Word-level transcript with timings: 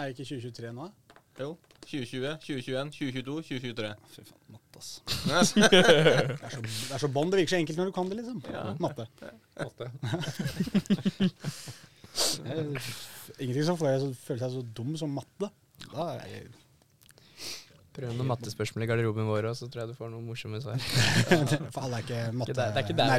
Er 0.00 0.08
det 0.08 0.14
ikke 0.16 0.24
2023 0.30 0.70
nå? 0.72 0.86
Jo. 1.40 1.48
2020, 1.84 2.28
2021, 2.44 2.90
2022, 2.96 3.34
2023. 3.48 3.90
Fy 4.14 4.20
faen, 4.24 4.44
matte, 4.54 4.76
ass. 4.80 4.90
Det 5.28 5.36
er 5.36 5.42
så, 6.54 6.60
det 6.64 6.94
er 6.94 7.00
så 7.02 7.08
bånd. 7.12 7.28
Det 7.32 7.38
virker 7.40 7.52
så 7.52 7.60
enkelt 7.60 7.78
når 7.80 7.86
du 7.90 7.94
kan 7.98 8.06
det, 8.08 8.16
liksom. 8.20 8.38
Ja. 8.48 8.62
Matte. 8.80 9.04
Matte. 9.60 9.84
Ingenting 13.40 13.64
som 13.68 13.76
får 13.76 13.86
deg 13.90 13.96
til 14.00 14.08
å 14.08 14.10
føle 14.24 14.40
seg 14.40 14.50
så 14.56 14.62
dum 14.80 14.92
som 15.00 15.10
matte. 15.20 15.46
Da 15.90 16.02
er 16.16 16.24
jeg 16.32 16.44
Prøv 17.90 18.14
noen 18.14 18.30
mattespørsmål 18.30 18.84
i 18.84 18.86
garderoben 18.88 19.26
vår 19.26 19.48
òg, 19.50 19.56
så 19.58 19.66
tror 19.66 19.80
jeg 19.82 19.90
du 19.90 19.94
får 19.98 20.08
noen 20.12 20.22
morsomme 20.24 20.60
svar. 20.62 20.78
For 21.74 21.80
alle 21.82 21.96
er 21.98 22.02
ikke 22.06 22.20
matte-nerder. 22.38 22.70
det 22.70 22.78
er 22.78 22.84
ikke 22.86 22.96
der 22.96 23.10
jeg 23.10 23.18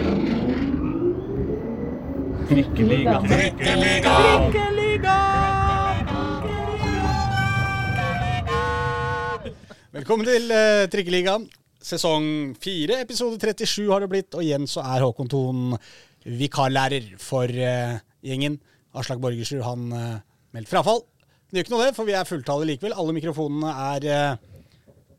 er 0.00 0.03
mattenerder. 2.44 3.28
Trikkeliga! 3.28 4.40
Trikkeliga! 4.52 5.18
Velkommen 9.94 10.26
til 10.26 10.50
uh, 10.50 10.84
Trikkeligaen. 10.90 11.46
Sesong 11.84 12.56
fire, 12.60 13.00
episode 13.04 13.38
37 13.38 13.90
har 13.92 14.02
det 14.02 14.10
blitt. 14.10 14.34
Og 14.34 14.42
igjen 14.44 14.66
så 14.68 14.82
er 14.82 15.04
Håkon 15.04 15.30
Thon 15.30 15.76
vikarlærer 16.24 17.14
for 17.20 17.48
uh, 17.48 17.98
gjengen. 18.24 18.58
Aslak 18.94 19.20
Borgersrud 19.22 19.64
han 19.64 19.92
uh, 19.92 20.22
meldt 20.54 20.70
frafall. 20.70 21.04
Det 21.48 21.60
gjør 21.60 21.66
ikke 21.66 21.74
noe 21.76 21.86
det, 21.86 21.94
for 21.96 22.08
vi 22.08 22.16
er 22.18 22.28
fulltallige 22.28 22.74
likevel. 22.74 22.96
Alle 22.98 23.14
mikrofonene 23.16 23.74
er 23.94 24.08
uh, 24.10 24.36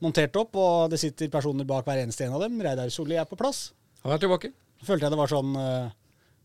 montert 0.03 0.35
opp, 0.37 0.57
og 0.59 0.91
det 0.91 0.99
sitter 1.01 1.31
personer 1.31 1.67
bak 1.67 1.87
hver 1.87 2.03
eneste 2.03 2.27
en 2.27 2.35
av 2.35 2.43
dem. 2.43 2.59
Reidar 2.61 2.91
Solli 2.93 3.17
er 3.17 3.29
på 3.29 3.39
plass. 3.39 3.69
Han 4.03 4.13
er 4.13 4.21
tilbake. 4.21 4.51
Følte 4.85 5.07
jeg 5.07 5.15
det 5.15 5.21
var 5.21 5.31
sånn 5.31 5.55
uh, 5.55 5.93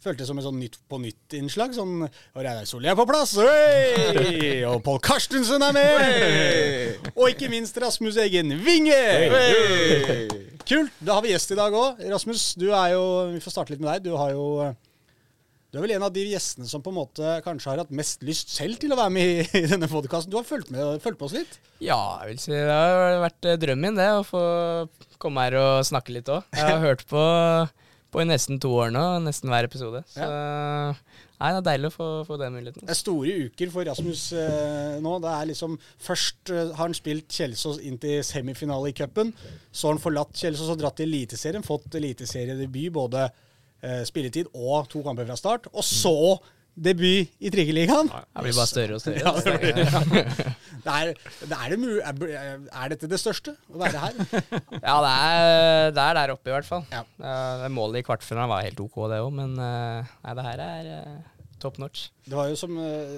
Følte 0.01 0.23
det 0.23 0.29
som 0.31 0.39
et 0.41 0.45
sånn 0.47 0.57
Nytt 0.61 0.79
på 0.89 0.97
nytt-innslag. 1.03 1.75
Sånn 1.77 2.07
Og 2.07 2.41
Reidar 2.41 2.65
Solli 2.69 2.89
er 2.89 2.97
på 2.97 3.05
plass! 3.09 3.35
Hey! 3.37 4.63
Og 4.65 4.81
Pål 4.87 5.01
Karstensen 5.05 5.61
er 5.67 5.77
med! 5.77 7.11
Og 7.13 7.27
ikke 7.35 7.51
minst 7.53 7.77
Rasmus 7.81 8.17
Eggen 8.23 8.55
Winge! 8.65 9.01
Kult! 10.65 10.95
Da 11.05 11.19
har 11.19 11.27
vi 11.27 11.35
gjest 11.35 11.53
i 11.53 11.59
dag 11.59 11.75
òg. 11.77 12.01
Rasmus, 12.13 12.55
du 12.61 12.71
er 12.71 12.95
jo 12.95 13.03
Vi 13.35 13.43
får 13.45 13.59
starte 13.59 13.75
litt 13.75 13.83
med 13.83 13.93
deg. 13.93 14.09
Du 14.09 14.17
har 14.17 14.33
jo 14.33 14.73
du 15.71 15.79
er 15.79 15.85
vel 15.85 15.93
en 15.95 16.03
av 16.03 16.11
de 16.11 16.25
gjestene 16.27 16.67
som 16.67 16.83
på 16.83 16.91
en 16.91 16.97
måte 16.97 17.35
kanskje 17.45 17.69
har 17.71 17.79
hatt 17.85 17.93
mest 17.95 18.25
lyst 18.27 18.51
selv 18.51 18.81
til 18.83 18.91
å 18.91 18.97
være 18.99 19.13
med 19.15 19.29
i, 19.29 19.45
i 19.61 19.69
denne 19.71 19.87
podkasten. 19.87 20.33
Du 20.33 20.35
har 20.41 20.47
fulgt 20.49 20.73
med, 20.75 20.97
fulgt 21.05 21.21
med 21.21 21.29
oss 21.29 21.37
litt? 21.37 21.53
Ja, 21.79 22.01
jeg 22.25 22.33
vil 22.33 22.41
si 22.43 22.51
det 22.57 22.65
har 22.75 23.21
vært 23.23 23.47
drømmen 23.63 23.93
min, 23.93 24.01
det, 24.01 24.09
å 24.19 24.25
få 24.27 24.43
komme 25.23 25.45
her 25.47 25.61
og 25.61 25.87
snakke 25.87 26.17
litt 26.17 26.33
òg. 26.33 26.43
Jeg 26.59 26.67
har 26.67 26.83
hørt 26.83 27.05
på, 27.07 27.23
på 28.11 28.23
i 28.23 28.27
nesten 28.29 28.61
to 28.63 28.71
år 28.75 28.93
nå, 28.95 29.03
nesten 29.25 29.51
hver 29.53 29.67
episode. 29.69 30.03
Så 30.11 30.27
nei, 30.27 31.51
det 31.55 31.61
er 31.61 31.67
deilig 31.71 31.91
å 31.91 31.95
få, 31.95 32.09
få 32.29 32.39
den 32.41 32.57
muligheten. 32.57 32.85
Det 32.85 32.95
er 32.95 32.99
store 32.99 33.35
uker 33.47 33.73
for 33.73 33.89
Rasmus 33.89 34.25
eh, 34.37 34.97
nå. 35.03 35.17
Det 35.25 35.33
er 35.33 35.51
liksom 35.53 35.77
Først 36.03 36.53
eh, 36.53 36.73
har 36.75 36.83
han 36.83 36.97
spilt 36.97 37.31
Kjelsås 37.33 37.81
inn 37.87 38.01
til 38.03 38.21
semifinale 38.27 38.91
i 38.91 38.97
cupen. 38.97 39.33
Så 39.71 39.89
har 39.89 39.97
han 39.97 40.03
forlatt 40.03 40.37
Kjelsås 40.37 40.73
og 40.75 40.81
dratt 40.83 40.99
til 41.01 41.09
Eliteserien. 41.09 41.67
Fått 41.67 41.95
eliteseriedebut, 42.01 42.91
både 42.99 43.29
eh, 43.29 44.03
spilletid 44.09 44.51
og 44.55 44.91
to 44.93 45.05
kamper 45.07 45.29
fra 45.31 45.39
start. 45.39 45.71
Og 45.73 45.87
så 45.87 46.17
debut 46.75 47.31
i 47.41 47.51
Trikkeligaen! 47.53 48.11
Det 48.11 48.45
blir 48.45 48.57
bare 48.57 48.71
større 48.71 48.97
og 48.97 49.03
større. 49.03 49.23
Ja, 49.23 49.33
det 49.37 49.57
blir 49.63 49.81
ja. 49.85 50.55
Det 50.81 50.93
er, 50.97 51.11
det 51.45 51.57
er, 51.57 51.75
det 51.77 52.29
er, 52.33 52.93
dette 52.95 53.09
det 53.11 53.19
største, 53.21 53.53
å 53.69 53.81
være 53.83 54.01
her? 54.01 54.15
Ja, 54.89 54.95
det 55.05 55.11
er, 55.11 55.91
det 55.93 56.07
er 56.07 56.17
der 56.17 56.33
oppe 56.33 56.49
i 56.49 56.55
hvert 56.55 56.69
fall. 56.69 56.87
Ja. 56.93 57.03
Det 57.61 57.69
målet 57.75 58.01
i 58.01 58.07
kvartfinalen 58.07 58.49
var 58.53 58.65
helt 58.65 58.81
ok, 58.81 58.97
det 59.13 59.21
òg, 59.21 59.29
men 59.37 59.59
eh, 59.61 60.09
nei, 60.25 60.35
det 60.39 60.47
her 60.47 60.65
er 60.65 60.91
eh, 60.95 61.45
top 61.61 61.77
notch. 61.83 62.09
Det 62.25 62.39
var 62.39 62.49
jo 62.49 62.57
som 62.57 62.73
eh, 62.81 63.13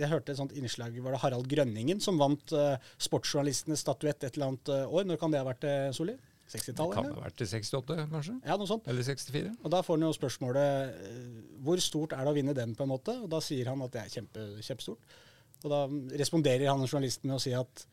Jeg 0.00 0.08
hørte 0.08 0.32
et 0.32 0.40
sånt 0.40 0.54
innslag 0.56 0.96
Var 0.96 1.12
det 1.12 1.20
Harald 1.20 1.48
Grønningen 1.50 2.00
som 2.00 2.20
vant 2.20 2.54
Sportsjournalistenes 2.96 3.84
statuett 3.84 4.24
et 4.24 4.38
eller 4.38 4.54
annet 4.54 4.72
år? 4.86 5.04
Når 5.10 5.20
kan 5.20 5.34
det 5.34 5.42
ha 5.42 5.48
vært, 5.50 5.68
Solli? 5.96 6.16
60-tallet? 6.52 6.94
Kan 6.94 7.08
eller? 7.08 7.18
ha 7.18 7.26
vært 7.26 7.38
til 7.40 7.48
68, 7.50 7.96
kanskje? 8.12 8.36
Ja, 8.44 8.56
noe 8.60 8.70
sånt. 8.70 8.86
Eller 8.92 9.06
64? 9.06 9.52
Og 9.62 9.74
da 9.74 9.82
får 9.86 9.98
han 9.98 10.06
jo 10.06 10.12
spørsmålet 10.16 11.02
eh, 11.08 11.42
hvor 11.64 11.82
stort 11.84 12.14
er 12.16 12.24
det 12.24 12.32
å 12.32 12.36
vinne 12.36 12.56
den, 12.56 12.76
på 12.78 12.86
en 12.86 12.92
måte? 12.92 13.16
Og 13.24 13.30
da 13.32 13.40
sier 13.44 13.72
han 13.72 13.82
at 13.86 13.94
det 13.94 14.04
er 14.04 14.14
kjempe, 14.16 14.46
kjempestort. 14.60 15.18
Og 15.62 15.72
da 15.72 15.82
responderer 16.20 16.70
han 16.70 16.84
journalisten 16.86 17.30
med 17.30 17.38
å 17.38 17.42
si 17.42 17.54
at 17.56 17.86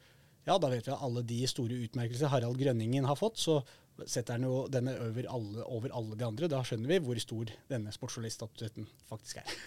ja, 0.47 0.55
da 0.57 0.69
vet 0.71 0.87
vi 0.87 0.93
at 0.93 1.03
alle 1.05 1.21
de 1.27 1.39
store 1.49 1.77
utmerkelser 1.85 2.31
Harald 2.31 2.57
Grønningen 2.57 3.05
har 3.05 3.17
fått, 3.19 3.37
så 3.41 3.59
setter 4.07 4.37
han 4.37 4.45
jo 4.47 4.61
denne 4.71 4.93
over 5.03 5.25
alle, 5.33 5.63
over 5.65 5.91
alle 5.97 6.15
de 6.19 6.25
andre. 6.27 6.47
Da 6.51 6.61
skjønner 6.63 6.87
vi 6.93 6.99
hvor 7.03 7.19
stor 7.19 7.49
denne 7.71 7.91
sportsjournaliststatuetten 7.95 8.87
faktisk 9.09 9.41
er. 9.41 9.53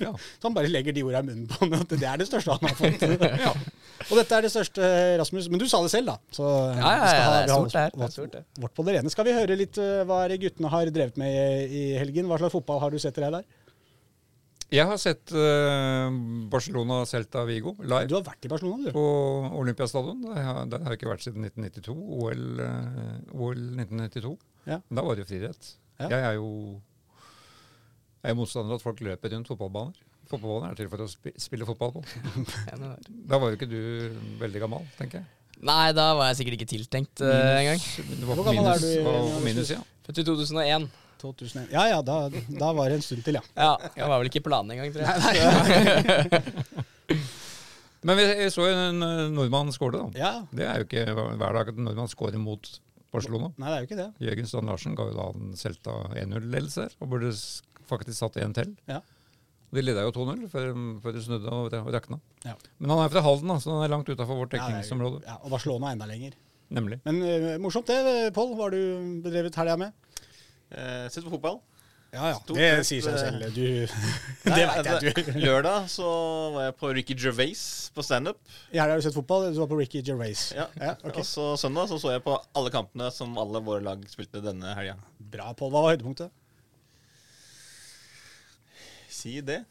Ja. 0.00 0.14
Så 0.16 0.46
han 0.48 0.54
bare 0.56 0.70
legger 0.72 0.94
de 0.96 1.02
orda 1.04 1.20
i 1.20 1.26
munnen 1.28 1.44
på 1.50 1.58
ham, 1.60 1.74
at 1.76 1.90
det 1.92 2.06
er 2.08 2.16
det 2.22 2.26
største 2.30 2.54
han 2.56 2.70
har 2.70 2.76
fått. 2.78 3.02
Og 4.10 4.14
dette 4.16 4.32
er 4.38 4.46
det 4.46 4.50
største, 4.54 4.86
Rasmus. 5.20 5.50
Men 5.52 5.60
du 5.60 5.66
sa 5.68 5.82
det 5.84 5.90
selv, 5.92 6.08
da. 6.08 6.16
Så 6.32 6.46
Ja, 6.48 6.74
ja, 6.80 7.00
vi 7.02 7.10
skal 7.10 7.20
ja, 7.20 7.26
ha- 7.26 7.34
det 7.34 7.42
er 7.44 7.52
stort, 7.52 7.74
det 8.00 8.06
er 8.08 8.14
stort, 8.14 8.32
det. 8.38 8.42
Vårt 8.64 8.74
på 8.78 8.86
det 8.88 8.94
rene. 8.96 9.12
Skal 9.12 9.28
vi 9.28 9.34
høre 9.36 9.58
litt 9.60 9.76
eh, 9.82 10.00
hva 10.08 10.22
er 10.24 10.36
guttene 10.40 10.72
har 10.72 10.88
drevet 10.94 11.20
med 11.20 11.36
i, 11.36 11.42
i 11.68 11.82
helgen? 12.00 12.30
Hva 12.30 12.40
slags 12.40 12.56
fotball 12.56 12.80
har 12.80 12.94
du 12.94 12.98
sett 13.02 13.12
til 13.18 13.26
deg 13.28 13.36
der? 13.36 13.44
Jeg 14.70 14.86
har 14.86 15.00
sett 15.02 15.32
uh, 15.34 16.06
Barcelona 16.50 17.00
Celta 17.10 17.42
Vigo 17.48 17.72
live 17.80 18.06
Du 18.06 18.14
har 18.14 18.26
vært 18.26 18.46
i 18.46 18.50
Barcelona, 18.52 18.86
du. 18.86 18.92
på 18.94 19.06
Olympiastadion. 19.58 20.20
Der 20.28 20.44
har, 20.46 20.60
der 20.70 20.84
har 20.84 20.94
jeg 20.94 21.00
ikke 21.00 21.10
vært 21.10 21.24
siden 21.26 21.48
1992. 21.48 21.96
OL, 22.20 22.44
uh, 22.62 23.34
OL 23.34 23.64
1992. 23.80 24.36
Ja. 24.70 24.78
Da 24.86 25.04
var 25.06 25.18
det 25.18 25.24
jo 25.24 25.30
friidrett. 25.32 25.72
Ja. 25.98 26.06
Jeg 26.06 26.20
er 26.20 26.38
jo 26.38 26.52
jeg 28.20 28.34
er 28.34 28.36
motstander 28.36 28.74
av 28.74 28.80
at 28.80 28.84
folk 28.84 28.98
løper 29.04 29.32
rundt 29.32 29.48
fotballbaner. 29.48 30.00
Fotballbaner 30.28 30.74
er 30.74 30.78
til 30.78 30.88
for 30.92 31.02
å 31.02 31.08
spille 31.10 31.66
fotball 31.68 31.94
på. 31.94 32.02
Da 33.30 33.38
var 33.40 33.48
jo 33.48 33.56
ikke 33.56 33.68
du 33.70 33.80
veldig 34.42 34.60
gammel, 34.60 34.84
tenker 34.98 35.22
jeg. 35.22 35.30
Nei, 35.64 35.92
da 35.96 36.12
var 36.16 36.30
jeg 36.30 36.40
sikkert 36.40 36.58
ikke 36.58 36.68
tiltenkt 36.70 37.22
uh, 37.24 37.32
engang. 37.56 37.80
Hvor 38.28 38.42
gammel 38.44 38.62
minus, 38.64 38.84
er 38.84 39.00
du, 39.00 39.08
på 39.08 39.40
minus 39.44 39.72
ja. 39.72 39.80
Født 40.06 40.20
i 40.22 40.26
2001. 40.28 40.86
2001. 41.20 41.70
Ja 41.74 41.86
ja, 41.90 42.00
da, 42.04 42.16
da 42.30 42.72
var 42.76 42.90
det 42.90 43.00
en 43.00 43.04
stund 43.06 43.22
til, 43.26 43.38
ja. 43.40 43.44
Ja, 43.54 43.92
jeg 43.96 44.10
var 44.12 44.20
vel 44.20 44.30
ikke 44.30 44.42
i 44.42 44.46
planen 44.46 44.74
engang, 44.74 44.90
tror 44.94 45.02
jeg. 45.06 45.14
Men 48.08 48.16
vi, 48.16 48.26
så 48.48 48.64
jo 48.64 48.76
en 48.88 49.02
nordmann 49.34 49.72
skåre, 49.76 50.00
da. 50.00 50.06
Ja. 50.16 50.32
Det 50.56 50.64
er 50.64 50.80
jo 50.80 50.88
ikke 50.88 51.04
hver 51.12 51.58
dag 51.58 51.68
at 51.68 51.76
en 51.76 51.84
nordmann 51.88 52.08
skårer 52.08 52.40
mot 52.40 52.70
Barcelona. 53.12 53.50
Nei, 53.58 53.68
det 53.68 53.76
er 53.76 53.82
jo 53.82 53.88
ikke 53.88 53.98
det. 54.00 54.10
Jørgen 54.24 54.50
Strand 54.50 54.70
Larsen 54.70 54.96
ga 54.98 55.06
jo 55.08 55.16
da 55.16 55.30
en 55.34 55.56
Celta 55.58 55.96
1-0-ledelse 56.14 56.86
her, 56.86 56.94
og 57.02 57.10
burde 57.12 57.32
faktisk 57.90 58.16
satt 58.20 58.38
en 58.40 58.54
til. 58.56 58.76
Ja. 58.90 59.00
De 59.70 59.82
leda 59.84 60.02
jo 60.02 60.12
2-0 60.14 60.46
før, 60.50 60.70
før 61.02 61.14
de 61.14 61.22
snudde 61.22 61.50
og, 61.54 61.74
og 61.78 61.90
rakna. 61.94 62.18
Ja. 62.46 62.56
Men 62.78 62.94
han 62.94 63.04
er 63.04 63.12
fra 63.12 63.22
Halden, 63.26 63.52
da, 63.52 63.58
så 63.62 63.74
han 63.76 63.84
er 63.86 63.92
langt 63.92 64.08
utafor 64.10 64.38
vårt 64.38 64.54
er 64.54 64.62
dekningsområde. 64.62 65.22
Ja, 65.26 65.36
og 65.44 65.52
Barcelona 65.54 65.92
enda 65.94 66.08
lenger. 66.10 66.34
Nemlig. 66.74 67.00
Men 67.06 67.18
uh, 67.22 67.54
morsomt 67.62 67.90
det, 67.90 68.30
Pål. 68.34 68.54
Hva 68.54 68.68
har 68.68 68.74
du 68.74 69.20
bedrevet 69.24 69.58
helga 69.58 69.76
med? 69.78 69.94
Eh, 70.70 71.06
Sett 71.10 71.26
på 71.26 71.34
fotball. 71.34 71.60
Ja 72.10 72.32
ja, 72.32 72.38
Stort 72.40 72.58
det 72.58 72.70
sett, 72.80 72.88
sier 72.88 73.04
seg 73.06 73.18
selv. 73.20 73.44
Du, 73.54 73.66
Nei, 74.50 74.54
det 74.58 74.64
veit 74.66 74.88
jeg 75.06 75.12
du 75.14 75.36
Lørdag 75.44 75.86
så 75.92 76.08
var 76.56 76.64
jeg 76.66 76.74
på 76.80 76.90
Ricky 76.96 77.14
Gervais 77.14 77.62
på 77.94 78.02
standup. 78.02 78.40
Ja, 78.74 78.82
har 78.82 78.98
du 78.98 79.04
sett 79.04 79.14
fotball. 79.14 79.46
Du 79.54 79.60
var 79.62 79.70
på 79.70 79.78
Ricky 79.78 80.02
Gervais. 80.02 80.48
Ja. 80.56 80.66
Ja, 80.74 80.96
okay. 81.04 81.22
Og 81.22 81.28
så 81.28 81.52
søndag 81.60 81.86
så 81.90 82.00
så 82.02 82.16
jeg 82.16 82.24
på 82.26 82.34
alle 82.34 82.72
kampene 82.74 83.12
som 83.14 83.38
alle 83.38 83.62
våre 83.62 83.84
lag 83.86 84.02
spilte 84.10 84.42
denne 84.42 84.74
helga. 84.74 84.96
Bra, 85.22 85.52
Pål. 85.54 85.70
Hva 85.70 85.84
var 85.84 85.94
høydepunktet? 85.94 86.34
Si 89.20 89.38
det. 89.46 89.62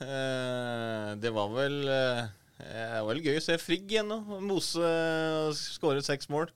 Uh, 0.00 1.12
det 1.20 1.30
var 1.30 1.52
vel 1.52 1.76
uh, 1.86 2.24
Det 2.58 2.86
var 2.88 3.04
vel 3.12 3.20
gøy 3.22 3.36
å 3.38 3.44
se 3.44 3.58
Frigg 3.60 3.92
igjen 3.92 4.08
nå. 4.08 4.40
Mose 4.40 4.80
og 4.80 5.52
skåre 5.60 6.00
seks 6.04 6.32
mål. 6.32 6.48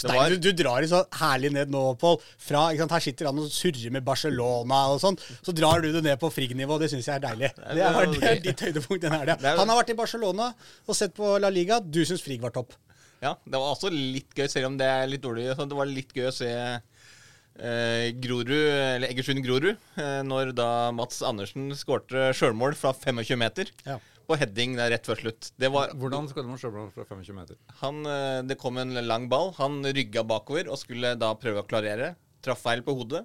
Stein, 0.00 0.36
du, 0.36 0.48
du 0.48 0.50
drar 0.56 0.84
i 0.84 0.88
så 0.90 1.02
herlig 1.20 1.52
ned 1.54 1.72
nå, 1.72 1.82
Pål. 2.00 2.18
Her 2.48 3.02
sitter 3.04 3.30
han 3.30 3.40
og 3.42 3.50
surrer 3.52 3.92
med 3.94 4.04
Barcelona 4.06 4.82
og 4.94 5.00
sånn. 5.02 5.18
Så 5.44 5.54
drar 5.56 5.84
du 5.84 5.90
det 5.94 6.04
ned 6.06 6.20
på 6.22 6.30
Frigg-nivå. 6.32 6.78
Det 6.82 6.90
syns 6.92 7.08
jeg 7.08 7.18
er 7.18 7.24
deilig. 7.26 7.52
Det 7.56 7.84
er, 7.84 8.00
jo 8.02 8.16
det 8.16 8.32
er 8.32 8.42
ditt 8.44 8.64
høydepunkt 8.68 9.06
den 9.06 9.16
helga. 9.16 9.38
Det 9.40 9.54
Han 9.60 9.72
har 9.72 9.80
vært 9.82 9.94
i 9.94 9.98
Barcelona 9.98 10.50
og 10.86 10.98
sett 10.98 11.16
på 11.16 11.36
La 11.42 11.50
Liga. 11.52 11.80
Du 11.80 12.02
syns 12.08 12.24
Frigg 12.24 12.42
var 12.44 12.54
topp. 12.56 12.76
ja, 13.24 13.34
det 13.44 13.56
var 13.58 13.72
også 13.72 13.88
litt 13.92 14.34
gøy, 14.36 14.46
selv 14.52 14.70
om 14.70 14.76
det 14.80 14.86
er 14.86 15.08
litt 15.10 15.24
dårlig. 15.24 15.48
Så 15.56 15.66
det 15.68 15.78
var 15.78 15.88
litt 15.90 16.12
gøy 16.14 16.28
å 16.28 16.34
se 16.34 16.50
eh, 16.52 18.10
Grorud, 18.22 18.52
eller 18.52 19.08
Egersund 19.08 19.42
Grorud, 19.44 19.72
eh, 19.96 20.20
når 20.26 20.52
da 20.56 20.68
Mats 20.94 21.22
Andersen 21.26 21.70
skårte 21.78 22.30
sjølmål 22.36 22.76
fra 22.78 22.92
25 22.96 23.40
meter. 23.40 23.72
Ja. 23.88 23.98
På 24.26 24.34
heading 24.38 24.74
der 24.74 24.90
rett 24.90 25.06
før 25.06 25.20
slutt. 25.20 25.52
Det 25.58 25.68
var 25.70 25.92
Hvordan 25.94 26.26
skåret 26.30 26.48
man 26.50 26.58
sjølmål 26.58 26.88
fra 26.94 27.04
25 27.06 27.36
meter? 27.36 27.58
Han, 27.82 28.00
eh, 28.10 28.42
det 28.42 28.56
kom 28.58 28.78
en 28.82 28.94
lang 29.06 29.28
ball. 29.30 29.52
Han 29.60 29.82
rygga 29.86 30.24
bakover 30.26 30.68
og 30.72 30.78
skulle 30.80 31.14
da 31.18 31.32
prøve 31.38 31.62
å 31.62 31.66
klarere. 31.68 32.14
Traff 32.42 32.64
feil 32.66 32.82
på 32.82 32.94
hodet. 32.98 33.22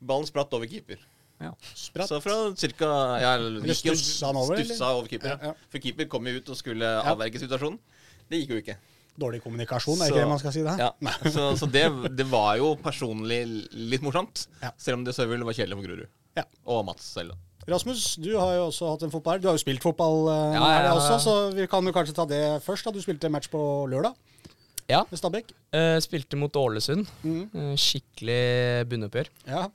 Ballen 0.00 0.26
spratt 0.26 0.52
over 0.56 0.66
keeper. 0.66 0.96
Ja. 1.42 1.50
Spratt. 1.74 2.08
Så 2.08 2.20
fra 2.22 2.36
cirka 2.56 2.88
ja, 3.20 3.34
stussa 3.74 4.30
han 4.30 4.38
over. 4.40 4.62
Stussa 4.62 4.92
over 4.94 5.10
keeper, 5.10 5.36
Ja. 5.42 5.52
For 5.68 5.82
keeper 5.82 6.08
kom 6.08 6.26
jo 6.30 6.38
ut 6.38 6.48
og 6.54 6.56
skulle 6.56 6.86
avverge 7.02 7.42
situasjonen. 7.42 7.78
Det 8.30 8.40
gikk 8.42 8.54
jo 8.54 8.60
ikke. 8.62 8.76
Dårlig 9.20 9.42
kommunikasjon, 9.44 10.00
er 10.00 10.08
Så- 10.08 10.14
ikke 10.14 10.22
det 10.22 10.28
man 10.28 10.38
skal 10.38 10.52
si 10.52 10.62
det? 10.64 10.76
Ja. 10.78 10.90
Så, 11.28 11.50
så 11.60 11.66
det, 11.70 12.16
det 12.16 12.26
var 12.30 12.56
jo 12.56 12.76
personlig 12.80 13.42
litt 13.74 14.00
morsomt. 14.00 14.46
Ja. 14.62 14.70
Selv 14.78 15.00
om 15.00 15.04
det 15.04 15.12
selvfølgelig 15.14 15.44
var 15.50 15.52
kjedelig 15.58 15.76
for 15.76 15.86
Grorud. 15.90 16.08
Ja. 16.38 16.44
Og 16.72 16.86
Mats 16.88 17.04
selv. 17.12 17.34
da. 17.34 17.36
Rasmus, 17.68 18.16
du 18.18 18.32
har 18.38 18.56
jo 18.56 18.64
også 18.70 18.88
hatt 18.90 19.02
en 19.06 19.12
fotball. 19.12 19.38
Du 19.42 19.46
har 19.46 19.54
jo 19.54 19.62
spilt 19.62 19.82
fotball 19.84 20.24
uh, 20.26 20.54
Ja, 20.56 20.62
her 20.66 20.86
ja, 20.88 20.94
også, 20.96 21.18
så 21.22 21.34
vi 21.54 21.66
kan 21.70 21.86
jo 21.86 21.92
kanskje 21.94 22.14
ta 22.16 22.24
det 22.26 22.40
først. 22.64 22.84
da. 22.88 22.90
Du 22.96 23.02
spilte 23.04 23.30
match 23.30 23.46
på 23.52 23.60
lørdag 23.90 24.16
Ja. 24.90 25.04
med 25.10 25.18
Stabæk. 25.20 25.52
Eh, 25.72 25.98
spilte 26.02 26.36
mot 26.36 26.52
Ålesund. 26.58 27.06
Mm. 27.22 27.44
Eh, 27.54 27.76
skikkelig 27.78 28.88
bunnoppgjør. 28.90 29.30
Ja. 29.46 29.68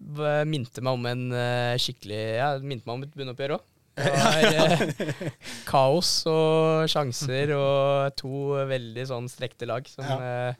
V- 0.00 0.44
Minte 0.48 0.80
meg 0.80 0.94
om 0.96 1.04
en 1.10 1.26
eh, 1.36 1.74
skikkelig 1.82 2.20
Ja, 2.38 2.52
minte 2.62 2.86
meg 2.86 2.94
om 2.94 3.02
et 3.04 3.16
bunnoppgjør 3.18 3.56
òg. 3.58 3.66
Det 4.00 4.12
var 4.16 4.46
eh, 4.46 5.32
kaos 5.68 6.12
og 6.30 6.86
sjanser 6.88 7.50
og 7.58 8.14
to 8.16 8.30
veldig 8.70 9.04
sånn 9.10 9.26
strekte 9.28 9.66
lag 9.68 9.84
som, 9.90 10.06
eh, 10.06 10.54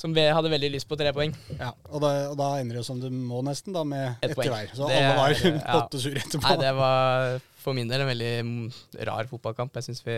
som 0.00 0.14
vi 0.16 0.22
hadde 0.32 0.48
veldig 0.52 0.70
lyst 0.72 0.88
på 0.88 0.96
tre 0.96 1.12
poeng. 1.12 1.34
ja. 1.58 1.70
Og, 1.90 2.00
da, 2.00 2.10
og 2.32 2.36
da 2.40 2.46
ender 2.60 2.78
det 2.78 2.80
jo 2.80 2.86
som 2.88 3.00
det 3.02 3.10
må, 3.12 3.42
nesten, 3.44 3.74
da 3.76 3.82
med 3.84 4.16
Et 4.22 4.30
ett 4.30 4.36
poeng. 4.38 4.48
hver. 4.54 4.70
Så 4.74 4.88
Det 4.88 4.96
alle 4.96 5.16
var 5.18 5.30
er- 5.30 5.58
ja. 5.60 5.80
etterpå. 5.84 6.44
Nei, 6.46 6.56
det 6.62 6.72
var 6.78 7.40
for 7.60 7.76
min 7.76 7.88
del 7.92 8.00
en 8.06 8.08
veldig 8.08 9.04
rar 9.10 9.28
fotballkamp. 9.28 9.74
Jeg 9.76 9.90
syns 9.90 10.00
vi 10.06 10.16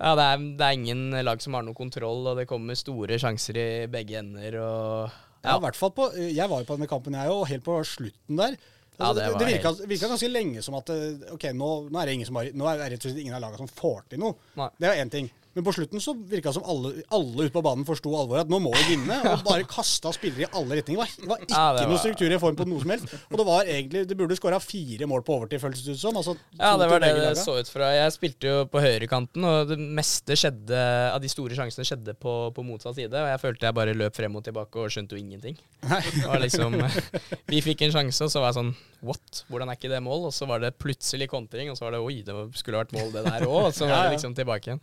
Ja, 0.00 0.14
det 0.16 0.24
er, 0.28 0.40
det 0.60 0.64
er 0.66 0.74
ingen 0.76 1.10
lag 1.24 1.40
som 1.40 1.54
har 1.56 1.62
noe 1.64 1.76
kontroll, 1.76 2.26
og 2.28 2.36
det 2.36 2.46
kommer 2.48 2.76
store 2.76 3.16
sjanser 3.20 3.56
i 3.60 3.68
begge 3.92 4.18
ender 4.20 4.58
og 4.60 5.10
Ja, 5.46 5.56
i 5.56 5.62
hvert 5.62 5.76
fall 5.78 5.92
på, 5.94 6.08
Jeg 6.16 6.48
var 6.50 6.60
jo 6.64 6.66
på 6.68 6.76
denne 6.76 6.88
kampen, 6.90 7.14
jeg 7.16 7.30
òg, 7.32 7.46
helt 7.48 7.64
på 7.64 7.76
slutten 7.84 8.36
der. 8.40 8.56
Ja, 8.96 9.10
Altså, 9.10 9.14
det 9.14 9.24
det 9.26 9.32
var 9.32 9.38
det 9.40 9.46
virka, 9.52 9.68
helt- 9.72 9.88
virka 9.88 10.08
ganske 10.08 10.28
lenge 10.32 10.62
som 10.64 10.74
at 10.78 10.88
eh, 10.90 11.32
ok, 11.36 11.42
nå, 11.52 11.70
nå 11.92 12.00
er 12.00 12.06
det 12.08 12.14
ingen 12.16 12.26
som 12.30 12.36
har, 12.40 12.46
nå 12.56 12.68
er 12.72 12.78
det 12.80 12.86
rett 12.94 13.04
og 13.04 13.10
slett 13.10 13.20
ingen 13.20 13.34
av 13.36 13.42
lagene 13.44 13.58
som 13.60 13.68
får 13.68 13.98
til 14.08 14.18
noe. 14.22 14.34
Nei. 14.56 14.68
Det 14.80 14.88
er 14.88 15.00
én 15.04 15.10
ting. 15.12 15.28
Men 15.56 15.64
på 15.64 15.72
slutten 15.72 16.02
så 16.04 16.12
virka 16.14 16.50
det 16.52 16.58
som 16.58 16.66
alle, 16.68 16.90
alle 17.16 17.46
ute 17.46 17.52
på 17.54 17.62
banen 17.64 17.86
forsto 17.88 18.10
alvoret. 18.12 18.44
At 18.44 18.50
nå 18.52 18.58
må 18.60 18.74
vi 18.76 18.82
vinne. 18.92 19.16
Og 19.32 19.44
bare 19.48 19.64
kasta 19.70 20.12
spillere 20.12 20.44
i 20.44 20.48
alle 20.60 20.76
retninger. 20.82 21.14
Det 21.16 21.24
var, 21.24 21.30
var 21.32 21.44
ikke 21.46 21.56
Ja, 21.56 21.66
det 21.78 21.86
noe 21.88 22.00
struktur 22.02 22.34
i 22.36 22.40
form 22.42 22.58
på 22.58 22.66
noe 22.68 22.82
som 22.82 22.92
helst. 22.92 23.14
Og 23.30 23.40
det 23.40 23.46
var 23.48 23.70
egentlig, 23.72 24.02
Du 24.10 24.12
burde 24.18 24.36
skåra 24.36 24.60
fire 24.60 25.08
mål 25.08 25.24
på 25.24 25.38
overtid, 25.38 25.62
føltes 25.62 25.86
det 25.86 25.96
ut 25.96 26.02
som. 26.02 26.18
Altså, 26.20 26.36
Ja, 26.60 26.74
det 26.76 26.90
var 26.92 27.00
det 27.00 27.12
det 27.16 27.30
så 27.40 27.56
ut 27.56 27.70
fra. 27.72 27.88
Jeg 27.96 28.12
spilte 28.18 28.52
jo 28.52 28.58
på 28.68 28.82
høyrekanten, 28.84 29.46
og 29.48 29.72
det 29.72 29.78
meste 29.80 30.36
skjedde 30.36 30.82
av 31.14 31.22
de 31.24 31.30
store 31.32 31.56
sjansene 31.56 31.88
skjedde 31.88 32.16
på, 32.20 32.34
på 32.52 32.66
motsatt 32.66 32.98
side. 32.98 33.16
Og 33.16 33.32
jeg 33.32 33.42
følte 33.46 33.70
jeg 33.70 33.78
bare 33.80 33.96
løp 33.96 34.16
frem 34.20 34.36
og 34.36 34.44
tilbake 34.44 34.84
og 34.84 34.92
skjønte 34.92 35.16
jo 35.16 35.22
ingenting. 35.24 35.56
Var 35.86 36.42
liksom 36.44 36.76
Vi 37.52 37.62
fikk 37.64 37.86
en 37.86 37.96
sjanse, 37.96 38.28
og 38.28 38.32
så 38.32 38.44
var 38.44 38.52
jeg 38.52 38.60
sånn 38.60 38.74
What? 39.06 39.42
Hvordan 39.52 39.70
er 39.70 39.76
ikke 39.78 39.90
det 39.92 40.00
mål? 40.02 40.28
Og 40.30 40.34
så 40.34 40.48
var 40.48 40.60
det 40.62 40.72
plutselig 40.80 41.28
kontring, 41.30 41.68
og 41.70 41.76
så 41.78 41.86
var 41.86 41.94
det 41.94 42.00
oi, 42.02 42.20
det 42.26 42.34
skulle 42.58 42.80
vært 42.80 42.94
mål, 42.96 43.10
det 43.14 43.24
der 43.26 43.44
òg. 43.46 43.68
Og 43.68 43.74
så 43.76 43.88
var 43.88 44.06
det 44.06 44.16
liksom 44.16 44.34
tilbake 44.36 44.72
igjen. 44.72 44.80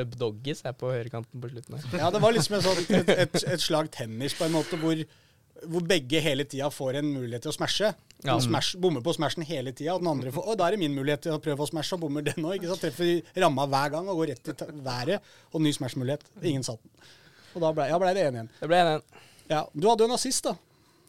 Løp 0.00 0.18
doggies 0.20 0.64
jeg 0.66 0.78
på 0.80 0.90
høyrekanten 0.90 1.42
på 1.42 1.50
slutten 1.52 1.78
her. 1.78 1.98
Ja, 2.02 2.10
det 2.14 2.20
var 2.24 2.34
liksom 2.36 2.60
sånn, 2.64 2.84
et, 2.98 3.10
et, 3.26 3.42
et 3.54 3.62
slag 3.64 3.90
tennis 3.94 4.34
på 4.38 4.46
en 4.48 4.54
måte, 4.56 4.78
hvor, 4.80 5.02
hvor 5.70 5.86
begge 5.90 6.22
hele 6.24 6.46
tida 6.48 6.70
får 6.72 7.00
en 7.02 7.12
mulighet 7.14 7.46
til 7.46 7.52
å 7.52 7.56
smashe. 7.60 7.92
Ja. 8.26 8.36
Smash, 8.42 8.74
bommer 8.80 9.00
på 9.04 9.14
smashen 9.16 9.46
hele 9.48 9.72
tida, 9.72 9.94
og 9.94 10.02
den 10.02 10.10
andre 10.10 10.32
får 10.34 10.48
Å, 10.52 10.56
da 10.60 10.66
er 10.66 10.76
det 10.76 10.82
min 10.82 10.96
mulighet 10.96 11.22
til 11.24 11.36
å 11.36 11.40
prøve 11.40 11.64
å 11.64 11.70
smashe, 11.70 11.96
og 11.96 12.02
bommer 12.04 12.26
den 12.26 12.44
òg. 12.44 12.66
Treffer 12.82 13.22
ramma 13.44 13.64
hver 13.70 13.94
gang 13.94 14.10
og 14.12 14.20
går 14.20 14.34
rett 14.34 14.50
i 14.52 14.82
været. 14.84 15.30
Og 15.54 15.64
ny 15.64 15.72
smash-mulighet. 15.76 16.26
Ingen 16.42 16.66
satt 16.66 16.82
den. 16.84 17.12
Og 17.54 17.64
da 17.64 17.70
ble, 17.74 17.88
ja, 17.90 17.96
ble 18.02 18.12
det 18.14 18.26
1-1. 18.30 18.50
Det 18.60 18.68
ble 18.70 18.82
1-1. 18.84 19.22
Ja, 19.50 19.64
du 19.74 19.88
hadde 19.88 20.04
jo 20.04 20.10
en 20.10 20.18
assist, 20.18 20.46
da. 20.46 20.54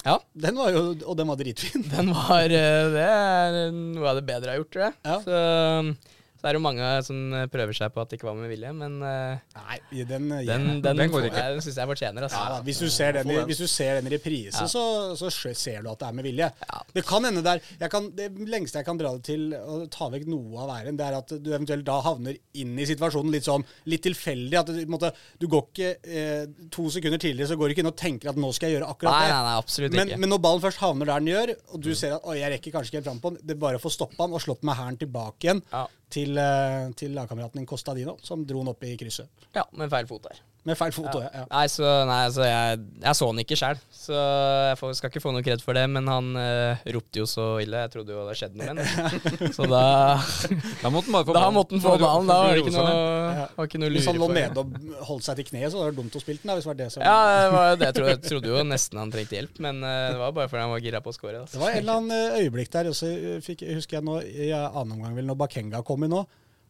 Ja, 0.01 0.15
Den 0.33 0.57
var 0.57 0.71
jo, 0.73 0.79
og 1.05 1.17
den 1.19 1.29
var 1.29 1.38
dritfin. 1.38 1.83
den 1.91 2.09
var 2.15 2.47
eh, 2.49 2.88
Det 2.95 3.03
er 3.05 3.57
noe 3.75 4.07
av 4.09 4.17
det 4.17 4.25
bedre 4.25 4.49
jeg 4.49 4.55
har 4.55 4.63
gjort, 4.63 4.71
tror 4.73 4.88
jeg. 4.88 4.95
Ja. 5.05 5.17
Så, 5.27 6.15
så 6.41 6.47
er 6.49 6.55
det 6.55 6.57
jo 6.57 6.63
mange 6.65 6.88
som 7.05 7.17
prøver 7.53 7.75
seg 7.77 7.91
på 7.93 8.01
at 8.01 8.09
det 8.09 8.17
ikke 8.17 8.25
var 8.31 8.35
med 8.39 8.49
vilje, 8.49 8.71
men 8.73 8.95
eh, 9.05 9.38
Nei, 9.59 9.77
den, 10.09 10.27
den, 10.29 10.81
den, 10.81 10.97
Den 10.97 11.11
går 11.13 11.27
ikke. 11.29 11.38
jeg- 11.38 11.53
den 11.53 11.61
syns 11.61 11.77
jeg 11.77 11.88
fortjener. 11.91 12.25
Altså. 12.25 12.39
Ja, 12.41 12.55
da, 12.57 12.61
hvis, 12.65 12.79
du 12.81 12.89
ser 12.89 13.11
den, 13.19 13.29
i- 13.29 13.43
hvis 13.45 13.57
du 13.61 13.67
ser 13.67 14.01
den 14.01 14.07
i 14.11 14.15
reprise, 14.15 14.57
Ja. 14.61 14.65
så, 14.67 15.13
så 15.15 15.29
ser 15.55 15.81
du 15.83 15.91
at 15.91 15.99
det 15.99 16.07
er 16.07 16.13
med 16.17 16.25
vilje. 16.25 16.49
Ja. 16.49 16.81
Det 16.93 17.05
kan 17.05 17.23
hende 17.23 17.43
der 17.45 17.61
jeg 17.79 17.89
kan, 17.91 18.09
Det 18.15 18.31
lengste 18.49 18.79
jeg 18.81 18.85
kan 18.85 18.97
dra 18.97 19.13
det 19.13 19.23
til 19.29 19.53
å 19.53 19.85
ta 19.93 20.09
vekk 20.09 20.25
noe 20.27 20.57
av 20.65 20.73
æren, 20.79 20.97
det 20.97 21.05
er 21.05 21.17
at 21.21 21.27
du 21.43 21.51
eventuelt 21.53 21.85
da 21.85 21.99
havner 22.01 22.35
inn 22.57 22.73
i 22.79 22.85
situasjonen 22.89 23.31
litt 23.31 23.45
sånn 23.45 23.63
litt 23.85 24.01
tilfeldig. 24.03 24.57
At 24.59 24.65
du, 24.65 24.73
på 24.73 24.81
en 24.89 24.95
måte, 24.97 25.13
du 25.39 25.47
går 25.47 25.67
ikke 25.69 25.91
eh, 26.09 26.45
To 26.71 26.89
sekunder 26.89 27.17
tidligere 27.21 27.47
så 27.53 27.57
går 27.59 27.69
du 27.69 27.73
ikke 27.75 27.83
inn 27.85 27.91
og 27.93 27.97
tenker 27.99 28.29
at 28.31 28.35
nå 28.41 28.49
skal 28.55 28.69
jeg 28.71 28.79
gjøre 28.79 28.89
akkurat 28.89 29.11
Nei, 29.13 29.27
det. 29.27 29.33
nei, 29.35 29.43
nei, 29.45 29.55
absolutt 29.61 29.93
Men, 29.93 30.07
ikke. 30.09 30.19
men 30.23 30.29
når 30.33 30.41
ballen 30.41 30.61
først 30.65 30.81
havner 30.81 31.05
der 31.11 31.19
den 31.19 31.31
gjør, 31.31 31.55
og 31.75 31.81
du 31.85 31.91
ser 31.95 32.13
at 32.17 32.25
Oi, 32.25 32.38
jeg 32.39 32.51
rekker 32.55 32.71
kanskje 32.75 32.89
ikke 32.91 32.99
helt 33.01 33.09
fram 33.11 33.19
på 33.21 33.31
den, 33.35 33.41
det 33.45 33.55
er 33.55 33.59
bare 33.61 33.77
å 33.77 33.83
få 33.83 33.91
stoppa 33.91 34.25
den 34.27 34.33
og 34.38 34.41
slått 34.41 34.63
med 34.63 34.75
hælen 34.79 34.97
tilbake 35.01 35.47
igjen 35.49 35.61
Ja. 35.71 35.85
Til, 36.11 36.37
eh, 36.37 36.91
til 36.97 37.15
lagkameraten 37.15 37.61
din 37.61 37.69
Costadino, 37.69 38.17
som 38.23 38.45
dro 38.45 38.61
den 38.63 38.71
opp 38.73 38.83
i 38.87 38.95
krysset. 38.99 39.29
Ja, 39.55 39.65
med 39.77 39.91
feil 39.93 40.09
fot 40.09 40.27
der. 40.29 40.41
Med 40.61 40.77
feil 40.77 40.91
fot. 40.93 41.07
også, 41.09 41.25
Ja. 41.33 41.45
Nei, 41.49 41.63
så, 41.73 41.91
nei, 42.05 42.19
så 42.29 42.43
jeg, 42.45 42.81
jeg 43.01 43.17
så 43.17 43.27
han 43.31 43.39
ikke 43.41 43.55
sjøl, 43.57 43.79
så 43.97 44.17
jeg 44.69 44.77
får, 44.77 44.91
skal 44.99 45.09
ikke 45.09 45.21
få 45.23 45.31
noe 45.33 45.41
kred 45.45 45.63
for 45.65 45.73
det. 45.73 45.87
Men 45.89 46.05
han 46.11 46.27
eh, 46.37 46.83
ropte 46.93 47.23
jo 47.23 47.25
så 47.29 47.45
ille. 47.63 47.79
Jeg 47.87 47.91
trodde 47.95 48.13
jo 48.13 48.25
det 48.27 48.35
skjedde 48.37 48.59
noe 48.59 48.75
med 48.77 48.83
ham. 48.85 49.15
Så 49.57 49.65
da, 49.65 49.81
Da 50.83 50.91
måtte 50.93 51.09
han 51.09 51.15
bare 51.15 51.25
få 51.25 51.35
da 51.35 51.47
måtte 51.53 51.75
han 51.77 51.81
få 51.81 51.95
ballen. 52.01 52.29
Da 52.29 52.37
var 52.43 52.53
det 52.53 52.61
ikke 52.61 52.75
noe, 52.75 52.91
ja. 52.93 53.47
var 53.57 53.69
ikke 53.71 53.81
noe 53.81 53.91
Hvis 53.95 54.09
han 54.11 54.19
lå 54.21 54.27
lure 54.29 54.37
nede 54.37 54.61
og 54.61 55.01
holdt 55.09 55.25
seg 55.25 55.41
til 55.41 55.47
kneet, 55.49 55.73
så 55.73 55.81
var 55.81 55.89
det 55.91 55.99
dumt 56.01 56.17
å 56.19 56.21
spille 56.21 56.43
den. 56.43 56.51
da, 56.51 56.57
hvis 56.59 56.67
det 56.67 56.71
var 56.71 56.79
det 56.83 56.89
som... 56.93 57.05
Ja, 57.07 57.17
det 57.31 57.49
var 57.55 57.73
det 57.81 57.87
jeg 57.89 57.97
trodde. 57.97 58.13
Jeg 58.13 58.23
trodde 58.27 58.53
jo 58.53 58.65
nesten 58.69 59.01
han 59.01 59.15
trengte 59.15 59.37
hjelp, 59.39 59.61
men 59.65 59.81
eh, 59.87 60.03
det 60.13 60.21
var 60.21 60.37
bare 60.37 60.51
fordi 60.51 60.65
han 60.67 60.75
var 60.75 60.85
gira 60.85 61.01
på 61.01 61.13
å 61.13 61.17
score. 61.17 61.41
Det 61.49 61.63
var 61.63 61.73
en 61.73 61.81
eller 61.81 62.03
annen 62.03 62.15
eh, 62.19 62.45
øyeblikk 62.45 62.69
der 62.77 62.91
også, 62.93 63.09
fikk, 63.49 63.65
husker 63.81 63.97
jeg 63.97 64.07
nå, 64.07 64.19
i 64.21 64.53
annen 64.53 64.93
omgang 64.99 65.17
vel, 65.17 65.25
når 65.31 65.41
Bakenga 65.41 65.81
kom 65.87 66.05
inn 66.05 66.13
nå. 66.13 66.21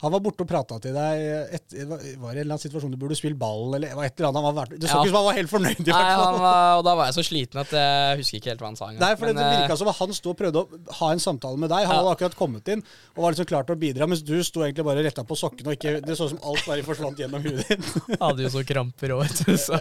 Han 0.01 0.11
var 0.15 0.21
borte 0.25 0.41
og 0.41 0.49
prata 0.49 0.79
til 0.81 0.95
deg. 0.95 1.19
Et, 1.57 1.75
var 1.85 1.99
det 2.01 2.15
en 2.17 2.29
eller 2.31 2.47
annen 2.55 2.61
situasjon 2.63 2.89
du 2.93 2.97
burde 2.97 3.15
spille 3.17 3.37
ball, 3.37 3.75
eller 3.77 3.91
et 4.05 4.17
eller 4.17 4.29
annet 4.31 4.47
han 4.47 4.55
var, 4.57 4.65
Det 4.71 4.89
så 4.89 4.95
Ja. 4.97 5.01
ikke 5.01 5.07
ut 5.07 5.13
som 5.13 5.17
han 5.21 5.27
var 5.27 5.37
helt 5.37 5.51
fornøyd. 5.51 5.81
i 5.81 5.91
Nei, 5.91 6.13
han 6.21 6.39
var, 6.41 6.77
og 6.79 6.83
da 6.87 6.95
var 6.97 7.05
jeg 7.11 7.15
så 7.19 7.23
sliten 7.27 7.61
at 7.61 7.71
jeg 7.77 8.17
husker 8.21 8.37
ikke 8.39 8.49
helt 8.53 8.63
hva 8.63 8.69
han 8.71 8.79
sa. 8.79 8.89
Nei, 8.91 9.11
for 9.15 9.25
Men, 9.29 9.35
Det 9.37 9.45
eh, 9.45 9.59
virka 9.61 9.77
som 9.77 9.91
han 9.99 10.13
sto 10.17 10.33
og 10.33 10.37
prøvde 10.41 10.63
å 10.63 10.95
ha 11.01 11.11
en 11.13 11.21
samtale 11.21 11.57
med 11.61 11.69
deg. 11.69 11.85
Han 11.85 11.95
Ja. 11.95 11.99
hadde 12.01 12.15
akkurat 12.17 12.35
kommet 12.39 12.67
inn 12.73 12.81
og 13.15 13.21
var 13.23 13.31
liksom 13.35 13.45
klar 13.51 13.63
til 13.69 13.75
å 13.75 13.79
bidra, 13.79 14.07
mens 14.09 14.23
du 14.25 14.33
sto 14.43 14.61
egentlig 14.65 14.85
bare 14.85 15.03
retta 15.05 15.23
på 15.23 15.37
sokkene. 15.37 15.67
og 15.67 15.77
ikke, 15.77 16.01
Det 16.05 16.17
så 16.17 16.25
ut 16.25 16.33
som 16.33 16.39
alt 16.49 16.65
bare 16.65 16.81
forsvant 16.83 17.17
gjennom 17.21 17.41
huet 17.45 17.67
ditt. 17.67 17.85
hadde 18.21 18.41
jo 18.41 18.49
så 18.49 18.65
kramper 18.65 19.13
òg, 19.13 19.21
vet 19.27 19.45
du. 19.45 19.53
Så. 19.57 19.77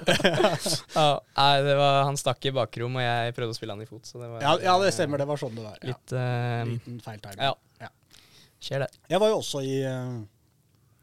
ja, 0.95 1.19
nei, 1.37 1.63
det 1.65 1.77
var, 1.81 2.05
han 2.05 2.17
stakk 2.21 2.45
i 2.45 2.53
bakrom, 2.53 2.97
og 2.97 3.03
jeg 3.03 3.35
prøvde 3.37 3.55
å 3.55 3.57
spille 3.57 3.73
han 3.73 3.83
i 3.83 3.89
fot. 3.89 4.05
Så 4.05 4.21
det 4.21 4.29
var 4.29 4.41
Ja, 4.45 4.57
ja, 4.69 4.79
det 4.85 4.93
stemmer. 4.93 5.17
Det 5.17 5.27
var 5.27 5.37
sånn 5.41 5.55
det 5.57 5.65
var. 5.65 5.77
Ja. 5.81 5.89
litt 5.95 6.13
eh, 6.13 6.65
Liten 6.77 7.01
timing. 7.01 7.41
ja. 7.41 7.55
Skjer 8.61 8.85
det. 8.85 8.91
Jeg 9.09 9.21
var 9.23 9.33
jo 9.33 9.39
også 9.41 9.63
i 9.65 9.79
eh, 9.89 10.19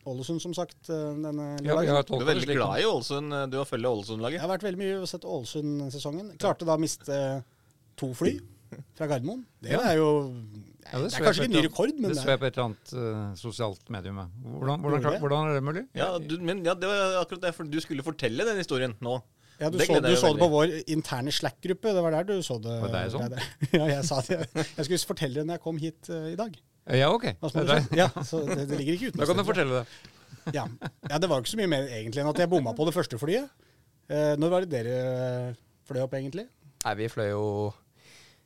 Ålesund, 0.07 0.39
som 0.43 0.53
sagt, 0.55 0.77
eh, 0.93 1.07
denne 1.23 1.47
Ja, 1.65 1.79
vi 1.81 1.87
har 1.91 2.03
Du 2.07 2.15
er 2.19 2.27
veldig 2.29 2.53
glad 2.55 2.83
i 2.83 2.85
Ålesund. 2.87 3.33
Du 3.51 3.57
har 3.59 3.65
følge 3.67 3.89
Ålesund-laget. 3.89 4.37
Jeg 4.39 4.45
har 4.45 4.51
vært 4.53 4.67
veldig 4.67 4.81
mye 4.83 4.99
og 5.01 5.09
sett 5.09 5.25
Ålesund-sesongen. 5.27 6.35
Klarte 6.39 6.67
da 6.69 6.77
å 6.77 6.81
miste 6.81 7.17
to 7.97 8.11
fly 8.15 8.37
fra 8.97 9.07
Gardermoen. 9.09 9.45
Det 9.63 9.71
Ja. 9.73 9.79
er 9.93 9.97
jo 9.97 10.09
Ja, 10.87 10.99
Det 11.01 11.09
det, 11.11 11.19
er 11.19 11.23
kanskje 11.25 11.43
ikke 11.43 11.43
en 11.43 11.51
ny 11.51 11.63
rekord, 11.67 11.93
men 11.99 12.03
Det 12.11 12.15
det 12.15 12.23
så 12.23 12.29
jeg 12.31 12.39
på 12.39 12.45
et 12.47 12.57
eller 12.57 12.67
annet 12.69 12.91
uh, 12.95 13.35
sosialt 13.35 13.89
medium. 13.91 14.15
Hvordan, 14.43 14.79
hvordan, 14.79 15.19
hvordan 15.19 15.49
er 15.49 15.53
det 15.57 15.63
mulig? 15.63 15.81
Ja, 15.97 16.17
du, 16.17 16.37
men 16.39 16.63
ja, 16.63 16.73
det 16.79 16.87
var 16.87 17.17
akkurat 17.25 17.41
derfor 17.41 17.67
du 17.67 17.79
skulle 17.83 18.03
fortelle 18.03 18.45
den 18.47 18.55
historien 18.61 18.93
nå. 19.01 19.17
ja, 19.59 19.69
du, 19.69 19.77
Det 19.77 19.87
så, 19.87 19.99
du 19.99 20.15
så 20.15 20.31
det 20.31 20.39
på 20.39 20.47
vår 20.47 20.71
interne 20.87 21.31
Slack-gruppe. 21.35 21.91
Det 21.91 22.03
var 22.05 22.11
der 22.15 22.23
du 22.23 22.39
så 22.41 22.55
det. 22.63 22.77
Var 22.85 22.93
det 22.95 23.11
sånn? 23.11 23.35
Ja, 23.81 23.85
jeg 23.97 24.05
sa 24.07 24.21
det. 24.21 24.47
Jeg 24.55 24.85
skulle 24.87 25.03
fortelle 25.11 25.41
det 25.41 25.45
når 25.49 25.57
jeg 25.59 25.63
kom 25.67 25.77
hit 25.81 26.07
uh, 26.09 26.29
i 26.31 26.35
dag. 26.39 26.55
Ja, 26.95 27.09
ok. 27.11 27.25
Ja, 27.97 28.07
så 28.23 28.43
det, 28.47 28.67
det 28.69 28.77
ligger 28.79 28.95
ikke 28.95 29.09
utenfor. 29.11 29.19
Da 29.25 29.29
kan 29.31 29.41
du 29.41 29.47
fortelle 29.47 29.81
det. 29.81 30.13
Ja. 30.55 30.63
ja, 31.09 31.17
det 31.19 31.27
var 31.27 31.41
ikke 31.43 31.51
så 31.51 31.59
mye 31.59 31.71
mer 31.71 31.89
egentlig 31.91 32.21
enn 32.23 32.29
at 32.29 32.39
jeg 32.39 32.51
bomma 32.51 32.71
på 32.75 32.85
det 32.87 32.93
første 32.95 33.19
flyet. 33.19 33.49
Eh, 34.07 34.35
når 34.39 34.53
var 34.53 34.63
det 34.63 34.71
dere 34.71 34.93
eh, 35.01 35.57
fløy 35.89 36.05
opp, 36.05 36.15
egentlig? 36.15 36.45
Nei, 36.85 36.93
vi 37.01 37.09
fløy 37.11 37.27
jo 37.33 37.47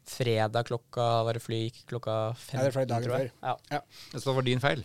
fredag 0.08 0.66
klokka 0.66 1.04
Var 1.28 1.38
det 1.38 1.44
fly 1.44 1.60
gikk 1.68 1.84
klokka 1.92 2.16
fem? 2.40 2.58
Ja, 2.58 2.66
det 2.66 2.74
fløy 2.74 2.88
dagen 2.90 3.06
tror 3.06 3.20
jeg. 3.20 3.32
Ja. 3.46 3.82
Så 4.16 4.24
det 4.24 4.36
var 4.40 4.48
din 4.48 4.64
feil. 4.64 4.82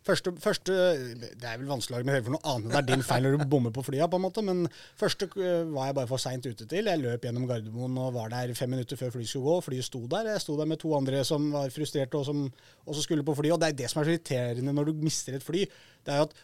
Første, 0.00 0.32
første 0.40 0.74
Det 1.36 1.44
er 1.44 1.58
vel 1.60 1.68
vanskelig 1.68 1.92
å 1.92 1.98
argumentere 1.98 2.24
for 2.24 2.32
noe 2.32 2.52
annet. 2.54 2.70
Det 2.72 2.78
er 2.78 2.86
din 2.88 3.02
feil 3.04 3.26
når 3.26 3.34
du 3.36 3.42
bommer 3.52 3.72
på 3.74 3.82
flya, 3.84 4.06
på 4.08 4.16
en 4.16 4.24
måte. 4.24 4.44
Men 4.46 4.62
første 4.98 5.28
eh, 5.36 5.66
var 5.68 5.90
jeg 5.90 5.96
bare 5.98 6.08
for 6.08 6.22
seint 6.22 6.46
ute 6.48 6.64
til. 6.64 6.88
Jeg 6.88 7.02
løp 7.02 7.26
gjennom 7.26 7.44
Gardermoen 7.50 7.98
og 8.00 8.14
var 8.16 8.32
der 8.32 8.54
fem 8.56 8.72
minutter 8.72 8.96
før 8.96 9.12
flyet 9.12 9.28
skulle 9.28 9.50
gå. 9.50 9.66
Flyet 9.68 9.88
sto 9.90 10.00
der. 10.08 10.32
Jeg 10.32 10.44
sto 10.46 10.56
der 10.56 10.70
med 10.70 10.80
to 10.80 10.94
andre 10.96 11.20
som 11.28 11.50
var 11.52 11.74
frustrerte 11.74 12.16
og 12.16 12.24
som 12.30 12.46
også 12.88 13.04
skulle 13.04 13.26
på 13.28 13.36
fly. 13.42 13.52
Og 13.52 13.60
det 13.60 13.68
er 13.68 13.78
det 13.82 13.92
som 13.92 14.00
er 14.00 14.08
så 14.08 14.16
irriterende 14.16 14.74
når 14.76 14.88
du 14.88 15.04
mister 15.04 15.36
et 15.36 15.44
fly. 15.44 15.66
Det 15.68 16.14
er 16.14 16.22
jo 16.22 16.30
at 16.30 16.36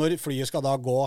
når 0.00 0.16
flyet 0.20 0.48
skal 0.48 0.64
da 0.64 0.72
gå 0.80 0.98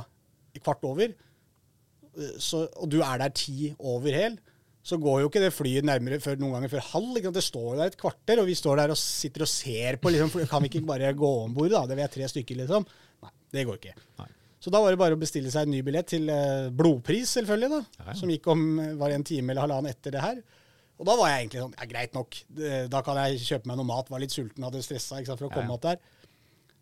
kvart 0.62 0.86
over, 0.86 1.10
eh, 1.10 2.36
så, 2.38 2.68
og 2.78 2.94
du 2.94 3.02
er 3.02 3.18
der 3.24 3.34
ti 3.34 3.74
over 3.80 4.14
hel, 4.14 4.38
så 4.84 4.98
går 5.00 5.22
jo 5.24 5.30
ikke 5.30 5.40
det 5.40 5.54
flyet 5.56 5.86
nærmere 5.88 6.20
før 6.20 6.36
noen 6.42 6.58
ganger 6.58 6.74
før 6.74 6.88
halv. 6.90 7.18
Ikke? 7.20 7.32
Det 7.36 7.44
står 7.46 7.68
jo 7.70 7.76
der 7.80 7.92
et 7.92 8.00
kvarter, 8.00 8.42
og 8.42 8.50
vi 8.50 8.56
står 8.60 8.82
der 8.82 8.92
og 8.92 9.00
sitter 9.00 9.46
og 9.46 9.52
ser 9.52 10.00
på. 10.04 10.12
Liksom, 10.12 10.32
for 10.34 10.50
kan 10.52 10.64
vi 10.66 10.72
ikke 10.74 10.84
bare 10.90 11.14
gå 11.16 11.30
om 11.46 11.54
bord, 11.56 11.72
da? 11.72 11.86
Det 11.88 11.96
vil 11.96 12.04
jeg 12.04 12.14
tre 12.18 12.28
stykker, 12.34 12.60
liksom. 12.66 12.88
Nei, 13.24 13.32
det 13.56 13.64
går 13.70 13.80
ikke. 13.80 13.96
Nei. 14.20 14.28
Så 14.64 14.72
da 14.72 14.80
var 14.84 14.92
det 14.92 15.00
bare 15.00 15.16
å 15.16 15.20
bestille 15.20 15.52
seg 15.52 15.68
en 15.68 15.74
ny 15.76 15.80
billett 15.84 16.08
til 16.12 16.28
eh, 16.32 16.68
blodpris, 16.76 17.32
selvfølgelig, 17.40 17.72
da. 17.72 18.04
Ja. 18.10 18.18
Som 18.20 18.32
gikk 18.32 18.52
om 18.52 18.68
var 19.00 19.16
en 19.16 19.26
time 19.28 19.52
eller 19.52 19.66
halvannen 19.66 19.92
etter 19.92 20.16
det 20.16 20.24
her. 20.24 20.44
Og 21.00 21.08
da 21.08 21.16
var 21.20 21.32
jeg 21.32 21.46
egentlig 21.46 21.64
sånn 21.64 21.74
Ja, 21.80 21.88
greit 21.90 22.14
nok. 22.16 22.38
Da 22.92 23.02
kan 23.04 23.18
jeg 23.24 23.42
kjøpe 23.44 23.72
meg 23.72 23.80
noe 23.80 23.88
mat. 23.88 24.12
Var 24.12 24.22
litt 24.24 24.36
sulten, 24.36 24.64
hadde 24.68 24.84
stressa 24.86 25.20
ikke 25.20 25.32
sant, 25.32 25.42
for 25.42 25.50
å 25.50 25.56
komme 25.56 25.74
opp 25.76 25.84
der. 25.88 26.00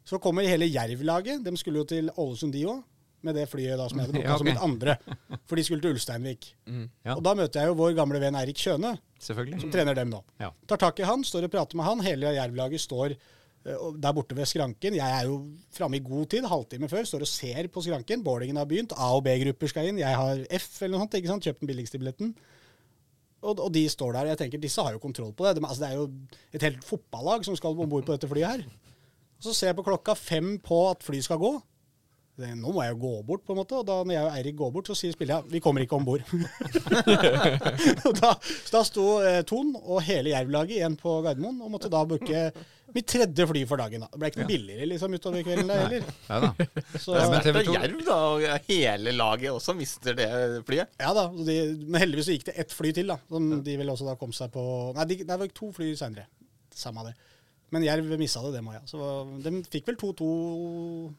Så 0.09 0.17
kommer 0.21 0.45
hele 0.49 0.67
Jerv-laget. 0.69 1.45
De 1.45 1.53
skulle 1.57 1.81
jo 1.81 1.87
til 1.89 2.09
Ålesund, 2.17 2.53
de 2.53 2.65
òg. 2.69 2.81
Med 3.23 3.35
det 3.37 3.43
flyet 3.51 3.77
da 3.77 3.85
som 3.91 3.99
jeg 4.01 4.07
hadde 4.07 4.15
booka 4.17 4.29
Ja, 4.31 4.37
som 4.39 4.47
ok. 4.47 4.53
mitt 4.53 4.63
andre. 4.65 4.95
For 5.45 5.59
de 5.59 5.63
skulle 5.67 5.83
til 5.83 5.93
Ulsteinvik. 5.93 6.47
Ja. 7.05 7.13
Og 7.17 7.21
da 7.25 7.35
møter 7.37 7.61
jeg 7.61 7.69
jo 7.69 7.75
vår 7.77 7.93
gamle 7.99 8.21
venn 8.23 8.37
Eirik 8.39 8.57
Kjøne. 8.57 8.95
som 9.61 9.69
trener 9.73 9.93
dem 9.99 10.09
nå. 10.09 10.23
Ja. 10.41 10.49
Tar 10.67 10.81
tak 10.81 10.99
i 10.99 11.05
han, 11.05 11.21
står 11.27 11.45
og 11.45 11.53
prater 11.53 11.77
med 11.77 11.85
han. 11.85 12.01
Hele 12.01 12.31
Jerv-laget 12.33 12.81
står 12.81 13.13
uh, 13.13 13.91
der 14.01 14.15
borte 14.17 14.33
ved 14.33 14.49
skranken. 14.49 14.97
Jeg 14.97 15.05
er 15.19 15.27
jo 15.29 15.35
framme 15.77 15.99
i 15.99 16.03
god 16.05 16.25
tid, 16.33 16.47
halvtime 16.49 16.89
før, 16.89 17.05
står 17.05 17.27
og 17.27 17.29
ser 17.29 17.69
på 17.69 17.83
skranken. 17.85 18.23
Bårdingen 18.25 18.57
har 18.57 18.65
begynt, 18.65 18.95
A- 18.97 19.11
og 19.19 19.21
B-grupper 19.29 19.69
skal 19.69 19.91
inn. 19.91 20.01
Jeg 20.01 20.17
har 20.17 20.41
F 20.57 20.81
eller 20.81 20.97
noe 20.97 21.05
sånt, 21.05 21.19
ikke 21.21 21.29
sant? 21.35 21.45
kjøpt 21.45 21.61
den 21.61 21.69
billigste 21.69 22.01
billetten. 22.01 22.33
Og, 23.41 23.57
og 23.57 23.71
de 23.73 23.85
står 23.89 24.13
der. 24.17 24.27
Jeg 24.33 24.37
tenker, 24.41 24.61
Disse 24.61 24.81
har 24.85 24.93
jo 24.97 25.01
kontroll 25.01 25.31
på 25.37 25.45
det. 25.47 25.55
De, 25.57 25.65
altså, 25.65 25.81
det 25.85 25.89
er 25.91 25.97
jo 25.97 26.09
et 26.57 26.65
helt 26.65 26.83
fotballag 26.85 27.45
som 27.45 27.55
skal 27.57 27.77
om 27.77 27.89
bord 27.89 28.05
på 28.05 28.13
dette 28.17 28.29
flyet 28.29 28.49
her. 28.49 28.65
Og 29.41 29.45
Så 29.47 29.53
ser 29.57 29.71
jeg 29.71 29.77
på 29.79 29.85
klokka 29.87 30.13
fem 30.17 30.55
på 30.61 30.77
at 30.91 31.01
flyet 31.05 31.25
skal 31.25 31.39
gå. 31.41 31.55
Det, 32.41 32.51
nå 32.57 32.73
må 32.73 32.83
jeg 32.85 32.95
jo 32.95 32.99
gå 33.03 33.13
bort, 33.29 33.43
på 33.45 33.53
en 33.55 33.61
måte. 33.61 33.77
Og 33.79 33.87
da 33.87 33.99
når 34.03 34.15
jeg 34.15 34.25
og 34.27 34.35
Eirik 34.39 34.57
går 34.59 34.73
bort, 34.75 34.91
så 34.91 34.97
sier 34.97 35.15
spilleren 35.15 35.47
vi 35.51 35.61
kommer 35.63 35.85
ikke 35.85 35.97
om 35.99 36.07
bord. 36.07 36.25
Da, 38.21 38.33
da 38.71 38.81
sto 38.85 39.05
eh, 39.25 39.41
Ton 39.47 39.71
og 39.79 40.01
hele 40.05 40.33
Jerv-laget 40.33 40.77
igjen 40.79 40.97
på 40.99 41.13
Gardermoen 41.25 41.61
og 41.63 41.71
måtte 41.73 41.89
da 41.91 42.01
booke 42.07 42.43
mitt 42.95 43.07
tredje 43.07 43.45
fly 43.47 43.61
for 43.69 43.79
dagen. 43.79 44.03
da. 44.03 44.09
Det 44.11 44.19
ble 44.19 44.29
ikke 44.31 44.41
noe 44.41 44.49
billigere 44.49 44.87
liksom 44.91 45.15
utover 45.15 45.45
kvelden 45.47 45.69
der 45.71 45.83
heller. 45.85 46.09
Ja 46.27 46.39
da. 46.43 46.49
Så, 46.99 47.15
men 47.15 47.37
Det 47.37 47.39
er 47.39 47.45
sterkt 47.45 47.71
av 47.71 47.77
Jerv, 47.77 48.03
da. 48.07 48.17
Og 48.35 48.67
hele 48.67 49.15
laget 49.15 49.55
også 49.55 49.75
mister 49.77 50.17
det 50.17 50.29
flyet. 50.67 50.91
ja 50.99 51.13
da, 51.15 51.27
de, 51.31 51.57
Men 51.87 52.03
heldigvis 52.03 52.29
så 52.29 52.35
gikk 52.37 52.49
det 52.51 52.57
ett 52.65 52.75
fly 52.75 52.93
til, 52.97 53.13
da. 53.13 53.19
Som 53.31 53.49
de 53.65 53.77
vel 53.79 53.93
også 53.93 54.09
da 54.09 54.17
kom 54.19 54.35
seg 54.35 54.51
på 54.53 54.63
Nei, 54.97 55.07
de, 55.13 55.21
det 55.23 55.39
var 55.43 55.53
to 55.55 55.71
fly 55.75 55.93
seinere. 55.99 56.27
Samme 56.75 57.07
det. 57.09 57.15
Men 57.71 57.85
Jerv 57.85 58.09
missa 58.19 58.41
det, 58.43 58.49
det 58.57 58.61
må 58.65 58.73
jeg. 58.75 58.81
Så 58.91 58.99
de 59.45 59.51
fikk 59.71 59.85
vel 59.87 59.95
2-2 59.95 60.25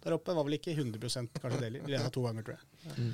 der 0.05 0.17
oppe. 0.19 0.35
Var 0.37 0.45
vel 0.45 0.57
ikke 0.59 0.75
100 0.75 1.01
kanskje 1.41 1.61
det. 1.63 1.71
De 1.79 1.93
leda 1.95 2.11
to 2.13 2.25
ganger, 2.27 2.45
tror 2.45 2.59
jeg. 2.59 3.07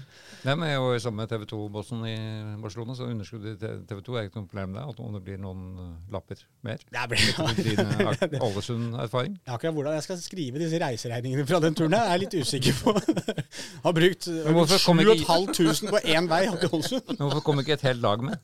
Men 0.42 0.64
jeg 0.66 0.80
var 0.82 0.94
jo 0.96 1.02
sammen 1.04 1.20
med 1.22 1.30
TV 1.30 1.44
2-bossen 1.52 2.02
i 2.08 2.14
Barcelona, 2.62 2.96
så 2.98 3.06
underskuddet 3.06 3.62
i 3.62 3.70
TV 3.86 4.00
2 4.08 4.16
er 4.18 4.26
ikke 4.26 4.40
noe 4.40 4.48
problem 4.50 4.74
der. 4.74 4.90
Om 4.90 5.14
det 5.14 5.22
blir 5.28 5.38
noen 5.38 5.62
eh, 5.84 5.92
lapper 6.16 6.42
mer. 6.66 6.82
Det 6.90 7.04
blir, 7.12 7.30
Din 7.62 7.82
eh, 7.84 8.02
Ak- 8.10 8.36
Ålesund-erfaring. 8.48 9.38
Ja, 9.46 9.54
akkurat 9.54 9.76
hvordan 9.78 9.96
jeg 10.00 10.06
skal 10.08 10.20
skrive 10.24 10.62
disse 10.64 10.82
reiseregningene 10.82 11.46
fra 11.46 11.62
den 11.62 11.78
turen, 11.78 11.94
her, 11.94 12.08
er 12.10 12.16
jeg 12.18 12.24
litt 12.26 12.36
usikker 12.42 12.82
på. 12.82 12.96
Har 13.86 13.94
brukt 14.00 14.26
Men 14.34 14.58
hvorfor 14.58 14.82
7500 14.82 15.94
på 15.94 16.02
én 16.10 16.26
vei 16.34 16.42
opp 16.50 16.58
til 16.64 16.74
Ålesund. 16.80 17.14
Hvorfor 17.22 17.44
kom 17.46 17.62
ikke 17.62 17.78
et 17.78 17.86
helt 17.86 18.02
lag 18.02 18.26
med? 18.32 18.42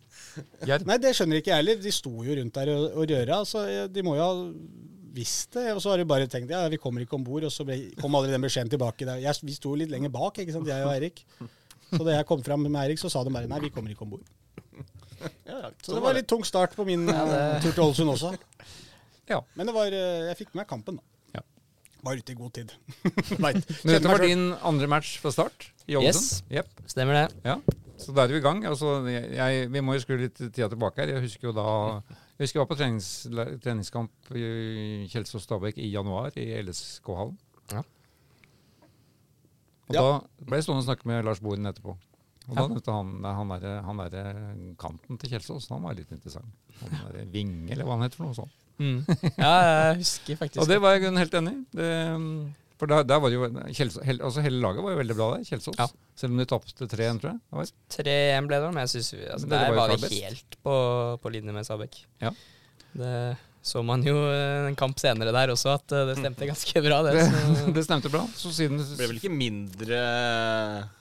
Jerv? 0.71 0.87
Nei, 0.87 1.01
det 1.03 1.17
skjønner 1.19 1.43
ikke 1.43 1.51
jeg 1.55 1.63
heller. 1.65 1.83
De 1.83 1.93
sto 1.95 2.15
jo 2.27 2.39
rundt 2.39 2.55
der 2.63 2.71
og, 2.75 2.87
og 3.03 3.11
røra, 3.11 3.43
så 3.49 3.67
de 3.91 4.03
må 4.07 4.15
jo 4.19 4.25
ha 4.25 4.35
visst 5.15 5.55
det. 5.57 5.69
Og 5.75 5.83
så 5.83 5.93
har 5.93 6.01
de 6.01 6.07
bare 6.09 6.29
tenkt 6.31 6.53
ja, 6.53 6.65
vi 6.73 6.81
kommer 6.83 7.05
ikke 7.05 7.17
om 7.19 7.27
bord, 7.27 7.47
og 7.47 7.53
så 7.55 7.67
ble, 7.67 7.79
kom 8.01 8.17
aldri 8.19 8.35
den 8.35 8.45
beskjeden 8.45 8.73
tilbake. 8.73 9.07
Der. 9.09 9.23
Jeg, 9.23 9.41
vi 9.47 9.57
sto 9.57 9.75
litt 9.79 9.93
lenger 9.93 10.13
bak, 10.15 10.41
ikke 10.43 10.55
sant, 10.57 10.71
jeg 10.71 10.87
og 10.87 10.93
Eirik. 10.95 11.25
Så 11.91 12.03
da 12.03 12.17
jeg 12.17 12.27
kom 12.29 12.43
fram 12.45 12.65
med 12.67 12.81
Eirik, 12.83 13.01
så 13.01 13.11
sa 13.13 13.23
de 13.27 13.33
bare 13.35 13.51
nei, 13.51 13.61
vi 13.63 13.73
kommer 13.75 13.95
ikke 13.95 14.07
om 14.07 14.17
bord. 14.17 14.27
Ja, 15.49 15.71
Så 15.81 15.95
det 15.95 16.03
var 16.05 16.17
litt 16.17 16.29
tung 16.29 16.43
start 16.45 16.75
på 16.77 16.85
min 16.85 17.07
eh, 17.09 17.61
tur 17.63 17.71
til 17.71 17.85
Ålesund 17.87 18.13
også. 18.13 18.35
Ja. 19.31 19.39
Men 19.57 19.71
det 19.71 19.75
var, 19.77 19.95
eh, 19.95 20.27
jeg 20.31 20.41
fikk 20.43 20.51
med 20.53 20.65
meg 20.65 20.69
kampen, 20.69 20.99
da. 20.99 21.39
Ja. 21.39 21.45
Var 22.05 22.21
ute 22.21 22.35
i 22.35 22.37
god 22.37 22.53
tid. 22.59 22.75
Men 23.45 23.63
dette 23.63 24.11
var 24.11 24.21
din 24.25 24.51
andre 24.61 24.91
match 24.91 25.15
fra 25.23 25.33
start 25.33 25.71
i 25.89 25.97
Ålesund? 25.97 26.51
yep. 26.53 26.69
Stemmer 26.91 27.23
det. 27.23 27.25
Ja, 27.47 27.57
så 28.01 28.13
da 28.13 28.27
er 28.27 28.35
vi 28.35 28.43
i 28.43 28.45
gang. 28.45 28.61
Altså, 28.69 28.99
jeg, 29.09 29.31
jeg, 29.39 29.71
vi 29.73 29.85
må 29.87 29.97
jo 29.97 30.05
skru 30.05 30.19
litt 30.21 30.37
tida 30.37 30.69
tilbake 30.73 31.01
her. 31.05 31.15
Jeg 31.17 31.25
husker 31.25 31.49
jo 31.49 31.57
da 31.57 31.69
jeg 32.35 32.45
husker 32.45 32.59
jeg 32.59 32.65
var 32.65 32.71
på 32.73 32.79
trenings, 32.81 33.09
treningskamp 33.63 34.33
i 34.35 35.07
Kjelsås 35.13 35.45
Stabæk 35.47 35.79
i 35.79 35.91
januar 35.93 36.35
i 36.41 36.49
LSK-hallen. 36.63 37.37
Ja. 37.73 37.83
Og 39.89 39.95
Ja. 39.95 40.01
da 40.01 40.45
ble 40.49 40.57
jeg 40.59 40.65
stående 40.67 40.83
og 40.83 40.89
snakke 40.89 41.07
med 41.07 41.25
Lars 41.27 41.41
Boren 41.45 41.67
etterpå. 41.71 41.95
Og 42.49 42.57
da 42.59 42.67
nevnte 42.69 42.93
han 42.93 43.25
han 43.25 43.51
han 43.85 44.03
der 44.13 44.35
kanten 44.81 45.19
til 45.21 45.31
Kjelsås. 45.31 45.69
Han 45.71 45.83
var 45.87 45.95
litt 45.97 46.11
interessant. 46.13 46.51
Han 46.81 46.91
der 47.13 47.25
Vinge, 47.33 47.71
eller 47.73 47.85
hva 47.87 47.97
han 47.97 48.03
heter 48.05 48.17
for 48.21 48.27
noe 48.29 48.37
sånt. 48.37 48.53
Mm. 48.79 49.05
Ja, 49.39 49.53
jeg 49.93 50.01
husker 50.03 50.37
faktisk 50.41 50.61
Og 50.61 50.69
det 50.69 50.81
var 50.83 50.97
jeg 50.99 51.13
helt 51.15 51.35
enig 51.39 51.55
i. 51.55 51.85
Det, 52.85 52.91
For 52.91 52.93
der, 52.93 53.07
der 53.09 53.23
var 53.25 53.33
det 53.33 53.39
jo 53.39 53.49
Kjelsås, 53.81 54.03
hel, 54.05 54.21
altså 54.29 54.45
Hele 54.45 54.61
laget 54.63 54.85
var 54.85 54.95
jo 54.95 55.01
veldig 55.01 55.17
bra 55.17 55.31
der, 55.37 55.47
Kjelsås. 55.49 55.81
Ja. 55.81 55.89
Selv 56.21 56.35
om 56.37 56.43
de 56.43 56.47
tapte 56.51 56.91
3-1, 56.91 57.23
tror 57.23 57.33
jeg. 57.33 57.73
3-1 57.97 58.51
ble 58.51 58.61
det, 58.61 58.71
men 58.77 58.85
jeg 58.85 58.95
synes 58.95 59.11
vi, 59.17 59.25
altså, 59.39 59.51
der 59.51 59.67
var 59.71 59.81
var 59.81 59.97
vi 59.97 60.05
best. 60.05 60.21
helt 60.21 60.61
på, 60.67 60.77
på 61.23 61.35
linje 61.35 61.57
med 61.57 61.67
Sabek. 61.69 62.05
Ja. 62.23 62.35
Det 62.95 63.17
så 63.65 63.81
man 63.81 64.03
jo 64.05 64.13
eh, 64.29 64.67
en 64.69 64.75
kamp 64.77 64.99
senere 65.01 65.33
der 65.33 65.49
også, 65.55 65.79
at 65.79 65.93
eh, 65.97 66.03
det 66.11 66.19
stemte 66.19 66.49
ganske 66.51 66.81
bra, 66.85 66.99
det. 67.07 67.15
det, 67.17 67.63
det 67.79 67.85
stemte 67.87 68.11
bra. 68.13 68.27
Så 68.37 68.53
siden 68.53 68.77
Det 68.77 68.99
ble 68.99 69.07
vel 69.09 69.21
ikke 69.23 69.33
mindre 69.33 70.01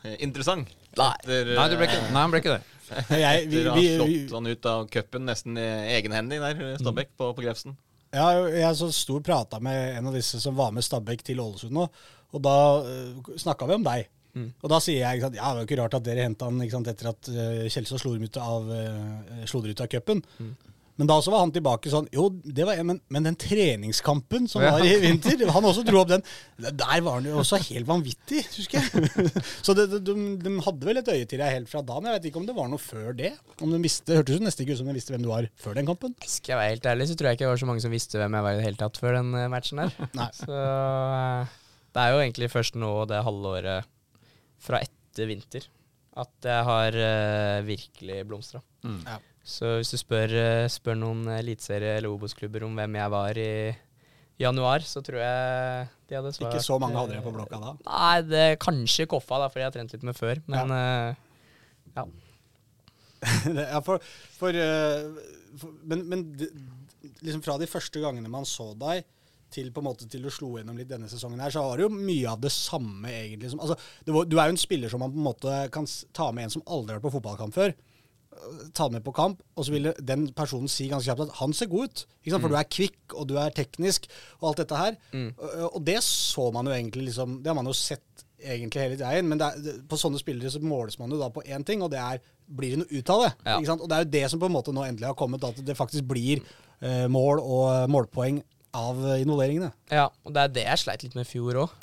eh, 0.07 0.13
interessant? 0.23 0.71
Nei. 0.95 1.09
Etter, 1.25 1.51
Nei, 1.57 1.65
det 1.73 1.79
ble 1.81 1.89
ikke, 1.89 2.05
nei, 2.05 2.21
han 2.21 2.31
ble 2.31 2.39
ikke 2.39 2.53
det. 2.55 2.61
Etter 3.33 3.67
å 3.67 3.75
ha 3.75 3.83
slått 3.83 4.35
han 4.37 4.47
ut 4.53 4.69
av 4.71 4.87
cupen 4.95 5.27
nesten 5.27 5.59
i 5.59 5.67
egenhendig 5.97 6.39
der, 6.39 6.63
Stabæk, 6.79 7.11
på, 7.19 7.33
på 7.35 7.43
Grefsen. 7.43 7.75
Ja, 8.13 8.27
jeg 8.45 8.77
så 8.77 8.89
sto 8.93 9.17
og 9.17 9.25
prata 9.25 9.59
med 9.63 9.97
en 9.97 10.09
av 10.11 10.17
disse 10.17 10.39
som 10.41 10.57
var 10.57 10.73
med 10.75 10.85
Stabæk 10.85 11.23
til 11.25 11.41
Ålesund 11.41 11.73
nå, 11.73 11.87
og 12.33 12.43
da 12.45 12.57
uh, 12.85 13.31
snakka 13.41 13.69
vi 13.69 13.77
om 13.79 13.87
deg. 13.87 14.11
Mm. 14.33 14.49
Og 14.65 14.69
da 14.71 14.79
sier 14.81 15.03
jeg 15.03 15.21
at 15.21 15.35
ja, 15.37 15.49
det 15.53 15.59
er 15.59 15.61
jo 15.61 15.67
ikke 15.67 15.79
rart 15.81 15.97
at 15.97 16.05
dere 16.05 16.25
henta 16.25 16.49
han 16.49 16.61
etter 16.61 17.09
at 17.11 17.29
uh, 17.29 17.65
Kjelsås 17.69 18.01
slo 18.01 18.15
ut 18.17 18.39
av, 18.41 18.69
uh, 18.69 19.43
av 19.45 19.89
cupen. 19.91 20.23
Mm. 20.39 20.53
Men 21.01 21.09
da 21.09 21.15
også 21.17 21.31
var 21.33 21.41
han 21.41 21.51
tilbake 21.53 21.89
sånn 21.89 22.05
Jo, 22.13 22.27
det 22.45 22.67
var 22.67 22.77
men, 22.85 22.99
men 23.13 23.25
den 23.25 23.37
treningskampen 23.39 24.45
som 24.49 24.61
var 24.61 24.83
i 24.85 24.91
vinter, 25.01 25.41
han 25.55 25.65
også 25.65 25.85
dro 25.87 26.03
opp 26.03 26.11
den. 26.11 26.25
Der 26.61 27.01
var 27.05 27.17
han 27.17 27.29
jo 27.29 27.39
også 27.41 27.57
helt 27.65 27.89
vanvittig, 27.89 28.43
husker 28.53 28.77
jeg. 28.77 29.31
Så 29.65 29.73
det, 29.77 29.87
de, 30.05 30.15
de 30.43 30.53
hadde 30.67 30.89
vel 30.89 31.01
et 31.01 31.11
øye 31.15 31.25
til 31.29 31.41
deg 31.41 31.57
helt 31.57 31.71
fra 31.71 31.81
da, 31.85 31.97
men 31.97 32.11
jeg 32.11 32.19
vet 32.19 32.29
ikke 32.29 32.41
om 32.43 32.47
det 32.49 32.57
var 32.57 32.69
noe 32.69 32.81
før 32.81 33.09
det. 33.17 33.33
Om 33.57 33.73
de 33.73 33.81
visste, 33.81 34.05
Det 34.11 34.19
hørtes 34.21 34.37
jo 34.37 34.45
nesten 34.45 34.65
ikke 34.65 34.77
ut 34.77 34.83
som 34.83 34.91
de 34.91 34.97
visste 34.99 35.15
hvem 35.15 35.25
du 35.25 35.31
var 35.31 35.49
før 35.65 35.79
den 35.79 35.89
kampen. 35.89 36.13
Skal 36.21 36.53
jeg 36.53 36.61
være 36.61 36.75
helt 36.75 36.89
ærlig, 36.93 37.09
så 37.09 37.17
tror 37.17 37.31
jeg 37.31 37.39
ikke 37.39 37.47
det 37.47 37.53
var 37.55 37.63
så 37.65 37.71
mange 37.73 37.85
som 37.85 37.97
visste 37.97 38.21
hvem 38.21 38.37
jeg 38.37 38.47
var 38.47 38.53
i 38.53 38.61
det 38.61 38.67
hele 38.69 38.81
tatt 38.83 39.01
før 39.01 39.17
den 39.17 39.35
eh, 39.39 39.51
matchen 39.51 39.81
der. 39.81 39.97
Nei. 40.19 40.29
Så 40.37 40.61
eh, 40.61 41.53
det 41.93 42.03
er 42.03 42.13
jo 42.13 42.21
egentlig 42.21 42.53
først 42.53 42.77
nå 42.77 42.95
det 43.09 43.25
halvåret 43.25 43.89
fra 44.63 44.85
etter 44.85 45.29
vinter 45.29 45.65
at 46.13 46.45
jeg 46.45 46.65
har 46.67 46.93
uh, 46.93 47.65
virkelig 47.65 48.19
blomstra. 48.29 48.59
Mm. 48.85 48.99
Ja. 49.07 49.15
Så 49.43 49.77
hvis 49.79 49.91
du 49.91 49.97
spør, 49.99 50.31
eh, 50.39 50.67
spør 50.71 50.95
noen 50.95 51.25
eliteserie- 51.35 51.97
eller 51.97 52.13
Obos-klubber 52.13 52.63
om 52.63 52.75
hvem 52.79 52.95
jeg 52.95 53.11
var 53.11 53.39
i 53.39 53.75
januar, 54.39 54.85
så 54.87 55.03
tror 55.03 55.19
jeg 55.19 55.89
de 56.07 56.15
hadde 56.15 56.31
svart 56.35 56.55
Ikke 56.55 56.63
så 56.63 56.79
mange 56.79 56.95
hadde 56.97 57.15
dere 57.15 57.25
på 57.25 57.33
blokka 57.35 57.59
da. 57.59 57.73
Nei, 57.85 58.21
det 58.27 58.45
kanskje 58.63 59.07
Koffa, 59.11 59.41
da, 59.43 59.49
for 59.51 59.59
jeg 59.59 59.67
har 59.67 59.75
trent 59.75 59.93
litt 59.93 60.05
med 60.07 60.15
før. 60.17 60.39
Men 60.47 60.71
eh, 60.71 61.15
ja. 61.97 62.05
Ja, 63.73 63.79
for, 63.83 63.99
for, 64.35 64.55
eh, 64.55 65.11
for 65.59 65.75
Men, 65.87 66.07
men 66.11 66.25
liksom 67.23 67.43
fra 67.43 67.57
de 67.59 67.67
første 67.69 68.01
gangene 68.03 68.31
man 68.31 68.47
så 68.47 68.71
deg, 68.79 69.03
til 69.53 69.69
på 69.69 69.83
en 69.83 69.85
måte 69.85 70.07
til 70.09 70.23
du 70.25 70.31
slo 70.33 70.55
gjennom 70.57 70.79
litt 70.79 70.89
denne 70.89 71.05
sesongen, 71.11 71.41
her, 71.43 71.51
så 71.53 71.61
var 71.61 71.77
det 71.77 71.85
jo 71.85 71.93
mye 71.93 72.31
av 72.31 72.39
det 72.41 72.49
samme, 72.55 73.11
egentlig. 73.11 73.51
Som, 73.51 73.59
altså, 73.61 73.75
du, 74.01 74.15
du 74.25 74.39
er 74.39 74.47
jo 74.49 74.55
en 74.55 74.57
spiller 74.57 74.89
som 74.89 75.03
man 75.03 75.13
på 75.13 75.19
en 75.19 75.27
måte 75.27 75.57
kan 75.75 75.85
ta 76.15 76.31
med 76.33 76.47
en 76.47 76.55
som 76.55 76.63
aldri 76.65 76.95
har 76.95 76.97
vært 76.97 77.11
på 77.11 77.17
fotballkamp 77.19 77.53
før. 77.53 77.75
Ta 78.75 78.89
med 78.91 79.03
på 79.05 79.13
kamp, 79.15 79.41
og 79.55 79.65
så 79.65 79.73
ville 79.73 79.93
den 79.99 80.27
personen 80.35 80.71
si 80.71 80.89
ganske 80.91 81.07
kjapt 81.09 81.25
at 81.27 81.39
han 81.39 81.55
ser 81.55 81.69
god 81.71 81.89
ut. 81.89 82.03
Sant? 82.27 82.41
For 82.41 82.51
du 82.51 82.57
er 82.59 82.69
kvikk, 82.69 83.15
og 83.15 83.27
du 83.29 83.37
er 83.41 83.55
teknisk, 83.55 84.07
og 84.41 84.51
alt 84.51 84.63
dette 84.63 84.79
her. 84.79 84.97
Mm. 85.13 85.29
Og, 85.69 85.79
det 85.85 85.99
så 86.05 86.49
man 86.55 86.69
jo 86.69 86.75
egentlig 86.75 87.09
liksom 87.09 87.41
Det 87.43 87.51
har 87.51 87.57
man 87.57 87.69
jo 87.69 87.75
sett 87.77 88.23
egentlig 88.43 88.83
hele 88.83 88.99
veien, 88.99 89.27
men 89.29 89.41
er, 89.41 89.83
på 89.87 89.99
sånne 89.99 90.19
spillere 90.19 90.51
så 90.51 90.59
måles 90.63 90.97
man 90.99 91.13
jo 91.13 91.19
da 91.21 91.29
på 91.31 91.45
én 91.47 91.63
ting, 91.67 91.83
og 91.85 91.91
det 91.93 92.01
er 92.01 92.23
blir 92.43 92.73
det 92.73 92.81
noe 92.81 92.91
ut 92.91 93.11
av 93.13 93.21
det. 93.23 93.29
Ja. 93.47 93.59
Og 93.77 93.85
det 93.87 93.95
er 93.95 94.03
jo 94.03 94.13
det 94.17 94.23
som 94.31 94.41
på 94.41 94.49
en 94.49 94.55
måte 94.55 94.73
nå 94.75 94.83
endelig 94.83 95.07
har 95.07 95.19
kommet, 95.19 95.45
at 95.47 95.61
det 95.63 95.77
faktisk 95.79 96.09
blir 96.09 96.41
eh, 96.83 97.05
mål 97.11 97.39
og 97.39 97.91
målpoeng 97.93 98.41
av 98.75 98.99
involveringene. 99.21 99.69
Ja, 99.93 100.09
og 100.25 100.33
det 100.35 100.43
er 100.43 100.57
det 100.57 100.65
jeg 100.65 100.81
sleit 100.81 101.05
litt 101.05 101.15
med 101.15 101.27
i 101.27 101.29
fjor 101.29 101.61
òg. 101.63 101.77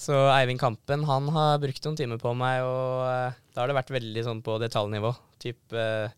Så 0.00 0.16
Eivind 0.32 0.60
Kampen 0.62 1.04
han 1.08 1.28
har 1.34 1.58
brukt 1.60 1.84
noen 1.84 1.98
timer 1.98 2.20
på 2.20 2.32
meg, 2.38 2.62
og 2.64 3.04
eh, 3.04 3.40
da 3.52 3.62
har 3.62 3.70
det 3.70 3.76
vært 3.76 3.92
veldig 3.92 4.22
sånn 4.26 4.44
på 4.44 4.56
detaljnivå. 4.62 5.12
Typ 5.42 5.76
eh, 5.76 6.14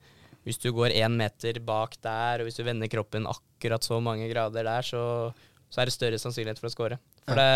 hvis 0.46 0.60
du 0.62 0.70
går 0.74 0.94
én 0.98 1.16
meter 1.18 1.58
bak 1.66 1.96
der, 2.02 2.42
og 2.42 2.48
hvis 2.48 2.58
du 2.60 2.66
vender 2.66 2.90
kroppen 2.90 3.26
akkurat 3.30 3.82
så 3.86 3.98
mange 4.02 4.28
grader 4.30 4.66
der, 4.66 4.86
så, 4.86 5.02
så 5.70 5.82
er 5.82 5.90
det 5.90 5.96
større 5.96 6.22
sannsynlighet 6.22 6.62
for 6.62 6.70
å 6.70 6.74
score. 6.74 7.00
For 7.26 7.38
det 7.38 7.50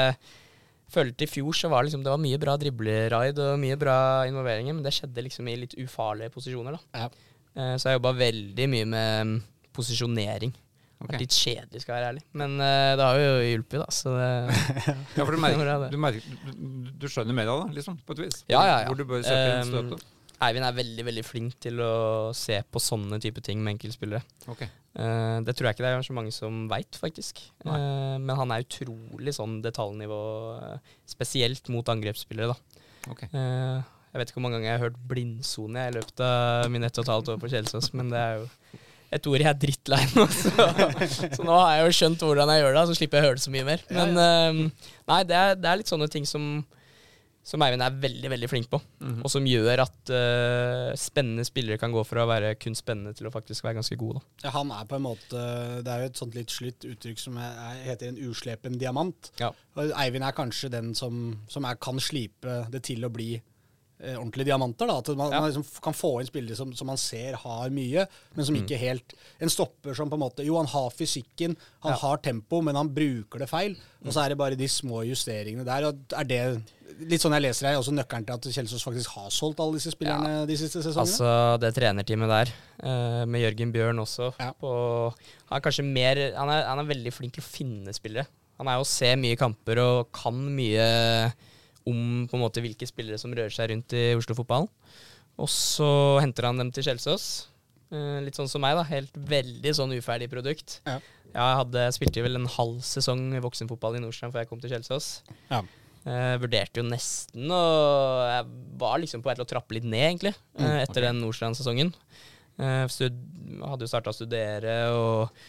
følte 0.92 1.26
i 1.26 1.30
fjor 1.30 1.56
så 1.58 1.70
var 1.70 1.82
det 1.82 1.90
liksom, 1.90 2.04
det 2.06 2.12
var 2.12 2.22
mye 2.22 2.38
bra 2.42 2.54
dribleraid 2.62 3.40
og 3.42 3.56
mye 3.62 3.78
bra 3.78 3.98
involveringer, 4.30 4.76
men 4.76 4.86
det 4.86 4.94
skjedde 4.94 5.24
liksom 5.26 5.50
i 5.50 5.56
litt 5.64 5.74
ufarlige 5.82 6.34
posisjoner. 6.34 6.78
da. 6.78 7.04
Ja. 7.06 7.32
Eh, 7.56 7.74
så 7.78 7.90
jeg 7.90 8.00
jobba 8.00 8.14
veldig 8.18 8.68
mye 8.70 8.88
med 8.92 9.32
mm, 9.32 9.36
posisjonering. 10.96 11.06
Det 11.06 11.12
Vært 11.12 11.22
litt 11.26 11.36
kjedelig, 11.36 11.82
skal 11.84 11.92
jeg 11.94 12.00
være 12.00 12.10
ærlig. 12.14 12.24
Men 12.40 12.56
uh, 12.58 12.90
det 12.96 13.06
har 13.06 13.20
jo 13.20 13.30
hjulpet, 13.50 13.78
da. 13.82 13.86
Så 13.92 14.12
det, 14.16 14.28
Ja, 15.18 15.22
for 15.24 15.32
du, 15.36 15.40
merker, 15.44 15.72
du, 15.94 15.98
merker, 16.00 16.28
du, 16.46 16.90
du 17.04 17.08
skjønner 17.12 17.36
mer 17.36 17.52
av 17.52 17.64
det, 17.66 17.76
liksom, 17.80 17.98
på 18.06 18.16
et 18.16 18.24
vis? 18.26 18.42
Ja, 18.48 18.62
ja, 18.64 18.76
ja. 18.82 18.90
Hvor 18.90 18.98
du 19.00 19.04
bør 19.08 19.24
sette 19.26 19.62
inn 19.62 19.76
Um. 19.96 19.96
Eivind 20.44 20.66
er 20.68 20.74
veldig 20.76 21.04
veldig 21.06 21.22
flink 21.24 21.54
til 21.64 21.78
å 21.80 21.92
se 22.36 22.58
på 22.68 22.80
sånne 22.84 23.16
type 23.24 23.40
ting 23.40 23.62
med 23.64 23.78
enkeltspillere. 23.78 24.20
Ok. 24.52 24.66
Uh, 24.92 25.40
det 25.46 25.54
tror 25.56 25.70
jeg 25.70 25.76
ikke 25.78 25.84
det 25.86 25.92
er 25.94 26.04
så 26.04 26.16
mange 26.16 26.32
som 26.36 26.66
veit, 26.68 26.98
faktisk. 27.00 27.40
Eh, 27.64 28.16
men 28.20 28.32
han 28.36 28.52
er 28.52 28.64
utrolig 28.66 29.32
sånn 29.36 29.62
detaljnivå, 29.64 30.18
spesielt 31.08 31.68
mot 31.72 31.88
angrepsspillere, 31.88 32.52
da. 32.52 32.84
ok. 33.12 33.22
Eh, 33.32 33.80
Jeg 34.12 34.20
vet 34.20 34.30
ikke 34.30 34.38
hvor 34.38 34.44
mange 34.46 34.56
ganger 34.60 34.68
jeg 34.70 34.78
har 34.78 34.84
hørt 34.86 35.00
blindsone 35.08 35.82
i 35.88 35.94
løpet 35.96 36.22
av 36.24 36.68
mine 36.72 36.88
ett 36.88 37.00
og 37.00 37.04
et 37.04 37.12
halvt 37.12 37.32
år 37.34 37.40
på 37.42 37.50
Kjelsås, 37.52 37.90
men 37.96 38.12
det 38.12 38.20
er 38.20 38.38
jo 38.40 38.46
et 39.14 39.26
ord 39.30 39.42
jeg 39.42 39.50
er 39.50 39.58
drittlei 39.60 40.00
nå. 40.16 40.24
Så, 40.32 40.52
så 41.36 41.44
nå 41.46 41.58
har 41.58 41.76
jeg 41.76 41.84
jo 41.84 41.98
skjønt 42.00 42.24
hvordan 42.26 42.50
jeg 42.52 42.64
gjør 42.64 42.78
det, 42.78 42.86
så 42.88 42.96
slipper 42.98 43.18
jeg 43.18 43.24
å 43.24 43.28
høre 43.28 43.38
det 43.38 43.44
så 43.44 43.52
mye 43.54 43.66
mer. 43.68 43.84
Men 43.94 44.16
uh, 44.18 44.88
nei, 45.12 45.20
det 45.28 45.36
er, 45.38 45.60
det 45.60 45.70
er 45.70 45.80
litt 45.80 45.92
sånne 45.92 46.08
ting 46.12 46.26
som, 46.28 46.48
som 47.46 47.62
Eivind 47.62 47.86
er 47.86 47.98
veldig 48.02 48.32
veldig 48.34 48.50
flink 48.50 48.68
på, 48.72 48.80
og 49.14 49.28
som 49.30 49.46
gjør 49.46 49.84
at 49.84 50.12
uh, 50.12 50.90
spennende 50.98 51.46
spillere 51.46 51.80
kan 51.80 51.94
gå 51.94 52.02
fra 52.08 52.24
å 52.24 52.30
være 52.30 52.54
kun 52.58 52.78
spennende 52.78 53.14
til 53.16 53.30
å 53.30 53.34
faktisk 53.34 53.66
være 53.66 53.78
ganske 53.78 53.98
gode. 54.00 54.22
Ja, 54.42 54.52
han 54.58 54.74
er 54.74 54.88
på 54.90 54.98
en 54.98 55.06
måte 55.06 55.42
Det 55.86 55.92
er 55.92 56.02
jo 56.02 56.10
et 56.10 56.22
sånt 56.22 56.38
litt 56.38 56.54
slutt 56.54 56.88
uttrykk 56.90 57.22
som 57.22 57.38
er, 57.42 57.58
er, 57.70 57.82
heter 57.92 58.10
en 58.10 58.22
uslepen 58.26 58.80
diamant. 58.82 59.30
Ja. 59.42 59.52
Og 59.78 59.94
Eivind 60.02 60.26
er 60.26 60.36
kanskje 60.36 60.72
den 60.74 60.94
som, 60.98 61.28
som 61.52 61.68
er, 61.68 61.78
kan 61.78 62.02
slipe 62.02 62.64
det 62.72 62.82
til 62.90 63.06
å 63.06 63.12
bli 63.14 63.36
ordentlige 63.98 64.44
diamanter. 64.50 64.86
da, 64.86 64.98
At 64.98 65.08
man, 65.16 65.30
Ja. 65.32 65.40
man 65.40 65.50
liksom 65.50 65.64
kan 65.82 65.92
få 65.96 66.20
inn 66.20 66.26
spillere 66.26 66.56
som, 66.56 66.72
som 66.76 66.86
man 66.86 66.96
ser 66.98 67.34
har 67.36 67.70
mye, 67.70 68.06
men 68.36 68.44
som 68.44 68.54
ikke 68.54 68.76
helt 68.78 69.14
En 69.40 69.48
stopper 69.48 69.94
som 69.94 70.10
på 70.10 70.14
en 70.14 70.20
måte 70.20 70.44
Jo, 70.44 70.56
han 70.58 70.66
har 70.66 70.90
fysikken, 70.90 71.56
han 71.82 71.92
har 71.92 72.16
tempo, 72.18 72.60
men 72.62 72.76
han 72.76 72.88
bruker 72.92 73.38
det 73.38 73.48
feil. 73.48 73.76
Og 74.04 74.12
så 74.12 74.24
er 74.24 74.28
det 74.30 74.38
bare 74.38 74.54
de 74.56 74.68
små 74.68 75.02
justeringene 75.06 75.64
der. 75.64 75.84
og 75.88 75.96
er 76.12 76.24
det 76.24 76.62
Litt 76.98 77.20
sånn 77.20 77.32
jeg 77.32 77.42
leser 77.42 77.66
her, 77.68 77.76
også 77.76 77.92
nøkkelen 77.92 78.24
til 78.24 78.32
at 78.32 78.40
Kjelsås 78.54 78.82
faktisk 78.84 79.08
har 79.16 79.28
solgt 79.28 79.58
alle 79.60 79.74
disse 79.74 79.90
spillerne 79.92 80.46
de 80.46 80.56
siste 80.56 80.80
sesongene. 80.80 81.02
Altså 81.02 81.58
det 81.60 81.74
trenerteamet 81.74 82.28
der, 82.30 82.52
eh, 82.88 83.24
med 83.26 83.42
Jørgen 83.42 83.72
Bjørn 83.72 83.98
også 84.00 84.32
Ja. 84.40 84.52
på, 84.52 85.12
Han 85.50 85.56
er 85.56 85.60
kanskje 85.60 85.84
mer 85.84 86.32
han 86.36 86.48
er, 86.48 86.64
han 86.64 86.78
er 86.78 86.84
veldig 86.94 87.12
flink 87.12 87.34
til 87.34 87.42
å 87.42 87.46
finne 87.46 87.92
spillere. 87.92 88.26
Han 88.58 88.68
er 88.68 88.76
jo 88.78 88.80
å 88.80 88.86
se 88.86 89.14
mye 89.16 89.36
kamper 89.36 89.76
og 89.78 90.12
kan 90.12 90.32
mye 90.56 91.32
om 91.86 92.26
på 92.30 92.38
en 92.38 92.42
måte 92.42 92.62
hvilke 92.64 92.88
spillere 92.88 93.18
som 93.20 93.34
rører 93.34 93.52
seg 93.54 93.70
rundt 93.72 93.94
i 93.96 94.08
Oslo-fotballen. 94.18 94.70
Og 95.36 95.50
så 95.52 95.88
henter 96.22 96.48
han 96.48 96.60
dem 96.60 96.72
til 96.74 96.86
Kjelsås. 96.86 97.26
Eh, 97.94 98.18
litt 98.24 98.38
sånn 98.38 98.50
som 98.50 98.62
meg, 98.64 98.76
da. 98.78 98.84
Helt 98.88 99.14
veldig 99.14 99.72
sånn 99.78 99.94
uferdig 99.96 100.30
produkt. 100.32 100.80
Ja. 100.88 100.98
Jeg 101.36 101.58
hadde, 101.60 101.88
spilte 101.92 102.24
vel 102.24 102.38
en 102.38 102.48
halv 102.48 102.78
sesong 102.86 103.28
voksenfotball 103.44 103.98
i 103.98 104.00
Nordstrand 104.02 104.32
før 104.34 104.42
jeg 104.42 104.50
kom 104.50 104.62
til 104.62 104.72
Kjelsås. 104.72 105.10
Ja. 105.50 105.60
Jeg 106.06 106.40
vurderte 106.40 106.80
jo 106.80 106.86
nesten, 106.86 107.50
og 107.50 108.22
jeg 108.30 108.46
var 108.78 109.00
liksom 109.02 109.24
på 109.24 109.28
vei 109.28 109.34
til 109.34 109.42
å 109.42 109.50
trappe 109.50 109.74
litt 109.74 109.88
ned, 109.88 110.04
egentlig, 110.06 110.32
mm, 110.54 110.76
etter 110.84 111.08
den 111.08 111.18
Nordstrand-sesongen. 111.18 111.90
Jeg 112.56 113.10
hadde 113.66 113.84
jo 113.84 113.90
starta 113.90 114.12
å 114.12 114.16
studere 114.16 114.76
og 114.94 115.40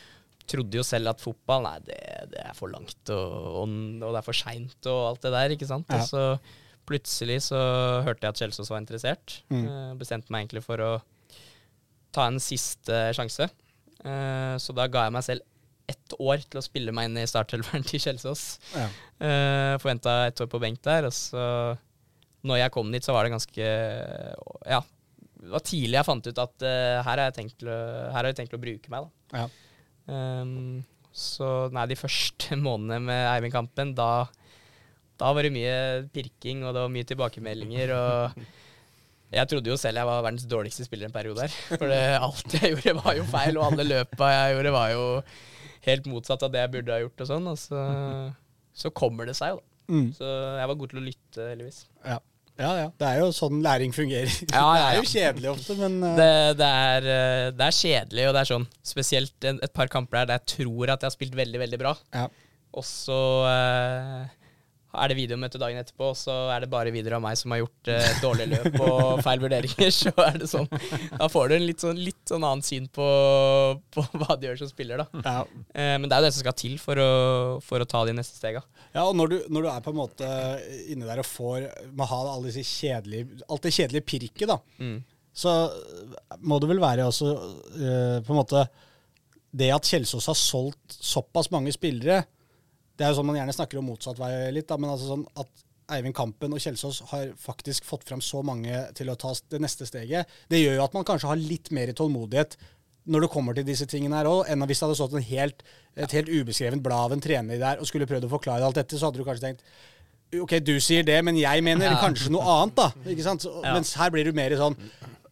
trodde 0.47 0.79
jo 0.79 0.85
selv 0.85 1.11
at 1.11 1.23
fotball 1.23 1.65
Nei, 1.67 1.75
det, 1.87 1.99
det 2.31 2.39
er 2.43 2.55
for 2.57 2.71
langt, 2.71 3.01
og, 3.13 3.35
og, 3.63 3.75
og 3.99 4.07
det 4.07 4.21
er 4.21 4.25
for 4.25 4.37
seint, 4.37 4.79
og 4.87 5.01
alt 5.11 5.27
det 5.27 5.33
der, 5.35 5.57
ikke 5.57 5.69
sant. 5.69 5.91
Ja. 5.91 5.99
Og 5.99 6.09
så 6.09 6.23
plutselig 6.87 7.41
så 7.49 7.59
hørte 8.05 8.23
jeg 8.23 8.33
at 8.33 8.41
Kjelsås 8.41 8.71
var 8.71 8.81
interessert. 8.81 9.41
Mm. 9.51 9.63
Eh, 9.67 9.93
bestemte 9.99 10.31
meg 10.33 10.45
egentlig 10.45 10.63
for 10.65 10.83
å 10.83 10.91
ta 12.15 12.29
en 12.29 12.39
siste 12.41 13.01
sjanse. 13.17 13.49
Eh, 14.07 14.55
så 14.61 14.75
da 14.75 14.87
ga 14.91 15.07
jeg 15.07 15.15
meg 15.17 15.25
selv 15.27 15.43
ett 15.87 16.15
år 16.19 16.43
til 16.43 16.59
å 16.59 16.65
spille 16.65 16.93
meg 16.95 17.07
inn 17.07 17.19
i 17.21 17.27
startelveren 17.29 17.85
til 17.87 18.01
Kjelsås. 18.03 18.43
Ja. 18.75 18.87
Uh, 19.17 19.73
Forventa 19.79 20.19
et 20.27 20.41
år 20.43 20.49
på 20.51 20.59
benk 20.61 20.81
der, 20.85 21.07
og 21.07 21.13
så 21.15 21.41
Når 22.45 22.59
jeg 22.59 22.73
kom 22.75 22.91
dit, 22.93 23.05
så 23.05 23.15
var 23.15 23.25
det 23.25 23.33
ganske 23.33 23.69
Ja. 24.67 24.81
Det 25.37 25.53
var 25.53 25.63
tidlig 25.63 25.95
jeg 25.95 26.05
fant 26.05 26.27
ut 26.27 26.41
at 26.43 26.65
uh, 26.65 26.99
her 27.05 27.21
har 27.21 27.31
jeg 27.31 27.53
å, 27.63 27.77
her 28.11 28.19
har 28.19 28.29
jeg 28.29 28.39
tenkt 28.41 28.57
å 28.57 28.61
bruke 28.61 28.91
meg, 28.91 29.07
da. 29.07 29.41
Ja. 29.45 29.66
Um, 30.07 30.85
så 31.11 31.67
nei, 31.73 31.87
de 31.91 31.97
første 31.99 32.57
månedene 32.67 33.01
med 33.09 33.23
Eivind 33.31 33.55
Kampen, 33.55 33.93
da, 33.97 34.27
da 35.19 35.33
var 35.35 35.47
det 35.47 35.53
mye 35.55 35.75
pirking, 36.13 36.63
og 36.63 36.75
det 36.75 36.85
var 36.85 36.93
mye 36.93 37.09
tilbakemeldinger, 37.09 37.93
og 37.97 38.47
jeg 39.33 39.51
trodde 39.51 39.71
jo 39.73 39.79
selv 39.79 39.99
jeg 39.99 40.07
var 40.07 40.23
verdens 40.23 40.47
dårligste 40.47 40.85
spiller 40.87 41.09
en 41.09 41.15
periode 41.15 41.43
her. 41.43 41.55
For 41.79 41.87
det, 41.91 42.01
alt 42.15 42.57
jeg 42.59 42.75
gjorde, 42.75 42.97
var 43.01 43.17
jo 43.19 43.29
feil, 43.31 43.59
og 43.59 43.71
alle 43.71 43.87
løpa 43.87 44.33
jeg 44.33 44.57
gjorde, 44.57 44.75
var 44.77 44.91
jo 44.93 45.07
helt 45.87 46.11
motsatt 46.11 46.45
av 46.47 46.53
det 46.53 46.63
jeg 46.63 46.75
burde 46.77 46.95
ha 46.95 47.01
gjort, 47.03 47.25
og 47.25 47.31
sånn. 47.31 47.51
Og 47.51 47.59
så, 47.59 47.81
så 48.85 48.93
kommer 48.95 49.27
det 49.27 49.35
seg 49.39 49.55
jo, 49.55 49.61
da. 49.63 49.73
Mm. 49.87 50.07
Så 50.17 50.27
jeg 50.27 50.67
var 50.67 50.79
god 50.79 50.91
til 50.91 50.99
å 50.99 51.05
lytte, 51.05 51.43
heldigvis. 51.47 51.83
Ja. 52.03 52.17
Ja, 52.57 52.71
ja. 52.81 52.87
Det 52.97 53.07
er 53.09 53.19
jo 53.21 53.29
sånn 53.35 53.61
læring 53.65 53.93
fungerer. 53.95 54.33
Ja, 54.49 54.65
ja, 54.79 54.87
Det 54.87 54.87
er 54.87 54.97
jo 54.99 55.11
kjedelig 55.11 55.51
ofte, 55.53 55.77
men 55.79 55.99
uh, 56.01 56.15
Det, 56.17 56.31
det, 56.59 56.71
er, 56.89 57.07
eh, 57.13 57.45
det 57.53 57.67
er 57.67 57.77
kjedelig, 57.79 58.25
og 58.27 58.35
det 58.35 58.41
er 58.41 58.51
sånn 58.53 58.67
spesielt 58.93 59.47
et 59.53 59.73
par 59.77 59.91
kamper 59.93 60.21
der 60.21 60.31
der 60.33 60.41
jeg 60.41 60.53
tror 60.57 60.93
at 60.93 61.01
jeg 61.03 61.11
har 61.11 61.15
spilt 61.15 61.37
veldig, 61.37 61.63
veldig 61.67 61.81
bra. 61.85 61.95
ja. 62.17 62.27
Og 62.77 62.83
så 62.85 63.19
eh, 63.49 64.46
er 64.97 65.11
det 65.11 65.17
videomøte 65.19 65.59
dagen 65.61 65.77
etterpå, 65.81 66.09
så 66.17 66.33
er 66.53 66.63
det 66.65 66.69
bare 66.71 66.91
videoer 66.93 67.15
av 67.17 67.23
meg 67.23 67.37
som 67.39 67.53
har 67.53 67.59
gjort 67.61 67.89
eh, 67.93 68.07
dårlige 68.23 68.49
løp 68.55 68.77
og 68.85 69.21
feil 69.25 69.41
vurderinger. 69.43 69.91
Så 69.93 70.13
er 70.25 70.37
det 70.41 70.49
sånn 70.51 70.67
Da 71.19 71.27
får 71.31 71.49
du 71.51 71.55
en 71.57 71.65
litt 71.67 71.83
sånn, 71.85 71.99
litt 72.01 72.21
sånn 72.31 72.45
annen 72.47 72.65
syn 72.65 72.87
på, 72.93 73.07
på 73.93 74.05
hva 74.21 74.37
du 74.39 74.47
gjør 74.49 74.61
som 74.63 74.71
spiller, 74.71 75.03
da. 75.03 75.21
Ja. 75.25 75.43
Eh, 75.73 75.93
men 76.01 76.07
det 76.09 76.17
er 76.17 76.23
jo 76.23 76.29
det 76.29 76.33
som 76.37 76.45
skal 76.45 76.57
til 76.63 76.77
for 76.81 77.01
å, 77.03 77.09
for 77.65 77.83
å 77.83 77.89
ta 77.89 78.05
de 78.09 78.15
neste 78.17 78.39
stega. 78.39 78.63
ja, 78.93 79.03
og 79.05 79.13
når 79.19 79.33
du, 79.33 79.37
når 79.53 79.67
du 79.67 79.69
er 79.73 79.83
på 79.85 79.93
en 79.93 79.99
måte 80.01 80.31
inne 80.91 81.07
der 81.09 81.21
og 81.23 81.29
får 81.29 81.67
må 81.97 82.07
ha 82.09 82.21
alle 82.33 82.49
disse 82.49 82.65
kjedelige, 82.67 83.41
alt 83.47 83.63
det 83.67 83.75
kjedelige 83.77 84.07
pirket, 84.09 84.47
da, 84.49 84.59
Mm. 84.81 84.97
så 85.37 85.51
må 86.41 86.57
det 86.61 86.67
vel 86.71 86.79
være 86.81 87.05
også 87.09 87.27
eh, 87.77 88.17
på 88.25 88.33
en 88.33 88.39
måte 88.39 88.63
Det 89.57 89.69
at 89.73 89.85
Kjelsås 89.89 90.27
har 90.29 90.35
solgt 90.37 90.97
såpass 91.01 91.47
mange 91.53 91.71
spillere 91.73 92.23
Det 92.97 93.05
er 93.05 93.11
jo 93.13 93.19
sånn 93.19 93.27
man 93.29 93.35
gjerne 93.37 93.53
snakker 93.55 93.77
om 93.79 93.85
motsatt 93.91 94.17
vei 94.19 94.31
litt, 94.55 94.67
da, 94.67 94.77
men 94.81 94.89
altså 94.89 95.11
sånn 95.13 95.25
at 95.37 95.63
Eivind 95.95 96.15
Kampen 96.17 96.51
og 96.51 96.59
Kjelsås 96.59 97.01
har 97.13 97.29
faktisk 97.39 97.85
fått 97.87 98.03
fram 98.09 98.19
så 98.19 98.41
mange 98.43 98.81
til 98.97 99.07
å 99.07 99.15
ta 99.15 99.31
det 99.53 99.61
neste 99.63 99.85
steget. 99.87 100.27
Det 100.51 100.59
gjør 100.59 100.75
jo 100.79 100.83
at 100.83 100.93
man 100.97 101.05
kanskje 101.07 101.29
har 101.29 101.39
litt 101.39 101.71
mer 101.71 101.93
tålmodighet 101.95 102.57
når 103.07 103.21
det 103.23 103.29
kommer 103.31 103.55
til 103.55 103.63
disse 103.63 103.85
tingene 103.87 104.17
her 104.19 104.27
òg, 104.27 104.49
enn 104.51 104.65
hvis 104.67 104.81
det 104.81 104.87
hadde 104.89 104.97
stått 104.99 105.13
en 105.15 105.23
helt, 105.29 105.61
et 105.95 106.11
helt 106.17 106.27
ubeskrevet 106.27 106.81
blad 106.83 107.05
av 107.05 107.13
en 107.15 107.21
trener 107.23 107.61
der 107.61 107.79
og 107.79 107.87
skulle 107.87 108.05
prøvd 108.09 108.27
å 108.27 108.33
forklare 108.33 108.65
alt 108.67 108.75
dette, 108.75 108.97
så 108.99 109.07
hadde 109.07 109.21
du 109.21 109.23
kanskje 109.29 109.45
tenkt 109.47 109.63
Ok, 110.35 110.57
du 110.59 110.73
sier 110.83 111.05
det, 111.07 111.21
men 111.23 111.37
jeg 111.39 111.63
mener 111.63 111.85
Ja. 111.87 112.01
kanskje 112.03 112.27
noe 112.33 112.43
annet, 112.43 112.75
da. 112.75 112.89
Ikke 113.07 113.23
sant? 113.23 113.39
Så, 113.45 113.63
Ja. 113.63 113.71
Mens 113.77 113.93
her 113.95 114.09
blir 114.11 114.25
du 114.25 114.33
mer 114.33 114.49
sånn 114.59 114.75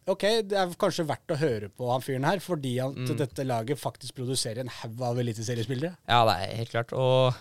Ok, 0.08 0.22
det 0.48 0.52
er 0.56 0.68
kanskje 0.78 1.04
verdt 1.04 1.34
å 1.34 1.36
høre 1.36 1.68
på 1.68 1.90
han 1.90 2.00
fyren 2.00 2.24
her, 2.24 2.38
fordi 2.38 2.78
at 2.80 2.94
Mm. 2.96 3.16
dette 3.18 3.44
laget 3.44 3.76
faktisk 3.76 4.14
produserer 4.14 4.60
en 4.60 4.68
haug 4.68 5.02
av 5.02 5.18
eliteseriespillere. 5.18 5.96
Ja, 6.08 6.24
det 6.24 6.48
er 6.48 6.56
helt 6.56 6.70
klart. 6.70 6.92
Og 6.94 7.34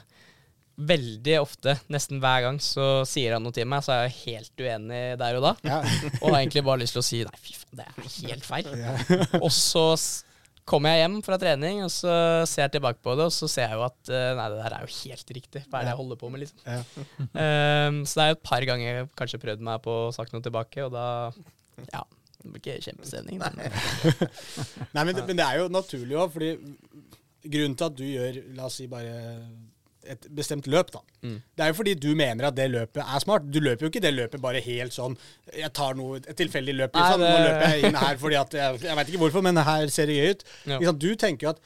veldig 0.78 1.38
ofte, 1.40 1.78
nesten 1.94 2.20
hver 2.20 2.42
gang, 2.44 2.58
så 2.60 3.06
sier 3.08 3.38
han 3.38 3.44
noe 3.46 3.56
til 3.56 3.68
meg, 3.72 3.84
så 3.86 3.94
er 3.96 4.06
jeg 4.10 4.16
helt 4.26 4.64
uenig 4.66 5.02
der 5.22 5.38
og 5.40 5.46
da. 5.46 5.52
Ja. 5.64 5.78
Og 6.22 6.34
har 6.34 6.42
egentlig 6.42 6.66
bare 6.68 6.82
lyst 6.84 6.98
til 6.98 7.04
å 7.04 7.06
si 7.08 7.22
nei, 7.24 7.38
fy 7.40 7.54
faen, 7.56 7.78
det 7.80 7.86
er 7.88 8.10
helt 8.30 8.48
feil. 8.48 8.72
og 9.40 9.52
så 9.56 9.86
kommer 10.66 10.96
jeg 10.96 11.04
hjem 11.06 11.16
fra 11.22 11.38
trening, 11.38 11.84
og 11.86 11.92
så 11.94 12.12
ser 12.50 12.66
jeg 12.66 12.74
tilbake 12.76 12.98
på 13.06 13.14
det, 13.20 13.28
og 13.30 13.34
så 13.36 13.48
ser 13.52 13.70
jeg 13.70 13.78
jo 13.78 13.84
at 13.86 14.10
eh, 14.12 14.32
nei, 14.40 14.48
det 14.52 14.60
der 14.64 14.76
er 14.80 14.88
jo 14.88 14.94
helt 14.98 15.34
riktig. 15.38 15.62
Hva 15.70 15.80
er 15.80 15.86
det 15.88 15.92
jeg 15.94 16.00
holder 16.02 16.20
på 16.24 16.32
med, 16.34 16.42
liksom? 16.42 16.64
Ja. 16.66 16.80
um, 17.22 18.00
så 18.10 18.18
det 18.18 18.24
er 18.26 18.32
jo 18.32 18.38
et 18.40 18.46
par 18.50 18.66
ganger 18.72 18.88
jeg 18.90 19.10
kanskje 19.22 19.42
prøvd 19.46 19.62
meg 19.70 19.84
på 19.86 19.96
å 20.08 20.14
sagt 20.16 20.34
noe 20.36 20.44
tilbake, 20.46 20.88
og 20.88 20.96
da 20.98 21.08
Ja. 21.94 22.04
Det 22.46 22.52
blir 22.52 22.62
ikke 22.62 22.84
kjempestemning. 22.92 23.40
Nei, 23.42 23.70
Nei, 24.94 25.04
men, 25.08 25.14
det- 25.18 25.24
men 25.26 25.38
det 25.40 25.46
er 25.48 25.62
jo 25.64 25.70
naturlig 25.74 26.18
òg, 26.20 26.34
fordi 26.36 26.52
grunnen 27.46 27.78
til 27.78 27.88
at 27.88 27.96
du 27.98 28.04
gjør, 28.06 28.38
la 28.58 28.68
oss 28.68 28.76
si 28.82 28.86
bare 28.92 29.16
et 30.14 30.28
bestemt 30.38 30.68
løp, 30.72 30.92
da. 30.94 31.00
Mm. 31.24 31.38
Det 31.58 31.64
er 31.66 31.72
jo 31.72 31.78
fordi 31.80 31.94
du 32.00 32.10
mener 32.16 32.48
at 32.50 32.56
det 32.58 32.68
løpet 32.72 33.02
er 33.04 33.20
smart. 33.24 33.48
Du 33.52 33.60
løper 33.60 33.86
jo 33.88 33.92
ikke 33.92 34.02
det 34.04 34.14
løpet 34.14 34.42
bare 34.44 34.62
helt 34.62 34.94
sånn 34.96 35.16
Jeg 35.56 35.72
tar 35.74 35.96
noe, 35.98 36.18
et 36.22 36.36
tilfeldig 36.38 36.76
løp, 36.78 36.94
Nei, 36.94 37.02
liksom. 37.06 37.22
det- 37.22 37.32
Nå 37.32 37.46
løper 37.48 37.70
jeg 37.74 37.84
inn 37.90 37.96
her 37.96 38.18
fordi 38.22 38.36
at 38.42 38.54
Jeg, 38.54 38.82
jeg 38.82 38.96
veit 39.00 39.08
ikke 39.14 39.24
hvorfor, 39.24 39.42
men 39.44 39.58
her 39.58 39.88
ser 39.88 40.06
det 40.06 40.16
gøy 40.20 40.30
ut. 40.36 40.44
Ja. 40.66 40.78
Liksom. 40.80 41.00
Du 41.00 41.16
tenker 41.16 41.48
jo 41.48 41.50
at 41.56 41.60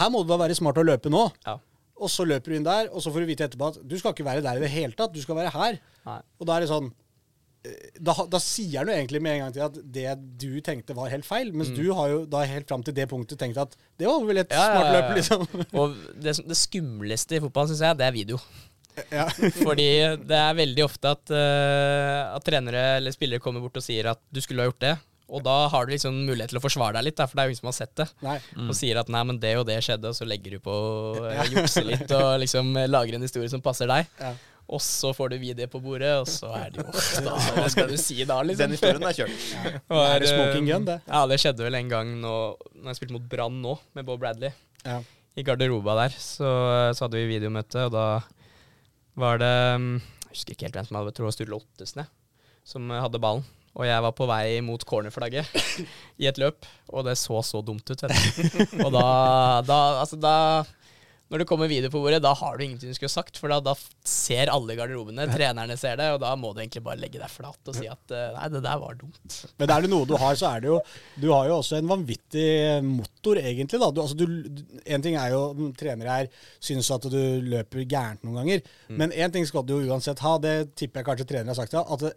her 0.00 0.08
må 0.10 0.22
du 0.24 0.28
da 0.32 0.38
være 0.40 0.54
smart 0.56 0.76
å 0.80 0.84
løpe 0.86 1.10
nå. 1.12 1.30
Ja. 1.46 1.58
Og 2.02 2.08
så 2.10 2.24
løper 2.26 2.50
du 2.50 2.56
inn 2.56 2.64
der, 2.64 2.88
og 2.90 3.02
så 3.04 3.12
får 3.12 3.20
du 3.22 3.26
vite 3.28 3.44
etterpå 3.46 3.68
at 3.68 3.76
du 3.86 3.98
skal 3.98 4.12
ikke 4.16 4.24
være 4.26 4.42
der 4.42 4.56
i 4.56 4.60
det 4.64 4.70
hele 4.70 4.92
tatt. 4.98 5.12
Du 5.12 5.20
skal 5.22 5.36
være 5.36 5.52
her. 5.52 5.78
Nei. 6.06 6.20
Og 6.40 6.46
da 6.48 6.56
er 6.56 6.60
det 6.64 6.68
sånn 6.72 6.88
da, 8.02 8.14
da 8.26 8.38
sier 8.42 8.80
han 8.80 8.90
jo 8.90 8.94
egentlig 8.96 9.20
med 9.22 9.36
en 9.36 9.42
gang 9.44 9.52
til 9.54 9.62
at 9.68 9.76
det 9.94 10.14
du 10.42 10.56
tenkte 10.66 10.96
var 10.98 11.12
helt 11.12 11.26
feil, 11.26 11.52
mens 11.54 11.70
du 11.70 11.84
har 11.94 12.10
jo 12.10 12.24
da 12.26 12.40
helt 12.48 12.66
fram 12.66 12.82
til 12.82 12.96
det 12.96 13.06
punktet 13.12 13.38
tenkt 13.38 13.60
at 13.62 13.76
det 14.00 14.08
var 14.08 14.24
vel 14.26 14.42
et 14.42 14.50
Mm. 14.52 14.58
Ja, 14.58 14.66
smart 14.74 14.90
løp, 14.96 15.12
liksom. 15.16 15.44
Og 15.78 15.94
det, 16.24 16.34
det 16.48 16.58
skumleste 16.58 17.38
i 17.38 17.40
fotball, 17.44 17.70
syns 17.70 17.84
jeg, 17.86 17.98
det 18.00 18.08
er 18.08 18.16
video. 18.16 18.40
ja. 19.14 19.28
Fordi 19.66 19.86
det 20.26 20.36
er 20.40 20.58
veldig 20.58 20.84
ofte 20.84 21.14
at, 21.14 21.32
uh, 21.32 22.34
at 22.34 22.44
trenere 22.44 22.82
eller 22.98 23.14
spillere 23.14 23.40
kommer 23.40 23.62
bort 23.64 23.78
og 23.80 23.86
sier 23.86 24.10
at 24.12 24.20
du 24.34 24.42
skulle 24.44 24.66
ha 24.66 24.68
gjort 24.72 24.82
det. 24.82 24.96
Og 25.32 25.40
da 25.46 25.54
har 25.72 25.86
du 25.86 25.94
liksom 25.94 26.18
mulighet 26.26 26.50
til 26.52 26.58
å 26.58 26.64
forsvare 26.66 26.98
deg 26.98 27.06
litt, 27.06 27.16
da, 27.16 27.24
for 27.24 27.38
det 27.38 27.44
er 27.44 27.48
jo 27.48 27.54
ingen 27.54 27.62
som 27.62 27.70
har 27.70 27.78
sett 27.78 27.94
det. 28.02 28.08
Nei. 28.26 28.36
Og 28.66 28.74
sier 28.76 28.98
at 29.00 29.08
nei, 29.14 29.22
men 29.30 29.38
det 29.40 29.54
og 29.56 29.64
det 29.70 29.78
skjedde, 29.86 30.10
og 30.10 30.18
så 30.18 30.26
legger 30.28 30.58
du 30.58 30.64
på 30.66 30.74
å 30.74 31.28
uh, 31.30 31.44
jukse 31.54 31.86
litt 31.86 32.10
og 32.18 32.34
liksom 32.42 32.74
lager 32.90 33.16
en 33.16 33.24
historie 33.24 33.48
som 33.48 33.62
passer 33.64 33.88
deg. 33.88 34.10
Ja. 34.20 34.34
Og 34.68 34.80
så 34.80 35.10
får 35.16 35.32
du 35.32 35.38
video 35.42 35.66
på 35.68 35.80
bordet, 35.82 36.12
og 36.22 36.28
så 36.30 36.52
er 36.56 36.70
det 36.72 36.84
jo 36.84 36.92
da, 37.26 37.34
Hva 37.58 37.64
skal 37.72 37.90
du 37.90 37.96
si 38.00 38.20
da, 38.28 38.38
liksom? 38.46 38.62
Den 38.62 38.76
historien 38.76 39.02
er 39.08 39.16
kjørt. 39.16 39.40
Det 39.90 40.02
er 40.14 40.26
smoking 40.30 40.68
gun, 40.70 40.86
det. 40.88 40.98
Ja, 41.08 41.24
det 41.28 41.40
skjedde 41.42 41.66
vel 41.66 41.76
en 41.80 41.90
gang 41.90 42.12
nå, 42.22 42.34
når 42.78 42.92
jeg 42.92 43.00
spilte 43.00 43.16
mot 43.18 43.26
Brann 43.32 43.58
nå, 43.64 43.74
med 43.98 44.06
Bob 44.08 44.22
Bradley 44.22 44.52
Ja. 44.86 45.00
i 45.38 45.44
garderoba 45.46 45.94
der, 46.04 46.14
så, 46.18 46.48
så 46.96 47.04
hadde 47.06 47.20
vi 47.20 47.34
videomøte, 47.34 47.88
og 47.88 47.92
da 47.94 48.06
var 49.20 49.38
det 49.42 49.52
mm, 49.82 49.90
Jeg 50.00 50.30
husker 50.36 50.54
ikke 50.56 50.66
helt 50.70 50.78
hvem 50.80 50.88
som 50.88 50.98
hadde 51.00 51.12
tror 51.12 51.26
det 51.26 51.30
var 51.30 51.36
Sturle 51.36 51.58
Ottesen, 51.60 52.04
jeg, 52.04 52.12
som 52.72 52.88
eh, 52.90 53.02
hadde 53.04 53.20
ballen. 53.20 53.44
Og 53.72 53.86
jeg 53.88 54.04
var 54.04 54.12
på 54.12 54.26
vei 54.28 54.60
mot 54.64 54.82
cornerflagget 54.84 55.48
i 56.20 56.26
et 56.28 56.36
løp, 56.40 56.66
og 56.92 57.06
det 57.06 57.14
så 57.20 57.38
så 57.44 57.62
dumt 57.64 57.88
ut. 57.88 58.02
Vet 58.04 58.12
du. 58.12 58.58
Og 58.84 58.90
da, 58.92 59.04
da, 59.64 59.78
altså 60.02 60.18
da 60.20 60.34
Når 61.32 61.40
det 61.40 61.46
kommer 61.48 61.70
video 61.70 61.88
på 61.88 62.00
bordet, 62.04 62.18
da 62.20 62.34
har 62.36 62.58
du 62.58 62.62
ingenting 62.66 62.90
du 62.92 62.96
skulle 62.96 63.08
sagt. 63.08 63.38
For 63.40 63.48
da, 63.48 63.56
da 63.64 63.72
ser 64.04 64.50
alle 64.52 64.74
i 64.74 64.76
garderobene, 64.76 65.24
trenerne 65.32 65.78
ser 65.80 65.96
det, 65.96 66.10
og 66.12 66.18
da 66.20 66.34
må 66.36 66.50
du 66.52 66.60
egentlig 66.60 66.82
bare 66.84 67.00
legge 67.00 67.16
deg 67.22 67.32
flat 67.32 67.70
og 67.72 67.78
si 67.78 67.86
at 67.88 68.12
eh, 68.12 68.34
nei, 68.36 68.50
det 68.52 68.60
der 68.66 68.82
var 68.82 68.98
dumt. 69.00 69.38
Men 69.62 69.72
er 69.72 69.86
det 69.86 69.90
noe 69.94 70.08
du 70.10 70.12
har, 70.20 70.36
så 70.36 70.50
er 70.50 70.60
det 70.60 70.68
jo 70.68 70.76
Du 71.22 71.30
har 71.32 71.48
jo 71.48 71.54
også 71.62 71.78
en 71.80 71.88
vanvittig 71.88 72.44
motor, 72.84 73.40
egentlig. 73.40 73.80
da. 73.80 73.88
Du, 73.96 74.02
altså, 74.04 74.18
du, 74.20 74.26
en 74.84 75.06
ting 75.08 75.16
er 75.16 75.32
jo 75.32 75.70
trenere 75.80 76.18
her 76.18 76.28
synes 76.60 76.90
at 76.92 77.08
du 77.08 77.22
løper 77.48 77.86
gærent 77.88 78.26
noen 78.28 78.42
ganger, 78.42 78.68
men 78.92 79.16
én 79.16 79.32
ting 79.32 79.48
skal 79.48 79.64
du 79.64 79.78
jo 79.78 79.88
uansett 79.88 80.20
ha, 80.20 80.36
det 80.42 80.74
tipper 80.76 81.00
jeg 81.00 81.08
kanskje 81.08 81.28
trenere 81.32 81.54
har 81.54 81.60
sagt 81.62 81.78
ja, 81.78 81.86
at 81.88 82.04
det, 82.04 82.12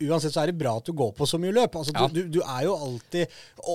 Uansett 0.00 0.32
så 0.32 0.40
er 0.40 0.48
det 0.48 0.56
bra 0.56 0.78
at 0.78 0.86
du 0.88 0.94
går 0.96 1.10
på 1.12 1.26
så 1.28 1.36
mye 1.36 1.52
løp. 1.52 1.74
Altså, 1.76 1.92
Ja. 1.92 2.06
du, 2.08 2.22
du, 2.32 2.38
er 2.40 2.62
jo 2.64 2.72
alltid 2.72 3.26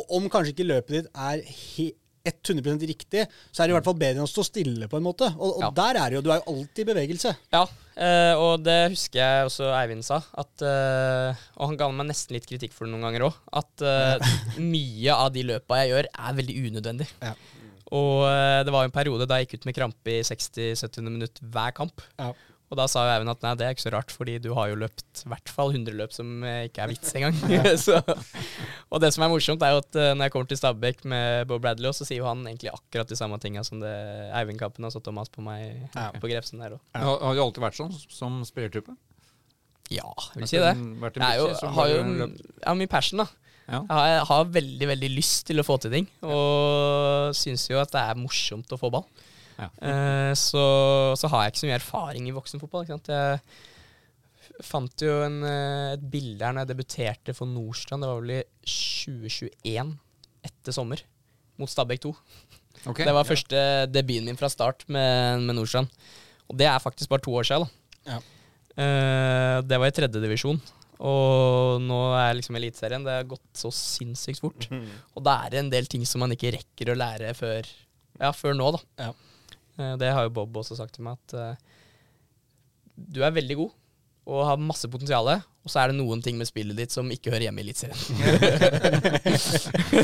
Om 0.09 0.25
kanskje 0.33 0.55
ikke 0.55 0.65
løpet 0.65 0.95
ditt 0.95 1.09
er 1.13 1.43
he, 1.45 1.91
100 2.25 2.85
riktig, 2.89 3.25
så 3.51 3.61
er 3.63 3.67
det 3.67 3.73
i 3.73 3.77
hvert 3.77 3.87
fall 3.87 3.97
bedre 3.99 4.19
enn 4.19 4.25
å 4.25 4.29
stå 4.31 4.43
stille, 4.47 4.87
på 4.91 4.97
en 4.99 5.05
måte. 5.05 5.29
Og, 5.37 5.57
og 5.57 5.61
Ja. 5.65 5.69
der 5.77 5.99
er 6.01 6.09
det 6.09 6.17
jo 6.19 6.21
Du 6.25 6.31
er 6.33 6.39
jo 6.41 6.53
alltid 6.55 6.81
i 6.83 6.87
bevegelse. 6.93 7.35
Ja, 7.53 7.63
eh, 7.95 8.33
og 8.41 8.63
det 8.65 8.77
husker 8.95 9.19
jeg 9.21 9.45
også 9.49 9.69
Eivind 9.77 10.03
sa. 10.07 10.21
At, 10.33 10.65
eh, 10.65 11.43
og 11.57 11.69
han 11.69 11.77
ga 11.77 11.89
meg 11.91 12.09
nesten 12.09 12.33
litt 12.37 12.47
kritikk 12.49 12.73
for 12.73 12.85
det 12.87 12.93
noen 12.95 13.05
ganger 13.07 13.27
òg. 13.29 13.37
At 13.61 13.85
eh, 13.85 14.33
mye 14.75 15.13
av 15.15 15.29
de 15.35 15.43
løpa 15.51 15.83
jeg 15.83 15.93
gjør, 15.93 16.09
er 16.17 16.39
veldig 16.41 16.57
unødvendig. 16.69 17.07
Ja. 17.21 17.35
Og 17.95 18.25
eh, 18.25 18.63
det 18.65 18.73
var 18.73 18.83
jo 18.83 18.89
en 18.89 18.95
periode 18.97 19.27
da 19.29 19.37
jeg 19.37 19.47
gikk 19.47 19.59
ut 19.61 19.65
med 19.69 19.75
krampe 19.77 20.15
i 20.17 20.21
60-70 20.25 21.05
minutter 21.05 21.45
hver 21.53 21.75
kamp. 21.77 22.01
Ja. 22.17 22.31
Og 22.73 22.79
da 22.79 22.87
sa 22.89 23.03
jo 23.05 23.11
Eivind 23.13 23.29
at 23.29 23.43
nei, 23.45 23.51
det 23.59 23.65
er 23.67 23.75
ikke 23.75 23.83
så 23.85 23.91
rart, 23.93 24.09
fordi 24.13 24.39
du 24.41 24.47
har 24.57 24.71
jo 24.71 24.77
løpt 24.81 25.21
i 25.21 25.29
hvert 25.29 25.51
fall 25.53 25.69
100 25.75 25.93
løp 25.99 26.13
som 26.15 26.31
eh, 26.47 26.63
ikke 26.65 26.81
er 26.81 26.89
vits 26.89 27.13
engang. 27.17 27.37
så, 27.85 27.99
og 28.89 29.03
det 29.03 29.11
som 29.13 29.25
er 29.25 29.31
morsomt, 29.31 29.61
er 29.65 29.75
jo 29.75 29.83
at 29.83 29.99
eh, 30.01 30.13
når 30.17 30.27
jeg 30.27 30.33
kommer 30.33 30.49
til 30.49 30.59
Stabæk 30.59 31.03
med 31.13 31.45
Bob 31.51 31.61
Bradley, 31.61 31.93
så 31.93 32.07
sier 32.07 32.23
jo 32.23 32.29
han 32.29 32.41
egentlig 32.47 32.73
akkurat 32.73 33.11
de 33.11 33.19
samme 33.19 33.37
tinga 33.43 33.61
som 33.67 33.83
det 33.83 33.93
Eivind 34.33 34.61
Kampen 34.61 34.87
og 34.89 34.95
satt 34.95 35.05
Thomas 35.05 35.29
på 35.29 35.45
meg 35.45 35.85
Ja. 35.93 36.09
på 36.17 36.31
Grefsen 36.31 36.63
der 36.63 36.79
òg. 36.79 36.81
Har, 36.97 37.21
har 37.21 37.37
du 37.37 37.43
alltid 37.45 37.67
vært 37.67 37.77
sånn 37.77 37.93
som 38.09 38.41
spillertype? 38.49 38.97
Ja, 39.93 40.07
jeg 40.33 40.41
vil 40.41 40.49
si 40.49 40.61
det. 40.61 40.73
Vært 41.03 41.19
en 41.19 41.27
Jeg 41.27 41.37
er 41.37 41.41
jo, 41.43 41.71
har 41.77 41.91
jo 41.91 42.29
har 42.65 42.77
mye 42.79 42.89
passion, 42.89 43.21
da. 43.21 43.27
Ja. 43.65 43.79
Jeg 43.81 43.93
har, 43.97 44.07
jeg 44.09 44.25
har 44.29 44.49
veldig 44.57 44.87
veldig 44.89 45.09
lyst 45.13 45.45
til 45.47 45.61
å 45.61 45.65
få 45.65 45.77
til 45.81 45.93
ting, 45.93 46.09
og 46.25 47.31
syns 47.37 47.65
jo 47.69 47.77
at 47.81 47.93
det 47.93 48.01
er 48.01 48.17
morsomt 48.17 48.73
å 48.73 48.81
få 48.81 48.89
ball. 48.93 49.05
Ja. 49.55 49.69
Eh, 49.87 50.33
så, 50.39 50.65
så 51.19 51.29
har 51.31 51.45
jeg 51.45 51.53
ikke 51.53 51.61
så 51.63 51.69
mye 51.69 51.79
erfaring 51.79 52.27
i 52.27 52.35
voksenfotball. 52.35 52.89
Jeg 52.89 54.65
fant 54.65 55.03
jo 55.03 55.15
en, 55.25 55.39
eh, 55.47 55.95
et 55.95 56.05
bilde 56.11 56.43
her 56.43 56.55
når 56.55 56.65
jeg 56.65 56.73
debuterte 56.73 57.35
for 57.37 57.49
Nordstrand. 57.49 58.05
Det 58.05 58.11
var 58.11 58.21
vel 58.21 58.35
i 58.37 58.43
2021, 58.75 59.95
etter 60.49 60.75
sommer, 60.75 61.01
mot 61.61 61.71
Stabæk 61.71 62.05
2. 62.05 62.13
Okay. 62.85 63.07
Det 63.07 63.15
var 63.15 63.27
første 63.27 63.59
debuten 63.89 64.29
min 64.29 64.39
fra 64.39 64.51
start 64.51 64.85
med, 64.91 65.43
med 65.47 65.57
Nordstrand. 65.57 65.91
Og 66.51 66.57
det 66.59 66.67
er 66.69 66.81
faktisk 66.83 67.09
bare 67.09 67.23
to 67.25 67.33
år 67.33 67.47
siden. 67.47 67.65
Da. 67.65 68.15
Ja. 68.15 68.23
Eh, 68.75 69.59
det 69.65 69.79
var 69.81 69.89
i 69.89 69.95
tredjedivisjon. 69.95 70.59
Og 71.05 71.81
nå 71.83 71.99
er 72.15 72.37
liksom 72.37 72.55
Eliteserien. 72.59 73.03
Det 73.03 73.17
har 73.17 73.27
gått 73.27 73.47
så 73.57 73.71
sinnssykt 73.73 74.43
fort. 74.43 74.67
Og 75.15 75.25
da 75.25 75.41
er 75.43 75.55
det 75.55 75.63
en 75.63 75.71
del 75.73 75.89
ting 75.91 76.05
som 76.07 76.23
man 76.23 76.35
ikke 76.35 76.53
rekker 76.55 76.91
å 76.91 76.99
lære 76.99 77.33
før, 77.35 77.67
ja, 78.21 78.31
før 78.35 78.55
nå, 78.55 78.69
da. 78.77 79.07
Ja. 79.07 79.09
Eh, 79.79 79.95
det 80.01 80.13
har 80.15 80.27
jo 80.27 80.35
Bob 80.35 80.61
også 80.61 80.77
sagt 80.77 80.95
til 80.97 81.05
meg, 81.07 81.19
at 81.19 81.35
eh, 81.39 81.81
du 82.95 83.23
er 83.23 83.35
veldig 83.35 83.59
god 83.63 83.73
og 84.25 84.41
har 84.47 84.57
masse 84.57 84.87
potensial, 84.89 85.27
og 85.29 85.69
så 85.69 85.83
er 85.83 85.91
det 85.91 85.99
noen 85.99 86.21
ting 86.25 86.37
med 86.39 86.47
spillet 86.49 86.77
ditt 86.77 86.93
som 86.93 87.11
ikke 87.13 87.29
hører 87.29 87.45
hjemme 87.45 87.61
i 87.61 87.65
Eliteserien. 87.67 87.99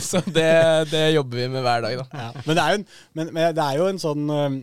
så 0.12 0.22
det, 0.28 0.52
det 0.92 1.08
jobber 1.16 1.42
vi 1.42 1.48
med 1.50 1.66
hver 1.66 1.82
dag, 1.88 2.04
da. 2.04 2.06
Ja. 2.14 2.44
Men, 2.46 2.60
det 2.60 2.68
en, 2.76 2.86
men, 3.18 3.32
men 3.34 3.56
det 3.58 3.66
er 3.66 3.80
jo 3.82 3.90
en 3.90 4.02
sånn 4.02 4.30
øhm, 4.30 4.62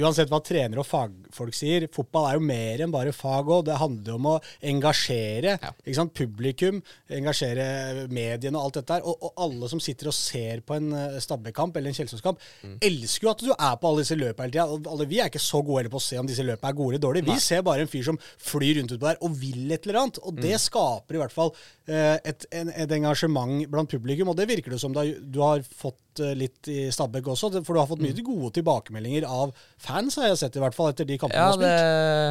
Uansett 0.00 0.30
hva 0.32 0.40
trenere 0.42 0.80
og 0.82 0.88
fagfolk 1.36 1.56
sier, 1.56 1.86
fotball 1.92 2.30
er 2.30 2.38
jo 2.38 2.44
mer 2.46 2.82
enn 2.84 2.92
bare 2.94 3.12
fag 3.12 3.48
òg. 3.52 3.64
Det 3.68 3.76
handler 3.80 4.14
om 4.16 4.28
å 4.32 4.36
engasjere 4.64 5.58
Ja. 5.62 5.72
publikum, 6.16 6.82
engasjere 7.10 8.06
mediene 8.12 8.56
og 8.58 8.64
alt 8.68 8.78
dette 8.80 8.96
her. 8.96 9.02
Og, 9.06 9.16
og 9.22 9.32
alle 9.46 9.68
som 9.70 9.80
sitter 9.82 10.08
og 10.10 10.16
ser 10.16 10.62
på 10.66 10.76
en 10.76 10.90
stabbekamp 11.22 11.76
eller 11.76 11.92
en 11.92 11.96
Kjelsås-kamp, 11.98 12.40
elsker 12.80 13.26
jo 13.26 13.30
at 13.34 13.44
du 13.44 13.52
er 13.52 13.76
på 13.80 13.88
alle 13.90 14.04
disse 14.04 14.16
løpene 14.18 14.48
hele 14.50 14.78
tida. 14.80 15.08
Vi 15.10 15.20
er 15.20 15.30
ikke 15.30 15.42
så 15.42 15.62
gode 15.66 15.90
på 15.92 16.00
å 16.00 16.06
se 16.06 16.18
om 16.20 16.26
disse 16.28 16.44
løpene 16.46 16.72
er 16.72 16.78
gode 16.78 16.94
eller 16.96 17.04
dårlige. 17.06 17.26
Vi 17.30 17.38
ser 17.42 17.62
bare 17.66 17.84
en 17.86 17.90
fyr 17.92 18.04
som 18.06 18.18
flyr 18.38 18.80
rundt 18.80 18.92
utpå 18.96 19.06
der 19.10 19.20
og 19.22 19.36
vil 19.40 19.70
et 19.72 19.86
eller 19.86 20.00
annet. 20.04 20.18
Og 20.24 20.40
det 20.40 20.56
skaper 20.62 21.14
i 21.18 21.22
hvert 21.22 21.34
fall 21.34 21.52
eh, 21.88 22.16
et, 22.24 22.46
en, 22.52 22.70
et 22.72 22.90
engasjement 22.98 23.66
blant 23.70 23.90
publikum, 23.90 24.28
og 24.32 24.36
det 24.36 24.48
virker 24.48 24.70
det 24.70 24.80
som 24.80 24.92
du 24.94 25.00
har, 25.02 25.12
du 25.20 25.40
har 25.42 25.62
fått 25.66 26.20
eh, 26.24 26.34
litt 26.38 26.68
i 26.72 26.86
Stabæk 26.94 27.26
også. 27.34 27.52
For 27.62 27.74
du 27.76 27.80
har 27.80 27.90
fått 27.90 28.02
mye 28.04 28.16
gode 28.26 28.52
tilbakemeldinger 28.58 29.26
av 29.28 29.52
fans, 29.78 30.16
har 30.16 30.28
jeg 30.32 30.38
sett 30.44 30.56
i 30.56 30.60
hvert 30.62 30.74
fall, 30.76 30.90
etter 30.92 31.04
de 31.04 31.16
kampene 31.18 31.25
Ja, 31.32 31.52
du 31.52 31.62
har 31.62 31.62
det, 31.62 31.76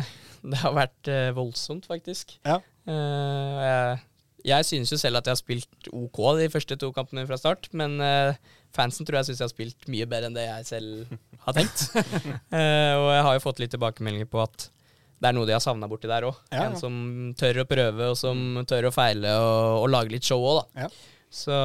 spilt. 0.06 0.52
det 0.52 0.60
har 0.64 0.76
vært 0.76 1.12
uh, 1.12 1.30
voldsomt, 1.38 1.88
faktisk. 1.90 2.36
Ja. 2.46 2.60
Uh, 2.86 3.64
jeg, 3.66 4.04
jeg 4.52 4.68
synes 4.70 4.94
jo 4.94 5.00
selv 5.02 5.20
at 5.20 5.28
jeg 5.28 5.36
har 5.36 5.42
spilt 5.42 5.90
OK 5.92 6.22
de 6.40 6.52
første 6.54 6.78
to 6.82 6.92
kampene 6.96 7.26
fra 7.30 7.40
start, 7.42 7.72
men 7.74 7.98
uh, 8.04 8.38
fansen 8.76 9.08
tror 9.08 9.22
jeg 9.22 9.32
syns 9.32 9.42
jeg 9.42 9.48
har 9.48 9.56
spilt 9.56 9.90
mye 9.92 10.08
bedre 10.10 10.30
enn 10.30 10.38
det 10.38 10.46
jeg 10.48 10.70
selv 10.70 11.18
har 11.48 11.58
tenkt. 11.58 11.88
Og 13.02 13.10
jeg 13.12 13.28
har 13.28 13.36
jo 13.38 13.44
fått 13.44 13.62
litt 13.64 13.74
tilbakemeldinger 13.76 14.30
på 14.30 14.44
at 14.44 14.70
det 15.16 15.30
er 15.30 15.36
noe 15.38 15.48
de 15.48 15.56
har 15.56 15.64
savna 15.64 15.88
borti 15.90 16.10
der 16.12 16.28
òg. 16.28 16.40
Ja, 16.52 16.66
ja. 16.66 16.70
En 16.70 16.80
som 16.80 16.96
tør 17.40 17.64
å 17.64 17.68
prøve, 17.70 18.10
og 18.12 18.18
som 18.20 18.62
tør 18.68 18.90
å 18.90 18.94
feile, 18.94 19.32
og, 19.40 19.86
og 19.86 19.92
lage 19.94 20.12
litt 20.12 20.28
show 20.28 20.44
òg, 20.44 20.60
da. 20.60 20.86
Ja. 20.86 21.14
Så, 21.36 21.56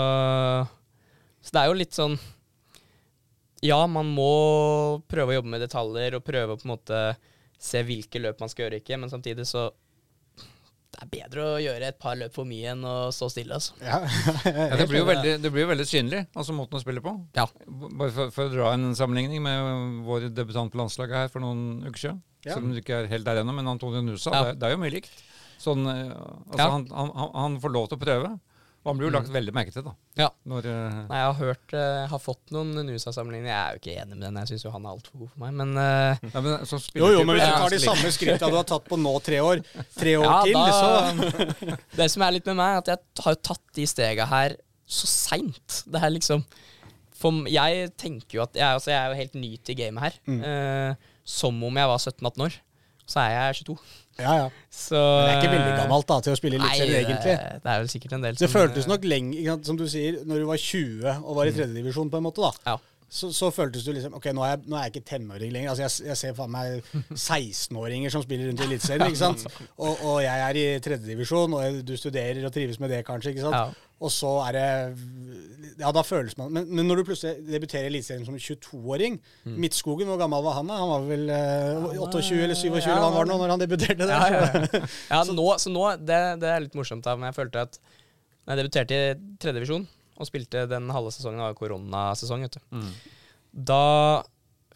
så 1.42 1.54
det 1.54 1.62
er 1.62 1.70
jo 1.70 1.78
litt 1.78 1.96
sånn 1.96 2.16
Ja, 3.62 3.82
man 3.86 4.08
må 4.16 4.30
prøve 5.10 5.34
å 5.34 5.38
jobbe 5.40 5.52
med 5.52 5.60
detaljer 5.64 6.16
og 6.16 6.24
prøve 6.24 6.54
å 6.56 6.60
på 6.60 6.64
en 6.68 6.72
måte 6.74 7.00
se 7.60 7.82
hvilke 7.84 8.20
løp 8.22 8.40
man 8.40 8.48
skal 8.48 8.66
gjøre 8.66 8.78
ikke, 8.80 8.96
men 9.02 9.10
samtidig 9.12 9.44
så 9.48 9.66
Det 10.90 11.02
er 11.04 11.10
bedre 11.12 11.42
å 11.44 11.58
gjøre 11.62 11.86
et 11.92 11.98
par 12.02 12.16
løp 12.18 12.32
for 12.34 12.48
mye 12.48 12.72
enn 12.72 12.80
å 12.88 12.94
stå 13.14 13.28
stille, 13.30 13.54
altså. 13.60 13.76
Ja. 13.84 14.00
Ja, 14.50 14.76
det, 14.80 14.86
blir 14.90 15.02
jo 15.02 15.06
veldig, 15.08 15.34
det 15.44 15.52
blir 15.54 15.62
jo 15.66 15.68
veldig 15.70 15.86
synlig, 15.86 16.22
altså 16.34 16.56
måten 16.56 16.80
å 16.80 16.82
spille 16.82 17.02
på. 17.04 17.12
Ja. 17.36 17.44
Bare 17.68 18.10
for, 18.16 18.32
for 18.34 18.48
å 18.48 18.52
dra 18.52 18.72
en 18.74 18.88
sammenligning 18.98 19.44
med 19.44 20.00
vår 20.08 20.26
debutant 20.34 20.72
på 20.72 20.80
landslaget 20.80 21.14
her 21.20 21.30
for 21.32 21.44
noen 21.44 21.84
uker 21.86 22.00
siden. 22.02 22.18
Ja. 22.42 22.54
Selv 22.56 22.64
om 22.66 22.72
du 22.74 22.80
ikke 22.80 22.96
er 23.04 23.08
helt 23.12 23.28
der 23.28 23.42
ennå, 23.44 23.54
men 23.54 23.68
Antonio 23.70 24.00
Nusa, 24.02 24.32
Ja. 24.34 24.42
det, 24.48 24.58
det 24.60 24.66
er 24.70 24.74
jo 24.74 24.80
mye 24.82 24.94
likt. 24.96 25.14
Sånn, 25.60 25.84
eh, 25.92 26.10
altså, 26.50 26.68
han, 26.72 26.86
han- 26.96 27.34
han 27.36 27.58
får 27.62 27.74
lov 27.76 27.88
til 27.92 28.00
å 28.00 28.02
prøve, 28.08 28.30
han 28.88 28.96
blir 28.96 29.10
jo 29.10 29.12
lagt 29.12 29.28
veldig 29.32 29.52
merke 29.52 29.72
til, 29.74 29.84
da. 29.84 29.92
Ja. 30.16 30.28
Når, 30.48 30.66
uh, 30.70 31.00
Nei, 31.10 31.18
jeg 31.20 31.26
har 31.26 31.36
hørt 31.36 31.74
eh, 31.76 32.04
har 32.08 32.22
fått 32.22 32.54
noen 32.54 32.72
NUSA-sammenligninger. 32.88 33.50
Jeg 33.50 33.60
er 33.60 33.76
jo 33.76 33.80
ikke 33.82 33.96
enig 34.00 34.16
med 34.16 34.24
den, 34.24 34.38
jeg 34.40 34.50
syns 34.52 34.64
jo 34.64 34.72
han 34.72 34.86
er 34.86 34.94
altfor 34.94 35.20
god 35.20 35.32
for 35.34 35.42
meg, 35.44 35.52
men 35.58 35.74
uh, 35.76 36.30
ja, 36.30 36.42
men, 36.46 36.64
så 36.70 36.80
Jo, 36.96 37.10
jo, 37.12 37.20
men 37.28 37.36
hvis 37.36 37.44
du 37.44 37.50
er 37.50 37.60
tar 37.60 37.76
de 37.76 37.82
samme 37.84 38.14
skritta 38.16 38.48
du 38.48 38.56
har 38.56 38.66
tatt 38.70 38.88
på 38.88 38.98
nå 39.00 39.12
tre 39.26 39.42
år, 39.44 39.60
tre 39.98 40.16
år 40.22 40.26
Ja, 40.26 40.40
til, 40.48 40.56
så 40.72 41.76
Det 42.00 42.08
som 42.14 42.24
er 42.24 42.36
litt 42.38 42.48
med 42.48 42.56
meg, 42.62 42.78
er 42.78 42.82
at 42.84 42.90
jeg 42.94 43.24
har 43.26 43.36
jo 43.36 43.42
tatt 43.50 43.64
de 43.76 43.86
stega 43.90 44.28
her 44.32 44.56
så 44.90 45.06
seint. 45.06 45.82
Det 45.86 46.00
er 46.02 46.10
liksom 46.10 46.42
For 47.20 47.44
jeg 47.52 47.92
tenker 48.00 48.40
jo 48.40 48.42
at 48.42 48.56
Jeg, 48.58 48.66
altså, 48.66 48.90
jeg 48.90 48.98
er 48.98 49.12
jo 49.12 49.20
helt 49.20 49.36
ny 49.38 49.52
til 49.62 49.78
gamet 49.78 50.08
her. 50.08 50.16
Mm. 50.26 50.40
eh, 50.42 51.10
som 51.30 51.60
om 51.62 51.76
jeg 51.78 51.90
var 51.92 52.00
17-18 52.00 52.44
år. 52.48 52.56
Så 53.10 53.18
er 53.24 53.32
jeg 53.34 53.64
22. 53.64 53.76
Ja, 54.20 54.34
ja. 54.36 54.46
Så 54.70 54.98
Men 55.00 55.24
det 55.24 55.30
er 55.32 55.40
ikke 55.40 55.54
veldig 55.54 55.72
gammelt 55.80 56.06
da, 56.10 56.18
til 56.26 56.34
å 56.34 56.38
spille 56.38 56.60
eliteserie, 56.60 57.00
egentlig. 57.00 57.34
det, 57.34 57.62
det 57.64 57.72
er 57.72 57.82
vel 57.82 57.90
sikkert 57.90 58.14
en 58.16 58.26
del 58.26 58.36
Det 58.38 58.46
som 58.46 58.52
føltes 58.52 58.86
eh, 58.86 58.92
nok 58.92 59.08
lenge, 59.08 59.56
som 59.66 59.80
du 59.80 59.86
sier, 59.90 60.20
når 60.28 60.44
du 60.44 60.46
var 60.50 60.62
20 60.62 61.10
og 61.18 61.40
var 61.40 61.50
i 61.50 61.54
tredjedivisjon, 61.56 62.12
på 62.12 62.20
en 62.20 62.26
måte, 62.28 62.44
da. 62.44 62.72
Ja. 62.74 62.76
Så, 63.10 63.32
så 63.34 63.48
føltes 63.50 63.82
du 63.82 63.90
liksom 63.90 64.14
Ok, 64.14 64.28
nå 64.36 64.44
er 64.46 64.52
jeg, 64.52 64.60
nå 64.70 64.76
er 64.78 64.84
jeg 64.86 64.92
ikke 64.94 65.08
tenåring 65.08 65.50
lenger. 65.50 65.72
Altså, 65.72 65.82
jeg, 65.88 66.12
jeg 66.12 66.18
ser 66.20 66.36
faen 66.38 66.52
meg 66.54 66.90
16-åringer 67.16 68.12
som 68.14 68.22
spiller 68.22 68.46
rundt 68.52 68.62
i 68.62 68.68
Eliteserien, 68.68 69.08
ikke 69.10 69.18
sant. 69.24 69.46
Og, 69.82 70.04
og 70.06 70.18
jeg 70.22 70.44
er 70.46 70.60
i 70.60 70.66
tredjedivisjon, 70.84 71.56
og 71.58 71.80
du 71.86 71.96
studerer 71.98 72.44
og 72.46 72.54
trives 72.54 72.78
med 72.78 72.92
det, 72.94 73.02
kanskje, 73.08 73.34
ikke 73.34 73.48
sant. 73.48 73.58
Ja. 73.58 73.89
Og 74.00 74.12
så 74.12 74.30
er 74.46 74.56
det 74.56 74.66
Ja, 75.80 75.90
da 75.92 76.02
føles 76.04 76.36
man 76.38 76.52
Men, 76.54 76.68
men 76.72 76.88
når 76.88 77.00
du 77.00 77.10
plutselig 77.10 77.44
debuterer 77.44 77.88
i 77.88 77.90
Eliteserien 77.92 78.24
som 78.24 78.36
22-åring 78.36 79.18
Midtskogen, 79.60 80.08
hvor 80.08 80.20
gammel 80.20 80.44
var 80.44 80.58
han 80.58 80.72
da? 80.72 80.80
Han 80.80 80.92
var 80.94 81.06
vel 81.08 81.32
eh, 81.34 82.00
28 82.00 82.40
eller 82.46 82.56
27, 82.56 82.76
eller 82.80 83.00
hva 83.00 83.10
han 83.10 83.18
var 83.18 83.30
nå, 83.30 83.38
når 83.42 83.54
han 83.54 83.62
debuterte 83.62 84.08
der. 84.08 84.14
Ja, 84.16 84.28
ja, 84.32 84.66
ja. 84.80 84.82
ja 85.12 85.22
nå, 85.28 85.46
så 85.60 85.72
nå, 85.72 85.86
det, 86.00 86.20
det 86.42 86.52
er 86.52 86.64
litt 86.64 86.76
morsomt, 86.78 87.04
da, 87.06 87.16
men 87.18 87.30
jeg 87.30 87.38
følte 87.42 87.64
at 87.68 87.80
når 88.50 88.52
jeg 88.52 88.60
debuterte 88.62 88.96
i 88.98 89.14
tredjedivisjon 89.40 89.88
og 90.20 90.28
spilte 90.28 90.66
den 90.68 90.90
halve 90.92 91.12
sesongen, 91.14 91.40
det 91.40 91.48
var 91.48 91.58
koronasesong, 91.58 92.44
vet 92.44 92.58
du. 92.58 92.80
Mm. 92.80 92.90
Da 93.70 93.84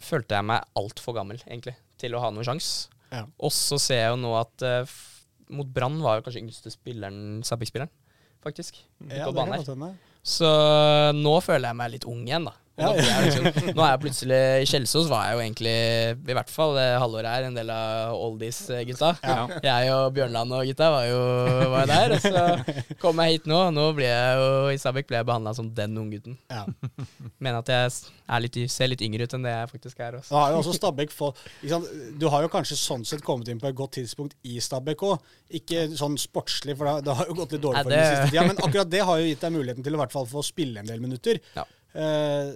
følte 0.01 0.37
jeg 0.37 0.47
meg 0.49 0.65
altfor 0.79 1.17
gammel, 1.17 1.41
egentlig, 1.45 1.75
til 2.01 2.15
å 2.17 2.21
ha 2.23 2.31
noen 2.33 2.47
sjanse. 2.47 2.89
Ja. 3.11 3.25
Og 3.37 3.53
så 3.53 3.77
ser 3.81 4.01
jeg 4.01 4.13
jo 4.15 4.21
nå 4.23 4.31
at 4.39 4.65
uh, 4.65 4.95
mot 5.53 5.69
Brann 5.69 5.99
var 6.03 6.17
jo 6.17 6.25
kanskje 6.25 6.41
yngste 6.41 6.73
spilleren, 6.73 7.43
Stabæk-spilleren, 7.45 7.91
faktisk. 8.45 8.77
Ja, 8.79 9.05
på 9.07 9.09
det 9.09 9.23
kan 9.25 9.33
banen 9.41 9.53
her. 9.57 9.63
godt 9.63 9.73
hende. 9.73 9.91
Så 10.25 10.51
nå 11.17 11.33
føler 11.45 11.69
jeg 11.69 11.77
meg 11.81 11.91
litt 11.97 12.07
ung 12.09 12.23
igjen, 12.25 12.47
da. 12.49 12.55
Nå, 12.75 12.89
blir 12.97 13.21
liksom, 13.23 13.45
nå 13.77 13.83
er 13.85 13.91
jeg 13.93 13.99
plutselig 14.03 14.37
I 14.59 14.65
Kjelsås 14.67 15.05
var 15.07 15.29
jeg 15.29 15.37
jo 15.37 15.43
egentlig, 15.45 15.75
i 16.27 16.35
hvert 16.35 16.49
fall 16.51 16.73
det 16.75 16.87
halvåret 16.99 17.29
her, 17.31 17.45
en 17.47 17.55
del 17.55 17.69
av 17.71 18.15
oldies-gutta. 18.19 19.13
Ja. 19.23 19.37
Jeg 19.63 19.93
og 19.95 20.09
Bjørnland 20.17 20.51
og 20.57 20.65
gutta 20.67 20.89
var 20.91 21.05
jo 21.07 21.21
var 21.71 21.87
der. 21.87 22.15
Og 22.17 22.25
så 22.25 22.95
kom 22.99 23.21
jeg 23.23 23.37
hit 23.37 23.47
nå, 23.47 23.61
og 23.69 23.71
nå 23.77 23.85
ble 23.95 24.09
jeg 24.09 24.41
jo 24.41 24.49
i 24.73 24.81
Stabæk 24.81 25.07
ble 25.07 25.21
jeg 25.21 25.29
behandla 25.29 25.53
som 25.55 25.69
den 25.77 25.95
unggutten. 26.01 26.35
Ja. 26.51 26.65
Mener 27.39 27.61
at 27.61 27.71
jeg 27.71 28.43
litt, 28.43 28.59
ser 28.73 28.91
litt 28.91 29.05
yngre 29.07 29.23
ut 29.29 29.37
enn 29.37 29.47
det 29.47 29.55
jeg 29.55 29.71
faktisk 29.71 30.03
er. 30.03 30.19
Også. 30.19 30.33
Du 30.33 30.39
har 30.41 30.51
jo 30.51 30.59
også 30.65 30.75
Stabæk 30.75 31.15
få? 31.15 31.31
Du 32.19 32.27
har 32.33 32.43
jo 32.43 32.51
kanskje 32.51 32.75
sånn 32.81 33.07
sett 33.07 33.23
kommet 33.23 33.47
inn 33.53 33.61
på 33.63 33.71
et 33.71 33.77
godt 33.79 33.95
tidspunkt 34.01 34.35
i 34.51 34.59
Stabæk 34.63 35.05
òg. 35.07 35.31
Ikke 35.61 35.85
sånn 35.95 36.19
sportslig, 36.19 36.75
for 36.75 36.91
det, 36.91 37.07
det 37.07 37.15
har 37.21 37.31
jo 37.31 37.39
gått 37.39 37.55
litt 37.55 37.63
dårlig 37.63 37.85
for 37.87 37.95
deg 37.95 37.95
den 37.95 38.03
det- 38.03 38.19
siste 38.19 38.35
tida. 38.35 38.45
Men 38.51 38.61
akkurat 38.67 38.91
det 38.91 39.03
har 39.07 39.23
jo 39.23 39.31
gitt 39.31 39.47
deg 39.47 39.55
muligheten 39.55 39.87
til 39.87 39.95
å 39.95 40.01
i 40.01 40.03
hvert 40.03 40.15
fall 40.19 40.27
få 40.27 40.43
spille 40.43 40.83
en 40.83 40.91
del 40.91 40.99
minutter. 41.03 41.39
Ja. 41.55 41.63
Eh, 41.95 42.51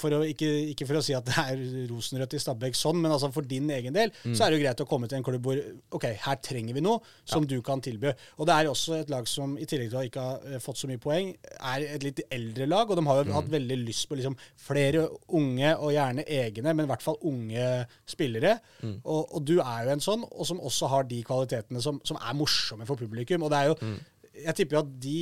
for 0.00 0.10
å, 0.16 0.22
ikke, 0.24 0.48
ikke 0.72 0.86
for 0.88 0.96
å 0.98 1.02
si 1.04 1.12
at 1.14 1.26
det 1.28 1.34
er 1.38 1.58
rosenrødt 1.90 2.32
i 2.34 2.38
Stabæk 2.40 2.74
sånn, 2.74 2.96
men 2.98 3.12
altså 3.12 3.28
for 3.30 3.44
din 3.46 3.68
egen 3.70 3.92
del 3.94 4.08
Mm. 4.24 4.32
så 4.34 4.44
er 4.46 4.50
det 4.50 4.56
jo 4.58 4.62
greit 4.64 4.80
å 4.80 4.86
komme 4.88 5.06
til 5.06 5.18
en 5.18 5.24
klubb 5.26 5.44
hvor 5.44 5.58
ok, 5.92 6.06
her 6.24 6.36
trenger 6.42 6.74
vi 6.74 6.80
noe 6.80 7.02
som 7.28 7.44
du 7.46 7.60
kan 7.62 7.80
tilby. 7.84 8.10
Og 8.40 8.46
det 8.48 8.54
er 8.56 8.70
også 8.70 8.96
et 9.02 9.10
lag 9.12 9.28
som 9.28 9.52
i 9.60 9.66
tillegg 9.68 9.90
til 9.92 10.00
å 10.00 10.04
ikke 10.08 10.24
ha 10.24 10.38
eh, 10.54 10.58
fått 10.64 10.80
så 10.80 10.88
mye 10.90 10.98
poeng, 11.02 11.34
er 11.60 11.84
et 11.94 12.02
litt 12.06 12.22
eldre 12.32 12.66
lag. 12.66 12.88
Og 12.90 12.96
de 12.98 13.04
har 13.06 13.20
jo 13.20 13.28
Mm. 13.28 13.34
hatt 13.36 13.50
veldig 13.52 13.78
lyst 13.86 14.08
på 14.08 14.16
liksom 14.18 14.36
flere 14.56 15.04
unge, 15.28 15.76
og 15.78 15.92
gjerne 15.92 16.24
egne, 16.26 16.72
men 16.74 16.86
i 16.86 16.88
hvert 16.88 17.02
fall 17.04 17.18
unge 17.22 17.86
spillere. 18.08 18.56
Mm. 18.82 18.96
Og, 19.04 19.28
og 19.36 19.44
du 19.44 19.58
er 19.60 19.84
jo 19.84 19.90
en 19.92 20.00
sånn, 20.08 20.24
og 20.32 20.46
som 20.48 20.58
også 20.58 20.88
har 20.88 21.04
de 21.04 21.22
kvalitetene 21.22 21.80
som, 21.84 22.00
som 22.04 22.16
er 22.16 22.34
morsomme 22.34 22.86
for 22.88 22.96
publikum. 22.96 23.42
Og 23.44 23.50
det 23.52 23.58
er 23.60 23.66
jo 23.70 23.76
Mm. 23.82 23.98
Jeg 24.34 24.54
tipper 24.56 24.76
jo 24.78 24.80
at 24.82 24.92
de 25.00 25.16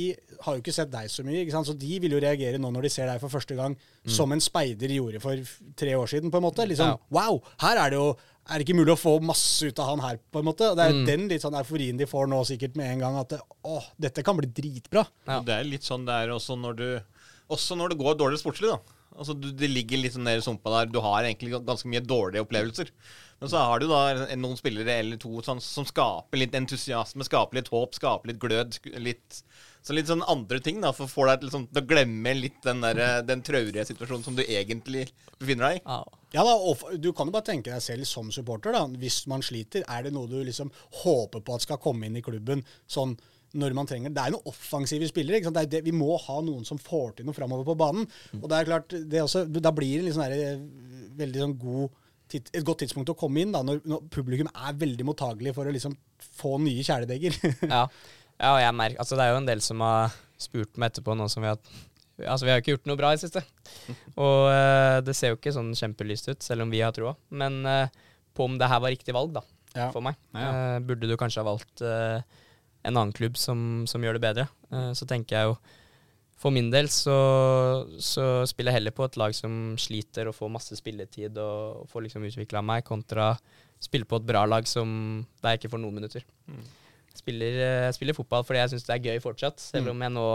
har 0.45 0.55
jo 0.55 0.61
ikke 0.61 0.73
sett 0.73 0.91
deg 0.91 1.09
så 1.11 1.23
mye, 1.27 1.41
ikke 1.43 1.51
sant? 1.51 1.67
så 1.67 1.77
de 1.77 1.99
vil 1.99 2.11
jo 2.15 2.19
reagere 2.23 2.57
nå 2.61 2.71
når 2.71 2.83
de 2.87 2.89
ser 2.93 3.07
deg 3.11 3.19
for 3.19 3.29
første 3.33 3.55
gang, 3.57 3.75
som 4.07 4.31
en 4.31 4.39
speider 4.39 4.87
gjorde 4.95 5.19
for 5.21 5.35
tre 5.75 5.95
år 5.99 6.07
siden, 6.07 6.31
på 6.31 6.37
en 6.39 6.45
måte. 6.47 6.65
Liksom, 6.67 6.87
Mm. 6.95 6.97
Ja. 6.97 7.17
wow, 7.19 7.41
her 7.59 7.77
er 7.77 7.89
det 7.91 7.97
jo 7.99 8.15
er 8.49 8.57
det 8.57 8.65
ikke 8.65 8.75
mulig 8.79 8.93
å 8.95 8.97
få 8.99 9.21
masse 9.21 9.67
ut 9.69 9.77
av 9.79 9.85
han 9.91 9.99
her, 10.01 10.17
på 10.33 10.39
en 10.39 10.45
måte. 10.45 10.71
Og 10.71 10.75
det 10.75 10.85
er 10.87 10.93
Mm. 10.93 11.05
den 11.05 11.27
litt 11.29 11.41
sånn 11.43 11.53
euforien 11.53 11.95
de 11.97 12.05
får 12.05 12.27
nå 12.27 12.39
sikkert 12.43 12.75
med 12.75 12.87
en 12.91 12.99
gang, 12.99 13.15
at 13.17 13.29
det, 13.29 13.39
åh, 13.63 13.83
dette 13.99 14.23
kan 14.23 14.35
bli 14.35 14.47
dritbra. 14.47 15.05
Ja. 15.27 15.41
Det 15.41 15.53
er 15.59 15.63
litt 15.63 15.83
sånn 15.83 16.05
det 16.05 16.13
er 16.13 16.27
også 16.33 16.57
når 16.57 16.75
du 16.75 17.01
Også 17.51 17.75
når 17.75 17.89
det 17.89 17.97
går 17.99 18.15
dårlig 18.15 18.39
sportslig, 18.39 18.69
da. 18.71 18.79
Altså 19.19 19.33
du, 19.37 19.51
Det 19.51 19.69
ligger 19.69 20.01
litt 20.01 20.13
sånn 20.13 20.23
nede 20.23 20.37
i 20.37 20.41
sumpa 20.41 20.69
der. 20.71 20.85
Du 20.91 21.01
har 21.01 21.21
egentlig 21.23 21.51
ganske 21.65 21.83
mye 21.85 21.99
dårlige 21.99 22.45
opplevelser. 22.47 22.87
Men 23.41 23.49
så 23.49 23.57
har 23.65 23.81
du 23.81 23.87
da 23.89 24.01
noen 24.37 24.57
spillere 24.59 24.99
eller 25.01 25.17
to 25.21 25.41
sånn, 25.41 25.61
som 25.65 25.85
skaper 25.87 26.37
litt 26.37 26.55
entusiasme, 26.57 27.25
skaper 27.25 27.57
litt 27.57 27.71
håp, 27.73 27.95
skaper 27.97 28.29
litt 28.29 28.41
glød. 28.41 28.77
litt 29.01 29.41
så 29.81 29.95
litt 29.97 30.09
sånn 30.11 30.21
andre 30.29 30.59
ting, 30.61 30.77
da, 30.83 30.91
for 30.93 31.07
å 31.07 31.09
få 31.09 31.23
deg 31.25 31.39
til, 31.41 31.49
liksom, 31.49 31.63
å 31.73 31.81
glemme 31.89 32.35
litt 32.37 32.59
den, 32.61 32.83
der, 32.85 33.23
den 33.25 33.41
traurige 33.41 33.85
situasjonen 33.89 34.25
som 34.27 34.35
du 34.37 34.43
egentlig 34.43 35.07
befinner 35.39 35.71
deg 35.71 35.79
i. 35.79 35.81
Ja. 35.87 36.03
Ja 36.35 36.43
da, 36.47 36.53
og 36.53 36.83
Du 37.01 37.09
kan 37.17 37.27
jo 37.27 37.33
bare 37.33 37.47
tenke 37.49 37.73
deg 37.73 37.81
selv 37.83 38.05
som 38.07 38.29
supporter. 38.31 38.75
da, 38.77 38.85
Hvis 39.01 39.23
man 39.27 39.41
sliter, 39.43 39.81
er 39.89 40.05
det 40.05 40.13
noe 40.13 40.29
du 40.29 40.37
liksom 40.45 40.69
håper 41.01 41.41
på 41.41 41.57
at 41.57 41.65
skal 41.65 41.81
komme 41.81 42.05
inn 42.07 42.19
i 42.19 42.23
klubben 42.23 42.61
sånn 42.85 43.17
når 43.57 43.73
man 43.75 43.89
trenger 43.89 44.13
det? 44.13 44.15
Det 44.15 44.27
er 44.27 44.35
noen 44.37 44.53
offensive 44.53 45.09
spillere. 45.09 45.41
ikke 45.41 45.49
sant? 45.49 45.57
Det 45.57 45.65
er 45.65 45.73
det, 45.73 45.83
vi 45.89 45.97
må 45.97 46.13
ha 46.27 46.37
noen 46.45 46.63
som 46.67 46.79
får 46.79 47.17
til 47.17 47.27
noe 47.27 47.35
framover 47.35 47.65
på 47.67 47.75
banen. 47.81 48.05
Og 48.37 48.47
det 48.47 48.61
er 48.61 48.69
klart, 48.69 48.95
det 49.11 49.25
også, 49.25 49.47
Da 49.49 49.73
blir 49.75 49.97
det 49.97 50.05
en 50.05 50.09
liksom 50.11 50.23
eh, 50.29 51.11
veldig 51.25 51.43
sånn 51.47 51.57
god 51.65 51.97
et 52.39 52.63
godt 52.67 52.81
tidspunkt 52.83 53.11
å 53.11 53.17
komme 53.17 53.41
inn 53.43 53.51
da, 53.53 53.61
når, 53.65 53.81
når 53.87 54.03
publikum 54.13 54.49
er 54.51 54.75
veldig 54.79 55.05
mottagelig 55.07 55.53
for 55.57 55.67
å 55.67 55.73
liksom 55.75 55.95
få 56.39 56.57
nye 56.63 56.83
kjæledegger. 56.85 57.37
Ja, 57.75 57.85
ja 58.41 58.51
og 58.55 58.59
jeg 58.63 58.75
merker, 58.77 58.99
altså 59.03 59.17
det 59.19 59.25
er 59.25 59.33
jo 59.33 59.39
en 59.41 59.49
del 59.49 59.61
som 59.65 59.83
har 59.85 60.15
spurt 60.41 60.77
meg 60.81 60.91
etterpå 60.91 61.15
nå 61.17 61.27
som 61.31 61.43
vi 61.45 61.51
har 61.51 61.59
Altså 62.21 62.45
Vi 62.45 62.51
har 62.51 62.59
ikke 62.61 62.75
gjort 62.75 62.85
noe 62.85 62.99
bra 62.99 63.09
i 63.09 63.15
det 63.17 63.23
siste. 63.23 63.41
Og 64.21 64.43
uh, 64.51 64.99
det 65.01 65.15
ser 65.17 65.31
jo 65.31 65.37
ikke 65.39 65.53
sånn 65.55 65.71
kjempelyst 65.73 66.27
ut, 66.29 66.43
selv 66.45 66.61
om 66.67 66.69
vi 66.69 66.81
har 66.83 66.93
troa. 66.93 67.15
Men 67.33 67.55
uh, 67.65 67.87
på 68.37 68.45
om 68.45 68.59
det 68.61 68.67
her 68.69 68.81
var 68.83 68.93
riktig 68.93 69.15
valg, 69.15 69.31
da, 69.39 69.41
Ja. 69.73 69.87
for 69.89 70.05
meg. 70.05 70.19
Ja, 70.35 70.51
Eh, 70.51 70.79
burde 70.85 71.09
du 71.09 71.15
kanskje 71.17 71.41
ha 71.41 71.47
valgt 71.47 71.81
en 71.81 72.91
annen 72.91 73.13
klubb 73.15 73.39
som, 73.41 73.87
som 73.89 74.03
gjør 74.05 74.19
det 74.19 74.23
bedre? 74.27 74.45
Så 74.93 75.07
tenker 75.09 75.37
jeg 75.37 75.49
jo 75.49 75.55
For 76.41 76.53
min 76.53 76.71
del 76.73 76.89
så, 76.89 77.15
så 78.01 78.27
spiller 78.49 78.73
jeg 78.73 78.79
heller 78.79 78.95
på 78.97 79.05
et 79.05 79.17
lag 79.21 79.35
som 79.37 79.75
sliter 79.77 80.31
og 80.31 80.33
får 80.37 80.49
masse 80.49 80.77
spilletid 80.79 81.37
og, 81.37 81.83
og 81.83 81.91
får 81.91 82.07
liksom 82.07 82.25
utvikla 82.31 82.63
meg, 82.65 82.85
kontra 82.87 83.35
spille 83.81 84.05
på 84.05 84.19
et 84.21 84.25
bra 84.29 84.45
lag 84.49 84.67
som 84.69 84.89
der 85.41 85.55
jeg 85.55 85.61
ikke 85.61 85.73
får 85.75 85.81
noen 85.83 85.99
minutter. 85.99 86.25
Spiller, 87.17 87.59
eh, 87.65 87.91
spiller 87.95 88.17
fotball 88.17 88.45
fordi 88.47 88.61
jeg 88.61 88.73
syns 88.73 88.87
det 88.87 88.95
er 88.95 89.07
gøy 89.11 89.21
fortsatt, 89.23 89.61
selv 89.61 89.93
om 89.93 90.03
jeg 90.05 90.13
nå 90.13 90.25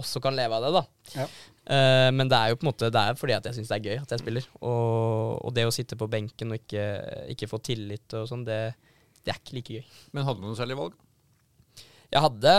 også 0.00 0.22
kan 0.22 0.36
leve 0.36 0.56
av 0.56 0.64
det. 0.64 0.70
da. 0.76 0.82
Ja. 1.18 1.26
Uh, 1.70 2.08
men 2.14 2.30
det 2.30 2.38
er 2.38 2.50
jo 2.50 2.56
på 2.58 2.64
en 2.64 2.70
måte 2.70 2.88
Det 2.90 2.98
er 2.98 3.18
fordi 3.18 3.34
at 3.36 3.44
jeg 3.46 3.54
syns 3.58 3.68
det 3.70 3.76
er 3.76 3.84
gøy 3.90 3.98
at 4.00 4.14
jeg 4.14 4.22
spiller. 4.22 4.46
Og, 4.60 5.38
og 5.44 5.54
det 5.54 5.66
å 5.68 5.74
sitte 5.74 5.98
på 5.98 6.08
benken 6.10 6.54
og 6.54 6.62
ikke, 6.62 6.86
ikke 7.34 7.50
få 7.50 7.60
tillit 7.62 8.16
og 8.18 8.26
sånn, 8.30 8.46
det, 8.48 8.58
det 9.22 9.34
er 9.34 9.40
ikke 9.42 9.58
like 9.58 9.78
gøy. 9.78 9.94
Men 10.16 10.26
hadde 10.26 10.42
du 10.42 10.48
noe 10.48 10.58
særlig 10.58 10.78
valg? 10.80 10.96
Jeg 12.10 12.22
hadde 12.24 12.52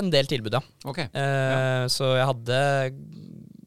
en 0.00 0.08
del 0.12 0.28
tilbud, 0.30 0.54
ja. 0.56 0.62
Okay. 0.88 1.10
Eh, 1.12 1.84
Så 1.92 2.14
jeg 2.16 2.24
hadde 2.30 2.58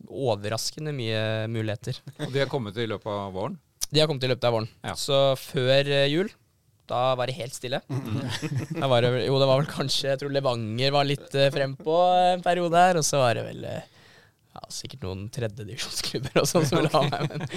overraskende 0.08 0.94
mye 0.96 1.22
muligheter. 1.52 2.00
Og 2.26 2.32
de 2.34 2.42
har 2.42 2.50
kommet 2.50 2.78
i 2.82 2.88
løpet 2.90 3.12
av 3.12 3.34
våren? 3.36 3.58
De 3.92 4.02
har 4.02 4.10
kommet 4.10 4.26
i 4.26 4.32
løpet 4.32 4.48
av 4.50 4.56
våren. 4.58 4.70
Ja. 4.84 4.96
Så 4.98 5.20
før 5.40 5.92
eh, 5.94 6.08
jul, 6.10 6.32
da 6.90 7.12
var 7.20 7.30
det 7.30 7.38
helt 7.38 7.54
stille. 7.56 7.82
Da 8.82 8.90
var 8.90 9.04
det, 9.06 9.12
jo, 9.28 9.38
det 9.42 9.48
var 9.50 9.60
vel 9.62 9.70
kanskje 9.70 10.10
Jeg 10.14 10.20
tror 10.22 10.32
Levanger 10.34 10.92
var 10.96 11.08
litt 11.08 11.36
eh, 11.38 11.52
frempå 11.54 11.96
en 12.34 12.44
periode 12.46 12.82
her, 12.82 13.00
og 13.00 13.06
så 13.06 13.22
var 13.22 13.38
det 13.38 13.46
vel 13.52 13.64
ja, 13.68 14.64
sikkert 14.74 15.06
noen 15.06 15.28
tredjedivisjonsklubber 15.34 16.42
og 16.42 16.50
sånn 16.50 16.66
som 16.68 16.82
ville 16.82 16.94
ha 16.96 17.04
meg. 17.12 17.50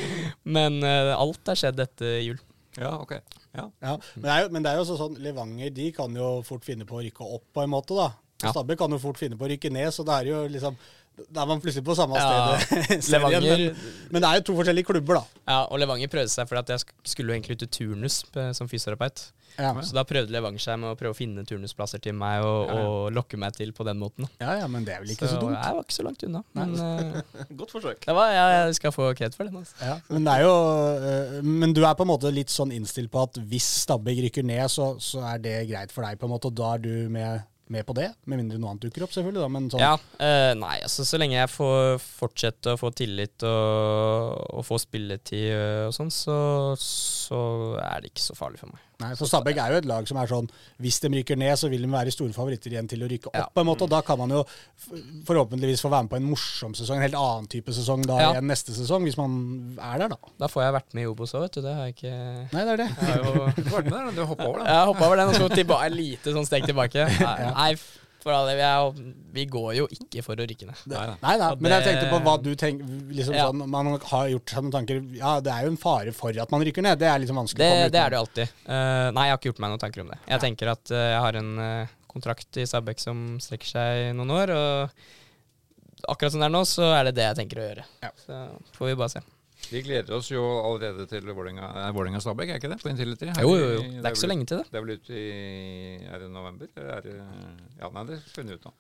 Men, 0.45 0.81
men 0.83 1.15
alt 1.17 1.41
har 1.49 1.59
skjedd 1.63 1.81
etter 1.87 2.19
jul. 2.27 2.41
Ja, 2.77 2.93
ok. 3.01 3.17
Ja. 3.57 3.65
Ja, 3.83 3.97
men 4.15 4.23
det, 4.25 4.31
er 4.31 4.43
jo, 4.45 4.49
men 4.55 4.63
det 4.65 4.71
er 4.71 4.79
jo 4.79 4.85
også 4.85 4.97
sånn, 5.01 5.17
Levanger 5.25 5.73
de 5.75 5.89
kan 5.97 6.15
jo 6.15 6.31
fort 6.47 6.65
finne 6.67 6.87
på 6.87 7.01
å 7.01 7.03
rykke 7.03 7.27
opp 7.37 7.47
på 7.57 7.65
en 7.65 7.73
måte. 7.73 7.97
da. 7.99 8.11
Ja. 8.45 8.53
Stabæk 8.55 8.79
kan 8.81 8.95
jo 8.95 9.01
fort 9.03 9.19
finne 9.21 9.37
på 9.37 9.45
å 9.45 9.51
rykke 9.51 9.73
ned, 9.75 9.91
så 9.93 10.07
det 10.07 10.15
er 10.23 10.31
jo 10.31 10.45
liksom 10.49 10.79
Da 11.21 11.43
er 11.43 11.49
man 11.51 11.61
plutselig 11.61 11.85
på 11.85 11.93
samme 11.99 12.17
sted. 12.17 13.03
Levanger 13.13 13.45
men, 13.45 13.65
men 14.15 14.23
det 14.23 14.29
er 14.31 14.39
jo 14.39 14.45
to 14.49 14.55
forskjellige 14.61 14.89
klubber, 14.89 15.19
da. 15.19 15.43
Ja, 15.51 15.59
og 15.67 15.83
Levanger 15.83 16.09
prøvde 16.09 16.33
seg 16.33 16.49
fordi 16.49 16.63
at 16.63 16.71
jeg 16.77 17.13
skulle 17.13 17.35
jo 17.35 17.37
egentlig 17.37 17.59
ut 17.59 17.67
i 17.67 17.71
turnus 17.77 18.23
eh, 18.39 18.53
som 18.57 18.71
fysioterapeut. 18.71 19.27
Ja, 19.61 19.73
Så 19.85 19.97
da 19.97 20.05
prøvde 20.09 20.33
Levanger 20.35 20.63
seg 20.63 20.79
med 20.81 20.93
å 20.93 20.97
prøve 20.99 21.15
å 21.15 21.19
finne 21.19 21.45
turnusplasser 21.49 22.01
til 22.03 22.17
meg 22.17 22.45
og, 22.47 22.71
Ja, 22.71 22.77
ja. 22.79 22.87
og 22.89 23.13
lokke 23.17 23.39
meg 23.41 23.55
til 23.57 23.73
på 23.77 23.85
den 23.87 24.01
måten. 24.01 24.27
da. 24.27 24.47
ja, 24.47 24.57
ja 24.63 24.69
men 24.71 24.87
det 24.87 24.95
er 24.97 25.05
vel 25.05 25.13
ikke 25.15 25.29
så, 25.29 25.41
dumt. 25.43 25.59
jeg 25.59 25.77
var 25.77 25.85
ikke 25.85 25.97
så 25.99 26.07
langt 26.07 26.25
unna. 26.27 26.43
Men, 26.57 26.75
uh, 26.79 27.45
Godt 27.61 27.75
forsøk. 27.77 28.03
det 28.07 28.17
var, 28.17 28.33
ja, 28.35 28.47
jeg 28.65 28.81
skal 28.81 28.95
få 28.97 29.11
kred 29.19 29.37
for 29.37 29.49
den. 29.51 29.61
Altså. 29.61 29.77
Ja, 29.85 29.99
men, 30.09 30.25
det 30.27 30.39
er 30.39 30.47
jo, 30.47 30.57
uh, 31.05 31.39
men 31.63 31.77
du 31.77 31.85
er 31.85 31.95
på 31.99 32.07
en 32.07 32.13
måte 32.13 32.33
litt 32.35 32.53
sånn 32.53 32.75
innstilt 32.77 33.13
på 33.13 33.23
at 33.27 33.41
hvis 33.51 33.69
Stabæk 33.85 34.25
rykker 34.27 34.47
ned, 34.47 34.67
så, 34.73 34.93
så 35.03 35.23
er 35.35 35.41
det 35.43 35.55
greit 35.71 35.95
for 35.95 36.07
deg, 36.07 36.19
på 36.21 36.29
en 36.29 36.35
måte, 36.35 36.51
og 36.51 36.59
da 36.59 36.75
er 36.77 36.85
du 36.85 36.93
med, 37.13 37.47
med 37.71 37.87
på 37.87 37.95
det? 37.97 38.11
Med 38.27 38.41
mindre 38.43 38.59
noe 38.61 38.75
annet 38.75 38.87
dukker 38.89 39.07
opp, 39.07 39.15
selvfølgelig. 39.15 39.43
da, 39.45 39.49
men 39.57 39.71
sånn, 39.73 39.85
Ja, 39.85 39.95
uh, 39.97 40.53
nei, 40.59 40.77
altså 40.87 41.07
så 41.09 41.21
lenge 41.21 41.39
jeg 41.39 41.53
får 41.53 41.99
fortsette 42.05 42.77
å 42.77 42.81
få 42.81 42.93
tillit 42.97 43.47
og, 43.47 44.37
og 44.59 44.67
få 44.69 44.81
spilletid 44.83 45.51
og 45.89 45.97
sånn, 45.97 46.13
så, 46.15 46.39
så 46.81 47.41
er 47.83 48.05
det 48.05 48.15
ikke 48.15 48.29
så 48.31 48.39
farlig 48.39 48.63
for 48.63 48.73
meg. 48.75 48.87
Nei, 49.01 49.15
for 49.17 49.27
Stabæk 49.31 49.57
er 49.63 49.73
jo 49.75 49.79
et 49.81 49.87
lag 49.89 50.07
som 50.09 50.19
er 50.21 50.29
sånn 50.29 50.49
Hvis 50.83 50.99
de 51.01 51.09
rykker 51.15 51.39
ned, 51.41 51.55
så 51.57 51.71
vil 51.73 51.83
de 51.87 51.89
være 51.91 52.13
store 52.13 52.35
favoritter 52.37 52.75
igjen 52.75 52.89
til 52.91 53.01
å 53.05 53.09
rykke 53.11 53.31
opp. 53.31 53.37
Ja. 53.39 53.47
på 53.55 53.63
en 53.65 53.69
måte, 53.71 53.87
og 53.87 53.91
Da 53.95 54.03
kan 54.05 54.19
man 54.21 54.31
jo 54.35 54.43
forhåpentligvis 55.29 55.83
få 55.85 55.91
være 55.93 56.07
med 56.07 56.13
på 56.13 56.19
en 56.21 56.29
morsom 56.31 56.75
sesong, 56.77 57.01
en 57.01 57.07
helt 57.09 57.19
annen 57.19 57.49
type 57.51 57.73
sesong 57.77 58.05
da 58.07 58.19
Ja. 58.21 58.31
igjen 58.35 58.49
neste 58.51 58.75
sesong, 58.77 59.03
hvis 59.09 59.17
man 59.17 59.79
er 59.81 59.99
der, 60.05 60.09
da. 60.15 60.17
Da 60.39 60.47
får 60.49 60.63
jeg 60.67 60.77
vært 60.79 60.95
med 60.95 61.03
i 61.03 61.07
Obos 61.11 61.35
òg, 61.35 61.43
vet 61.47 61.53
du. 61.59 61.61
Det 61.63 61.75
har 61.75 61.87
jeg 61.89 61.97
ikke 61.97 62.15
Nei, 62.53 62.65
det 62.65 62.73
er 62.73 62.77
det. 62.77 62.89
jeg 63.01 63.09
har 63.09 63.19
jo 63.25 63.33
Du 63.57 63.71
var 63.71 63.83
med 63.83 63.93
der, 63.93 64.11
du 64.21 64.25
hoppa 64.27 64.45
over, 64.47 64.59
da. 64.59 64.65
Jeg 64.71 64.87
hoppa 64.93 65.07
over 65.07 65.17
den 65.17 65.29
og 65.29 65.35
så 65.35 65.49
tilba... 65.55 65.81
lite 65.91 66.33
sånn 66.37 66.47
steg 66.47 66.67
tilbake. 66.69 67.07
Nei, 67.21 67.51
nei 67.51 67.73
for 68.25 68.35
alle, 68.37 68.55
vi, 68.59 68.65
er, 68.67 69.13
vi 69.35 69.45
går 69.51 69.71
jo 69.79 69.87
ikke 69.95 70.25
for 70.27 70.41
å 70.41 70.47
rykke 70.49 70.69
ned. 70.69 70.83
Nei, 70.93 71.05
nei. 71.21 71.51
Men 71.61 71.75
jeg 71.77 71.87
tenkte 71.87 72.09
på 72.13 72.21
hva 72.27 72.35
du 72.43 72.51
tenker 72.59 72.91
liksom 73.17 73.37
Ja. 73.37 73.47
sånn, 73.49 73.63
Man 73.71 73.93
har 73.97 74.29
gjort 74.33 74.53
seg 74.55 74.67
noen 74.67 74.75
tanker 74.75 75.01
Ja, 75.17 75.39
det 75.45 75.53
er 75.55 75.65
jo 75.67 75.73
en 75.75 75.81
fare 75.81 76.13
for 76.17 76.43
at 76.45 76.53
man 76.53 76.65
rykker 76.67 76.85
ned. 76.85 76.99
Det 77.01 77.09
er 77.09 77.23
liksom 77.23 77.41
vanskelig 77.41 77.63
Det, 77.63 77.71
å 77.71 77.79
komme 77.79 77.95
det 77.95 78.03
er 78.03 78.11
det 78.11 78.19
jo 78.19 78.25
alltid. 78.27 78.53
Uh, 78.67 79.09
nei, 79.17 79.25
jeg 79.29 79.35
har 79.35 79.41
ikke 79.41 79.51
gjort 79.53 79.65
meg 79.65 79.75
noen 79.75 79.85
tanker 79.87 80.05
om 80.05 80.13
det. 80.13 80.21
Jeg 80.35 80.45
tenker 80.47 80.75
at 80.75 80.95
uh, 80.95 81.07
jeg 81.15 81.25
har 81.27 81.41
en 81.41 81.51
uh, 81.59 81.97
kontrakt 82.11 82.61
i 82.61 82.67
Stabæk 82.67 83.03
som 83.03 83.25
strekker 83.43 83.71
seg 83.71 84.15
noen 84.19 84.35
år, 84.35 84.55
og 84.55 86.09
akkurat 86.11 86.33
som 86.35 86.43
det 86.43 86.49
er 86.49 86.55
nå, 86.55 86.65
så 86.69 86.89
er 86.97 87.09
det 87.09 87.17
det 87.19 87.29
jeg 87.29 87.39
tenker 87.43 87.61
å 87.61 87.69
gjøre. 87.69 87.85
Ja. 88.03 88.11
Så 88.25 88.41
får 88.79 88.91
vi 88.91 88.99
bare 88.99 89.15
se. 89.15 89.23
Vi 89.71 89.83
gleder 89.87 90.17
oss 90.17 90.29
jo 90.33 90.43
allerede 90.65 91.07
til 91.11 91.23
Vålerenga-Stabæk, 91.31 92.51
er 92.51 92.59
ikke 92.61 92.71
det? 92.73 92.81
På 92.83 92.91
Intility? 92.91 93.29
Jo, 93.41 93.53
jo, 93.55 93.69
jo. 93.77 93.83
Det 93.83 94.05
er 94.05 94.11
ikke 94.11 94.19
så 94.23 94.27
vel- 94.27 94.33
lenge 94.35 94.47
til 94.51 94.59
det. 94.59 94.67
Det 94.73 94.79
er 94.81 94.85
vel 94.85 94.97
ute 94.99 95.15
i 95.15 96.07
Er 96.11 96.19
det 96.25 96.31
november? 96.35 96.67
Eller 96.77 96.91
er 96.97 97.01
det 97.07 97.15
Ja, 97.81 97.91
nei, 97.95 98.05
det 98.11 98.19
finner 98.35 98.55
vi 98.57 98.59
ut 98.59 98.67
av. 98.67 98.75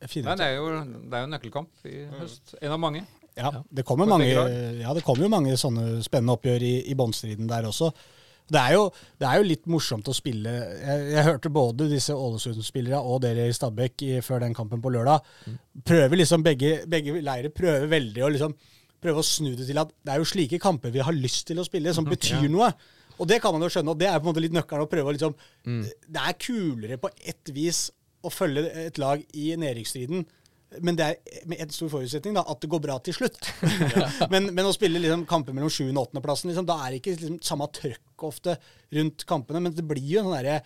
Nei, 0.00 0.34
det 0.38 0.46
er 0.46 0.54
jo, 0.56 0.66
det 0.70 1.14
er 1.14 1.24
jo 1.24 1.26
en 1.26 1.32
nøkkelkamp 1.34 1.86
i 1.90 1.96
høst. 2.20 2.54
En 2.62 2.72
av 2.72 2.78
mange. 2.78 3.04
Ja, 3.38 3.50
det 3.70 3.84
kommer, 3.86 4.06
mange, 4.06 4.26
ja, 4.26 4.92
det 4.94 5.02
kommer 5.06 5.22
jo 5.22 5.28
mange 5.30 5.54
sånne 5.58 6.00
spennende 6.02 6.34
oppgjør 6.34 6.62
i, 6.66 6.72
i 6.90 6.94
båndstriden 6.98 7.46
der 7.50 7.66
også. 7.70 7.92
Det 8.48 8.56
er, 8.58 8.72
jo, 8.78 8.86
det 9.20 9.26
er 9.28 9.36
jo 9.36 9.44
litt 9.44 9.66
morsomt 9.68 10.06
å 10.08 10.14
spille 10.16 10.48
Jeg, 10.48 11.02
jeg 11.12 11.24
hørte 11.26 11.50
både 11.52 11.84
disse 11.90 12.14
Ålesund-spillerne 12.16 12.96
og 13.04 13.20
dere 13.20 13.44
i 13.46 13.52
Stabæk 13.52 14.02
i, 14.06 14.14
før 14.24 14.40
den 14.40 14.54
kampen 14.56 14.80
på 14.80 14.88
lørdag. 14.94 15.20
Prøver 15.84 16.16
liksom 16.16 16.42
begge, 16.46 16.78
begge 16.88 17.20
leirer 17.20 17.52
prøver 17.52 17.86
veldig 17.92 18.24
å 18.24 18.30
liksom 18.32 18.54
prøve 19.02 19.22
å 19.22 19.26
snu 19.26 19.52
det 19.56 19.68
til 19.68 19.80
at 19.80 19.92
det 20.04 20.14
er 20.14 20.22
jo 20.22 20.28
slike 20.28 20.60
kamper 20.62 20.94
vi 20.94 21.04
har 21.04 21.16
lyst 21.16 21.46
til 21.50 21.60
å 21.60 21.66
spille, 21.66 21.94
som 21.94 22.06
betyr 22.08 22.48
noe. 22.52 22.70
Og 23.18 23.26
det 23.26 23.40
kan 23.42 23.54
man 23.54 23.64
jo 23.64 23.70
skjønne, 23.72 23.94
og 23.94 24.00
det 24.00 24.08
er 24.08 24.18
på 24.18 24.26
en 24.26 24.30
måte 24.30 24.42
litt 24.44 24.54
nøkkelen 24.54 24.86
å 24.86 24.90
prøve 24.90 25.10
å 25.10 25.14
liksom 25.14 25.34
Det 25.64 26.22
er 26.22 26.36
kulere 26.38 26.98
på 27.02 27.10
ett 27.18 27.54
vis 27.54 27.88
å 28.22 28.30
følge 28.30 28.66
et 28.86 28.98
lag 28.98 29.22
i 29.38 29.52
nedrykksstriden. 29.58 30.26
Men 30.84 30.98
det 30.98 31.04
er 31.06 31.46
med 31.48 31.62
en 31.64 31.70
stor 31.72 31.88
forutsetning, 31.92 32.34
da, 32.36 32.42
at 32.44 32.60
det 32.60 32.68
går 32.70 32.82
bra 32.84 32.98
til 33.00 33.16
slutt. 33.16 33.38
men, 34.32 34.50
men 34.52 34.68
å 34.68 34.74
spille 34.74 35.00
liksom 35.00 35.24
kamper 35.30 35.56
mellom 35.56 35.72
7. 35.72 35.86
og 35.88 36.02
8. 36.10 36.24
plassen, 36.24 36.52
liksom, 36.52 36.66
da 36.68 36.76
er 36.82 36.92
det 36.92 37.00
ikke 37.00 37.14
liksom, 37.16 37.38
samme 37.46 37.70
trøkk 37.78 38.26
ofte 38.28 38.58
rundt 38.98 39.24
kampene. 39.28 39.62
Men 39.64 39.76
det 39.76 39.86
blir 39.88 40.04
jo 40.04 40.20
en 40.20 40.28
sånn 40.28 40.38
derre 40.40 40.60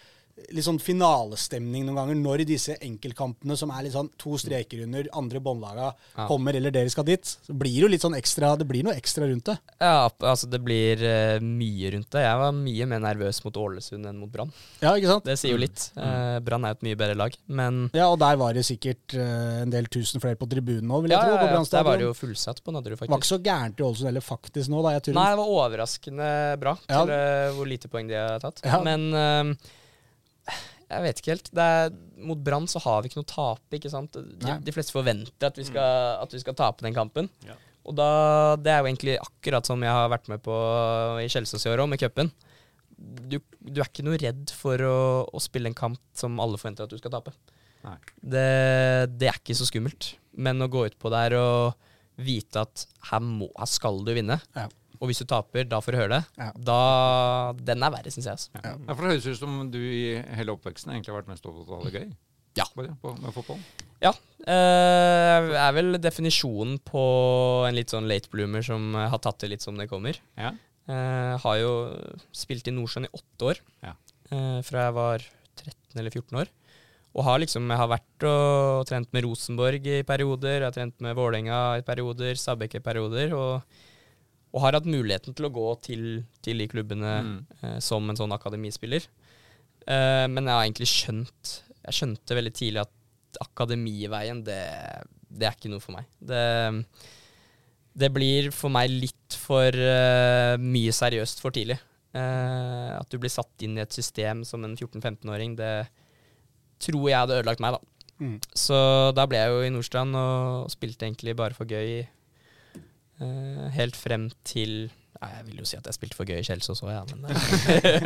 litt 0.53 0.65
sånn 0.65 0.79
finalestemning 0.81 1.85
noen 1.87 1.99
ganger 1.99 2.17
når 2.19 2.43
disse 2.49 2.75
enkeltkampene 2.83 3.57
som 3.59 3.71
er 3.75 3.85
litt 3.87 3.95
sånn 3.95 4.09
to 4.21 4.37
streker 4.41 4.83
under 4.87 5.09
andre 5.19 5.41
båndlaga 5.45 5.91
Ja. 6.17 6.27
kommer, 6.29 6.55
eller 6.57 6.71
dere 6.75 6.91
skal 6.91 7.05
dit. 7.05 7.25
Så 7.25 7.53
blir 7.57 7.75
det 7.77 7.83
jo 7.85 7.89
litt 7.93 8.03
sånn 8.05 8.17
ekstra 8.17 8.57
Det 8.59 8.67
blir 8.69 8.83
noe 8.85 8.95
ekstra 8.97 9.27
rundt 9.29 9.45
det. 9.51 9.59
Ja, 9.81 10.09
altså 10.09 10.49
det 10.51 10.61
blir 10.65 10.97
uh, 11.05 11.41
mye 11.41 11.93
rundt 11.95 12.11
det. 12.11 12.23
Jeg 12.25 12.39
var 12.43 12.53
mye 12.53 12.87
mer 12.87 13.01
nervøs 13.05 13.43
mot 13.45 13.57
Ålesund 13.57 14.07
enn 14.09 14.19
mot 14.21 14.33
Brann. 14.33 14.53
Ja, 14.81 14.95
ikke 14.97 15.09
sant? 15.13 15.25
Det 15.29 15.37
sier 15.41 15.53
jo 15.55 15.61
litt. 15.63 15.91
Uh, 15.97 16.39
Brann 16.45 16.65
er 16.65 16.75
jo 16.75 16.79
et 16.81 16.87
mye 16.89 17.01
bedre 17.05 17.19
lag, 17.19 17.37
men 17.49 17.83
Ja, 17.95 18.09
og 18.09 18.19
der 18.23 18.37
var 18.41 18.57
det 18.57 18.65
sikkert 18.69 19.17
uh, 19.17 19.63
en 19.63 19.71
del 19.73 19.87
tusen 19.93 20.21
flere 20.23 20.37
på 20.41 20.49
tribunen 20.51 20.91
òg, 20.91 21.05
vil 21.07 21.15
jeg 21.15 21.21
ja, 21.21 21.27
tro. 21.29 21.37
ja, 21.37 21.43
på 21.43 21.49
ja, 21.49 21.53
Brann 21.57 21.71
der 21.73 21.85
var 21.89 22.01
det 22.01 22.09
jo 22.09 22.15
fullsatt 22.17 22.63
på 22.65 22.73
Nadderud, 22.75 22.99
faktisk. 22.99 23.13
var 23.13 23.23
ikke 23.23 23.33
så 23.35 23.43
gærent 23.43 23.81
i 23.81 23.87
Ålesund 23.87 24.11
heller, 24.13 24.25
faktisk, 24.27 24.69
nå, 24.73 24.83
da. 24.85 24.97
Jeg 24.97 25.07
tror 25.09 25.19
Nei, 25.21 25.29
det 25.33 25.41
var 25.43 25.55
overraskende 25.59 26.33
bra 26.63 26.77
Ja. 26.89 27.05
til 27.05 27.57
hvor 27.59 27.69
lite 27.69 27.89
poeng 27.93 28.09
de 28.09 28.19
har 28.19 28.43
tatt. 28.43 28.61
Ja. 28.65 28.81
Men 28.85 29.57
jeg 30.93 31.05
vet 31.07 31.21
ikke 31.21 31.33
helt. 31.33 31.51
Det 31.57 31.67
er, 31.75 31.93
mot 32.29 32.41
Brann 32.45 32.69
så 32.71 32.83
har 32.85 33.03
vi 33.03 33.11
ikke 33.11 33.21
noe 33.23 33.29
å 33.29 33.33
tape, 33.33 33.79
ikke 33.79 33.93
sant. 33.93 34.17
De, 34.17 34.57
de 34.67 34.75
fleste 34.75 34.95
forventer 34.95 35.49
at 35.49 35.61
vi 35.61 35.67
skal, 35.69 36.19
at 36.23 36.35
vi 36.35 36.41
skal 36.43 36.57
tape 36.59 36.85
den 36.85 36.97
kampen. 36.97 37.31
Ja. 37.47 37.57
Og 37.89 37.97
da, 37.99 38.09
det 38.63 38.71
er 38.71 38.83
jo 38.83 38.91
egentlig 38.91 39.15
akkurat 39.19 39.67
som 39.67 39.83
jeg 39.83 39.91
har 39.91 40.11
vært 40.13 40.29
med 40.31 40.43
på 40.45 40.55
i 41.23 41.31
Kjelsås 41.33 41.65
i 41.67 41.73
år 41.73 41.83
òg, 41.83 41.91
med 41.91 42.03
cupen. 42.03 42.31
Du, 43.03 43.41
du 43.59 43.81
er 43.81 43.89
ikke 43.89 44.05
noe 44.07 44.21
redd 44.21 44.53
for 44.55 44.85
å, 44.87 44.99
å 45.27 45.43
spille 45.43 45.73
en 45.73 45.79
kamp 45.79 45.99
som 46.15 46.39
alle 46.43 46.61
forventer 46.61 46.87
at 46.87 46.93
du 46.93 47.01
skal 47.01 47.15
tape. 47.17 47.33
Nei. 47.83 47.97
Det, 48.23 48.47
det 49.19 49.33
er 49.33 49.41
ikke 49.41 49.57
så 49.59 49.67
skummelt. 49.67 50.13
Men 50.39 50.63
å 50.63 50.71
gå 50.71 50.85
ut 50.87 50.99
på 51.03 51.11
der 51.13 51.35
og 51.41 51.73
vite 52.23 52.63
at 52.63 52.85
her, 53.09 53.25
må, 53.25 53.49
her 53.59 53.71
skal 53.71 54.03
du 54.07 54.13
vinne, 54.15 54.39
Ja. 54.55 54.69
Og 55.03 55.11
hvis 55.11 55.19
du 55.19 55.27
taper, 55.27 55.65
da 55.67 55.81
får 55.83 55.97
du 55.97 55.99
høre 55.99 56.13
det, 56.15 56.25
Ja. 56.39 56.51
da 56.55 57.53
Den 57.59 57.83
er 57.83 57.91
verre, 57.91 58.11
syns 58.15 58.29
jeg. 58.29 58.37
Altså. 58.39 58.51
Ja. 58.63 58.75
Ja, 58.87 58.95
for 58.95 59.03
Det 59.03 59.11
høres 59.17 59.27
ut 59.27 59.41
som 59.41 59.57
du 59.73 59.79
i 59.83 60.23
hele 60.39 60.55
oppveksten 60.55 60.93
egentlig 60.95 61.11
har 61.13 61.19
vært 61.23 61.33
mest 61.33 61.49
opptatt 61.51 61.73
av 61.75 61.85
det 61.89 61.93
gøy. 61.99 62.13
Ja. 62.61 62.65
Bare 62.77 62.95
på, 63.03 63.15
med 63.19 63.33
fotball. 63.35 63.59
Ja. 64.03 64.13
Uh, 64.43 65.53
er 65.57 65.73
vel 65.77 65.97
definisjonen 66.03 66.79
på 66.85 67.03
en 67.69 67.75
litt 67.77 67.93
sånn 67.95 68.09
late 68.11 68.29
bloomer 68.33 68.63
som 68.67 68.95
eh, 68.99 69.09
har 69.13 69.21
tatt 69.23 69.39
det 69.43 69.53
litt 69.55 69.65
som 69.65 69.79
det 69.79 69.89
kommer. 69.91 70.19
Ja. 70.39 70.53
Uh, 70.91 71.39
har 71.43 71.57
jo 71.61 71.73
spilt 72.35 72.67
i 72.69 72.75
Nordsjøen 72.75 73.07
i 73.07 73.13
åtte 73.15 73.53
år, 73.53 73.61
Ja. 73.87 73.95
uh, 74.33 74.59
fra 74.67 74.89
jeg 74.89 74.97
var 74.99 75.25
13 75.63 76.01
eller 76.03 76.11
14 76.11 76.41
år. 76.43 76.51
Og 77.15 77.25
har 77.27 77.39
liksom, 77.43 77.67
jeg 77.69 77.77
har 77.83 77.91
vært 77.93 78.25
og 78.29 78.87
trent 78.89 79.11
med 79.13 79.25
Rosenborg 79.27 79.87
i 79.87 80.03
perioder, 80.09 80.61
jeg 80.63 80.69
har 80.71 80.77
trent 80.77 81.01
med 81.05 81.15
Vålerenga 81.19 81.59
i 81.79 81.85
perioder, 81.85 82.35
Stabæk 82.41 82.79
i 82.79 82.85
perioder, 82.85 83.35
og, 83.37 83.81
og 84.53 84.61
har 84.67 84.77
hatt 84.77 84.89
muligheten 84.89 85.35
til 85.37 85.47
å 85.49 85.53
gå 85.53 85.67
til, 85.85 86.03
til 86.45 86.61
de 86.61 86.67
klubbene 86.69 87.13
Mm. 87.23 87.37
eh, 87.63 87.79
som 87.81 88.09
en 88.11 88.19
sånn 88.19 88.35
akademispiller. 88.37 89.07
Eh, 89.87 90.27
men 90.29 90.45
jeg 90.45 90.53
har 90.55 90.65
egentlig 90.67 90.91
skjønt 90.93 91.53
Jeg 91.83 91.97
skjønte 91.97 92.37
veldig 92.39 92.53
tidlig 92.55 92.81
at 92.85 93.41
akademiveien, 93.43 94.45
det, 94.47 94.61
det 95.27 95.49
er 95.49 95.57
ikke 95.57 95.71
noe 95.73 95.83
for 95.83 95.97
meg. 95.97 96.05
Det, 96.21 96.43
det 97.99 98.11
blir 98.15 98.53
for 98.55 98.71
meg 98.71 98.93
litt 98.93 99.35
for 99.35 99.75
uh, 99.75 100.55
mye 100.63 100.93
seriøst 100.95 101.43
for 101.43 101.51
tidlig. 101.51 101.79
Uh, 102.15 103.01
at 103.01 103.09
du 103.11 103.17
blir 103.19 103.33
satt 103.33 103.65
inn 103.67 103.75
i 103.79 103.83
et 103.83 103.97
system 103.97 104.45
som 104.47 104.63
en 104.63 104.77
14-15-åring, 104.77 105.57
det 105.59 105.73
tror 106.79 107.09
jeg 107.09 107.19
hadde 107.19 107.41
ødelagt 107.41 107.65
meg, 107.65 107.75
da. 107.75 108.07
Mm. 108.23 108.37
Så 108.55 108.79
da 109.17 109.27
ble 109.27 109.41
jeg 109.41 109.51
jo 109.51 109.63
i 109.67 109.73
Nordstrand 109.75 110.15
og 110.23 110.71
spilte 110.71 111.09
egentlig 111.09 111.35
bare 111.41 111.57
for 111.57 111.67
gøy. 111.67 112.05
Eh, 113.23 113.71
helt 113.77 113.97
frem 113.99 114.29
til 114.49 114.75
ja, 115.23 115.29
Jeg 115.37 115.45
vil 115.47 115.59
jo 115.63 115.67
si 115.69 115.77
at 115.79 115.87
jeg 115.87 115.95
spilte 115.95 116.19
for 116.19 116.27
gøy 116.27 116.41
i 116.41 116.47
Kjelsås 116.47 116.81
òg, 116.83 116.91
ja, 116.91 117.03
men 117.15 117.31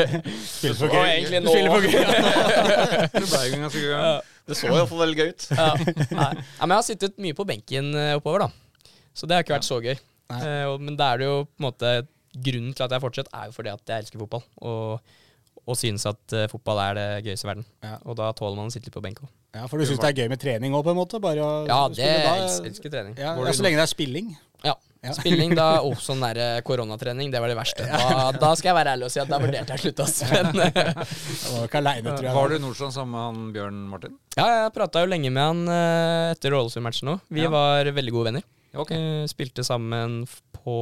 Spilte 0.46 0.76
for 0.82 0.92
gøy. 0.92 1.06
egentlig 1.14 1.40
Du 1.40 1.46
nå- 1.48 1.54
spiller 1.54 1.70
for 1.72 1.86
gøy. 1.86 1.92
Det 3.16 3.22
ble 3.24 3.42
jo 3.48 3.60
ganske 3.62 3.82
gøy. 3.84 3.92
Ja. 3.94 4.10
Det 4.46 4.56
så 4.58 4.68
iallfall 4.70 5.00
veldig 5.02 5.16
gøy 5.22 5.30
ut. 5.32 5.46
ja. 5.56 5.70
Nei. 6.14 6.32
ja, 6.36 6.66
men 6.66 6.74
jeg 6.74 6.76
har 6.78 6.86
sittet 6.86 7.16
mye 7.22 7.34
på 7.38 7.46
benken 7.48 7.88
eh, 7.98 8.12
oppover, 8.18 8.46
da. 8.46 8.92
Så 9.16 9.26
det 9.26 9.38
har 9.38 9.46
ikke 9.46 9.56
vært 9.56 9.66
så 9.68 9.80
gøy. 9.82 9.96
Nei. 10.34 10.40
Eh, 10.44 10.74
men 10.82 10.98
da 11.00 11.12
er 11.14 11.22
det 11.22 11.30
jo 11.30 11.38
på 11.46 11.56
en 11.62 11.66
måte 11.70 11.94
Grunnen 12.36 12.74
til 12.76 12.84
at 12.84 12.92
jeg 12.92 13.00
fortsetter, 13.00 13.32
er 13.32 13.46
jo 13.48 13.54
fordi 13.56 13.70
at 13.72 13.88
jeg 13.88 14.02
elsker 14.04 14.20
fotball. 14.20 14.42
Og, 14.68 15.14
og 15.64 15.76
synes 15.80 16.02
at 16.04 16.34
uh, 16.36 16.42
fotball 16.52 16.82
er 16.82 16.98
det 16.98 17.04
gøyeste 17.24 17.46
i 17.46 17.48
verden. 17.48 17.64
Ja. 17.80 17.94
Og 18.04 18.18
da 18.18 18.26
tåler 18.36 18.58
man 18.58 18.68
å 18.68 18.74
sitte 18.74 18.90
litt 18.90 18.96
på 18.98 19.00
benk 19.00 19.22
òg. 19.24 19.30
Ja, 19.56 19.62
for 19.72 19.80
du 19.80 19.86
syns 19.88 20.02
det 20.02 20.10
er 20.10 20.18
gøy 20.20 20.28
med 20.34 20.42
trening 20.42 20.76
òg, 20.76 20.82
på 20.84 20.92
en 20.92 20.98
måte? 20.98 21.16
Bare 21.24 21.40
å 21.40 21.54
Ja, 21.64 21.78
det 21.88 21.96
spille 21.96 22.18
da- 22.26 22.34
jeg 22.36 22.42
elsker, 22.44 22.68
elsker 22.74 22.92
trening. 22.92 23.14
Ja, 23.16 23.32
ja, 23.40 23.54
så 23.56 23.64
lenge 23.64 23.80
det 23.80 23.86
er 23.86 23.92
spilling. 23.94 24.28
Ja. 24.68 24.74
Ja. 25.06 25.14
Spilling 25.16 25.54
da 25.56 25.66
oh, 25.86 25.94
sånn 26.02 26.20
der 26.24 26.40
eh, 26.42 26.60
koronatrening, 26.66 27.30
det 27.32 27.40
var 27.42 27.52
det 27.52 27.56
verste. 27.58 27.86
Da, 27.86 28.30
da 28.34 28.50
skal 28.58 28.72
jeg 28.72 28.76
være 28.80 28.94
ærlig 28.96 29.06
og 29.08 29.12
si 29.14 29.20
at 29.22 29.30
da 29.30 29.38
vurderte 29.42 29.76
jeg 29.76 29.78
å 29.78 29.84
slutte, 29.84 30.06
Altså. 30.06 30.28
Men 30.56 30.60
Jeg 30.66 31.52
var 31.54 31.68
ikke 31.68 31.80
alene, 31.82 32.10
tror 32.16 32.26
jeg. 32.28 32.34
Var 32.36 32.48
du 32.50 32.56
i 32.56 32.62
Nordstrand 32.66 32.96
sammen 32.96 33.14
med 33.16 33.24
han 33.26 33.52
Bjørn 33.56 33.80
Martin? 33.94 34.16
ja, 34.36 34.46
jeg 34.64 34.72
prata 34.76 35.02
jo 35.04 35.10
lenge 35.14 35.30
med 35.32 35.42
han 35.46 35.62
eh, 35.72 36.32
etter 36.34 36.56
Ålesund-matchen 36.58 37.12
òg. 37.14 37.22
Vi 37.32 37.44
Ja. 37.46 37.52
var 37.54 37.88
veldig 37.96 38.12
gode 38.16 38.30
venner. 38.32 38.46
Ok. 38.76 38.90
Eh, 38.92 39.24
Spilte 39.30 39.64
sammen 39.64 40.24
på 40.58 40.78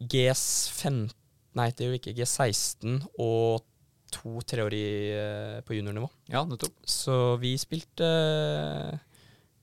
GS15 0.00 1.10
Nei, 1.58 1.66
det 1.76 1.84
er 1.84 1.90
jo 1.92 1.98
ikke. 1.98 2.14
G16 2.16 3.02
og 3.20 3.60
to-tre 4.12 4.64
år 4.64 4.72
i, 4.76 4.86
på 5.68 5.76
juniornivå. 5.76 6.08
Ja, 6.32 6.42
nettopp. 6.48 6.72
Så 6.88 7.36
vi 7.40 7.54
spilte 7.60 8.08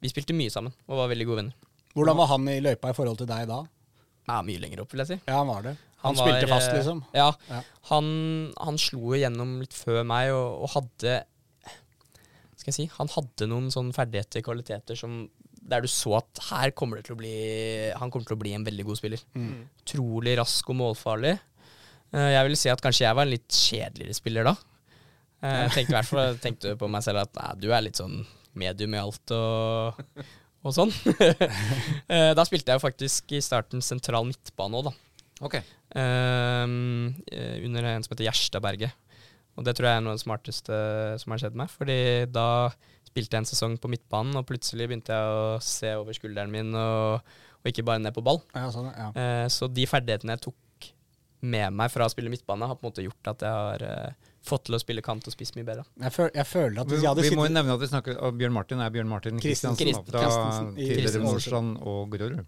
Vi 0.02 0.12
spilte 0.14 0.36
mye 0.38 0.54
sammen 0.54 0.74
og 0.88 1.02
var 1.02 1.10
veldig 1.12 1.26
gode 1.30 1.42
venner. 1.44 1.58
Hvordan 1.98 2.18
var 2.20 2.30
han 2.34 2.48
i 2.52 2.60
løypa 2.64 2.92
i 2.92 2.98
forhold 2.98 3.18
til 3.22 3.30
deg 3.30 3.48
da? 3.50 3.60
Ja, 4.30 4.42
mye 4.46 4.62
lenger 4.62 4.84
opp, 4.84 4.92
vil 4.94 5.02
jeg 5.04 5.10
si. 5.10 5.18
Ja, 5.26 5.40
han 5.42 5.50
var 5.50 5.64
det. 5.66 5.76
Han, 6.00 6.14
Han 6.14 6.20
var, 6.20 6.30
spilte 6.30 6.48
fast, 6.52 6.70
eh, 6.70 6.78
liksom? 6.80 7.00
Ja. 7.18 7.32
Ja. 7.50 7.62
Han, 7.90 8.06
han 8.62 8.78
slo 8.80 9.16
igjennom 9.18 9.58
litt 9.64 9.74
før 9.76 10.06
meg 10.08 10.30
og, 10.32 10.62
og 10.64 10.70
hadde 10.78 11.18
Skal 12.60 12.70
jeg 12.72 12.78
si 12.78 12.86
Han 12.96 13.12
hadde 13.12 13.48
noen 13.52 13.68
sånn 13.74 13.90
ferdigheter, 13.96 14.44
kvaliteter, 14.46 14.96
som 15.00 15.26
der 15.70 15.84
du 15.84 15.90
så 15.92 16.16
at 16.22 16.40
her 16.48 16.72
kommer 16.78 16.98
det 17.02 17.10
til 17.10 17.18
å 17.18 17.20
bli 17.20 17.34
Han 18.00 18.10
kommer 18.14 18.30
til 18.30 18.38
å 18.38 18.42
bli 18.42 18.54
en 18.56 18.64
veldig 18.66 18.86
god 18.88 19.00
spiller. 19.02 19.22
Mm. 19.36 19.68
Rask 20.40 20.72
og 20.72 20.80
målfarlig. 20.80 21.36
Eh, 22.14 22.30
Jeg 22.38 22.48
vil 22.48 22.58
si 22.64 22.72
at 22.72 22.82
kanskje 22.86 23.06
jeg 23.06 23.18
var 23.20 23.28
en 23.28 23.34
litt 23.36 23.50
kjedeligere 23.60 24.18
spiller 24.18 24.48
da. 24.50 24.56
Eh, 25.44 25.60
Jeg 25.68 25.74
tenkte 25.76 25.92
i 25.92 25.98
hvert 26.00 26.10
fall 26.14 26.40
tenkte 26.48 26.76
på 26.80 26.90
meg 26.92 27.04
selv 27.06 27.26
at 27.26 27.36
nei, 27.36 27.52
du 27.60 27.68
er 27.76 27.84
litt 27.86 28.00
sånn 28.00 28.22
medium 28.60 28.96
i 28.96 29.02
alt 29.04 29.36
og, 29.36 30.00
og 30.64 30.76
sånn. 30.76 30.94
Eh, 32.10 32.32
Da 32.38 32.46
spilte 32.48 32.72
jeg 32.72 32.80
jo 32.80 32.86
faktisk 32.88 33.36
i 33.38 33.42
starten 33.44 33.84
sentral 33.86 34.26
midtbane 34.28 34.80
òg, 34.80 34.90
da. 34.90 34.94
Okay. 35.46 35.62
Eh, 35.96 36.66
under 37.66 37.86
en 37.92 38.06
som 38.06 38.14
heter 38.16 38.28
Gjerstadberget. 38.28 38.96
Og 39.60 39.66
det 39.68 39.76
tror 39.76 39.90
jeg 39.90 40.00
er 40.00 40.04
noe 40.06 40.16
av 40.16 40.20
det 40.20 40.24
smarteste 40.24 40.80
som 41.20 41.34
har 41.34 41.42
skjedd 41.42 41.58
meg. 41.60 41.72
Fordi 41.74 42.00
da 42.32 42.48
spilte 43.10 43.36
jeg 43.36 43.44
en 43.44 43.50
sesong 43.50 43.76
på 43.82 43.92
midtbanen, 43.92 44.38
og 44.40 44.48
plutselig 44.48 44.88
begynte 44.88 45.16
jeg 45.16 45.36
å 45.36 45.60
se 45.64 45.92
over 46.00 46.16
skulderen 46.16 46.52
min, 46.54 46.72
og, 46.78 47.26
og 47.60 47.72
ikke 47.72 47.86
bare 47.88 48.02
ned 48.04 48.16
på 48.16 48.24
ball. 48.26 48.40
Ja, 48.56 48.70
sånn, 48.74 48.92
ja. 48.94 49.10
uh, 49.16 49.46
så 49.52 49.68
de 49.72 49.88
ferdighetene 49.90 50.38
jeg 50.38 50.46
tok 50.48 50.58
med 51.42 51.72
meg 51.74 51.92
fra 51.94 52.06
å 52.08 52.12
spille 52.12 52.30
midtbane, 52.34 52.68
har 52.68 52.76
på 52.76 52.84
en 52.86 52.92
måte 52.92 53.04
gjort 53.06 53.30
at 53.32 53.46
jeg 53.46 53.54
har 53.56 53.84
eh, 53.88 54.28
fått 54.44 54.66
til 54.68 54.76
å 54.76 54.80
spille 54.82 55.02
kant 55.06 55.28
og 55.28 55.34
spiss 55.36 55.54
mye 55.56 55.64
bedre. 55.68 55.86
Jeg, 56.04 56.12
føl, 56.16 56.30
jeg 56.36 56.48
føler 56.50 56.82
at 56.82 56.88
Vi, 56.90 56.96
hvis 56.98 57.04
jeg 57.06 57.10
hadde 57.14 57.26
vi 57.30 57.36
må 57.40 57.46
jo 57.48 57.54
nevne 57.56 57.76
at 57.78 57.84
vi 57.84 57.90
snakker 57.92 58.20
om 58.28 58.38
Bjørn 58.40 58.56
Martin 58.56 58.84
er 58.84 58.92
Bjørn 58.96 59.08
Martin 59.12 59.40
Kristiansen, 59.40 59.80
Kristiansen 59.86 60.12
fra 60.12 60.24
Christensen 60.26 60.70
i 60.76 60.90
tidligere. 60.92 61.24
Nordstrand 61.24 61.78
og 61.88 62.14
Grorud. 62.14 62.46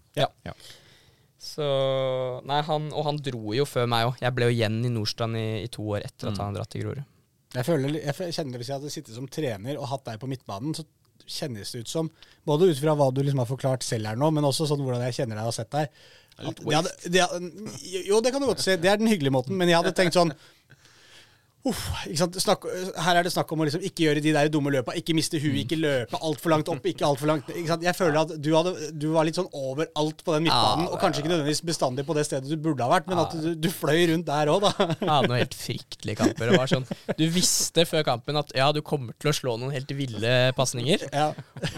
Så 1.42 1.64
Nei, 2.46 2.60
han, 2.68 2.84
og 2.94 3.06
han 3.08 3.18
dro 3.24 3.54
jo 3.56 3.64
før 3.66 3.88
meg 3.90 4.06
òg. 4.12 4.20
Jeg 4.22 4.34
ble 4.36 4.46
jo 4.48 4.54
igjen 4.54 4.76
i 4.86 4.90
Nordstrand 4.94 5.38
i, 5.40 5.46
i 5.64 5.70
to 5.74 5.82
år 5.96 6.04
etter 6.06 6.30
at 6.30 6.36
Mm. 6.38 6.42
han 6.44 6.54
dratt 6.58 6.70
til 6.70 6.84
Grorud. 6.84 7.02
Jeg, 7.52 7.66
føler, 7.66 7.96
jeg 8.00 8.32
kjenner 8.32 8.58
Hvis 8.62 8.68
jeg 8.70 8.78
hadde 8.78 8.90
sittet 8.94 9.14
som 9.16 9.26
trener 9.28 9.76
og 9.76 9.88
hatt 9.90 10.04
deg 10.06 10.20
på 10.22 10.28
midtbanen, 10.30 10.72
så 10.78 10.84
kjennes 11.28 11.70
det 11.74 11.82
ut 11.84 11.90
som 11.90 12.08
Både 12.48 12.70
ut 12.70 12.78
fra 12.80 12.94
hva 12.98 13.10
du 13.14 13.20
liksom 13.22 13.42
har 13.42 13.50
forklart 13.50 13.82
selv 13.86 14.06
her 14.08 14.16
nå, 14.18 14.30
men 14.34 14.46
også 14.48 14.66
sånn 14.70 14.80
hvordan 14.82 15.02
jeg 15.08 15.18
kjenner 15.18 15.36
deg 15.36 15.44
og 15.44 15.50
har 15.52 15.58
sett 15.58 15.70
deg. 15.74 15.90
At 16.38 16.56
det 16.56 16.74
hadde, 16.74 16.92
de 17.12 17.20
hadde- 17.20 18.06
jo, 18.08 18.20
det 18.20 18.32
kan 18.32 18.40
du 18.40 18.46
godt 18.46 18.60
si. 18.64 18.76
Det 18.76 18.90
er 18.90 18.96
den 18.96 19.08
hyggelige 19.08 19.30
måten. 19.34 19.56
Men 19.56 19.68
jeg 19.68 19.76
hadde 19.76 19.92
tenkt 19.92 20.14
sånn 20.16 20.32
Uff? 21.62 21.82
Snakk, 22.42 22.64
her 23.04 23.18
er 23.20 23.22
det 23.22 23.30
snakk 23.30 23.52
om 23.54 23.60
å 23.62 23.66
liksom 23.68 23.84
ikke 23.86 24.08
gjøre 24.08 24.22
de 24.24 24.32
der 24.34 24.48
dumme 24.50 24.72
løpa, 24.74 24.96
ikke 24.98 25.14
miste 25.14 25.38
huet, 25.38 25.60
ikke 25.60 25.78
løpe 25.78 26.18
altfor 26.18 26.50
langt 26.50 26.70
opp, 26.72 26.86
ikke 26.90 27.06
alt 27.06 27.20
for 27.20 27.30
langt? 27.30 27.50
Jeg 27.54 27.94
føler 27.94 28.18
at 28.18 28.32
du, 28.34 28.48
hadde, 28.56 28.72
du 28.98 29.06
var 29.14 29.28
litt 29.28 29.38
sånn 29.38 29.46
overalt 29.54 30.24
på 30.26 30.34
den 30.34 30.48
midtbanen, 30.48 30.88
og 30.90 30.98
kanskje 30.98 31.22
ikke 31.22 31.30
nødvendigvis 31.30 31.62
bestandig 31.68 32.06
på 32.08 32.16
det 32.18 32.24
stedet 32.26 32.50
du 32.50 32.58
burde 32.58 32.82
ha 32.82 32.90
vært, 32.90 33.06
men 33.06 33.22
at 33.22 33.36
du, 33.38 33.52
du 33.54 33.68
fløy 33.70 34.08
rundt 34.10 34.26
der 34.26 34.50
òg, 34.50 34.66
da. 34.66 34.72
Jeg 34.90 35.10
hadde 35.12 35.30
noen 35.30 35.38
helt 35.38 35.54
fryktelige 35.60 36.18
kamper. 36.18 36.50
Det 36.50 36.58
var 36.58 36.72
sånn, 36.72 36.88
du 37.20 37.24
visste 37.36 37.86
før 37.86 38.06
kampen 38.10 38.42
at 38.42 38.50
ja, 38.58 38.66
du 38.74 38.82
kommer 38.82 39.14
til 39.22 39.30
å 39.30 39.36
slå 39.36 39.54
noen 39.60 39.76
helt 39.76 39.94
ville 39.94 40.34
pasninger. 40.58 41.06
Ja. 41.14 41.30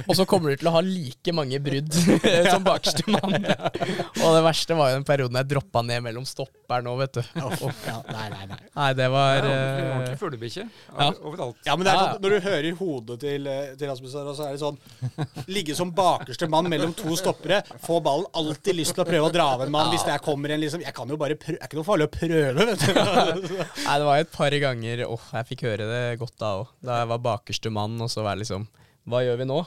Og 0.06 0.16
så 0.16 0.24
kommer 0.28 0.54
du 0.54 0.62
til 0.62 0.72
å 0.72 0.74
ha 0.78 0.84
like 0.84 1.36
mange 1.36 1.60
brudd 1.60 1.92
som 2.52 2.64
bakerste 2.64 3.04
mann. 3.12 3.36
Og 4.24 4.28
det 4.38 4.42
verste 4.48 4.80
var 4.80 4.94
jo 4.94 4.98
den 4.98 5.06
perioden 5.08 5.42
jeg 5.42 5.50
droppa 5.52 5.84
ned 5.84 6.06
mellom 6.08 6.24
stopperen 6.28 6.88
òg, 6.88 7.04
vet 7.04 7.20
du. 7.20 7.22
Ja, 7.36 8.00
nei, 8.08 8.26
nei, 8.32 8.44
nei. 8.48 8.60
Nei, 8.72 8.90
det 8.96 9.12
var 9.12 9.48
Ja, 9.74 9.84
eh, 9.84 9.94
Ordentlig 9.96 10.18
fuglebikkje 10.20 10.64
Ja. 10.94 11.08
overalt. 11.26 11.56
Ja, 11.66 11.76
men 11.76 11.84
det 11.86 11.92
er 11.94 11.98
sånn, 12.00 12.20
Når 12.24 12.30
du 12.34 12.40
hører 12.48 12.76
hodet 12.78 13.16
til, 13.24 13.46
eh, 13.50 13.74
til 13.80 13.88
Rasmus 13.90 14.14
her, 14.14 14.30
så 14.38 14.46
er 14.46 14.52
det 14.54 14.62
sånn 14.62 15.48
Ligge 15.48 15.74
som 15.76 15.90
bakerste 15.92 16.48
mann 16.48 16.68
mellom 16.70 16.94
to 16.96 17.16
stoppere, 17.20 17.62
få 17.84 18.00
ballen, 18.04 18.26
alltid 18.34 18.78
lyst 18.78 18.94
til 18.94 19.04
å 19.04 19.08
prøve 19.08 19.28
å 19.30 19.32
dra 19.34 19.48
av 19.54 19.62
en 19.66 19.72
mann 19.74 19.90
hvis 19.94 20.06
det 20.06 20.20
kommer 20.24 20.54
en 20.54 20.60
liksom 20.62 20.80
Jeg 20.84 20.94
kan 20.94 21.08
jo 21.08 21.16
bare 21.20 21.34
prøve, 21.36 21.58
det 21.58 21.62
er 21.62 21.68
ikke 21.68 21.80
noe 21.82 21.88
farlig 21.90 22.08
å 22.08 22.14
prøve, 22.14 22.68
vet 22.70 22.86
du. 22.86 23.58
Nei, 23.86 23.98
det 23.98 24.06
var 24.08 24.18
et 24.22 24.32
par 24.32 24.50
ganger 24.64 25.04
Åh, 25.08 25.26
jeg 25.40 25.50
fikk 25.52 25.66
høre 25.68 25.90
det 25.90 26.18
godt 26.22 26.38
da 26.40 26.54
òg. 26.62 26.72
Da 26.84 26.98
jeg 27.02 27.08
var 27.14 27.18
bakerste 27.26 27.70
mann, 27.74 27.98
og 28.00 28.08
så 28.12 28.22
var 28.24 28.36
jeg 28.36 28.44
liksom 28.46 28.66
Hva 29.04 29.20
gjør 29.20 29.36
vi 29.42 29.44
nå? 29.44 29.58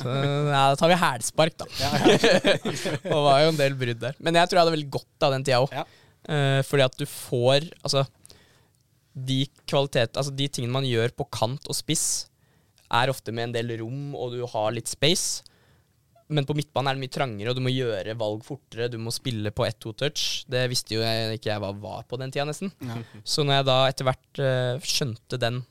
Så, 0.00 0.12
ja, 0.48 0.62
da 0.72 0.76
tar 0.80 0.88
vi 0.88 0.96
hælspark, 0.96 1.58
da. 1.60 1.66
og 2.64 3.10
det 3.10 3.24
var 3.26 3.42
jo 3.44 3.50
en 3.52 3.58
del 3.58 3.74
brudd 3.76 4.00
der. 4.00 4.14
Men 4.18 4.38
jeg 4.40 4.48
tror 4.48 4.56
jeg 4.56 4.64
hadde 4.64 4.76
veldig 4.78 4.92
godt 4.96 5.26
av 5.28 5.34
den 5.34 5.44
tida 5.44 5.58
òg. 5.60 5.74
Ja. 5.76 5.84
fordi 6.68 6.84
at 6.84 6.96
du 7.00 7.04
får 7.08 7.66
Altså, 7.82 8.02
de 9.26 9.44
kvalitet, 9.68 10.16
altså 10.16 10.32
de 10.34 10.48
tingene 10.48 10.74
man 10.74 10.88
gjør 10.88 11.12
på 11.16 11.28
kant 11.32 11.68
og 11.70 11.76
spiss, 11.76 12.26
er 12.90 13.12
ofte 13.12 13.34
med 13.34 13.48
en 13.48 13.54
del 13.54 13.76
rom, 13.80 14.14
og 14.18 14.34
du 14.34 14.42
har 14.50 14.74
litt 14.74 14.90
space. 14.90 15.44
Men 16.30 16.46
på 16.46 16.54
midtbanen 16.54 16.92
er 16.92 16.98
det 16.98 17.02
mye 17.02 17.14
trangere, 17.14 17.50
og 17.50 17.58
du 17.58 17.64
må 17.64 17.72
gjøre 17.72 18.14
valg 18.18 18.44
fortere. 18.46 18.86
Du 18.90 18.98
må 19.02 19.10
spille 19.14 19.50
på 19.54 19.66
1-2-touch. 19.66 20.44
Det 20.50 20.62
visste 20.70 20.94
jo 20.94 21.02
jeg 21.02 21.38
ikke 21.38 21.50
jeg 21.50 21.62
hva 21.62 21.72
var 21.74 22.06
på 22.06 22.18
den 22.20 22.30
tida, 22.30 22.46
nesten. 22.46 22.70
Så 23.26 23.42
når 23.42 23.60
jeg 23.60 23.66
da 23.66 23.78
etter 23.90 24.06
hvert 24.06 24.42
uh, 24.42 24.86
skjønte 24.86 25.40
den, 25.42 25.62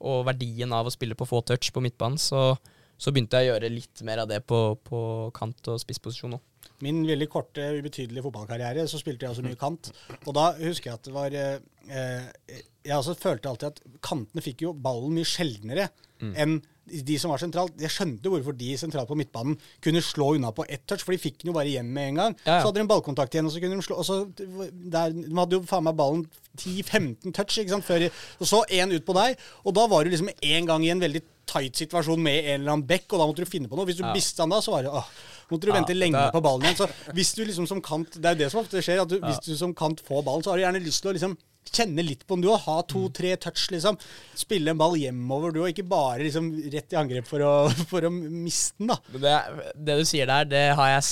og 0.00 0.24
verdien 0.26 0.72
av 0.74 0.88
å 0.88 0.94
spille 0.94 1.18
på 1.18 1.28
få 1.28 1.42
touch 1.46 1.70
på 1.74 1.82
midtbanen, 1.84 2.18
så, 2.18 2.54
så 2.98 3.12
begynte 3.12 3.38
jeg 3.38 3.50
å 3.50 3.54
gjøre 3.54 3.72
litt 3.74 4.02
mer 4.06 4.24
av 4.24 4.30
det 4.30 4.40
på, 4.48 4.60
på 4.86 5.00
kant- 5.36 5.70
og 5.70 5.82
spissposisjon 5.82 6.38
òg. 6.38 6.46
Min 6.80 7.02
veldig 7.04 7.28
korte, 7.28 7.66
ubetydelige 7.76 8.24
fotballkarriere, 8.24 8.86
så 8.88 8.98
spilte 9.00 9.26
jeg 9.26 9.34
også 9.34 9.44
mye 9.44 9.58
kant. 9.60 9.90
Og 10.24 10.32
da 10.36 10.46
husker 10.62 10.90
jeg 10.90 10.96
at 10.96 11.08
det 11.08 11.12
var 11.12 11.36
eh, 11.36 11.58
eh, 11.92 12.62
Jeg 12.84 12.96
også 12.96 13.14
følte 13.20 13.48
alltid 13.50 13.66
at 13.74 13.80
kantene 14.02 14.42
fikk 14.44 14.62
jo 14.64 14.72
ballen 14.72 15.12
mye 15.18 15.28
sjeldnere 15.28 15.90
enn 16.20 16.58
de 16.90 17.14
som 17.22 17.30
var 17.30 17.38
sentralt. 17.38 17.72
Jeg 17.80 17.88
skjønte 17.94 18.28
hvorfor 18.28 18.52
de 18.58 18.72
sentralt 18.76 19.08
på 19.08 19.16
midtbanen 19.16 19.54
kunne 19.80 20.02
slå 20.02 20.34
unna 20.34 20.50
på 20.52 20.64
ett 20.68 20.82
touch, 20.90 21.04
for 21.06 21.12
de 21.14 21.20
fikk 21.22 21.38
den 21.40 21.48
jo 21.52 21.54
bare 21.54 21.70
igjen 21.70 21.86
med 21.94 22.08
en 22.10 22.18
gang. 22.18 22.34
Ja, 22.44 22.56
ja. 22.56 22.60
Så 22.60 22.66
hadde 22.68 22.80
de 22.80 22.84
en 22.84 22.90
ballkontakt 22.90 23.32
igjen, 23.36 23.46
og 23.46 23.52
så 23.54 23.60
kunne 23.62 23.76
de 23.78 23.84
slå 23.86 23.96
og 24.00 24.04
så, 24.04 24.16
der, 24.36 25.14
De 25.14 25.36
hadde 25.38 25.56
jo 25.56 25.62
faen 25.70 25.86
meg 25.86 25.96
ballen 25.96 26.24
10-15 26.58 27.32
touch, 27.36 27.58
ikke 27.62 27.72
sant, 27.76 27.86
før 27.86 28.04
Og 28.40 28.46
så 28.50 28.62
én 28.74 28.92
ut 28.92 29.06
på 29.06 29.14
deg, 29.16 29.38
og 29.64 29.76
da 29.78 29.86
var 29.90 30.04
du 30.04 30.10
liksom 30.10 30.28
en 30.34 30.66
gang 30.66 30.84
i 30.84 30.90
en 30.92 31.00
veldig 31.00 31.22
tight 31.50 31.78
situasjon 31.80 32.20
med 32.22 32.44
en 32.44 32.60
eller 32.60 32.72
annen 32.74 32.86
back, 32.86 33.06
og 33.12 33.18
da 33.22 33.26
måtte 33.30 33.44
du 33.46 33.50
finne 33.50 33.70
på 33.70 33.78
noe. 33.78 33.86
Hvis 33.88 33.98
du 33.98 34.04
Ja. 34.04 34.12
mistet 34.14 34.38
den 34.42 34.50
da, 34.50 34.60
så 34.60 34.72
var 34.74 34.82
det 34.82 34.90
åh, 34.92 35.06
måtte 35.50 35.66
du 35.66 35.72
Ja, 35.72 35.78
vente 35.80 35.94
lenge 35.96 36.30
på 36.32 36.42
ballen 36.42 36.62
igjen. 36.68 36.76
Så 36.76 36.88
hvis 37.14 37.34
du 37.34 37.44
liksom 37.44 37.66
som 37.66 37.80
kant 37.80 38.12
Det 38.12 38.24
er 38.24 38.34
jo 38.34 38.44
det 38.44 38.50
som 38.52 38.60
ofte 38.60 38.82
skjer, 38.82 39.00
at 39.02 39.08
du, 39.08 39.18
hvis 39.20 39.40
du 39.46 39.56
som 39.56 39.74
kant 39.74 40.00
får 40.00 40.22
ballen, 40.24 40.42
så 40.42 40.50
har 40.50 40.58
du 40.58 40.62
gjerne 40.64 40.84
lyst 40.84 41.02
til 41.02 41.10
å 41.10 41.14
liksom 41.14 41.36
kjenne 41.68 42.04
litt 42.04 42.26
på 42.26 42.36
den, 42.36 42.44
du 42.44 42.50
òg. 42.52 42.62
Ha 42.64 42.76
to-tre 42.88 43.34
touch, 43.40 43.68
liksom. 43.72 43.98
Spille 44.38 44.72
en 44.72 44.80
ball 44.80 44.96
hjemover, 44.98 45.54
du 45.54 45.62
òg. 45.62 45.72
Ikke 45.72 45.86
bare 45.88 46.24
liksom 46.24 46.52
rett 46.72 46.94
i 46.94 47.00
angrep 47.00 47.28
for 47.28 47.44
å, 47.44 47.54
for 47.90 48.06
å 48.06 48.12
miste 48.12 48.80
den, 48.80 48.92
da. 48.92 49.00
Det, 49.14 49.34
det 49.76 49.98
du 50.00 50.04
sier 50.08 50.30
der, 50.30 50.48
det 50.50 50.64
har 50.78 50.94
jeg, 50.96 51.08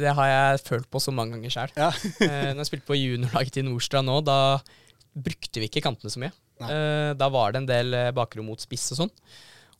det 0.00 0.14
har 0.18 0.30
jeg 0.32 0.64
følt 0.66 0.90
på 0.92 1.02
så 1.02 1.14
mange 1.14 1.36
ganger 1.36 1.56
sjøl. 1.56 1.74
Ja. 1.78 1.90
eh, 2.28 2.50
når 2.52 2.64
jeg 2.64 2.72
spilte 2.72 2.90
på 2.90 2.98
juniorlaget 2.98 3.58
til 3.58 3.68
Nordstrand 3.68 4.10
nå, 4.10 4.20
da 4.26 4.40
brukte 5.12 5.60
vi 5.60 5.68
ikke 5.68 5.84
kantene 5.84 6.12
så 6.12 6.22
mye. 6.22 6.32
Nei. 6.62 6.74
Eh, 6.74 7.14
da 7.18 7.28
var 7.32 7.52
det 7.52 7.62
en 7.62 7.70
del 7.70 7.98
eh, 7.98 8.12
bakrom 8.16 8.48
mot 8.48 8.62
spiss 8.62 8.92
og 8.94 9.04
sånn. 9.04 9.16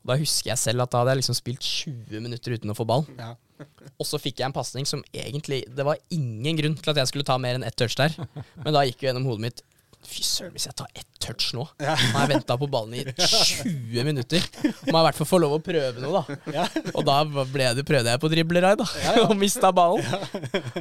Og 0.02 0.10
da 0.10 0.18
husker 0.18 0.50
jeg 0.50 0.58
selv 0.58 0.82
at 0.82 0.92
da 0.92 1.00
hadde 1.02 1.14
jeg 1.14 1.22
liksom 1.22 1.38
spilt 1.38 1.62
20 1.62 2.24
minutter 2.24 2.56
uten 2.56 2.72
å 2.72 2.76
få 2.76 2.86
ball. 2.88 3.06
Ja. 3.18 3.34
Og 4.00 4.06
så 4.08 4.18
fikk 4.18 4.40
jeg 4.40 4.48
en 4.48 4.54
pasning 4.56 4.86
som 4.88 5.04
egentlig 5.14 5.60
Det 5.70 5.84
var 5.86 6.00
ingen 6.10 6.56
grunn 6.58 6.72
til 6.74 6.90
at 6.90 6.98
jeg 6.98 7.10
skulle 7.12 7.26
ta 7.28 7.36
mer 7.38 7.54
enn 7.54 7.66
ett 7.66 7.76
touch 7.78 7.94
der. 8.00 8.16
Men 8.64 8.74
da 8.74 8.82
gikk 8.82 9.04
jo 9.04 9.08
gjennom 9.08 9.28
hodet 9.30 9.44
mitt 9.44 9.62
Fy 10.06 10.22
søren, 10.26 10.52
hvis 10.56 10.66
jeg 10.66 10.74
tar 10.76 10.90
ett 10.94 11.11
touch 11.22 11.52
nå 11.56 11.64
Han 11.80 12.16
har 12.16 12.30
venta 12.30 12.56
på 12.58 12.68
ballen 12.70 12.96
i 12.98 13.04
20 13.12 14.06
minutter. 14.06 14.44
Må 14.90 15.00
i 15.00 15.04
hvert 15.06 15.18
fall 15.20 15.28
få 15.28 15.40
lov 15.42 15.56
å 15.56 15.60
prøve 15.62 16.02
noe, 16.02 16.22
da. 16.22 16.66
Og 16.96 17.04
da 17.06 17.18
det, 17.24 17.84
prøvde 17.88 18.12
jeg 18.12 18.22
på 18.22 18.30
driblerai, 18.32 18.74
da. 18.80 18.86
Og 19.26 19.34
mista 19.38 19.72
ballen. 19.74 20.04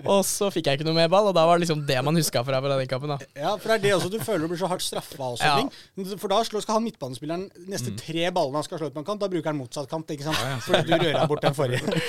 Og 0.04 0.24
så 0.28 0.50
fikk 0.54 0.70
jeg 0.70 0.80
ikke 0.80 0.88
noe 0.90 0.98
mer 0.98 1.12
ball, 1.12 1.30
og 1.32 1.36
da 1.38 1.46
var 1.48 1.58
det 1.60 1.66
liksom 1.66 1.84
det 1.88 2.00
man 2.06 2.18
huska 2.18 2.44
fra, 2.48 2.62
fra 2.64 2.78
den 2.80 2.90
kampen. 2.92 3.14
da 3.14 3.20
Ja, 3.38 3.56
for 3.56 3.72
det 3.72 3.78
er 3.80 3.86
det 3.86 3.96
også 3.98 4.12
du 4.14 4.20
føler 4.22 4.46
du 4.46 4.54
blir 4.54 4.62
så 4.62 4.70
hardt 4.72 4.86
straffa 4.86 5.32
også. 5.36 5.48
Ja. 5.48 6.12
For 6.18 6.32
da 6.32 6.42
skal 6.48 6.78
han 6.78 6.86
midtbanespilleren 6.88 7.48
neste 7.72 7.94
tre 8.00 8.30
ballene 8.34 8.62
han 8.62 8.68
skal 8.68 8.82
slå 8.82 8.92
ut 8.92 8.98
på 8.98 9.04
en 9.04 9.08
kant, 9.08 9.22
da 9.22 9.30
bruker 9.32 9.52
han 9.52 9.60
motsatt 9.60 9.90
kant, 9.92 10.12
ikke 10.14 10.28
sant? 10.28 10.42
Fordi 10.66 10.88
du 10.90 10.96
rører 10.98 11.28
bort 11.30 11.46
den 11.46 11.58
forrige. 11.58 12.02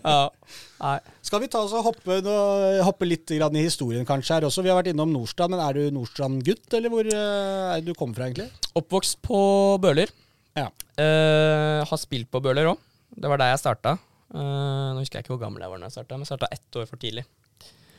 Ja. 0.00 0.20
Nei. 0.80 0.96
Skal 1.26 1.42
vi 1.42 1.50
ta 1.52 1.60
oss 1.62 1.74
og 1.76 1.84
hoppe, 1.90 2.20
hoppe 2.86 3.08
litt 3.08 3.28
grann 3.36 3.56
i 3.58 3.66
historien 3.66 4.06
kanskje 4.08 4.38
her 4.38 4.46
også? 4.48 4.64
Vi 4.64 4.72
har 4.72 4.78
vært 4.80 4.92
innom 4.94 5.12
Nordstrand, 5.12 5.52
men 5.54 5.62
er 5.64 5.76
du 5.76 5.94
Nordstrand-gutt, 5.94 6.68
eller 6.78 6.92
hvor 6.92 7.10
eh, 7.10 7.79
er 7.80 7.86
det 7.86 7.94
du 7.94 7.98
kommer 7.98 8.18
fra 8.18 8.28
egentlig? 8.28 8.50
Oppvokst 8.78 9.18
på 9.24 9.40
Bøler. 9.82 10.12
Ja. 10.58 10.68
Uh, 11.00 11.80
har 11.88 12.00
spilt 12.00 12.30
på 12.30 12.42
Bøler 12.44 12.72
òg. 12.72 12.80
Det 13.10 13.30
var 13.30 13.40
der 13.40 13.54
jeg 13.54 13.62
starta. 13.62 13.96
Uh, 14.30 14.94
nå 14.94 15.02
husker 15.02 15.18
jeg 15.18 15.26
ikke 15.26 15.34
hvor 15.34 15.42
gammel 15.42 15.64
jeg 15.64 15.72
var 15.72 15.82
da 15.82 15.88
jeg 15.88 15.98
starta, 15.98 16.16
men 16.16 16.26
jeg 16.26 16.32
starta 16.32 16.50
ett 16.54 16.80
år 16.80 16.88
for 16.90 17.02
tidlig. 17.02 17.26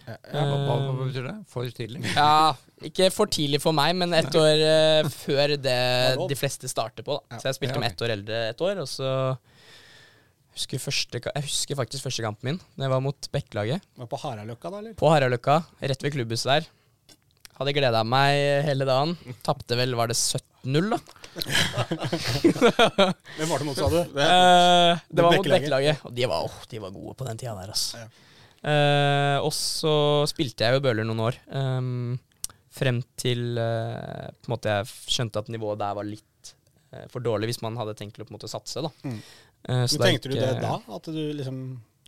Ja, 0.07 0.15
hva, 0.33 0.57
hva, 0.65 0.75
hva 0.81 1.05
betyr 1.05 1.27
det? 1.27 1.35
For 1.51 1.75
tidlig? 1.77 2.01
Ja, 2.15 2.53
ikke 2.89 3.11
for 3.13 3.29
tidlig 3.31 3.61
for 3.63 3.75
meg, 3.77 3.93
men 3.99 4.15
ett 4.17 4.33
år 4.35 4.63
uh, 4.65 5.11
før 5.13 5.55
det 5.61 5.77
de 6.31 6.37
fleste 6.39 6.71
starter 6.71 7.05
på. 7.07 7.19
da. 7.29 7.39
Så 7.41 7.51
jeg 7.51 7.59
spilte 7.59 7.81
med 7.81 7.91
ett 7.91 8.03
år 8.05 8.15
eldre 8.17 8.43
et 8.51 8.65
år, 8.65 8.83
og 8.83 8.89
så 8.89 9.11
husker 10.51 10.81
første, 10.83 11.21
Jeg 11.21 11.47
husker 11.47 11.79
faktisk 11.79 12.09
første 12.09 12.25
kampen 12.25 12.49
min. 12.49 12.61
Det 12.79 12.89
var 12.91 13.03
mot 13.03 13.29
Bekkelaget. 13.31 13.85
På 14.11 14.19
Haraløkka 14.19 14.71
da, 14.71 14.81
eller? 14.83 14.95
På 14.99 15.11
Haraløkka, 15.13 15.61
rett 15.79 16.03
ved 16.03 16.15
klubbhuset 16.17 16.49
der. 16.51 16.71
Hadde 17.59 17.73
gleda 17.75 18.01
meg 18.07 18.65
hele 18.65 18.87
dagen. 18.87 19.15
Tapte 19.45 19.77
vel, 19.79 19.93
var 19.99 20.11
det 20.11 20.17
17-0, 20.17 20.91
da? 20.93 20.99
Hvem 23.37 23.51
var 23.51 23.61
det 23.61 23.67
mot, 23.67 23.77
sa 23.77 23.87
du? 23.91 24.01
Eh, 24.01 25.03
det 25.11 25.25
var 25.25 25.37
mot 25.37 25.51
Bekkelaget. 25.51 26.03
Og 26.07 26.15
de 26.17 26.27
var, 26.31 26.47
oh, 26.47 26.57
de 26.71 26.81
var 26.81 26.93
gode 26.95 27.15
på 27.19 27.27
den 27.27 27.39
tida 27.41 27.55
der, 27.59 27.73
altså. 27.75 28.01
Ja. 28.01 28.09
Eh, 28.71 29.37
og 29.41 29.53
så 29.57 29.93
spilte 30.29 30.67
jeg 30.67 30.77
jo 30.77 30.83
Bøhler 30.85 31.07
noen 31.07 31.23
år. 31.25 31.39
Um, 31.49 32.19
frem 32.71 33.01
til 33.19 33.57
uh, 33.59 34.29
på 34.31 34.47
en 34.47 34.53
måte 34.53 34.75
jeg 34.77 34.89
skjønte 35.11 35.41
at 35.41 35.49
nivået 35.51 35.81
der 35.81 35.95
var 35.97 36.07
litt 36.07 36.51
uh, 36.93 37.03
for 37.11 37.19
dårlig 37.25 37.49
hvis 37.51 37.61
man 37.65 37.75
hadde 37.79 37.97
tenkt 37.99 38.21
å 38.21 38.23
på 38.23 38.31
en 38.31 38.37
måte 38.37 38.51
satse. 38.51 38.83
da. 38.85 38.91
Mm. 39.03 39.17
Uh, 39.67 39.85
Men 39.85 40.05
tenkte 40.05 40.31
du 40.31 40.37
det 40.37 40.53
da? 40.61 40.77
At 40.95 41.09
du 41.09 41.21
liksom 41.35 41.57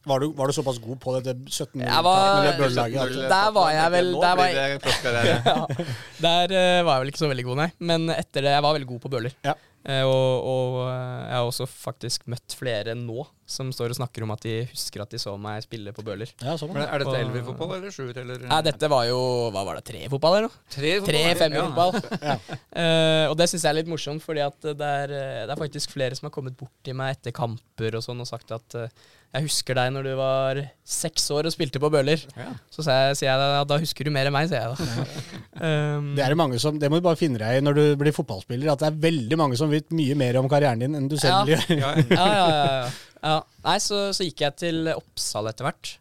var 0.05 0.19
du, 0.19 0.31
var 0.35 0.47
du 0.51 0.53
såpass 0.55 0.79
god 0.83 0.99
på 0.99 1.13
dette 1.17 1.33
17 1.47 1.81
Jeg 1.83 2.03
var- 2.03 2.43
det 2.43 2.55
bøllelaget? 2.59 3.01
at- 3.01 3.29
Der 3.29 3.51
var 3.51 3.69
jeg 3.71 3.91
vel- 3.91 4.13
der 4.21 4.35
var 4.35 4.47
jeg, 4.47 4.79
ja, 5.45 5.67
der 6.19 6.47
uh, 6.51 6.85
var 6.85 6.95
jeg 6.97 7.01
vel 7.03 7.11
ikke 7.13 7.23
så 7.23 7.29
veldig 7.31 7.45
god, 7.45 7.57
nei. 7.63 7.69
Men 7.79 8.09
etter 8.09 8.41
det, 8.43 8.51
jeg 8.51 8.63
var 8.63 8.73
veldig 8.75 8.87
god 8.87 8.99
på 9.05 9.09
bøller. 9.09 9.37
Ja. 9.45 9.55
Uh, 9.83 10.03
og 10.07 10.45
og 10.47 10.75
uh, 10.87 11.23
jeg 11.27 11.35
har 11.35 11.43
også 11.43 11.65
faktisk 11.67 12.23
møtt 12.31 12.53
flere 12.55 12.93
nå 12.95 13.25
som 13.45 13.67
står 13.75 13.91
og 13.91 13.97
snakker 13.97 14.23
om 14.23 14.31
at 14.31 14.45
de 14.45 14.53
husker 14.71 15.01
at 15.03 15.11
de 15.11 15.19
så 15.19 15.33
meg 15.39 15.59
spille 15.65 15.91
på 15.91 16.05
bøller. 16.07 16.29
Ja, 16.39 16.53
sånn. 16.55 16.71
Men 16.71 16.85
er 16.87 17.03
dette 17.03 17.17
elverfotball 17.19 17.73
eller 17.77 17.91
sjuer? 17.91 18.15
Eller? 18.21 18.45
Nei, 18.47 18.61
dette 18.63 18.87
var 18.91 19.03
jo 19.09 19.17
Hva 19.51 19.65
var 19.67 19.75
det, 19.79 19.83
tre 19.89 20.05
i 20.05 20.11
fotball, 20.11 20.37
eller 20.37 20.47
noe? 20.47 20.63
Tre, 20.71 20.93
Tre 21.03 21.23
fem 21.35 21.57
i 21.57 21.59
ja. 22.29 22.37
Eh, 22.71 23.25
og 23.27 23.35
det 23.35 23.49
syns 23.51 23.65
jeg 23.65 23.71
er 23.73 23.79
litt 23.81 23.91
morsomt, 23.91 24.23
fordi 24.23 24.45
at 24.45 24.69
det 24.71 24.93
er, 25.03 25.15
det 25.43 25.51
er 25.51 25.59
faktisk 25.59 25.91
flere 25.91 26.15
som 26.15 26.29
har 26.29 26.35
kommet 26.35 26.55
bort 26.55 26.71
til 26.87 26.95
meg 26.95 27.17
etter 27.17 27.35
kamper 27.35 27.99
og 27.99 28.07
sånn 28.07 28.23
og 28.23 28.29
sagt 28.31 28.55
at 28.55 28.79
jeg 29.33 29.47
husker 29.47 29.73
deg 29.79 29.89
når 29.95 30.05
du 30.05 30.11
var 30.19 30.59
seks 30.85 31.23
år 31.33 31.47
og 31.49 31.53
spilte 31.55 31.79
på 31.81 31.89
bøller. 31.89 32.21
Ja. 32.37 32.51
Så 32.69 32.83
sier 32.85 33.15
jeg, 33.17 33.33
at 33.33 33.69
da, 33.71 33.79
husker 33.81 34.05
du 34.05 34.11
mer 34.13 34.29
enn 34.29 34.35
meg, 34.35 34.45
sier 34.51 34.61
jeg 34.61 34.75
da. 34.77 35.05
um, 35.97 36.11
Det 36.17 36.21
er 36.21 36.35
det 36.35 36.37
mange 36.37 36.59
som, 36.61 36.77
det 36.77 36.89
må 36.93 36.99
du 37.01 37.05
bare 37.07 37.17
finne 37.17 37.41
deg 37.41 37.57
i 37.57 37.63
når 37.65 37.79
du 37.79 37.83
blir 38.03 38.13
fotballspiller, 38.13 38.69
at 38.75 38.83
det 38.83 38.91
er 38.91 39.01
veldig 39.07 39.39
mange 39.41 39.57
som 39.57 39.73
vet 39.73 39.89
mye 39.95 40.13
mer 40.19 40.37
om 40.41 40.49
karrieren 40.51 40.85
din 40.85 40.99
enn 40.99 41.09
du 41.09 41.17
selv 41.17 41.49
Ja. 41.49 41.57
gjør. 41.57 41.65
Ja, 41.81 41.91
ja, 41.97 42.13
ja, 42.13 42.47
ja, 42.53 42.63
ja. 42.85 42.89
ja. 43.33 43.37
Nei, 43.65 43.77
så, 43.81 44.05
så 44.13 44.29
gikk 44.29 44.45
jeg 44.45 44.59
til 44.67 44.93
Oppsal 44.93 45.49
etter 45.49 45.65
hvert. 45.71 45.95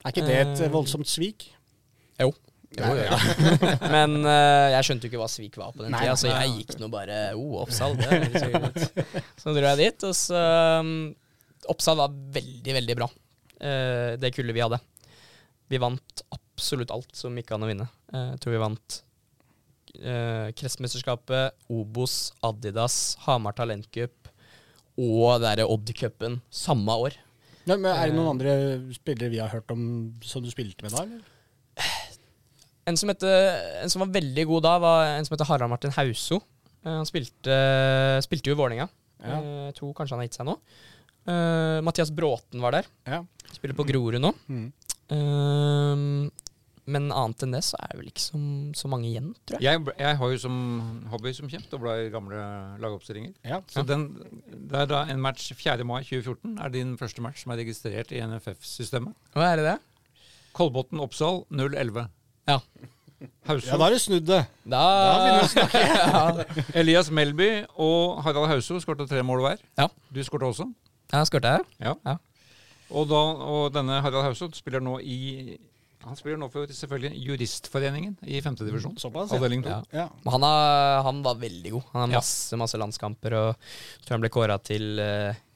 Er 0.00 0.14
ikke 0.14 0.24
det 0.24 0.38
et 0.46 0.64
Eh, 0.64 0.72
voldsomt 0.72 1.08
svik? 1.10 1.50
Jo. 2.20 2.32
Jo, 2.78 2.86
jo, 2.94 3.16
Men 3.94 4.20
uh, 4.22 4.70
jeg 4.76 4.86
skjønte 4.86 5.04
jo 5.04 5.10
ikke 5.10 5.18
hva 5.20 5.28
svik 5.28 5.56
var 5.58 5.72
på 5.74 5.82
den 5.82 5.92
tida, 5.98 6.12
så 6.16 6.28
jeg 6.30 6.52
gikk 6.60 6.76
nå 6.78 6.86
bare 6.92 7.16
oh, 7.34 7.56
Oppsal. 7.64 7.96
Det 7.98 8.06
er 8.08 8.30
så. 8.38 9.24
Så 9.42 9.52
dro 9.56 9.64
jeg 9.72 9.80
dit, 9.82 10.04
og 10.06 10.14
så 10.14 10.42
um, 10.80 10.92
Oppsal 11.70 12.00
var 12.00 12.14
veldig, 12.34 12.74
veldig 12.76 12.96
bra, 12.98 13.06
eh, 13.60 14.16
det 14.20 14.32
kullet 14.34 14.56
vi 14.56 14.64
hadde. 14.64 14.80
Vi 15.70 15.78
vant 15.78 16.22
absolutt 16.34 16.90
alt 16.90 17.14
som 17.16 17.36
gikk 17.38 17.52
an 17.54 17.62
å 17.64 17.70
vinne. 17.70 17.86
Eh, 18.12 18.32
Jeg 18.34 18.40
tror 18.42 18.56
vi 18.56 18.62
vant 18.64 18.96
eh, 20.02 20.50
Kretsmesterskapet, 20.58 21.54
Obos, 21.70 22.32
Adidas, 22.46 23.16
Hamar 23.26 23.54
Talentcup 23.58 24.30
og 25.00 25.40
derre 25.42 25.64
Odd-cupen 25.70 26.40
samme 26.52 26.96
år. 27.06 27.14
Ja, 27.68 27.76
men 27.76 27.90
er 27.92 28.08
det 28.10 28.16
noen 28.16 28.32
andre 28.34 28.52
spillere 28.96 29.30
vi 29.30 29.38
har 29.38 29.52
hørt 29.52 29.70
om 29.70 29.82
som 30.26 30.42
du 30.42 30.50
spilte 30.50 30.82
med 30.82 30.92
da? 30.96 31.04
eller? 31.04 31.20
En 32.88 32.96
som, 32.98 33.10
hette, 33.12 33.28
en 33.84 33.90
som 33.92 34.02
var 34.02 34.10
veldig 34.16 34.44
god 34.48 34.64
da, 34.66 34.72
var 34.82 35.10
en 35.14 35.26
som 35.28 35.36
heter 35.36 35.46
Harald 35.46 35.70
Martin 35.70 35.92
Hauso. 35.94 36.40
Eh, 36.82 36.90
han 36.90 37.06
spilte, 37.06 37.54
spilte 38.26 38.50
jo 38.50 38.56
i 38.56 38.58
Vålerenga. 38.58 38.88
Ja. 39.20 39.36
Eh, 39.36 39.66
Jeg 39.70 39.76
tror 39.78 39.92
kanskje 39.94 40.16
han 40.16 40.22
har 40.24 40.28
gitt 40.30 40.38
seg 40.40 40.48
nå. 40.48 40.56
Eh, 41.28 41.80
Mathias 41.84 42.12
Bråten 42.14 42.62
var 42.62 42.78
der. 42.78 42.88
Ja. 43.08 43.24
Spiller 43.52 43.76
på 43.76 43.86
Grorud 43.88 44.20
nå. 44.22 44.32
Mm. 44.48 44.68
Uh, 45.10 46.30
men 46.90 47.10
annet 47.14 47.44
enn 47.44 47.54
det 47.54 47.60
så 47.66 47.78
er 47.82 47.92
det 47.92 48.00
vel 48.00 48.10
ikke 48.10 48.22
så, 48.22 48.38
så 48.78 48.90
mange 48.90 49.08
igjen, 49.10 49.32
tror 49.46 49.60
jeg. 49.60 49.66
Jeg, 49.66 49.94
jeg 50.00 50.18
har 50.20 50.32
jo 50.32 50.38
som 50.42 50.54
hobby 51.12 51.32
som 51.36 51.50
kjent 51.50 51.74
å 51.76 51.80
bla 51.82 51.96
i 52.02 52.08
gamle 52.12 52.40
lagoppstillinger. 52.82 53.34
Ja. 53.46 53.60
Så 53.70 53.84
den, 53.86 54.08
det 54.50 54.84
er 54.84 54.88
da 54.90 55.04
en 55.12 55.22
match 55.22 55.50
4. 55.54 55.84
mai 55.86 56.00
2014 56.02 56.56
er 56.64 56.74
din 56.74 56.96
første 57.00 57.22
match 57.24 57.44
som 57.44 57.54
er 57.54 57.62
registrert 57.62 58.14
i 58.14 58.22
NFF-systemet. 58.24 59.14
Hva 59.36 59.52
er 59.52 59.60
det 59.60 59.68
det? 59.68 59.76
Kolbotn 60.56 61.02
Oppsal 61.02 61.44
011. 61.52 62.08
Ja. 62.50 62.58
Hauso, 63.44 63.68
ja, 63.68 63.76
da 63.76 63.86
er 63.86 63.92
det 63.92 64.00
snudd 64.00 64.26
det. 64.26 64.40
Da, 64.72 64.84
begynner 65.20 65.50
vi 65.52 65.60
å 65.60 65.80
ja. 65.84 66.44
Elias 66.80 67.10
Melby 67.12 67.50
og 67.76 68.22
Harald 68.24 68.48
Hauso 68.48 68.80
skårte 68.80 69.06
tre 69.10 69.20
mål 69.26 69.44
hver. 69.44 69.66
Ja. 69.78 69.90
Du 70.08 70.22
skårte 70.24 70.48
også. 70.48 70.70
Ja, 71.10 71.24
skårte 71.26 71.56
jeg? 71.56 71.66
Ja. 71.82 71.94
Ja. 72.06 72.16
Og, 72.90 73.06
da, 73.10 73.18
og 73.54 73.68
denne 73.74 74.00
Harald 74.02 74.26
Hauso 74.26 74.48
spiller 74.56 74.82
nå 74.82 74.96
i 75.02 75.58
Han 76.02 76.16
spiller 76.18 76.38
nå 76.40 76.48
for 76.50 76.66
selvfølgelig 76.72 77.20
Juristforeningen 77.28 78.16
i 78.24 78.40
femtedivisjon. 78.42 78.96
Såpass, 78.98 79.30
ja. 79.30 79.38
Avdeling 79.38 79.62
to. 79.66 79.70
Ja. 79.92 80.06
Ja. 80.06 80.32
Han, 80.32 80.46
er, 80.48 81.02
han 81.06 81.20
var 81.26 81.38
veldig 81.42 81.74
god. 81.76 81.90
Han 81.92 82.06
har 82.06 82.12
masse 82.16 82.58
masse 82.58 82.80
landskamper, 82.80 83.36
og 83.36 83.48
jeg 83.52 84.06
tror 84.06 84.16
han 84.16 84.24
ble 84.24 84.32
kåra 84.32 84.56
til 84.64 84.98
eh, 85.04 85.46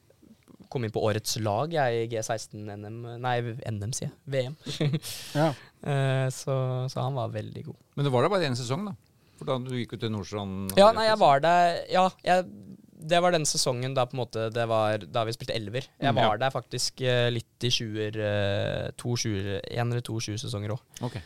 Kom 0.74 0.82
inn 0.82 0.90
på 0.94 1.02
årets 1.07 1.36
lag 1.38 1.70
jeg, 1.70 1.98
i 2.02 2.07
G16-NM 2.11 2.96
Nei, 3.22 3.34
NM, 3.70 3.92
sier 3.94 4.09
jeg. 4.11 4.16
VM. 4.34 4.59
Ja. 5.40 5.52
Eh, 5.84 6.30
så, 6.32 6.55
så 6.88 7.02
han 7.05 7.12
var 7.12 7.28
veldig 7.28 7.61
god. 7.66 7.74
Men 7.98 8.07
det 8.07 8.11
var 8.14 8.24
da 8.24 8.28
bare 8.32 8.46
én 8.48 8.55
sesong, 8.57 8.86
da? 8.88 8.94
For 9.36 9.50
da 9.50 9.59
du 9.61 9.74
gikk 9.76 9.90
ut 9.92 10.00
til 10.00 10.09
Nordstrand? 10.14 10.70
Ja, 10.80 10.86
nei, 10.96 11.02
jeg 11.11 11.18
var 11.20 11.42
der 11.44 11.74
Ja, 11.92 12.05
jeg, 12.24 12.46
det 13.05 13.20
var 13.20 13.34
den 13.34 13.46
sesongen 13.48 13.94
da 13.96 14.07
på 14.09 14.16
en 14.16 14.22
måte 14.22 14.48
det 14.55 14.64
var 14.70 15.05
Da 15.12 15.24
vi 15.28 15.34
spilte 15.36 15.55
elver. 15.57 15.86
Jeg 16.00 16.16
var 16.16 16.26
ja. 16.26 16.32
var 16.32 16.40
der 16.42 16.55
faktisk 16.55 17.05
eh, 17.05 17.28
litt 17.32 17.66
i 17.66 17.70
20-er 17.72 18.18
eh, 18.30 18.90
To 19.00 19.16
20-er 19.20 19.64
En 19.76 19.92
eller 19.92 20.05
to 20.05 20.18
20-sesonger 20.18 20.74
òg. 20.74 20.82
Okay. 21.09 21.22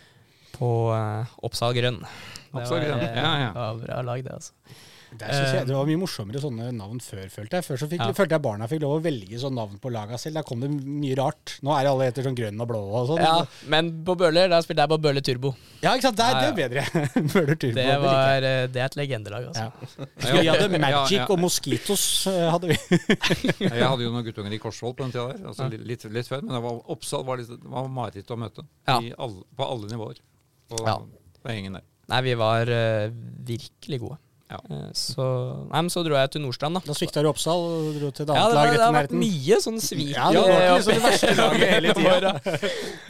På 0.58 0.90
uh, 0.90 1.38
Oppsal 1.46 1.76
Grønn. 1.76 2.00
Det 2.02 2.54
Oppsal 2.56 2.80
var, 2.80 2.86
Grønn, 2.88 3.02
eh, 3.04 3.18
ja, 3.20 3.32
ja. 3.44 3.50
det 3.54 3.62
var 3.62 3.82
bra 3.84 3.98
lag, 4.10 4.24
det, 4.26 4.38
altså. 4.40 4.78
Det, 5.08 5.28
jeg, 5.32 5.64
det 5.68 5.72
var 5.72 5.86
mye 5.88 5.98
morsommere 6.02 6.40
sånne 6.42 6.66
navn 6.76 6.98
før, 7.00 7.24
følte 7.32 7.56
jeg. 7.58 7.64
Før 7.64 7.78
så 7.80 7.86
fikk, 7.88 8.02
Ja. 8.04 8.12
følte 8.12 8.36
jeg 8.36 8.42
barna 8.44 8.66
fikk 8.68 8.82
lov 8.82 8.98
å 8.98 9.02
velge 9.02 9.38
sånn 9.40 9.54
navn 9.56 9.78
på 9.80 9.88
laga 9.94 10.18
selv. 10.20 10.36
Da 10.36 10.42
kom 10.44 10.60
det 10.60 10.68
mye 10.68 11.16
rart. 11.16 11.54
Nå 11.64 11.72
er 11.72 11.86
det 11.86 11.92
alle 11.94 12.08
etter 12.10 12.26
sånn 12.26 12.36
grønn 12.36 12.60
og 12.60 12.68
blå 12.68 12.82
og 12.84 13.06
sånn. 13.08 13.22
Ja, 13.24 13.46
men 13.72 13.88
på 14.04 14.16
Bøhler, 14.20 14.50
da 14.52 14.60
spilte 14.60 14.84
jeg 14.84 14.92
på 14.92 14.98
Bøhler 15.06 15.24
Turbo. 15.24 15.54
Ja, 15.80 15.94
ikke 15.96 16.08
sant? 16.10 16.18
Det 16.20 16.26
er, 16.26 16.36
Ja, 16.36 16.40
det 16.42 16.50
er 16.50 16.58
bedre. 16.60 16.84
Bøhler 17.32 17.56
Turbo. 17.56 17.74
Det, 17.80 17.86
var, 18.04 18.46
eh, 18.50 18.66
det 18.68 18.82
er 18.82 18.90
et 18.90 18.98
legendelag, 19.00 19.48
altså. 19.48 19.68
Ja. 19.70 20.08
Vi 20.42 20.46
hadde 20.52 20.68
Magic 20.78 21.16
ja. 21.16 21.26
og 21.32 21.40
Mosquitos. 21.40 22.06
eh, 22.28 22.44
hadde 22.52 22.72
vi. 22.74 22.78
Jeg 23.64 23.84
hadde 23.88 24.04
jo 24.04 24.12
noen 24.12 24.26
guttunger 24.28 24.52
i 24.52 24.60
Korsvoll 24.60 24.94
på 24.98 25.06
den 25.06 25.14
tida 25.16 25.28
der. 25.32 25.44
Altså 25.48 25.70
litt, 25.72 26.04
litt, 26.04 26.28
før. 26.28 26.44
Men 26.44 26.58
det 26.58 26.62
var, 26.68 26.82
Oppsal 26.92 27.24
var, 27.24 27.40
litt, 27.40 27.50
var 27.64 27.88
mareritt 27.88 28.30
å 28.34 28.38
møte. 28.40 28.66
Ja. 28.88 29.00
I 29.00 29.14
alle, 29.16 29.42
på 29.56 29.66
alle 29.72 29.88
nivåer. 29.90 30.20
På, 30.68 30.84
Ja. 30.84 30.98
på 31.40 31.54
gjengen 31.54 31.78
der. 31.80 31.86
Nei, 32.08 32.22
vi 32.24 32.32
var 32.40 32.68
uh, 32.72 33.08
virkelig 33.48 33.98
gode. 34.00 34.16
Ja. 34.48 34.58
Eh, 34.72 34.84
så, 34.96 35.24
nei, 35.68 35.80
men 35.84 35.90
så 35.92 36.00
dro 36.06 36.16
jeg 36.16 36.30
til 36.32 36.40
Nordstrand, 36.40 36.78
da. 36.78 36.80
Da 36.88 36.94
svikta 36.96 37.20
du 37.20 37.28
Oppsal 37.28 37.64
og 37.68 37.98
dro 37.98 38.08
til 38.16 38.24
et 38.24 38.30
Ja, 38.32 38.46
annet 38.46 38.48
det, 38.48 38.56
lag 38.56 38.68
Ja, 38.68 38.72
det 38.72 38.84
har 38.86 38.94
vært 38.96 39.16
mye 39.20 39.58
sånn 39.60 39.80
svik. 39.84 40.14
Ja, 40.14 40.30
det 40.32 40.44
var 40.44 40.62
ikke 40.62 40.76
liksom 40.78 40.94
det 40.94 41.04
verste 41.04 41.34
laget 41.36 41.72
hele 41.74 41.94
tida. 41.98 42.32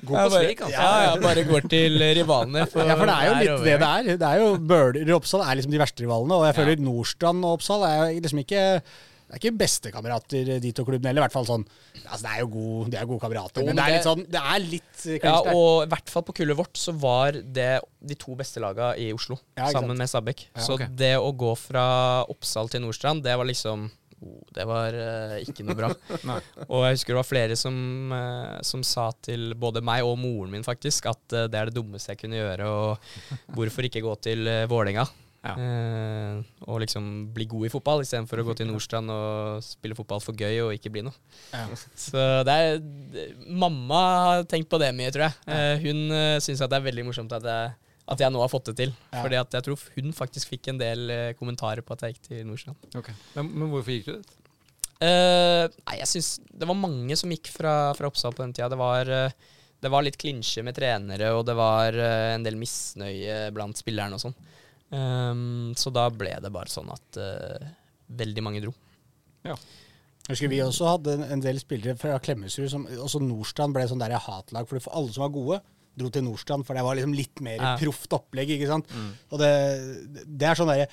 God 0.03 0.17
på 0.19 0.25
svik, 0.35 0.65
altså. 0.67 0.73
Ja, 0.75 0.89
ja, 1.07 1.13
bare 1.23 1.45
går 1.47 1.69
til 1.71 2.01
rivalene. 2.19 2.65
Ja, 2.65 2.71
for 2.73 2.83
det 3.07 3.19
er 3.19 3.29
jo 3.29 3.37
litt 3.39 3.67
det 3.69 3.77
det 3.85 3.91
er. 3.93 4.11
Det 4.25 4.33
er 4.33 4.43
jo 4.43 4.49
Bøler 4.73 5.13
og 5.13 5.21
Oppsal 5.21 5.45
er 5.47 5.61
liksom 5.61 5.77
de 5.77 5.83
verste 5.85 6.03
rivalene. 6.07 6.41
Og 6.41 6.49
jeg 6.51 6.59
føler 6.59 6.83
Nordstrand 6.89 7.47
og 7.47 7.61
Oppsal 7.61 7.87
er 7.87 8.05
liksom 8.19 8.43
ikke 8.43 8.65
det 9.29 9.37
er 9.37 9.43
ikke 9.43 9.59
bestekamerater, 9.61 10.51
de 10.65 10.71
to 10.73 10.87
klubbene 10.89 11.11
heller. 11.11 11.21
I 11.21 11.27
hvert 11.27 11.35
fall 11.37 11.49
sånn 11.51 11.65
altså 11.99 12.23
Det 12.25 12.31
er 12.33 12.41
jo 12.41 12.49
god, 12.55 12.89
de 12.89 12.97
er 12.97 13.09
gode 13.11 13.21
kamerater, 13.27 13.67
men 13.67 13.77
det 13.77 13.85
er 13.85 13.93
litt 13.93 14.07
sånn 14.07 14.25
Det 14.25 14.41
er 14.55 14.63
litt 14.65 15.03
eh, 15.05 15.19
Ja, 15.21 15.35
og 15.53 15.85
i 15.85 15.91
hvert 15.93 16.13
fall 16.15 16.25
på 16.25 16.35
kullet 16.41 16.57
vårt 16.57 16.81
så 16.81 16.95
var 16.97 17.37
det 17.37 17.71
de 18.09 18.17
to 18.17 18.39
beste 18.39 18.63
laga 18.65 18.95
i 18.97 19.11
Oslo, 19.13 19.37
Ja, 19.59 19.69
sammen 19.75 20.01
med 20.01 20.09
Stabæk. 20.09 20.47
Ja, 20.49 20.65
så 20.65 20.79
det 20.81 21.13
å 21.21 21.29
gå 21.37 21.53
fra 21.61 21.85
Oppsal 22.33 22.73
til 22.73 22.87
Nordstrand, 22.87 23.21
det 23.27 23.37
var 23.37 23.51
liksom 23.51 23.85
oh, 24.25 24.41
Det 24.57 24.65
var 24.73 24.97
uh, 24.97 25.37
ikke 25.45 25.69
noe 25.69 25.77
bra. 25.77 25.93
Og 26.73 26.89
jeg 26.89 26.97
husker 26.97 27.13
det 27.13 27.21
var 27.21 27.29
flere 27.35 27.61
som, 27.61 27.77
uh, 28.15 28.57
som 28.65 28.81
sa 28.81 29.11
til 29.21 29.53
både 29.61 29.85
meg 29.85 30.09
og 30.09 30.17
moren 30.25 30.57
min 30.57 30.65
faktisk 30.65 31.13
at 31.13 31.25
uh, 31.37 31.45
det 31.53 31.61
er 31.61 31.69
det 31.69 31.77
dummeste 31.77 32.17
jeg 32.17 32.25
kunne 32.25 32.41
gjøre, 32.41 32.73
og 32.73 33.49
hvorfor 33.59 33.93
ikke 33.93 34.07
gå 34.09 34.21
til 34.25 34.49
uh, 34.49 34.65
Vålerenga? 34.73 35.05
Ja. 35.45 35.55
Eh, 35.55 36.41
og 36.67 36.81
liksom 36.83 37.29
bli 37.35 37.47
god 37.49 37.69
i 37.69 37.71
fotball 37.73 38.03
istedenfor 38.03 38.43
å 38.43 38.47
gå 38.49 38.57
til 38.59 38.67
Nordstrand 38.71 39.13
og 39.15 39.63
spille 39.63 39.97
fotball 39.99 40.23
for 40.25 40.35
gøy 40.35 40.65
og 40.65 40.73
ikke 40.75 40.91
bli 40.93 41.05
noe. 41.07 41.15
Ja. 41.53 41.67
Så 41.95 42.25
det 42.49 42.55
er 42.55 42.81
det- 42.83 43.29
Mamma 43.47 44.01
har 44.27 44.49
tenkt 44.51 44.69
på 44.69 44.81
det 44.83 44.91
mye, 44.95 45.13
tror 45.15 45.29
jeg. 45.29 45.37
Eh, 45.47 45.77
hun 45.87 46.11
uh, 46.11 46.39
syns 46.43 46.61
at 46.61 46.71
det 46.71 46.81
er 46.81 46.89
veldig 46.91 47.07
morsomt 47.07 47.33
at 47.33 47.47
jeg, 47.47 47.77
at 48.09 48.25
jeg 48.25 48.33
nå 48.35 48.41
har 48.43 48.51
fått 48.51 48.73
det 48.73 48.77
til. 48.83 48.97
Ja. 49.13 49.23
Fordi 49.23 49.39
at 49.39 49.55
jeg 49.55 49.67
tror 49.69 49.87
hun 49.95 50.13
faktisk 50.13 50.49
fikk 50.49 50.73
en 50.73 50.83
del 50.83 51.11
eh, 51.11 51.33
kommentarer 51.39 51.87
på 51.87 51.95
at 51.95 52.03
jeg 52.03 52.17
gikk 52.17 52.29
til 52.33 52.45
Nordstrand. 52.49 52.91
Okay. 52.99 53.15
Men, 53.37 53.53
men 53.55 53.71
hvorfor 53.71 53.95
gikk 53.95 54.11
du 54.11 54.17
dit? 54.19 54.35
Uh, 54.99 55.71
nei, 55.87 56.01
jeg 56.01 56.09
synes 56.11 56.29
Det 56.51 56.67
var 56.67 56.75
mange 56.75 57.15
som 57.15 57.31
gikk 57.31 57.53
fra, 57.55 57.93
fra 57.95 58.09
Oppsal 58.11 58.35
på 58.35 58.43
den 58.43 58.55
tida. 58.57 58.67
Det 58.73 58.79
var, 58.81 59.07
eh, 59.07 59.31
det 59.79 59.91
var 59.95 60.03
litt 60.03 60.19
klinsje 60.19 60.65
med 60.67 60.75
trenere, 60.75 61.31
og 61.39 61.45
det 61.47 61.55
var 61.55 61.95
eh, 61.95 62.33
en 62.35 62.43
del 62.43 62.59
misnøye 62.59 63.45
blant 63.55 63.79
spillerne 63.79 64.19
og 64.19 64.25
sånn. 64.25 64.35
Ehm, 64.93 65.75
så 65.77 65.93
da 65.93 66.07
ble 66.11 66.33
det 66.41 66.51
bare 66.53 66.71
sånn 66.73 66.89
at 66.93 67.19
uh, 67.21 67.67
veldig 68.17 68.43
mange 68.45 68.63
dro. 68.65 68.73
Jeg 69.45 69.57
husker 70.29 70.49
Vi 70.53 70.59
også 70.61 70.87
hadde 70.89 71.13
en- 71.19 71.33
en 71.33 71.41
del 71.41 71.59
spillere 71.61 71.97
fra 71.97 72.19
Klemetsrud 72.19 72.73
også 73.01 73.21
Nordstrand 73.23 73.73
ble 73.77 73.87
sånn 73.89 73.99
der 74.01 74.17
hatlag. 74.19 74.67
For 74.69 74.79
for 74.81 74.93
alle 74.97 75.13
som 75.13 75.23
var 75.23 75.33
gode, 75.33 75.61
dro 75.99 76.11
til 76.15 76.25
Nordstrand, 76.27 76.65
for 76.67 76.79
det 76.79 76.85
var 76.87 76.97
liksom 76.99 77.15
litt 77.19 77.41
mer 77.45 77.59
Ja. 77.59 77.77
proft 77.81 78.13
opplegg. 78.17 78.51
ikke 78.57 78.71
sant? 78.71 78.87
Og 79.33 79.39
det, 79.43 79.53
det 80.27 80.47
er 80.49 80.55
sånn 80.59 80.71
der, 80.73 80.87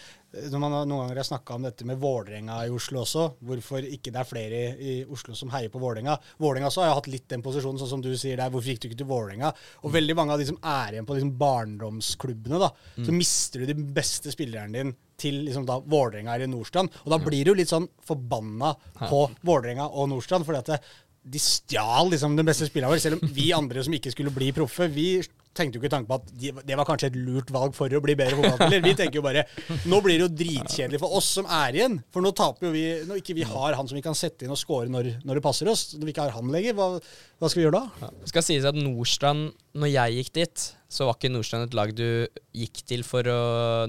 Når 0.52 0.60
man 0.60 0.74
noen 0.84 1.06
ganger 1.06 1.16
har 1.22 1.28
snakka 1.30 1.56
om 1.56 1.64
dette 1.64 1.86
med 1.88 1.96
Vålerenga 2.02 2.58
i 2.68 2.72
Oslo 2.76 3.06
også, 3.06 3.38
hvorfor 3.40 3.86
ikke 3.88 4.12
det 4.12 4.20
er 4.20 4.28
flere 4.28 4.58
i 4.84 4.96
Oslo 5.08 5.32
som 5.34 5.48
heier 5.54 5.70
på 5.72 5.80
Vålerenga. 5.80 6.18
Vålerenga 6.44 6.68
har 6.76 6.90
jo 6.90 6.98
hatt 6.98 7.08
litt 7.08 7.30
den 7.32 7.42
posisjonen, 7.46 7.80
sånn 7.80 7.88
som 7.94 8.02
du 8.04 8.10
sier 8.20 8.36
der. 8.36 8.50
Hvorfor 8.52 8.68
gikk 8.74 8.82
du 8.84 8.90
ikke 8.90 8.98
til 9.00 9.08
Vålerenga? 9.08 9.54
Og 9.88 9.94
veldig 9.96 10.16
mange 10.20 10.36
av 10.36 10.40
de 10.44 10.50
som 10.50 10.58
er 10.60 10.92
igjen 10.98 11.08
på 11.08 11.16
liksom 11.16 11.32
barndomsklubbene, 11.40 12.60
da, 12.60 12.70
så 13.00 13.16
mister 13.16 13.64
du 13.64 13.72
de 13.72 13.78
beste 13.96 14.32
spilleren 14.34 14.76
din 14.76 14.94
til 15.16 15.46
liksom 15.48 15.64
da 15.68 15.78
Vålerenga 15.80 16.34
eller 16.36 16.50
Nordstrand. 16.52 16.92
Og 17.06 17.14
da 17.14 17.20
blir 17.24 17.46
du 17.48 17.54
litt 17.56 17.72
sånn 17.72 17.88
forbanna 18.04 18.74
på 19.00 19.22
Vålerenga 19.48 19.88
og 19.88 20.10
Nordstrand, 20.12 20.44
fordi 20.48 20.60
at 20.60 20.74
det, 20.74 20.82
de 21.26 21.42
stjal 21.42 22.12
liksom 22.12 22.36
den 22.38 22.46
beste 22.46 22.68
spilleren 22.70 22.94
vår. 22.94 23.02
Selv 23.02 23.18
om 23.18 23.34
vi 23.34 23.50
andre 23.56 23.84
som 23.86 23.96
ikke 23.98 24.14
skulle 24.14 24.34
bli 24.34 24.52
proffe, 24.54 24.88
vi 24.94 25.10
tenkte 25.56 25.80
jo 25.80 25.82
ikke 25.82 25.92
tanke 25.94 26.10
på 26.10 26.18
at 26.20 26.32
de, 26.36 26.52
det 26.68 26.76
var 26.78 26.88
kanskje 26.88 27.10
et 27.10 27.18
lurt 27.18 27.52
valg 27.54 27.74
for 27.78 27.92
å 27.92 28.02
bli 28.04 28.16
bedre 28.20 28.38
fotballspiller. 28.38 28.84
Vi 28.84 28.96
tenker 29.00 29.20
jo 29.22 29.24
bare 29.26 29.46
nå 29.88 30.02
blir 30.04 30.20
det 30.20 30.26
jo 30.26 30.34
dritkjedelig 30.44 31.00
for 31.02 31.16
oss 31.18 31.30
som 31.38 31.48
er 31.48 31.78
igjen. 31.80 31.98
For 32.14 32.26
nå 32.26 32.34
taper 32.36 32.68
jo 32.68 32.74
vi 32.76 32.84
Når 33.08 33.22
ikke 33.22 33.38
vi 33.38 33.48
har 33.48 33.78
han 33.78 33.90
som 33.90 33.98
vi 33.98 34.04
kan 34.06 34.18
sette 34.18 34.46
inn 34.46 34.54
og 34.54 34.60
score 34.60 34.92
når, 34.92 35.14
når 35.26 35.40
det 35.40 35.46
passer 35.46 35.72
oss, 35.72 35.88
når 35.96 36.10
vi 36.10 36.16
ikke 36.16 36.28
har 36.28 36.36
han 36.36 36.52
lenger, 36.54 36.76
hva, 36.78 36.90
hva 37.00 37.52
skal 37.52 37.62
vi 37.62 37.66
gjøre 37.70 37.82
da? 37.82 38.12
Det 38.20 38.34
skal 38.34 38.48
sies 38.50 38.68
at 38.68 38.78
Nordstrand, 38.78 39.48
når 39.80 39.94
jeg 39.94 40.20
gikk 40.20 40.34
dit, 40.42 40.68
så 40.92 41.08
var 41.08 41.18
ikke 41.18 41.34
Nordstrand 41.34 41.70
et 41.70 41.80
lag 41.80 41.96
du 41.96 42.08
gikk 42.56 42.84
til 42.92 43.08
for 43.08 43.32
å 43.32 43.42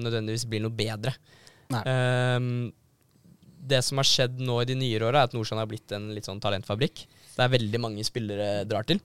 nødvendigvis 0.02 0.46
bli 0.50 0.62
noe 0.64 0.74
bedre. 0.74 1.16
Nei. 1.74 1.82
Um, 1.82 2.50
det 3.66 3.82
som 3.82 3.98
har 3.98 4.06
skjedd 4.06 4.38
nå 4.38 4.60
i 4.62 4.68
de 4.68 4.76
nyere 4.78 5.08
åra, 5.08 5.24
er 5.24 5.30
at 5.30 5.34
Nordstrand 5.34 5.64
har 5.64 5.70
blitt 5.70 5.92
en 5.96 6.12
litt 6.14 6.28
sånn 6.28 6.42
talentfabrikk. 6.42 7.08
Det 7.36 7.44
er 7.44 7.52
veldig 7.52 7.82
mange 7.82 8.06
spillere 8.06 8.64
drar 8.68 8.88
til. 8.88 9.02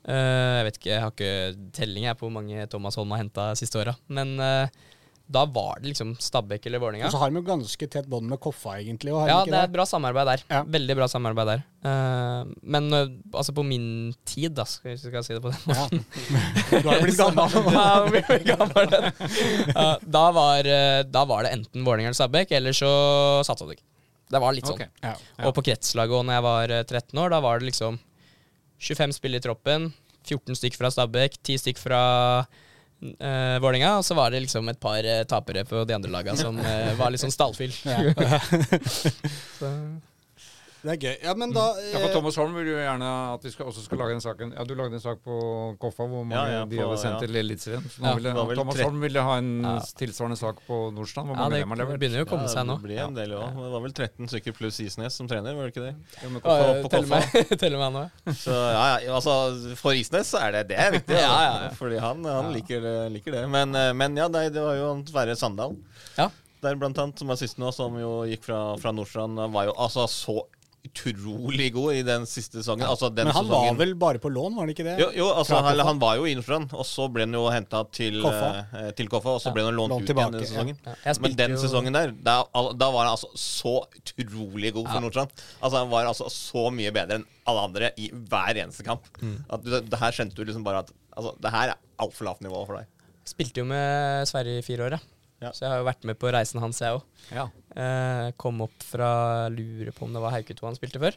Uh, 0.00 0.60
jeg 0.60 0.64
vet 0.64 0.78
ikke, 0.78 0.92
jeg 0.94 1.02
har 1.04 1.10
ikke 1.12 1.66
telling 1.76 2.06
jeg 2.06 2.16
på 2.16 2.24
hvor 2.24 2.38
mange 2.38 2.64
Thomas 2.72 2.96
Holm 2.96 3.12
har 3.12 3.20
henta 3.20 3.50
siste 3.58 3.82
åra. 3.82 3.92
Men 4.08 4.32
uh, 4.40 4.86
da 5.30 5.44
var 5.46 5.82
det 5.82 5.92
liksom 5.92 6.14
Stabæk 6.18 6.64
eller 6.66 6.80
Vålerenga. 6.82 7.06
Og 7.06 7.12
så 7.14 7.20
har 7.20 7.30
de 7.30 7.38
jo 7.38 7.44
ganske 7.46 7.86
tett 7.92 8.08
bånd 8.10 8.26
med 8.32 8.40
Koffa, 8.42 8.78
egentlig. 8.80 9.12
Og 9.12 9.20
har 9.22 9.28
Ja, 9.30 9.36
det 9.46 9.58
er 9.58 9.68
et 9.68 9.74
bra 9.74 9.84
samarbeid 9.86 10.26
der. 10.26 10.42
Ja. 10.48 10.62
Veldig 10.78 10.96
bra 10.98 11.06
samarbeid 11.12 11.52
der. 11.52 11.62
Uh, 11.84 12.48
men 12.64 12.88
altså 12.96 13.54
på 13.54 13.62
min 13.68 13.86
tid, 14.24 14.56
da, 14.56 14.64
skal 14.66 14.96
jeg, 14.96 15.22
si 15.28 15.36
det 15.36 15.44
på 15.44 15.52
den 15.52 15.60
måten 15.68 16.02
Ja. 16.72 16.80
Du 16.80 16.88
har 16.88 17.04
blitt 17.04 17.20
gammel. 17.20 17.60
Ja, 17.76 18.56
gammel. 18.56 18.98
Da, 20.08 20.24
var, 20.34 20.72
da 21.12 21.28
var 21.28 21.46
det 21.46 21.54
enten 21.60 21.84
Vålerenga 21.84 22.10
eller 22.10 22.22
Stabæk, 22.24 22.56
eller 22.56 22.74
så 22.80 22.90
satsa 23.46 23.68
du 23.68 23.76
ikke. 23.76 23.84
Det 24.30 24.40
var 24.42 24.54
litt 24.54 24.68
sånn. 24.68 24.78
Okay. 24.78 24.92
Ja. 25.02 25.16
Og 25.48 25.54
på 25.56 25.64
kretslaget 25.66 26.20
og 26.20 26.26
når 26.26 26.38
jeg 26.38 26.46
var 26.46 26.74
eh, 26.76 26.86
13 26.86 27.22
år, 27.22 27.34
da 27.34 27.40
var 27.42 27.60
det 27.60 27.70
liksom 27.70 27.98
25 28.80 29.16
spillere 29.16 29.42
i 29.42 29.46
troppen. 29.48 29.88
14 30.28 30.58
stykk 30.58 30.76
fra 30.78 30.90
Stabæk, 30.92 31.40
10 31.42 31.62
stykk 31.64 31.80
fra 31.80 32.02
uh, 32.44 33.56
Vålerenga. 33.60 33.96
Og 33.98 34.06
så 34.06 34.16
var 34.16 34.30
det 34.30 34.44
liksom 34.44 34.68
et 34.70 34.80
par 34.80 35.04
uh, 35.04 35.24
tapere 35.28 35.64
på 35.68 35.82
de 35.88 35.96
andre 35.96 36.12
laga 36.12 36.36
som 36.38 36.60
uh, 36.60 36.92
var 37.00 37.12
litt 37.12 37.24
sånn 37.24 37.34
stallfyll. 37.34 37.74
Det 40.80 40.92
er 40.94 40.96
gøy. 40.96 41.16
Ja, 41.26 41.34
men 41.36 41.50
da 41.52 41.64
Ja, 41.76 41.98
for 42.00 42.08
eh, 42.08 42.12
Thomas 42.14 42.36
Holm 42.40 42.54
vil 42.56 42.70
jo 42.70 42.76
gjerne 42.80 43.08
at 43.34 43.42
vi 43.44 43.50
skal, 43.52 43.66
også 43.68 43.82
skal 43.84 43.98
lage 44.00 44.14
den 44.14 44.22
saken. 44.24 44.52
Ja, 44.56 44.64
Du 44.64 44.72
lagde 44.78 44.96
en 44.96 45.02
sak 45.02 45.18
på 45.26 45.34
Koffa 45.82 46.06
hvor 46.08 46.24
mange 46.24 46.38
Ja, 46.38 46.60
ja, 46.60 46.64
de 46.64 46.78
på- 46.78 46.86
hadde 46.88 47.00
sendt 47.02 47.20
ja. 47.20 47.26
til 47.26 47.36
Eliteserien. 47.36 47.84
Thomas 48.56 48.76
tre- 48.78 48.84
Holm 48.86 49.00
ville 49.04 49.20
ha 49.26 49.34
en 49.38 49.50
Ja. 49.62 49.74
tilsvarende 50.00 50.38
sak 50.40 50.56
på 50.66 50.78
Nordstrand. 50.96 51.28
Hvor 51.28 51.36
ja, 51.36 51.48
det, 51.52 51.60
det 51.68 51.98
begynner 52.00 52.22
jo 52.22 52.24
å 52.24 52.30
komme 52.32 52.48
seg 52.48 52.64
nå. 52.66 52.78
Det 52.80 52.86
blir 52.88 52.98
en 53.04 53.14
del 53.14 53.34
også. 53.36 53.64
Det 53.64 53.72
var 53.74 53.80
vel 53.84 53.92
13 53.92 54.28
stykker 54.32 54.56
pluss 54.56 54.80
Isnes 54.80 55.12
som 55.20 55.28
trener, 55.28 55.54
var 55.54 55.68
det 55.68 55.74
ikke 55.74 55.84
det? 55.84 55.94
Ja, 56.22 56.28
med 56.28 56.40
Ja, 56.40 56.48
Koffa- 56.48 56.82
på 56.82 56.90
Telle 56.90 57.08
Koffa. 57.08 57.44
meg, 57.50 57.58
telle 57.64 57.76
meg 57.84 57.92
nå. 57.92 58.04
Så 58.40 58.50
ja, 58.56 58.98
ja, 59.04 59.14
altså 59.20 59.76
For 59.76 59.92
Isnes 59.92 60.30
så 60.32 60.40
er 60.46 60.52
det 60.52 60.68
det 60.72 60.78
er 60.78 60.92
viktig. 60.96 61.16
Ja, 61.20 61.28
altså. 61.28 61.44
ja, 61.44 61.64
ja. 61.68 61.74
Fordi 61.76 61.98
han, 62.00 62.24
han 62.24 62.52
liker, 62.54 62.88
liker 63.12 63.32
det. 63.36 63.44
Men, 63.52 63.74
eh, 63.76 63.92
men 63.92 64.16
ja, 64.16 64.28
det, 64.28 64.52
det 64.54 64.62
var 64.64 64.76
jo 64.80 64.94
Sverre 65.10 65.36
Sandal 65.36 65.76
Ja. 66.16 66.30
der 66.62 66.74
blant 66.76 66.96
annet, 66.98 67.18
som 67.18 67.28
er 67.30 67.36
sist 67.36 67.58
nå, 67.58 67.68
som 67.72 67.94
jo 68.00 68.22
gikk 68.28 68.44
fra, 68.48 68.76
fra 68.80 68.92
Nordstrand. 68.92 69.36
Var 69.52 69.68
jo 69.68 69.76
altså 69.76 70.06
så 70.08 70.40
utrolig 70.86 71.66
god 71.74 71.94
i 71.94 72.02
den 72.06 72.24
siste 72.28 72.60
sesongen. 72.62 72.86
Altså 72.88 73.10
den 73.12 73.26
Men 73.28 73.34
han 73.36 73.44
sesongen. 73.46 73.76
var 73.76 73.78
vel 73.80 73.94
bare 74.00 74.18
på 74.22 74.30
lån, 74.32 74.54
var 74.56 74.64
han 74.66 74.72
ikke 74.72 74.84
det? 74.86 74.94
jo, 75.02 75.08
jo, 75.16 75.26
altså 75.34 75.58
han, 75.62 75.78
han 75.78 75.98
var 76.02 76.16
jo 76.16 76.24
innenfor 76.30 76.66
og 76.74 76.86
så 76.88 77.06
ble 77.12 77.26
han 77.26 77.36
jo 77.36 77.44
henta 77.52 77.82
til 77.92 78.20
eh, 78.26 78.90
til 78.96 79.08
Koffa, 79.12 79.36
og 79.36 79.42
så 79.42 79.50
Ja, 79.50 79.54
ble 79.58 79.64
han 79.68 79.76
lånt 79.76 79.92
lånt 79.94 80.02
ut 80.02 80.10
tilbake, 80.12 80.30
igjen 80.30 80.40
den 80.40 80.50
sesongen. 80.50 80.78
Ja, 80.86 80.94
Ja. 81.04 81.14
Men 81.20 81.36
den 81.36 81.50
jo- 81.56 81.60
sesongen 81.64 81.92
der, 81.98 82.12
da, 82.12 82.38
da 82.72 82.90
var 82.90 83.04
han 83.06 83.12
altså 83.16 83.30
så 83.36 83.74
utrolig 84.18 84.72
god 84.74 84.88
for. 84.88 85.00
Nordstrand. 85.00 85.30
Altså 85.62 85.76
Han 85.84 85.90
var 85.90 86.06
altså 86.10 86.30
så 86.32 86.66
mye 86.74 86.92
bedre 86.92 87.20
enn 87.20 87.26
alle 87.50 87.60
andre 87.68 87.92
i 87.98 88.10
hver 88.12 88.56
eneste 88.64 88.84
kamp. 88.86 89.06
Mm. 89.20 89.36
At 89.50 89.64
du, 89.64 89.70
det 89.80 89.98
her 90.00 90.12
skjønte 90.16 90.34
du 90.36 90.44
liksom 90.44 90.64
bare 90.66 90.84
at 90.86 90.92
Altså, 91.10 91.32
det 91.42 91.50
her 91.50 91.72
er 91.72 91.78
altfor 91.98 92.24
lavt 92.24 92.40
nivå 92.40 92.60
for 92.68 92.78
deg. 92.78 92.86
Spilte 93.26 93.60
jo 93.60 93.64
med 93.68 94.28
Sverre 94.30 94.58
i 94.60 94.62
fire 94.64 94.86
år, 94.86 94.94
ja. 94.94 94.98
Ja. 95.40 95.50
Så 95.56 95.64
jeg 95.64 95.72
har 95.72 95.80
jo 95.80 95.88
vært 95.88 96.06
med 96.08 96.18
på 96.20 96.30
reisen 96.34 96.60
hans, 96.60 96.80
jeg 96.82 96.98
òg. 96.98 97.04
Ja. 97.32 97.46
Eh, 97.72 98.30
kom 98.40 98.60
opp 98.66 98.84
fra 98.84 99.48
Lurer 99.52 99.92
på 99.96 100.04
om 100.06 100.12
det 100.16 100.22
var 100.22 100.34
Hauketo 100.34 100.68
han 100.68 100.76
spilte 100.76 101.00
før. 101.02 101.16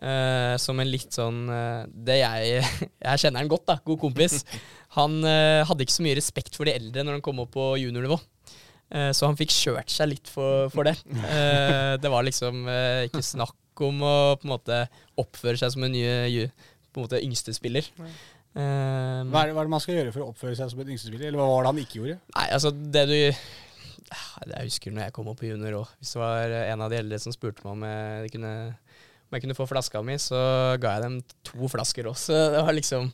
Eh, 0.00 0.54
som 0.56 0.80
en 0.80 0.88
litt 0.88 1.12
sånn 1.12 1.42
eh, 1.52 1.82
Det 1.92 2.14
jeg 2.16 2.62
Jeg 3.04 3.20
kjenner 3.20 3.42
han 3.42 3.50
godt, 3.52 3.66
da. 3.68 3.76
God 3.84 4.00
kompis. 4.00 4.38
Han 4.96 5.18
eh, 5.24 5.60
hadde 5.68 5.84
ikke 5.84 5.94
så 5.98 6.04
mye 6.04 6.16
respekt 6.16 6.56
for 6.56 6.68
de 6.68 6.72
eldre 6.76 7.04
når 7.04 7.14
han 7.16 7.22
kom 7.24 7.38
opp 7.40 7.54
på 7.54 7.62
juniornivå. 7.80 8.18
Eh, 8.92 9.08
så 9.16 9.24
han 9.24 9.38
fikk 9.40 9.52
kjørt 9.54 9.88
seg 9.88 10.10
litt 10.10 10.28
for, 10.28 10.66
for 10.72 10.84
det. 10.84 10.92
Eh, 11.08 11.94
det 11.96 12.10
var 12.12 12.26
liksom 12.26 12.66
ikke 13.08 13.22
snakk 13.24 13.84
om 13.88 14.04
å 14.04 14.12
på 14.36 14.44
en 14.44 14.52
måte 14.52 14.82
oppføre 15.16 15.56
seg 15.62 15.72
som 15.72 15.86
en 15.88 15.94
ny 15.96 16.04
på 16.92 17.00
en 17.00 17.06
måte 17.06 17.22
yngste 17.24 17.54
spiller. 17.56 17.88
Eh, 18.52 19.20
Hva 19.32 19.42
er, 19.42 19.48
det, 19.48 19.54
hva 19.56 19.62
er 19.62 19.68
det 19.68 19.72
man 19.72 19.80
skal 19.80 19.96
gjøre 19.96 20.12
for 20.12 20.24
å 20.26 20.30
oppføre 20.32 20.56
seg 20.58 20.72
som 20.72 20.80
en 20.82 20.90
yngstespiller? 20.92 21.30
Eller 21.30 21.40
hva 21.40 21.48
var 21.48 21.64
det 21.64 21.70
han 21.72 21.82
ikke 21.86 22.00
gjorde? 22.02 22.16
Nei, 22.36 22.46
altså 22.52 22.72
det 22.72 23.04
du 23.08 23.14
Jeg 23.16 24.66
husker 24.66 24.92
når 24.92 25.06
jeg 25.06 25.14
kom 25.16 25.30
opp 25.32 25.38
på 25.40 25.48
junior 25.48 25.78
òg. 25.82 25.92
Hvis 26.02 26.12
det 26.16 26.20
var 26.20 26.56
en 26.66 26.82
av 26.84 26.90
de 26.92 26.98
eldre 27.00 27.20
som 27.22 27.32
spurte 27.32 27.64
meg 27.64 27.72
om 27.72 27.84
jeg 27.88 28.32
kunne, 28.34 28.50
om 29.30 29.36
jeg 29.38 29.44
kunne 29.46 29.56
få 29.56 29.66
flaska 29.70 30.02
mi, 30.04 30.18
så 30.20 30.40
ga 30.82 30.96
jeg 30.98 31.06
dem 31.06 31.14
to 31.48 31.70
flasker 31.72 32.10
også. 32.10 32.36
Det 32.56 32.64
var 32.66 32.76
liksom 32.76 33.08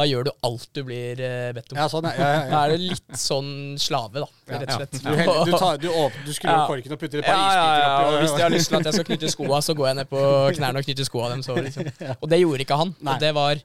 Da 0.00 0.04
gjør 0.06 0.26
du 0.26 0.30
alt 0.46 0.68
du 0.74 0.80
blir 0.86 1.18
eh, 1.22 1.50
bedt 1.54 1.70
om. 1.74 1.78
Ja, 1.78 1.86
sånn, 1.90 2.06
ja, 2.10 2.26
ja. 2.34 2.42
Da 2.52 2.60
er 2.64 2.74
du 2.74 2.84
litt 2.88 3.14
sånn 3.20 3.50
slave, 3.82 4.22
da, 4.22 4.28
rett 4.54 4.70
og 4.70 4.80
slett. 4.80 4.98
Du, 5.02 5.10
du, 5.50 5.52
tar, 5.58 5.78
du, 5.82 5.88
åpner, 5.90 6.24
du 6.26 6.32
skrur 6.34 6.50
opp 6.54 6.70
korken 6.70 6.94
og 6.94 7.00
putter 7.02 7.22
et 7.22 7.26
par 7.26 7.38
isbiter 7.42 7.86
og 7.90 8.08
oppi. 8.08 8.20
hvis 8.24 8.34
de 8.38 8.42
har 8.46 8.54
lyst 8.54 8.70
til 8.70 8.78
at 8.80 8.88
jeg 8.90 8.96
skal 8.98 9.08
knytte 9.10 9.30
skoa, 9.34 9.58
så 9.66 9.74
går 9.78 9.88
jeg 9.90 9.98
ned 10.00 10.10
på 10.10 10.22
knærne 10.58 10.82
og 10.82 10.86
knytter 10.88 11.08
skoa 11.10 11.30
dem. 11.34 11.42
Så, 11.46 11.58
liksom. 11.62 11.90
Og 12.22 12.26
det 12.32 12.38
gjorde 12.42 12.66
ikke 12.66 12.78
han. 12.80 12.94
Nei. 13.02 13.14
Og 13.14 13.22
det 13.26 13.32
var, 13.38 13.62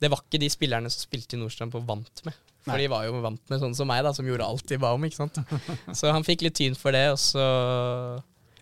det 0.00 0.08
var 0.10 0.22
ikke 0.24 0.40
de 0.40 0.48
spillerne 0.52 0.90
som 0.92 1.02
spilte 1.04 1.36
i 1.36 1.40
Nordstrand 1.40 1.72
på 1.74 1.82
vant 1.86 2.22
med. 2.24 2.36
For 2.64 2.72
Nei. 2.74 2.82
de 2.82 2.88
var 2.92 3.06
jo 3.06 3.20
vant 3.24 3.40
med 3.52 3.60
sånne 3.62 3.76
som 3.76 3.88
meg, 3.88 4.02
da, 4.04 4.12
som 4.16 4.26
gjorde 4.28 4.44
alt 4.44 4.66
de 4.68 4.76
ba 4.80 4.90
om. 4.96 5.04
ikke 5.08 5.16
sant? 5.16 5.38
Så 5.98 6.10
han 6.12 6.24
fikk 6.26 6.42
litt 6.44 6.56
tyn 6.58 6.74
for 6.76 6.92
det. 6.92 7.06
Og 7.14 7.18
så 7.20 7.40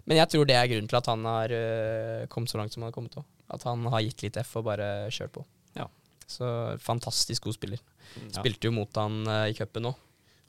Men 0.09 0.21
jeg 0.21 0.31
tror 0.33 0.47
det 0.49 0.55
er 0.57 0.69
grunnen 0.71 0.89
til 0.91 0.99
at 1.01 1.09
han 1.11 1.25
har 1.27 1.53
øh, 1.55 2.27
kommet 2.33 2.51
så 2.53 2.59
langt 2.61 2.73
som 2.75 2.83
han 2.85 2.93
har 2.93 2.97
kommet 2.97 3.17
òg. 3.19 3.27
At 3.55 3.65
han 3.67 3.83
har 3.91 4.03
gitt 4.07 4.23
litt 4.27 4.39
F 4.43 4.55
og 4.61 4.67
bare 4.69 4.87
kjørt 5.15 5.33
på. 5.35 5.43
Ja. 5.79 5.89
Så 6.31 6.47
fantastisk 6.85 7.45
god 7.49 7.57
spiller. 7.59 7.81
Ja. 8.23 8.39
Spilte 8.41 8.69
jo 8.71 8.75
mot 8.79 8.95
han 9.01 9.19
øh, 9.27 9.47
i 9.51 9.57
cupen. 9.59 9.91
Ja. 9.91 9.95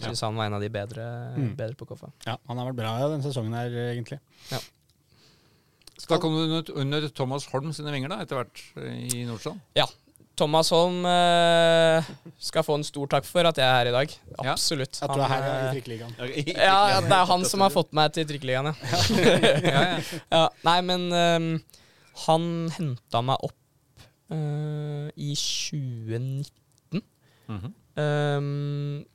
Syns 0.06 0.22
han 0.24 0.38
var 0.40 0.48
en 0.48 0.56
av 0.56 0.62
de 0.64 0.70
bedre, 0.72 1.06
Mm. 1.36 1.56
bedre 1.60 1.76
på 1.76 1.86
Koffa. 1.90 2.08
Ja, 2.26 2.38
han 2.48 2.58
har 2.62 2.70
vært 2.70 2.78
bra 2.80 2.92
denne 3.10 3.24
sesongen 3.26 3.54
her, 3.58 3.74
egentlig. 3.92 4.20
Ja. 4.52 4.60
Skal 6.00 6.22
komme 6.24 6.46
under, 6.46 6.70
under 6.80 7.08
Thomas 7.12 7.46
Holm 7.52 7.74
sine 7.76 7.92
vinger 7.92 8.14
da, 8.14 8.22
etter 8.24 8.40
hvert 8.40 8.62
eh, 8.80 9.02
i 9.10 9.26
Nordstrand? 9.28 9.60
Thomas 10.40 10.70
Holm 10.72 11.04
eh, 11.06 12.10
skal 12.40 12.64
få 12.64 12.78
en 12.80 12.86
stor 12.88 13.10
takk 13.12 13.28
for 13.28 13.48
at 13.50 13.60
jeg 13.60 13.66
er 13.66 13.76
her 13.76 13.90
i 13.90 13.96
dag. 13.96 14.14
Ja. 14.38 14.54
Absolutt. 14.54 15.02
At 15.04 15.12
du 15.12 15.20
er 15.20 15.32
her 15.34 15.44
i 15.44 15.50
eh, 15.52 15.72
Trikkeligaen. 15.76 16.14
ja, 16.56 17.02
det 17.04 17.18
er 17.18 17.28
han 17.34 17.44
som 17.50 17.64
har 17.66 17.74
fått 17.74 17.92
meg 17.98 18.14
til 18.16 18.28
Trikkeligaen, 18.30 18.72
ja. 18.72 18.76
Ja, 19.20 19.34
ja. 19.76 19.84
ja. 20.32 20.44
Nei, 20.68 20.78
men 20.88 21.08
um, 21.12 21.50
han 22.26 22.48
henta 22.78 23.24
meg 23.26 23.44
opp 23.50 24.06
uh, 24.32 25.10
i 25.16 25.34
2019. 25.36 27.04
Mm 27.50 27.60
-hmm. 27.60 27.74
um, 28.00 29.06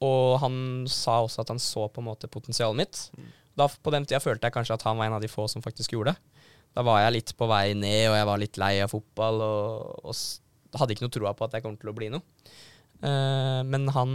og 0.00 0.38
han 0.40 0.86
sa 0.88 1.20
også 1.26 1.42
at 1.42 1.48
han 1.48 1.58
så 1.58 1.88
på 1.88 2.00
en 2.00 2.08
måte 2.08 2.30
potensialet 2.30 2.76
mitt. 2.76 3.10
Da, 3.58 3.68
på 3.68 3.90
den 3.90 4.06
tida 4.06 4.20
følte 4.22 4.46
jeg 4.46 4.54
kanskje 4.54 4.74
at 4.74 4.82
han 4.86 4.96
var 4.96 5.06
en 5.06 5.18
av 5.18 5.20
de 5.20 5.28
få 5.28 5.48
som 5.48 5.62
faktisk 5.62 5.92
gjorde 5.92 6.14
det. 6.14 6.37
Da 6.76 6.84
var 6.86 7.02
jeg 7.02 7.16
litt 7.16 7.32
på 7.38 7.48
vei 7.50 7.72
ned, 7.74 8.10
og 8.10 8.16
jeg 8.18 8.28
var 8.28 8.40
litt 8.42 8.58
lei 8.60 8.74
av 8.84 8.92
fotball. 8.92 9.42
Og, 9.44 10.08
og 10.08 10.78
hadde 10.78 10.94
ikke 10.94 11.06
noe 11.06 11.14
troa 11.14 11.34
på 11.36 11.46
at 11.48 11.56
jeg 11.56 11.64
kom 11.64 11.78
til 11.80 11.90
å 11.92 11.96
bli 11.96 12.10
noe. 12.12 12.24
Uh, 12.98 13.62
men 13.62 13.86
han 13.94 14.12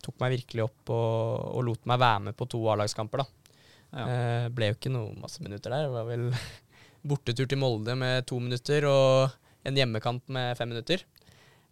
tok 0.00 0.16
meg 0.22 0.38
virkelig 0.38 0.64
opp 0.64 0.92
og, 0.94 1.48
og 1.52 1.64
lot 1.66 1.88
meg 1.90 2.00
være 2.00 2.26
med 2.28 2.36
på 2.38 2.48
to 2.50 2.62
A-lagskamper. 2.72 3.22
da. 3.22 3.56
Ja. 3.92 4.04
Uh, 4.08 4.46
ble 4.56 4.70
jo 4.70 4.78
ikke 4.78 4.92
noe 4.92 5.12
masse 5.20 5.44
minutter 5.44 5.74
der. 5.74 5.88
Det 5.88 5.96
var 5.96 6.08
vel 6.08 6.28
bortetur 7.12 7.48
til 7.48 7.60
Molde 7.60 7.96
med 7.98 8.26
to 8.28 8.40
minutter 8.40 8.88
og 8.88 9.68
en 9.68 9.78
hjemmekamp 9.78 10.32
med 10.32 10.56
fem 10.58 10.72
minutter. 10.72 11.04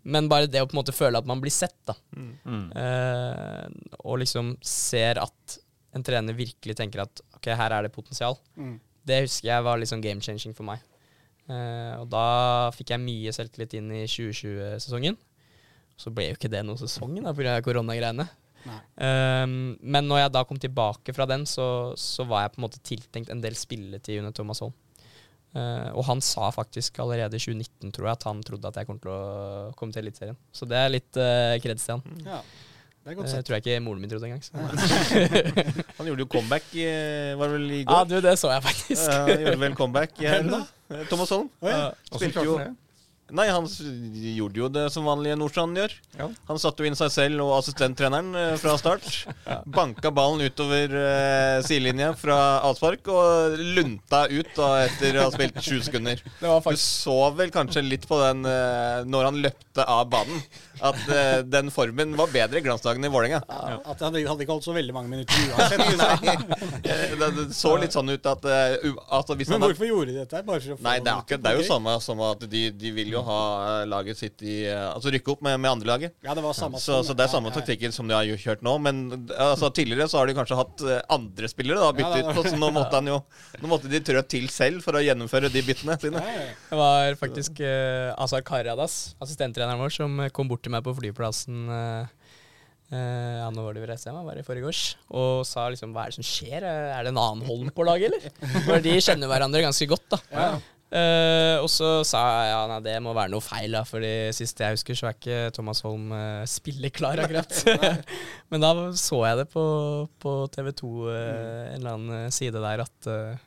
Men 0.02 0.30
bare 0.32 0.48
det 0.48 0.62
å 0.62 0.68
på 0.68 0.76
en 0.76 0.80
måte 0.80 0.96
føle 0.96 1.20
at 1.20 1.26
man 1.28 1.42
blir 1.42 1.52
sett, 1.52 1.76
da. 1.88 1.96
Mm. 2.16 2.70
Uh, 2.72 3.96
og 4.04 4.22
liksom 4.22 4.54
ser 4.64 5.20
at 5.20 5.58
en 5.96 6.04
trener 6.06 6.36
virkelig 6.36 6.76
tenker 6.78 7.02
at 7.02 7.22
ok, 7.36 7.50
her 7.56 7.74
er 7.74 7.86
det 7.86 7.92
potensial. 7.94 8.38
Mm. 8.56 8.78
Det 9.06 9.22
husker 9.24 9.50
jeg 9.52 9.66
var 9.66 9.80
liksom 9.80 10.02
game 10.04 10.22
changing 10.24 10.54
for 10.56 10.68
meg. 10.68 10.82
Uh, 11.50 12.02
og 12.02 12.06
da 12.12 12.24
fikk 12.76 12.92
jeg 12.94 13.02
mye 13.02 13.32
selvtillit 13.34 13.74
inn 13.78 13.90
i 13.96 14.04
2020-sesongen. 14.04 15.18
Så 16.00 16.12
ble 16.14 16.30
jo 16.30 16.38
ikke 16.38 16.50
det 16.52 16.62
noen 16.64 16.80
sesong 16.80 17.18
pga. 17.36 17.58
koronagreiene. 17.64 18.28
Um, 18.68 19.74
men 19.80 20.06
når 20.08 20.24
jeg 20.24 20.32
da 20.36 20.44
kom 20.44 20.60
tilbake 20.60 21.14
fra 21.16 21.26
den, 21.28 21.46
så, 21.48 21.92
så 21.98 22.26
var 22.28 22.44
jeg 22.44 22.54
på 22.54 22.60
en 22.60 22.66
måte 22.66 22.82
tiltenkt 22.84 23.32
en 23.32 23.42
del 23.42 23.56
spilletid 23.58 24.20
under 24.20 24.36
Thomas 24.36 24.62
Holm. 24.64 24.76
Uh, 25.50 25.90
og 25.98 26.04
han 26.06 26.20
sa 26.22 26.46
faktisk 26.54 27.00
allerede 27.02 27.34
i 27.34 27.42
2019, 27.42 27.90
tror 27.96 28.06
jeg, 28.06 28.18
at 28.18 28.26
han 28.28 28.42
trodde 28.46 28.70
at 28.70 28.76
jeg 28.78 28.86
kom 28.86 29.00
til 29.02 29.10
å 29.10 29.22
komme 29.78 29.94
til 29.94 30.04
Eliteserien. 30.04 30.38
Så 30.54 30.68
det 30.70 30.78
er 30.78 30.92
litt 30.92 31.18
uh, 31.18 31.56
kreds 31.62 31.88
til 31.88 31.98
han. 31.98 32.20
Ja, 32.28 32.42
det 33.04 33.12
er 33.12 33.16
sett. 33.32 33.46
tror 33.48 33.56
jeg 33.56 33.64
ikke 33.66 33.80
moren 33.84 34.00
min 34.02 34.10
trodde 34.10 34.28
engang. 34.28 34.42
Han 35.98 36.06
gjorde 36.10 36.20
jo 36.26 36.28
comeback 36.30 36.66
var 37.40 37.48
det 37.48 37.54
vel 37.56 37.70
i 37.70 37.78
Ja, 37.80 37.84
går. 38.02 38.04
du, 38.10 38.20
det 38.28 38.34
så 38.38 38.50
jeg 38.52 38.62
faktisk. 38.66 39.06
Ja, 39.08 39.24
gjorde 39.40 39.60
vel 39.62 39.74
comeback 39.78 40.20
i. 40.20 40.26
Eh, 40.26 41.06
Thomas 41.10 41.30
Holm. 41.32 41.48
Oh, 41.62 41.68
Ja. 41.70 41.90
Spilte 42.12 42.44
jo-? 42.44 42.58
Nei, 43.36 43.46
han 43.50 43.66
gjorde 43.70 44.60
jo 44.60 44.68
det 44.72 44.84
som 44.94 45.06
vanlige 45.08 45.36
Nordstrand 45.38 45.78
gjør. 45.78 45.92
Ja. 46.18 46.28
Han 46.48 46.58
satte 46.60 46.82
jo 46.84 46.88
inn 46.90 46.96
seg 46.98 47.12
selv 47.14 47.42
og 47.44 47.52
assistenttreneren 47.60 48.30
eh, 48.36 48.54
fra 48.60 48.74
start. 48.80 49.06
Banka 49.76 50.10
ballen 50.14 50.42
utover 50.46 50.94
eh, 51.00 51.60
sidelinja 51.66 52.12
fra 52.18 52.38
avspark 52.68 53.08
og 53.12 53.56
lunta 53.76 54.24
ut 54.30 54.50
da 54.56 54.70
etter 54.86 55.18
å 55.20 55.28
ha 55.28 55.34
spilt 55.34 55.60
sju 55.64 55.78
sekunder. 55.86 56.22
Det 56.40 56.48
var 56.50 56.64
Du 56.66 56.80
så 56.80 57.18
vel 57.38 57.52
kanskje 57.54 57.84
litt 57.86 58.08
på 58.10 58.18
den 58.22 58.44
eh, 58.48 59.04
når 59.10 59.30
han 59.30 59.40
løpte 59.46 59.86
av 59.90 60.08
banen, 60.12 60.42
at 60.84 61.00
eh, 61.12 61.40
den 61.46 61.70
formen 61.72 62.16
var 62.18 62.30
bedre 62.32 62.60
i 62.60 62.64
glansdagen 62.64 63.04
i 63.06 63.10
Vålerenga. 63.12 63.42
Ja, 63.48 63.78
At 63.84 64.00
han 64.02 64.14
hadde, 64.14 64.24
ikke 64.44 64.54
holdt 64.56 64.66
så 64.68 64.74
veldig 64.76 64.94
mange 64.96 65.12
minutter 65.12 65.34
uansett. 65.54 65.86
liksom. 65.90 66.54
Eh, 66.84 67.16
Det, 67.20 67.46
så 67.54 67.74
litt 67.78 67.94
sånn 67.94 68.08
ut 68.10 68.26
at, 68.26 68.44
uh, 68.48 68.74
u- 68.88 68.98
altså 69.12 69.34
hvis 69.38 69.48
Men 69.50 69.58
han 69.60 69.62
hadde 69.66 69.74
hvorfor 69.74 69.88
gjorde 69.90 70.12
de 70.14 70.18
dette? 70.22 70.40
Bare 70.46 70.60
for 70.64 70.74
å 70.74 70.78
få 70.80 70.84
Nei, 70.86 70.94
det 71.04 71.12
er, 71.12 71.20
ikke, 71.24 71.38
det 71.44 71.50
er 71.52 71.58
jo 71.60 71.66
samme 71.68 71.94
som 72.02 72.22
at 72.26 72.44
de, 72.50 72.62
de 72.80 72.92
vil 72.96 73.12
jo 73.14 73.19
ha 73.26 73.40
eh, 73.68 73.86
laget 73.90 74.18
sitt 74.18 74.42
i 74.44 74.56
eh, 74.68 74.86
Altså 74.90 75.12
rykke 75.14 75.32
opp 75.34 75.42
med, 75.46 75.58
med 75.62 75.70
andrelaget. 75.70 76.14
Ja, 76.24 76.34
det 76.36 76.44
var 76.44 76.56
samme 76.56 76.80
Så, 76.82 77.00
så 77.06 77.16
det 77.16 77.24
er 77.26 77.32
samme 77.32 77.50
ja, 77.50 77.54
ja. 77.54 77.60
taktikken 77.60 77.94
som 77.94 78.10
de 78.10 78.16
har 78.16 78.26
jo 78.28 78.38
kjørt 78.40 78.64
nå. 78.66 78.76
Men 78.82 79.02
altså, 79.36 79.70
tidligere 79.74 80.08
så 80.10 80.20
har 80.20 80.30
de 80.30 80.36
kanskje 80.38 80.58
hatt 80.60 80.84
eh, 80.86 81.00
andre 81.16 81.50
spillere 81.52 81.82
da, 81.82 81.90
bytte 81.96 82.22
Ja, 82.22 82.34
ut 82.36 82.50
så 82.50 82.60
nå 82.60 82.70
måtte, 82.74 82.94
han 82.96 83.10
jo, 83.10 83.18
nå 83.62 83.72
måtte 83.72 83.90
de 83.92 84.02
trø 84.04 84.22
til 84.28 84.48
selv 84.52 84.84
for 84.84 84.98
å 84.98 85.04
gjennomføre 85.04 85.52
de 85.52 85.64
byttene 85.66 85.98
sine. 86.02 86.22
Det 86.70 86.78
var 86.78 87.18
faktisk 87.20 87.60
uh, 87.64 88.14
Azar 88.20 88.44
Karadas, 88.46 89.16
assistenttreneren 89.22 89.80
vår, 89.80 89.94
som 89.94 90.24
eh, 90.24 90.32
kom 90.34 90.50
bort 90.50 90.64
til 90.66 90.74
meg 90.74 90.86
på 90.86 90.96
flyplassen 91.00 91.68
Uh, 91.70 92.08
Uh, 92.90 93.36
ja, 93.38 93.46
nå 93.54 93.62
var 93.62 93.76
det 93.76 93.84
reiste 93.86 94.10
hjem, 94.10 94.16
var 94.26 94.34
det 94.34 94.42
i 94.42 94.46
forgårs, 94.48 94.80
og 95.14 95.44
sa 95.46 95.68
liksom 95.70 95.92
hva 95.94 96.08
er 96.08 96.10
det 96.10 96.16
som 96.16 96.26
skjer, 96.26 96.64
Eh, 96.66 96.90
er 96.96 97.06
det 97.06 97.12
en 97.12 97.20
annen 97.22 97.46
Holm 97.46 97.70
på 97.74 97.86
laget, 97.86 98.10
eller? 98.10 98.34
For 98.66 98.82
de 98.82 98.96
kjenner 98.98 99.30
hverandre 99.30 99.62
ganske 99.62 99.86
godt, 99.90 100.06
da. 100.10 100.18
Ja. 100.34 100.48
Eh, 100.90 101.56
og 101.62 101.68
så 101.70 102.00
sa 102.02 102.18
jeg 102.26 102.46
ja, 102.50 102.62
nei, 102.66 102.78
det 102.82 102.96
må 103.04 103.12
være 103.14 103.30
noe 103.30 103.44
feil, 103.44 103.70
da, 103.76 103.84
Fordi 103.86 104.08
sist 104.34 104.58
jeg 104.58 104.74
husker, 104.74 104.96
så 104.98 105.06
er 105.06 105.14
ikke 105.14 105.36
Thomas 105.54 105.84
Holm 105.86 106.08
uh, 106.10 106.42
spilleklar, 106.50 107.20
akkurat. 107.22 107.52
Men 108.50 108.64
da 108.64 108.72
så 108.98 109.20
jeg 109.28 109.38
det 109.44 109.46
på, 109.52 109.62
på 110.18 110.32
TV2, 110.56 110.90
eh, 111.12 111.68
en 111.76 111.78
eller 111.78 111.94
annen 111.94 112.34
side 112.34 112.58
der, 112.58 112.82
at, 112.82 113.06
uh, 113.06 113.38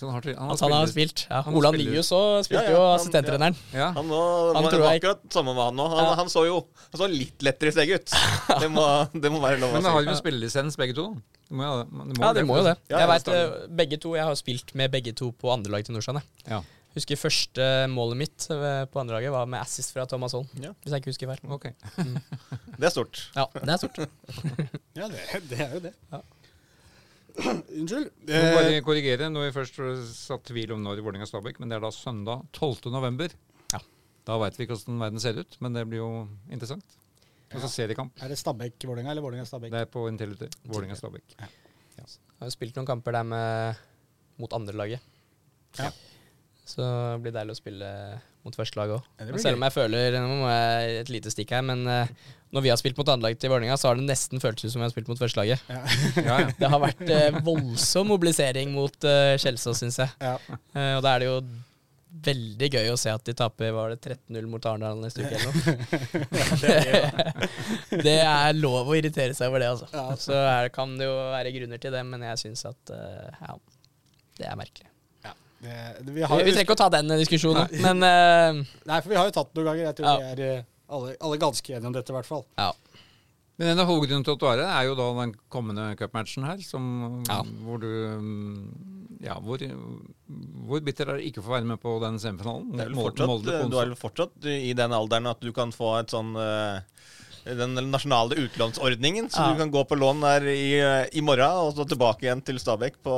Så 0.00 0.08
han 0.08 0.16
har, 0.16 0.30
han 0.40 0.54
at 0.54 0.64
han 0.64 0.72
har 0.72 0.88
spilt. 0.88 1.26
Ja, 1.28 1.42
han 1.44 1.58
Olan 1.60 1.76
Nyhus 1.76 2.08
òg 2.16 2.46
spilte 2.48 2.64
Ja, 2.64 2.72
ja, 2.72 2.78
jo 2.78 2.86
han- 2.86 2.96
assistenttreneren. 2.96 3.60
Ja. 3.76 3.90
Han 3.96 4.08
var, 4.12 4.54
Han 4.56 4.64
var, 4.70 4.78
var 4.86 4.96
akkurat 4.96 5.20
samme 5.36 5.52
med 5.52 5.64
han 5.68 5.76
nå. 5.76 5.86
Han, 5.92 6.00
Ja. 6.04 6.14
han 6.22 6.32
så 6.32 6.46
jo 6.48 6.62
han 6.94 7.00
så 7.02 7.08
litt 7.12 7.44
lettere 7.44 7.72
i 7.72 7.76
steget 7.76 8.06
ut. 8.08 8.16
Det 8.62 8.70
må, 8.72 8.86
det 9.12 9.32
må 9.32 9.42
være 9.44 9.60
lov 9.60 9.74
Men 9.76 9.82
si. 9.82 9.84
Men 9.84 9.92
har 9.98 10.08
jo 10.08 10.16
spillelisens 10.16 10.80
begge 10.80 10.96
to. 10.96 11.10
Det 11.46 11.60
må, 11.60 11.68
det 11.84 12.16
må 12.16 12.24
Ja, 12.24 12.32
de 12.40 12.46
må 12.48 12.56
jo 12.62 12.64
det. 12.70 12.74
Ja, 12.88 13.04
jeg 13.04 13.12
vet, 13.12 13.28
eh, 13.36 13.68
begge 13.84 14.00
to, 14.00 14.16
jeg 14.16 14.24
har 14.24 14.40
spilt 14.40 14.72
med 14.80 14.96
begge 14.96 15.12
to 15.16 15.28
på 15.36 15.52
andrelaget 15.52 15.90
til 15.90 15.96
Nordsjøen. 15.98 16.24
Ja. 16.48 16.62
Husker 16.96 17.18
første 17.20 17.64
målet 17.92 18.16
mitt 18.22 18.46
eh, 18.54 18.84
på 18.88 19.00
andrelaget 19.02 19.32
var 19.34 19.48
med 19.52 19.60
assist 19.60 19.92
fra 19.92 20.06
Thomas 20.08 20.32
Holm. 20.32 20.46
Ja. 20.62 20.70
Hvis 20.80 20.94
jeg 20.94 21.02
ikke 21.02 21.12
husker 21.12 21.28
feil. 21.28 21.42
Ok. 21.52 21.66
Det 22.80 22.88
er 22.88 22.92
stort. 22.94 23.20
Ja, 23.36 23.44
det 23.52 23.68
er 23.74 23.80
stort. 23.82 24.00
Ja, 24.96 25.06
det, 25.12 25.20
det 25.50 25.58
er 25.60 25.74
jo 25.76 25.80
det. 25.84 25.92
Ja. 26.12 26.20
Unnskyld. 27.76 28.06
Jeg 28.30 28.40
må 28.40 28.48
Eh, 28.48 28.54
bare 28.56 28.80
korrigere 28.84 29.28
når 29.32 29.50
vi 29.50 29.54
først 29.58 29.76
satt 30.16 30.46
tvil 30.48 30.72
om 30.72 30.80
når 30.84 31.02
i 31.02 31.04
Vålerenga-Stabæk, 31.04 31.58
men 31.60 31.68
det 31.72 31.76
er 31.76 31.84
da 31.84 31.90
søndag 31.92 32.46
12. 32.56 32.88
november. 32.94 33.32
Ja. 33.74 33.80
Da 34.28 34.38
veit 34.40 34.56
vi 34.56 34.64
ikke 34.64 34.78
hvordan 34.78 35.02
verden 35.04 35.20
ser 35.20 35.36
ut, 35.42 35.58
men 35.60 35.76
det 35.76 35.84
blir 35.90 36.00
jo 36.00 36.08
interessant. 36.48 36.96
Og 37.52 37.60
så 37.62 37.68
seriekamp. 37.70 38.16
er 38.24 38.32
det 38.32 38.40
Stabæk-Vålerenga 38.40 39.12
eller 39.12 39.22
Vålerenga-Stabæk? 39.24 39.70
Det 39.76 39.84
er 39.84 39.92
på 39.92 40.06
Intility. 40.08 40.48
Vålerenga-Stabæk. 40.64 41.36
Jeg 41.36 42.08
har 42.40 42.48
jo 42.48 42.56
spilt 42.56 42.76
noen 42.80 42.88
kamper 42.88 43.14
der 43.20 43.28
med, 43.28 43.84
mot 44.40 44.52
andrelaget. 44.56 45.04
Ja. 45.78 45.92
Så 46.66 46.82
det 46.82 47.20
blir 47.24 47.34
deilig 47.36 47.54
å 47.54 47.58
spille 47.60 47.90
mot 48.46 48.56
førstelaget 48.58 48.96
òg. 48.98 49.06
Ja, 49.20 49.38
Selv 49.42 49.58
om 49.58 49.64
jeg 49.66 49.74
føler 49.74 50.16
Nå 50.18 50.38
må 50.40 50.48
jeg 50.50 50.96
et 51.02 51.12
lite 51.14 51.32
stikk 51.34 51.54
her, 51.54 51.62
men 51.66 51.86
eh, 51.90 52.10
når 52.54 52.64
vi 52.64 52.70
har 52.72 52.80
spilt 52.80 52.98
mot 52.98 53.08
andrelaget 53.10 53.42
til 53.42 53.52
Vålerenga, 53.52 53.76
så 53.78 53.90
har 53.90 53.98
det 53.98 54.06
nesten 54.06 54.42
føltes 54.42 54.66
ut 54.66 54.74
som 54.74 54.82
vi 54.82 54.86
har 54.86 54.94
spilt 54.94 55.10
mot 55.10 55.20
førstelaget. 55.20 55.62
Ja. 55.70 55.82
Ja, 56.16 56.40
ja. 56.44 56.50
Det 56.58 56.70
har 56.72 56.82
vært 56.82 57.06
eh, 57.06 57.38
voldsom 57.46 58.10
mobilisering 58.12 58.74
mot 58.74 59.06
uh, 59.06 59.34
Kjelsås, 59.40 59.82
syns 59.82 59.98
jeg. 60.02 60.10
Ja. 60.22 60.36
Eh, 60.48 60.92
og 60.96 61.02
da 61.04 61.14
er 61.14 61.22
det 61.22 61.30
jo 61.30 61.38
veldig 62.26 62.68
gøy 62.72 62.90
å 62.92 62.98
se 63.00 63.12
at 63.12 63.24
de 63.26 63.34
taper 63.36 63.74
var 63.76 63.92
det 63.92 63.98
13-0 64.00 64.48
mot 64.48 64.66
Arendal 64.68 65.02
neste 65.02 65.26
uke 65.26 65.36
eller 65.36 65.52
noe. 65.52 65.74
det 68.06 68.18
er 68.22 68.56
lov 68.56 68.88
å 68.88 68.96
irritere 68.96 69.36
seg 69.36 69.50
over 69.50 69.62
det, 69.62 69.70
altså. 69.74 69.90
Ja. 69.92 70.06
Så 70.20 70.36
er, 70.38 70.70
kan 70.74 70.96
det 70.98 71.10
jo 71.10 71.16
være 71.34 71.52
grunner 71.58 71.82
til 71.82 71.94
det, 71.94 72.04
men 72.08 72.24
jeg 72.30 72.42
syns 72.46 72.64
at 72.70 72.94
eh, 72.94 73.40
ja, 73.42 73.58
det 74.40 74.48
er 74.48 74.60
merkelig. 74.62 74.88
Vi 76.06 76.12
Vi, 76.16 76.22
har 76.22 76.36
vi 76.42 76.52
trenger 76.52 76.64
ikke 76.66 76.76
å 76.76 76.80
ta 76.84 76.88
den 76.96 77.08
diskusjonen, 77.20 77.68
men 77.82 78.02
uh, 78.06 78.64
nei, 78.90 79.00
for 79.02 79.10
vi 79.12 79.18
har 79.20 79.28
jo 79.30 79.34
tatt 79.36 79.52
den 79.52 79.62
noen 79.64 79.70
ganger. 79.72 79.84
Jeg 79.90 79.96
tror 80.00 80.08
Ja. 80.10 80.16
vi 80.16 80.32
er 80.32 80.44
eh, 80.58 80.64
alle, 80.88 81.16
alle 81.20 81.38
ganske 81.42 81.72
enige 81.74 81.86
om 81.90 81.96
dette, 81.96 82.12
i 82.12 82.18
hvert 82.20 82.28
fall. 82.34 82.44
ja. 82.60 82.72
Men 83.56 83.70
en 83.72 83.78
av 83.80 83.86
hovedgrunnene 83.88 84.26
til 84.26 84.34
at 84.34 84.40
du 84.42 84.44
er 84.50 84.58
her, 84.60 84.68
er 84.68 84.84
jo 84.90 84.94
da 84.98 85.04
den 85.16 85.30
kommende 85.48 85.84
cupmatchen 85.96 86.44
her, 86.44 86.58
som, 86.60 87.22
Ja. 87.24 87.38
hvor 87.64 87.78
du 87.80 87.88
Ja, 89.24 89.38
hvor, 89.40 89.56
hvor 90.68 90.82
bitter 90.84 91.08
er 91.08 91.16
det 91.16 91.30
ikke 91.30 91.40
å 91.40 91.46
få 91.46 91.54
være 91.54 91.64
med 91.70 91.80
på 91.80 91.94
den 92.02 92.18
semifinalen? 92.20 92.66
Det 92.76 92.84
er 92.84 92.90
vel 92.92 92.98
fortsatt, 93.00 93.26
du 93.46 93.50
onsdag. 93.54 93.80
er 93.80 93.88
vel 93.88 93.96
fortsatt 93.96 94.48
i 94.52 94.74
den 94.76 94.92
alderen 94.92 95.30
at 95.32 95.40
du 95.40 95.48
kan 95.56 95.72
få 95.72 95.94
et 96.02 96.12
sånn 96.12 96.34
eh, 96.36 96.84
den 97.46 97.78
nasjonale 97.92 98.34
utlånsordningen, 98.42 99.30
så 99.30 99.40
Ja. 99.40 99.52
du 99.52 99.58
kan 99.58 99.70
gå 99.70 99.84
på 99.86 99.98
lån 99.98 100.20
der 100.20 100.46
i, 100.50 100.80
i 101.12 101.20
morgen 101.20 101.60
og 101.62 101.76
så 101.76 101.86
tilbake 101.88 102.26
igjen 102.26 102.42
til 102.44 102.58
Stabæk 102.58 102.98
på 103.04 103.14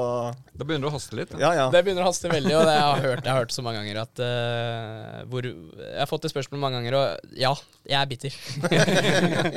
Da 0.52 0.64
begynner 0.64 0.88
det 0.88 0.92
å 0.92 0.96
haste 0.98 1.16
litt. 1.16 1.32
Ja, 1.38 1.54
ja. 1.56 1.70
Det 1.72 1.82
begynner 1.84 2.04
å 2.04 2.10
haste 2.10 2.28
veldig, 2.28 2.54
og 2.58 2.66
det 2.68 2.76
jeg 2.76 2.84
har 2.84 3.02
hørt, 3.06 3.24
jeg 3.24 3.32
har 3.32 3.40
hørt 3.40 3.56
så 3.56 3.64
mange 3.64 3.82
ganger 3.82 4.02
at 4.02 4.22
uh, 4.22 5.24
hvor, 5.30 5.48
Jeg 5.48 5.98
har 5.98 6.10
fått 6.10 6.26
det 6.26 6.32
spørsmålet 6.34 6.64
mange 6.66 6.80
ganger, 6.80 6.98
og 6.98 7.34
ja, 7.38 7.54
jeg 7.88 7.98
er 8.00 8.06
bitter. 8.10 8.38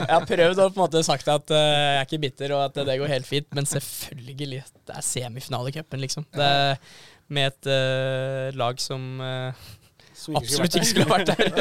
jeg 0.01 0.09
har 0.09 0.28
prøvd 0.30 0.63
å 0.63 0.69
på 0.72 0.80
en 0.80 0.86
måte 0.86 1.03
sagt 1.03 1.28
at 1.28 1.51
uh, 1.51 1.57
jeg 1.57 2.01
er 2.01 2.07
ikke 2.07 2.24
bitter, 2.28 2.55
og 2.55 2.67
at 2.69 2.84
det 2.88 2.99
går 3.01 3.15
helt 3.17 3.28
fint, 3.28 3.49
men 3.57 3.67
selvfølgelig. 3.67 4.63
Det 4.88 4.95
er 4.95 5.05
semifinalecupen, 5.05 6.05
liksom. 6.05 6.28
Det 6.38 6.51
med 7.32 7.51
et 7.51 7.69
uh, 7.72 8.51
lag 8.59 8.80
som 8.82 9.22
eh, 9.24 9.67
Som 10.22 10.36
absolutt 10.38 10.76
ikke 10.78 10.86
skulle 10.86 11.09
vært 11.09 11.32
der. 11.32 11.49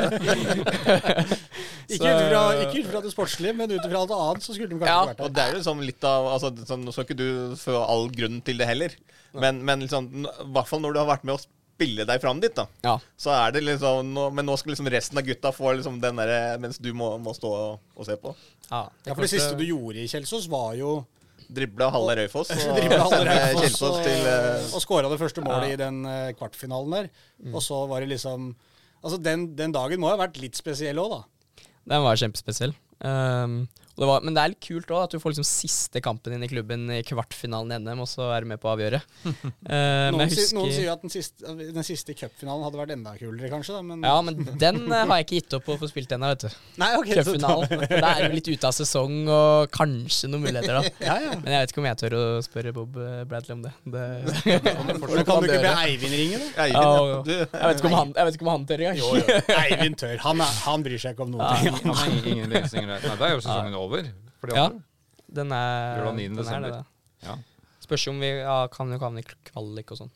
Ikke 1.90 2.06
ut 2.06 2.20
fra, 2.30 2.40
ikke 2.62 2.80
ut 2.84 2.88
fra 2.92 3.00
det 3.02 3.10
sportslige, 3.10 3.54
men 3.58 3.72
ut 3.72 3.82
fra 3.82 3.98
alt 4.04 4.12
annet, 4.14 4.44
så 4.44 4.54
skulle 4.54 4.70
de 4.70 4.76
kanskje 4.78 4.92
Ja, 4.92 4.98
vært 5.08 5.20
Og 5.24 5.30
der. 5.30 5.34
det 5.34 5.42
er 5.42 5.48
jo 5.50 5.56
liksom 5.60 5.80
litt 5.82 6.04
av 6.06 6.26
altså, 6.36 6.48
sånn, 6.68 6.84
Nå 6.86 6.90
skal 6.94 7.06
ikke 7.08 7.16
du 7.18 7.30
få 7.58 7.74
all 7.82 8.04
grunn 8.14 8.36
til 8.46 8.56
det 8.60 8.68
heller, 8.68 8.90
men, 9.34 9.58
men 9.66 9.82
liksom, 9.86 10.06
i 10.22 10.26
hvert 10.54 10.68
fall 10.70 10.82
når 10.84 10.90
du 10.94 10.98
har 11.02 11.08
vært 11.10 11.24
med 11.26 11.34
å 11.34 11.40
spille 11.42 12.04
deg 12.06 12.18
fram 12.22 12.38
dit, 12.44 12.54
da. 12.54 12.64
Ja. 12.86 12.94
Så 13.18 13.32
er 13.34 13.48
det 13.56 13.62
liksom 13.64 14.12
nå, 14.14 14.26
Men 14.36 14.44
nå 14.46 14.54
skal 14.60 14.70
liksom 14.74 14.90
resten 14.92 15.18
av 15.18 15.24
gutta 15.26 15.50
få 15.56 15.72
liksom 15.78 15.96
den 16.02 16.18
derre 16.20 16.58
Mens 16.60 16.76
du 16.82 16.90
må, 16.94 17.14
må 17.22 17.32
stå 17.34 17.50
og, 17.56 17.80
og 17.96 18.04
se 18.06 18.14
på. 18.20 18.34
Ja, 18.68 18.84
Ja, 19.08 19.14
for 19.16 19.22
det 19.24 19.30
siste 19.32 19.56
du 19.58 19.64
gjorde 19.66 19.98
i 20.04 20.10
Kjelsås, 20.10 20.46
var 20.52 20.76
jo 20.78 20.90
Drible 21.54 21.88
halve 21.90 22.16
Raufoss 22.20 22.52
og 22.54 23.90
og, 23.90 23.96
til 24.04 24.28
eh, 24.30 24.68
og 24.76 24.82
skåra 24.84 25.10
det 25.10 25.18
første 25.20 25.42
målet 25.44 25.72
Ja. 25.72 25.74
i 25.74 25.80
den 25.80 26.04
eh, 26.06 26.30
kvartfinalen 26.38 26.94
der. 26.94 27.10
Mm. 27.42 27.54
Og 27.54 27.64
så 27.64 27.82
var 27.90 28.04
det 28.04 28.12
liksom 28.14 28.52
Altså, 29.00 29.16
den, 29.16 29.46
den 29.56 29.72
dagen 29.72 29.96
må 30.02 30.10
ha 30.10 30.16
vært 30.20 30.36
litt 30.36 30.58
spesiell 30.60 30.98
òg, 31.00 31.14
da. 31.14 31.64
Den 31.88 32.02
var 32.04 32.18
kjempespesiell. 32.20 32.74
Um, 33.00 33.62
og 33.64 33.79
det 34.00 34.06
var, 34.08 34.22
men 34.24 34.32
det 34.32 34.40
er 34.42 34.52
litt 34.54 34.64
kult 34.64 34.88
òg, 34.94 35.02
at 35.04 35.12
du 35.12 35.20
får 35.20 35.34
liksom 35.34 35.44
siste 35.44 36.00
kampen 36.00 36.32
din 36.32 36.46
i 36.46 36.48
klubben 36.48 36.86
i 36.94 37.02
kvartfinalen 37.04 37.74
i 37.74 37.80
NM, 37.84 38.00
og 38.00 38.08
så 38.08 38.30
er 38.32 38.46
du 38.46 38.48
med 38.54 38.60
på 38.62 38.70
å 38.70 38.74
avgjøre. 38.76 39.02
Uh, 39.70 40.08
Noen, 40.10 40.24
husker, 40.24 40.40
husker, 40.40 40.56
noen 40.56 40.72
sier 40.72 40.88
at 40.90 41.02
den 41.04 41.12
siste, 41.12 41.52
den 41.60 41.84
siste 41.86 42.14
cupfinalen 42.16 42.64
hadde 42.64 42.78
vært 42.80 42.92
enda 42.94 43.12
kulere, 43.14 43.50
kanskje. 43.52 43.76
da, 43.76 43.82
men... 43.86 44.02
Ja, 44.02 44.14
men 44.24 44.38
den 44.58 44.78
uh, 44.88 44.94
har 45.04 45.20
jeg 45.20 45.26
ikke 45.26 45.36
gitt 45.36 45.56
opp 45.58 45.68
å 45.70 45.76
få 45.78 45.88
spilt 45.90 46.14
ennå, 46.16 46.30
vet 46.32 46.46
du. 46.46 46.56
Nei, 46.80 46.88
ok, 46.98 47.10
Cupfinalen. 47.20 47.84
Da 47.92 48.12
er 48.16 48.30
du 48.30 48.34
litt 48.38 48.48
ute 48.50 48.70
av 48.70 48.74
sesong 48.74 49.14
og 49.30 49.70
kanskje 49.74 50.30
noen 50.32 50.46
muligheter, 50.46 50.80
da. 50.80 50.92
Ja, 51.10 51.16
ja. 51.22 51.36
Men 51.42 51.54
jeg 51.54 51.64
vet 51.66 51.74
ikke 51.74 51.82
om 51.82 51.88
jeg 51.90 52.00
tør 52.02 52.16
å 52.18 52.22
spørre 52.46 52.72
Bob 52.76 52.98
uh, 52.98 53.20
Bradley 53.30 53.56
om 53.58 53.62
det. 53.66 53.72
det 53.94 54.04
kan 55.28 55.44
du 55.44 55.50
ikke 55.50 55.60
be 55.60 55.74
Eivind 55.84 56.16
ringe, 56.18 56.40
da? 56.40 56.50
Eivind, 56.66 56.80
Ja. 56.80 57.20
Du, 57.26 57.32
jeg, 57.36 57.48
vet 57.52 57.82
ikke 57.82 57.90
om 57.92 57.98
han, 58.00 58.12
jeg 58.16 58.30
vet 58.30 58.34
ikke 58.38 58.46
om 58.48 58.52
han 58.54 58.66
tør 58.70 58.84
engang. 58.88 59.30
Eivind 59.60 60.00
tør. 60.00 60.16
Han, 60.24 60.44
er, 60.46 60.58
han 60.64 60.86
bryr 60.88 61.04
seg 61.04 61.14
ikke 61.14 61.26
om 61.28 61.34
noen 61.36 61.46
Ja. 61.46 61.52
ting. 61.60 61.78
Han 61.84 62.00
har 62.00 62.30
ingen 62.34 62.56
løsninger. 62.56 62.90
der. 62.94 63.06
Nei, 63.06 63.16
det 63.20 63.28
er 63.28 63.34
jo 63.36 63.42
sesongen 63.44 63.74
over. 63.80 63.89
For 64.40 64.50
de 64.50 64.56
Ja. 64.56 64.68
andre. 64.70 64.84
Den 65.30 65.52
er, 65.54 66.12
9. 66.16 66.28
den 66.34 66.38
er 66.48 66.60
det, 66.64 66.70
da. 66.74 66.84
Ja. 67.22 67.36
Spørs 67.84 68.08
om 68.10 68.18
vi 68.22 68.30
ja, 68.40 68.66
kan 68.72 68.90
jo 68.90 68.98
havne 68.98 69.22
i 69.22 69.26
kvalik 69.50 69.92
og 69.94 70.00
sånn. 70.00 70.10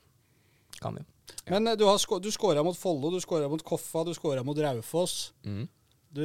Kan 0.80 0.96
vi 0.96 1.04
jo. 1.04 1.06
Men 1.50 1.68
eh, 1.68 1.76
du, 1.78 1.84
har 1.86 1.98
du 2.20 2.30
skåra 2.34 2.64
mot 2.64 2.76
Follo, 2.76 3.10
du 3.12 3.20
skåra 3.22 3.48
mot 3.50 3.62
Koffa, 3.62 4.04
du 4.06 4.14
skåra 4.16 4.44
mot 4.46 4.58
Raufoss. 4.58 5.32
Mm. 5.46 5.66
Du, 6.14 6.22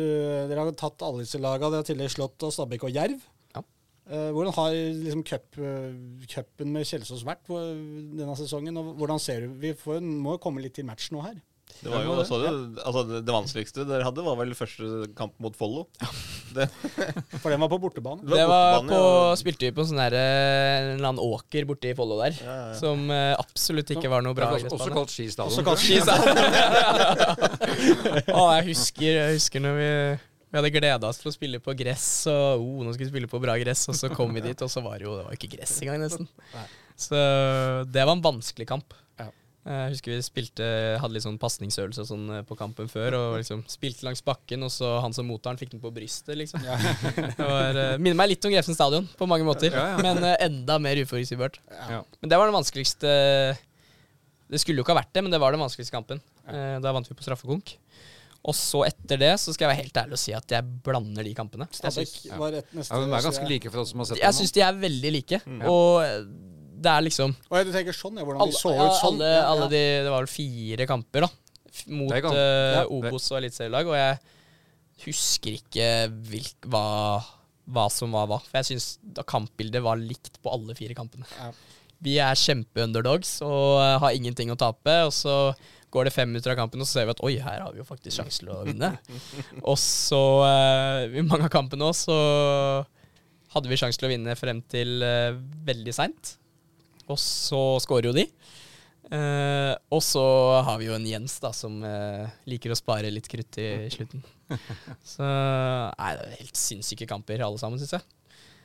dere 0.50 0.64
har 0.64 0.72
tatt 0.78 1.02
alle 1.06 1.26
disse 1.26 1.42
laga. 1.42 1.70
Dere 1.70 1.84
har 1.84 1.88
tidligere 1.90 2.14
slått 2.14 2.46
av 2.46 2.54
Stabæk 2.56 2.86
og 2.88 2.96
Jerv. 2.96 3.22
Ja. 3.56 3.64
Eh, 4.10 4.30
hvordan 4.36 4.56
har 4.58 4.74
liksom 5.04 5.24
cup, 5.28 5.58
eh, 5.58 5.94
cupen 6.34 6.74
med 6.74 6.88
Kjelsås 6.90 7.26
vært 7.28 7.50
denne 7.50 8.36
sesongen? 8.40 8.78
Og 8.80 8.96
hvordan 9.02 9.22
ser 9.22 9.46
du 9.46 9.54
Vi 9.62 9.74
får, 9.78 10.02
må 10.02 10.38
jo 10.38 10.44
komme 10.46 10.62
litt 10.64 10.78
til 10.78 10.86
match 10.90 11.10
nå 11.14 11.22
her. 11.26 11.40
Det 11.80 11.92
var 11.94 12.04
jo 12.04 12.12
også 12.18 12.38
det, 12.42 12.50
altså 12.84 13.02
det, 13.08 13.32
vanskeligste 13.32 13.86
dere 13.88 14.04
hadde, 14.04 14.24
var 14.26 14.36
vel 14.42 14.52
første 14.58 15.08
kamp 15.16 15.36
mot 15.40 15.56
Follo. 15.56 15.86
For 17.42 17.54
den 17.54 17.62
var 17.62 17.70
på 17.72 17.78
bortebane. 17.80 18.26
Det 18.26 18.46
var 18.50 18.82
på, 18.84 19.00
ja. 19.00 19.36
spilte 19.40 19.70
vi 19.70 19.76
på 19.76 19.86
sånn 19.88 20.02
der, 20.02 20.16
eh, 20.18 20.78
en 20.80 20.90
eller 20.98 21.10
annen 21.14 21.22
åker 21.24 21.68
borte 21.70 21.92
i 21.92 21.96
Follo 21.96 22.18
der. 22.20 22.34
Ja, 22.36 22.46
ja, 22.50 22.66
ja. 22.74 22.78
Som 22.80 23.06
eh, 23.14 23.34
absolutt 23.38 23.94
ikke 23.96 24.12
var 24.12 24.26
noe 24.26 24.36
bra 24.38 24.50
Også, 24.58 24.74
også 24.76 24.92
kalt 24.96 25.14
skistadion. 25.14 25.54
Også 25.54 25.64
kalt 25.64 25.80
Å, 28.34 28.42
jeg 28.58 28.64
husker, 28.74 29.12
jeg 29.14 29.38
husker 29.38 29.64
når 29.64 29.80
vi, 29.80 29.92
vi 30.50 30.60
hadde 30.60 30.74
gleda 30.76 31.12
oss 31.14 31.22
til 31.22 31.32
å 31.32 31.36
spille 31.36 31.64
på 31.64 31.72
gress, 31.80 32.10
og 32.32 32.66
oh, 32.66 32.80
nå 32.84 32.92
skal 32.96 33.06
vi 33.06 33.12
spille 33.14 33.32
på 33.32 33.44
bra 33.44 33.56
gress, 33.62 33.88
og 33.92 33.96
så 34.00 34.12
kom 34.12 34.36
vi 34.36 34.44
dit, 34.50 34.60
og 34.66 34.72
så 34.72 34.84
var 34.84 35.00
det 35.00 35.08
jo 35.08 35.16
det 35.22 35.28
var 35.30 35.38
ikke 35.38 35.54
gress 35.56 35.80
engang, 35.80 36.04
nesten. 36.04 36.28
Så 37.00 37.16
det 37.88 38.04
var 38.04 38.18
en 38.18 38.26
vanskelig 38.26 38.68
kamp. 38.68 38.90
Ja. 39.70 39.84
Jeg 39.86 39.94
husker 39.94 40.12
vi 40.16 40.20
spilte, 40.26 40.66
hadde 41.00 41.14
litt 41.14 41.24
sånn 41.28 41.38
pasningsøvelse 41.40 42.06
sånn 42.10 42.24
eh, 42.40 42.42
på 42.50 42.58
kampen 42.58 42.90
før, 42.90 43.14
og 43.20 43.36
liksom 43.38 43.62
spilte 43.70 44.08
langs 44.08 44.24
bakken, 44.26 44.66
og 44.66 44.72
så 44.74 44.96
han 45.04 45.14
som 45.14 45.28
motaren 45.30 45.60
fikk 45.62 45.76
den 45.76 45.84
på 45.84 45.92
brystet, 45.94 46.34
liksom. 46.40 46.64
Det 47.38 47.38
var, 47.38 47.78
eh, 47.78 47.96
minner 48.02 48.18
meg 48.18 48.32
litt 48.34 48.46
om 48.50 48.54
Grefsen 48.56 48.74
stadion 48.78 49.06
på 49.20 49.28
mange 49.30 49.46
måter, 49.48 49.70
Ja, 49.78 49.92
ja. 49.94 50.02
men 50.02 50.24
eh, 50.26 50.38
enda 50.50 50.80
mer 50.82 50.98
uforutsigbart. 51.06 51.62
Ja. 51.88 52.02
Men 52.20 52.34
det 52.34 52.42
var 52.42 52.50
den 52.50 52.58
vanskeligste 52.58 53.14
Det 54.50 54.58
skulle 54.64 54.82
jo 54.82 54.86
ikke 54.88 54.96
ha 54.96 55.02
vært 55.04 55.14
det, 55.14 55.22
men 55.28 55.32
det 55.34 55.40
var 55.42 55.54
den 55.54 55.62
vanskeligste 55.62 55.94
kampen. 55.94 56.22
Eh, 56.50 56.80
Da 56.82 56.92
vant 56.96 57.06
vi 57.06 57.14
på 57.14 57.22
straffekonk. 57.28 57.76
Og 58.50 58.56
så 58.56 58.86
etter 58.88 59.20
det 59.20 59.34
så 59.38 59.52
skal 59.54 59.68
jeg 59.68 59.74
være 59.76 59.84
helt 59.84 59.98
ærlig 60.00 60.16
og 60.16 60.22
si 60.22 60.32
at 60.34 60.54
jeg 60.56 60.64
blander 60.86 61.28
de 61.28 61.34
kampene. 61.38 61.68
Jeg 61.70 61.82
Stabæk 61.84 62.08
syns, 62.08 62.38
var 62.40 62.56
et 62.56 62.70
neste 62.74 62.96
Ja, 62.96 63.02
de 63.04 63.12
er 63.18 63.26
ganske 63.28 63.50
like 63.52 63.70
for 63.74 63.82
oss 63.84 63.92
som 63.92 64.00
har 64.02 64.08
sett 64.10 64.16
dem. 64.18 64.24
jeg 64.24 64.38
syns 64.40 64.54
de 64.56 64.62
er 64.64 64.78
veldig 64.80 65.12
like. 65.18 65.40
Mm. 65.46 65.60
Og 65.70 65.90
eh, 66.06 66.24
det 66.80 66.92
er 66.92 67.04
liksom 67.06 67.34
Og 67.50 67.56
jeg 67.60 67.72
tenker 67.74 67.96
sånn, 67.96 68.20
ja. 68.20 68.26
Hvordan 68.28 68.44
alle, 68.46 68.56
de 68.56 68.60
så 68.60 68.74
ja, 68.74 68.86
ut 68.88 69.00
sånn. 69.00 69.16
alle, 69.20 69.30
Ja, 69.30 69.40
ja. 69.40 69.48
alle 69.54 69.70
de 69.72 69.82
Det 70.06 70.12
var 70.14 70.24
vel 70.24 70.32
fire 70.32 70.88
kamper, 70.90 71.26
da. 71.26 71.32
Mot 71.96 72.14
ja, 72.14 72.86
Obos 72.90 73.28
og 73.32 73.40
eliteserielag. 73.40 73.90
Og 73.92 73.98
jeg 73.98 74.20
husker 75.06 75.58
ikke 75.60 75.90
hvilk, 76.30 76.70
hva, 76.72 76.86
hva 77.72 77.88
som 77.94 78.16
var 78.16 78.30
hva. 78.32 78.40
For 78.48 78.60
jeg 78.60 78.72
syns 78.72 78.88
kampbildet 79.30 79.84
var 79.86 80.00
likt 80.02 80.40
på 80.44 80.54
alle 80.54 80.76
fire 80.78 80.98
kampene. 80.98 81.28
Ja. 81.38 81.52
vi 82.04 82.16
er 82.24 82.40
kjempeunderdogs 82.40 83.38
og 83.44 83.82
eh, 83.84 83.98
har 84.04 84.16
ingenting 84.16 84.52
å 84.54 84.58
tape. 84.60 84.96
Og 85.08 85.14
så 85.16 85.36
går 85.94 86.08
det 86.08 86.14
fem 86.16 86.30
minutter 86.32 86.54
av 86.54 86.60
kampen, 86.60 86.82
og 86.84 86.88
så 86.88 87.00
ser 87.00 87.10
vi 87.10 87.16
at 87.16 87.24
oi, 87.26 87.34
her 87.42 87.64
har 87.66 87.74
vi 87.74 87.82
jo 87.82 87.88
faktisk 87.88 88.20
sjanse 88.20 88.44
til 88.44 88.52
å 88.54 88.60
vinne. 88.68 88.92
og 89.70 89.78
så, 89.82 90.24
eh, 90.48 91.20
i 91.20 91.26
mange 91.26 91.48
av 91.48 91.54
kampene 91.54 91.88
òg, 91.88 91.96
så 91.98 92.18
hadde 93.56 93.72
vi 93.72 93.80
sjanse 93.82 93.98
til 93.98 94.10
å 94.10 94.12
vinne 94.12 94.36
frem 94.38 94.62
til 94.70 95.00
veldig 95.66 95.96
seint. 95.96 96.36
Og 97.10 97.20
så 97.22 97.62
scorer 97.84 98.12
jo 98.12 98.18
de. 98.18 98.26
Uh, 99.10 99.74
og 99.90 100.04
så 100.06 100.22
har 100.68 100.78
vi 100.78 100.86
jo 100.86 100.94
en 100.94 101.06
Jens 101.08 101.40
da, 101.42 101.50
som 101.56 101.80
uh, 101.82 102.30
liker 102.50 102.70
å 102.70 102.78
spare 102.78 103.10
litt 103.10 103.30
krutt 103.32 103.58
i 103.62 103.70
slutten. 103.96 104.22
Så 105.06 105.26
nei, 105.26 106.14
det 106.18 106.26
er 106.28 106.40
helt 106.44 106.60
sinnssyke 106.60 107.10
kamper 107.10 107.42
alle 107.46 107.62
sammen, 107.62 107.82
syns 107.82 107.98
jeg. 107.98 108.06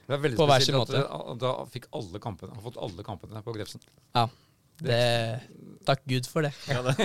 Det 0.05 0.19
er 0.19 0.21
veldig 0.21 0.37
På 0.37 0.47
hver 0.49 0.65
sin 0.65 0.77
dere 0.77 1.37
da 1.41 1.55
fikk 1.73 1.89
alle 1.97 2.21
kampene, 2.21 2.53
har 2.53 2.65
fått 2.65 2.77
alle 2.77 3.07
kampene 3.07 3.41
på 3.45 3.55
Grefsen. 3.57 3.81
Ja. 4.13 4.27
Det, 4.85 4.99
takk 5.87 6.03
Gud 6.11 6.27
for 6.29 6.45
det. 6.45 6.51
Ja, 6.69 6.83
det. 6.85 6.97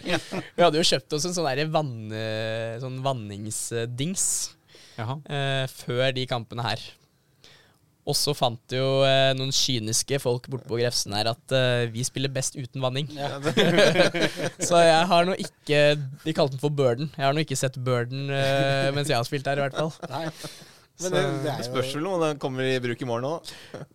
Vi 0.56 0.64
hadde 0.64 0.80
jo 0.80 0.86
kjøpt 0.88 1.14
oss 1.14 1.28
en 1.28 1.36
sånn 1.36 1.70
vann, 1.70 1.92
sånn 2.82 2.96
vanningsdings 3.04 4.24
eh, 4.98 5.66
før 5.70 6.16
de 6.16 6.24
kampene 6.30 6.64
her. 6.64 6.82
Og 8.10 8.16
så 8.18 8.34
fant 8.34 8.74
jo 8.74 8.86
eh, 9.06 9.30
noen 9.38 9.52
kyniske 9.54 10.18
folk 10.22 10.48
borte 10.50 10.66
på 10.68 10.80
Grefsen 10.80 11.14
her 11.14 11.30
at 11.32 11.54
eh, 11.54 11.84
vi 11.94 12.02
spiller 12.06 12.32
best 12.34 12.58
uten 12.58 12.82
vanning. 12.82 13.06
Ja. 13.14 13.36
så 14.68 14.80
jeg 14.82 15.06
har 15.12 15.28
nå 15.28 15.36
ikke 15.38 15.80
De 16.24 16.34
kalte 16.34 16.56
den 16.56 16.62
for 16.62 16.74
Burden. 16.74 17.12
Jeg 17.16 17.26
har 17.28 17.36
nå 17.36 17.44
ikke 17.44 17.58
sett 17.58 17.78
Burden 17.86 18.28
eh, 18.34 18.90
mens 18.96 19.10
jeg 19.12 19.18
har 19.20 19.28
spilt 19.28 19.46
her, 19.46 19.60
i 19.62 19.66
hvert 19.68 19.78
fall. 19.78 19.94
Nei. 20.10 20.26
Men 21.00 21.14
det, 21.14 21.20
det 21.22 21.42
Det 21.46 21.52
er 21.54 21.64
spørs 21.64 21.92
jo 21.94 22.00
vel 22.00 22.08
om 22.10 22.22
den 22.26 22.40
kommer 22.42 22.66
i 22.68 22.74
bruk 22.84 23.00
i 23.00 23.06
morgen 23.08 23.28
òg. 23.30 23.52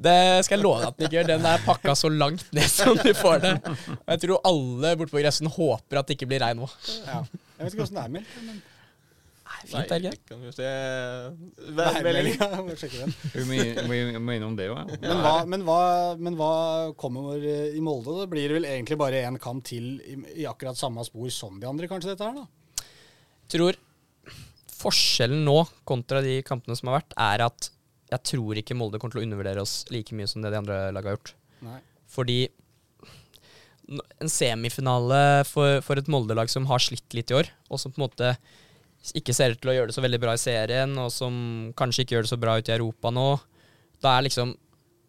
Det 0.07 0.15
skal 0.47 0.55
jeg 0.57 0.63
love 0.63 0.79
deg 0.81 0.87
at 0.87 0.95
den 0.97 1.05
ikke 1.09 1.17
gjør. 1.19 1.27
Den 1.35 1.49
er 1.51 1.65
pakka 1.67 1.93
så 1.99 2.09
langt 2.09 2.47
ned 2.55 2.71
som 2.71 2.97
du 2.97 3.11
får 3.13 3.43
det. 3.43 3.51
Og 3.99 4.07
jeg 4.15 4.23
tror 4.23 4.47
alle 4.49 4.95
borte 4.97 5.13
på 5.13 5.21
Grefsen 5.21 5.51
håper 5.53 6.01
at 6.01 6.09
det 6.09 6.17
ikke 6.17 6.31
blir 6.31 6.41
regn 6.41 6.63
nå. 6.63 6.71
ja. 7.05 7.19
Jeg 7.55 7.69
vet 7.69 7.75
ikke 7.77 7.85
åssen 7.85 7.99
det 7.99 8.07
er 8.07 8.15
meldt. 8.17 8.33
Men 8.47 8.57
Fint, 9.65 9.91
er 9.91 10.03
det? 10.03 10.13
Kan 10.29 10.41
vi 10.43 10.51
se 10.53 10.65
Nei, 11.75 11.91
må. 13.49 13.57
Vi 13.85 14.01
må, 14.21 14.35
innom 14.35 14.57
det 14.57 14.69
òg, 14.69 14.77
ja. 14.93 14.99
Men 15.01 15.23
hva, 15.23 15.33
men, 15.49 15.65
hva, 15.67 15.79
men 16.21 16.37
hva 16.39 16.51
kommer 16.99 17.41
i 17.41 17.81
Molde? 17.83 18.19
Det 18.21 18.29
blir 18.31 18.55
vel 18.59 18.69
egentlig 18.69 18.99
bare 19.01 19.23
én 19.25 19.39
kamp 19.41 19.65
til 19.65 19.95
i, 20.05 20.19
i 20.43 20.47
akkurat 20.49 20.77
samme 20.77 21.03
spor 21.07 21.31
som 21.33 21.57
de 21.61 21.69
andre, 21.69 21.89
kanskje, 21.91 22.13
dette 22.13 22.29
her, 22.29 22.37
da? 22.43 22.45
tror 23.51 23.77
forskjellen 24.75 25.45
nå 25.45 25.61
kontra 25.87 26.21
de 26.25 26.39
kampene 26.45 26.77
som 26.77 26.91
har 26.91 26.99
vært, 26.99 27.15
er 27.17 27.45
at 27.47 27.71
jeg 28.11 28.31
tror 28.31 28.59
ikke 28.59 28.77
Molde 28.77 28.99
kommer 29.01 29.15
til 29.15 29.23
å 29.23 29.25
undervurdere 29.25 29.63
oss 29.63 29.79
like 29.93 30.15
mye 30.15 30.29
som 30.29 30.43
det 30.43 30.51
de 30.53 30.59
andre 30.59 30.77
lagene 30.93 31.11
har 31.11 31.17
gjort. 31.17 31.33
Nei. 31.65 31.79
Fordi 32.11 32.39
en 34.21 34.31
semifinale 34.31 35.45
for, 35.49 35.81
for 35.85 35.99
et 35.99 36.09
Molde-lag 36.11 36.49
som 36.51 36.67
har 36.69 36.81
slitt 36.81 37.17
litt 37.17 37.33
i 37.33 37.37
år, 37.37 37.49
og 37.69 37.81
som 37.81 37.93
på 37.93 38.01
en 38.01 38.07
måte 38.07 38.35
ikke 39.13 39.33
ser 39.35 39.51
ut 39.51 39.61
til 39.61 39.69
å 39.71 39.75
gjøre 39.75 39.87
det 39.87 39.95
så 39.95 40.01
veldig 40.01 40.19
bra 40.21 40.33
i 40.33 40.41
serien, 40.41 40.97
og 40.97 41.11
som 41.11 41.73
kanskje 41.77 42.05
ikke 42.05 42.15
gjør 42.17 42.23
det 42.23 42.31
så 42.33 42.39
bra 42.41 42.57
ute 42.57 42.71
i 42.73 42.77
Europa 42.77 43.11
nå, 43.11 43.39
da 44.01 44.17
er 44.17 44.23
liksom 44.27 44.55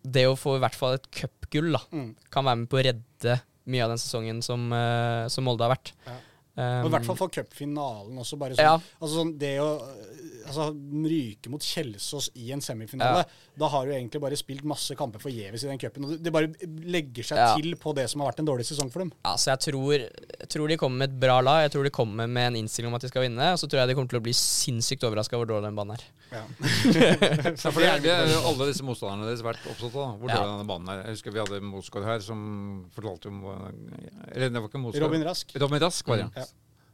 det 0.07 0.27
å 0.29 0.37
få 0.39 0.57
i 0.57 0.61
hvert 0.63 0.75
fall 0.79 0.95
et 0.95 1.09
cupgull 1.11 1.73
da, 1.73 1.81
Mm. 1.93 2.15
kan 2.31 2.45
være 2.45 2.57
med 2.59 2.69
på 2.69 2.79
å 2.79 2.85
redde 2.85 3.41
mye 3.67 3.83
av 3.83 3.91
den 3.91 3.99
sesongen 3.99 4.43
som, 4.43 4.73
eh, 4.73 5.27
som 5.29 5.45
Molde 5.45 5.63
har 5.67 5.75
vært. 5.77 5.93
Ja. 6.07 6.19
Um, 6.59 6.87
Og 6.87 6.87
I 6.87 6.93
hvert 6.97 7.05
fall 7.05 7.17
for 7.17 7.29
cupfinalen 7.29 8.17
også. 8.17 8.39
Bare 8.39 8.55
sånn, 8.55 8.65
Ja. 8.65 8.79
altså 9.03 9.17
sånn 9.25 9.39
det 9.39 9.59
å 9.61 9.83
altså, 10.47 10.69
ryke 11.07 11.51
mot 11.53 11.61
Kjelsås 11.63 12.31
i 12.39 12.51
en 12.55 12.61
semifinale, 12.65 13.25
da 13.59 13.69
har 13.73 13.87
du 13.87 13.93
egentlig 13.93 14.21
bare 14.23 14.37
spilt 14.39 14.65
masse 14.65 14.95
kamper 14.99 15.23
forgjeves 15.23 15.65
i 15.65 15.71
den 15.71 15.79
cupen. 15.83 16.09
Det 16.23 16.33
bare 16.33 16.49
legger 16.87 17.25
seg 17.25 17.39
Ja. 17.39 17.55
til 17.57 17.75
på 17.77 17.95
det 17.95 18.09
som 18.11 18.21
har 18.21 18.31
vært 18.33 18.41
en 18.41 18.47
dårlig 18.51 18.67
sesong 18.69 18.91
for 18.93 19.01
dem. 19.05 19.13
Ja, 19.25 19.35
så 19.37 19.53
jeg 19.55 19.61
tror, 19.73 19.93
jeg 19.99 20.49
tror 20.53 20.69
de 20.69 20.77
kommer 20.81 20.99
med 21.05 21.11
et 21.11 21.21
bra 21.21 21.41
lag. 21.41 21.63
Jeg 21.67 21.73
tror 21.77 21.85
de 21.85 21.91
kommer 21.91 22.27
med 22.27 22.53
en 22.53 22.57
innstilling 22.63 22.89
om 22.93 22.95
at 22.97 23.03
de 23.03 23.09
skal 23.09 23.23
vinne. 23.27 23.53
Og 23.53 23.59
så 23.59 23.69
tror 23.69 23.81
jeg 23.83 23.89
de 23.89 23.95
kommer 23.99 24.09
til 24.15 24.21
å 24.21 24.25
bli 24.27 24.33
sinnssykt 24.37 25.05
overraska 25.05 25.37
over 25.37 25.47
hvor 25.47 25.55
dårlig 25.57 25.71
den 25.71 25.77
banen 25.77 25.97
er. 25.97 26.05
Ja. 26.33 26.45
Ja, 27.57 27.71
for 27.71 27.81
det, 27.81 28.11
er 28.11 28.29
jo 28.31 28.41
alle 28.51 28.67
disse 28.71 28.85
motstanderne 28.87 29.27
deres 29.29 29.43
vært 29.45 29.63
opptatt 29.71 29.95
av. 29.95 30.17
Hvor 30.21 30.29
Ja. 30.31 30.37
dårlig 30.41 30.53
denne 30.57 30.69
banen 30.69 30.89
er. 30.93 31.03
Jeg 31.07 31.17
husker 31.17 31.33
vi 31.35 31.41
hadde 31.43 31.61
Moskva 31.65 32.05
her 32.05 32.21
som 32.25 32.87
fortalte 32.95 33.29
om 33.31 33.43
Eller 34.33 34.49
det 34.51 34.61
var 34.63 34.69
ikke 34.69 34.83
Moskva. 34.83 35.03
Robin 35.07 35.25
Rask. 35.27 35.53
Robin 35.61 35.81
Rask 35.83 36.09
var 36.09 36.17
det. 36.25 36.31
Ja. 36.37 36.45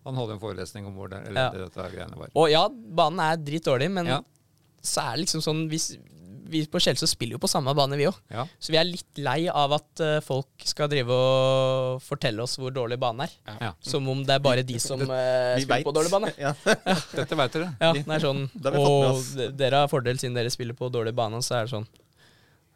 Han 0.05 0.14
holder 0.18 0.34
en 0.34 0.40
forelesning 0.42 0.86
om 0.86 0.94
hvor 0.98 1.09
det, 1.12 1.20
eller 1.28 1.40
Ja. 1.40 1.50
det 1.55 1.66
dette 1.68 1.90
greiene 1.94 2.16
var. 2.18 2.30
Og 2.34 2.50
ja, 2.50 2.68
banen 2.68 3.20
er 3.20 3.36
dritdårlig, 3.36 3.90
men 3.90 4.07
Ja. 4.07 4.20
så 4.82 5.00
er 5.12 5.16
det 5.16 5.26
liksom 5.26 5.40
sånn 5.44 5.68
hvis, 5.70 5.92
Vi 6.53 6.66
på 6.66 6.76
Kjelsås 6.82 7.09
spiller 7.14 7.32
jo 7.32 7.38
på 7.40 7.48
samme 7.48 7.72
bane, 7.74 7.96
vi 7.96 8.05
òg. 8.05 8.14
Ja. 8.28 8.42
Så 8.61 8.72
vi 8.74 8.76
er 8.76 8.84
litt 8.84 9.16
lei 9.16 9.46
av 9.48 9.72
at 9.72 10.00
uh, 10.05 10.20
folk 10.20 10.48
skal 10.68 10.86
drive 10.92 11.09
og 11.09 12.03
fortelle 12.05 12.42
oss 12.44 12.59
hvor 12.61 12.70
dårlig 12.74 12.98
banen 13.00 13.22
er. 13.24 13.30
Ja. 13.59 13.70
Som 13.80 14.07
om 14.12 14.20
det 14.22 14.34
er 14.34 14.42
bare 14.44 14.62
de 14.62 14.76
som 14.78 15.00
uh, 15.00 15.07
spiller 15.57 15.78
vet. 15.78 15.84
på 15.86 15.94
dårlig 15.96 16.11
bane. 16.12 16.32
Ja. 16.36 16.53
Dette 17.16 17.38
veit 17.40 17.53
dere. 17.57 17.70
Ja, 17.80 17.92
det 17.96 18.05
er 18.05 18.20
sånn 18.26 18.50
Det 18.53 18.68
har 18.68 18.76
vi 18.76 18.84
fått 18.84 19.36
med 19.38 19.46
Og 19.48 19.57
dere 19.57 19.80
har 19.80 19.88
fordel 19.88 20.18
siden 20.20 20.34
dere 20.36 20.50
spiller 20.53 20.74
på 20.76 20.90
dårlig 20.92 21.14
bane, 21.16 21.40
så 21.40 21.55
er 21.62 21.64
det 21.64 21.72
sånn 21.72 21.88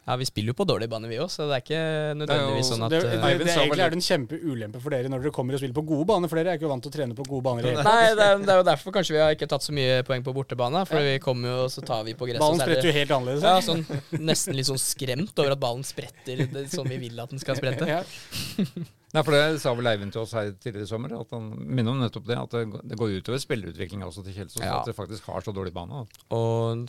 Ja, 0.07 0.15
vi 0.21 0.27
spiller 0.29 0.53
jo 0.53 0.55
på 0.55 0.65
dårlig 0.71 0.87
bane, 0.87 1.09
vi 1.11 1.17
òg, 1.19 1.27
så 1.35 1.49
det 1.51 1.57
er 1.57 1.63
ikke 1.65 1.79
nødvendigvis 2.21 2.69
sånn 2.71 2.85
at 2.87 2.93
det, 2.93 3.01
det, 3.03 3.09
det, 3.11 3.17
det, 3.19 3.27
Eivind 3.27 3.51
egentlig 3.51 3.83
er 3.83 3.91
det 3.91 3.97
en 3.99 4.05
kjempeulempe 4.07 4.83
for 4.85 4.95
dere 4.95 5.11
når 5.11 5.25
dere 5.25 5.33
kommer 5.35 5.57
og 5.57 5.63
spiller 5.63 5.75
på 5.75 5.83
gode 5.89 6.07
baner, 6.07 6.31
for 6.31 6.39
dere 6.39 6.53
er 6.53 6.61
ikke 6.61 6.71
vant 6.71 6.85
til 6.87 6.93
å 6.93 6.95
trene 6.95 7.17
på 7.19 7.27
gode 7.27 7.43
baner. 7.43 7.67
Nei, 7.83 7.97
det 8.15 8.29
er, 8.29 8.39
det 8.45 8.53
er 8.55 8.61
jo 8.61 8.67
derfor 8.69 8.95
kanskje 8.95 9.17
vi 9.17 9.23
har 9.25 9.35
ikke 9.35 9.49
tatt 9.51 9.67
så 9.67 9.75
mye 9.75 9.97
poeng 10.07 10.23
på 10.29 10.35
bortebane. 10.37 10.85
For 10.87 11.03
vi 11.09 11.17
kommer 11.25 11.51
jo, 11.51 11.57
og 11.65 11.73
så 11.75 11.83
tar 11.91 12.07
vi 12.07 12.15
på 12.15 12.29
gresset. 12.31 12.45
Ballen 12.45 12.63
er 12.63 12.71
det- 12.71 12.77
spretter 12.77 12.93
jo 12.93 12.95
helt 13.01 13.17
annerledes. 13.19 13.43
Ja, 13.51 13.59
sånn 13.67 14.23
Nesten 14.31 14.55
litt 14.61 14.71
sånn 14.71 14.79
skremt 14.85 15.43
over 15.43 15.57
at 15.57 15.63
ballen 15.67 15.83
spretter 15.91 16.45
det, 16.55 16.65
som 16.71 16.87
vi 16.87 17.01
vil 17.03 17.19
at 17.27 17.35
den 17.35 17.43
skal 17.43 17.59
sprette. 17.59 17.91
Ja. 17.91 18.05
Nei, 19.17 19.23
for 19.25 19.33
det 19.33 19.43
sa 19.63 19.73
vel 19.75 19.87
Eivind 19.91 20.13
til 20.13 20.23
oss 20.23 20.35
her 20.37 20.51
tidligere 20.61 20.85
i 20.85 20.91
sommer, 20.91 21.13
at 21.19 21.31
han 21.33 21.51
minner 21.57 21.95
om 21.95 22.01
nettopp 22.03 22.27
det. 22.31 22.37
At 22.47 22.55
det, 22.55 22.65
det 22.91 22.99
går 23.01 23.19
utover 23.23 23.41
spillerutviklinga 23.41 24.07
også 24.07 24.23
til 24.27 24.35
Kjelsås. 24.39 24.63
Ja. 24.63 24.81
At 24.81 24.91
dere 24.91 24.99
faktisk 24.99 25.27
har 25.31 25.43
så 25.47 25.55
dårlig 25.57 25.73
bane. 25.75 26.03
da. 26.05 26.25
Og 26.37 26.87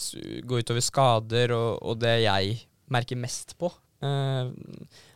går 0.49 0.65
utover 0.65 0.83
skader, 0.83 1.53
og, 1.55 1.77
og 1.81 2.01
det 2.01 2.17
jeg 2.25 2.57
merker 2.93 3.19
mest 3.19 3.55
på, 3.59 3.71
eh, 4.05 4.51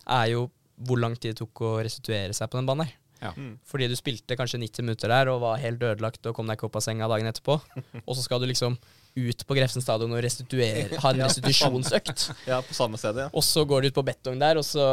er 0.07 0.25
jo 0.33 0.49
hvor 0.81 0.97
lang 1.01 1.15
tid 1.17 1.35
det 1.35 1.43
tok 1.43 1.63
å 1.67 1.75
restituere 1.83 2.33
seg 2.33 2.49
på 2.49 2.59
den 2.59 2.69
banen 2.69 2.87
her. 2.87 2.97
Ja. 3.21 3.35
Mm. 3.37 3.53
Fordi 3.69 3.85
du 3.85 3.93
spilte 3.97 4.35
kanskje 4.37 4.59
90 4.63 4.87
minutter 4.87 5.11
der 5.13 5.29
og 5.29 5.43
var 5.43 5.61
helt 5.61 5.83
ødelagt 5.85 6.25
og 6.25 6.33
kom 6.33 6.49
deg 6.49 6.57
ikke 6.57 6.71
opp 6.71 6.79
av 6.79 6.85
senga 6.87 7.09
dagen 7.11 7.29
etterpå. 7.29 7.59
Og 8.07 8.17
så 8.17 8.23
skal 8.25 8.41
du 8.41 8.47
liksom 8.49 8.79
ut 9.11 9.43
på 9.45 9.55
Grefsen 9.57 9.83
stadion 9.83 10.13
og 10.13 10.23
ha 10.23 11.09
en 11.11 11.21
restitusjonsøkt. 11.21 12.29
ja, 12.51 12.61
på 12.63 12.73
samme 12.73 12.97
sted, 12.97 13.19
ja. 13.19 13.27
Og 13.35 13.43
så 13.43 13.65
går 13.67 13.83
du 13.83 13.89
ut 13.91 13.97
på 13.97 14.05
betong 14.07 14.39
der, 14.39 14.55
og 14.55 14.63
så 14.63 14.85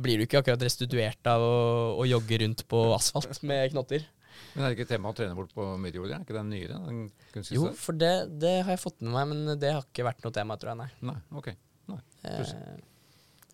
blir 0.00 0.16
du 0.16 0.24
ikke 0.24 0.40
akkurat 0.40 0.64
restituert 0.64 1.28
av 1.28 1.44
å, 1.44 1.58
å 2.00 2.08
jogge 2.08 2.40
rundt 2.40 2.64
på 2.72 2.80
asfalt 2.96 3.44
med 3.44 3.68
knotter. 3.74 4.08
Men 4.54 4.64
er 4.64 4.72
det 4.72 4.80
ikke 4.80 4.88
tema 4.94 5.12
å 5.12 5.14
trene 5.14 5.36
bort 5.36 5.52
på 5.54 5.66
Midjord? 5.78 6.08
Er 6.08 6.24
ikke 6.24 6.38
den 6.38 6.48
nyere? 6.50 6.80
Den 6.80 7.50
Jo, 7.52 7.68
for 7.78 8.00
det, 8.00 8.14
det 8.40 8.62
har 8.64 8.72
jeg 8.74 8.82
fått 8.82 9.04
med 9.04 9.12
meg, 9.14 9.28
men 9.30 9.60
det 9.60 9.76
har 9.76 9.84
ikke 9.84 10.08
vært 10.08 10.24
noe 10.24 10.34
tema, 10.40 10.56
tror 10.58 10.72
jeg, 10.72 10.80
nei. 10.80 11.12
Nei, 11.12 11.18
ok. 11.36 11.52
Nei. 11.90 12.00
Eh, 12.30 12.54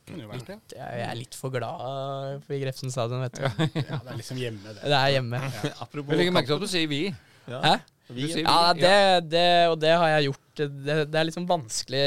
det. 0.07 0.57
jeg 0.71 1.03
er 1.03 1.17
litt 1.19 1.35
for 1.35 1.51
glad 1.51 2.47
i 2.55 2.61
Grefsen 2.63 2.93
stadion, 2.95 3.25
vet 3.25 3.41
du. 3.41 3.47
Ja, 3.83 3.99
det 3.99 4.13
er 4.13 4.19
liksom 4.21 4.39
hjemme, 4.39 4.71
det. 4.71 4.83
Det 4.85 4.99
er 4.99 5.15
hjemme. 5.17 5.41
Apropos 5.83 6.15
Jeg 6.15 6.21
legger 6.23 6.37
merke 6.37 6.53
til 6.53 6.59
at 6.61 6.67
du 6.67 6.71
sier 6.71 6.91
vi. 6.91 7.01
Ja. 7.47 7.61
Hæ? 7.63 7.75
Vi, 8.15 8.29
sier 8.31 8.47
Ja, 8.47 8.71
det, 8.77 9.31
det, 9.33 9.49
og 9.73 9.81
det 9.83 9.91
har 9.91 10.13
jeg 10.15 10.29
gjort. 10.29 10.45
Det, 10.61 10.99
det 11.11 11.19
er 11.19 11.27
liksom 11.27 11.49
vanskelig 11.51 12.05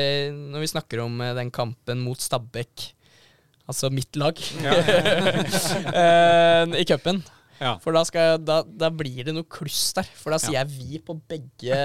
når 0.53 0.63
vi 0.63 0.71
snakker 0.71 1.03
om 1.03 1.19
eh, 1.25 1.36
den 1.38 1.51
kampen 1.51 2.05
mot 2.05 2.23
Stabæk. 2.23 2.93
Altså 3.69 3.91
mitt 3.93 4.15
lag. 4.17 4.39
Eh, 5.99 6.80
I 6.80 6.86
cupen. 6.88 7.21
Ja. 7.59 7.73
For 7.84 7.95
da, 7.95 8.05
skal 8.07 8.23
jeg, 8.23 8.43
da, 8.47 8.61
da 8.63 8.89
blir 8.93 9.27
det 9.27 9.34
noe 9.36 9.47
kluss 9.51 9.89
der. 9.97 10.07
For 10.17 10.34
da 10.34 10.39
sier 10.41 10.61
jeg 10.61 10.71
vi 10.71 11.01
på 11.03 11.17
begge 11.30 11.75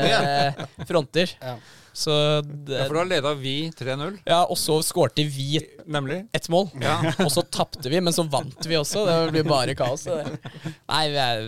fronter. 0.89 1.35
Ja. 1.43 1.57
Så 1.95 2.11
det, 2.43 2.75
ja, 2.75 2.85
for 2.89 2.99
da 2.99 3.05
leda 3.07 3.31
vi 3.39 3.71
3-0. 3.79 4.17
ja, 4.27 4.41
og 4.51 4.59
så 4.59 4.81
skårte 4.83 5.23
vi 5.31 5.61
Nemlig. 5.87 6.25
ett 6.35 6.49
mål. 6.51 6.69
Ja. 6.83 6.97
Og 7.23 7.31
så 7.31 7.45
tapte 7.47 7.87
vi, 7.93 8.01
men 8.03 8.13
så 8.17 8.25
vant 8.27 8.67
vi 8.67 8.75
også. 8.81 9.05
Det 9.07 9.19
blir 9.37 9.47
bare 9.47 9.77
kaos. 9.79 10.09
Nei, 10.11 11.05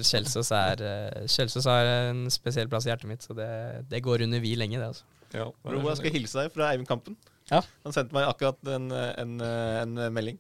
Kjelsås 0.07 0.53
er 0.55 0.85
eh, 0.87 1.27
Kjelsås 1.27 1.67
har 1.67 1.91
en 2.11 2.27
spesiell 2.31 2.71
plass 2.71 2.87
i 2.87 2.93
hjertet 2.93 3.11
mitt, 3.11 3.27
så 3.27 3.35
det, 3.35 3.49
det 3.91 4.05
går 4.07 4.23
under 4.29 4.43
vi 4.45 4.55
lenge, 4.59 4.79
det. 4.79 4.93
altså. 4.95 5.05
Ja, 5.35 5.49
Ro, 5.67 5.81
jeg 5.91 5.99
skal 5.99 6.15
hilse 6.15 6.45
deg 6.45 6.55
fra 6.55 6.71
Eivind 6.71 6.87
Kampen. 6.89 7.19
Ja. 7.51 7.61
Han 7.85 7.95
sendte 7.95 8.15
meg 8.15 8.29
akkurat 8.31 8.71
en, 8.71 8.87
en, 8.95 9.35
en 9.43 9.99
melding. 10.15 10.39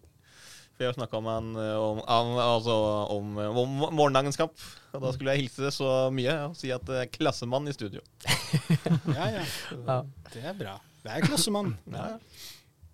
For 0.77 0.85
jeg 0.85 0.93
har 0.93 0.97
snakka 0.99 1.20
med 1.24 1.33
han 1.33 1.47
eh, 1.62 1.77
om, 1.81 2.01
om, 2.05 2.33
altså 2.43 2.74
om, 3.14 3.31
om 3.49 3.77
morgendagens 3.97 4.37
kamp. 4.37 4.53
Og 4.93 5.01
da 5.07 5.12
skulle 5.16 5.33
jeg 5.33 5.47
hilse 5.47 5.70
så 5.72 5.93
mye 6.12 6.35
og 6.51 6.59
si 6.59 6.68
at 6.74 6.85
det 6.89 6.99
er 7.01 7.09
klassemann 7.14 7.68
i 7.70 7.74
studio. 7.77 8.05
Ja, 9.16 9.31
ja. 9.33 9.45
Ja. 9.87 9.97
Det 10.35 10.43
er 10.45 10.57
bra. 10.59 10.77
Det 11.03 11.14
er 11.16 11.24
klassemann. 11.24 11.74
Ja. 11.97 12.18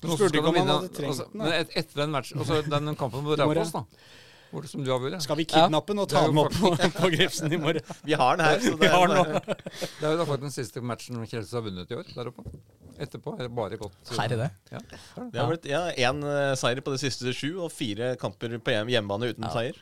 Du 0.03 0.09
Spurte 0.17 0.35
ikke 0.35 0.51
om 0.51 0.57
han 0.59 0.67
hadde 0.67 0.89
trengt 0.97 1.13
altså, 1.13 1.29
den, 1.31 1.69
etter 1.79 2.01
den 2.01 2.11
matchen, 2.11 2.41
altså 2.43 2.57
den 2.67 2.97
kampen 2.99 3.23
mot 3.23 3.39
morgen. 3.39 3.53
Raufoss, 3.55 3.71
da. 3.71 3.83
Hvor, 4.53 4.67
som 4.69 4.83
du 4.85 4.91
har 4.93 5.01
vært. 5.01 5.23
Skal 5.25 5.39
vi 5.39 5.47
kidnappe 5.49 5.95
den 5.95 6.03
og 6.03 6.09
ta 6.13 6.27
den 6.29 6.39
opp 6.43 6.53
på, 6.53 6.73
på 6.99 7.09
Grefsen 7.15 7.53
i 7.57 7.59
morgen? 7.61 7.87
Vi 8.09 8.17
har 8.21 8.37
den 8.37 8.45
her. 8.45 8.59
Så 8.61 8.75
Vi 8.77 8.85
det 8.85 8.91
har 8.93 9.07
er, 9.07 9.15
den 9.15 9.39
nå. 9.39 9.55
Det 10.01 10.05
er 10.05 10.11
jo 10.11 10.19
da 10.21 10.27
faktisk 10.29 10.45
den 10.45 10.55
siste 10.59 10.83
matchen 10.85 11.23
Kjelsås 11.25 11.55
har 11.57 11.65
vunnet 11.65 11.95
i 11.95 11.97
år 11.97 12.11
der 12.13 12.29
oppe. 12.33 12.45
Etterpå 13.01 13.33
er 13.39 13.47
det 13.47 13.53
bare 13.57 13.79
godt. 13.81 13.97
Her 14.13 14.35
er 14.37 14.43
det. 14.43 14.51
Ja, 14.75 14.83
det 14.83 14.99
det. 14.99 15.31
det 15.33 15.41
har 15.41 15.49
blitt 15.55 15.71
ja, 15.71 15.81
én 15.97 16.21
ja, 16.29 16.53
seier 16.61 16.83
på 16.85 16.93
de 16.93 17.01
siste 17.01 17.33
sju, 17.33 17.55
og 17.65 17.73
fire 17.73 18.13
kamper 18.21 18.59
på 18.61 18.77
hjemmebane 18.93 19.33
uten 19.33 19.49
Ja. 19.49 19.55
seier. 19.57 19.81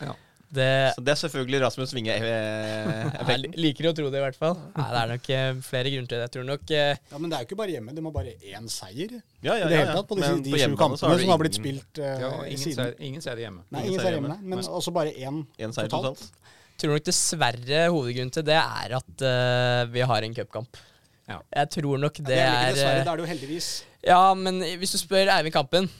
Ja. 0.00 0.16
Det 0.48 0.66
Så 0.96 1.02
det 1.04 1.12
er 1.12 1.18
selvfølgelig 1.20 1.58
Rasmus 1.60 1.90
Winge-effekten. 1.92 3.54
liker 3.64 3.88
å 3.90 3.92
tro 3.96 4.06
det, 4.08 4.16
i 4.20 4.22
hvert 4.24 4.38
fall. 4.40 4.54
Nei, 4.78 4.86
det 4.94 5.00
er 5.02 5.10
nok 5.12 5.28
eh, 5.36 5.48
flere 5.66 5.90
grunner 5.92 6.08
til 6.08 6.16
det. 6.16 6.24
Jeg 6.24 6.32
tror 6.38 6.46
nok 6.48 6.72
eh, 6.72 6.94
Ja, 7.12 7.18
Men 7.20 7.28
det 7.32 7.36
er 7.36 7.42
jo 7.44 7.48
ikke 7.50 7.58
bare 7.60 7.74
hjemme. 7.74 7.94
De 7.98 8.04
har 8.06 8.14
bare 8.16 8.32
én 8.54 8.70
seier 8.72 9.12
ja, 9.18 9.20
Ja, 9.44 9.56
ja, 9.60 9.68
det 9.68 9.80
hele 9.82 9.96
tatt 9.98 10.08
på 10.08 10.18
disse, 10.18 10.32
de 10.46 10.54
sju 10.62 10.76
kampene 10.80 11.00
som 11.02 11.12
ingen, 11.12 11.24
som 11.26 11.34
har 11.34 11.42
blitt 11.44 11.58
spilt 11.60 12.00
eh, 12.00 12.22
Ja, 12.24 12.30
ingen 12.48 12.62
siden. 12.64 12.78
seier, 12.80 12.96
ingen 13.10 13.24
seier 13.28 13.42
hjemme. 13.44 13.62
Nei, 13.68 13.82
ingen 13.84 13.92
ingen 13.92 14.04
seier 14.06 14.16
hjemme. 14.18 14.32
hjemme, 14.38 14.56
men 14.56 14.72
også 14.80 14.94
bare 14.96 15.12
én 15.12 15.42
Én 15.60 15.76
seier 15.76 15.92
totalt. 15.92 16.24
totalt. 16.24 16.56
tror 16.80 16.94
nok 16.96 17.06
dessverre 17.10 17.84
hovedgrunnen 17.92 18.32
til 18.38 18.44
det 18.48 18.56
er 18.58 18.96
at 19.02 19.24
uh, 19.28 19.84
vi 19.92 20.00
har 20.06 20.22
en 20.28 20.34
cupkamp. 20.40 20.80
Ja. 21.28 21.40
Jeg 21.60 21.70
tror 21.76 21.98
nok 22.00 22.14
det, 22.22 22.28
Det 22.32 22.40
er 22.40 22.48
er 22.48 22.72
dessverre, 22.72 23.00
er 23.02 23.04
da 23.04 23.12
er 23.12 23.20
det 23.20 23.26
jo 23.26 23.32
heldigvis. 23.34 23.66
eh, 24.00 24.08
Ja, 24.14 24.20
men 24.38 24.62
hvis 24.80 24.94
du 24.96 24.98
spør 25.02 25.28
Eivind 25.36 25.52
Kampen 25.52 25.90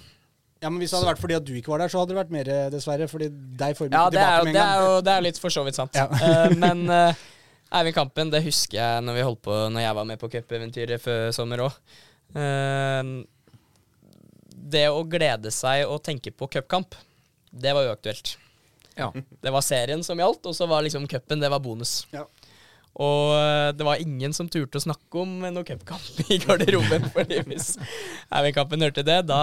Ja, 0.58 0.70
men 0.70 0.80
Hvis 0.82 0.90
det 0.90 0.98
hadde 0.98 1.12
vært 1.12 1.22
fordi 1.22 1.36
at 1.38 1.46
du 1.46 1.52
ikke 1.54 1.70
var 1.70 1.82
der, 1.84 1.90
så 1.92 2.00
hadde 2.00 2.14
det 2.14 2.18
vært 2.18 2.34
mer 2.34 2.48
eh, 2.50 2.68
dessverre. 2.72 3.06
Fordi 3.10 3.28
deg 3.30 3.76
får 3.78 3.88
vi 3.88 3.94
Ja, 3.94 4.04
det 4.10 4.22
er, 4.22 4.38
jo, 4.38 4.52
det 4.52 4.62
er 4.62 4.82
jo 4.82 4.94
det 5.06 5.12
er 5.12 5.20
jo 5.20 5.26
litt 5.28 5.40
for 5.42 5.54
så 5.54 5.64
vidt 5.66 5.78
sant. 5.78 5.98
Ja. 5.98 6.08
uh, 6.10 6.54
men 6.58 6.84
uh, 6.90 7.26
Eivind 7.78 7.94
Kampen, 7.94 8.32
det 8.34 8.42
husker 8.46 8.80
jeg 8.80 9.04
når 9.06 9.18
vi 9.18 9.26
holdt 9.28 9.42
på 9.44 9.56
Når 9.74 9.84
jeg 9.84 9.96
var 9.98 10.08
med 10.08 10.20
på 10.20 10.30
cupeventyret 10.32 11.04
før 11.04 11.28
sommer 11.36 11.66
òg. 11.68 11.76
det 14.68 14.84
å 14.92 15.04
glede 15.08 15.52
seg 15.54 15.86
og 15.88 16.02
tenke 16.04 16.32
på 16.34 16.48
cupkamp, 16.52 16.96
det 17.50 17.72
var 17.72 17.88
uaktuelt. 17.88 18.34
Ja. 18.98 19.12
Det 19.14 19.52
var 19.54 19.62
serien 19.64 20.02
som 20.04 20.18
gjaldt, 20.18 20.44
og 20.50 20.56
så 20.56 20.66
var 20.68 20.82
liksom 20.84 21.06
cupen 21.08 21.40
det 21.40 21.48
var 21.52 21.62
bonus. 21.64 22.02
Ja. 22.12 22.26
Og 22.98 23.34
eh, 23.36 23.68
det 23.78 23.84
var 23.86 24.00
ingen 24.02 24.32
som 24.34 24.48
turte 24.50 24.80
å 24.80 24.82
snakke 24.82 25.20
om 25.22 25.34
noe 25.44 25.66
cupkamp 25.66 26.22
i 26.32 26.38
garderoben. 26.42 27.04
fordi 27.14 27.42
hvis 27.46 27.74
Eivind 28.34 28.56
Kampen 28.56 28.82
hørte 28.82 29.04
det, 29.06 29.20
da, 29.28 29.42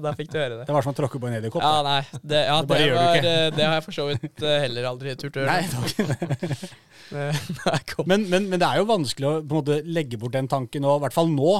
da 0.00 0.12
fikk 0.16 0.30
du 0.32 0.38
høre 0.40 0.60
det. 0.60 0.68
Det 0.68 0.76
var 0.76 0.86
som 0.86 0.94
å 0.94 0.96
tråkke 0.96 1.20
på 1.20 1.28
en 1.28 1.36
edderkopp. 1.36 1.64
Ja, 1.64 1.82
nei, 1.84 2.00
det, 2.22 2.44
ja, 2.48 2.60
Det 2.62 2.78
det, 2.80 2.86
var, 2.96 3.18
eh, 3.20 3.48
det 3.56 3.66
har 3.66 3.76
jeg 3.76 3.86
for 3.88 3.98
så 3.98 4.06
vidt 4.08 4.44
eh, 4.46 4.60
heller 4.64 4.88
aldri 4.92 5.16
turt 5.20 5.36
å 5.36 5.44
gjøre. 5.44 5.58
Nei. 5.58 6.72
Men, 8.08 8.26
men, 8.28 8.48
men 8.50 8.60
det 8.60 8.66
er 8.66 8.82
jo 8.82 8.88
vanskelig 8.88 9.28
å 9.28 9.36
måte 9.48 9.78
legge 9.88 10.18
bort 10.20 10.34
den 10.34 10.48
tanken 10.50 10.82
nå, 10.84 10.90
i 10.98 11.02
hvert 11.06 11.14
fall 11.16 11.30
nå. 11.32 11.54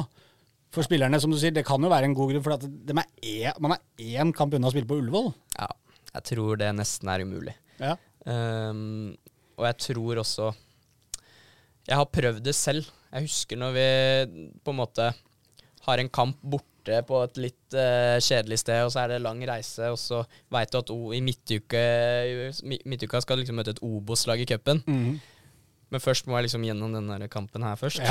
For 0.77 0.85
spillerne, 0.85 1.17
som 1.23 1.33
du 1.33 1.39
sier, 1.41 1.55
det 1.57 1.65
kan 1.65 1.81
jo 1.81 1.89
være 1.89 2.05
en 2.05 2.17
god 2.17 2.35
grunn, 2.35 2.45
for 2.45 2.57
at 2.59 2.67
de 2.69 2.93
er 2.93 3.47
en, 3.49 3.63
man 3.65 3.73
er 3.79 4.11
én 4.21 4.33
kamp 4.37 4.53
unna 4.53 4.69
å 4.69 4.75
spille 4.75 4.89
på 4.91 4.99
Ullevål. 5.01 5.31
Ja, 5.57 5.71
jeg 6.13 6.27
tror 6.35 6.61
det 6.61 6.69
nesten 6.77 7.09
er 7.09 7.25
umulig. 7.25 7.55
Ja. 7.81 7.95
Um, 8.29 9.15
og 9.57 9.65
jeg 9.71 9.79
tror 9.87 10.21
også 10.21 10.51
Jeg 11.89 11.97
har 11.97 12.11
prøvd 12.13 12.43
det 12.45 12.55
selv. 12.57 12.89
Jeg 13.09 13.25
husker 13.25 13.59
når 13.61 13.77
vi 13.77 13.87
på 14.65 14.75
en 14.75 14.81
måte 14.83 15.09
har 15.87 16.03
en 16.03 16.11
kamp 16.13 16.37
borte 16.43 17.01
på 17.09 17.23
et 17.25 17.41
litt 17.41 17.77
uh, 17.77 18.17
kjedelig 18.21 18.61
sted, 18.63 18.83
og 18.85 18.93
så 18.93 19.03
er 19.03 19.15
det 19.15 19.23
lang 19.25 19.41
reise, 19.49 19.89
og 19.93 19.99
så 20.01 20.23
veit 20.53 20.73
du 20.73 20.79
at 20.81 20.93
o, 20.93 20.99
i 21.17 21.21
midtuke, 21.25 21.83
midtuka 22.89 23.21
skal 23.25 23.37
du 23.37 23.45
liksom 23.45 23.59
møte 23.61 23.77
et 23.77 23.83
Obos-lag 23.85 24.41
i 24.41 24.49
cupen. 24.49 24.83
Men 25.89 26.05
først 26.05 26.29
må 26.29 26.37
jeg 26.37 26.49
liksom 26.49 26.65
gjennom 26.69 26.93
denne 26.93 27.29
kampen 27.33 27.65
her 27.65 27.79
først. 27.81 28.05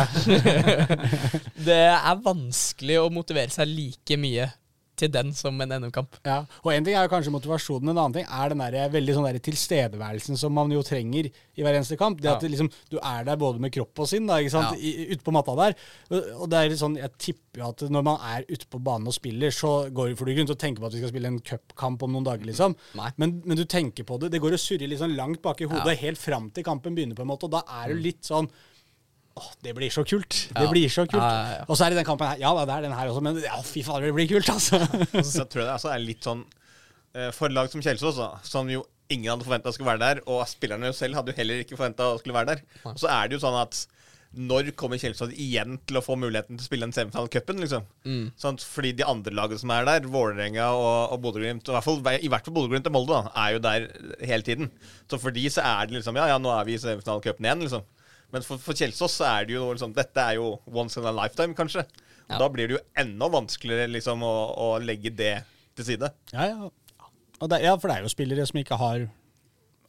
det 1.67 1.82
er 1.86 2.23
vanskelig 2.25 2.97
å 3.03 3.11
motivere 3.13 3.53
seg 3.53 3.69
like 3.69 4.17
mye 4.17 4.49
til 4.97 5.11
den 5.13 5.31
som 5.37 5.59
en 5.61 5.69
NM-kamp. 5.69 6.17
Ja, 6.25 6.39
og 6.63 6.71
En 6.73 6.83
ting 6.83 6.95
er 6.97 7.05
jo 7.05 7.11
kanskje 7.13 7.31
motivasjonen, 7.33 7.89
en 7.93 7.97
annen 8.01 8.13
ting 8.17 8.25
er 8.27 8.49
den 8.49 8.57
der, 8.63 8.89
veldig 8.89 9.13
sånn 9.15 9.27
der 9.29 9.39
tilstedeværelsen 9.45 10.37
som 10.39 10.53
man 10.57 10.71
jo 10.73 10.81
trenger 10.85 11.29
i 11.29 11.61
hver 11.63 11.75
eneste 11.77 11.97
kamp. 11.99 12.19
Det 12.21 12.29
at 12.31 12.41
Ja. 12.41 12.47
det 12.47 12.51
liksom, 12.57 12.71
Du 12.89 12.97
er 13.01 13.23
der 13.23 13.35
både 13.37 13.59
med 13.59 13.71
kropp 13.71 13.97
og 13.99 14.07
sinn 14.07 14.25
da, 14.27 14.37
ikke 14.41 14.51
sant? 14.51 14.77
Ja. 14.81 15.05
Ute 15.13 15.23
på 15.23 15.31
matta 15.33 15.55
der. 15.55 15.75
Og, 16.11 16.49
det 16.49 16.57
er 16.57 16.69
litt 16.69 16.79
sånn, 16.79 16.97
Jeg 16.97 17.11
tipper 17.17 17.59
jo 17.61 17.69
at 17.69 17.79
når 17.89 18.03
man 18.03 18.17
er 18.21 18.43
ute 18.49 18.65
på 18.69 18.79
banen 18.83 19.07
og 19.07 19.13
spiller, 19.13 19.49
så 19.51 19.89
går 19.93 20.15
for 20.17 20.25
du 20.25 20.33
grunn 20.35 20.47
til 20.47 20.55
å 20.55 20.59
tenke 20.59 20.79
på 20.79 20.85
at 20.87 20.93
vi 20.93 20.99
skal 20.99 21.09
spille 21.13 21.27
en 21.27 21.39
cupkamp 21.39 22.01
om 22.03 22.11
noen 22.13 22.23
dager. 22.25 22.45
liksom. 22.45 22.75
Men, 23.17 23.41
men 23.45 23.57
du 23.57 23.65
tenker 23.65 24.03
på 24.03 24.19
det. 24.19 24.31
Det 24.31 24.41
går 24.41 24.53
og 24.53 24.59
surrer 24.59 24.87
litt 24.87 24.99
sånn 24.99 25.15
langt 25.15 25.41
bak 25.41 25.61
i 25.61 25.65
hodet 25.65 25.85
Ja. 25.97 26.01
helt 26.07 26.17
fram 26.17 26.49
til 26.51 26.63
kampen 26.63 26.95
begynner. 26.95 27.15
på 27.15 27.21
en 27.21 27.27
måte, 27.27 27.43
Og 27.43 27.51
da 27.51 27.61
er 27.69 27.93
du 27.93 27.99
litt 28.01 28.21
sånn 28.23 28.49
Åh, 29.38 29.47
det 29.65 29.73
blir 29.77 29.91
så 29.93 30.03
kult. 30.07 30.35
Det 30.53 30.65
Ja. 30.65 30.71
blir 30.71 30.89
så 30.89 31.05
kult. 31.07 31.21
Ja. 31.23 31.63
Og 31.67 31.77
så 31.77 31.85
er 31.88 31.93
det 31.93 32.01
den 32.01 32.07
kampen 32.09 32.27
her. 32.27 32.39
Ja, 32.41 32.53
det 32.65 32.73
er 32.73 32.81
den 32.88 32.95
her 32.97 33.07
også, 33.11 33.21
men 33.23 33.39
ja, 33.43 33.57
fy 33.61 33.83
fader, 33.85 34.07
det 34.09 34.15
blir 34.17 34.29
kult, 34.31 34.49
altså. 34.49 34.79
Så 35.23 35.45
tror 35.45 35.63
jeg 35.63 35.67
det 35.69 35.75
altså 35.77 35.93
er 35.93 36.01
litt 36.03 36.25
sånn 36.25 36.41
eh, 37.15 37.29
For 37.38 37.49
lag 37.53 37.69
som 37.71 37.81
Kjelsås, 37.85 38.17
da, 38.17 38.31
som 38.47 38.69
jo 38.71 38.83
ingen 39.13 39.29
hadde 39.31 39.45
forventa 39.47 39.71
skulle 39.71 39.93
være 39.93 40.01
der, 40.03 40.23
og 40.27 40.41
spillerne 40.51 40.89
selv 40.95 41.15
hadde 41.15 41.31
jo 41.31 41.38
heller 41.38 41.61
ikke 41.63 41.77
forventa 41.79 42.09
skulle 42.19 42.35
være 42.35 42.55
der. 42.57 42.65
Og 42.89 42.97
så 42.99 43.07
er 43.13 43.29
det 43.29 43.38
jo 43.39 43.45
sånn 43.45 43.61
at 43.61 43.85
når 44.38 44.73
kommer 44.75 44.99
Kjelsås 44.99 45.31
igjen 45.39 45.77
til 45.88 45.97
å 45.97 46.01
få 46.03 46.17
muligheten 46.19 46.57
til 46.59 46.65
å 46.65 46.67
spille 46.67 46.83
en 46.89 46.91
semifinale 46.93 47.29
i 47.29 47.31
cupen? 47.38 47.61
Liksom? 47.63 47.85
Sånn, 48.38 48.57
fordi 48.59 48.91
de 48.99 49.05
andre 49.07 49.31
lagene 49.33 49.57
som 49.61 49.71
er 49.71 49.88
der, 49.88 50.09
Vålerenga 50.11 50.65
og, 50.75 51.13
og 51.15 51.21
Bodø-Glimt, 51.23 51.63
i 51.71 51.71
hvert 51.77 51.85
fall, 51.88 52.01
i 52.19 52.27
hvert 52.29 52.43
fall 52.49 52.55
Bodø-Glimt 52.57 52.89
og 52.91 52.95
Molde, 52.97 53.21
da, 53.23 53.31
er 53.45 53.55
jo 53.55 53.61
der 53.63 53.88
hele 54.27 54.43
tiden. 54.45 54.67
Så 55.09 55.21
for 55.23 55.31
de 55.31 55.45
så 55.49 55.63
er 55.63 55.88
det 55.88 55.95
liksom 56.01 56.19
Ja, 56.19 56.27
ja, 56.33 56.38
nå 56.43 56.51
er 56.53 56.67
vi 56.67 56.75
i 56.75 56.81
semifinalecupen 56.83 57.47
igjen, 57.47 57.63
liksom. 57.63 57.88
Men 58.34 58.43
for, 58.43 58.59
for 58.59 58.78
Kjelsås 58.78 59.19
så 59.21 59.28
er 59.30 59.47
det 59.47 59.55
jo 59.55 59.69
noe 59.69 59.80
sånn 59.80 59.95
Dette 59.95 60.23
er 60.23 60.38
jo 60.39 60.57
once 60.67 60.99
in 60.99 61.07
a 61.07 61.13
lifetime, 61.15 61.55
kanskje. 61.57 61.86
Ja. 62.28 62.41
Da 62.41 62.49
blir 62.51 62.67
det 62.67 62.75
jo 62.75 62.84
enda 62.99 63.30
vanskeligere 63.32 63.88
liksom 63.93 64.25
å, 64.28 64.34
å 64.51 64.67
legge 64.84 65.13
det 65.15 65.38
til 65.78 65.88
side. 65.93 66.11
Ja, 66.34 66.49
ja. 66.51 67.07
Og 67.38 67.51
det, 67.51 67.61
ja, 67.63 67.75
for 67.78 67.89
det 67.89 67.99
er 67.99 68.07
jo 68.07 68.11
spillere 68.11 68.47
som 68.49 68.59
ikke 68.59 68.80
har 68.82 69.05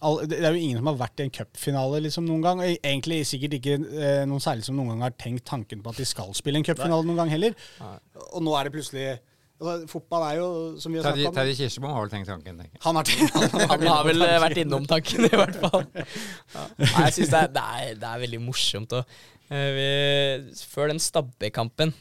all, 0.05 0.21
Det 0.29 0.39
er 0.39 0.55
jo 0.55 0.61
ingen 0.61 0.79
som 0.79 0.91
har 0.93 0.99
vært 1.01 1.23
i 1.23 1.27
en 1.27 1.33
cupfinale 1.35 2.03
liksom, 2.05 2.29
noen 2.29 2.45
gang. 2.45 2.63
Og 2.63 2.77
egentlig 2.77 3.23
sikkert 3.27 3.57
ikke 3.59 3.79
eh, 3.81 4.23
noen 4.29 4.45
særlig 4.45 4.69
som 4.69 4.77
noen 4.79 4.93
gang 4.95 5.09
har 5.09 5.17
tenkt 5.19 5.47
tanken 5.49 5.83
på 5.83 5.95
at 5.95 5.99
de 5.99 6.07
skal 6.09 6.31
spille 6.39 6.61
en 6.61 6.67
cupfinale 6.67 7.09
noen 7.09 7.19
gang 7.23 7.33
heller. 7.33 7.57
Og 8.29 8.45
nå 8.45 8.55
er 8.55 8.69
det 8.69 8.75
plutselig 8.77 9.09
altså, 9.61 9.89
Fotball 9.91 10.25
er 10.29 10.37
jo, 10.41 10.49
som 10.83 10.95
vi 10.95 11.01
har 11.03 11.09
Terje 11.11 11.29
om 11.31 11.37
Terje 11.37 11.55
Kirsebom 11.59 11.93
har 11.95 12.05
vel 12.07 12.13
tenkt 12.13 12.31
tanken, 12.31 12.59
tenker 12.63 12.79
jeg. 12.79 12.83
Han 12.85 12.99
har 12.99 13.13
han, 13.39 13.71
Han 13.75 13.87
har 13.93 14.09
vel 14.09 14.25
vært 14.45 14.61
innom 14.65 14.87
tanken, 14.91 15.27
i 15.29 15.33
hvert 15.35 15.59
fall. 15.63 15.87
Nei, 16.83 17.07
jeg 17.09 17.17
syns 17.19 17.33
det, 17.35 17.41
er- 17.45 17.55
det, 17.57 17.67
det 18.03 18.11
er 18.13 18.23
veldig 18.25 18.41
morsomt. 18.45 18.95
Og, 18.99 19.17
eh, 19.51 19.71
vi, 19.79 19.89
før 20.73 20.93
den 20.93 21.03
Stabæk-kampen 21.03 21.95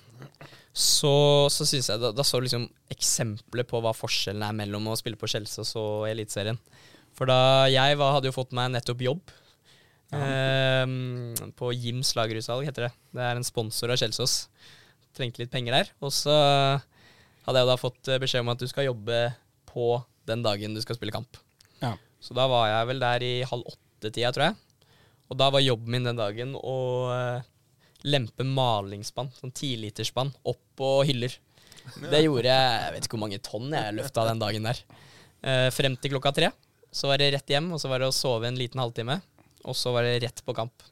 så, 0.77 1.15
så 1.49 1.65
syns 1.65 1.87
jeg 1.89 2.01
da, 2.03 2.11
da 2.13 2.23
så 2.27 2.37
liksom 2.43 2.67
eksempler 2.93 3.65
på 3.65 3.79
hva 3.81 3.95
forskjellen 3.97 4.43
er 4.45 4.53
mellom 4.59 4.91
å 4.91 4.97
spille 4.99 5.17
på 5.17 5.29
Kjelsås 5.31 5.71
og 5.81 6.05
Eliteserien. 6.11 6.59
For 7.17 7.25
da 7.29 7.65
jeg 7.73 7.97
var, 7.97 8.13
hadde 8.19 8.29
jo 8.29 8.35
fått 8.35 8.53
meg 8.53 8.69
nettopp 8.75 9.01
jobb 9.01 9.31
eh, 10.13 10.83
på 11.57 11.71
Jims 11.73 12.13
lagerutsalg, 12.19 12.67
heter 12.69 12.87
det. 12.87 12.91
Det 13.17 13.25
er 13.25 13.39
en 13.39 13.47
sponsor 13.47 13.89
av 13.95 13.97
Kjelsås. 14.03 14.35
Trengte 15.17 15.41
litt 15.41 15.49
penger 15.53 15.79
der. 15.79 15.89
Og 16.05 16.13
så 16.13 16.35
hadde 17.47 17.63
jeg 17.63 17.69
da 17.69 17.79
fått 17.79 18.11
eh, 18.11 18.21
beskjed 18.21 18.43
om 18.43 18.53
at 18.53 18.61
du 18.61 18.67
skal 18.69 18.89
jobbe 18.89 19.21
på 19.69 19.89
den 20.27 20.43
dagen 20.43 20.75
du 20.75 20.81
skal 20.83 20.97
spille 20.99 21.15
kamp. 21.15 21.39
Ja. 21.79 21.95
Så 22.19 22.35
da 22.35 22.47
var 22.51 22.67
jeg 22.69 22.89
vel 22.91 23.03
der 23.03 23.23
i 23.23 23.33
halv 23.47 23.67
åtte-tida, 23.71 24.33
tror 24.35 24.49
jeg. 24.49 24.57
Og 25.27 25.39
da 25.39 25.49
var 25.51 25.63
jobben 25.63 25.93
min 25.95 26.07
den 26.07 26.19
dagen 26.19 26.55
å 26.59 26.77
eh, 27.13 27.47
lempe 28.07 28.45
malingsspann, 28.47 29.31
sånn 29.35 29.55
tilitersspann, 29.55 30.33
opp 30.47 30.63
på 30.79 30.91
hyller. 31.07 31.33
Det 32.11 32.19
gjorde 32.19 32.51
jeg 32.51 32.71
Jeg 32.83 32.93
vet 32.93 33.05
ikke 33.05 33.15
hvor 33.15 33.23
mange 33.23 33.43
tonn 33.43 33.71
jeg 33.71 33.95
løfta 33.95 34.27
den 34.27 34.43
dagen 34.43 34.67
der. 34.67 34.83
Eh, 35.47 35.69
frem 35.71 35.95
til 35.95 36.15
klokka 36.15 36.33
tre. 36.35 36.51
Så 36.91 37.07
var 37.09 37.19
det 37.21 37.31
rett 37.35 37.51
hjem, 37.51 37.71
og 37.75 37.79
så 37.79 37.91
var 37.91 38.01
det 38.01 38.11
å 38.11 38.15
sove 38.15 38.47
en 38.49 38.59
liten 38.59 38.81
halvtime. 38.81 39.19
Og 39.67 39.75
så 39.75 39.91
var 39.95 40.07
det 40.07 40.19
rett 40.23 40.43
på 40.43 40.55
kamp. 40.55 40.83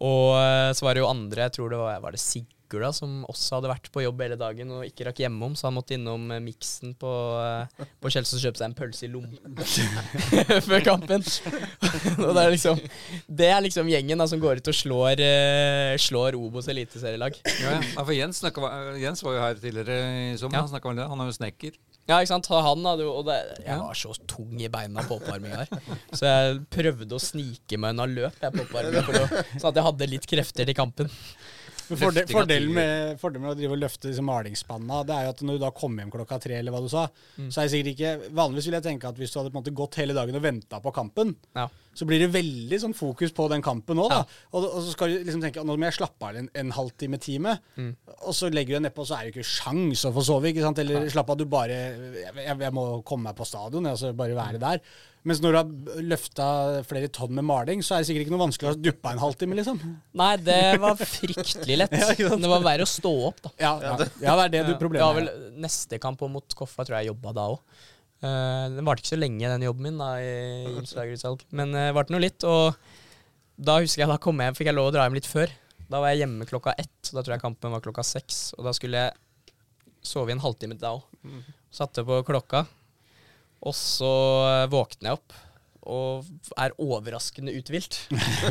Og 0.00 0.36
eh, 0.40 0.72
så 0.76 0.88
var 0.88 0.96
det 0.96 1.04
jo 1.04 1.10
andre, 1.12 1.48
jeg 1.48 1.56
tror 1.56 1.72
det 1.72 1.80
var, 1.80 2.00
var 2.04 2.16
det 2.16 2.22
Sigurd 2.22 2.55
da, 2.74 2.90
som 2.94 3.22
også 3.30 3.58
hadde 3.58 3.70
vært 3.70 3.90
på 3.94 4.02
jobb 4.02 4.22
hele 4.24 4.38
dagen 4.40 4.72
og 4.74 4.84
ikke 4.86 5.06
rakk 5.08 5.22
hjemom, 5.22 5.54
så 5.58 5.68
han 5.68 5.76
måtte 5.78 5.94
innom 5.96 6.26
eh, 6.34 6.42
miksen 6.42 6.94
på, 6.98 7.12
eh, 7.42 7.86
på 8.02 8.12
Kjelsås 8.12 8.40
og 8.40 8.46
kjøpe 8.48 8.60
seg 8.60 8.70
en 8.70 8.76
pølse 8.78 9.06
i 9.06 9.10
lommen 9.12 9.60
før 10.68 10.86
kampen. 10.86 11.24
og 12.26 12.32
det 12.36 12.42
er 12.42 12.54
liksom 12.54 12.80
Det 13.26 13.50
er 13.52 13.64
liksom 13.64 13.90
gjengen 13.90 14.22
da 14.22 14.28
som 14.30 14.42
går 14.42 14.62
ut 14.62 14.72
og 14.72 14.78
slår, 14.80 15.22
eh, 15.22 15.94
slår 16.02 16.38
Obos 16.38 16.70
eliteserielag. 16.72 17.38
Ja, 17.62 17.76
ja. 17.76 17.82
Ja, 17.94 18.04
for 18.04 18.14
Jens, 18.16 18.42
snakket, 18.42 18.98
Jens 19.00 19.22
var 19.24 19.36
jo 19.36 19.44
her 19.44 19.60
tidligere 19.60 20.00
i 20.32 20.38
sommer. 20.40 20.60
Ja. 20.60 20.66
Han 20.66 20.90
om 20.90 20.98
det. 20.98 21.10
Han 21.12 21.22
er 21.22 21.30
jo 21.30 21.36
snekker. 21.38 21.78
Ja, 22.06 22.20
ikke 22.20 22.30
sant? 22.30 22.46
Han 22.52 22.84
hadde 22.86 23.02
jo 23.02 23.12
Og 23.18 23.26
det, 23.26 23.36
jeg 23.64 23.82
var 23.82 23.98
så 23.98 24.12
tung 24.30 24.60
i 24.62 24.70
beina 24.70 25.02
på 25.06 25.18
oppvarminga 25.18 25.64
her. 25.64 25.96
Så 26.12 26.28
jeg 26.28 26.60
prøvde 26.70 27.18
å 27.18 27.22
snike 27.22 27.80
meg 27.82 27.96
unna 27.96 28.06
løp 28.10 28.38
jeg 28.42 28.54
på 28.54 28.62
oppvarminga, 28.62 29.02
sånn 29.56 29.70
at 29.72 29.80
jeg 29.80 29.86
hadde 29.88 30.10
litt 30.12 30.28
krefter 30.30 30.68
til 30.68 30.78
kampen. 30.78 31.10
Fordel, 31.86 32.26
fordelen, 32.26 32.72
med, 32.74 33.16
fordelen 33.20 33.44
med 33.46 33.52
å 33.52 33.56
drive 33.58 33.76
og 33.76 33.80
løfte 33.84 34.08
disse 34.10 34.22
malingsspanna, 34.26 35.02
det 35.06 35.14
er 35.14 35.26
jo 35.28 35.32
at 35.36 35.42
når 35.46 35.58
du 35.58 35.62
da 35.62 35.70
kommer 35.76 36.02
hjem 36.02 36.10
klokka 36.16 36.38
tre, 36.42 36.56
eller 36.58 36.74
hva 36.74 36.80
du 36.82 36.88
sa, 36.90 37.04
så 37.36 37.60
er 37.62 37.68
det 37.68 37.72
sikkert 37.74 37.92
ikke 37.92 38.30
Vanligvis 38.34 38.66
vil 38.70 38.76
jeg 38.78 38.86
tenke 38.88 39.10
at 39.12 39.20
hvis 39.20 39.30
du 39.34 39.38
hadde 39.38 39.52
på 39.52 39.58
en 39.58 39.62
måte 39.62 39.74
gått 39.78 39.98
hele 40.02 40.16
dagen 40.16 40.34
og 40.40 40.42
venta 40.42 40.80
på 40.82 40.92
kampen, 40.96 41.34
Ja. 41.54 41.68
så 41.96 42.04
blir 42.08 42.20
det 42.24 42.30
veldig 42.34 42.80
sånn 42.82 42.96
fokus 42.98 43.30
på 43.32 43.46
den 43.52 43.62
kampen 43.64 44.02
òg. 44.02 44.12
Og, 44.52 44.64
og 44.66 44.80
så 44.84 44.92
skal 44.96 45.14
du 45.14 45.20
liksom 45.24 45.44
tenke 45.46 45.62
nå 45.64 45.76
må 45.78 45.86
jeg 45.88 45.96
slappe 46.00 46.28
av 46.28 46.36
en, 46.42 46.50
en 46.52 46.74
halvtime, 46.76 47.20
time. 47.22 47.54
Og 48.26 48.34
så 48.36 48.50
legger 48.52 48.74
du 48.74 48.78
deg 48.80 48.86
nedpå, 48.90 49.06
så 49.06 49.16
er 49.20 49.28
det 49.28 49.36
ikke 49.36 49.46
sjans 49.48 50.02
å 50.08 50.12
få 50.16 50.24
sove. 50.26 50.50
ikke 50.50 50.64
sant? 50.66 50.80
Eller 50.82 51.06
slapp 51.12 51.30
av, 51.32 51.38
du 51.40 51.46
bare 51.48 51.78
jeg, 51.78 52.58
jeg 52.66 52.72
må 52.74 52.88
komme 53.06 53.30
meg 53.30 53.38
på 53.38 53.46
stadion, 53.48 53.86
altså 53.92 54.10
bare 54.16 54.34
være 54.36 54.60
der. 54.62 54.82
Mens 55.26 55.40
når 55.42 55.54
du 55.54 55.58
har 55.58 56.02
løfta 56.06 56.44
flere 56.86 57.08
tonn 57.10 57.32
med 57.34 57.46
maling, 57.48 57.80
så 57.82 57.96
er 57.96 58.02
det 58.02 58.08
sikkert 58.10 58.26
ikke 58.26 58.34
noe 58.36 58.44
vanskelig 58.44 58.70
å 58.70 58.76
duppe 58.78 59.10
en 59.10 59.22
halvtime, 59.22 59.56
liksom. 59.58 59.80
Nei, 60.20 60.28
det 60.46 60.60
var 60.82 61.00
fryktelig 61.00 61.80
lett. 61.80 61.96
Ja, 62.22 62.30
det 62.38 62.50
var 62.52 62.62
verre 62.62 62.86
å 62.86 62.90
stå 62.90 63.12
opp, 63.32 63.42
da. 63.42 63.52
Ja, 63.58 63.72
ja, 63.82 63.96
ja 64.22 64.36
det 64.38 64.44
er 64.46 64.54
det 64.54 64.62
du 64.68 64.76
problemet 64.78 65.18
vel 65.18 65.32
er. 65.32 65.42
neste 65.66 65.98
kamp 66.02 66.22
mot 66.30 66.56
Koffa 66.58 66.86
tror 66.86 67.00
jeg 67.00 67.10
jobba 67.10 67.34
da 67.34 67.48
òg. 67.56 67.82
den 68.22 68.86
varte 68.86 69.02
ikke 69.02 69.14
så 69.16 69.18
lenge, 69.18 69.50
den 69.50 69.66
jobben 69.66 69.88
min 69.88 69.98
da 70.00 70.12
i 70.22 70.30
Gimslagerutsalg. 70.76 71.42
Men 71.50 71.74
det 71.74 71.88
varte 71.98 72.14
nå 72.14 72.22
litt. 72.22 72.46
Og 72.46 72.78
da 73.56 73.80
husker 73.82 74.04
jeg 74.04 74.12
da 74.14 74.20
kom 74.22 74.40
jeg, 74.44 74.54
fikk 74.56 74.70
jeg 74.70 74.78
lov 74.78 74.92
å 74.92 74.94
dra 74.94 75.08
hjem 75.08 75.18
litt 75.18 75.28
før. 75.28 75.50
Da 75.90 76.00
var 76.02 76.14
jeg 76.14 76.22
hjemme 76.24 76.46
klokka 76.48 76.74
ett. 76.78 77.10
Da 77.10 77.22
tror 77.22 77.36
jeg 77.36 77.44
kampen 77.44 77.74
var 77.74 77.82
klokka 77.84 78.06
seks. 78.06 78.50
Og 78.58 78.66
da 78.66 78.72
skulle 78.76 79.04
jeg 79.08 79.54
sove 80.06 80.30
i 80.30 80.36
en 80.36 80.42
halvtime 80.42 80.78
da 80.78 80.94
òg. 80.96 81.06
Satte 81.74 82.06
på 82.06 82.22
klokka. 82.26 82.64
Og 83.64 83.74
så 83.76 84.12
våkner 84.72 85.12
jeg 85.12 85.20
opp 85.20 85.42
og 85.86 86.26
er 86.58 86.72
overraskende 86.82 87.52
uthvilt. 87.54 87.94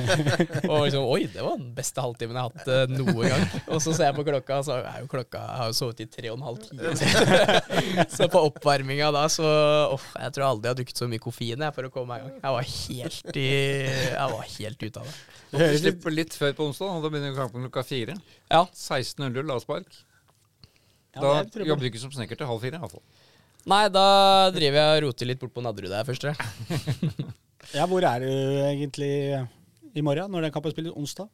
og 0.71 0.85
liksom 0.85 1.03
Oi, 1.03 1.25
det 1.27 1.43
var 1.43 1.57
den 1.59 1.73
beste 1.75 1.99
halvtimen 1.99 2.37
jeg 2.37 2.45
har 2.45 2.53
hatt 2.53 2.69
eh, 2.71 2.93
noen 2.95 3.27
gang. 3.27 3.43
Og 3.75 3.81
så 3.83 3.91
ser 3.91 4.07
jeg 4.07 4.15
på 4.15 4.23
klokka, 4.29 4.61
så 4.63 4.77
er 4.79 5.01
jo 5.03 5.09
klokka 5.11 5.41
Jeg 5.43 5.59
har 5.59 5.71
jo 5.71 5.75
sovet 5.75 6.03
i 6.05 6.07
tre 6.13 6.31
og 6.31 6.37
en 6.39 6.45
halv 6.47 6.61
time. 6.63 6.93
så 8.15 8.29
på 8.31 8.43
oppvarminga 8.47 9.11
da, 9.15 9.25
så 9.31 9.49
Uff, 9.97 10.07
jeg 10.15 10.35
tror 10.37 10.47
aldri 10.47 10.69
jeg 10.69 10.75
har 10.75 10.79
drukket 10.79 11.03
så 11.03 11.09
mye 11.11 11.25
koffein 11.27 11.67
jeg, 11.67 11.75
for 11.75 11.89
å 11.89 11.91
komme 11.97 12.15
meg 12.15 12.23
i 12.23 12.29
gang. 12.29 12.39
Jeg 12.39 12.55
var 12.55 12.71
helt 12.71 13.41
i 13.43 13.49
Jeg 13.51 14.31
var 14.37 14.49
helt 14.55 14.87
ute 14.87 15.03
av 15.03 15.11
det. 15.11 15.19
Du 15.55 15.77
slipper 15.83 16.15
litt 16.15 16.39
før 16.39 16.55
på 16.55 16.69
onsdag, 16.71 16.95
og 16.95 17.03
da 17.03 17.11
begynner 17.11 17.35
kampen 17.35 17.67
klokka 17.67 17.83
fire. 17.91 18.15
Ja. 18.47 18.63
16.00 18.71 19.43
avspark. 19.59 20.01
Ja, 21.15 21.19
Da 21.19 21.35
på. 21.51 21.67
jobber 21.67 21.83
du 21.83 21.91
ikke 21.91 22.01
som 22.07 22.15
snekker 22.15 22.39
til 22.39 22.47
halv 22.47 22.63
fire, 22.63 22.79
iallfall. 22.79 23.03
Nei, 23.65 23.83
da 23.89 24.05
driver 24.53 24.77
jeg 24.77 24.97
og 24.99 25.03
roter 25.07 25.29
litt 25.31 25.39
bort 25.41 25.53
på 25.55 25.63
Nadderud 25.65 25.89
der 25.93 26.05
først. 26.07 26.27
Ja, 27.73 27.87
hvor 27.89 28.05
er 28.05 28.21
du 28.21 28.29
egentlig 28.29 29.09
i 29.97 30.01
morgen, 30.05 30.29
når 30.31 30.45
den 30.45 30.51
kampen 30.53 30.71
spilles? 30.71 30.93
Onsdag? 30.95 31.27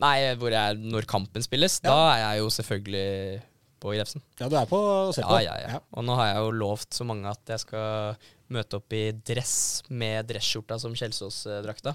Nei, 0.00 0.16
hvor 0.40 0.50
jeg, 0.54 0.78
når 0.80 1.04
kampen 1.06 1.44
spilles, 1.44 1.76
Ja. 1.84 1.90
da 1.92 2.06
er 2.14 2.20
jeg 2.22 2.40
jo 2.40 2.46
selvfølgelig 2.56 3.42
på 3.84 3.92
Grefsen. 3.92 4.22
Ja, 4.40 4.48
du 4.48 4.56
er 4.56 4.66
på 4.70 4.78
å 4.80 5.12
se 5.14 5.20
Ja, 5.20 5.28
på? 5.28 5.38
ja, 5.44 5.54
ja. 5.60 5.80
Og 5.92 6.06
nå 6.08 6.16
har 6.16 6.30
jeg 6.32 6.40
jo 6.40 6.50
lovt 6.56 6.96
så 6.96 7.04
mange 7.06 7.28
at 7.30 7.52
jeg 7.52 7.60
skal 7.66 8.16
møte 8.48 8.80
opp 8.80 8.96
i 8.96 9.04
dress 9.12 9.82
med 9.92 10.26
dresskjorta 10.32 10.80
som 10.80 10.96
Kjelsås-drakta. 10.96 11.94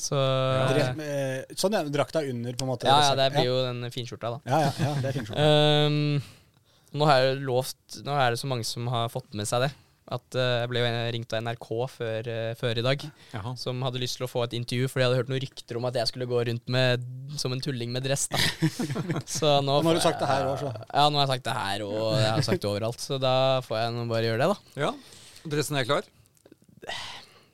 Så 0.00 0.16
eh, 0.16 1.42
Sånn, 1.58 1.74
ja. 1.76 1.82
Drakta 1.90 2.22
under, 2.24 2.54
på 2.56 2.64
en 2.64 2.70
måte? 2.70 2.86
Ja, 2.88 3.00
ja, 3.10 3.14
det 3.18 3.32
blir 3.34 3.50
jo 3.50 3.58
den 3.66 3.82
finskjorta, 3.92 4.30
da. 4.38 4.40
Ja, 4.46 4.60
ja, 4.68 4.72
ja, 4.86 4.94
det 5.02 5.10
er 5.10 5.18
finskjorta. 5.18 5.50
Um, 5.90 6.22
nå 6.96 7.06
har 7.06 7.20
jeg 7.22 7.38
lovt 7.46 8.00
Nå 8.06 8.16
er 8.18 8.32
det 8.34 8.40
så 8.40 8.48
mange 8.50 8.66
som 8.66 8.88
har 8.90 9.08
fått 9.12 9.32
med 9.38 9.46
seg 9.48 9.66
det. 9.66 9.70
At 10.10 10.34
eh, 10.34 10.62
Jeg 10.64 10.70
ble 10.72 10.80
ringt 11.14 11.34
av 11.36 11.44
NRK 11.44 11.66
før, 11.92 12.28
eh, 12.32 12.54
før 12.58 12.80
i 12.80 12.82
dag, 12.82 13.04
Jaha. 13.30 13.52
som 13.60 13.78
hadde 13.86 14.00
lyst 14.02 14.18
til 14.18 14.26
å 14.26 14.30
få 14.30 14.42
et 14.42 14.56
intervju, 14.58 14.88
fordi 14.90 15.04
jeg 15.04 15.10
hadde 15.10 15.20
hørt 15.20 15.30
noen 15.30 15.42
rykter 15.44 15.78
om 15.78 15.86
at 15.86 15.98
jeg 16.00 16.10
skulle 16.10 16.26
gå 16.26 16.40
rundt 16.48 16.66
med, 16.74 17.04
som 17.38 17.54
en 17.54 17.62
tulling 17.62 17.92
med 17.94 18.02
dress. 18.02 18.26
da 18.32 18.40
Så 19.38 19.52
nå 19.62 19.76
nå 19.78 19.92
har 19.92 20.00
du 20.00 20.02
sagt 20.02 20.18
det 20.18 20.30
her 20.32 20.48
òg, 20.50 20.56
så. 20.64 20.72
Ja, 20.90 21.04
nå 21.06 21.20
har 21.20 21.28
jeg 21.28 21.34
sagt 21.36 21.46
det 21.46 21.54
her, 21.60 21.84
og 21.86 22.02
jeg 22.18 22.32
har 22.32 22.42
sagt 22.48 22.64
det 22.66 22.72
overalt. 22.72 23.06
Så 23.06 23.20
da 23.22 23.34
får 23.68 23.84
jeg 23.84 23.94
nå 24.00 24.08
bare 24.10 24.26
gjøre 24.32 24.42
det, 24.42 24.50
da. 24.50 24.82
Ja. 24.88 24.92
Dressen 25.54 25.78
er 25.78 25.86
klar? 25.86 26.10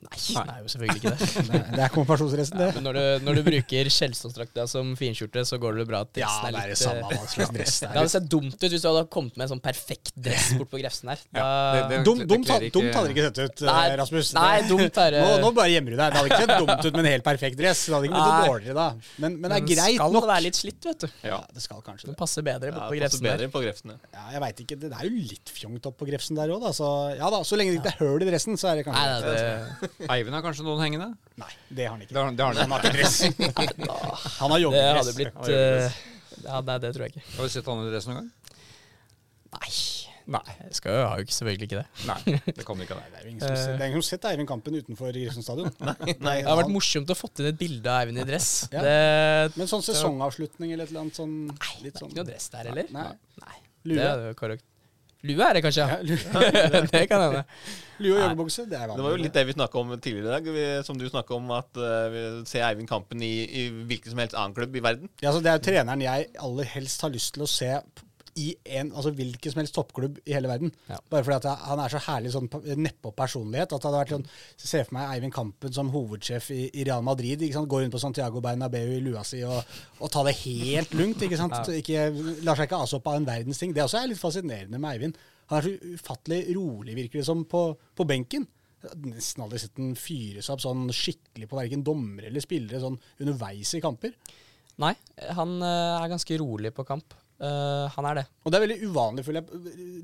Nei, 0.07 0.43
det 0.47 0.53
er 0.53 0.61
jo 0.63 0.69
selvfølgelig 0.71 0.99
ikke 1.01 1.11
det. 1.11 1.27
Det 1.47 1.59
det 1.77 1.81
er 1.85 1.91
konfirmasjonsdressen, 1.93 2.57
det. 2.61 2.67
Men 2.77 2.85
når 2.87 2.97
du, 2.97 3.25
når 3.27 3.37
du 3.37 3.41
bruker 3.47 3.89
Kjelsås-drakta 3.91 4.63
som 4.71 4.93
finskjorte, 4.97 5.43
så 5.45 5.59
går 5.61 5.77
det 5.81 5.85
bra 5.89 5.99
at 6.05 6.19
Ja, 6.21 6.27
dressen 6.27 6.47
det 6.47 6.47
er 6.47 6.57
er 6.57 6.67
det 6.67 6.73
litt 6.73 6.81
samme 6.81 7.03
eh, 7.03 7.09
dress 7.11 7.35
det 7.37 7.87
Det 7.87 7.89
hadde 7.91 8.03
er. 8.07 8.11
sett 8.15 8.27
dumt 8.31 8.55
ut 8.57 8.67
hvis 8.71 8.83
du 8.83 8.87
hadde 8.89 9.03
kommet 9.13 9.37
med 9.37 9.45
en 9.47 9.51
sånn 9.53 9.61
perfekt 9.63 10.11
dress 10.15 10.47
bort 10.57 10.71
på 10.71 10.79
Grefsen 10.81 11.11
her. 11.11 11.21
Da, 11.35 11.45
det- 11.91 11.99
Dumt, 12.07 12.23
hadde 12.23 12.69
det 12.69 13.13
ikke 13.13 13.25
sett 13.27 13.39
ut, 13.43 13.61
eh, 13.61 13.67
Nei, 13.67 13.95
Rasmus. 13.99 14.31
nei, 14.37 14.61
dumt 14.69 14.97
er. 15.03 15.17
Nå, 15.21 15.29
nå 15.43 15.51
bare 15.57 15.71
gjemmer 15.75 15.91
du 15.91 15.97
deg. 15.99 16.07
Det 16.13 16.17
hadde 16.21 16.31
ikke 16.31 16.41
sett 16.45 16.63
dumt 16.63 16.85
ut 16.87 16.93
med 16.97 17.03
en 17.05 17.11
helt 17.11 17.27
perfekt 17.27 17.57
dress. 17.59 17.85
Det 17.87 17.95
hadde 17.97 18.09
ikke 18.09 18.21
blitt 18.23 18.47
dårligere 18.51 18.77
da. 18.79 18.87
Men, 19.23 19.37
men 19.41 19.49
det 19.51 19.57
er 19.57 19.65
Den 19.65 19.69
greit 19.75 19.99
skal 19.99 20.15
nok. 20.17 20.27
være 20.31 20.43
litt 20.47 20.59
slitt, 20.61 20.81
vet 20.87 20.99
du. 21.03 21.07
Ja, 21.27 21.41
det 21.53 21.61
skal 21.65 21.81
kanskje 21.85 22.07
Den 22.09 22.15
det. 22.15 22.19
passer 22.23 22.41
bedre 22.47 22.71
Ja, 22.71 22.75
bort 22.79 22.89
på 22.91 22.97
Grefsen 22.99 23.27
bedre 23.27 23.49
på 23.53 23.61
Grefsen. 23.65 23.93
ja. 23.93 23.97
Ja, 24.17 24.25
jeg 24.37 24.41
veit 24.47 24.63
ikke. 24.65 24.79
Det 24.87 24.91
er 24.93 25.03
jo 25.09 25.13
litt 25.33 25.51
fjongt 25.53 25.85
opp 25.91 25.97
på 25.99 26.07
Grefsen 26.09 26.35
der 26.39 26.49
òg, 26.55 26.61
da. 26.63 26.71
Så, 26.77 26.87
ja 27.19 27.29
da, 27.33 27.43
så 27.43 27.59
lenge 27.59 27.75
det 27.75 27.81
ikke 27.83 27.93
er 27.95 28.01
høl 28.05 28.21
i 28.25 28.29
dressen, 28.31 28.57
så 28.57 28.71
er 28.71 28.81
det 28.81 28.85
Nei, 28.87 28.93
kanskje 28.93 29.27
nei, 29.27 29.77
det, 29.81 29.91
Eivind 30.05 30.35
har 30.37 30.43
kanskje 30.45 30.65
noen 30.67 30.83
hengende? 30.85 31.07
Nei, 31.41 31.49
det 31.73 31.87
har 31.87 31.95
han 31.95 32.03
ikke. 32.05 32.13
Det 32.13 32.21
har, 32.21 32.35
det 32.37 32.45
har 32.45 32.53
Han 32.53 32.61
han. 32.61 32.75
har 32.75 32.85
ikke 32.85 32.97
dress. 32.99 33.17
Han 34.41 34.53
har 34.53 34.59
det 34.61 34.63
hadde 34.63 34.63
joggedress. 34.65 35.13
blitt 35.17 35.49
eh, 35.49 36.01
ja, 36.45 36.59
Nei, 36.61 36.77
det 36.83 36.91
tror 36.93 37.07
jeg 37.07 37.15
ikke. 37.15 37.23
Har 37.37 37.47
du 37.47 37.53
sett 37.55 37.71
han 37.71 37.81
i 37.81 37.93
dress 37.93 38.09
noen 38.09 38.19
gang? 38.19 38.29
Nei. 39.57 39.71
Nei. 40.27 40.43
Jeg 40.67 40.75
skal 40.75 40.91
jo, 40.91 41.03
har 41.07 41.21
jo 41.21 41.25
ikke 41.25 41.35
selvfølgelig 41.37 41.67
ikke 41.69 41.79
det. 41.79 42.05
Nei, 42.09 42.17
det 42.59 42.65
kan 42.67 42.77
du 42.77 42.83
ikke. 42.83 42.97
Det 42.99 43.19
er 43.21 43.23
jo 43.23 43.31
ingen 43.31 43.41
som, 43.41 43.53
det 43.55 43.77
er 43.79 43.85
ingen 43.87 43.95
som 43.95 44.03
har 44.03 44.07
sett 44.09 44.25
Eivind 44.27 44.49
Kampen 44.49 44.75
utenfor 44.75 45.13
Grisen 45.15 45.45
stadion. 45.45 45.69
Nei, 45.81 45.95
Det 46.43 46.49
har 46.49 46.59
vært 46.59 46.73
morsomt 46.73 47.13
å 47.13 47.17
fått 47.17 47.41
inn 47.41 47.47
et 47.53 47.59
bilde 47.59 47.93
av 47.93 48.03
Eivind 48.03 48.21
i 48.21 48.25
dress. 48.27 48.49
Ja. 48.75 48.83
Det 48.83 49.57
Men 49.57 49.71
sånn 49.71 49.85
sesongavslutning 49.87 50.75
eller 50.75 50.83
et 50.83 50.91
eller 50.91 51.05
annet 51.05 51.17
sånn 51.21 51.37
Nei, 51.53 51.73
litt 51.85 52.01
sånn 52.01 52.11
Ikke 52.11 52.21
noe 52.25 52.29
dress 52.33 52.49
der, 52.53 52.69
heller. 52.73 52.91
Nei. 52.93 53.07
Nei. 53.45 53.57
Lue. 53.87 54.01
Det 54.01 54.09
er 54.11 54.25
jo 54.27 54.37
korrekt. 54.43 54.67
Lue 55.27 55.43
er 55.49 55.57
det 55.57 55.63
kanskje, 55.65 55.85
Ja, 55.87 55.97
det 56.93 57.03
kan 57.11 57.23
hende. 57.25 57.43
lue 57.99 58.15
og 58.15 58.21
joggebukse, 58.23 58.65
det 58.69 58.77
er 58.79 58.85
vanlig. 58.87 58.97
Det 58.97 59.05
var 59.07 59.15
jo 59.15 59.21
litt 59.25 59.37
det 59.37 59.45
vi 59.49 59.55
snakka 59.57 59.79
om 59.81 59.93
tidligere 59.97 60.25
i 60.27 60.35
dag. 60.37 60.83
Som 60.87 60.99
du 61.01 61.07
snakka 61.09 61.35
om, 61.37 61.51
at 61.57 61.79
uh, 61.81 62.07
vi 62.13 62.23
ser 62.49 62.65
Eivind 62.67 62.89
Kampen 62.89 63.21
i, 63.25 63.33
i 63.45 63.67
hvilken 63.89 64.13
som 64.13 64.21
helst 64.23 64.37
annen 64.37 64.55
klubb 64.57 64.75
i 64.77 64.83
verden. 64.85 65.09
Ja, 65.23 65.31
så 65.33 65.41
Det 65.43 65.51
er 65.53 65.59
jo 65.59 65.65
treneren 65.69 66.03
jeg 66.05 66.29
aller 66.47 66.69
helst 66.77 67.01
har 67.05 67.13
lyst 67.13 67.33
til 67.37 67.45
å 67.47 67.49
se 67.51 67.71
i 68.37 68.47
en, 68.77 68.91
altså 68.93 69.11
hvilken 69.17 69.53
som 69.53 69.59
helst 69.61 69.73
toppklubb 69.75 70.19
i 70.29 70.33
hele 70.35 70.49
verden. 70.51 70.69
Ja. 70.89 70.97
Bare 71.09 71.25
fordi 71.25 71.37
at 71.39 71.63
han 71.67 71.81
er 71.83 71.93
så 71.93 72.01
herlig 72.05 72.31
sånn 72.35 72.49
pa- 72.53 72.61
nedpå 72.63 73.11
personlighet. 73.17 73.71
At 73.73 73.81
det 73.81 73.89
hadde 73.89 74.01
vært 74.03 74.13
sånn, 74.15 74.27
Se 74.67 74.83
for 74.85 74.97
meg 74.97 75.09
Eivind 75.15 75.33
Kampen 75.35 75.73
som 75.73 75.89
hovedsjef 75.93 76.51
i, 76.55 76.59
i 76.77 76.85
Real 76.87 77.01
Madrid. 77.07 77.41
ikke 77.41 77.57
sant? 77.59 77.69
Gå 77.71 77.79
rundt 77.81 77.95
på 77.95 78.01
Santiago 78.03 78.41
Bernabeu 78.45 78.93
i 78.97 78.99
lua 79.01 79.23
si 79.27 79.41
og, 79.47 79.61
og 79.99 80.11
ta 80.13 80.23
det 80.27 80.35
helt 80.43 80.93
lugnt. 80.97 81.21
ikke 81.25 81.39
sant? 81.41 81.57
Ikke, 81.79 82.07
lar 82.45 82.59
seg 82.59 82.69
ikke 82.69 82.83
ase 82.85 82.99
opp 82.99 83.09
av 83.11 83.17
en 83.21 83.27
verdens 83.27 83.59
ting. 83.61 83.73
Det 83.73 83.83
også 83.85 84.03
er 84.03 84.11
litt 84.13 84.21
fascinerende 84.21 84.77
med 84.79 84.93
Eivind. 84.95 85.17
Han 85.49 85.61
er 85.61 85.67
så 85.69 85.93
ufattelig 85.97 86.41
rolig, 86.57 86.95
virker 86.97 87.21
det 87.21 87.27
som, 87.29 87.45
på, 87.47 87.65
på 87.95 88.05
benken. 88.09 88.45
Nesten 89.07 89.41
aldri 89.43 89.57
sett 89.63 89.73
den 89.79 89.95
fyres 89.97 90.51
opp 90.53 90.61
sånn 90.61 90.85
skikkelig 90.93 91.47
på 91.49 91.57
verken 91.57 91.81
dommere 91.87 92.29
eller 92.29 92.43
spillere 92.43 92.81
sånn 92.83 92.99
underveis 93.23 93.71
i 93.73 93.81
kamper. 93.83 94.13
Nei, 94.83 94.91
han 95.33 95.55
eh, 95.65 95.95
er 96.03 96.11
ganske 96.11 96.37
rolig 96.37 96.69
på 96.77 96.85
kamp. 96.85 97.15
Eh, 97.37 97.85
han 97.93 98.05
er 98.09 98.19
det. 98.19 98.25
Og 98.43 98.51
det 98.51 98.57
er 98.57 98.65
veldig 98.65 98.89
uvanlig 98.89 99.25
for 99.25 99.37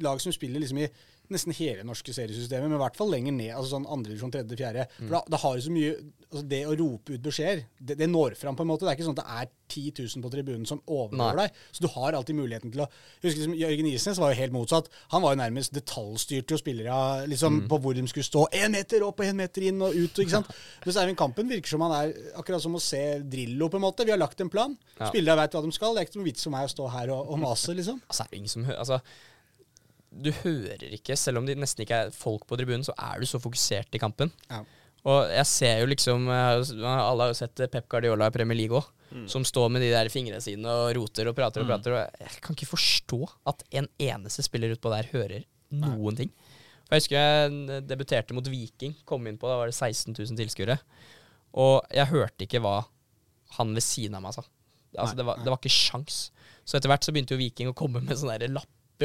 lag 0.05 0.21
som 0.21 0.35
spiller 0.35 0.61
liksom 0.61 0.83
i 0.83 0.89
nesten 1.31 1.55
hele 1.55 1.85
norske 1.87 2.13
seriesystemet, 2.15 2.67
men 2.67 2.77
i 2.77 2.81
hvert 2.81 2.97
fall 2.99 3.11
lenger 3.13 3.35
ned. 3.35 3.53
altså 3.53 3.77
sånn 3.77 3.87
andre 3.87 4.11
divisjon, 4.11 4.33
tredje, 4.33 4.57
fjerde. 4.59 4.87
For 4.97 5.15
da, 5.15 5.21
da 5.31 5.39
har 5.43 5.55
du 5.55 5.65
så 5.65 5.73
mye 5.73 5.95
altså 6.33 6.45
Det 6.49 6.59
å 6.65 6.73
rope 6.73 7.13
ut 7.13 7.21
beskjeder, 7.21 7.59
det, 7.77 7.95
det 7.99 8.07
når 8.09 8.33
fram 8.39 8.55
på 8.57 8.65
en 8.65 8.71
måte. 8.71 8.87
Det 8.87 8.91
er 8.91 8.97
ikke 8.97 9.05
sånn 9.05 9.17
at 9.19 9.21
det 9.21 9.35
er 9.43 9.51
10 9.73 9.91
000 10.17 10.23
på 10.23 10.31
tribunen 10.33 10.65
som 10.69 10.79
overgår 10.81 11.37
Nei. 11.37 11.45
deg. 11.45 11.59
Så 11.71 11.83
du 11.85 11.89
har 11.93 12.17
alltid 12.17 12.37
muligheten 12.37 12.73
til 12.73 12.83
å 12.83 12.87
Jeg 12.87 13.27
husker 13.27 13.41
liksom, 13.41 13.55
Jørgen 13.61 13.89
Isnes 13.91 14.21
var 14.21 14.33
jo 14.33 14.39
helt 14.39 14.55
motsatt. 14.55 14.89
Han 15.13 15.23
var 15.23 15.35
jo 15.35 15.41
nærmest 15.43 15.73
detaljstyrt 15.77 16.53
jo 16.53 16.59
spillere 16.59 16.97
liksom, 17.29 17.63
på 17.69 17.79
hvor 17.83 17.97
de 17.97 18.05
skulle 18.09 18.27
stå. 18.27 18.47
Én 18.59 18.73
meter 18.73 19.05
opp 19.05 19.21
og 19.21 19.29
én 19.29 19.37
meter 19.37 19.67
inn 19.69 19.81
og 19.85 19.93
ut. 19.93 20.23
ikke 20.23 20.35
sant? 20.35 20.49
Mens 20.85 20.99
Eivind 21.01 21.19
Kampen 21.21 21.49
virker 21.53 21.75
som 21.75 21.85
han 21.85 21.95
er 21.99 22.15
akkurat 22.41 22.65
som 22.65 22.77
å 22.77 22.81
se 22.83 23.03
Drillo, 23.23 23.69
på 23.69 23.77
en 23.79 23.85
måte. 23.85 24.07
Vi 24.07 24.13
har 24.13 24.21
lagt 24.21 24.41
en 24.41 24.51
plan. 24.53 24.73
Ja. 24.97 25.11
Spillere 25.11 25.43
vet 25.43 25.57
hva 25.57 25.63
de 25.65 25.75
skal. 25.77 25.93
Det 25.93 26.03
er 26.03 26.09
ikke 26.09 26.21
noe 26.21 26.29
vits 26.31 26.49
for 26.49 26.55
meg 26.55 26.65
å 26.65 26.73
stå 26.73 26.89
her 26.97 27.13
og, 27.13 27.29
og 27.33 27.41
mase, 27.45 27.77
liksom. 27.77 28.01
Altså, 28.09 28.27
Du 30.13 30.29
hører 30.43 30.83
ikke, 30.93 31.17
selv 31.17 31.41
om 31.41 31.47
det 31.47 31.55
nesten 31.57 31.85
ikke 31.85 32.05
er 32.05 32.13
folk 32.15 32.45
på 32.49 32.57
tribunen, 32.59 32.85
så 32.85 32.93
er 33.01 33.21
du 33.21 33.25
så 33.29 33.39
fokusert 33.41 33.95
i 33.97 34.01
kampen. 34.01 34.29
Ja. 34.51 34.61
Og 35.09 35.31
jeg 35.33 35.47
ser 35.49 35.81
jo 35.81 35.87
liksom 35.91 36.29
eh, 36.31 36.61
Alle 36.87 37.25
har 37.25 37.31
jo 37.33 37.35
sett 37.35 37.59
Pep 37.73 37.89
Guardiola 37.91 38.29
i 38.29 38.35
Premier 38.35 38.55
League 38.55 38.77
òg, 38.79 38.85
som 39.29 39.43
står 39.45 39.67
med 39.69 39.83
de 39.83 39.89
der 39.91 40.07
fingrene 40.09 40.39
sine 40.41 40.65
og 40.65 40.93
roter 40.97 41.27
og 41.29 41.35
prater 41.37 41.61
og 41.61 41.67
prater. 41.69 41.93
Og 41.97 42.23
jeg 42.23 42.39
kan 42.41 42.55
ikke 42.55 42.69
forstå 42.71 43.19
at 43.51 43.65
en 43.81 43.89
eneste 44.01 44.45
spiller 44.45 44.73
utpå 44.73 44.89
der 44.93 45.09
hører 45.11 45.43
noen 45.69 46.17
ting. 46.17 46.31
For 46.87 46.95
Jeg 46.95 47.03
husker 47.03 47.19
jeg 47.19 47.83
debuterte 47.89 48.33
mot 48.33 48.47
Viking, 48.49 48.95
kom 49.05 49.27
inn 49.29 49.37
på, 49.37 49.49
da 49.49 49.59
var 49.59 49.69
det 49.69 49.75
16 49.75 50.15
000 50.15 50.39
tilskuere. 50.39 50.79
Og 51.53 51.83
jeg 51.93 52.09
hørte 52.09 52.47
ikke 52.47 52.61
hva 52.63 52.79
han 53.59 53.75
ved 53.75 53.85
siden 53.85 54.17
av 54.17 54.23
meg 54.25 54.33
sa. 54.33 54.43
Altså, 54.97 55.17
det, 55.17 55.25
var, 55.25 55.39
det 55.41 55.49
var 55.49 55.59
ikke 55.61 55.73
sjans. 55.73 56.31
Så 56.65 56.77
etter 56.77 56.89
hvert 56.91 57.05
så 57.05 57.13
begynte 57.13 57.35
jo 57.35 57.41
Viking 57.41 57.69
å 57.69 57.77
komme 57.77 58.01
med 58.01 58.17
sånne 58.17 58.39
der 58.41 58.55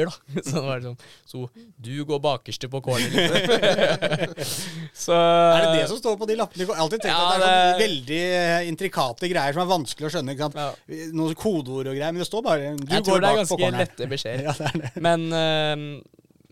lapper. 0.07 0.09
da. 0.35 0.41
Så 0.49 0.53
det 0.55 0.63
var 0.65 0.83
sånn 0.85 0.97
Så 1.29 1.41
du 1.77 1.91
går 2.07 2.21
bakerste 2.23 2.69
på 2.71 2.81
corner. 2.85 3.09
liksom. 3.11 4.35
så 5.05 5.17
Er 5.17 5.65
det 5.65 5.73
det 5.81 5.87
som 5.91 5.99
står 5.99 6.17
på 6.21 6.27
de 6.29 6.37
lappene? 6.39 6.63
Jeg 6.63 6.71
har 6.71 6.81
alltid 6.85 7.03
tenkt 7.03 7.13
Ja, 7.13 7.25
at 7.25 7.39
det 7.43 7.49
er 7.49 7.55
sånn 7.55 7.79
det- 7.79 7.83
veldig 7.85 8.21
eh, 8.39 8.67
intrikate 8.69 9.31
greier 9.31 9.55
som 9.57 9.63
er 9.65 9.71
vanskelig 9.73 10.09
å 10.09 10.13
skjønne. 10.15 10.35
ikke 10.35 10.49
sant? 10.49 10.85
Noen 11.17 11.35
kodeord 11.39 11.91
og 11.91 11.97
greier, 11.97 12.13
men 12.15 12.23
det 12.23 12.29
står 12.29 12.45
bare 12.45 12.75
Du 12.79 12.85
Jeg 12.87 13.03
går 13.03 13.07
tror 13.09 13.19
det 13.25 13.31
er 13.33 13.41
ganske 13.43 13.71
lette 13.79 14.09
beskjeder. 14.15 14.43
Ja, 14.49 14.53
det 14.59 14.85
det. 14.85 14.93
Men 15.03 15.27
uh, 15.33 15.83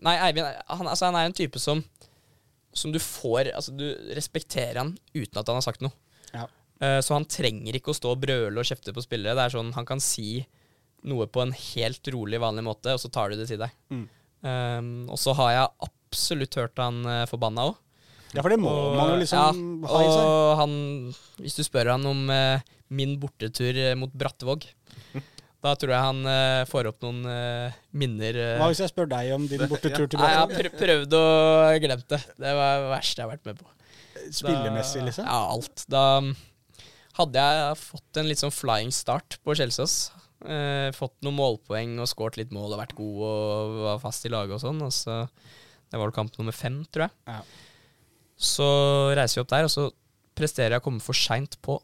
Nei, 0.04 0.14
Eivind 0.28 0.46
han, 0.46 0.86
altså, 0.86 1.08
han 1.08 1.16
er 1.18 1.26
en 1.30 1.34
type 1.36 1.58
som 1.62 1.80
som 2.78 2.92
du 2.94 2.98
får 3.02 3.48
Altså, 3.56 3.72
du 3.74 3.88
respekterer 4.14 4.78
han 4.78 4.92
uten 5.16 5.40
at 5.40 5.48
han 5.48 5.56
har 5.58 5.64
sagt 5.64 5.82
noe. 5.82 5.90
Ja. 6.34 6.44
Uh, 6.78 7.00
så 7.02 7.16
han 7.16 7.24
trenger 7.26 7.74
ikke 7.74 7.90
å 7.90 7.96
stå 7.96 8.12
og 8.14 8.20
brøle 8.22 8.60
og 8.60 8.68
kjefte 8.68 8.94
på 8.94 9.02
spillere. 9.02 9.34
Det 9.34 9.46
er 9.48 9.54
sånn, 9.56 9.72
Han 9.74 9.88
kan 9.88 9.98
si 10.04 10.44
noe 11.06 11.28
på 11.30 11.42
en 11.44 11.52
helt 11.54 12.10
rolig, 12.14 12.40
vanlig 12.42 12.64
måte, 12.66 12.94
og 12.94 13.02
så 13.02 13.10
tar 13.12 13.30
du 13.30 13.38
det 13.38 13.48
til 13.50 13.60
deg. 13.60 13.74
Mm. 13.92 14.06
Um, 14.38 14.90
og 15.10 15.18
så 15.18 15.34
har 15.38 15.52
jeg 15.54 15.88
absolutt 15.88 16.58
hørt 16.60 16.82
han 16.82 17.02
uh, 17.06 17.26
forbanna 17.30 17.68
òg. 17.70 17.78
Ja, 18.36 18.42
for 18.42 18.52
det 18.52 18.58
må 18.60 18.72
man 18.92 19.14
jo 19.14 19.20
liksom 19.22 19.38
ja, 19.40 19.88
ha 19.88 20.00
i 20.04 20.10
seg. 20.10 20.26
Og 20.26 20.50
han, 20.60 20.74
hvis 21.40 21.56
du 21.56 21.62
spør 21.64 21.94
han 21.94 22.04
om 22.08 22.26
uh, 22.28 22.60
min 22.92 23.16
bortetur 23.20 23.76
eh, 23.76 23.94
mot 23.98 24.12
Brattevåg, 24.12 24.66
da 25.64 25.72
tror 25.80 25.94
jeg 25.94 26.04
han 26.04 26.20
uh, 26.28 26.66
får 26.68 26.90
opp 26.92 27.06
noen 27.06 27.24
uh, 27.24 27.80
minner. 27.96 28.36
Hva 28.60 28.68
hvis 28.72 28.84
jeg 28.84 28.92
spør 28.92 29.08
deg 29.14 29.32
om 29.36 29.48
din 29.48 29.64
bortetur 29.64 30.04
til 30.04 30.20
Nei, 30.22 30.34
jeg 30.34 30.42
har 30.42 30.52
Brattevåg? 30.52 30.78
prøvd 30.84 31.18
og 31.22 31.80
glemt 31.86 32.06
det. 32.12 32.20
Det 32.36 32.54
var 32.60 32.84
det 32.84 32.92
verste 32.92 33.22
jeg 33.22 33.28
har 33.28 33.34
vært 33.34 33.50
med 33.50 33.64
på. 33.64 33.74
Spillemessig, 34.28 35.02
liksom? 35.08 35.24
Ja, 35.24 35.40
alt. 35.54 35.86
Da 35.88 36.04
hadde 37.18 37.48
jeg 37.48 37.80
fått 37.80 38.20
en 38.20 38.28
litt 38.28 38.42
sånn 38.42 38.54
flying 38.54 38.92
start 38.94 39.40
på 39.42 39.56
Kjelsås. 39.56 39.96
Eh, 40.46 40.88
fått 40.94 41.16
noen 41.26 41.34
målpoeng 41.34 41.96
og 41.98 42.06
skåret 42.10 42.38
litt 42.38 42.52
mål 42.54 42.76
og 42.76 42.82
vært 42.82 42.94
god 42.98 43.22
og 43.26 43.78
var 43.88 44.02
fast 44.02 44.28
i 44.28 44.30
laget 44.30 44.58
og 44.58 44.62
sånn. 44.62 44.84
Og 44.86 44.94
så, 44.94 45.24
det 45.88 45.98
var 45.98 46.06
vel 46.06 46.14
kamp 46.14 46.38
nummer 46.38 46.54
fem, 46.54 46.84
tror 46.92 47.08
jeg. 47.08 47.16
Ja. 47.26 47.40
Så 48.38 48.68
reiser 49.18 49.40
vi 49.40 49.44
opp 49.44 49.50
der, 49.50 49.66
og 49.66 49.72
så 49.74 49.88
presterer 50.38 50.76
jeg 50.76 50.84
å 50.84 50.86
komme 50.86 51.02
for 51.02 51.18
seint 51.18 51.58
på 51.64 51.80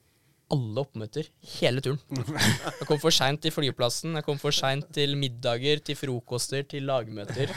alle 0.55 0.85
oppmøter. 0.85 1.27
Hele 1.57 1.83
turen. 1.83 1.99
Jeg 2.15 2.87
kom 2.87 3.01
for 3.03 3.15
seint 3.15 3.41
til 3.43 3.55
flyplassen, 3.55 4.15
jeg 4.15 4.27
kom 4.27 4.39
for 4.39 4.55
seint 4.55 4.87
til 4.95 5.17
middager, 5.19 5.81
til 5.83 5.99
frokoster, 5.99 6.63
til 6.69 6.87
lagmøter. 6.87 7.51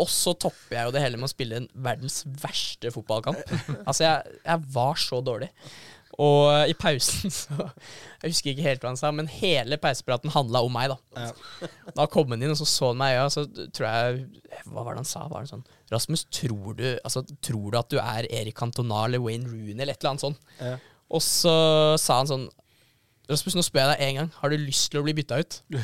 Og 0.00 0.08
så 0.08 0.32
topper 0.40 0.78
jeg 0.78 0.88
jo 0.88 0.92
det 0.94 1.02
hele 1.04 1.18
med 1.20 1.28
å 1.28 1.32
spille 1.34 1.58
en 1.60 1.68
verdens 1.84 2.22
verste 2.40 2.90
fotballkamp. 2.94 3.42
Altså, 3.84 4.06
jeg, 4.06 4.38
jeg 4.46 4.70
var 4.72 5.02
så 5.02 5.20
dårlig. 5.20 5.50
Og 6.20 6.50
eh, 6.52 6.70
i 6.72 6.76
pausen 6.76 7.32
så 7.42 7.56
Jeg 7.56 8.32
husker 8.34 8.52
ikke 8.52 8.66
helt 8.66 8.84
hva 8.84 8.90
han 8.92 9.00
sa, 9.00 9.12
men 9.16 9.30
hele 9.32 9.78
pausepraten 9.80 10.32
handla 10.34 10.60
om 10.66 10.74
meg, 10.74 10.92
da. 10.92 11.28
Ja. 11.28 11.70
Da 11.96 12.06
kom 12.12 12.32
han 12.34 12.42
inn, 12.44 12.52
og 12.52 12.58
så 12.60 12.68
så 12.68 12.90
han 12.92 13.00
meg 13.00 13.14
i 13.14 13.20
øya, 13.20 13.28
så 13.32 13.46
tror 13.48 13.86
jeg 13.88 14.24
Hva 14.66 14.84
var 14.84 14.92
det 14.92 15.02
han 15.02 15.08
sa? 15.08 15.26
Var 15.30 15.46
det 15.46 15.52
sånn 15.54 15.66
Rasmus, 15.92 16.24
tror 16.32 16.76
du, 16.78 16.86
altså, 17.04 17.24
tror 17.44 17.72
du 17.72 17.78
at 17.80 17.92
du 17.92 17.98
er 18.00 18.28
Erik 18.32 18.56
Cantona 18.56 19.04
eller 19.06 19.20
Wayne 19.20 19.48
Rooney 19.48 19.76
eller 19.76 19.92
et 19.92 20.00
eller 20.00 20.14
annet 20.14 20.24
sånt? 20.24 20.52
Ja. 20.60 20.76
Og 21.12 21.20
så 21.24 21.54
sa 22.00 22.22
han 22.22 22.30
sånn 22.30 22.46
Rasmus, 23.30 23.56
nå 23.56 23.64
spør 23.64 23.86
jeg 23.86 23.92
deg 23.92 24.06
en 24.06 24.16
gang. 24.18 24.30
Har 24.40 24.52
du 24.52 24.58
lyst 24.60 24.90
til 24.92 25.00
å 25.00 25.04
bli 25.06 25.14
bytta 25.16 25.40
ut? 25.40 25.60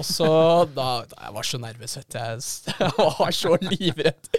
Og 0.00 0.06
så 0.06 0.28
da, 0.72 0.88
da 1.10 1.26
Jeg 1.26 1.36
var 1.36 1.48
så 1.50 1.60
nervøs, 1.62 1.96
vet. 2.00 2.18
Jeg, 2.18 2.44
jeg 2.80 2.92
var 2.98 3.32
så 3.36 3.56
livredd. 3.68 4.30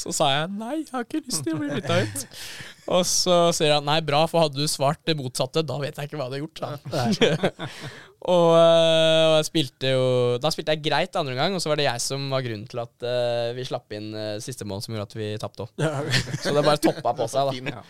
Så 0.00 0.14
sa 0.14 0.30
jeg 0.34 0.54
nei, 0.58 0.76
jeg 0.82 0.92
har 0.92 1.06
ikke 1.06 1.24
lyst 1.24 1.44
til 1.46 1.56
å 1.56 1.60
bli 1.62 1.74
bytta 1.74 2.00
ut. 2.04 2.24
Og 2.94 3.04
så 3.08 3.36
sier 3.56 3.78
han 3.78 3.86
nei, 3.86 4.00
bra, 4.04 4.24
for 4.28 4.44
hadde 4.44 4.60
du 4.60 4.68
svart 4.68 5.00
det 5.08 5.16
motsatte, 5.16 5.62
da 5.64 5.78
vet 5.80 5.96
jeg 5.96 6.10
ikke 6.10 6.18
hva 6.20 6.26
jeg 6.28 6.34
hadde 6.34 6.42
gjort. 6.42 6.60
og, 8.34 8.50
øh, 8.56 9.22
og 9.30 9.36
jeg 9.38 9.46
spilte 9.48 9.92
jo 9.94 10.04
Da 10.40 10.50
spilte 10.52 10.76
jeg 10.76 10.84
greit 10.84 11.16
andre 11.16 11.36
gang, 11.38 11.56
og 11.56 11.64
så 11.64 11.72
var 11.72 11.80
det 11.80 11.86
jeg 11.88 12.04
som 12.04 12.26
var 12.32 12.44
grunnen 12.44 12.66
til 12.68 12.82
at 12.82 13.06
uh, 13.08 13.54
vi 13.56 13.64
slapp 13.68 13.96
inn 13.96 14.10
uh, 14.12 14.36
siste 14.44 14.68
mål 14.68 14.84
som 14.84 14.96
gjorde 14.96 15.08
at 15.08 15.16
vi 15.16 15.30
tapte 15.40 15.64
òg. 15.64 15.72
Så 16.42 16.52
det 16.52 16.66
bare 16.66 16.82
toppa 16.82 17.16
på 17.16 17.30
seg, 17.32 17.64
da. 17.70 17.80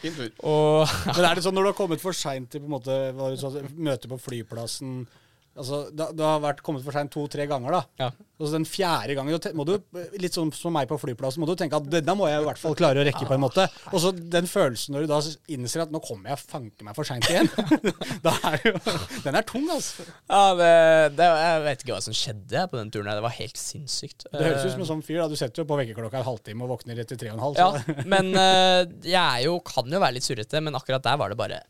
Og 0.47 0.97
Men 1.11 1.27
er 1.27 1.35
det 1.35 1.47
sånn 1.47 1.59
når 1.59 1.69
du 1.69 1.73
har 1.73 1.79
kommet 1.83 2.05
for 2.05 2.17
seint 2.17 2.53
til 2.55 2.63
på 2.63 2.71
en 2.71 2.77
måte, 2.79 3.03
sa, 3.43 3.51
møte 3.75 4.11
på 4.11 4.21
flyplassen 4.29 5.05
Altså, 5.55 5.85
det, 5.95 6.19
har 6.19 6.41
vært 6.43 6.63
kommet 6.67 6.83
for 6.83 6.97
seint 6.97 7.13
to-tre 7.15 7.47
ganger, 7.51 7.77
da. 7.77 7.83
ja. 8.07 8.11
Og 8.35 8.49
så 8.49 8.57
den 8.57 8.65
fjerde 8.67 9.15
gangen, 9.15 9.39
må 9.55 9.65
du, 9.69 9.77
litt 10.19 10.35
sånn 10.35 10.51
som 10.55 10.75
meg 10.75 10.89
på 10.91 10.97
flyplassen, 10.99 11.39
må 11.39 11.47
du 11.47 11.55
tenke 11.59 11.79
at 11.79 11.87
denne 11.87 12.17
må 12.19 12.27
jeg 12.27 12.43
i 12.43 12.47
hvert 12.49 12.59
fall 12.59 12.75
klare 12.79 12.99
å 13.01 13.05
rekke 13.07 13.29
på 13.29 13.37
en 13.37 13.43
måte. 13.45 13.69
Og 13.93 14.03
så 14.03 14.11
den 14.11 14.49
følelsen 14.51 14.97
når 14.97 15.05
du 15.05 15.13
da 15.13 15.21
innser 15.55 15.85
at 15.85 15.95
nå 15.95 16.01
kommer 16.03 16.33
jeg 16.33 16.43
fanke 16.43 16.87
meg 16.87 16.99
for 16.99 17.07
seint 17.07 17.29
igjen. 17.31 17.47
da 18.27 18.35
er 18.51 18.59
jo, 18.67 18.75
den 19.23 19.39
er 19.39 19.47
tung, 19.47 19.69
altså. 19.71 20.09
Ja, 20.27 20.43
det, 20.59 20.73
det, 21.21 21.29
jeg 21.45 21.63
vet 21.69 21.87
ikke 21.87 21.95
hva 21.95 22.01
som 22.09 22.19
skjedde 22.19 22.67
på 22.73 22.81
den 22.81 22.91
turen. 22.91 23.13
her. 23.13 23.21
Det 23.21 23.27
var 23.29 23.37
helt 23.39 23.63
sinnssykt. 23.63 24.27
Det 24.33 24.43
høres 24.43 24.67
ut 24.67 24.75
som 24.75 24.83
en 24.83 24.91
sånn 24.91 25.07
fyr. 25.07 25.21
da, 25.23 25.29
Du 25.31 25.39
setter 25.39 25.63
jo 25.63 25.69
på 25.71 25.79
vekkerklokka 25.79 26.25
en 26.25 26.29
halvtime 26.33 26.67
og 26.67 26.75
våkner 26.75 27.05
etter 27.05 27.21
tre 27.21 27.31
og 27.31 27.39
en 27.39 27.47
halv. 27.47 27.63
Ja, 27.63 28.03
men 28.11 28.35
eh, 28.35 28.83
jeg 29.15 29.47
jo, 29.47 29.61
kan 29.63 29.87
jo 29.87 30.03
være 30.03 30.19
litt 30.19 30.27
surrete, 30.27 30.65
men 30.65 30.75
akkurat 30.75 31.07
der 31.07 31.23
var 31.23 31.31
det 31.31 31.39
bare 31.39 31.63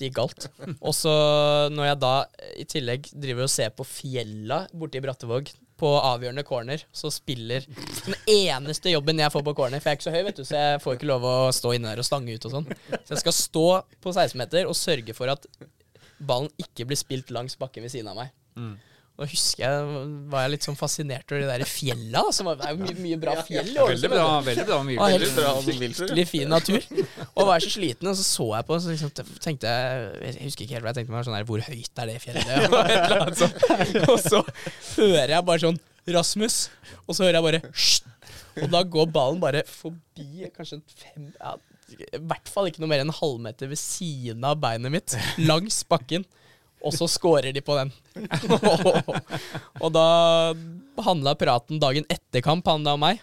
gikk 0.00 0.14
galt. 0.16 0.46
Og 0.80 0.94
så 0.96 1.12
når 1.72 1.90
jeg 1.90 1.98
da 2.02 2.14
i 2.58 2.66
tillegg 2.68 3.10
driver 3.12 3.46
og 3.46 3.52
ser 3.52 3.74
på 3.76 3.86
fjella 3.86 4.64
borte 4.72 5.00
i 5.00 5.04
Brattevåg 5.04 5.52
på 5.80 5.90
avgjørende 5.96 6.44
corner, 6.44 6.82
så 6.92 7.08
spiller 7.12 7.64
den 8.04 8.16
eneste 8.28 8.92
jobben 8.92 9.22
jeg 9.22 9.32
får 9.32 9.44
på 9.46 9.54
corner, 9.56 9.80
for 9.80 9.88
jeg 9.88 9.96
er 9.96 10.00
ikke 10.00 10.08
så 10.08 10.12
høy, 10.12 10.24
vet 10.26 10.40
du, 10.40 10.44
så 10.44 10.58
jeg 10.58 10.82
får 10.84 10.98
ikke 10.98 11.08
lov 11.08 11.24
å 11.24 11.34
stå 11.56 11.72
inne 11.76 11.88
der 11.88 12.02
og 12.02 12.08
stange 12.08 12.34
ut 12.36 12.46
og 12.50 12.52
sånn. 12.52 12.68
Så 12.98 13.14
jeg 13.14 13.22
skal 13.22 13.36
stå 13.36 13.66
på 14.04 14.12
16-meter 14.12 14.68
og 14.68 14.76
sørge 14.76 15.16
for 15.16 15.32
at 15.32 15.48
ballen 16.20 16.52
ikke 16.60 16.84
blir 16.90 17.00
spilt 17.00 17.32
langs 17.32 17.56
bakken 17.56 17.86
ved 17.86 17.94
siden 17.94 18.12
av 18.12 18.20
meg. 18.20 18.34
Og 18.60 18.89
da 19.20 19.26
husker 19.28 19.60
jeg 19.66 20.04
var 20.32 20.46
jeg 20.46 20.52
litt 20.54 20.64
sånn 20.64 20.76
fascinert 20.80 21.28
over 21.28 21.42
de 21.42 21.48
der 21.50 21.64
fjella. 21.68 22.22
var, 22.46 22.56
det 22.56 22.68
er 22.70 22.72
jo 22.72 22.78
mye, 22.80 22.94
mye 23.04 23.18
bra 23.20 23.34
fjell. 23.44 23.66
Ålesund, 23.68 23.90
Veldig 23.90 24.10
bra. 24.14 24.28
veldig 24.46 24.64
bra 24.70 24.78
mye. 24.86 25.08
Veldig 25.12 25.32
bra 25.36 25.50
skikkelig 25.66 26.24
fin 26.30 26.48
natur. 26.48 26.86
Og 27.34 27.50
var 27.50 27.60
så 27.60 27.72
sliten, 27.74 28.08
og 28.08 28.16
så 28.16 28.24
så 28.24 28.46
jeg 28.54 28.68
på, 28.70 28.78
så 28.80 28.94
liksom 28.94 29.12
tenkte 29.44 29.74
jeg 29.74 30.08
Jeg 30.24 30.46
husker 30.46 30.64
ikke 30.64 30.78
helt 30.78 30.86
hva 30.86 30.94
jeg 30.94 31.00
tenkte 31.02 31.14
meg, 31.14 31.26
sånn 31.28 31.36
her, 31.36 31.46
hvor 31.50 31.64
høyt 31.66 32.00
er 32.00 32.10
det 32.10 32.16
fjellet? 32.24 32.48
Og, 34.10 34.16
så 34.24 34.40
hører 34.96 35.34
jeg 35.36 35.46
bare 35.52 35.62
sånn 35.66 35.78
Rasmus, 36.10 36.56
og 37.04 37.12
så 37.14 37.26
hører 37.26 37.38
jeg 37.38 37.46
bare 37.50 37.62
Sht! 37.76 38.08
Og 38.60 38.72
da 38.72 38.80
går 38.96 39.12
ballen 39.12 39.40
bare 39.42 39.62
forbi 39.68 40.48
kanskje 40.56 40.80
fem 40.98 41.28
ja, 41.36 41.52
I 41.92 42.18
hvert 42.24 42.50
fall 42.50 42.70
ikke 42.70 42.82
noe 42.82 42.90
mer 42.90 43.04
enn 43.04 43.12
en 43.12 43.18
halvmeter 43.20 43.70
ved 43.70 43.78
siden 43.78 44.44
av 44.48 44.58
beinet 44.62 44.92
mitt, 44.96 45.16
langs 45.44 45.82
bakken. 45.90 46.24
Og 46.80 46.94
så 46.96 47.08
scorer 47.10 47.52
de 47.52 47.60
på 47.64 47.76
den. 47.76 47.90
og 49.84 49.90
da 49.92 50.06
handla 51.04 51.34
praten 51.38 51.80
dagen 51.82 52.08
etter 52.12 52.44
kamp 52.44 52.68
handla 52.68 52.96
om 52.96 53.04
meg. 53.04 53.20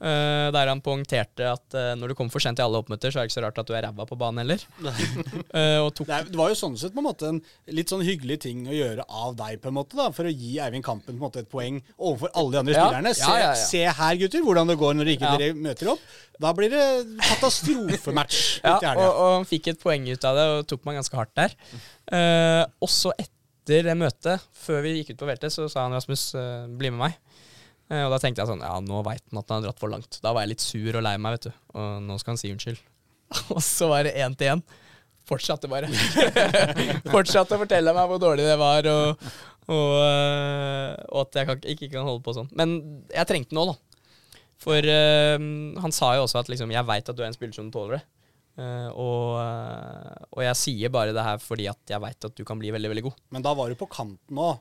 Eh, 0.00 0.46
der 0.54 0.68
han 0.70 0.80
poengterte 0.80 1.44
at 1.44 1.74
uh, 1.76 1.90
når 2.00 2.08
du 2.08 2.14
kommer 2.16 2.32
for 2.32 2.40
sent 2.40 2.56
til 2.56 2.64
alle 2.64 2.78
oppmøter, 2.80 3.12
så 3.12 3.20
er 3.20 3.26
det 3.26 3.28
ikke 3.28 3.34
så 3.34 3.42
rart 3.44 3.58
at 3.60 3.68
du 3.68 3.74
er 3.76 3.82
ræva 3.84 4.06
på 4.08 4.16
banen 4.16 4.40
heller. 4.40 4.62
uh, 4.80 5.88
Det, 6.00 6.06
er, 6.08 6.24
det 6.30 6.38
var 6.40 6.48
jo 6.48 6.56
sånn 6.56 6.78
sett 6.80 6.94
på 6.94 7.02
en 7.02 7.06
måte 7.10 7.28
en 7.28 7.40
litt 7.76 7.92
sånn 7.92 8.00
hyggelig 8.06 8.38
ting 8.46 8.62
å 8.64 8.72
gjøre 8.72 9.04
av 9.04 9.34
deg, 9.36 9.58
på 9.60 9.68
en 9.68 9.76
måte 9.76 9.98
da, 9.98 10.06
for 10.16 10.24
å 10.24 10.32
gi 10.32 10.54
Eivind 10.64 10.86
Kampen 10.86 11.12
på 11.12 11.18
en 11.18 11.26
måte 11.26 11.42
et 11.44 11.50
poeng 11.52 11.82
overfor 11.98 12.32
alle 12.32 12.54
de 12.54 12.60
andre 12.62 12.78
Ja. 12.78 12.86
spillerne. 12.86 13.12
Se, 13.18 13.26
Ja, 13.28 13.36
ja, 13.42 13.52
se 13.60 13.82
her, 14.00 14.16
gutter, 14.22 14.46
hvordan 14.46 14.72
det 14.72 14.78
går 14.80 14.96
når 14.96 15.12
ikke 15.18 15.34
dere 15.36 15.60
møter 15.68 15.92
opp. 15.92 16.06
Da 16.40 16.54
blir 16.56 16.72
det 16.72 16.84
katastrofematch 17.20 18.40
Ja, 18.64 18.78
og, 18.94 19.04
og 19.04 19.32
han 19.34 19.48
fikk 19.52 19.68
et 19.74 19.82
poeng 19.84 20.08
ut 20.08 20.24
av 20.24 20.40
det 20.40 20.46
og 20.54 20.62
tok 20.72 20.88
meg 20.88 20.96
ganske 21.02 21.20
hardt 21.20 21.36
der. 21.36 21.58
Også 22.80 23.12
etter 23.20 23.84
det 23.90 24.00
møtet, 24.00 24.48
før 24.56 24.80
vi 24.86 24.96
gikk 24.96 25.12
ut 25.12 25.20
på 25.20 25.28
veltet, 25.28 25.52
så 25.52 25.68
sa 25.68 25.84
han 25.84 25.92
Rasmus, 25.92 26.30
bli 26.80 26.88
med 26.88 27.02
meg. 27.04 27.20
Eh, 27.90 28.04
og 28.06 28.12
da 28.14 28.20
tenkte 28.22 28.44
jeg 28.44 28.50
sånn, 28.52 28.62
ja, 28.62 28.76
nå 28.84 29.02
veit 29.06 29.24
han 29.32 29.40
at 29.40 29.50
han 29.50 29.58
har 29.58 29.68
dratt 29.68 29.82
for 29.82 29.90
langt. 29.92 30.20
Da 30.22 30.34
var 30.34 30.46
jeg 30.46 30.54
litt 30.54 30.64
sur 30.64 30.94
og 30.94 31.04
lei 31.04 31.16
meg, 31.18 31.36
vet 31.36 31.48
du. 31.50 31.58
Og 31.74 32.06
nå 32.06 32.18
skal 32.22 32.36
han 32.36 32.40
si 32.40 32.52
unnskyld. 32.54 32.78
og 33.56 33.62
så 33.66 33.90
var 33.90 34.06
det 34.06 34.14
én 34.22 34.36
til 34.38 34.54
én. 34.54 34.64
Fortsatte 35.30 35.70
bare. 35.70 35.90
Fortsatte 37.14 37.56
å 37.56 37.60
fortelle 37.60 37.94
meg 37.94 38.10
hvor 38.10 38.22
dårlig 38.22 38.46
det 38.46 38.56
var, 38.58 38.86
og, 38.90 39.26
og, 39.68 39.92
eh, 40.06 40.94
og 41.10 41.20
at 41.26 41.40
jeg 41.40 41.50
kan, 41.50 41.66
ikke 41.74 41.90
kan 41.92 42.06
holde 42.06 42.24
på 42.26 42.34
sånn. 42.34 42.50
Men 42.58 42.78
jeg 43.10 43.30
trengte 43.30 43.58
nå, 43.58 43.66
da. 43.72 43.76
For 44.60 44.84
uh, 44.84 45.40
han 45.80 45.94
sa 45.96 46.10
jo 46.18 46.26
også 46.26 46.42
at 46.42 46.50
liksom, 46.52 46.72
jeg 46.74 46.84
veit 46.84 47.06
at 47.08 47.16
du 47.16 47.22
er 47.22 47.30
en 47.30 47.36
spiller 47.36 47.56
som 47.56 47.70
tåler 47.72 47.96
det. 47.96 48.02
Uh, 48.60 48.90
og, 48.92 49.38
og 50.34 50.42
jeg 50.44 50.58
sier 50.58 50.92
bare 50.92 51.14
det 51.16 51.22
her 51.24 51.38
fordi 51.40 51.64
at 51.70 51.94
jeg 51.94 52.02
veit 52.02 52.26
at 52.28 52.34
du 52.36 52.42
kan 52.44 52.60
bli 52.60 52.72
veldig, 52.74 52.90
veldig 52.92 53.04
god. 53.06 53.22
Men 53.32 53.46
da 53.46 53.54
var 53.56 53.72
du 53.72 53.78
på 53.80 53.88
kanten 53.88 54.42
òg. 54.42 54.60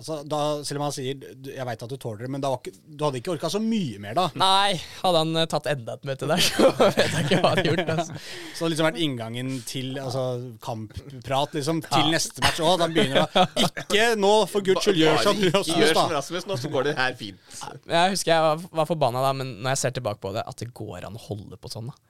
Altså, 0.00 0.22
da, 0.24 0.38
selv 0.64 0.80
om 0.80 0.86
han 0.86 0.94
sier 0.96 1.18
'jeg 1.44 1.64
veit 1.68 1.82
at 1.84 1.90
du 1.92 1.96
tåler 2.00 2.24
det', 2.24 2.30
men 2.32 2.40
da 2.40 2.48
var 2.48 2.62
ikke, 2.62 2.72
du 2.88 3.04
hadde 3.04 3.18
ikke 3.20 3.34
orka 3.34 3.50
så 3.52 3.60
mye 3.60 3.98
mer 4.00 4.14
da. 4.16 4.24
Nei, 4.40 4.80
hadde 5.02 5.20
han 5.20 5.36
eh, 5.36 5.48
tatt 5.52 5.66
enda 5.68 5.96
et 5.98 6.06
møte 6.08 6.28
der, 6.30 6.40
så 6.46 6.70
vet 6.78 6.96
jeg 7.02 7.26
ikke 7.26 7.40
hva 7.42 7.50
han 7.50 7.60
hadde 7.60 7.66
gjort. 7.68 7.92
Altså. 7.96 8.16
Så 8.56 8.62
det 8.62 8.64
har 8.64 8.72
liksom 8.72 8.88
vært 8.88 9.00
inngangen 9.04 9.50
til 9.68 9.98
altså, 10.00 10.24
kampprat 10.64 11.58
liksom, 11.58 11.82
til 11.84 12.08
neste 12.14 12.40
match 12.44 12.62
òg. 12.64 12.78
Da 12.80 12.88
begynner 12.88 13.28
det 13.28 13.66
Ikke 13.66 14.06
nå, 14.16 14.32
for 14.48 14.64
guds 14.64 14.88
skyld, 14.88 15.02
gjør 15.02 15.20
som 15.20 15.36
Rasmus, 15.36 15.72
gjør 15.76 15.94
som. 15.94 16.14
Rasmus 16.16 16.48
nå, 16.48 16.56
så 16.64 16.72
går 16.72 16.88
det 16.88 16.96
her 16.96 17.16
fint. 17.20 17.60
Jeg 17.84 18.16
husker 18.16 18.32
jeg 18.32 18.46
var, 18.46 18.64
var 18.80 18.88
forbanna 18.88 19.26
da, 19.26 19.34
men 19.36 19.58
når 19.60 19.74
jeg 19.74 19.82
ser 19.84 19.98
tilbake 20.00 20.24
på 20.24 20.32
det, 20.32 20.46
at 20.48 20.64
det 20.64 20.72
går 20.72 21.04
an 21.04 21.20
å 21.20 21.26
holde 21.28 21.60
på 21.60 21.72
sånn. 21.72 21.92
da. 21.92 22.09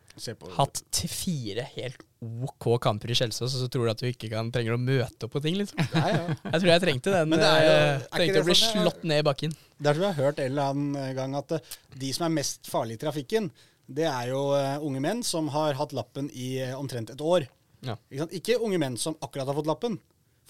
Hatt 0.56 1.00
fire 1.10 1.64
helt 1.76 2.02
OK 2.20 2.66
kamper 2.84 3.10
i 3.10 3.16
Kjelsås, 3.16 3.54
og 3.56 3.62
så 3.62 3.68
tror 3.72 3.86
du 3.86 3.90
at 3.94 4.02
du 4.02 4.06
ikke 4.10 4.28
kan, 4.28 4.50
trenger 4.52 4.74
å 4.76 4.80
møte 4.80 5.24
opp 5.24 5.32
på 5.32 5.40
ting, 5.40 5.56
liksom. 5.56 5.78
Nei, 5.94 6.10
ja. 6.12 6.24
Jeg 6.52 6.60
tror 6.60 6.70
jeg 6.74 6.82
trengte 6.84 7.14
den. 7.14 7.30
Men 7.32 7.40
det 7.40 7.48
er 7.48 7.62
jo- 7.64 7.78
eh, 7.78 8.04
trengte 8.18 8.42
å 8.42 8.44
bli 8.50 8.56
sånn, 8.60 8.74
slått 8.84 9.04
ned 9.08 9.22
i 9.22 9.26
bakken. 9.30 9.54
Det 9.80 9.88
er 9.88 9.94
som 9.96 10.02
jeg 10.04 10.12
har 10.14 10.24
hørt 10.26 10.38
en 10.44 10.50
eller 10.52 10.74
annen 10.74 11.14
gang, 11.16 11.34
at 11.40 11.52
eh, 11.56 11.78
de 12.04 12.12
som 12.12 12.26
er 12.28 12.34
mest 12.36 12.68
farlige 12.68 13.00
i 13.00 13.04
trafikken, 13.06 13.50
det 13.88 14.04
er 14.06 14.28
jo 14.34 14.42
eh, 14.54 14.76
unge 14.84 15.00
menn 15.00 15.22
som 15.24 15.48
har 15.56 15.74
hatt 15.80 15.92
lappen 15.96 16.28
i 16.36 16.58
eh, 16.60 16.74
omtrent 16.76 17.10
et 17.10 17.24
år. 17.24 17.48
Ja. 17.82 17.96
Ikke, 18.12 18.28
ikke 18.42 18.60
unge 18.60 18.78
menn 18.78 18.98
som 19.00 19.16
akkurat 19.24 19.48
har 19.48 19.56
fått 19.56 19.66
lappen. 19.70 19.96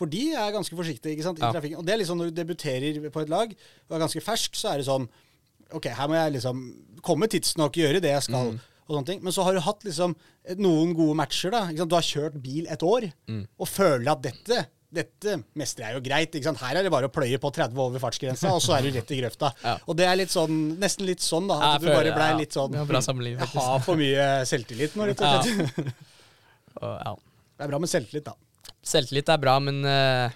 For 0.01 0.11
de 0.11 0.33
er 0.35 0.51
ganske 0.53 0.75
forsiktige 0.75 1.21
i 1.21 1.23
trafikken. 1.23 1.79
Og 1.79 1.87
det 1.87 1.95
er 1.95 1.99
liksom 2.03 2.19
når 2.19 2.33
du 2.33 2.39
debuterer 2.43 3.11
på 3.15 3.21
et 3.23 3.29
lag 3.31 3.53
og 3.55 3.95
er 3.95 4.03
ganske 4.03 4.23
fersk, 4.25 4.57
så 4.59 4.73
er 4.75 4.79
det 4.83 4.87
sånn 4.91 5.07
Ok, 5.71 5.85
her 5.95 6.09
må 6.11 6.17
jeg 6.19 6.33
liksom 6.35 6.63
komme 7.07 7.29
tidsnok, 7.31 7.77
gjøre 7.79 8.01
det 8.03 8.11
jeg 8.11 8.23
skal. 8.27 8.49
Mm. 8.57 8.61
Og 8.91 8.99
sånne 8.99 9.07
ting. 9.13 9.23
Men 9.25 9.33
så 9.37 9.47
har 9.47 9.55
du 9.57 9.63
hatt 9.65 9.87
liksom 9.87 10.17
noen 10.59 10.93
gode 10.99 11.15
matcher. 11.23 11.51
da. 11.55 11.65
Du 11.73 11.95
har 11.97 12.03
kjørt 12.05 12.37
bil 12.43 12.67
et 12.69 12.83
år 12.83 13.13
Mm. 13.31 13.47
og 13.59 13.69
føler 13.71 14.11
at 14.13 14.23
dette 14.27 14.67
dette 14.93 15.37
mestrer 15.55 15.87
jeg 15.87 15.95
jo 15.95 16.01
greit. 16.03 16.35
Her 16.59 16.77
er 16.81 16.83
det 16.83 16.91
bare 16.91 17.07
å 17.07 17.13
pløye 17.15 17.39
på 17.39 17.53
30 17.55 17.79
over 17.79 18.01
fartsgrensa, 18.03 18.51
og 18.51 18.59
så 18.61 18.75
er 18.75 18.83
du 18.83 18.91
rett 18.99 19.13
i 19.15 19.21
grøfta. 19.21 19.53
Ja. 19.63 19.77
Og 19.87 19.95
det 19.97 20.05
er 20.11 20.17
litt 20.19 20.33
sånn, 20.35 20.57
nesten 20.83 21.07
litt 21.07 21.23
sånn, 21.23 21.47
da. 21.47 21.61
At 21.63 21.77
jeg 21.79 21.87
du 21.87 21.87
bare 21.95 22.03
føler- 22.11 22.17
blei 22.19 22.31
ja. 22.33 22.37
litt 22.41 22.53
sånn 22.59 22.73
Jeg 22.75 22.81
har 23.55 23.79
for 23.87 23.95
mye 24.01 24.27
selvtillit 24.51 24.97
nå, 24.99 25.07
rett 25.07 25.23
og 25.23 25.45
slett. 25.47 25.95
Ja. 26.83 27.15
Det 27.57 27.65
er 27.67 27.71
bra 27.71 27.79
med 27.79 27.91
selvtillit, 27.93 28.25
da. 28.25 28.35
Selvtillit 28.83 29.29
er 29.31 29.39
bra, 29.39 29.55
men 29.63 29.79
uh, 29.85 30.31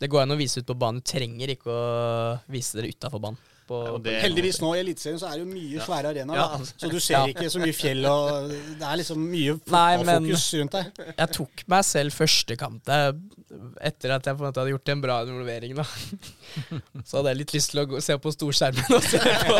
det 0.00 0.08
går 0.10 0.22
an 0.24 0.34
å 0.34 0.38
vise 0.40 0.58
ut 0.62 0.66
på 0.66 0.74
banen. 0.78 0.98
Du 0.98 1.06
trenger 1.12 1.52
ikke 1.54 1.70
å 1.70 2.40
vise 2.50 2.78
dere 2.80 2.90
utafor 2.90 3.20
banen. 3.22 3.38
På, 3.68 3.76
Ja, 3.86 3.98
det- 4.02 4.22
Heldigvis 4.24 4.58
nå 4.60 4.72
i 4.74 4.80
Eliteserien 4.82 5.18
så 5.22 5.28
er 5.30 5.38
det 5.38 5.44
jo 5.46 5.52
mye 5.54 5.80
svære 5.86 6.10
arenaer, 6.10 6.36
Ja. 6.36 6.58
så 6.78 6.90
du 6.90 6.98
ser 7.00 7.14
Ja. 7.14 7.26
ikke 7.30 7.46
så 7.48 7.60
mye 7.62 7.72
fjell 7.72 8.04
og 8.06 8.48
Det 8.50 8.82
er 8.82 8.96
liksom 8.98 9.18
mye 9.30 9.54
Nei, 9.70 9.96
men- 10.02 10.06
fotballfokus 10.26 10.54
rundt 10.60 10.72
deg. 10.72 11.14
Jeg 11.18 11.32
tok 11.32 11.64
meg 11.68 11.84
selv 11.84 12.10
første 12.12 12.56
kamp 12.58 12.84
der, 12.84 13.12
etter 13.84 14.10
at 14.16 14.24
jeg 14.26 14.36
på 14.36 14.40
en 14.42 14.48
måte 14.50 14.60
hadde 14.62 14.72
gjort 14.74 14.88
en 14.88 15.00
bra 15.04 15.16
involvering. 15.26 15.74
da 15.76 15.84
Så 17.04 17.16
hadde 17.20 17.28
jeg 17.32 17.36
litt 17.42 17.52
lyst 17.54 17.70
til 17.70 17.80
å 17.82 17.86
gå, 17.86 18.00
se 18.02 18.16
på 18.18 18.32
storskjermen 18.34 18.96
og 18.96 19.02
se 19.02 19.18
på 19.18 19.56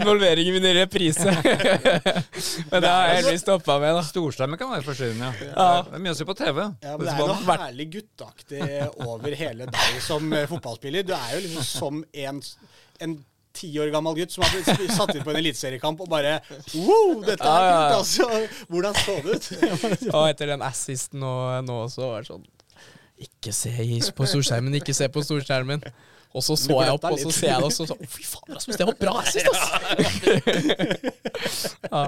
involveringen 0.00 0.52
min 0.56 0.64
i 0.64 0.74
reprise. 0.80 1.24
Men 2.70 2.82
det 2.82 2.90
har 2.90 3.06
jeg 3.08 3.16
heldigvis 3.20 3.44
stoppa 3.46 3.78
med. 3.82 3.94
da 3.98 4.02
Storskjermen 4.08 4.58
kan 4.60 4.70
være 4.72 4.86
forstyrrende, 4.86 5.30
ja. 5.30 5.48
Ja. 5.54 5.82
Det 5.86 5.94
er 5.94 6.04
mye 6.04 6.14
å 6.14 6.18
se 6.18 6.26
på 6.28 6.36
TV. 6.38 6.60
Ja, 6.82 6.96
men 6.96 7.06
Det 7.06 7.14
er 7.14 7.30
noe 7.30 7.56
herlig 7.62 7.86
gutteaktig 7.94 8.60
over 9.06 9.34
hele 9.38 9.66
deg 9.70 10.02
som 10.04 10.32
eh, 10.32 10.46
fotballspiller. 10.50 11.06
Du 11.06 11.14
er 11.16 11.36
jo 11.36 11.40
liksom 11.46 11.64
som 11.66 12.04
en, 12.26 12.42
en 13.00 13.16
ti 13.56 13.70
år 13.82 13.92
gammel 13.94 14.16
gutt 14.18 14.34
som 14.34 14.44
hadde 14.46 14.88
satt 14.94 15.14
inn 15.14 15.24
på 15.26 15.32
en 15.32 15.40
eliteseriekamp 15.42 16.02
og 16.04 16.10
bare 16.12 16.38
Wow, 16.74 17.22
dette 17.26 17.40
er 17.40 17.68
Ja, 17.68 17.78
kult, 17.92 17.96
altså! 18.00 18.66
Hvordan 18.72 18.98
så 19.00 19.16
det 19.24 19.38
ut? 19.38 20.10
Og 20.12 20.26
etter 20.28 20.52
den 20.54 20.66
assisten 20.66 21.22
nå, 21.24 21.32
nå 21.66 21.80
også 21.86 22.10
var 22.12 22.26
det 22.26 22.30
sånn 22.32 22.44
Ikke 23.28 23.54
se 23.56 23.72
på 24.16 24.28
storskjermen, 24.28 24.76
ikke 24.80 24.94
se 24.96 25.08
på 25.12 25.24
storskjermen. 25.24 25.84
Og 26.36 26.42
så 26.44 26.52
så 26.60 26.74
jeg 26.84 26.92
opp, 26.92 27.04
og 27.08 27.16
så 27.16 27.30
ser 27.32 27.48
jeg 27.48 27.62
det, 27.62 27.68
og 27.70 27.72
så 27.72 27.86
sånn 27.88 28.08
fy 28.12 28.24
faen, 28.28 28.50
Rasmus, 28.52 28.76
det 28.76 28.86
var 28.90 28.96
bra 29.00 29.12
assist, 29.22 29.46
ass! 29.48 29.62
ja. 31.94 32.02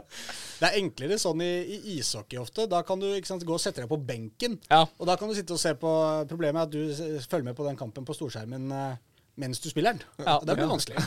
Det 0.59 0.69
er 0.69 0.77
enklere 0.83 1.16
sånn 1.23 1.41
i, 1.47 1.53
i 1.65 1.95
ishockey 1.95 2.37
ofte. 2.41 2.66
Da 2.69 2.83
kan 2.85 3.01
du 3.01 3.07
sant, 3.25 3.47
gå 3.47 3.55
og 3.55 3.62
sette 3.62 3.81
deg 3.85 3.89
på 3.89 4.01
benken. 4.11 4.59
ja. 4.69 4.83
Og 4.99 5.09
da 5.09 5.16
kan 5.16 5.31
du 5.31 5.37
sitte 5.39 5.55
og 5.57 5.62
se 5.62 5.73
på 5.79 5.93
Problemet 6.29 6.61
er 6.61 6.66
at 6.66 6.75
du 6.75 7.25
følger 7.25 7.47
med 7.47 7.57
på 7.57 7.65
den 7.69 7.79
kampen 7.79 8.05
på 8.05 8.16
storskjermen 8.19 8.69
eh, 8.75 8.99
mens 9.39 9.60
du 9.62 9.69
spiller 9.70 9.94
den. 9.97 10.02
Ja. 10.27 10.39
Det 10.44 10.56
blir 10.59 10.69
vanskelig. 10.70 11.02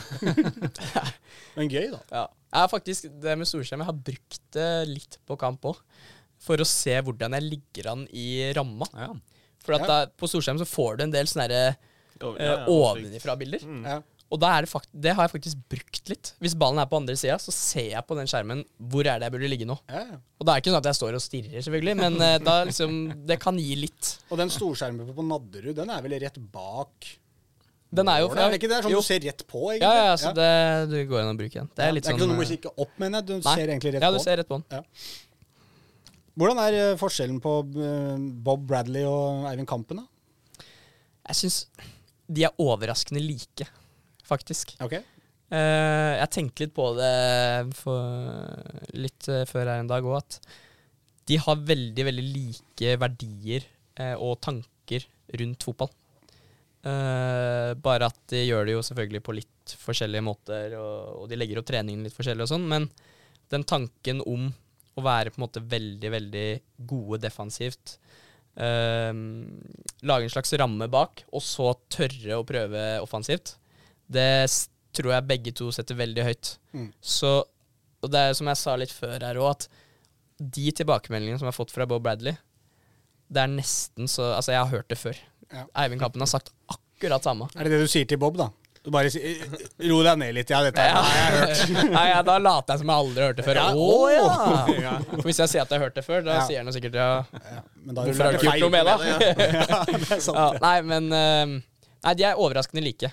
Men 1.56 1.68
gøy, 1.72 1.88
da. 1.92 2.00
Ja. 2.12 2.24
Jeg 2.52 2.60
har 2.64 2.70
faktisk, 2.72 3.08
det 3.22 3.36
med 3.40 3.48
solskjerm, 3.48 3.82
jeg 3.84 3.90
har 3.90 4.00
brukt 4.10 4.40
det 4.56 4.70
litt 4.90 5.18
på 5.28 5.36
kamp 5.40 5.68
òg. 5.72 5.80
For 6.42 6.58
å 6.60 6.66
se 6.66 6.96
hvordan 7.06 7.36
jeg 7.38 7.46
ligger 7.48 7.92
an 7.92 8.06
i 8.10 8.26
ramma. 8.56 8.88
Ja. 8.98 9.12
For 9.62 9.76
at 9.76 9.84
Ja. 9.84 9.90
da, 9.92 9.98
på 10.18 10.28
solskjerm 10.30 10.58
så 10.60 10.66
får 10.66 10.98
du 10.98 11.04
en 11.06 11.14
del 11.14 11.28
sånne 11.30 11.48
Ja, 11.52 11.66
eh, 12.32 12.44
ja, 12.44 12.56
ja. 12.56 12.64
ovenifra-bilder. 12.66 13.62
Mm. 13.68 13.84
Ja. 13.86 14.00
Og 14.32 14.40
da 14.40 14.48
er 14.56 14.64
det, 14.64 14.70
fakt 14.72 14.88
det 14.96 15.12
har 15.12 15.26
jeg 15.28 15.32
faktisk 15.34 15.62
brukt 15.68 16.08
litt. 16.08 16.30
Hvis 16.40 16.54
ballen 16.56 16.80
er 16.80 16.86
på 16.88 16.96
andre 16.96 17.14
sida, 17.20 17.36
så 17.42 17.52
ser 17.52 17.90
jeg 17.92 18.04
på 18.08 18.16
den 18.16 18.26
skjermen 18.30 18.62
hvor 18.80 19.04
er 19.04 19.20
det 19.20 19.28
jeg 19.28 19.34
burde 19.34 19.50
ligge 19.52 19.66
nå. 19.68 19.76
Ja, 19.92 20.04
ja. 20.08 20.20
Og 20.40 20.46
da 20.48 20.54
er 20.54 20.56
det 20.60 20.64
ikke 20.64 20.72
sånn 20.72 20.80
at 20.80 20.88
jeg 20.88 20.98
står 20.98 21.18
og 21.18 21.22
stirrer, 21.24 21.58
selvfølgelig, 21.66 21.96
men 22.00 22.16
eh, 22.24 22.38
da 22.40 22.54
liksom 22.64 22.94
Det 23.28 23.36
kan 23.42 23.58
gi 23.60 23.76
litt. 23.76 24.14
Og 24.32 24.40
den 24.40 24.50
storskjermen 24.52 25.12
på 25.14 25.26
Nadderud, 25.28 25.76
den 25.76 25.92
er 25.92 26.00
vel 26.04 26.16
rett 26.24 26.40
bak 26.54 27.10
Den 27.92 28.08
er 28.08 28.22
jo 28.22 28.28
målet, 28.30 28.40
er 28.40 28.54
det 28.54 28.58
ikke 28.60 28.70
det? 28.72 28.78
Sånn 28.86 28.94
jo. 28.94 29.00
du 29.02 29.06
ser 29.06 29.20
rett 29.20 29.42
på, 29.44 29.60
egentlig? 29.74 29.88
Ja, 29.88 30.06
ja, 30.08 30.14
så 30.20 30.30
det, 30.36 30.48
du 30.88 30.96
går 31.10 31.20
inn 31.20 31.32
og 31.34 31.42
bruker 31.42 31.58
den. 31.60 31.68
Det 31.76 31.84
er 31.84 31.92
litt 31.92 32.06
det 32.06 32.08
er 32.08 32.14
sånn 32.14 32.20
ikke 32.20 32.24
sånn 32.24 32.32
du 32.32 32.40
må 32.40 32.46
eh, 32.46 32.52
kikke 32.54 32.72
opp, 32.72 32.94
mener 33.02 33.20
jeg. 33.20 33.26
Du 33.28 33.34
nei. 33.36 33.56
ser 33.58 33.72
egentlig 33.74 33.92
rett 33.96 34.06
Ja, 34.06 34.10
du 34.14 34.18
på. 34.18 34.24
ser 34.24 34.40
rett 34.40 34.48
på 34.48 34.58
den. 34.62 34.86
Hvordan 36.40 36.62
er 36.64 36.78
eh, 36.78 36.94
forskjellen 37.00 37.42
på 37.44 37.52
eh, 37.84 38.24
Bob 38.48 38.64
Bradley 38.70 39.04
og 39.04 39.44
Eivind 39.50 39.68
Kampen, 39.68 40.00
da? 40.00 40.66
Jeg 41.28 41.38
syns 41.42 41.58
de 42.32 42.46
er 42.48 42.62
overraskende 42.64 43.20
like, 43.20 43.68
faktisk. 44.24 44.72
Ok. 44.80 44.96
Eh, 45.52 46.12
jeg 46.16 46.32
tenkte 46.32 46.64
litt 46.64 46.72
på 46.72 46.88
det 46.96 47.12
for 47.76 48.88
litt 48.96 49.28
eh, 49.28 49.44
før 49.50 49.68
her 49.68 49.82
en 49.82 49.90
dag 49.90 50.06
òg, 50.08 50.22
at 50.22 50.38
de 51.28 51.36
har 51.44 51.60
veldig, 51.68 52.06
veldig 52.08 52.24
like 52.24 52.94
verdier 53.02 53.66
eh, 54.00 54.14
og 54.16 54.40
tanker 54.42 55.04
rundt 55.38 55.68
fotball. 55.68 55.92
Eh, 56.82 57.72
bare 57.78 58.08
at 58.10 58.18
de 58.32 58.40
gjør 58.42 58.66
det 58.66 58.74
jo 58.74 58.82
selvfølgelig 58.82 59.22
på 59.22 59.36
litt 59.36 59.74
forskjellige 59.84 60.26
måter, 60.26 60.74
og, 60.80 61.22
og 61.22 61.30
de 61.30 61.38
legger 61.38 61.60
opp 61.60 61.68
treningen 61.68 62.02
litt 62.02 62.16
forskjellig 62.16 62.42
og 62.42 62.50
sånn, 62.50 62.66
men 62.70 62.88
den 63.52 63.66
tanken 63.68 64.22
om 64.26 64.48
å 64.98 65.04
være 65.04 65.30
på 65.30 65.38
en 65.38 65.44
måte 65.44 65.62
veldig, 65.62 66.10
veldig 66.12 66.48
gode 66.90 67.20
defensivt, 67.22 67.96
uh, 68.58 69.14
lage 70.04 70.26
en 70.26 70.34
slags 70.34 70.52
ramme 70.60 70.88
bak, 70.92 71.22
og 71.30 71.44
så 71.44 71.70
tørre 71.92 72.40
å 72.40 72.46
prøve 72.48 72.82
offensivt, 73.04 73.54
det 74.12 74.44
tror 74.92 75.14
jeg 75.14 75.28
begge 75.30 75.54
to 75.56 75.70
setter 75.72 75.96
veldig 75.96 76.26
høyt. 76.26 76.54
Mm. 76.74 76.90
Så, 76.98 77.32
og 78.02 78.12
det 78.12 78.26
er 78.26 78.36
som 78.36 78.50
jeg 78.50 78.60
sa 78.60 78.74
litt 78.80 78.92
før 78.92 79.22
her 79.22 79.40
òg, 79.40 79.54
at 79.54 79.68
de 80.42 80.72
tilbakemeldingene 80.82 81.38
som 81.38 81.46
jeg 81.46 81.54
har 81.54 81.60
fått 81.62 81.72
fra 81.72 81.86
Bob 81.88 82.02
Bradley, 82.04 82.34
det 83.32 83.46
er 83.46 83.52
nesten 83.54 84.10
så 84.10 84.34
Altså, 84.34 84.52
jeg 84.52 84.60
har 84.60 84.72
hørt 84.74 84.90
det 84.90 84.98
før. 85.00 85.16
Ja. 85.52 85.66
Eivind 85.84 86.00
Kappen 86.00 86.20
har 86.24 86.30
sagt 86.30 86.50
akkurat 86.72 87.22
samme. 87.26 87.48
Er 87.56 87.64
det 87.68 87.72
det 87.76 87.80
du 87.84 87.90
sier 87.92 88.06
til 88.08 88.18
Bob, 88.22 88.36
da? 88.40 88.48
Du 88.82 88.88
bare 88.90 89.10
sier 89.14 89.44
Ro 89.86 90.00
deg 90.02 90.16
ned 90.18 90.32
litt, 90.34 90.48
ja. 90.50 90.58
Dette 90.66 90.82
Ja. 90.82 91.02
har 91.06 91.18
jeg 91.20 91.34
hørt. 91.38 91.90
Nei, 91.96 92.06
ja, 92.10 92.22
da 92.26 92.38
later 92.42 92.74
jeg 92.74 92.82
som 92.82 92.90
jeg 92.90 93.02
aldri 93.04 93.22
har 93.22 93.28
hørt 93.30 93.36
det 93.38 93.44
før. 93.46 93.60
Ja, 93.60 93.66
Å 93.78 93.98
ja. 94.10 94.80
ja! 94.82 94.94
For 95.12 95.28
hvis 95.28 95.38
jeg 95.44 95.52
sier 95.52 95.62
at 95.62 95.70
jeg 95.70 95.78
har 95.78 95.84
hørt 95.86 95.94
det 96.00 96.04
før, 96.06 96.24
da 96.26 96.38
Ja. 96.40 96.46
sier 96.48 96.58
han 96.62 96.66
jo 96.66 96.74
sikkert 96.74 96.98
ja. 96.98 97.10
Ja, 97.52 97.60
men 97.84 97.94
da 97.94 98.02
du 98.02 98.10
Hvorfor 98.10 98.24
har 98.26 98.32
du 98.32 98.40
ikke 98.40 98.56
gjort 98.58 98.64
noe 98.64 98.74
med 98.74 98.90
det? 98.90 98.96
Ja, 99.70 99.84
det 99.86 100.10
er 100.16 100.24
sant. 100.26 100.58
Nei, 100.66 100.74
men 100.90 101.12
eh, 101.20 101.44
Nei, 102.02 102.14
de 102.18 102.26
er 102.26 102.40
overraskende 102.42 102.82
like. 102.82 103.12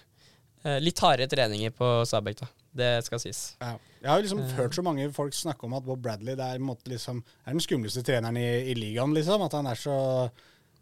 Eh, 0.65 0.79
litt 0.81 0.99
hardere 1.05 1.29
treninger 1.31 1.71
på 1.77 1.91
Stabæk, 2.09 2.41
da. 2.41 2.49
Det 2.79 2.89
skal 3.05 3.21
sies. 3.21 3.43
Ja. 3.61 3.75
Jeg 4.01 4.09
har 4.09 4.21
liksom 4.25 4.41
hørt 4.57 4.73
så 4.77 4.81
mange 4.85 5.05
folk 5.13 5.33
snakke 5.35 5.65
om 5.67 5.73
at 5.77 5.83
Bob 5.85 6.01
Bradley 6.01 6.33
det 6.39 6.45
er, 6.49 6.57
en 6.57 6.65
måte 6.65 6.87
liksom, 6.89 7.21
er 7.45 7.51
den 7.53 7.61
skumleste 7.61 8.01
treneren 8.07 8.37
i, 8.39 8.47
i 8.71 8.75
ligaen. 8.77 9.13
liksom, 9.13 9.41
At 9.45 9.53
han 9.57 9.67
er 9.69 9.77
så 9.77 9.95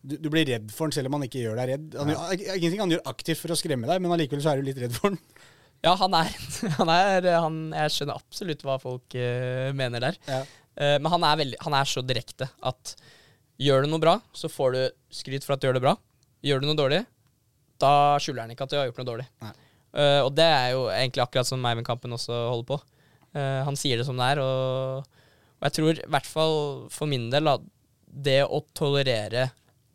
du, 0.01 0.15
du 0.21 0.29
blir 0.31 0.45
redd 0.47 0.71
for 0.73 0.87
han 0.87 0.93
selv 0.95 1.09
om 1.09 1.17
han 1.17 1.25
ikke 1.27 1.41
gjør 1.43 1.57
deg 1.59 1.69
redd. 1.73 1.95
Han, 1.99 2.11
gjør- 2.13 2.55
Ingenting 2.57 2.81
han 2.83 2.93
gjør 2.93 3.05
aktivt 3.11 3.41
for 3.41 3.53
å 3.53 3.57
skremme 3.59 3.89
deg, 3.89 4.01
men 4.03 4.13
allikevel 4.13 4.43
så 4.43 4.53
er 4.53 4.61
du 4.61 4.67
litt 4.69 4.79
redd 4.81 4.95
for 4.95 5.11
han. 5.11 5.19
Ja, 5.85 5.93
han 5.99 6.15
er, 6.17 6.31
han 6.79 6.89
er 6.93 7.27
han, 7.37 7.59
Jeg 7.75 7.93
skjønner 7.93 8.17
absolutt 8.17 8.63
hva 8.65 8.79
folk 8.81 9.17
uh, 9.17 9.69
mener 9.77 10.07
der. 10.07 10.17
Ja. 10.29 10.39
Uh, 10.77 10.95
men 11.01 11.11
han 11.13 11.25
er, 11.27 11.37
veldig, 11.43 11.59
han 11.65 11.75
er 11.77 11.89
så 11.89 12.03
direkte 12.05 12.49
at 12.65 12.95
gjør 13.61 13.85
du 13.85 13.91
noe 13.91 14.01
bra, 14.01 14.15
så 14.37 14.49
får 14.51 14.73
du 14.75 14.81
skryt 15.19 15.45
for 15.45 15.55
at 15.55 15.61
du 15.61 15.67
gjør 15.69 15.79
det 15.79 15.85
bra. 15.85 15.95
Gjør 16.45 16.61
du 16.61 16.67
noe 16.69 16.77
dårlig, 16.77 17.01
da 17.81 17.91
skjuler 18.21 18.45
han 18.45 18.53
ikke 18.53 18.67
at 18.67 18.73
du 18.73 18.77
har 18.77 18.85
gjort 18.89 18.99
noe 19.01 19.09
dårlig. 19.09 19.25
Eh, 19.97 20.19
og 20.21 20.29
det 20.37 20.45
er 20.45 20.67
jo 20.75 20.83
egentlig 20.93 21.23
akkurat 21.23 21.49
som 21.49 21.65
Eivind 21.65 21.85
Kampen 21.87 22.13
også 22.13 22.35
holder 22.51 22.67
på. 22.69 22.77
Han 23.37 23.77
sier 23.77 23.97
det 23.99 24.05
som 24.07 24.17
det 24.17 24.27
er, 24.33 24.39
og, 24.41 25.17
og 25.57 25.65
jeg 25.67 25.75
tror 25.75 25.99
i 25.99 26.05
hvert 26.13 26.29
fall 26.29 26.55
for 26.93 27.09
min 27.09 27.27
del 27.33 27.49
at 27.51 27.65
det 28.07 28.39
å 28.45 28.61
tolerere 28.77 29.47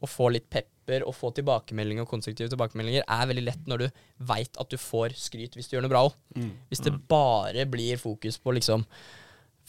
å 0.03 0.09
få 0.11 0.29
litt 0.35 0.49
pepper 0.51 1.05
og 1.07 1.15
få 1.15 1.31
tilbakemeldinger 1.37 2.05
og 2.05 2.11
konstruktive 2.11 2.51
tilbakemeldinger 2.51 3.05
er 3.07 3.27
veldig 3.31 3.45
lett 3.47 3.69
når 3.70 3.85
du 3.85 4.05
veit 4.33 4.59
at 4.59 4.70
du 4.73 4.79
får 4.81 5.15
skryt 5.19 5.55
hvis 5.57 5.70
du 5.70 5.77
gjør 5.77 5.87
noe 5.87 5.93
bra 5.95 6.05
òg. 6.09 6.16
Hvis 6.73 6.83
det 6.83 6.95
bare 7.09 7.66
blir 7.70 8.01
fokus 8.03 8.39
på 8.43 8.55
liksom 8.59 8.87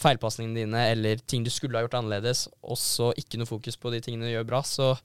feilpasningene 0.02 0.64
dine 0.64 0.86
eller 0.90 1.22
ting 1.30 1.44
du 1.46 1.52
skulle 1.54 1.78
ha 1.78 1.86
gjort 1.86 2.00
annerledes, 2.00 2.48
og 2.66 2.80
så 2.82 3.12
ikke 3.20 3.38
noe 3.38 3.50
fokus 3.50 3.78
på 3.78 3.92
de 3.94 4.02
tingene 4.02 4.26
du 4.26 4.34
gjør 4.34 4.48
bra, 4.50 4.64
så 4.66 4.96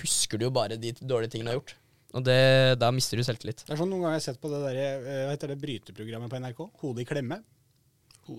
husker 0.00 0.40
du 0.40 0.48
jo 0.48 0.54
bare 0.56 0.78
de 0.80 0.94
dårlige 1.00 1.36
tingene 1.36 1.52
du 1.52 1.54
har 1.54 1.60
gjort. 1.60 1.76
Og 2.16 2.24
det, 2.24 2.40
da 2.80 2.88
mister 2.94 3.20
du 3.20 3.24
selvtillit. 3.26 3.60
Det 3.66 3.74
er 3.74 3.80
sånn 3.80 3.90
Noen 3.92 4.06
ganger 4.06 4.16
jeg 4.16 4.22
har 4.22 4.26
sett 4.30 4.40
på 4.40 4.48
det 4.48 4.62
der, 4.62 4.78
eh, 4.80 5.24
hva 5.26 5.34
heter 5.34 5.52
det 5.52 5.60
bryteprogrammet 5.60 6.32
på 6.32 6.40
NRK, 6.40 6.62
Hodet 6.80 7.04
i 7.04 7.08
klemme. 7.10 7.42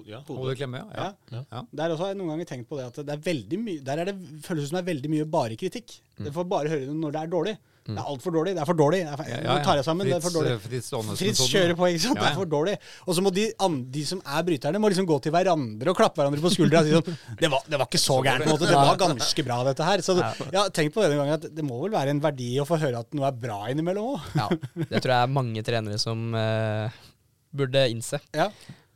Ja, 0.07 0.19
Hodet 0.27 0.41
hode. 0.41 0.57
klemme, 0.59 0.83
ja. 0.83 1.07
ja. 1.31 1.43
ja. 1.51 1.63
Der 1.79 1.95
også 1.95 2.07
har 2.07 2.13
jeg 2.13 2.19
noen 2.21 2.33
ganger 2.35 2.49
tenkt 2.49 2.69
på 2.69 2.79
det 2.79 2.89
at 2.89 2.99
det 3.07 3.15
er 3.15 3.23
veldig 3.23 3.59
mye 3.63 3.85
Der 3.87 4.03
er 4.03 4.11
det, 4.11 4.17
føles 4.45 4.65
det 4.65 4.69
som 4.71 4.79
det 4.79 4.83
er 4.83 4.91
veldig 4.91 5.13
mye 5.15 5.31
bare 5.37 5.59
kritikk. 5.59 5.97
Det 6.17 6.33
får 6.33 6.47
bare 6.49 6.71
høre 6.73 6.85
det 6.89 6.97
når 6.97 7.15
det 7.15 7.23
er 7.23 7.33
dårlig. 7.33 7.57
Det 7.87 7.95
er 7.95 8.09
altfor 8.11 8.33
dårlig. 8.35 8.53
Det 8.55 8.61
er 8.61 8.67
for 8.67 8.77
dårlig. 8.77 8.99
Det 9.05 9.11
er 9.13 9.19
for, 9.19 9.29
Ja, 9.31 9.41
Nå 9.47 9.63
tar 9.63 9.77
jeg 9.79 9.85
sammen. 9.87 10.07
det 10.07 10.15
er 10.17 10.23
for 10.23 10.35
dårlig. 10.35 10.51
eh, 10.51 10.63
Fritz 10.63 10.89
Fritz 10.91 11.41
kjører 11.47 11.75
på, 11.77 11.87
ikke 11.87 12.03
sant? 12.03 12.17
Ja, 12.19 12.23
Det 12.23 12.31
er 12.31 12.39
for 12.41 12.49
dårlig. 12.51 12.75
Og 13.05 13.15
så 13.15 13.23
må 13.23 13.31
de, 13.33 13.45
de 13.95 14.03
som 14.05 14.21
er 14.25 14.43
bryterne, 14.49 14.81
må 14.83 14.91
liksom 14.91 15.07
gå 15.07 15.19
til 15.23 15.31
hverandre 15.35 15.93
og 15.93 15.99
klappe 15.99 16.19
hverandre 16.19 16.43
på 16.43 16.51
skuldra 16.51 16.81
og 16.83 16.89
si 16.89 16.95
sånn 16.97 17.19
det 17.41 17.51
var, 17.53 17.63
det 17.67 17.79
var 17.79 17.87
ikke 17.87 18.01
så 18.03 18.17
gærent, 18.25 18.43
på 18.43 18.49
en 18.49 18.55
måte. 18.57 18.67
Det 18.67 18.81
var 18.81 18.99
ganske 19.03 19.45
bra, 19.47 19.59
dette 19.69 19.87
her. 19.87 20.03
Så 20.03 20.17
jeg 20.19 20.59
har 20.59 20.73
tenkt 20.75 20.97
på 20.97 21.03
det 21.03 21.13
en 21.13 21.21
gang 21.23 21.35
at 21.37 21.47
det 21.59 21.67
må 21.67 21.79
vel 21.85 21.95
være 21.95 22.15
en 22.15 22.23
verdi 22.23 22.49
å 22.59 22.67
få 22.67 22.79
høre 22.81 23.05
at 23.05 23.15
noe 23.15 23.29
er 23.29 23.39
bra 23.47 23.61
innimellom 23.71 24.17
òg. 24.17 24.27
Ja, 24.35 24.49
det 24.83 25.03
tror 25.03 25.13
jeg 25.13 25.21
er 25.21 25.31
mange 25.39 25.63
trenere 25.63 26.01
som 26.01 26.27
uh, 26.35 26.91
burde 27.55 27.87
innse. 27.93 28.19
Ja. 28.35 28.51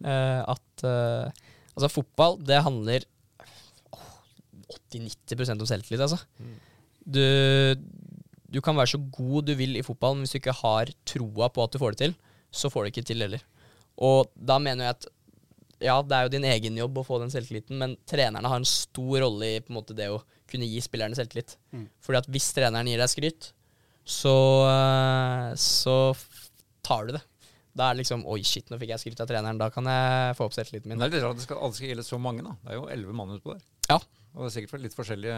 Eh, 0.06 0.42
at 0.54 0.86
eh, 0.88 1.48
altså 1.76 1.92
fotball, 1.92 2.40
det 2.48 2.64
handler 2.66 3.06
80-90% 4.92 5.64
om 5.64 5.70
selvtillit, 5.70 6.04
altså. 6.04 6.20
Du, 7.02 7.24
du 8.52 8.60
kan 8.64 8.78
være 8.78 8.94
så 8.94 9.00
god 9.14 9.48
du 9.50 9.56
vil 9.58 9.80
i 9.80 9.86
fotball, 9.86 10.18
men 10.18 10.26
hvis 10.26 10.36
du 10.36 10.42
ikke 10.42 10.60
har 10.62 10.92
troa 11.08 11.50
på 11.54 11.66
at 11.66 11.74
du 11.74 11.82
får 11.82 11.96
det 11.96 12.06
til, 12.06 12.20
så 12.52 12.70
får 12.72 12.84
du 12.84 12.92
ikke 12.92 13.08
til 13.08 13.24
heller. 13.24 13.44
Og 14.02 14.32
da 14.36 14.60
mener 14.62 14.88
jeg 14.88 14.98
at 14.98 15.10
ja, 15.82 15.96
det 16.06 16.14
er 16.14 16.28
jo 16.28 16.34
din 16.36 16.46
egen 16.46 16.78
jobb 16.78 17.00
å 17.02 17.06
få 17.06 17.18
den 17.22 17.32
selvtilliten, 17.34 17.80
men 17.82 17.96
trenerne 18.10 18.50
har 18.52 18.62
en 18.62 18.68
stor 18.70 19.24
rolle 19.24 19.56
i 19.56 19.64
måte 19.74 19.96
det 19.98 20.12
å 20.14 20.22
kunne 20.52 20.68
gi 20.70 20.82
spillerne 20.84 21.18
selvtillit. 21.18 21.56
Mm. 21.74 21.88
Fordi 22.04 22.20
at 22.22 22.30
hvis 22.30 22.52
treneren 22.54 22.90
gir 22.92 23.02
deg 23.02 23.10
skryt, 23.10 23.50
så, 24.06 24.36
eh, 24.70 25.50
så 25.58 25.96
tar 26.86 27.08
du 27.08 27.16
det. 27.18 27.24
Da 27.76 27.90
er 27.90 27.94
det 27.96 28.02
liksom 28.04 28.26
Oi, 28.28 28.42
shit, 28.44 28.68
nå 28.70 28.78
fikk 28.82 28.90
jeg 28.92 29.00
skryt 29.00 29.22
av 29.24 29.28
treneren. 29.30 29.58
Da 29.62 29.70
kan 29.72 29.86
jeg 29.88 30.36
få 30.36 30.46
opp 30.50 30.54
selvtilliten 30.58 30.90
Men 30.92 30.98
min. 30.98 31.04
det 31.06 31.12
er 31.12 31.18
litt 31.20 31.24
rart 31.26 31.36
at 31.38 31.42
det 31.42 31.46
skal, 31.48 31.58
alle 31.64 31.74
skal 31.78 31.88
gjelde 31.92 32.04
så 32.08 32.20
mange, 32.20 32.44
da. 32.44 32.56
Det 32.66 32.74
er 32.74 32.76
jo 32.82 32.88
elleve 32.96 33.14
mann 33.16 33.32
utpå 33.38 33.54
der. 33.56 33.62
Ja. 33.90 34.00
Og 34.32 34.44
det 34.44 34.50
er 34.50 34.56
sikkert 34.62 34.82
litt 34.86 34.96
forskjellige 34.96 35.38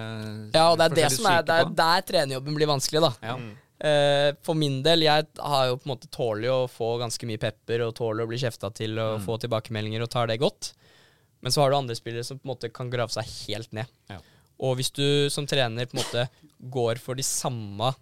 Ja, 0.54 0.64
og 0.72 0.78
det 0.78 0.86
er 0.92 0.96
det 1.00 1.12
som 1.16 1.26
er 1.30 1.42
Det 1.46 1.56
er 1.64 1.70
der 1.78 2.02
trenerjobben 2.10 2.58
blir 2.58 2.70
vanskelig, 2.70 3.02
da. 3.02 3.14
Ja. 3.26 3.38
Uh, 3.84 4.30
for 4.46 4.56
min 4.56 4.78
del, 4.86 5.02
jeg 5.04 5.26
har 5.44 5.66
jo 5.68 5.78
på 5.82 5.88
en 5.90 5.92
måte 5.96 6.08
tåler 6.14 6.46
jo 6.48 6.58
å 6.64 6.70
få 6.72 6.92
ganske 7.02 7.28
mye 7.28 7.42
pepper 7.42 7.82
og 7.88 7.96
tåler 7.98 8.24
å 8.24 8.30
bli 8.30 8.38
kjefta 8.40 8.70
til 8.74 8.98
og 9.02 9.18
Mm. 9.20 9.26
få 9.26 9.38
tilbakemeldinger 9.44 10.02
og 10.06 10.10
tar 10.14 10.28
det 10.28 10.40
godt. 10.40 10.72
Men 11.42 11.52
så 11.52 11.62
har 11.62 11.70
du 11.74 11.76
andre 11.76 11.96
spillere 11.98 12.24
som 12.24 12.38
på 12.40 12.46
en 12.48 12.54
måte 12.56 12.70
kan 12.72 12.90
grave 12.90 13.10
seg 13.12 13.26
helt 13.50 13.74
ned. 13.74 13.86
Ja. 14.10 14.20
Og 14.64 14.78
hvis 14.78 14.92
du 14.94 15.30
som 15.30 15.46
trener 15.50 15.86
på 15.90 15.98
en 15.98 16.04
måte 16.06 16.30
går 16.72 16.98
for 17.04 17.16
de 17.16 17.24
samme 17.28 17.94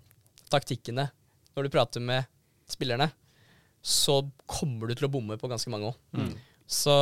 taktikkene 0.52 1.10
når 1.56 1.64
du 1.64 1.70
prater 1.74 1.99
med 2.03 2.28
spillerne, 2.70 3.10
så 3.82 4.22
kommer 4.45 4.88
du 4.88 4.95
til 4.95 5.08
å 5.10 5.12
bomme 5.12 5.38
på 5.41 5.49
ganske 5.52 5.70
mange 5.74 5.91
òg. 5.91 5.99
Mm. 6.18 6.32
Så 6.72 6.94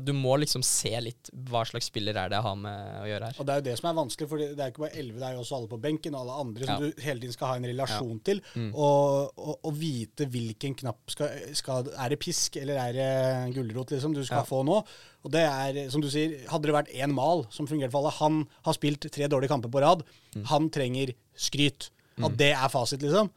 du 0.00 0.14
må 0.16 0.38
liksom 0.40 0.62
se 0.64 0.88
litt 1.04 1.28
hva 1.50 1.66
slags 1.68 1.90
spiller 1.90 2.16
er 2.16 2.30
det 2.32 2.38
jeg 2.38 2.46
har 2.46 2.54
med 2.56 2.94
å 3.02 3.08
gjøre 3.10 3.26
her. 3.28 3.34
Og 3.42 3.44
det 3.44 3.52
er 3.52 3.58
jo 3.60 3.64
det 3.66 3.74
som 3.76 3.88
er 3.90 3.96
vanskelig, 3.98 4.28
for 4.30 4.40
det 4.40 4.56
er 4.64 4.70
ikke 4.72 4.84
bare 4.86 4.96
elleve, 5.02 5.20
det 5.20 5.26
er 5.28 5.34
jo 5.36 5.42
også 5.42 5.56
alle 5.58 5.68
på 5.68 5.78
benken 5.82 6.14
og 6.16 6.22
alle 6.22 6.36
andre 6.46 6.64
som 6.64 6.72
Ja. 6.72 6.78
du 6.94 7.02
hele 7.04 7.20
tiden 7.20 7.34
skal 7.36 7.50
ha 7.50 7.56
en 7.60 7.66
relasjon 7.68 8.22
til. 8.24 8.40
Mm. 8.56 8.70
Og, 8.72 9.34
og, 9.36 9.58
og 9.68 9.76
vite 9.76 10.24
hvilken 10.32 10.78
knapp 10.80 11.12
skal, 11.12 11.28
skal 11.52 11.90
Er 11.92 12.08
det 12.14 12.20
pisk, 12.24 12.56
eller 12.56 12.80
er 12.86 12.96
det 12.96 13.54
gulrot 13.58 13.92
liksom, 13.92 14.14
du 14.16 14.24
skal 14.24 14.40
Ja. 14.40 14.48
få 14.48 14.62
nå? 14.64 14.80
Og 15.26 15.30
det 15.36 15.44
er, 15.44 15.90
som 15.92 16.00
du 16.00 16.08
sier, 16.08 16.48
hadde 16.48 16.70
det 16.72 16.78
vært 16.78 16.94
én 16.96 17.12
mal 17.12 17.44
som 17.52 17.68
fungerte 17.68 17.92
for 17.92 18.00
alle 18.06 18.16
Han 18.16 18.48
har 18.64 18.72
spilt 18.80 19.04
tre 19.12 19.28
dårlige 19.28 19.52
kamper 19.52 19.68
på 19.68 19.82
rad. 19.84 20.06
Mm. 20.34 20.44
Han 20.46 20.70
trenger 20.70 21.12
skryt. 21.36 21.90
At 22.22 22.36
det 22.36 22.52
er 22.56 22.68
fasit, 22.68 23.00
liksom. 23.04 23.28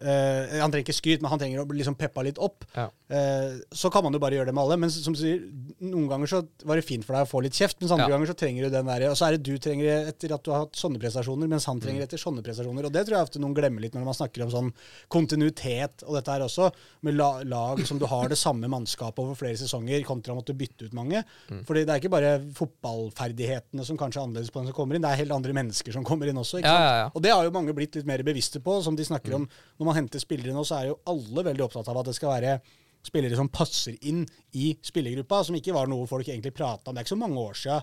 Eh, 0.00 0.58
han 0.60 0.72
trenger 0.72 0.86
ikke 0.86 0.96
skryt, 0.96 1.22
men 1.22 1.30
han 1.32 1.42
trenger 1.42 1.62
å 1.62 1.66
bli 1.68 1.82
liksom 1.82 1.98
peppa 1.98 2.24
litt 2.24 2.40
opp. 2.42 2.64
Ja. 2.76 2.88
Eh, 3.12 3.58
så 3.76 3.90
kan 3.92 4.02
man 4.06 4.14
jo 4.16 4.20
bare 4.22 4.38
gjøre 4.38 4.48
det 4.48 4.54
med 4.56 4.62
alle. 4.64 4.78
Men 4.80 4.90
som 4.94 5.12
du 5.12 5.18
sier, 5.20 5.42
noen 5.84 6.06
ganger 6.08 6.30
så 6.30 6.38
var 6.64 6.78
det 6.80 6.84
fint 6.88 7.04
for 7.04 7.12
deg 7.12 7.26
å 7.26 7.28
få 7.28 7.42
litt 7.44 7.52
kjeft, 7.58 7.76
mens 7.82 7.92
andre 7.92 8.06
Ja. 8.08 8.14
ganger 8.16 8.30
så 8.32 8.36
trenger 8.40 8.64
du 8.64 8.70
den 8.72 8.86
der 8.88 9.04
Og 9.10 9.16
så 9.20 9.26
er 9.28 9.36
det 9.36 9.42
du 9.44 9.58
trenger 9.60 9.84
det 9.84 10.14
etter 10.14 10.32
at 10.34 10.42
du 10.46 10.50
har 10.54 10.62
hatt 10.64 10.78
sånne 10.80 10.96
prestasjoner, 11.02 11.46
mens 11.50 11.66
han 11.68 11.80
trenger 11.82 12.06
etter 12.06 12.16
sånne 12.16 12.40
prestasjoner. 12.42 12.86
Og 12.88 12.92
det 12.94 13.02
tror 13.04 13.18
jeg 13.18 13.26
ofte 13.28 13.38
noen 13.42 13.52
glemmer 13.54 13.84
litt 13.84 13.92
når 13.92 14.04
man 14.08 14.14
snakker 14.16 14.44
om 14.46 14.50
sånn 14.54 14.72
kontinuitet 15.12 16.02
og 16.06 16.16
dette 16.16 16.32
her 16.32 16.40
også, 16.46 16.70
med 17.04 17.14
la 17.18 17.42
lag 17.44 17.82
som 17.86 17.98
du 18.00 18.06
har 18.08 18.28
det 18.32 18.38
samme 18.40 18.66
mannskapet 18.72 19.18
over 19.22 19.36
flere 19.36 19.58
sesonger, 19.60 20.02
kontra 20.08 20.32
å 20.32 20.38
måtte 20.40 20.56
bytte 20.56 20.86
ut 20.88 20.94
mange. 20.96 21.22
Fordi 21.68 21.84
det 21.84 21.92
er 21.92 22.00
ikke 22.00 22.14
bare 22.16 22.32
fotballferdighetene 22.56 23.84
som 23.86 23.98
kanskje 24.00 24.20
er 24.20 24.26
annerledes 24.26 24.50
på 24.52 24.60
den 24.62 24.70
som 24.70 24.76
kommer 24.76 24.96
inn, 24.96 25.04
det 25.04 25.10
er 25.12 25.20
helt 25.22 25.34
andre 25.36 25.54
mennesker 25.56 25.92
som 25.94 26.04
kommer 26.06 26.30
inn 26.30 26.40
også. 26.40 26.62
Ja, 26.62 26.76
ja. 27.02 27.10
Og 27.14 27.22
det 27.24 27.32
har 27.32 27.44
jo 27.46 27.54
mange 27.54 27.74
blitt 27.76 27.94
litt 27.98 28.08
mer 28.08 28.22
bevisste 28.26 28.60
på, 28.62 28.80
som 28.84 28.96
de 28.98 29.04
snakker 29.06 29.34
om. 29.38 29.48
Når 29.78 29.88
man 29.88 29.98
henter 30.00 30.22
spillere 30.22 30.54
nå, 30.56 30.64
så 30.66 30.80
er 30.80 30.90
jo 30.92 30.98
alle 31.06 31.44
veldig 31.50 31.66
opptatt 31.68 31.88
av 31.92 32.00
at 32.02 32.06
det 32.10 32.16
skal 32.18 32.34
være 32.36 32.56
spillere 33.02 33.38
som 33.38 33.50
passer 33.52 33.98
inn 34.08 34.22
i 34.58 34.72
spillergruppa, 34.84 35.42
som 35.46 35.58
ikke 35.58 35.74
var 35.74 35.90
noe 35.90 36.08
folk 36.10 36.28
egentlig 36.28 36.54
prata 36.54 36.90
om. 36.90 36.94
Det 36.94 37.02
er 37.02 37.06
ikke 37.06 37.16
så 37.16 37.22
mange 37.24 37.42
år 37.42 37.58
sia. 37.58 37.78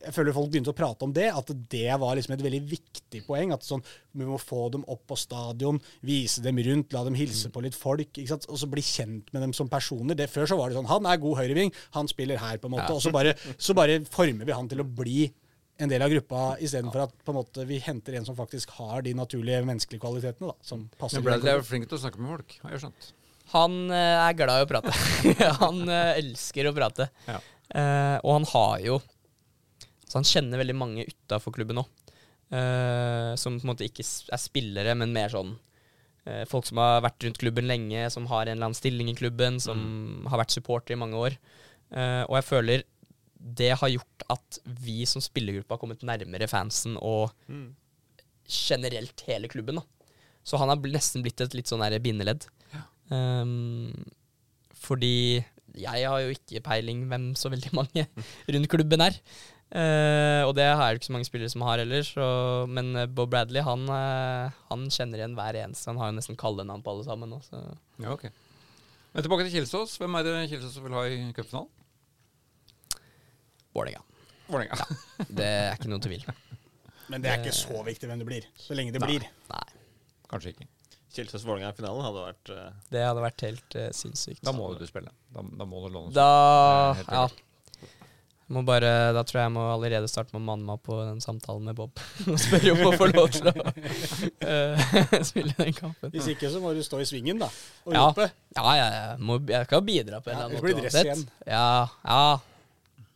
Jeg 0.00 0.14
føler 0.16 0.32
folk 0.32 0.48
begynte 0.48 0.72
å 0.72 0.76
prate 0.76 1.04
om 1.04 1.10
det, 1.12 1.26
at 1.28 1.50
det 1.72 1.96
var 2.00 2.16
liksom 2.16 2.32
et 2.32 2.44
veldig 2.44 2.60
viktig 2.70 3.20
poeng. 3.26 3.52
At 3.52 3.66
sånn, 3.66 3.82
vi 4.16 4.24
må 4.24 4.38
få 4.40 4.70
dem 4.72 4.86
opp 4.88 5.02
på 5.10 5.18
stadion, 5.20 5.80
vise 6.08 6.40
dem 6.44 6.56
rundt, 6.64 6.96
la 6.96 7.04
dem 7.04 7.18
hilse 7.18 7.52
på 7.52 7.60
litt 7.66 7.76
folk. 7.76 8.22
Og 8.24 8.56
så 8.62 8.70
bli 8.70 8.84
kjent 8.86 9.28
med 9.36 9.44
dem 9.44 9.52
som 9.56 9.68
personer. 9.68 10.16
Det, 10.16 10.30
før 10.32 10.48
så 10.48 10.56
var 10.56 10.72
det 10.72 10.80
sånn 10.80 10.88
Han 10.88 11.10
er 11.10 11.20
god 11.20 11.42
høyreving, 11.42 11.74
han 11.98 12.08
spiller 12.08 12.40
her, 12.40 12.56
på 12.62 12.70
en 12.70 12.78
måte. 12.78 12.96
Og 12.96 13.04
så 13.04 13.12
bare, 13.12 13.36
så 13.60 13.76
bare 13.76 14.00
former 14.08 14.48
vi 14.48 14.56
han 14.56 14.72
til 14.72 14.80
å 14.80 14.88
bli 14.88 15.28
en 15.80 15.88
del 15.88 16.02
av 16.04 16.12
gruppa, 16.12 16.40
istedenfor 16.60 17.06
at 17.06 17.14
på 17.24 17.32
en 17.32 17.38
måte 17.38 17.64
vi 17.68 17.78
henter 17.80 18.18
en 18.18 18.26
som 18.26 18.36
faktisk 18.36 18.72
har 18.76 19.04
de 19.04 19.14
naturlige 19.16 19.62
menneskelige 19.64 20.02
kvalitetene. 20.02 20.52
da, 20.52 20.56
som 20.64 20.88
passer 21.00 21.20
Men 21.20 21.28
Bradley 21.28 21.52
er 21.54 21.64
flink 21.64 21.88
til 21.88 21.96
å 21.96 22.02
snakke 22.02 22.20
med 22.20 22.34
folk, 22.34 22.56
har 22.64 22.76
jeg 22.76 22.84
skjønt. 22.84 23.08
Han 23.54 23.90
eh, 23.90 24.18
er 24.28 24.36
glad 24.38 24.62
i 24.62 24.66
å 24.66 24.68
prate. 24.70 24.92
han 25.62 25.82
eh, 25.90 26.18
elsker 26.20 26.68
å 26.70 26.74
prate. 26.76 27.08
Ja. 27.26 27.40
Uh, 27.70 28.16
og 28.26 28.32
han 28.34 28.46
har 28.50 28.80
jo 28.82 28.96
Så 30.10 30.16
han 30.16 30.26
kjenner 30.26 30.58
veldig 30.58 30.74
mange 30.74 31.04
utafor 31.06 31.54
klubben 31.54 31.78
òg. 31.84 31.90
som 33.38 33.60
på 33.60 33.62
en 33.62 33.70
måte 33.70 33.86
ikke 33.86 34.02
er 34.02 34.40
spillere, 34.42 34.96
men 34.98 35.12
mer 35.14 35.30
sånn 35.30 35.52
uh, 36.26 36.42
folk 36.50 36.66
som 36.66 36.80
har 36.82 37.04
vært 37.04 37.22
rundt 37.22 37.38
klubben 37.38 37.68
lenge, 37.70 38.08
som 38.10 38.26
har 38.26 38.48
en 38.48 38.56
eller 38.56 38.72
annen 38.72 38.78
stilling 38.78 39.12
i 39.12 39.14
klubben, 39.14 39.60
som 39.62 40.26
har 40.26 40.42
vært 40.42 40.56
supporter 40.56 40.96
i 40.96 40.98
mange 40.98 41.14
år. 41.18 41.36
Og 41.90 42.34
jeg 42.38 42.46
føler 42.46 42.82
det 43.40 43.70
har 43.80 43.90
gjort 43.90 44.24
at 44.30 44.58
vi 44.84 45.04
som 45.08 45.22
spillergruppe 45.22 45.74
har 45.74 45.80
kommet 45.80 46.02
nærmere 46.06 46.46
fansen 46.50 46.98
og 46.98 47.32
Mm. 47.48 47.74
generelt 48.46 49.24
hele 49.26 49.48
klubben. 49.48 49.78
da. 49.78 49.82
Så 50.44 50.58
han 50.58 50.68
har 50.68 50.76
nesten 50.76 51.22
blitt 51.22 51.40
et 51.40 51.54
litt 51.54 51.66
sånn 51.66 51.80
bindeledd. 51.80 52.02
bindeledd. 52.02 52.46
Ehm, 53.14 53.92
fordi 54.80 55.42
jeg 55.78 56.08
har 56.08 56.20
jo 56.24 56.34
ikke 56.34 56.62
peiling 56.66 57.06
hvem 57.10 57.30
så 57.38 57.50
veldig 57.52 57.72
mange 57.80 58.06
rundt 58.50 58.70
klubben 58.72 59.06
er. 59.06 59.18
Uh, 59.70 60.42
og 60.48 60.56
det 60.58 60.64
har 60.66 60.88
jo 60.90 60.98
ikke 60.98 61.06
så 61.06 61.14
mange 61.14 61.28
spillere 61.28 61.52
som 61.52 61.62
har 61.62 61.78
heller. 61.78 62.02
Så, 62.02 62.24
men 62.66 62.90
eh, 62.98 63.06
Bob 63.06 63.30
Bradley 63.30 63.62
han, 63.62 63.84
eh, 63.94 64.56
han 64.66 64.88
kjenner 64.90 65.20
igjen 65.20 65.36
hver 65.38 65.58
eneste. 65.60 65.86
Han 65.92 66.00
har 66.02 66.10
jo 66.10 66.16
nesten 66.18 66.38
kallenavn 66.40 66.82
på 66.82 66.90
alle 66.90 67.06
sammen. 67.06 67.36
Også. 67.38 67.60
Ja, 68.02 68.16
ok. 68.16 68.26
Men 69.12 69.26
tilbake 69.26 69.46
til 69.46 69.60
Kjelsås. 69.60 69.94
Hvem 70.02 70.18
er 70.18 70.26
det 70.26 70.34
Kjelsås 70.50 70.80
vil 70.82 70.96
ha 70.98 71.04
i 71.06 71.20
cupfinalen? 71.36 71.70
Vålerenga. 73.70 74.02
Ja, 74.74 75.26
Det 75.28 75.46
er 75.46 75.78
ikke 75.78 75.90
noe 75.92 76.02
tvil. 76.02 76.26
Men 77.10 77.22
det 77.22 77.30
er 77.30 77.38
ikke 77.42 77.54
så 77.54 77.82
viktig 77.86 78.10
hvem 78.10 78.18
det 78.18 78.26
blir, 78.26 78.46
så 78.58 78.74
lenge 78.74 78.94
det 78.94 79.02
Nei. 79.02 79.12
blir. 79.12 79.26
Nei. 79.50 79.66
Kanskje 80.30 80.52
ikke. 80.54 80.66
Kjelsås-Vålerenga 81.14 81.70
i 81.72 81.76
finalen 81.78 82.04
hadde 82.06 82.24
vært 82.24 82.50
uh... 82.54 82.64
Det 82.94 83.04
hadde 83.04 83.22
vært 83.24 83.44
helt 83.46 83.76
uh, 83.78 83.86
sinnssykt. 83.96 84.42
Da 84.46 84.54
må 84.56 84.72
du 84.78 84.84
spille. 84.88 85.12
Da, 85.34 85.42
da 85.42 85.66
må 85.68 85.84
du 85.86 85.94
låne. 85.94 86.12
Da 86.16 86.26
er 86.90 87.00
helt 87.02 87.16
Ja. 87.16 87.28
Må 88.50 88.64
bare, 88.66 89.12
da 89.14 89.22
tror 89.22 89.38
jeg 89.38 89.44
jeg 89.46 89.52
må 89.54 89.62
allerede 89.70 90.08
starte 90.10 90.34
med 90.34 90.40
å 90.40 90.46
manne 90.48 90.66
meg 90.66 90.80
på 90.82 90.96
den 90.98 91.20
samtalen 91.22 91.68
med 91.70 91.76
Bob. 91.78 92.00
Og 92.26 92.34
spørre 92.42 92.72
om 92.74 92.80
å 92.88 92.92
få 92.98 93.06
lov 93.12 93.28
til 93.30 93.46
å 93.46 93.52
eh, 93.54 94.90
spille 95.28 95.54
den 95.54 95.70
kampen. 95.76 96.10
Hvis 96.10 96.26
ikke 96.32 96.50
så 96.50 96.58
må 96.58 96.72
du 96.74 96.80
stå 96.82 96.98
i 96.98 97.06
svingen, 97.06 97.38
da. 97.38 97.46
Og 97.86 97.94
Ja. 97.94 98.08
rope. 98.08 98.26
Ja, 98.58 98.72
ja, 98.74 98.88
ja. 98.96 99.04
Må, 99.22 99.38
jeg 99.46 99.70
kan 99.70 99.86
bidra 99.86 100.18
på 100.18 100.32
en 100.32 100.34
eller 100.34 100.48
annen 100.48 100.58
det 100.58 100.64
blir 100.66 100.74
måte 100.80 100.82
dress 100.88 100.98
uansett. 100.98 101.12
igjen. 101.12 101.22
Ja, 101.46 101.68
ja. 102.02 102.24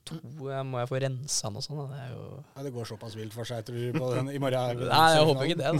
To 0.04 0.16
eh, 0.52 0.60
må 0.68 0.80
jeg 0.82 0.88
få 0.90 0.98
rensa 1.00 1.48
den 1.48 1.56
og 1.56 1.64
sånn. 1.64 1.78
Det 1.88 2.00
er 2.02 2.10
jo 2.12 2.24
Ja, 2.56 2.62
det 2.66 2.72
går 2.74 2.88
såpass 2.90 3.14
vilt 3.16 3.32
for 3.32 3.48
seg, 3.48 3.62
tror 3.64 3.78
du, 3.80 3.98
på 3.98 4.08
den 4.14 4.28
i 4.34 4.40
morgen. 4.42 4.82
Nei, 4.90 5.06
jeg 5.14 5.28
håper 5.30 5.48
ikke 5.48 5.60
det. 5.62 5.70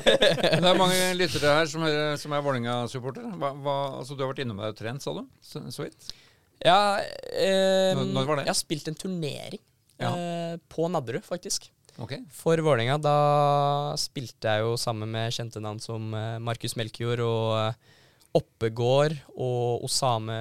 Det 0.62 0.68
er 0.72 0.76
mange 0.80 0.98
lyttere 1.16 1.54
her 1.60 1.70
som 1.72 1.86
er, 1.88 2.00
som 2.20 2.34
er 2.36 2.44
Vålerenga-supporter. 2.44 3.30
Hva, 3.40 3.52
hva, 3.64 3.76
altså, 4.02 4.16
du 4.18 4.24
har 4.26 4.32
vært 4.34 4.42
innom 4.44 4.60
og 4.60 4.76
trent, 4.76 5.00
sa 5.04 5.14
du? 5.16 5.22
Så, 5.40 5.62
så 5.72 5.86
vidt? 5.86 6.12
Ja, 6.62 6.98
eh, 7.32 7.94
Når- 7.96 8.12
når 8.12 8.26
var 8.28 8.36
det? 8.42 8.44
Jeg 8.50 8.52
har 8.54 8.60
spilt 8.60 8.88
en 8.92 8.98
turnering 9.00 9.62
Ja. 10.02 10.12
eh, 10.12 10.56
på 10.68 10.90
Nadderud, 10.92 11.24
faktisk. 11.24 11.70
Okay. 12.00 12.20
For 12.32 12.56
Vålerenga. 12.56 13.00
Da 13.02 13.16
spilte 14.00 14.52
jeg 14.52 14.62
jo 14.64 14.76
sammen 14.80 15.10
med 15.12 15.32
kjente 15.32 15.60
navn 15.64 15.80
som 15.80 16.12
eh, 16.16 16.36
Markus 16.40 16.76
Melkjord 16.76 17.20
og 17.24 17.56
eh, 17.58 17.74
Oppegård 18.36 19.12
og 19.36 19.82
Osame 19.84 20.36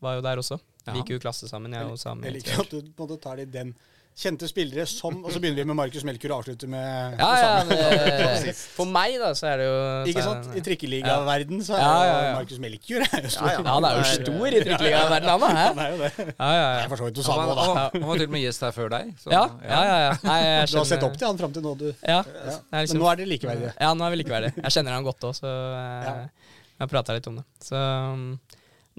var 0.00 0.14
jo 0.16 0.22
der 0.24 0.40
også. 0.40 0.56
Ja. 0.86 0.92
Vi 0.94 1.02
gikk 1.02 1.10
jo 1.18 1.22
klasse 1.28 1.48
sammen, 1.50 1.72
jeg 1.76 1.84
og 1.86 1.92
Osame. 1.98 2.24
Jeg 2.24 2.38
liker 2.40 2.60
at 2.64 2.70
du 2.70 2.80
på 2.82 3.04
en 3.04 3.08
måte 3.08 3.20
tar 3.22 3.36
det 3.36 3.48
i 3.48 3.52
den 3.58 3.74
kjente 4.20 4.48
spillere 4.50 4.84
som 4.90 5.20
Og 5.24 5.30
så 5.32 5.38
begynner 5.40 5.62
vi 5.62 5.64
med 5.70 5.76
Markus 5.78 6.02
Melkur 6.04 6.32
og 6.34 6.40
avslutter 6.42 6.68
med 6.68 7.14
Ja, 7.16 7.28
ja, 7.40 7.50
men, 7.64 8.48
for 8.76 8.84
meg, 8.90 9.14
da, 9.22 9.28
så 9.38 9.46
er 9.52 9.60
det 9.62 9.68
jo 9.68 9.76
Ikke 10.10 10.24
sant? 10.26 10.48
I 10.58 10.62
trikkeligaverden 10.66 11.62
så 11.64 11.76
er 11.78 11.80
Ja, 11.84 11.92
ja, 12.08 12.16
ja. 12.26 12.32
Markus 12.40 12.58
Melkur 12.60 13.04
er 13.06 13.22
jo 13.24 13.30
stor. 13.32 13.46
Ja, 13.46 13.54
ja. 13.54 13.62
Ja, 13.64 13.76
han 13.78 13.86
er 13.86 14.00
jo 14.00 14.02
stor 14.10 14.50
i 14.50 14.62
trikkeligaverden, 14.66 15.30
han 15.30 15.40
da. 15.46 15.50
Han 15.60 15.80
er 15.86 15.94
jo 15.94 16.00
det. 16.02 16.10
Ja, 16.26 16.50
ja, 16.58 16.66
Jeg 16.82 16.90
forstår 16.92 17.12
ikke 17.14 17.24
var- 17.30 17.54
da. 17.54 17.54
han, 17.62 18.04
var- 18.10 18.20
til 18.20 18.26
og 18.26 18.34
med 18.34 18.44
gjest 18.44 18.66
her 18.66 18.76
før 18.76 18.92
deg. 18.96 19.14
så- 19.22 19.32
Ja, 19.36 19.44
ja, 19.62 19.80
ja. 19.92 19.96
ja. 20.08 20.12
Nei, 20.26 20.38
jeg 20.42 20.68
Du 20.74 20.76
har 20.82 20.90
sett 20.90 21.06
opp 21.08 21.16
til 21.16 21.26
han 21.30 21.38
fram 21.44 21.52
til 21.56 21.62
nå, 21.70 21.74
du. 21.78 21.88
Ja. 22.02 22.20
Er 22.20 22.86
Men 22.90 23.00
nå 23.04 23.10
er 23.14 23.22
dere 23.22 23.30
likeverdige. 23.30 23.72
ja, 23.80 23.94
nå 23.94 24.04
er 24.04 24.10
vi 24.16 24.22
likeverdige. 24.24 24.56
Jeg 24.58 24.72
kjenner 24.76 24.98
han 24.98 25.06
godt 25.06 25.28
òg, 25.30 25.38
så 25.38 25.46
eh, 25.46 26.10
jeg 26.10 26.82
har 26.84 26.90
prata 26.98 27.14
litt 27.16 27.26
om 27.30 27.36
det. 27.40 27.46
Så 27.62 27.78
um, 27.78 28.40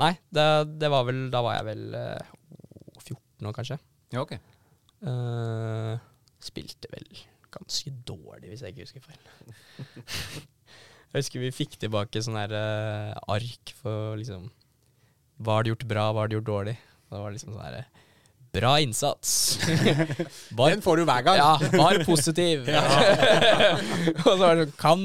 Nei, 0.02 0.16
det, 0.34 0.46
det 0.82 0.90
var 0.90 1.06
vel 1.06 1.28
Da 1.34 1.44
var 1.46 1.60
jeg 1.60 1.68
vel 1.68 1.84
eh, 1.98 2.32
14 3.02 3.50
år, 3.50 3.54
kanskje. 3.58 3.78
Ja, 4.14 4.24
ok. 4.24 4.34
Eh, 5.02 5.94
spilte 6.42 6.90
vel 6.94 7.08
ganske 7.52 7.92
dårlig, 8.08 8.52
hvis 8.52 8.64
jeg 8.64 8.74
ikke 8.74 8.86
husker 8.86 9.04
feil. 9.06 9.22
jeg 11.12 11.20
husker 11.20 11.44
vi 11.44 11.52
fikk 11.56 11.78
tilbake 11.82 12.22
sånn 12.24 12.40
her 12.40 12.54
eh, 12.56 13.18
ark 13.34 13.74
for 13.82 14.16
liksom 14.20 14.48
Hva 15.42 15.58
har 15.58 15.66
du 15.66 15.74
gjort 15.74 15.88
bra, 15.90 16.10
hva 16.12 16.24
har 16.24 16.32
du 16.32 16.38
gjort 16.38 16.50
dårlig? 16.52 16.78
Det 17.12 17.20
var 17.20 17.34
liksom 17.36 17.56
sånn 17.56 17.66
her 17.66 17.82
Bra 18.52 18.80
innsats. 18.84 19.60
Var, 20.58 20.70
Den 20.74 20.82
får 20.84 20.98
du 21.00 21.06
hver 21.08 21.22
gang. 21.24 21.38
ja, 21.40 21.52
var 21.72 22.02
positiv. 22.04 22.66
og 24.26 24.26
så 24.26 24.34
var 24.42 24.58
det 24.60 24.66
sånn 24.66 24.74
Kan 24.82 25.04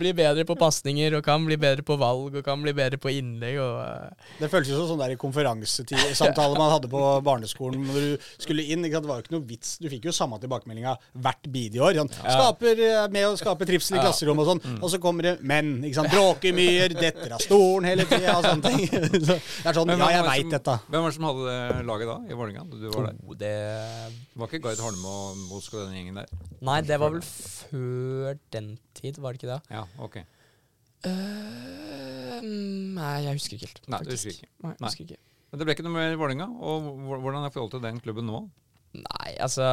bli 0.00 0.10
bedre 0.14 0.42
på 0.46 0.56
pasninger, 0.58 1.14
og 1.18 1.22
kan 1.26 1.44
bli 1.46 1.58
bedre 1.62 1.84
på 1.86 1.94
valg, 1.98 2.34
og 2.38 2.42
kan 2.46 2.58
bli 2.62 2.72
bedre 2.74 2.98
på 3.02 3.12
innlegg. 3.14 3.60
Og, 3.62 3.76
eh, 3.86 4.34
Det 4.40 4.50
føltes 4.50 4.72
jo 4.72 4.80
som 4.80 4.96
sånn 4.96 5.02
der 5.04 5.14
konferansesamtale 5.20 6.58
man 6.58 6.72
hadde 6.74 6.90
på 6.90 7.02
barneskolen 7.22 7.86
når 7.86 8.08
du 8.08 8.26
skulle 8.42 8.66
inn. 8.66 8.82
Ikke 8.82 8.98
sant? 8.98 9.06
Det 9.06 9.12
var 9.12 9.22
jo 9.22 9.26
ikke 9.28 9.36
noe 9.36 9.46
vits. 9.52 9.76
Du 9.78 9.86
fikk 9.92 10.10
jo 10.10 10.16
samme 10.16 10.40
tilbakemeldinga 10.42 10.96
hvert 11.22 11.50
bidige 11.54 11.86
år. 11.86 12.00
Sånn, 12.02 12.12
skaper, 12.18 12.82
eh, 12.88 13.06
med 13.14 13.28
å 13.30 13.38
skape 13.38 13.68
trivsel 13.68 14.00
i 14.00 14.02
klasserommet 14.02 14.42
og 14.42 14.50
sånn. 14.56 14.82
Og 14.82 14.90
så 14.90 15.02
kommer 15.02 15.30
det 15.30 15.36
menn. 15.46 15.76
ikke 15.86 16.00
sant? 16.00 16.10
Bråker 16.10 16.58
mye, 16.58 16.90
detter 16.98 17.38
av 17.38 17.46
stolen 17.46 17.86
hele 17.92 18.10
tida 18.10 18.36
og 18.40 18.50
sånne 18.50 18.74
ting. 18.74 18.86
Så 19.22 19.38
det 19.38 19.70
er 19.70 19.78
sånn, 19.78 19.86
Men 19.86 20.02
ja, 20.02 20.10
jeg 20.18 20.28
veit 20.32 20.54
dette. 20.58 20.78
Hvem 20.90 21.06
var 21.06 21.10
det 21.14 21.18
som 21.20 21.30
hadde 21.30 21.86
laget 21.86 22.10
da, 22.10 22.18
i 22.26 22.34
Vålerenga? 22.42 22.71
Da 22.72 22.80
Du 22.82 22.88
var 22.96 23.08
der. 23.10 23.18
oh, 23.26 23.34
det 23.38 23.52
var 24.40 24.48
ikke 24.50 24.62
Gard 24.64 24.80
Holme 24.84 25.08
og 25.12 25.36
Mosk 25.50 25.74
og 25.76 25.84
den 25.86 25.96
gjengen 25.98 26.20
der? 26.22 26.30
Nei, 26.64 26.78
det 26.88 26.98
var 27.02 27.12
vel 27.14 27.22
før 27.26 28.38
den 28.54 28.72
tid, 28.98 29.18
var 29.22 29.32
det 29.36 29.42
ikke 29.42 29.52
det? 29.54 29.60
Ja, 29.76 29.84
ok. 30.02 30.16
Uh, 31.02 32.38
nei, 32.42 33.14
jeg 33.26 33.36
husker 33.38 33.56
ikke 33.58 33.68
helt. 33.72 33.86
Nei, 33.92 34.00
du 34.06 34.10
husker 34.14 34.34
ikke. 34.36 34.48
Nei, 34.62 34.72
jeg 34.78 34.86
husker 34.86 35.06
ikke. 35.08 35.20
Men 35.52 35.60
det 35.60 35.66
ble 35.68 35.74
ikke 35.76 35.84
noe 35.86 35.94
mer 35.96 36.14
Vålerenga. 36.20 36.46
Og 36.64 36.86
hvordan 37.10 37.44
er 37.44 37.52
forholdet 37.54 37.74
til 37.78 37.84
den 37.88 37.98
klubben 38.04 38.28
nå? 38.30 38.42
Nei, 38.96 39.30
altså 39.40 39.66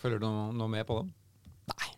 Følger 0.00 0.20
du 0.22 0.24
noe, 0.28 0.46
noe 0.56 0.70
med 0.72 0.86
på 0.88 0.96
dem? 1.00 1.10
Nei. 1.74 1.88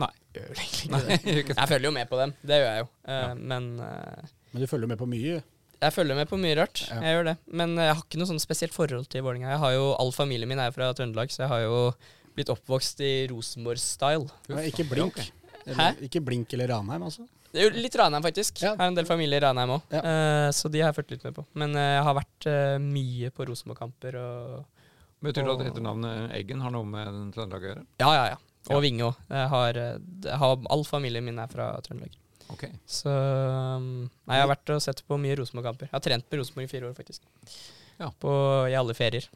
Nei. 0.00 0.10
Gjør 0.36 0.52
egentlig 0.62 1.34
ikke 1.42 1.52
det. 1.52 1.58
Jeg 1.60 1.68
følger 1.74 1.88
jo 1.90 1.94
med 1.98 2.08
på 2.08 2.20
dem, 2.22 2.32
det 2.48 2.60
gjør 2.62 2.70
jeg 2.70 2.84
jo. 2.84 2.90
Uh, 3.04 3.10
Ja. 3.12 3.34
Men 3.36 3.66
uh, 3.84 4.30
Men 4.54 4.62
du 4.64 4.66
følger 4.70 4.88
med 4.94 4.98
på 5.00 5.08
mye. 5.10 5.40
Jeg 5.80 5.94
følger 5.96 6.18
med 6.18 6.28
på 6.30 6.38
mye 6.40 6.56
rart. 6.58 6.82
Ja. 6.90 7.00
Jeg 7.06 7.16
gjør 7.16 7.28
det. 7.30 7.36
Men 7.60 7.74
jeg 7.80 7.94
har 7.94 8.02
ikke 8.04 8.20
noe 8.20 8.28
sånn 8.30 8.42
spesielt 8.42 8.74
forhold 8.76 9.08
til 9.12 9.24
Vålerenga. 9.24 9.52
Jeg 9.54 9.62
har 9.64 9.74
jo, 9.76 9.84
All 10.02 10.12
familien 10.16 10.50
min 10.50 10.60
er 10.62 10.74
fra 10.74 10.90
Trøndelag, 10.96 11.32
så 11.32 11.44
jeg 11.46 11.52
har 11.54 11.62
jo 11.64 11.76
blitt 12.36 12.52
oppvokst 12.52 13.00
i 13.04 13.12
Rosenborg-style. 13.32 14.28
Ikke 14.68 14.86
blink. 14.88 15.20
Hæ? 15.66 15.92
Ikke 16.06 16.22
blink 16.24 16.52
eller 16.56 16.70
Ranheim, 16.74 17.04
altså. 17.08 17.26
Det 17.50 17.58
er 17.62 17.66
jo 17.66 17.82
litt 17.82 17.96
Ranheim, 17.98 18.22
faktisk. 18.22 18.60
Ja. 18.62 18.74
Jeg 18.76 18.82
har 18.84 18.92
en 18.92 18.98
del 18.98 19.08
familie 19.08 19.40
i 19.40 19.42
Ranheim 19.42 19.72
òg, 19.78 19.96
Ja. 19.96 20.50
så 20.54 20.70
de 20.70 20.80
har 20.84 20.92
jeg 20.92 21.00
fulgt 21.00 21.16
litt 21.16 21.24
med 21.26 21.34
på. 21.40 21.46
Men 21.58 21.74
uh, 21.74 21.80
jeg 21.96 22.04
har 22.06 22.18
vært 22.20 22.46
uh, 22.46 22.76
mye 22.84 23.32
på 23.34 23.48
Rosenborg-kamper 23.48 24.20
og 24.20 24.60
Betyr 25.20 25.44
det 25.44 25.52
at 25.52 25.66
etternavnet 25.68 26.30
Eggen 26.32 26.62
har 26.64 26.72
noe 26.72 26.86
med 26.88 27.18
Trøndelag 27.34 27.64
å 27.66 27.68
gjøre? 27.68 27.82
Ja, 28.00 28.12
ja, 28.16 28.22
ja. 28.32 28.38
Og 28.70 28.76
Ja. 28.76 28.80
Vinge 28.84 29.08
òg. 29.08 29.18
Eh, 29.28 30.72
All 30.72 30.84
familien 30.88 31.24
min 31.24 31.38
er 31.40 31.48
fra 31.52 31.72
Trøndelag. 31.84 32.14
Ok. 32.50 32.64
Så 32.88 33.10
um, 33.10 34.08
Nei, 34.26 34.36
jeg 34.38 34.44
har 34.44 34.50
vært 34.50 34.72
og 34.74 34.82
sett 34.84 35.00
på 35.06 35.18
mye 35.20 35.36
Rosenborg-kamper. 35.40 35.86
Jeg 35.90 35.96
har 35.96 36.04
trent 36.04 36.26
med 36.26 36.36
Rosenborg 36.42 36.66
i 36.66 36.72
fire 36.72 36.86
år, 36.90 36.94
faktisk. 36.98 37.20
Ja. 38.00 38.08
På, 38.22 38.30
I 38.70 38.74
alle 38.78 38.94
ferier. 38.96 39.24
I 39.30 39.32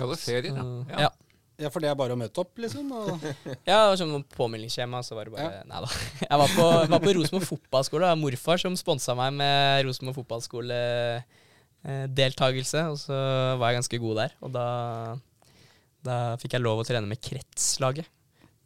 det 0.00 0.06
er 0.06 0.22
ferier, 0.22 0.54
ja. 0.54 0.62
Så, 0.62 0.68
ja. 0.92 0.98
ja. 1.08 1.12
Ja, 1.60 1.68
for 1.68 1.84
det 1.84 1.90
er 1.90 1.96
bare 1.98 2.14
å 2.16 2.16
møte 2.16 2.40
opp, 2.40 2.54
liksom. 2.62 2.88
Og 2.96 3.08
Ja, 3.68 3.84
det 3.84 3.90
var 3.90 3.96
sånn 4.00 4.24
påmeldingsskjema, 4.32 5.02
så 5.04 5.12
var 5.18 5.24
det 5.28 5.34
bare 5.34 5.58
Nei 5.68 5.80
da. 5.84 5.90
Jeg 6.24 6.36
var 6.40 6.48
på, 6.54 6.64
var 6.94 7.02
på 7.02 7.12
Rosenborg 7.18 7.48
fotballskole. 7.50 8.04
Det 8.06 8.12
var 8.14 8.22
morfar 8.22 8.56
som 8.62 8.78
sponsa 8.80 9.12
meg 9.18 9.30
med 9.36 9.84
Rosenborg 9.84 10.16
fotballskoledeltakelse, 10.22 12.80
og 12.94 12.98
så 13.02 13.18
var 13.60 13.66
jeg 13.68 13.78
ganske 13.82 14.02
god 14.06 14.14
der. 14.22 14.30
Og 14.40 14.48
da, 14.56 14.66
da 16.06 16.14
fikk 16.40 16.52
jeg 16.56 16.64
lov 16.64 16.76
å 16.80 16.88
trene 16.88 17.10
med 17.10 17.20
kretslaget 17.28 18.06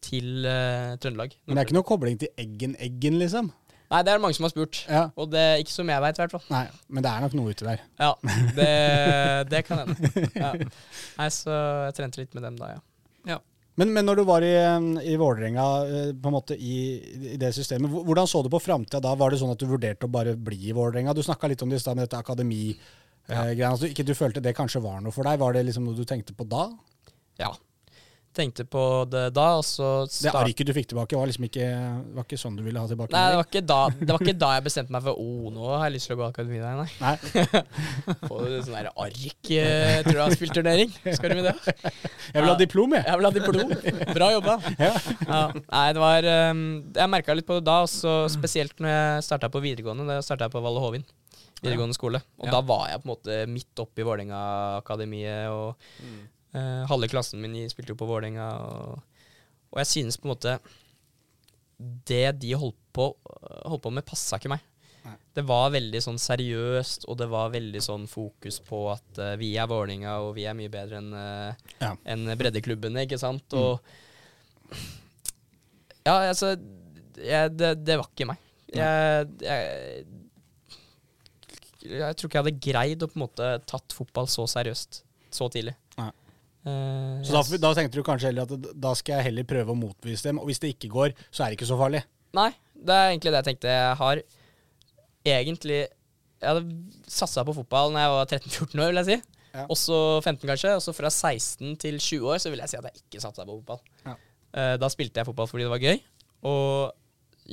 til 0.04 0.46
uh, 0.46 0.94
Trøndelag. 1.02 1.36
Men 1.44 1.56
det 1.56 1.62
er 1.62 1.68
ikke 1.68 1.78
noe 1.78 1.88
kobling 1.88 2.18
til 2.20 2.32
Eggen-Eggen, 2.40 3.20
liksom? 3.22 3.52
Nei, 3.92 4.00
det 4.00 4.10
er 4.10 4.16
det 4.16 4.24
mange 4.24 4.36
som 4.36 4.46
har 4.46 4.54
spurt. 4.54 4.80
Ja. 4.88 5.04
Og 5.20 5.28
det 5.32 5.42
er 5.42 5.60
ikke 5.62 5.74
som 5.74 5.90
jeg 5.92 6.02
veit, 6.02 6.16
i 6.18 6.22
hvert 6.24 6.34
fall. 6.34 6.46
Nei, 6.50 6.64
men 6.88 7.04
det 7.04 7.12
er 7.12 7.24
nok 7.24 7.36
noe 7.38 7.52
ute 7.54 7.68
der. 7.68 7.84
Ja, 8.00 8.10
det, 8.56 8.72
det 9.52 9.62
kan 9.68 9.84
hende. 9.84 10.26
Ja. 10.34 10.50
Nei, 11.20 11.30
så 11.34 11.60
jeg 11.88 11.96
trente 12.00 12.22
litt 12.22 12.36
med 12.36 12.46
dem 12.48 12.58
da, 12.60 12.74
ja. 12.74 12.82
Men, 13.80 13.90
men 13.90 14.06
når 14.06 14.20
du 14.20 14.24
var 14.28 14.44
i, 14.46 14.52
i 15.02 15.16
Vålerenga, 15.18 15.64
eh, 15.84 16.10
på 16.14 16.30
en 16.30 16.36
måte 16.36 16.54
i, 16.54 16.76
i 17.34 17.38
det 17.40 17.50
systemet, 17.56 17.90
hvordan 17.90 18.28
så 18.30 18.42
du 18.44 18.50
på 18.52 18.62
framtida 18.62 19.00
da? 19.02 19.16
Var 19.18 19.34
det 19.34 19.40
sånn 19.40 19.50
at 19.54 19.62
du 19.62 19.66
vurderte 19.66 20.06
å 20.06 20.12
bare 20.14 20.36
bli 20.38 20.60
i 20.70 20.74
Vålerenga? 20.76 21.14
Du 21.14 21.24
snakka 21.26 21.50
litt 21.50 21.62
om 21.66 21.72
det 21.72 21.80
i 21.80 21.82
stad 21.82 21.98
med 21.98 22.06
dette 22.06 22.20
akademi-greia. 22.22 23.72
altså, 23.72 23.90
ikke 23.90 24.06
du 24.06 24.14
følte 24.14 24.42
det 24.44 24.54
kanskje 24.54 24.82
var 24.84 25.02
noe 25.02 25.14
for 25.14 25.26
deg? 25.26 25.42
Var 25.42 25.58
det 25.58 25.64
liksom 25.66 25.88
noe 25.88 25.98
du 25.98 26.06
tenkte 26.06 26.36
på 26.38 26.46
da? 26.46 26.68
Ja. 27.42 27.50
Tenkte 28.34 28.64
på 28.66 28.80
det 29.06 29.28
da, 29.36 29.44
og 29.60 29.62
så 29.62 29.88
Det 30.10 30.32
arket 30.34 30.66
du 30.66 30.72
fikk 30.74 30.88
tilbake, 30.90 31.14
var 31.14 31.28
liksom 31.30 31.46
ikke, 31.46 31.66
var 32.16 32.26
ikke 32.26 32.38
sånn 32.40 32.56
du 32.58 32.64
ville 32.66 32.80
ha 32.82 32.90
tilbake? 32.90 33.14
Nei, 33.14 33.24
det 33.30 33.38
var, 33.38 33.46
ikke 33.46 33.62
da, 33.70 33.78
det 34.00 34.08
var 34.10 34.24
ikke 34.24 34.36
da 34.42 34.48
jeg 34.56 34.64
bestemte 34.66 34.94
meg 34.96 35.04
for 35.06 35.20
Å, 35.24 35.52
nå 35.54 35.68
har 35.70 35.84
jeg 35.86 35.94
lyst 35.96 36.10
til 36.10 36.16
å 36.16 36.20
gå 36.20 36.26
akademi 36.26 36.58
der, 36.58 36.80
nei. 36.80 36.88
Nei. 36.98 37.14
Få 38.28 38.40
sånn 38.42 38.74
der 38.74 38.90
ark 38.90 39.52
eh, 39.54 40.00
Tror 40.02 40.18
du 40.18 40.22
har 40.24 40.34
spilt 40.34 40.56
turnering? 40.58 40.90
Skal 41.14 41.30
du 41.30 41.38
med 41.40 41.50
det? 41.52 41.54
Jeg 42.34 42.40
vil 42.40 42.50
ha 42.50 42.58
diplom, 42.58 42.96
jeg. 42.98 43.06
Jeg 43.06 43.20
vil 43.20 43.28
ha 43.30 43.34
diplom. 43.38 43.74
Bra 44.18 44.32
jobba. 44.34 44.58
Ja. 44.84 44.90
Ja. 45.28 45.42
Nei, 45.54 45.84
det 45.94 46.02
var 46.02 46.26
um, 46.50 46.62
Jeg 46.96 47.10
merka 47.12 47.36
litt 47.38 47.46
på 47.46 47.60
det 47.60 47.66
da, 47.68 47.78
og 47.86 47.90
så 47.92 48.24
spesielt 48.32 48.80
når 48.82 48.90
jeg 48.90 49.26
starta 49.28 49.50
på 49.52 49.62
videregående. 49.62 50.08
Da 50.10 50.24
starta 50.24 50.48
jeg 50.48 50.54
på 50.56 50.62
Valle 50.64 50.82
Hovin 50.82 51.06
videregående 51.64 51.96
skole. 51.96 52.20
Og 52.40 52.46
Ja. 52.48 52.52
da 52.56 52.60
var 52.60 52.88
jeg 52.90 53.00
på 53.00 53.06
en 53.06 53.12
måte 53.14 53.36
midt 53.48 53.80
oppi 53.80 54.04
Vålerenga-akademiet, 54.04 55.48
og 55.48 55.76
eh, 56.54 56.84
halve 56.90 57.10
klassen 57.12 57.42
min 57.42 57.56
spilte 57.70 57.94
jo 57.94 57.98
på 58.00 58.08
Vålerenga. 58.08 58.46
Og, 58.64 59.26
og 59.74 59.82
jeg 59.82 59.90
synes 59.90 60.18
på 60.20 60.28
en 60.28 60.34
måte 60.34 60.58
Det 62.06 62.28
de 62.40 62.54
holdt 62.54 62.78
på, 62.94 63.08
holdt 63.66 63.82
på 63.82 63.92
med, 63.92 64.06
passa 64.06 64.38
ikke 64.38 64.52
meg. 64.54 64.62
Nei. 65.04 65.16
Det 65.36 65.42
var 65.44 65.72
veldig 65.74 66.00
sånn 66.00 66.20
seriøst, 66.22 67.04
og 67.10 67.18
det 67.20 67.26
var 67.28 67.50
veldig 67.52 67.80
sånn 67.84 68.06
fokus 68.08 68.60
på 68.64 68.86
at 68.92 69.18
uh, 69.20 69.34
vi 69.36 69.50
er 69.60 69.68
Vålerenga, 69.68 70.14
og 70.24 70.32
vi 70.38 70.46
er 70.48 70.56
mye 70.56 70.72
bedre 70.72 71.02
enn 71.02 71.10
uh, 71.12 71.72
Ja. 71.82 71.90
en 72.14 72.30
breddeklubbene, 72.38 73.04
ikke 73.04 73.20
sant? 73.20 73.52
Og 73.58 73.82
Ja, 76.04 76.20
altså 76.30 76.54
jeg, 77.18 77.52
det, 77.58 77.74
det 77.84 77.98
var 77.98 78.08
ikke 78.10 78.30
meg. 78.32 78.40
Jeg, 78.74 79.28
jeg, 79.44 80.06
jeg 81.84 82.16
tror 82.16 82.28
ikke 82.30 82.38
jeg 82.38 82.44
hadde 82.46 82.64
greid 82.64 83.04
å 83.04 83.10
på 83.10 83.18
en 83.18 83.24
måte 83.26 83.50
tatt 83.70 83.94
fotball 83.94 84.28
så 84.30 84.46
seriøst 84.50 85.02
så 85.34 85.48
tidlig. 85.52 85.74
Nei. 86.64 87.20
så 87.24 87.42
Så 87.42 87.58
da, 87.58 87.60
da 87.68 87.72
tenkte 87.76 88.00
du 88.00 88.06
kanskje 88.06 88.30
heller 88.30 88.48
at 88.48 88.68
da 88.80 88.94
skal 88.96 89.18
jeg 89.18 89.28
heller 89.30 89.46
prøve 89.48 89.74
å 89.74 89.78
motbevise 89.78 90.30
dem, 90.30 90.40
og 90.40 90.48
hvis 90.48 90.62
det 90.62 90.74
ikke 90.74 90.92
går, 90.94 91.14
så 91.28 91.44
er 91.44 91.52
det 91.52 91.58
ikke 91.58 91.68
så 91.68 91.78
farlig. 91.80 92.00
Nei, 92.34 92.50
det 92.74 92.94
er 92.94 93.10
egentlig 93.12 93.32
det 93.34 93.42
jeg 93.42 93.48
tenkte. 93.50 93.74
Jeg 93.74 93.98
har 94.00 94.22
egentlig 95.24 95.78
Jeg 95.84 96.50
hadde 96.50 97.08
satsa 97.08 97.44
på 97.46 97.54
fotball 97.56 97.94
når 97.94 98.02
jeg 98.02 98.14
var 98.14 98.26
13-14 98.26 98.82
år, 98.84 98.90
vil 98.90 99.00
jeg 99.00 99.08
si. 99.08 99.34
Ja. 99.54 99.64
Også 99.70 99.96
15, 100.20 100.42
kanskje. 100.50 100.74
Og 100.76 100.82
så 100.82 100.92
fra 100.96 101.10
16 101.12 101.76
til 101.80 101.96
20 102.00 102.32
år 102.32 102.42
så 102.42 102.50
vil 102.52 102.60
jeg 102.60 102.72
si 102.72 102.78
at 102.80 102.88
jeg 102.90 103.04
ikke 103.04 103.22
satsa 103.22 103.46
på 103.46 103.54
fotball. 103.60 103.80
Ja. 104.04 104.16
Uh, 104.54 104.74
da 104.82 104.90
spilte 104.92 105.20
jeg 105.20 105.28
fotball 105.28 105.48
fordi 105.50 105.64
det 105.66 105.72
var 105.72 105.82
gøy. 105.82 106.02
Og 106.50 106.92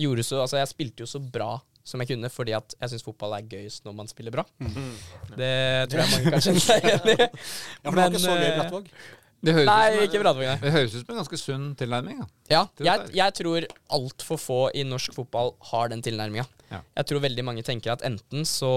gjorde 0.01 0.25
så 0.25 0.41
Altså, 0.41 0.59
jeg 0.59 0.71
spilte 0.71 1.05
jo 1.05 1.09
så 1.09 1.21
bra 1.23 1.53
som 1.83 2.03
jeg 2.03 2.13
kunne 2.13 2.29
fordi 2.31 2.53
at 2.57 2.75
jeg 2.77 2.93
syns 2.93 3.05
fotball 3.05 3.37
er 3.37 3.47
gøyest 3.49 3.87
når 3.87 3.97
man 3.97 4.11
spiller 4.11 4.33
bra. 4.33 4.45
Mm. 4.61 4.93
Det 5.37 5.55
tror 5.91 6.03
jeg 6.03 6.13
mange 6.13 6.35
kan 6.35 6.45
kjenne 6.45 6.63
seg 6.67 6.85
igjen 6.85 7.11
i. 7.13 7.17
Ja, 7.17 7.31
for 7.31 7.97
det 7.97 8.03
var 8.03 8.13
ikke 8.13 8.23
så 8.27 8.37
gøy, 8.37 8.45
i 8.45 8.53
Brattvåg. 8.59 8.93
Det 9.41 9.53
høres, 9.57 9.69
Nei, 9.71 10.03
ikke 10.05 10.19
Brattvåg, 10.21 10.45
nei. 10.45 10.57
det 10.61 10.71
høres 10.75 10.93
ut 10.93 10.99
som 11.01 11.15
en 11.15 11.19
ganske 11.23 11.39
sunn 11.41 11.63
tilnærming. 11.79 12.19
Ja. 12.21 12.27
Ja, 12.51 12.61
Det 12.77 12.85
jeg, 12.85 13.07
jeg 13.17 13.35
tror 13.39 13.65
altfor 13.97 14.37
få 14.41 14.59
i 14.77 14.83
norsk 14.85 15.15
fotball 15.17 15.55
har 15.71 15.89
den 15.89 16.03
tilnærminga. 16.05 16.45
Ja. 16.69 16.83
Jeg 17.01 17.09
tror 17.09 17.23
veldig 17.25 17.45
mange 17.47 17.63
tenker 17.65 17.95
at 17.95 18.05
enten 18.07 18.45
så 18.47 18.69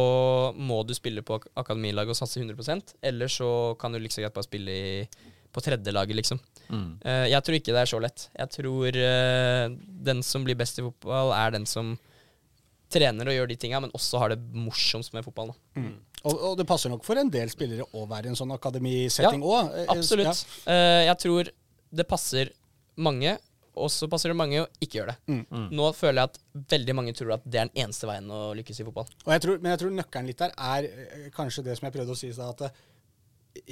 må 0.56 0.80
du 0.88 0.94
spille 0.96 1.22
på 1.22 1.36
akademilag 1.36 1.60
akademilaget 1.64 2.14
og 2.14 2.18
satse 2.18 2.40
100% 2.40 2.96
eller 3.10 3.30
så 3.30 3.50
kan 3.78 3.92
du 3.92 4.00
like 4.00 4.16
så 4.16 4.24
greit 4.24 4.34
bare 4.34 4.48
spille 4.48 4.72
i, 4.72 5.04
på 5.52 5.62
tredjelaget, 5.62 6.16
liksom. 6.16 6.40
Mm. 6.72 6.88
Eh, 7.04 7.26
jeg 7.34 7.44
tror 7.44 7.58
ikke 7.58 7.76
det 7.76 7.82
er 7.84 7.92
så 7.92 8.00
lett. 8.02 8.26
Jeg 8.32 8.54
tror 8.56 8.98
uh, 9.04 9.76
den 10.08 10.24
som 10.26 10.48
blir 10.48 10.58
best 10.58 10.80
i 10.80 10.86
fotball, 10.86 11.34
er 11.36 11.54
den 11.58 11.68
som 11.68 11.92
trener 12.94 13.30
og 13.30 13.36
gjør 13.36 13.50
de 13.50 13.56
tinga, 13.60 13.80
men 13.82 13.94
også 13.96 14.20
har 14.22 14.34
det 14.34 14.40
morsomst 14.54 15.14
med 15.16 15.26
fotball. 15.26 15.52
Da. 15.52 15.88
Og, 16.24 16.34
og 16.34 16.54
det 16.60 16.66
passer 16.68 16.92
nok 16.92 17.04
for 17.04 17.20
en 17.20 17.32
del 17.32 17.50
spillere 17.52 17.86
å 17.92 18.06
være 18.08 18.30
i 18.30 18.32
en 18.32 18.38
sånn 18.38 18.54
akademisetting 18.54 19.42
òg. 19.44 19.74
Absolutt. 19.92 20.46
Eh, 20.70 21.02
jeg 21.08 21.18
tror 21.26 21.50
det 21.94 22.06
passer 22.08 22.54
mange, 23.04 23.36
og 23.74 23.90
så 23.90 24.06
passer 24.10 24.30
det 24.30 24.38
mange 24.38 24.62
å 24.62 24.70
ikke 24.78 25.00
gjøre 25.00 25.14
det. 25.14 25.36
Mm. 25.50 25.68
Nå 25.74 25.90
føler 25.98 26.22
jeg 26.22 26.30
at 26.32 26.66
veldig 26.72 26.96
mange 26.96 27.14
tror 27.18 27.34
at 27.36 27.44
det 27.44 27.60
er 27.60 27.68
den 27.68 27.84
eneste 27.84 28.08
veien 28.08 28.30
å 28.30 28.40
lykkes 28.56 28.80
i 28.80 28.86
fotball. 28.86 29.10
Og 29.26 29.34
jeg 29.34 29.44
tror, 29.44 29.60
men 29.60 29.74
jeg 29.74 29.82
tror 29.82 29.94
nøkkelen 29.98 30.30
litt 30.30 30.42
der 30.44 30.56
er 30.70 30.88
eh, 30.88 31.30
kanskje 31.34 31.66
det 31.66 31.76
som 31.78 31.88
jeg 31.88 31.96
prøvde 31.98 32.16
å 32.16 32.20
si 32.20 32.30
i 32.30 32.36
stad, 32.36 32.54
at 32.54 32.70
eh, 32.70 32.82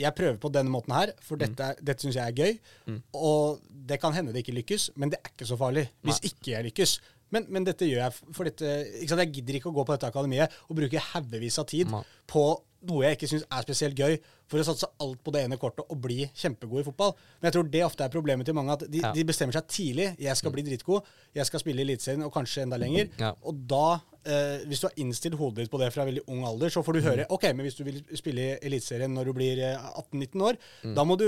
jeg 0.04 0.14
prøver 0.18 0.36
på 0.42 0.52
denne 0.54 0.70
måten 0.70 0.94
her, 0.94 1.14
for 1.24 1.40
dette, 1.40 1.72
mm. 1.72 1.80
dette 1.88 2.04
syns 2.04 2.18
jeg 2.18 2.34
er 2.34 2.36
gøy. 2.38 3.00
Og 3.18 3.64
det 3.88 3.98
kan 4.02 4.14
hende 4.14 4.34
det 4.34 4.44
ikke 4.44 4.54
lykkes, 4.60 4.92
men 5.00 5.10
det 5.10 5.18
er 5.22 5.32
ikke 5.32 5.48
så 5.48 5.58
farlig 5.58 5.88
hvis 6.06 6.20
ikke 6.28 6.52
jeg 6.52 6.68
lykkes. 6.68 6.92
Men, 7.32 7.46
men 7.48 7.64
dette 7.64 7.86
gjør 7.88 8.02
jeg 8.04 8.34
for 8.36 8.48
dette? 8.48 8.74
Jeg 9.02 9.32
gidder 9.32 9.58
ikke 9.58 9.70
å 9.72 9.76
gå 9.76 9.84
på 9.88 9.94
dette 9.96 10.10
akademiet 10.12 10.52
og 10.68 10.76
bruke 10.78 11.00
haugevis 11.12 11.58
av 11.62 11.66
tid 11.72 11.90
Nei. 11.92 12.02
på 12.30 12.44
noe 12.82 13.04
jeg 13.06 13.14
ikke 13.16 13.28
syns 13.30 13.44
er 13.46 13.62
spesielt 13.62 13.94
gøy, 13.98 14.16
for 14.50 14.58
å 14.58 14.64
satse 14.66 14.88
alt 15.00 15.20
på 15.22 15.30
det 15.32 15.44
ene 15.46 15.54
kortet 15.60 15.86
og 15.86 16.00
bli 16.02 16.24
kjempegod 16.34 16.82
i 16.82 16.86
fotball. 16.88 17.12
Men 17.38 17.46
jeg 17.48 17.54
tror 17.54 17.68
det 17.70 17.82
ofte 17.86 18.02
er 18.04 18.10
problemet 18.12 18.48
til 18.48 18.56
mange, 18.58 18.74
at 18.74 18.82
de, 18.90 18.98
Ja. 19.04 19.12
de 19.14 19.22
bestemmer 19.28 19.54
seg 19.54 19.68
tidlig. 19.70 20.08
Jeg 20.18 20.36
skal 20.36 20.50
bli 20.50 20.64
dritgod, 20.66 21.06
jeg 21.38 21.46
skal 21.46 21.62
spille 21.62 21.78
i 21.78 21.86
Eliteserien 21.86 22.24
og 22.26 22.32
kanskje 22.34 22.64
enda 22.66 22.76
lenger. 22.82 23.08
Ja. 23.22 23.30
Og 23.46 23.54
da, 23.70 24.00
eh, 24.28 24.62
hvis 24.68 24.82
du 24.82 24.86
har 24.88 25.00
innstilt 25.02 25.38
hodet 25.40 25.64
ditt 25.64 25.72
på 25.72 25.80
det 25.80 25.90
fra 25.94 26.06
veldig 26.08 26.24
ung 26.32 26.44
alder, 26.48 26.72
så 26.72 26.82
får 26.84 26.98
du 26.98 27.00
høre 27.06 27.26
OK, 27.34 27.48
men 27.52 27.66
hvis 27.66 27.78
du 27.78 27.82
vil 27.86 28.00
spille 28.18 28.44
i 28.44 28.56
Eliteserien 28.68 29.12
når 29.12 29.30
du 29.30 29.34
blir 29.36 29.62
eh, 29.62 29.90
18-19 30.02 30.46
år, 30.48 30.60
da, 30.96 31.04
må 31.08 31.18
du, 31.20 31.26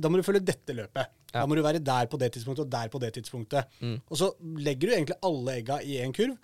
da 0.00 0.10
må 0.10 0.20
du 0.20 0.26
følge 0.26 0.44
dette 0.46 0.76
løpet. 0.76 1.14
Ja. 1.32 1.40
Da 1.42 1.46
må 1.48 1.58
du 1.58 1.64
være 1.66 1.82
der 1.84 2.08
på 2.10 2.20
det 2.20 2.32
tidspunktet 2.36 2.66
og 2.66 2.72
der 2.72 2.92
på 2.92 3.00
det 3.02 3.12
tidspunktet. 3.18 3.78
Og 4.08 4.20
så 4.20 4.30
legger 4.62 4.88
du 4.88 4.94
egentlig 4.94 5.18
alle 5.26 5.58
egga 5.60 5.80
i 5.84 5.98
én 6.00 6.14
kurv. 6.16 6.36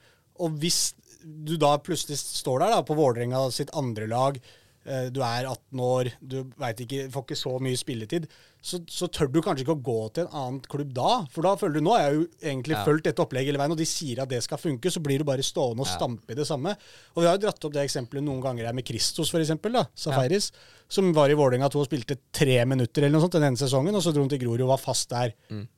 Og 0.42 0.58
hvis 0.60 0.92
du 1.22 1.54
da 1.60 1.76
plutselig 1.82 2.18
står 2.20 2.64
der 2.64 2.74
da, 2.76 2.82
på 2.86 2.96
Vålerenga 2.98 3.44
sitt 3.54 3.72
andre 3.78 4.08
lag, 4.10 4.38
eh, 4.84 5.06
du 5.14 5.22
er 5.22 5.48
18 5.48 5.84
år, 5.86 6.10
du 6.20 6.40
ikke, 6.72 7.08
får 7.12 7.26
ikke 7.26 7.38
så 7.38 7.56
mye 7.62 7.78
spilletid, 7.78 8.28
så, 8.62 8.78
så 8.86 9.08
tør 9.10 9.26
du 9.34 9.40
kanskje 9.42 9.64
ikke 9.64 9.74
å 9.74 9.82
gå 9.82 9.96
til 10.14 10.22
en 10.28 10.34
annen 10.38 10.60
klubb 10.70 10.92
da. 10.94 11.24
For 11.34 11.42
da 11.42 11.56
føler 11.58 11.80
du 11.80 11.84
nå 11.88 11.96
har 11.96 12.04
jeg 12.04 12.14
jo 12.14 12.26
egentlig 12.46 12.76
Ja. 12.76 12.84
fulgt 12.86 13.08
dette 13.08 13.18
opplegget 13.24 13.50
hele 13.50 13.58
veien, 13.58 13.74
og 13.74 13.80
de 13.80 13.86
sier 13.90 14.20
at 14.22 14.30
det 14.30 14.38
skal 14.44 14.60
funke, 14.62 14.86
så 14.94 15.02
blir 15.02 15.18
du 15.18 15.24
bare 15.26 15.42
stående 15.42 15.82
og 15.82 15.88
Ja. 15.90 15.96
stampe 15.98 16.30
i 16.30 16.38
det 16.38 16.46
samme. 16.46 16.76
Og 17.16 17.22
vi 17.22 17.26
har 17.26 17.36
jo 17.36 17.42
dratt 17.46 17.64
opp 17.66 17.72
det 17.74 17.82
eksempelet 17.88 18.22
noen 18.22 18.40
ganger 18.40 18.66
her 18.70 18.72
med 18.78 18.86
Christos, 18.86 19.30
for 19.34 19.42
eksempel, 19.42 19.72
da, 19.72 19.84
Safaris, 19.98 20.52
som 20.88 21.10
var 21.12 21.28
i 21.28 21.34
Vålerenga 21.34 21.68
2 21.74 21.80
og 21.82 21.88
spilte 21.90 22.16
tre 22.32 22.64
minutter 22.64 23.02
eller 23.02 23.18
noe 23.18 23.24
sånt 23.26 23.32
den 23.40 23.48
ene 23.50 23.58
sesongen, 23.58 23.94
og 23.98 24.02
så 24.06 24.12
dro 24.14 24.22
han 24.22 24.28
til 24.30 24.38
Grorud 24.44 24.62
og 24.62 24.68
var 24.76 24.78
fast 24.78 25.08
der 25.10 25.34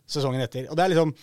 sesongen 0.07 0.43
etter. 0.45 0.69
Og 0.69 0.77
det 0.77 0.85
er 0.85 0.93
liksom 0.95 1.15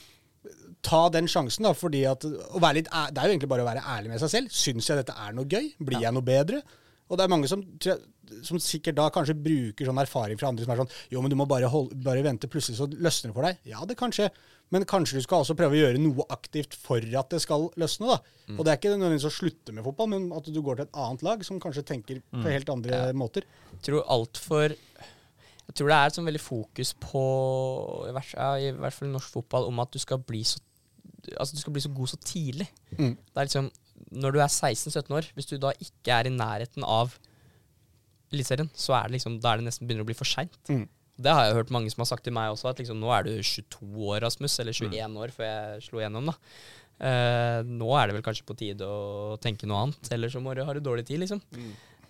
ta 0.81 1.09
den 1.13 1.27
sjansen, 1.29 1.61
da, 1.67 1.73
fordi 1.77 2.05
at 2.09 2.23
litt, 2.25 2.87
Det 2.89 3.17
er 3.21 3.27
jo 3.27 3.37
egentlig 3.37 3.49
bare 3.49 3.61
å 3.61 3.69
være 3.69 3.83
ærlig 3.85 4.09
med 4.09 4.19
seg 4.19 4.29
selv. 4.33 4.49
Syns 4.49 4.87
jeg 4.89 4.97
dette 4.97 5.13
er 5.13 5.31
noe 5.37 5.45
gøy? 5.45 5.75
Blir 5.79 6.01
jeg 6.01 6.13
noe 6.15 6.23
bedre? 6.25 6.63
Og 7.11 7.17
det 7.19 7.25
er 7.25 7.27
mange 7.29 7.47
som, 7.47 7.61
tror 7.77 7.93
jeg- 7.97 8.01
som 8.47 8.59
sikkert 8.61 8.97
da 8.97 9.09
kanskje 9.13 9.35
bruker 9.37 9.87
sånn 9.87 10.01
erfaring 10.01 10.39
fra 10.39 10.51
andre 10.51 10.65
som 10.65 10.73
er 10.73 10.81
sånn 10.83 10.95
Jo, 11.13 11.21
men 11.23 11.33
du 11.33 11.37
må 11.39 11.47
bare, 11.49 11.69
holde, 11.71 11.97
bare 12.05 12.23
vente, 12.25 12.49
plutselig 12.51 12.79
så 12.79 12.87
løsner 12.91 13.31
det 13.31 13.37
for 13.37 13.47
deg. 13.47 13.61
Ja, 13.69 13.85
det 13.87 13.97
kan 13.99 14.13
skje. 14.15 14.29
Men 14.71 14.85
kanskje 14.87 15.19
du 15.19 15.25
skal 15.25 15.43
også 15.43 15.55
prøve 15.59 15.75
å 15.75 15.81
gjøre 15.81 15.99
noe 15.99 16.25
aktivt 16.31 16.77
for 16.79 17.03
at 17.03 17.33
det 17.33 17.41
skal 17.43 17.67
løsne. 17.79 18.13
da. 18.13 18.55
Og 18.55 18.63
det 18.63 18.71
er 18.71 18.79
ikke 18.79 18.93
nødvendigvis 18.93 19.27
å 19.27 19.33
slutte 19.35 19.75
med 19.75 19.83
fotball, 19.83 20.07
men 20.13 20.29
at 20.35 20.47
du 20.47 20.61
går 20.63 20.79
til 20.79 20.87
et 20.87 20.99
annet 21.03 21.25
lag 21.27 21.43
som 21.47 21.59
kanskje 21.61 21.83
tenker 21.87 22.21
på 22.31 22.45
helt 22.47 22.71
andre 22.71 23.03
måter. 23.17 23.47
Jeg 23.75 23.83
tror 23.89 24.07
altfor 24.15 24.71
Jeg 24.71 25.75
tror 25.77 25.87
det 25.87 25.97
er 25.97 26.09
et 26.09 26.15
sånn 26.17 26.27
veldig 26.27 26.43
fokus 26.43 26.89
på, 26.99 27.21
i 28.09 28.13
hvert, 28.15 28.31
ja, 28.35 28.47
i 28.59 28.71
hvert 28.75 28.95
fall 28.95 29.07
i 29.07 29.13
norsk 29.13 29.35
fotball, 29.37 29.67
om 29.69 29.79
at 29.79 29.91
du 29.93 29.99
skal 30.03 30.19
bli 30.23 30.43
så 30.47 30.59
Altså 31.37 31.53
du 31.53 31.59
skal 31.61 31.73
bli 31.75 31.83
så 31.83 31.91
god 31.93 32.09
så 32.09 32.17
tidlig. 32.17 32.65
Mm. 32.97 33.11
Det 33.13 33.37
er 33.37 33.45
liksom 33.45 33.67
Når 34.23 34.33
du 34.33 34.39
er 34.41 34.49
16-17 34.49 35.13
år, 35.13 35.27
hvis 35.35 35.47
du 35.51 35.59
da 35.61 35.69
ikke 35.77 36.15
er 36.15 36.27
i 36.27 36.33
nærheten 36.33 36.83
av 36.83 37.13
Eliteserien, 38.31 38.71
så 38.73 38.95
er 38.97 39.07
det 39.07 39.17
liksom 39.17 39.37
Da 39.43 39.53
er 39.53 39.61
det 39.61 39.67
nesten 39.67 39.87
begynner 39.87 40.05
å 40.05 40.09
bli 40.09 40.17
for 40.17 40.29
seint. 40.29 40.57
Mm. 40.71 40.85
Det 41.21 41.33
har 41.35 41.45
jeg 41.45 41.57
hørt 41.59 41.73
mange 41.75 41.91
som 41.93 42.01
har 42.01 42.09
sagt 42.09 42.25
til 42.25 42.33
meg 42.33 42.53
også, 42.53 42.71
at 42.71 42.79
liksom 42.81 42.99
nå 43.01 43.11
er 43.13 43.27
du 43.27 43.33
22 43.37 43.89
år, 44.07 44.21
Rasmus, 44.25 44.57
eller 44.63 44.77
21 44.77 45.19
år 45.21 45.33
før 45.35 45.49
jeg 45.49 45.85
slo 45.89 46.01
igjennom, 46.01 46.31
da. 46.31 46.37
Uh, 47.01 47.59
nå 47.65 47.87
er 47.97 48.07
det 48.07 48.15
vel 48.17 48.23
kanskje 48.25 48.45
på 48.45 48.55
tide 48.57 48.85
å 48.85 49.37
tenke 49.41 49.69
noe 49.69 49.87
annet, 49.87 50.11
eller 50.13 50.31
så 50.33 50.41
må 50.41 50.53
du 50.57 50.63
ha 50.65 50.73
du 50.77 50.81
dårlig 50.83 51.05
tid, 51.09 51.21
liksom. 51.23 51.41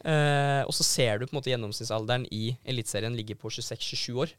Eh, 0.01 0.61
og 0.65 0.73
så 0.73 0.81
ser 0.81 1.19
du 1.19 1.27
på 1.27 1.35
en 1.35 1.37
måte 1.37 1.51
gjennomsnittsalderen 1.51 2.23
i 2.33 2.55
Eliteserien 2.65 3.13
ligger 3.13 3.37
på 3.37 3.51
26-27 3.53 4.15
år. 4.23 4.31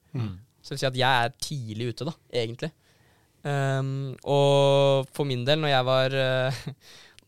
Så 0.63 0.73
det 0.73 0.77
vil 0.77 0.81
si 0.83 0.89
at 0.89 0.99
jeg 0.99 1.27
er 1.27 1.37
tidlig 1.43 1.93
ute, 1.93 2.07
da, 2.09 2.15
egentlig. 2.43 2.73
Um, 3.43 4.13
og 4.23 5.09
for 5.11 5.27
min 5.27 5.43
del, 5.47 5.59
når 5.63 5.73
jeg 5.73 5.87
var 5.89 6.15
uh, 6.15 6.61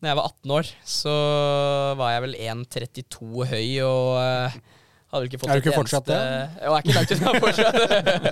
Når 0.05 0.11
jeg 0.11 0.17
var 0.19 0.27
18 0.29 0.51
år, 0.53 0.71
så 0.85 1.13
var 1.97 2.11
jeg 2.13 2.23
vel 2.27 2.35
1,32 2.45 3.45
høy 3.49 3.69
og 3.87 4.09
uh, 4.21 4.57
hadde 5.15 5.29
ikke 5.31 5.39
fått 5.41 5.53
Er 5.55 5.57
du 5.57 5.63
ikke 5.63 5.77
fortsatt 5.79 6.11
eneste 6.13 6.59
Jo, 6.61 6.75
jeg 6.75 6.75
er 6.75 6.83
ikke 6.83 6.97
langt 6.99 7.15
unna 7.15 7.33
fortsatt. 7.47 7.79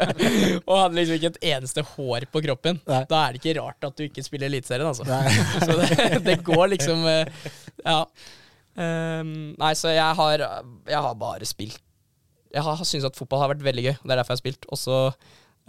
og 0.69 0.75
hadde 0.83 0.99
liksom 0.99 1.17
ikke 1.17 1.31
et 1.31 1.39
eneste 1.55 1.85
hår 1.95 2.27
på 2.29 2.43
kroppen. 2.45 2.83
Nei. 2.93 3.01
Da 3.09 3.23
er 3.23 3.33
det 3.33 3.41
ikke 3.41 3.57
rart 3.63 3.89
at 3.89 3.97
du 3.97 4.05
ikke 4.05 4.27
spiller 4.27 4.53
Eliteserien, 4.53 4.91
altså. 4.91 5.09
Så 5.65 5.79
det, 5.81 6.21
det 6.29 6.37
går 6.45 6.75
liksom 6.75 7.09
uh, 7.09 7.49
Ja. 7.87 8.03
Um, 8.77 9.33
nei, 9.57 9.73
så 9.77 9.97
jeg 9.97 10.21
har, 10.21 10.45
jeg 10.89 11.01
har 11.05 11.17
bare 11.21 11.45
spilt 11.45 11.83
Jeg 12.55 12.65
har 12.65 12.79
syntes 12.81 13.05
at 13.05 13.19
fotball 13.19 13.43
har 13.47 13.55
vært 13.55 13.65
veldig 13.65 13.89
gøy. 13.89 13.95
og 13.97 14.05
Det 14.05 14.13
er 14.13 14.21
derfor 14.21 14.37
jeg 14.37 14.43
har 14.43 14.45
spilt. 14.45 14.69
Og 14.69 14.81
så 14.85 15.01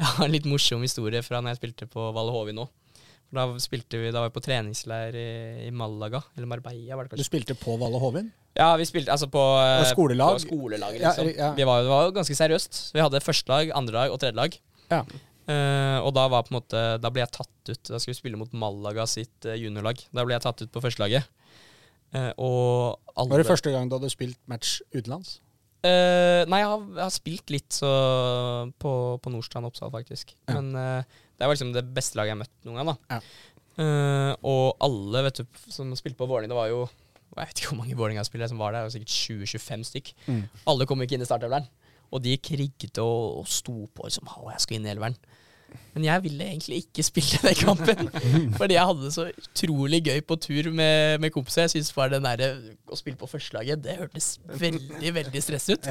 jeg 0.04 0.12
en 0.28 0.36
litt 0.36 0.52
morsom 0.52 0.84
historie 0.84 1.24
fra 1.24 1.40
når 1.40 1.56
jeg 1.56 1.64
spilte 1.64 1.88
på 1.96 2.12
Valle 2.12 2.36
Hovi 2.36 2.60
nå. 2.60 2.68
Da 3.34 3.48
spilte 3.62 3.98
vi, 3.98 4.12
da 4.14 4.22
var 4.22 4.30
vi 4.30 4.36
på 4.36 4.44
treningsleir 4.46 5.16
i, 5.18 5.28
i 5.66 5.72
Malaga, 5.74 6.22
eller 6.38 6.50
Marbella 6.50 6.98
var 7.00 7.10
det 7.10 7.18
Du 7.18 7.26
spilte 7.26 7.56
på 7.58 7.76
Valle 7.82 8.02
Hovin? 8.02 8.32
Ja, 8.54 8.76
vi 8.78 8.86
spilte 8.86 9.14
altså 9.14 9.26
på 9.34 9.42
på 9.42 9.90
skolelag? 9.90 10.38
På 10.38 10.44
skolelag, 10.46 10.98
liksom. 11.02 11.32
ja. 11.34 11.52
Vi 11.58 11.66
var, 11.66 11.82
det 11.82 11.90
var 11.90 12.12
ganske 12.14 12.38
seriøst. 12.38 12.82
Vi 12.94 13.02
hadde 13.02 13.24
førstelag, 13.26 13.74
andrelag 13.74 14.14
og 14.14 14.22
tredjelag. 14.22 14.60
Ja. 14.92 15.02
Uh, 15.44 16.00
og 16.06 16.14
da 16.16 16.28
var 16.32 16.46
på 16.46 16.54
en 16.54 16.56
måte 16.62 16.82
Da 17.04 17.10
ble 17.12 17.20
jeg 17.20 17.34
tatt 17.36 17.68
ut 17.68 17.90
Da 17.90 17.98
skulle 18.00 18.14
vi 18.14 18.20
spille 18.22 18.38
mot 18.40 18.54
Malaga 18.56 19.04
sitt 19.12 19.44
eh, 19.44 19.58
juniorlag. 19.60 20.00
Da 20.16 20.24
ble 20.24 20.38
jeg 20.38 20.44
tatt 20.46 20.64
ut 20.64 20.72
på 20.72 20.84
førstelaget. 20.86 21.28
Uh, 22.16 22.32
og 22.38 23.18
alle 23.18 23.34
Var 23.34 23.44
det 23.44 23.50
første 23.50 23.74
gang 23.74 23.90
du 23.90 23.98
hadde 23.98 24.12
spilt 24.14 24.40
match 24.48 24.78
utenlands? 24.94 25.42
Uh, 25.84 26.46
nei, 26.48 26.62
jeg 26.62 26.70
har, 26.70 26.84
jeg 26.96 27.04
har 27.04 27.12
spilt 27.12 27.52
litt 27.52 27.76
så 27.76 27.90
på, 28.80 28.92
på 29.20 29.34
Nordstrand 29.34 29.68
Oppsal, 29.68 29.92
faktisk. 29.92 30.32
Ja. 30.48 30.56
Men 30.56 30.78
eh, 30.80 31.18
det 31.38 31.48
var 31.48 31.56
liksom 31.56 31.74
det 31.76 31.84
beste 31.96 32.20
laget 32.20 32.32
jeg 32.32 32.38
har 32.38 32.44
møtt 32.44 32.68
noen 32.68 32.80
gang. 32.80 32.92
da. 32.92 33.18
Ja. 33.18 33.22
Uh, 33.74 34.32
og 34.46 34.84
alle 34.86 35.24
vet 35.26 35.40
du, 35.42 35.62
som 35.74 35.90
spilte 35.98 36.20
på 36.20 36.28
Vålerenga, 36.30 36.52
det 36.52 36.58
var 36.60 36.68
jo 36.70 36.84
Jeg 37.34 37.48
vet 37.48 37.60
ikke 37.60 37.70
hvor 37.72 37.80
mange 37.80 37.96
Vålerenga-spillere 37.98 38.52
som 38.52 38.60
var 38.62 38.76
der, 38.76 38.84
det 38.84 38.92
var 38.92 38.94
sikkert 38.94 39.16
20-25 39.50 39.86
stykk. 39.90 40.12
Mm. 40.28 40.44
Alle 40.70 40.86
kom 40.86 41.02
ikke 41.02 41.18
inn 41.18 41.26
i 41.26 41.30
startelveren. 41.30 41.66
Og 42.14 42.22
de 42.22 42.36
krigget 42.38 43.00
og, 43.02 43.40
og 43.40 43.48
sto 43.50 43.88
på 43.90 44.06
liksom, 44.06 44.30
å, 44.30 44.52
jeg 44.54 44.62
skal 44.62 44.78
inn 44.78 44.86
i 44.86 44.92
elveren. 44.92 45.18
Men 45.94 46.06
jeg 46.08 46.24
ville 46.24 46.46
egentlig 46.48 46.80
ikke 46.84 47.06
spille 47.06 47.40
den 47.44 47.58
kampen. 47.60 48.10
fordi 48.60 48.78
jeg 48.78 48.88
hadde 48.90 49.06
det 49.06 49.14
så 49.16 49.28
utrolig 49.30 50.00
gøy 50.06 50.22
på 50.26 50.38
tur 50.42 50.70
med, 50.74 51.20
med 51.22 51.34
kompiser. 51.36 51.68
Jeg 51.68 51.76
synes 51.76 51.94
bare 51.96 52.16
den 52.16 52.26
der, 52.26 52.58
å 52.90 52.98
spille 52.98 53.20
på 53.20 53.30
førstelaget, 53.30 53.84
det 53.86 54.00
hørtes 54.00 54.32
veldig, 54.48 55.14
veldig 55.20 55.44
stress 55.46 55.70
ut. 55.74 55.90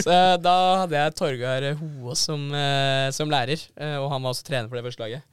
Så 0.00 0.10
eh, 0.12 0.34
da 0.44 0.56
hadde 0.82 1.00
jeg 1.00 1.16
Torgeir 1.18 1.70
Hoaas 1.80 2.26
som, 2.28 2.44
eh, 2.52 3.08
som 3.16 3.32
lærer, 3.32 3.64
eh, 3.80 3.96
og 4.02 4.10
han 4.12 4.24
var 4.24 4.36
også 4.36 4.46
trener 4.50 4.68
for 4.68 4.80
det 4.80 4.86
første 4.88 5.06
laget. 5.06 5.24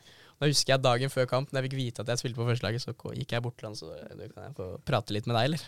Da 0.42 0.50
husker 0.50 0.74
jeg 0.74 0.82
dagen 0.82 1.12
før 1.14 1.28
kamp, 1.30 1.52
da 1.52 1.60
jeg 1.60 1.70
fikk 1.70 1.78
vite 1.78 2.02
at 2.02 2.10
jeg 2.10 2.24
spilte 2.24 2.40
på 2.40 2.48
førstelaget, 2.48 2.82
så 2.82 2.96
gikk 2.96 3.36
jeg 3.36 3.44
bort 3.46 3.60
til 3.60 3.70
han 3.70 3.78
så 3.78 3.92
du, 3.92 4.24
kan 4.32 4.48
jeg 4.48 4.58
få 4.58 4.72
prate 4.88 5.14
litt 5.14 5.28
med 5.30 5.38
deg, 5.38 5.52
eller? 5.52 5.68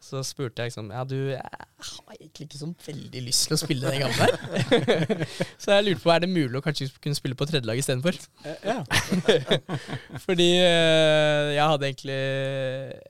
Så 0.00 0.22
spurte 0.24 0.62
jeg 0.64 0.70
liksom 0.70 0.86
Ja, 0.94 1.02
du, 1.04 1.14
jeg 1.34 1.40
har 1.44 2.14
egentlig 2.16 2.46
ikke 2.46 2.58
så 2.60 2.68
veldig 2.86 3.20
lyst 3.26 3.46
til 3.48 3.56
å 3.56 3.58
spille 3.60 3.90
den 3.92 4.00
gamle 4.00 4.28
her. 4.30 5.24
så 5.60 5.74
jeg 5.76 5.84
lurte 5.90 6.02
på 6.06 6.12
er 6.14 6.22
det 6.24 6.30
mulig 6.32 6.56
å 6.56 6.62
kanskje 6.64 6.88
kunne 7.04 7.18
spille 7.18 7.36
på 7.36 7.46
tredjelag 7.50 7.80
istedenfor. 7.82 8.16
Ja. 8.64 8.78
Fordi 10.24 10.46
eh, 10.56 11.50
jeg 11.56 11.66
hadde 11.74 11.90
egentlig 11.90 12.18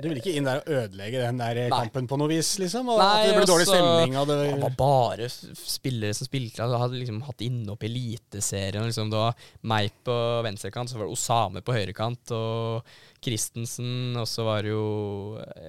Du 0.02 0.08
ville 0.10 0.22
ikke 0.22 0.34
inn 0.40 0.50
der 0.50 0.60
og 0.64 0.72
ødelegge 0.80 1.22
den 1.22 1.40
der 1.40 1.62
Nei. 1.62 1.70
kampen 1.76 2.10
på 2.10 2.18
noe 2.20 2.30
vis, 2.34 2.50
liksom? 2.62 2.90
Og 2.90 2.98
Nei, 3.00 3.08
at 3.22 3.30
det 3.30 3.38
ble 3.38 3.48
dårlig 3.52 3.68
også- 3.68 3.78
stemning? 3.78 4.18
Og 4.20 4.28
det, 4.32 4.38
Det 4.50 4.60
var 4.66 4.76
bare 4.82 5.30
spillere 5.30 6.18
som 6.18 6.26
spilte. 6.30 6.62
Altså, 6.66 6.82
hadde 6.84 7.00
liksom 7.00 7.22
hatt 7.30 7.46
innhopp 7.46 7.86
i 7.86 7.90
Eliteserien. 7.92 8.90
Liksom, 8.90 9.14
det 9.14 9.22
var 9.22 9.48
meg 9.62 9.94
på 10.06 10.18
venstrekant, 10.46 10.90
så 10.90 10.98
var 10.98 11.06
det 11.06 11.14
Osame 11.14 11.62
på 11.62 11.74
høyrekant, 11.78 12.34
og 12.34 12.94
Christensen, 13.22 14.16
og 14.18 14.26
så 14.30 14.46
var 14.50 14.62
det 14.66 14.74
jo 14.74 14.86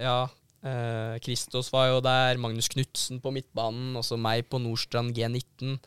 Ja. 0.01 0.19
Eh, 0.65 1.17
Kristos 1.23 1.71
var 1.73 1.89
jo 1.91 1.99
der, 2.05 2.39
Magnus 2.41 2.69
Knutsen 2.71 3.21
på 3.23 3.33
midtbanen, 3.35 3.95
og 3.99 4.05
så 4.07 4.19
meg 4.19 4.47
på 4.51 4.61
Nordstrand 4.61 5.13
G19. 5.17 5.77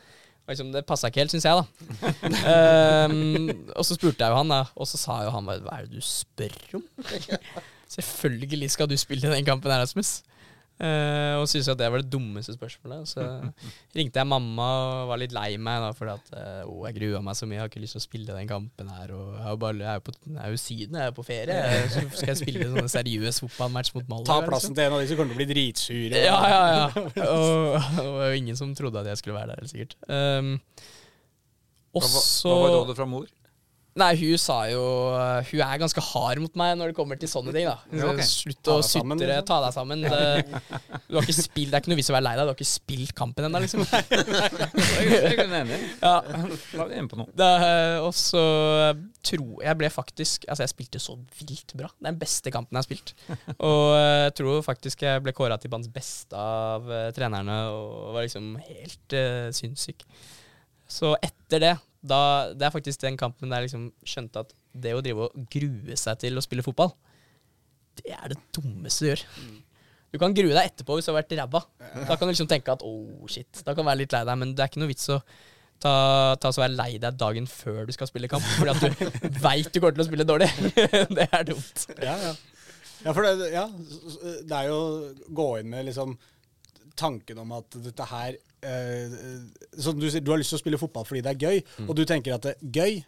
Og 0.44 0.52
Liksom, 0.52 0.74
det 0.74 0.84
passa 0.84 1.09
ikke 1.09 1.22
helt, 1.22 1.32
syns 1.32 1.46
jeg, 1.48 1.56
da. 1.56 3.06
um, 3.09 3.48
og 3.78 3.86
så 3.86 3.96
spurte 3.96 4.20
jeg 4.20 4.28
jo 4.34 4.40
han, 4.42 4.52
da, 4.52 4.64
og 4.76 4.88
så 4.90 5.01
sa 5.01 5.22
jo 5.24 5.32
han 5.32 5.46
bare 5.48 5.64
Hva 5.64 5.78
er 5.78 5.86
det 5.88 5.96
du 5.96 6.05
spør 6.05 6.76
om? 6.80 6.84
Selvfølgelig 7.94 8.68
skal 8.74 8.90
du 8.90 8.96
spille 9.01 9.30
den 9.32 9.46
kampen 9.46 9.72
her, 9.72 9.80
Rasmus. 9.80 10.18
Eh, 10.74 11.36
og 11.38 11.44
syntes 11.46 11.68
at 11.70 11.78
det 11.78 11.86
var 11.86 12.02
det 12.02 12.10
dummeste 12.10 12.56
spørsmålet. 12.56 13.06
Så 13.06 13.22
ringte 13.96 14.18
jeg 14.18 14.26
mamma 14.26 14.66
og 14.80 15.12
var 15.12 15.20
litt 15.22 15.34
lei 15.36 15.55
meg 15.62 15.84
da, 15.84 15.90
fordi 15.94 16.14
at 16.16 16.32
uh, 16.34 16.62
oh, 16.66 16.80
jeg 16.88 16.96
grua 16.98 17.20
meg 17.24 17.38
så 17.38 17.46
mye. 17.46 17.59
Jeg 17.59 17.62
har 17.62 17.70
ikke 17.70 17.82
lyst 17.84 17.96
til 17.96 18.02
å 18.02 18.06
spille 18.06 18.38
den 18.38 18.51
kampen 18.51 18.90
her. 18.90 19.12
Og 19.14 19.36
jeg 19.36 19.52
er 19.52 19.60
bare, 19.66 19.78
jeg 19.84 19.90
er 19.92 20.01
jo, 20.01 20.06
på, 20.09 20.16
jeg 20.32 20.40
er 20.40 20.56
jo 20.56 20.62
Syden, 20.64 20.98
jeg 20.98 21.12
er 21.12 21.14
på 21.18 21.26
ferie. 21.26 21.60
Så 21.92 22.05
skal 22.18 22.32
jeg 22.32 22.40
spille 22.42 22.66
en 22.66 22.80
sånn 22.80 22.92
seriøs 22.96 23.40
fotballmatch 23.44 23.94
mot 23.98 24.10
Malaga? 24.10 24.26
ta 24.30 24.40
liksom? 24.40 24.51
plassen 24.51 24.76
til 24.78 24.88
en 24.88 24.96
av 24.98 25.05
de 25.05 25.12
som 25.12 25.20
kommer 25.20 25.34
til 25.34 25.38
å 25.38 25.42
bli 25.44 25.51
dritsure. 25.52 26.24
Ja, 26.26 26.40
ja, 26.51 26.64
ja. 26.74 27.06
Og, 27.34 27.78
og 28.02 28.10
var 28.18 28.32
jo 28.32 28.42
ingen 28.42 28.59
som 28.59 28.74
trodde 28.76 29.01
at 29.05 29.12
jeg 29.12 29.22
skulle 29.22 29.38
være 29.38 29.55
der, 29.55 29.62
helt 29.62 29.70
sikkert. 29.72 29.96
Um, 30.10 30.56
også, 31.94 32.10
Hva, 32.10 32.22
så 32.26 32.51
hva 32.51 32.60
var 32.64 32.76
rådet 32.80 32.98
fra 32.98 33.06
mor? 33.09 33.30
Nei, 33.94 34.10
hun 34.18 34.40
sa 34.42 34.56
jo 34.66 34.82
Hun 35.50 35.60
er 35.62 35.78
ganske 35.78 36.02
hard 36.02 36.40
mot 36.42 36.56
meg 36.58 36.72
når 36.80 36.90
det 36.90 36.96
kommer 36.96 37.18
til 37.20 37.30
sånne 37.30 37.54
ting. 37.54 37.68
da 37.68 37.76
Ja, 37.94 38.08
okay. 38.10 38.26
Slutt 38.26 38.70
å 38.72 38.80
sutre, 38.82 39.14
liksom. 39.14 39.46
ta 39.46 39.60
deg 39.62 39.76
sammen. 39.76 40.02
Det, 40.02 40.20
du 41.06 41.18
har 41.18 41.22
ikke 41.22 41.36
spilt, 41.36 41.70
det 41.70 41.78
er 41.78 41.84
ikke 41.84 41.92
noe 41.92 42.00
vits 42.00 42.10
i 42.10 42.14
å 42.14 42.16
være 42.16 42.26
lei 42.26 42.34
deg, 42.38 42.42
du 42.42 42.52
har 42.52 42.58
ikke 42.58 42.70
spilt 42.72 43.14
kampen 43.16 43.46
ennå, 43.48 43.62
liksom. 43.62 43.84
Er 43.94 45.44
enig. 45.60 45.78
Ja, 46.02 46.16
La 46.74 46.88
vi 46.90 46.98
inn 46.98 47.10
på 47.10 47.18
noe. 47.20 47.30
det, 47.38 47.52
og 48.02 48.10
så 48.18 48.42
tror 49.24 49.62
jeg 49.64 49.78
ble 49.80 49.88
faktisk 49.92 50.44
Altså, 50.48 50.64
jeg 50.64 50.72
spilte 50.74 51.00
så 51.02 51.16
vilt 51.38 51.74
bra. 51.78 51.88
Det 51.94 52.08
er 52.08 52.12
den 52.12 52.20
beste 52.20 52.52
kampen 52.54 52.76
jeg 52.76 52.82
har 52.82 52.88
spilt. 52.88 53.14
Og 53.70 53.94
jeg 53.96 54.34
tror 54.40 54.62
faktisk 54.66 55.04
jeg 55.06 55.22
ble 55.24 55.34
kåra 55.36 55.58
til 55.60 55.72
banens 55.72 55.92
beste 55.92 56.38
av 56.38 56.88
eh, 56.90 57.10
trenerne, 57.16 57.58
og 57.72 58.14
var 58.16 58.26
liksom 58.26 58.54
helt 58.66 59.16
uh, 59.16 59.48
sinnssyk. 59.54 60.04
Så 60.90 61.15
etter 61.24 61.62
det, 61.62 61.74
da, 62.05 62.20
det 62.52 62.66
er 62.66 62.74
faktisk 62.74 63.02
den 63.05 63.16
kampen 63.20 63.51
der 63.51 63.62
jeg 63.62 63.70
liksom 63.70 63.89
skjønte 64.06 64.44
at 64.44 64.52
det 64.74 64.94
å 64.97 65.02
drive 65.05 65.28
og 65.28 65.47
grue 65.52 65.97
seg 65.98 66.19
til 66.20 66.36
å 66.36 66.44
spille 66.44 66.65
fotball, 66.66 66.93
det 68.01 68.12
er 68.16 68.35
det 68.35 68.40
dummeste 68.56 69.05
du 69.05 69.11
gjør. 69.12 69.24
Du 70.15 70.20
kan 70.23 70.35
grue 70.35 70.55
deg 70.55 70.69
etterpå 70.69 70.98
hvis 70.98 71.09
du 71.09 71.11
har 71.11 71.20
vært 71.23 71.35
ræva. 71.39 71.65
Da 72.06 72.15
kan 72.15 72.28
du 72.28 72.32
liksom 72.32 72.51
tenke 72.51 72.74
at 72.74 72.85
oh 72.86 73.27
shit, 73.31 73.51
da 73.66 73.74
kan 73.74 73.82
du 73.82 73.90
være 73.90 74.02
litt 74.05 74.15
lei 74.15 74.23
deg, 74.28 74.40
men 74.40 74.55
det 74.55 74.62
er 74.62 74.70
ikke 74.70 74.82
noe 74.82 74.90
vits 74.93 75.09
å 75.11 75.19
ta, 75.82 75.94
ta 76.40 76.52
så 76.55 76.65
være 76.65 76.77
lei 76.78 76.90
deg 77.02 77.19
dagen 77.19 77.48
før 77.51 77.82
du 77.89 77.94
skal 77.97 78.11
spille 78.11 78.31
kamp, 78.31 78.44
fordi 78.59 78.74
at 78.74 78.85
du 78.85 79.40
veit 79.43 79.70
du 79.70 79.81
kommer 79.81 79.97
til 79.97 80.05
å 80.05 80.09
spille 80.09 80.28
dårlig. 80.28 80.51
det 81.19 81.27
er 81.27 81.48
dumt. 81.48 81.86
Ja, 81.98 82.15
ja. 82.28 82.35
ja 83.06 83.16
for 83.16 83.27
det, 83.27 83.51
ja, 83.55 83.66
det 84.44 84.61
er 84.61 84.70
jo 84.70 84.78
å 84.78 85.35
gå 85.43 85.48
inn 85.61 85.73
med 85.73 85.89
liksom 85.90 86.15
tanken 86.98 87.40
om 87.43 87.56
at 87.56 87.74
dette 87.82 88.06
her 88.11 88.39
Som 89.78 89.98
du 90.00 90.08
sier, 90.10 90.22
du 90.24 90.30
har 90.32 90.40
lyst 90.40 90.54
til 90.54 90.60
å 90.60 90.62
spille 90.62 90.80
fotball 90.80 91.06
fordi 91.08 91.24
det 91.24 91.34
er 91.34 91.42
gøy, 91.48 91.64
og 91.88 91.96
du 91.98 92.04
tenker 92.08 92.36
at 92.36 92.46
det 92.46 92.56
er 92.56 92.72
gøy 92.78 93.02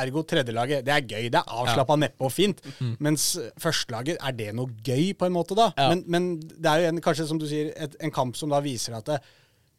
Ergo 0.00 0.22
tredjelaget. 0.24 0.86
Det 0.86 0.92
er 0.94 1.02
gøy, 1.04 1.26
det 1.28 1.36
er 1.36 1.50
avslappa 1.52 1.98
neppe 2.00 2.24
og 2.24 2.32
fint. 2.32 2.62
Mens 3.04 3.34
førstelaget, 3.60 4.16
er 4.24 4.32
det 4.38 4.46
noe 4.56 4.72
gøy, 4.86 5.10
på 5.18 5.28
en 5.28 5.34
måte, 5.34 5.56
da? 5.58 5.66
Ja. 5.76 5.90
Men, 5.92 6.04
men 6.08 6.28
det 6.40 6.70
er 6.70 6.84
jo 6.86 6.92
en, 6.94 7.00
kanskje, 7.04 7.26
som 7.28 7.40
du 7.40 7.44
sier, 7.50 7.74
et, 7.76 7.98
en 8.00 8.14
kamp 8.14 8.38
som 8.38 8.52
da 8.52 8.62
viser 8.64 8.96
at 8.96 9.10
det, 9.10 9.18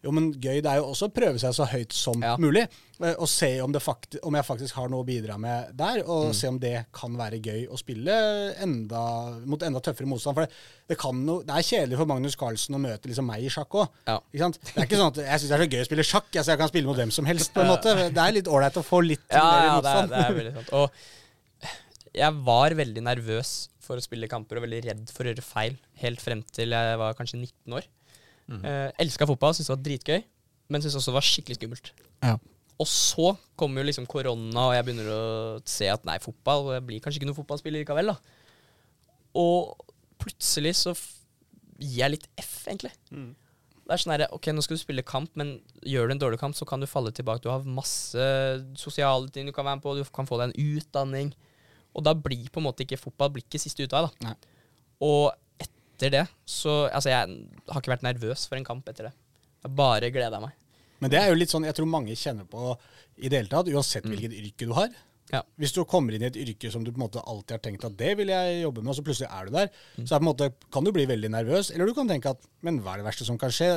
jo, 0.04 0.12
men 0.12 0.34
gøy 0.36 0.58
det 0.62 0.68
er 0.68 0.82
jo 0.82 0.90
også 0.92 1.08
å 1.08 1.14
prøve 1.16 1.40
seg 1.40 1.54
så 1.56 1.66
høyt 1.72 1.94
som 1.96 2.20
Ja. 2.22 2.34
mulig. 2.38 2.66
eh, 3.02 3.14
Og 3.20 3.28
se 3.32 3.50
om, 3.64 3.72
om 3.72 4.36
jeg 4.36 4.46
faktisk 4.46 4.74
har 4.76 4.90
noe 4.92 5.04
å 5.04 5.08
bidra 5.08 5.38
med 5.40 5.72
der, 5.80 6.04
og 6.06 6.34
se 6.36 6.48
om 6.52 6.58
det 6.60 6.86
kan 6.94 7.16
være 7.16 7.40
gøy 7.42 7.68
å 7.72 7.78
spille 7.80 8.12
enda, 8.62 9.40
mot 9.46 9.62
enda 9.64 9.80
tøffere 9.80 10.06
motstand. 10.08 10.36
For 10.36 10.46
det, 10.46 10.52
det, 10.92 10.98
kan 11.00 11.24
jo, 11.26 11.40
det 11.48 11.56
er 11.56 11.68
kjedelig 11.70 11.98
for 12.02 12.06
Magnus 12.12 12.36
Carlsen 12.36 12.76
å 12.76 12.82
møte 12.84 13.08
liksom 13.08 13.26
meg 13.32 13.44
i 13.48 13.50
sjakk 13.50 13.72
òg. 13.80 13.88
Ja. 14.08 14.20
Det 14.34 14.76
er 14.76 14.86
ikke 14.86 15.00
sånn 15.00 15.12
at 15.14 15.22
jeg 15.24 15.40
syns 15.40 15.50
det 15.50 15.58
er 15.60 15.66
så 15.66 15.72
gøy 15.72 15.82
å 15.82 15.90
spille 15.90 16.08
sjakk, 16.12 16.30
jeg, 16.36 16.44
så 16.46 16.52
jeg 16.54 16.60
kan 16.64 16.72
spille 16.74 16.88
mot 16.92 16.98
hvem 17.00 17.12
som 17.16 17.26
helst. 17.32 17.54
på 17.56 17.64
en 17.64 17.72
måte. 17.74 17.96
Det 18.14 18.24
er 18.28 18.36
litt 18.42 18.48
ålreit 18.52 18.76
å 18.80 18.84
få 18.86 19.02
litt 19.08 19.24
Ja, 19.32 19.44
mer 19.44 19.66
ja 19.72 19.82
det, 19.82 19.96
er, 20.04 20.08
det 20.14 20.24
er 20.28 20.40
veldig 20.42 20.56
sant. 20.60 20.74
Og 20.74 20.92
jeg 22.14 22.42
var 22.46 22.76
veldig 22.78 23.02
nervøs 23.08 23.54
for 23.84 24.00
å 24.00 24.04
spille 24.06 24.30
kamper 24.32 24.60
og 24.60 24.68
veldig 24.68 24.84
redd 24.86 25.10
for 25.12 25.26
å 25.26 25.32
gjøre 25.34 25.44
feil 25.44 25.74
helt 26.04 26.22
frem 26.24 26.44
til 26.56 26.72
jeg 26.76 27.00
var 27.02 27.16
kanskje 27.18 27.40
19 27.42 27.74
år. 27.80 27.88
Mm. 28.52 28.64
Elska 28.99 29.28
fotball, 29.30 29.53
syntes 29.56 29.70
det 29.70 29.76
var 29.76 29.86
dritgøy, 29.86 30.26
men 30.74 30.84
syntes 30.84 30.98
også 30.99 31.11
det 31.14 31.18
var 31.20 31.28
skikkelig 31.28 31.60
skummelt. 31.60 31.94
Ja. 32.24 32.36
Og 32.82 32.90
så 32.90 33.36
kommer 33.60 33.82
jo 33.82 33.88
liksom 33.88 34.07
korona, 34.10 34.68
og 34.68 34.74
jeg 34.76 34.88
begynner 34.88 35.11
å 35.14 35.24
se 35.70 35.88
at 35.94 36.03
nei, 36.10 36.18
fotball 36.24 36.72
Jeg 36.74 36.86
blir 36.88 37.03
kanskje 37.03 37.22
ikke 37.22 37.30
noen 37.30 37.38
fotballspiller 37.38 37.84
likevel, 37.84 38.11
da. 38.11 38.18
Og 39.40 39.74
plutselig 40.22 40.74
så 40.82 40.95
gir 41.78 42.02
jeg 42.02 42.15
litt 42.15 42.28
F, 42.41 42.65
egentlig. 42.68 42.91
Det 43.84 43.91
er 43.91 43.99
sånn 43.99 44.14
herre 44.15 44.30
ok, 44.32 44.49
nå 44.56 44.64
skal 44.64 44.78
du 44.78 44.82
spille 44.82 45.03
kamp, 45.06 45.32
men 45.40 45.57
gjør 45.86 46.10
du 46.10 46.15
en 46.15 46.22
dårlig 46.22 46.40
kamp, 46.41 46.56
så 46.57 46.65
kan 46.68 46.82
du 46.82 46.88
falle 46.90 47.11
tilbake. 47.15 47.44
Du 47.44 47.49
har 47.52 47.65
masse 47.68 48.28
sosiale 48.80 49.28
ting 49.34 49.49
du 49.49 49.53
kan 49.56 49.68
være 49.68 49.80
med 49.80 49.86
på, 49.86 49.95
du 49.98 50.03
kan 50.15 50.30
få 50.30 50.40
deg 50.40 50.52
en 50.52 50.76
utdanning. 50.78 51.34
Og 51.94 52.06
da 52.07 52.15
blir 52.18 52.48
på 52.49 52.61
en 52.61 52.68
måte 52.70 52.86
ikke 52.88 53.02
fotball 53.02 53.34
blir 53.36 53.45
ikke 53.45 53.61
siste 53.61 53.86
utvei, 53.86 54.06
da. 54.07 54.30
Nei. 54.30 54.36
Og 55.03 55.34
etter 55.61 55.82
det 56.02 56.26
så 56.45 56.90
Altså, 56.90 57.10
jeg 57.10 57.48
har 57.70 57.82
ikke 57.82 57.94
vært 57.94 58.06
nervøs 58.06 58.48
for 58.49 58.57
en 58.57 58.65
kamp 58.68 58.88
etter 58.90 59.10
det. 59.10 59.14
Jeg 59.64 59.76
bare 59.78 60.10
gleda 60.11 60.40
meg. 60.44 60.52
Men 60.99 61.11
det 61.11 61.20
er 61.20 61.32
jo 61.32 61.38
litt 61.40 61.52
sånn 61.52 61.65
jeg 61.68 61.76
tror 61.76 61.90
mange 61.90 62.15
kjenner 62.15 62.48
på 62.48 62.74
i 63.20 63.30
det 63.30 63.41
hele 63.41 63.52
tatt, 63.52 63.70
uansett 63.70 64.06
hvilket 64.07 64.34
yrke 64.34 64.68
du 64.68 64.74
har. 64.78 64.90
Ja. 65.32 65.41
Hvis 65.58 65.74
du 65.74 65.82
kommer 65.90 66.14
inn 66.14 66.26
i 66.26 66.28
et 66.30 66.38
yrke 66.38 66.70
som 66.74 66.84
du 66.84 66.91
på 66.91 67.00
en 67.00 67.06
måte 67.06 67.24
alltid 67.24 67.56
har 67.56 67.62
tenkt 67.64 67.86
at 67.88 67.95
det 67.98 68.12
vil 68.20 68.30
jeg 68.34 68.60
jobbe 68.64 68.84
med, 68.84 68.91
og 68.91 68.98
så 68.98 69.06
plutselig 69.06 69.30
er 69.32 69.48
du 69.48 69.56
der, 69.56 69.70
så 70.04 70.10
er 70.10 70.20
på 70.20 70.24
en 70.24 70.30
måte, 70.30 70.50
kan 70.74 70.86
du 70.86 70.91
bli 70.95 71.08
veldig 71.10 71.32
nervøs. 71.34 71.72
Eller 71.74 71.90
du 71.90 71.95
kan 71.98 72.10
tenke 72.10 72.34
at 72.36 72.44
men 72.64 72.78
hva 72.80 72.94
er 72.94 73.02
det 73.02 73.08
verste 73.10 73.26
som 73.28 73.38
kan 73.40 73.52
skje? 73.52 73.68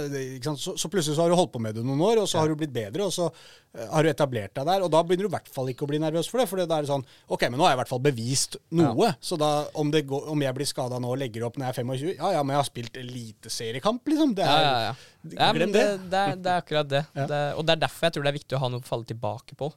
Så, 0.46 0.76
så 0.78 0.90
plutselig 0.90 1.16
så 1.16 1.24
har 1.24 1.32
du 1.32 1.36
holdt 1.38 1.50
på 1.56 1.60
med 1.62 1.74
det 1.74 1.82
noen 1.82 2.02
år, 2.06 2.20
og 2.22 2.28
så 2.30 2.38
har 2.38 2.50
du 2.50 2.54
blitt 2.58 2.74
bedre, 2.74 3.08
og 3.08 3.14
så 3.14 3.26
eh, 3.32 3.86
har 3.90 4.06
du 4.06 4.10
etablert 4.12 4.54
deg 4.54 4.68
der. 4.68 4.84
Og 4.86 4.92
da 4.94 5.00
begynner 5.02 5.26
du 5.26 5.30
i 5.32 5.34
hvert 5.34 5.50
fall 5.50 5.72
ikke 5.72 5.88
å 5.88 5.90
bli 5.90 5.98
nervøs 6.02 6.30
for 6.30 6.38
det. 6.38 6.46
For 6.50 6.62
da 6.62 6.78
er 6.78 6.86
det 6.86 6.92
sånn 6.92 7.02
Ok, 7.26 7.48
men 7.48 7.58
nå 7.58 7.66
har 7.66 7.74
jeg 7.74 7.80
i 7.80 7.80
hvert 7.82 7.90
fall 7.90 8.04
bevist 8.04 8.58
noe. 8.78 9.10
Så 9.18 9.38
da 9.40 9.50
om, 9.82 9.90
det 9.94 10.04
går, 10.06 10.28
om 10.30 10.44
jeg 10.46 10.58
blir 10.60 10.70
skada 10.70 11.00
nå 11.02 11.10
og 11.16 11.18
legger 11.18 11.48
opp 11.48 11.58
når 11.58 11.66
jeg 11.66 11.74
er 11.74 11.80
25, 11.82 12.12
ja 12.20 12.30
ja, 12.36 12.44
men 12.44 12.54
jeg 12.54 12.62
har 12.62 12.68
spilt 12.68 13.00
eliteseriekamp, 13.02 14.12
liksom. 14.12 14.36
Det 14.38 14.46
er, 14.46 14.68
ja, 14.68 14.76
ja. 14.86 14.94
ja 15.34 15.50
Glem 15.58 15.74
det, 15.74 15.82
det. 15.82 16.06
det, 16.12 16.22
er, 16.22 16.38
det 16.38 16.52
er 16.52 16.62
akkurat 16.62 16.92
det. 16.92 17.02
Ja. 17.10 17.26
det. 17.32 17.42
Og 17.58 17.66
det 17.66 17.74
er 17.74 17.82
derfor 17.88 18.06
jeg 18.06 18.16
tror 18.16 18.28
det 18.28 18.32
er 18.32 18.38
viktig 18.38 18.58
å 18.58 18.62
ha 18.62 18.70
noe 18.70 18.86
å 18.86 18.86
falle 18.86 19.10
tilbake 19.10 19.58
på. 19.58 19.72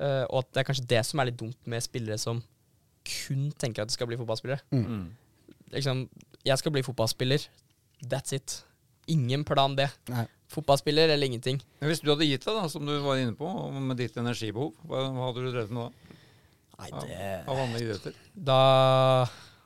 Eh, 0.00 0.24
og 0.28 0.42
at 0.42 0.52
det 0.52 0.62
er 0.62 0.68
kanskje 0.70 0.86
det 0.90 1.02
som 1.06 1.20
er 1.22 1.30
litt 1.30 1.38
dumt 1.40 1.70
med 1.70 1.84
spillere 1.84 2.18
som 2.20 2.42
kun 3.04 3.50
tenker 3.60 3.84
at 3.84 3.90
de 3.90 3.96
skal 3.96 4.08
bli 4.08 4.18
fotballspillere. 4.18 4.64
Mm. 4.74 5.10
Liksom, 5.74 6.06
jeg 6.46 6.60
skal 6.60 6.74
bli 6.74 6.82
fotballspiller. 6.86 7.44
That's 8.10 8.34
it. 8.36 8.62
Ingen 9.12 9.44
plan 9.44 9.76
B. 9.76 9.86
Nei. 10.12 10.24
Fotballspiller 10.54 11.12
eller 11.12 11.26
ingenting. 11.28 11.60
Men 11.80 11.90
hvis 11.90 12.00
du 12.00 12.10
hadde 12.12 12.26
gitt 12.28 12.44
deg, 12.46 12.56
da, 12.56 12.68
som 12.72 12.84
du 12.86 12.94
var 13.04 13.20
inne 13.20 13.34
på, 13.36 13.48
med 13.74 13.98
ditt 14.00 14.16
energibehov, 14.20 14.72
hva, 14.88 15.06
hva 15.12 15.28
hadde 15.28 15.44
du 15.44 15.50
drevet 15.50 15.74
med 15.74 15.88
da? 15.88 16.20
Nei, 16.74 16.88
Av, 16.90 17.04
det 17.06 17.26
av 17.46 17.58
vanlige 17.60 17.84
idretter? 17.86 18.16
Da 18.34 18.60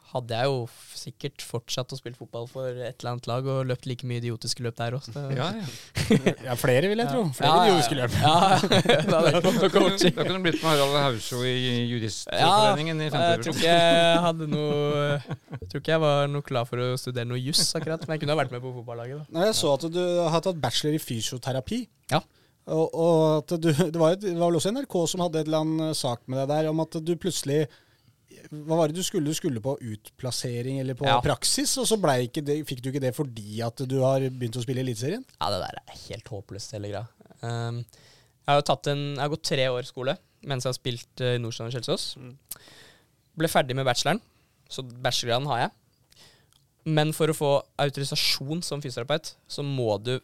hadde 0.08 0.36
jeg 0.38 0.48
jo 0.48 0.60
sikkert 0.96 1.42
fortsatt 1.44 1.92
å 1.92 1.98
spille 1.98 2.16
fotball 2.16 2.46
for 2.48 2.68
et 2.72 2.96
eller 3.02 3.10
annet 3.12 3.26
lag 3.28 3.46
og 3.52 3.66
løpt 3.68 3.84
like 3.90 4.06
mye 4.08 4.22
idiotiske 4.22 4.64
løp 4.64 4.76
der 4.78 4.96
òg. 4.96 5.08
Ja, 5.36 5.48
ja. 5.58 5.66
Ja, 6.48 6.54
flere, 6.56 6.88
vil 6.88 7.02
jeg 7.02 7.10
tro. 7.12 7.26
Flere 7.36 7.50
Ja, 7.52 7.66
idiotiske 7.68 7.98
løp. 7.98 8.14
Ja, 8.16 8.36
da 9.12 9.68
kunne 9.68 9.92
du 9.98 10.38
blitt 10.46 10.62
med 10.62 10.64
Harald 10.70 10.96
Hausjo 11.02 11.42
i 11.44 11.54
Juristforeningen 11.90 13.02
i 13.04 13.08
jeg 13.10 13.42
tror 13.44 13.52
ikke 13.54 13.68
jeg 13.68 14.22
hadde 14.24 14.48
noe 14.48 15.02
Jeg 15.18 15.68
tror 15.68 15.82
ikke 15.82 15.92
jeg 15.94 16.02
var 16.04 16.30
noe 16.32 16.46
klar 16.46 16.66
for 16.68 16.80
å 16.82 16.88
studere 17.00 17.28
noe 17.28 17.40
juss, 17.42 17.66
akkurat. 17.78 18.04
Men 18.08 18.16
jeg 18.16 18.24
kunne 18.24 18.34
ha 18.36 18.40
vært 18.42 18.54
med 18.56 18.64
på 18.64 18.72
fotballaget. 18.80 19.28
da 19.34 19.46
Jeg 19.48 19.56
så 19.60 19.74
at 19.76 19.86
du 19.92 20.00
har 20.32 20.44
tatt 20.44 20.60
bachelor 20.62 20.96
i 20.96 21.02
fysioterapi. 21.02 21.82
Ja. 22.14 22.22
Og, 22.68 22.88
og 22.92 23.20
at 23.42 23.54
du, 23.60 23.68
det, 23.72 23.96
var, 23.96 24.16
et- 24.16 24.24
det 24.24 24.34
var 24.36 24.50
vel 24.50 24.58
også 24.60 24.72
NRK 24.76 24.96
som 25.08 25.22
hadde 25.24 25.40
et 25.40 25.48
eller 25.48 25.62
annet 25.64 25.96
sak 26.00 26.24
med 26.28 26.40
deg 26.42 26.50
der 26.52 26.72
om 26.72 26.82
at 26.84 26.98
du 27.00 27.12
plutselig 27.20 27.62
Hva 28.48 28.78
var 28.78 28.88
det 28.88 28.96
du 28.96 29.04
skulle? 29.04 29.28
Du 29.28 29.36
skulle 29.36 29.60
på 29.60 29.74
utplassering 29.76 30.78
eller 30.80 30.96
på 30.96 31.04
Ja. 31.04 31.18
praksis, 31.20 31.76
og 31.76 31.86
så 31.86 31.98
ikke 32.24 32.44
det, 32.44 32.66
fikk 32.66 32.80
du 32.82 32.90
ikke 32.90 33.00
det 33.00 33.14
fordi 33.14 33.60
at 33.60 33.76
du 33.76 34.00
har 34.00 34.20
begynt 34.20 34.56
å 34.56 34.62
spille 34.62 34.80
i 34.80 34.86
Eliteserien? 34.86 35.24
Ja, 35.40 35.50
det 35.50 35.60
der 35.60 35.80
er 35.82 35.98
helt 36.08 36.28
håpløst, 36.28 36.72
hele 36.72 36.88
greia. 36.88 37.08
Um, 37.42 37.84
jeg 37.84 38.48
har 38.48 38.56
jo 38.58 38.66
tatt 38.66 38.86
en 38.88 39.14
Jeg 39.14 39.20
har 39.20 39.28
gått 39.28 39.44
tre 39.44 39.68
år 39.68 39.84
skole 39.86 40.16
mens 40.42 40.64
jeg 40.64 40.70
har 40.70 40.78
spilt 40.78 41.20
uh, 41.20 41.34
i 41.34 41.38
Nordstrand 41.38 41.68
og 41.68 41.76
Kjelsås. 41.76 42.16
Ble 43.38 43.48
ferdig 43.48 43.76
med 43.76 43.84
bacheloren, 43.84 44.20
så 44.70 44.82
bachelorgraden 44.82 45.46
har 45.50 45.58
jeg. 45.66 45.70
Men 46.86 47.12
for 47.12 47.28
å 47.28 47.36
få 47.36 47.50
autorisasjon 47.76 48.62
som 48.62 48.80
fysioterapeut, 48.80 49.34
så 49.46 49.62
må 49.66 49.98
du 50.00 50.20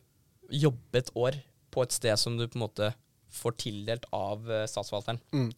jobbe 0.49 1.01
et 1.03 1.11
år 1.15 1.43
på 1.75 1.83
et 1.83 1.93
sted 1.93 2.17
som 2.17 2.39
du 2.39 2.47
på 2.47 2.57
en 2.57 2.65
måte 2.69 2.95
får 3.35 3.57
tildelt 3.59 4.07
av 4.15 4.47
uh, 4.49 4.65
statsforvalteren. 4.71 5.21
Mm. 5.35 5.51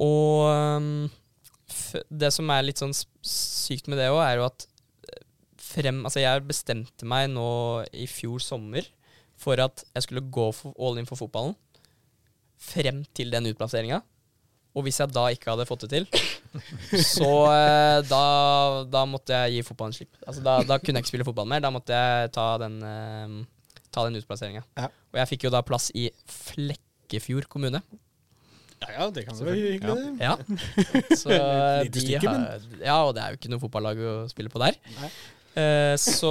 Og 0.00 0.46
um, 0.48 1.08
f 1.08 1.19
det 2.10 2.30
som 2.34 2.50
er 2.52 2.66
litt 2.66 2.80
sånn 2.82 2.94
sykt 2.94 3.90
med 3.90 4.00
det 4.00 4.10
òg, 4.12 4.20
er 4.24 4.40
jo 4.40 4.46
at 4.48 4.66
eh, 5.10 5.24
frem 5.60 6.04
Altså, 6.04 6.22
jeg 6.22 6.46
bestemte 6.48 7.08
meg 7.08 7.28
nå 7.32 7.50
i 7.92 8.06
fjor 8.10 8.42
sommer 8.44 8.86
for 9.40 9.60
at 9.62 9.84
jeg 9.94 10.06
skulle 10.06 10.28
gå 10.28 10.50
all 10.76 11.00
in 11.00 11.08
for 11.08 11.20
fotballen 11.20 11.56
frem 12.60 13.04
til 13.16 13.32
den 13.32 13.48
utplasseringa. 13.48 14.02
Og 14.76 14.84
hvis 14.86 15.00
jeg 15.00 15.10
da 15.10 15.24
ikke 15.34 15.50
hadde 15.50 15.66
fått 15.66 15.86
det 15.86 15.90
til, 15.96 16.04
så 17.14 17.30
eh, 17.50 18.00
da, 18.06 18.24
da 18.86 19.06
måtte 19.08 19.34
jeg 19.34 19.56
gi 19.56 19.64
fotballen 19.66 19.96
slipp. 19.96 20.12
Altså, 20.26 20.44
da, 20.46 20.60
da 20.66 20.76
kunne 20.78 21.00
jeg 21.00 21.06
ikke 21.06 21.12
spille 21.14 21.26
fotball 21.26 21.48
mer. 21.50 21.62
Da 21.64 21.72
måtte 21.74 21.96
jeg 21.96 22.30
ta 22.36 22.46
den, 22.62 22.76
eh, 22.86 23.80
ta 23.90 24.04
den 24.06 24.20
utplasseringa. 24.20 24.62
Ja. 24.78 24.90
Og 25.10 25.18
jeg 25.22 25.32
fikk 25.32 25.48
jo 25.48 25.54
da 25.54 25.64
plass 25.66 25.88
i 25.98 26.06
Flekkefjord 26.30 27.50
kommune. 27.50 27.82
Ja, 28.80 28.88
ja, 28.96 29.06
det 29.12 29.26
kan 29.28 29.36
være 29.44 29.54
hyggelig. 29.60 29.96
det. 29.98 30.24
Ja. 30.24 30.36
Så 31.20 31.28
eh, 31.34 31.84
de 31.92 32.00
stykke, 32.00 32.32
har, 32.32 32.64
ja, 32.80 32.96
og 33.04 33.14
det 33.16 33.22
er 33.26 33.34
jo 33.34 33.40
ikke 33.40 33.50
noe 33.52 33.60
fotballag 33.62 34.00
å 34.00 34.14
spille 34.30 34.52
på 34.52 34.62
der. 34.62 34.78
Nei. 34.96 35.10
Eh, 35.60 35.94
så 36.00 36.30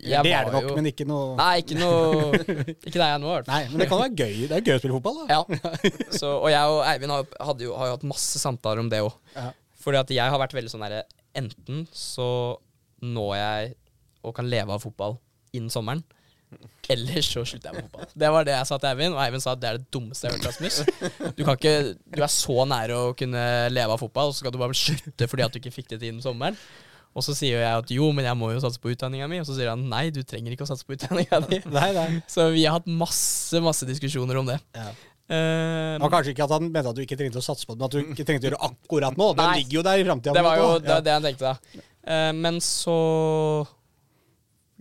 jeg 0.00 0.22
det 0.24 0.32
er 0.32 0.46
det 0.48 0.52
nok, 0.54 0.64
jo- 0.70 0.74
men 0.78 0.86
ikke 0.90 1.04
noe 1.08 1.34
Nei, 1.38 1.52
ikke 1.62 1.76
noe 1.76 2.38
Ikke 2.40 2.94
der 2.96 3.02
jeg 3.04 3.14
er 3.16 3.20
nå, 3.20 3.28
i 3.28 3.34
hvert 3.34 3.46
fall. 3.48 3.54
Nei, 3.54 3.68
men 3.72 3.82
det 3.82 3.88
kan 3.90 4.00
være 4.02 4.16
gøy. 4.18 4.34
Det 4.50 4.56
er 4.58 4.64
gøy 4.66 4.74
å 4.76 4.80
spille 4.82 4.96
fotball, 4.96 5.18
da. 5.22 5.38
Ja. 5.38 5.92
Så, 6.12 6.30
og 6.40 6.48
jeg 6.52 6.72
og 6.72 6.80
Eivind 6.90 7.14
har, 7.14 7.28
hadde 7.50 7.66
jo, 7.68 7.74
har 7.78 7.90
jo 7.90 7.96
hatt 7.96 8.06
masse 8.12 8.40
samtaler 8.42 8.82
om 8.82 8.90
det 8.92 9.00
òg. 9.04 9.14
Ja. 9.36 9.46
Fordi 9.86 10.00
at 10.02 10.12
jeg 10.16 10.32
har 10.34 10.40
vært 10.42 10.56
veldig 10.56 10.72
sånn 10.72 10.84
derre 10.86 11.04
Enten 11.36 11.82
så 11.92 12.26
når 13.04 13.32
jeg 13.36 13.72
og 14.26 14.32
kan 14.38 14.48
leve 14.50 14.72
av 14.72 14.80
fotball 14.82 15.18
innen 15.54 15.68
sommeren, 15.70 16.00
Ellers 16.94 17.28
så 17.32 17.42
slutter 17.42 17.72
jeg 17.72 17.76
med 17.76 17.88
fotball. 17.88 18.10
Det 18.22 18.28
var 18.30 18.46
det 18.46 18.54
jeg 18.54 18.68
sa 18.68 18.78
til 18.78 18.90
Eivind, 18.92 19.16
og 19.16 19.22
Eivind 19.24 19.42
sa 19.42 19.54
at 19.56 19.62
det 19.62 19.70
er 19.70 19.78
det 19.80 19.88
dummeste 19.94 20.28
jeg 20.28 20.34
har 20.34 20.38
hørt, 20.38 20.48
Rasmus. 20.52 20.76
Du, 21.34 21.42
kan 21.42 21.56
ikke, 21.58 21.76
du 22.14 22.20
er 22.22 22.32
så 22.32 22.66
nære 22.70 22.98
å 22.98 23.14
kunne 23.18 23.46
leve 23.72 23.96
av 23.96 24.02
fotball, 24.02 24.30
og 24.30 24.36
så 24.36 24.44
skal 24.44 24.54
du 24.54 24.60
bare 24.62 24.76
slutte 24.78 25.28
fordi 25.30 25.46
at 25.46 25.54
du 25.54 25.58
ikke 25.60 25.74
fikk 25.74 25.90
det 25.94 26.00
til 26.00 26.12
innen 26.12 26.24
sommeren. 26.24 26.58
Og 27.16 27.24
så 27.24 27.32
sier 27.32 27.62
jeg 27.62 27.80
at 27.80 27.90
jo, 27.94 28.10
men 28.12 28.28
jeg 28.28 28.36
må 28.36 28.50
jo 28.52 28.60
satse 28.60 28.80
på 28.80 28.92
utdanninga 28.92 29.26
mi. 29.30 29.40
Og 29.40 29.48
så 29.48 29.56
sier 29.56 29.72
han 29.72 29.86
nei, 29.88 30.10
du 30.12 30.20
trenger 30.20 30.52
ikke 30.52 30.66
å 30.66 30.68
satse 30.68 30.84
på 30.84 30.98
utdanninga 30.98 31.40
di. 31.48 31.62
Nei, 31.78 31.90
nei. 31.96 32.08
Så 32.28 32.50
vi 32.52 32.66
har 32.68 32.76
hatt 32.76 32.88
masse, 32.90 33.56
masse 33.64 33.88
diskusjoner 33.88 34.36
om 34.42 34.50
det. 34.50 34.58
Ja. 34.76 34.90
Uh, 35.26 35.96
og 35.98 36.12
kanskje 36.12 36.36
ikke 36.36 36.44
at 36.44 36.52
han 36.54 36.68
mente 36.68 36.92
at 36.92 36.94
du 36.94 37.00
ikke 37.02 37.16
trengte 37.18 37.40
å 37.40 37.42
satse 37.42 37.66
på 37.66 37.74
det, 37.74 37.80
men 37.80 37.88
at 37.88 37.94
du 37.96 38.12
ikke 38.12 38.26
trengte 38.28 38.46
å 38.46 38.50
gjøre 38.52 38.68
akkurat 38.68 39.16
nå. 39.18 39.30
Den 39.34 39.48
Nei. 39.48 39.56
ligger 39.62 39.80
jo 39.80 39.86
der 39.88 40.02
i 40.02 40.04
framtida. 40.06 40.34
det 40.36 40.44
var 40.46 40.60
jo 40.60 40.68
det, 40.84 40.98
det 41.02 41.14
jeg 41.16 41.24
tenkte 41.24 41.48
da. 41.48 41.80
Uh, 42.06 42.32
men 42.36 42.60
så 42.62 42.98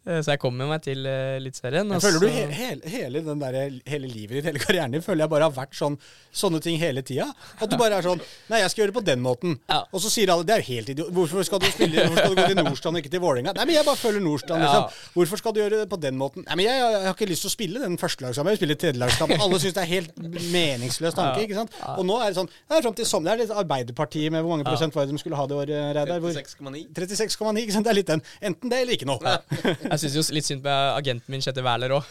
så 0.03 0.33
jeg 0.33 0.39
kom 0.41 0.55
med 0.59 0.67
meg 0.67 0.81
til 0.83 1.05
uh, 1.07 1.37
Eliteserien. 1.37 1.91
Jeg 1.95 2.03
føler 2.03 2.19
du 2.19 2.27
he 2.27 2.43
hele, 2.51 2.89
hele, 2.91 3.21
den 3.23 3.39
der, 3.39 3.57
hele 3.87 4.09
livet 4.11 4.35
ditt, 4.37 4.47
hele 4.49 4.59
karrieren 4.59 4.91
din, 4.91 5.03
føler 5.05 5.23
jeg 5.23 5.31
bare 5.31 5.47
har 5.47 5.55
vært 5.55 5.77
sånn, 5.77 5.95
sånne 6.35 6.59
ting 6.63 6.75
hele 6.81 7.03
tida. 7.07 7.29
At 7.55 7.71
du 7.71 7.77
bare 7.79 8.01
er 8.01 8.05
sånn 8.05 8.19
Nei, 8.51 8.59
jeg 8.59 8.73
skal 8.73 8.83
gjøre 8.83 8.91
det 8.91 8.97
på 8.97 9.05
den 9.07 9.21
måten. 9.23 9.55
Ja. 9.71 9.79
Og 9.95 10.03
så 10.03 10.11
sier 10.11 10.33
alle 10.33 10.43
det 10.47 10.57
er 10.57 10.63
jo 10.63 10.67
helt 10.73 10.91
idiot. 10.91 11.11
Hvorfor 11.15 11.47
skal 11.47 11.61
du 11.63 11.69
spille 11.71 12.03
Hvorfor 12.03 12.19
skal 12.19 12.35
du 12.35 12.41
gå 12.41 12.47
til 12.49 12.59
Nordstrand 12.59 12.99
og 12.99 13.03
ikke 13.03 13.13
til 13.13 13.23
Vålerenga? 13.23 13.53
Nei, 13.55 13.65
men 13.69 13.77
jeg 13.77 13.87
bare 13.87 13.99
følger 14.01 14.25
Nordstrand, 14.25 14.65
liksom. 14.65 14.83
Ja. 14.89 15.11
Hvorfor 15.15 15.41
skal 15.41 15.55
du 15.55 15.61
gjøre 15.61 15.79
det 15.83 15.87
på 15.93 15.99
den 16.03 16.19
måten? 16.19 16.45
Nei, 16.49 16.57
men 16.59 16.67
jeg, 16.67 16.81
jeg 16.83 17.07
har 17.07 17.15
ikke 17.15 17.29
lyst 17.31 17.45
til 17.45 17.51
å 17.51 17.53
spille 17.53 17.83
den 17.83 17.95
førstelagskampen. 18.01 18.51
Jeg 18.51 18.59
vil 18.59 18.61
spille 18.61 18.77
tredjelagskampen. 18.83 19.43
Alle 19.47 19.61
syns 19.63 19.77
det 19.77 19.83
er 19.85 19.91
helt 19.93 20.19
meningsløs 20.51 21.17
tanke, 21.17 21.47
ikke 21.47 21.61
sant. 21.61 21.79
Og 21.95 22.03
nå 22.07 22.19
er 22.19 22.33
det 22.33 22.39
sånn 22.41 22.51
Det 22.51 22.77
er 22.77 22.85
fram 22.85 22.97
til 22.99 23.09
sommer. 23.09 23.31
Det 23.31 23.33
er 23.33 23.43
litt 23.45 23.63
Arbeiderpartiet 23.63 24.35
med 24.35 24.43
hvor 24.43 24.55
mange 24.55 24.67
prosent 24.67 24.95
var 24.97 25.07
det 25.07 25.15
de 25.15 25.23
skulle 25.23 25.39
ha 25.39 25.47
det 25.47 25.59
året, 25.61 25.83
Reidar? 25.97 26.27
36,9. 26.27 26.83
36,9, 26.91 27.63
ikke 27.63 27.77
sant. 27.77 27.87
Det 27.87 27.93
er 27.93 27.99
litt 28.01 28.11
den. 28.11 28.25
Enten 28.51 28.73
det 28.73 28.83
eller 28.83 28.97
ikke 28.99 29.09
noe. 29.09 29.37
Jeg 29.93 30.01
syns 30.01 30.15
jo 30.17 30.23
litt 30.35 30.47
synd 30.47 30.63
på 30.65 30.73
agenten 30.73 31.33
min, 31.33 31.43
Kjetil 31.43 31.65
Wæler 31.65 31.93
òg. 31.99 32.07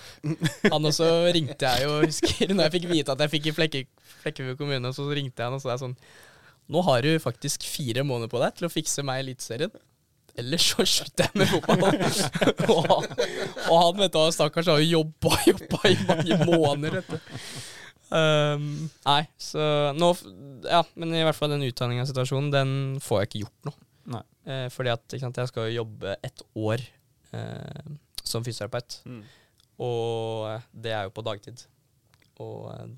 Han 0.72 0.90
også 0.90 1.08
ringte 1.34 1.66
jeg 1.66 1.86
jo, 1.86 1.96
husker 2.04 2.52
når 2.54 2.68
jeg 2.68 2.74
fikk 2.76 2.90
vite 2.92 3.14
at 3.14 3.24
jeg 3.24 3.32
fikk 3.32 3.48
i 3.50 3.54
Flekke, 3.56 3.86
Flekkefjord 4.22 4.60
kommune, 4.60 4.92
så 4.94 5.06
ringte 5.10 5.42
jeg 5.42 5.50
han 5.50 5.58
og 5.58 5.64
så 5.64 5.74
er 5.74 5.80
sånn 5.82 5.96
Nå 6.72 6.80
har 6.86 7.02
du 7.04 7.10
faktisk 7.20 7.64
fire 7.66 8.04
måneder 8.06 8.30
på 8.30 8.40
deg 8.40 8.54
til 8.56 8.68
å 8.68 8.70
fikse 8.72 9.02
meg 9.04 9.18
i 9.18 9.24
Eliteserien. 9.26 9.72
Ellers 10.38 10.64
så 10.70 10.86
slutter 10.88 11.26
jeg 11.26 11.40
med 11.42 11.50
fotball. 11.50 11.82
og, 12.72 12.92
og 13.66 13.76
han, 13.76 13.98
vet 13.98 14.14
du, 14.14 14.20
stakkars, 14.32 14.70
har 14.70 14.80
jo 14.80 15.02
jobba 15.02 15.42
jobba 15.50 15.80
i 15.90 15.96
mange 16.06 16.38
måneder, 16.46 17.02
vet 17.02 17.10
du. 17.12 17.36
Um, 18.12 18.64
nei, 19.06 19.22
så 19.40 19.64
nå 19.96 20.10
Ja, 20.68 20.82
men 21.00 21.14
i 21.16 21.22
hvert 21.24 21.36
fall 21.36 21.54
den 21.54 21.64
utdanningssituasjonen, 21.64 22.50
den 22.52 22.72
får 23.02 23.22
jeg 23.22 23.30
ikke 23.30 23.42
gjort 23.46 23.68
nå. 23.68 23.74
Nei. 24.12 24.24
Eh, 24.42 24.66
fordi 24.74 24.90
at 24.92 25.14
sant, 25.20 25.38
jeg 25.38 25.50
skal 25.50 25.68
jo 25.68 25.82
jobbe 25.82 26.16
et 26.26 26.42
år 26.58 26.82
eh, 27.36 27.92
som 28.22 28.44
fysioterapeut. 28.46 29.00
Mm. 29.06 29.22
Og 29.82 30.60
det 30.84 30.92
er 30.94 31.08
jo 31.08 31.14
på 31.16 31.24
dagtid. 31.26 31.64
Og 32.42 32.68
eh, 32.74 32.90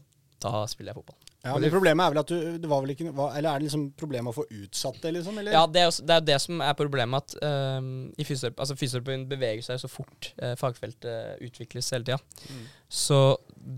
da 0.44 0.64
spiller 0.70 0.92
jeg 0.92 1.00
fotball. 1.00 1.20
Ja, 1.44 1.58
men 1.60 1.68
Problemet 1.68 2.00
er 2.06 2.12
vel 2.14 2.20
at 2.22 2.30
du 2.32 2.36
det 2.56 2.68
var 2.70 2.80
vel 2.80 2.94
ikke, 2.94 3.10
Eller 3.12 3.50
er 3.50 3.60
det 3.60 3.66
liksom 3.66 3.82
problemet 4.00 4.32
å 4.32 4.36
få 4.38 4.46
utsatt 4.62 4.96
det, 5.02 5.10
liksom? 5.18 5.36
Eller? 5.42 5.52
Ja, 5.52 5.66
det 5.68 5.82
er, 5.82 5.90
jo- 5.90 6.06
det 6.08 6.14
er 6.16 6.24
det 6.24 6.38
som 6.40 6.62
er 6.64 6.76
problemet, 6.78 7.20
at 7.20 7.44
um, 7.44 7.90
i 8.16 8.24
fysioterapi, 8.24 8.62
altså 8.64 8.76
fysioterapeuten 8.80 9.26
beveger 9.28 9.66
seg 9.66 9.82
så 9.82 9.90
fort. 9.92 10.30
uh, 10.40 10.54
fagfeltet 10.56 11.42
utvikles 11.44 11.90
hele 11.92 12.08
tida. 12.08 12.16
Mm. 12.48 12.62
Så 12.88 13.18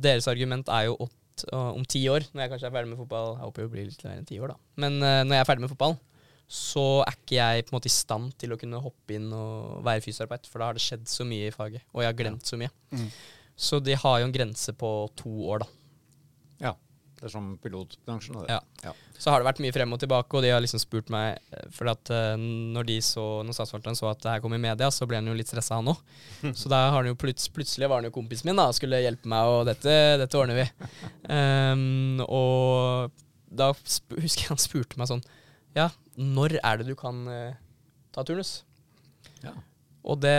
deres 0.06 0.28
argument 0.30 0.70
er 0.70 0.86
jo 0.86 0.94
åt, 1.08 1.46
uh, 1.50 1.72
om 1.74 1.82
ti 1.84 2.04
år, 2.12 2.28
når 2.30 2.44
jeg 2.46 2.54
kanskje 2.54 2.70
er 2.70 2.76
ferdig 2.78 2.92
med 2.92 3.00
fotball 3.02 3.32
Jeg 3.34 3.44
håper 3.48 3.66
jo 3.66 3.72
blir 3.74 3.90
litt 3.90 4.04
mer 4.06 4.20
enn 4.20 4.30
ti 4.30 4.38
år, 4.38 4.54
da. 4.54 4.58
Men 4.86 5.00
uh, 5.02 5.22
når 5.26 5.34
jeg 5.34 5.42
er 5.42 5.50
ferdig 5.50 5.66
med 5.66 5.74
fotball, 5.74 5.98
så 6.46 6.84
er 7.02 7.16
ikke 7.16 7.38
jeg 7.40 7.64
på 7.66 7.72
en 7.72 7.76
måte 7.80 7.90
i 7.90 7.94
stand 7.94 8.34
til 8.38 8.54
å 8.54 8.58
kunne 8.60 8.82
hoppe 8.82 9.16
inn 9.16 9.26
og 9.34 9.80
være 9.86 10.04
fysioterapeut, 10.04 10.46
for 10.50 10.62
da 10.62 10.68
har 10.70 10.78
det 10.78 10.84
skjedd 10.84 11.08
så 11.10 11.26
mye 11.26 11.48
i 11.48 11.54
faget, 11.54 11.82
og 11.90 12.04
jeg 12.04 12.12
har 12.12 12.20
glemt 12.20 12.46
så 12.46 12.58
mye. 12.60 12.70
Mm. 12.94 13.08
Så 13.56 13.80
de 13.82 13.96
har 13.98 14.20
jo 14.20 14.28
en 14.28 14.34
grense 14.34 14.74
på 14.78 14.90
to 15.18 15.32
år, 15.50 15.64
da. 15.64 15.72
Ja. 16.68 16.74
Det 17.16 17.24
er 17.24 17.32
som 17.32 17.48
pilotbransjen. 17.64 18.36
Det. 18.44 18.58
Ja. 18.84 18.92
Så 19.16 19.32
har 19.32 19.40
det 19.40 19.48
vært 19.48 19.60
mye 19.64 19.72
frem 19.72 19.94
og 19.96 20.00
tilbake, 20.02 20.36
og 20.36 20.44
de 20.44 20.50
har 20.52 20.60
liksom 20.60 20.82
spurt 20.82 21.08
meg 21.12 21.38
eh, 21.56 21.62
For 21.72 21.88
at 21.88 22.10
eh, 22.12 22.34
når 22.36 22.88
de 22.90 22.96
så 23.00 23.24
Når 23.40 23.56
statsforvalteren 23.56 23.96
så 23.96 24.10
at 24.10 24.20
det 24.20 24.34
her 24.34 24.42
kom 24.44 24.52
i 24.52 24.60
media, 24.60 24.90
så 24.92 25.08
ble 25.08 25.22
han 25.22 25.30
jo 25.30 25.36
litt 25.38 25.48
stressa, 25.48 25.78
han 25.80 25.88
òg. 25.94 26.02
Så 26.60 26.68
da 26.68 26.82
har 26.90 26.98
han 26.98 27.08
jo 27.08 27.16
plutselig, 27.16 27.54
plutselig 27.56 27.88
var 27.88 28.02
han 28.02 28.10
jo 28.10 28.14
kompisen 28.18 28.50
min 28.50 28.60
da 28.60 28.68
og 28.68 28.76
skulle 28.76 29.00
hjelpe 29.00 29.32
meg, 29.32 29.48
og 29.48 29.64
dette, 29.70 29.96
dette 30.20 30.36
ordner 30.36 30.60
vi. 30.60 30.68
Um, 31.32 32.20
og 32.42 33.16
da 33.48 33.70
husker 33.72 34.44
jeg 34.44 34.52
han 34.52 34.60
spurte 34.60 35.00
meg 35.00 35.08
sånn 35.08 35.24
Ja, 35.76 35.90
når 36.16 36.58
er 36.62 36.80
det 36.80 36.88
du 36.88 36.96
kan 36.98 37.24
uh, 37.28 37.56
ta 38.14 38.24
turnus? 38.26 38.62
Ja. 39.44 39.52
Og 40.06 40.20
det 40.22 40.36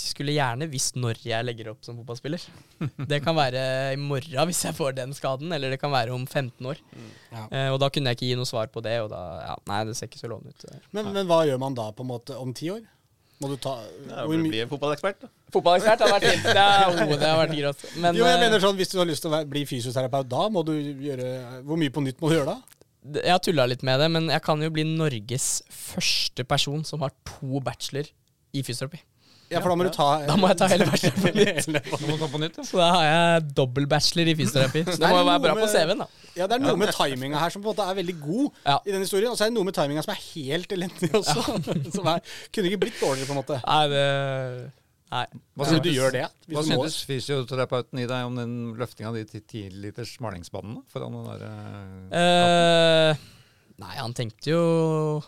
skulle 0.00 0.32
gjerne 0.32 0.64
visst 0.72 0.96
når 0.96 1.18
jeg 1.20 1.44
legger 1.44 1.68
opp 1.74 1.82
som 1.84 1.98
fotballspiller. 2.00 2.40
Det 3.10 3.18
kan 3.20 3.36
være 3.36 3.92
i 3.92 3.98
morgen 4.00 4.48
hvis 4.48 4.62
jeg 4.64 4.76
får 4.78 4.96
den 4.96 5.12
skaden, 5.12 5.52
eller 5.52 5.74
det 5.74 5.78
kan 5.82 5.92
være 5.92 6.14
om 6.16 6.24
15 6.24 6.70
år. 6.70 6.80
Ja. 7.28 7.42
Eh, 7.44 7.68
og 7.74 7.76
da 7.82 7.90
kunne 7.92 8.08
jeg 8.08 8.16
ikke 8.16 8.30
gi 8.30 8.38
noe 8.40 8.48
svar 8.48 8.72
på 8.72 8.80
det, 8.84 8.94
og 9.04 9.10
da 9.12 9.20
ja, 9.42 9.58
Nei, 9.68 9.82
det 9.90 9.98
ser 9.98 10.08
ikke 10.08 10.22
så 10.22 10.32
lovende 10.32 10.56
ut. 10.56 10.64
Men, 10.96 11.12
men 11.12 11.28
hva 11.28 11.42
gjør 11.44 11.60
man 11.60 11.76
da 11.76 11.90
på 11.92 12.06
en 12.06 12.12
måte 12.14 12.40
om 12.40 12.56
ti 12.56 12.72
år? 12.72 12.80
Må 13.42 13.50
du 13.52 13.58
ta 13.60 13.76
Ja, 13.82 14.22
hvor 14.24 14.32
bli, 14.32 14.46
mye- 14.46 14.54
bli 14.54 14.66
fotballekspert, 14.70 15.26
da. 15.26 15.32
Fotballekspert 15.52 16.06
har 16.06 16.12
vært 16.14 16.28
fint. 16.30 16.44
Det, 16.48 16.56
er, 16.56 16.84
oh, 16.94 17.12
det 17.12 17.28
har 17.28 17.40
vært 17.42 17.56
grått. 17.58 17.84
Men 18.00 18.16
Jo, 18.16 18.24
jeg 18.24 18.38
eh, 18.38 18.44
mener 18.46 18.64
sånn, 18.64 18.78
Hvis 18.80 18.94
du 18.94 19.00
har 19.02 19.08
lyst 19.12 19.26
til 19.26 19.34
å 19.34 19.42
bli 19.52 19.66
fysioterapeut, 19.68 20.30
da 20.32 20.46
må 20.54 20.62
du 20.64 20.72
gjøre 20.80 21.34
Hvor 21.68 21.80
mye 21.84 21.92
på 21.92 22.04
nytt 22.06 22.22
må 22.22 22.32
du 22.32 22.38
gjøre 22.38 22.54
da? 22.54 22.78
Jeg 23.02 23.32
har 23.32 23.40
tulla 23.42 23.64
litt 23.66 23.82
med 23.86 23.98
det, 24.00 24.10
men 24.14 24.28
jeg 24.30 24.42
kan 24.46 24.60
jo 24.62 24.68
bli 24.70 24.84
Norges 24.86 25.62
første 25.74 26.44
person 26.46 26.84
som 26.86 27.02
har 27.02 27.10
to 27.26 27.58
bachelor 27.64 28.06
i 28.54 28.62
fysioterapi. 28.62 29.00
Ja, 29.52 29.60
for 29.60 29.68
da 29.68 29.76
må 29.76 29.84
du 29.84 29.90
ta 29.92 30.04
Da 30.24 30.32
må 30.40 30.48
jeg 30.48 30.56
ta 30.62 30.66
hele 30.70 30.86
bacheloren 30.88 31.20
på 31.20 31.32
nytt. 31.36 31.66
Du 32.00 32.06
må 32.08 32.14
ta 32.16 32.28
på 32.32 32.38
nytt, 32.40 32.54
ja. 32.56 32.64
Så 32.64 32.78
da 32.80 32.86
har 32.94 33.02
jeg 33.04 33.42
dobbel 33.58 33.84
bachelor 33.90 34.30
i 34.32 34.34
fysioterapi. 34.38 34.84
Så 34.94 34.96
det 35.02 35.10
må 35.12 35.18
jo 35.18 35.26
være 35.28 35.42
bra 35.44 35.50
bra 35.50 35.54
på 35.58 35.66
med- 35.66 35.74
CV-en, 35.74 36.00
da. 36.04 36.06
Ja, 36.38 36.46
det 36.48 36.56
er 36.56 36.62
noe 36.64 36.78
med 36.80 36.94
timinga 36.96 37.36
her 37.42 37.52
som 37.52 37.60
på 37.60 37.68
en 37.68 37.74
måte 37.74 37.84
er 37.90 37.98
veldig 37.98 38.14
god 38.22 38.46
Ja. 38.64 38.78
i 38.86 38.94
den 38.94 39.02
historien. 39.04 39.28
Og 39.28 39.36
så 39.36 39.44
er 39.44 39.50
det 39.52 39.56
noe 39.58 39.68
med 39.68 39.76
timinga 39.76 40.04
som 40.06 40.14
er 40.14 40.22
helt 40.30 40.72
elendig 40.72 41.10
også. 41.20 41.44
Som 41.98 42.08
er, 42.08 42.22
kunne 42.54 42.70
ikke 42.70 42.80
blitt 42.86 42.96
dårligere, 43.02 43.28
på 43.28 43.34
en 43.36 43.42
måte. 43.42 43.58
Nei, 43.66 43.82
det 43.92 44.06
Nei. 45.12 45.26
Hva 45.58 45.66
Hvis 45.68 45.84
du 45.84 45.90
gjør 45.92 46.14
det. 46.14 46.24
Hva 46.48 46.62
du 46.64 46.70
syntes 46.70 47.02
fysioterapeuten 47.08 48.00
i 48.00 48.08
deg 48.08 48.30
om 48.30 48.38
den 48.38 48.56
løftinga 48.80 49.12
di 49.12 49.26
til 49.28 49.44
10 49.44 49.76
liters 49.84 50.16
malingsbanen 50.24 50.80
foran 50.92 51.18
den 51.18 51.28
derre 51.28 51.50
Eh, 52.16 53.20
nei, 53.82 53.92
han 53.98 54.14
tenkte 54.16 54.54
jo 54.54 54.62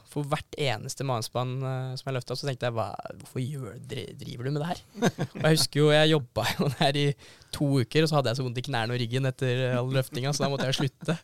For 0.09 0.24
hvert 0.31 0.56
eneste 0.56 1.05
malingsband 1.05 1.66
eh, 1.69 1.93
som 2.01 2.09
jeg 2.09 2.16
løfta, 2.16 2.36
så 2.39 2.48
tenkte 2.48 2.70
jeg 2.70 2.77
hva, 2.78 2.89
hvorfor 3.20 3.44
gjør, 3.44 3.77
driver 3.85 4.48
du 4.48 4.55
med 4.55 4.65
det 4.65 4.70
her? 4.73 4.82
Og 5.35 5.44
jeg 5.44 5.59
husker 5.59 5.82
jo 5.82 5.93
jeg 5.93 6.12
jobba 6.15 6.48
jo 6.55 6.73
der 6.78 7.01
i 7.02 7.06
to 7.55 7.69
uker, 7.85 8.02
og 8.02 8.09
så 8.11 8.19
hadde 8.19 8.32
jeg 8.32 8.40
så 8.40 8.48
vondt 8.48 8.65
i 8.65 8.66
knærne 8.66 8.97
og 8.97 9.05
ryggen 9.05 9.28
etter 9.31 9.61
all 9.77 9.93
løftinga, 9.94 10.32
så 10.35 10.47
da 10.47 10.48
måtte 10.51 10.73
jeg 10.73 10.81
slutte. 10.81 11.19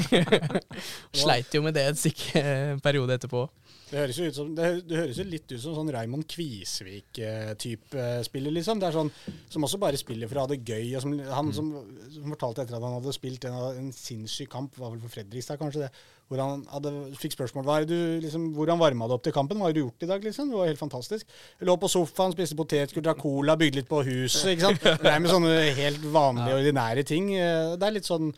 Sleit 1.24 1.56
jo 1.56 1.64
med 1.64 1.74
det 1.74 1.88
en 1.88 1.98
sikker 1.98 2.52
en 2.76 2.84
periode 2.84 3.16
etterpå. 3.16 3.48
Det 3.94 4.00
høres 4.02 4.16
jo 4.18 4.24
ut 4.26 4.34
som, 4.34 4.48
det, 4.58 4.68
det 4.90 4.96
høres 4.98 5.18
jo 5.20 5.24
litt 5.30 5.52
ut 5.54 5.60
som 5.62 5.74
sånn 5.76 5.90
Raymond 5.94 6.24
Kvisvik-type 6.26 8.06
spiller, 8.26 8.50
liksom. 8.54 8.80
Det 8.82 8.88
er 8.88 8.96
sånn, 8.96 9.10
Som 9.52 9.66
også 9.68 9.78
bare 9.78 9.98
spiller 10.00 10.26
for 10.30 10.40
å 10.40 10.44
ha 10.44 10.50
det 10.50 10.60
gøy. 10.66 10.88
Som, 11.02 11.14
han 11.28 11.52
som, 11.54 11.68
som 12.10 12.32
fortalte 12.34 12.64
etter 12.64 12.74
at 12.78 12.82
han 12.84 12.96
hadde 12.98 13.14
spilt 13.14 13.46
en, 13.48 13.54
en 13.84 13.92
sinnssyk 13.94 14.50
kamp, 14.52 14.74
var 14.80 14.90
vel 14.94 15.02
for 15.04 15.14
Fredrikstad, 15.14 15.60
kanskje 15.60 15.84
det, 15.84 15.90
hvor 16.30 16.40
han 16.40 16.62
hadde, 16.72 16.90
fikk 17.20 17.36
spørsmål 17.36 17.66
hva 17.68 17.78
er 17.82 17.88
du, 17.90 17.96
liksom, 18.24 18.48
hvordan 18.56 18.80
varma 18.80 19.06
du 19.10 19.14
opp 19.18 19.24
til 19.26 19.34
kampen. 19.36 19.60
Hva 19.60 19.68
har 19.70 19.76
du 19.76 19.82
gjort 19.84 20.06
i 20.06 20.10
dag? 20.10 20.24
liksom? 20.24 20.50
Det 20.50 20.58
var 20.58 20.70
helt 20.72 20.80
fantastisk. 20.82 21.28
Jeg 21.60 21.68
lå 21.68 21.76
på 21.84 21.90
sofaen, 21.92 22.34
spiste 22.34 22.58
potetgull, 22.58 23.04
drakk 23.06 23.20
cola, 23.22 23.54
bygde 23.60 23.82
litt 23.82 23.90
på 23.90 24.02
huset. 24.08 24.54
ikke 24.54 24.70
sant? 24.70 24.82
Det 25.04 25.12
er 25.12 25.20
med 25.22 25.30
sånne 25.32 25.54
helt 25.78 26.08
vanlige, 26.14 26.58
ordinære 26.62 27.06
ting. 27.06 27.30
Eh, 27.36 27.76
Det 27.78 27.86
er 27.90 27.96
litt 28.00 28.08
sånn. 28.10 28.32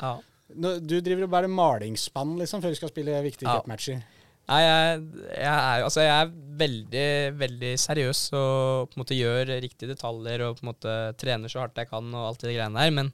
Du 0.57 0.95
driver 1.03 1.25
og 1.27 1.33
bærer 1.33 1.51
malingsspann 1.51 2.37
liksom, 2.43 2.61
før 2.63 2.75
du 2.75 2.79
skal 2.79 2.93
spille 2.93 3.17
viktige 3.25 3.49
Ja. 3.49 3.57
cupmatcher. 3.63 4.03
Nei, 4.47 4.61
jeg, 4.63 4.99
jeg, 5.33 5.53
er, 5.53 5.83
altså 5.83 6.05
jeg 6.05 6.13
er 6.15 6.35
veldig, 6.61 7.07
veldig 7.41 7.73
seriøs 7.83 8.21
og 8.39 8.91
på 8.93 8.95
en 8.95 9.03
måte 9.03 9.19
gjør 9.19 9.51
riktige 9.65 9.91
detaljer 9.91 10.45
og 10.47 10.59
på 10.59 10.65
en 10.65 10.71
måte 10.71 10.95
trener 11.19 11.51
så 11.51 11.65
hardt 11.65 11.81
jeg 11.81 11.91
kan 11.91 12.13
og 12.13 12.29
alt 12.29 12.45
det 12.45 12.55
greiene 12.55 12.79
der, 12.85 12.95
men 12.95 13.11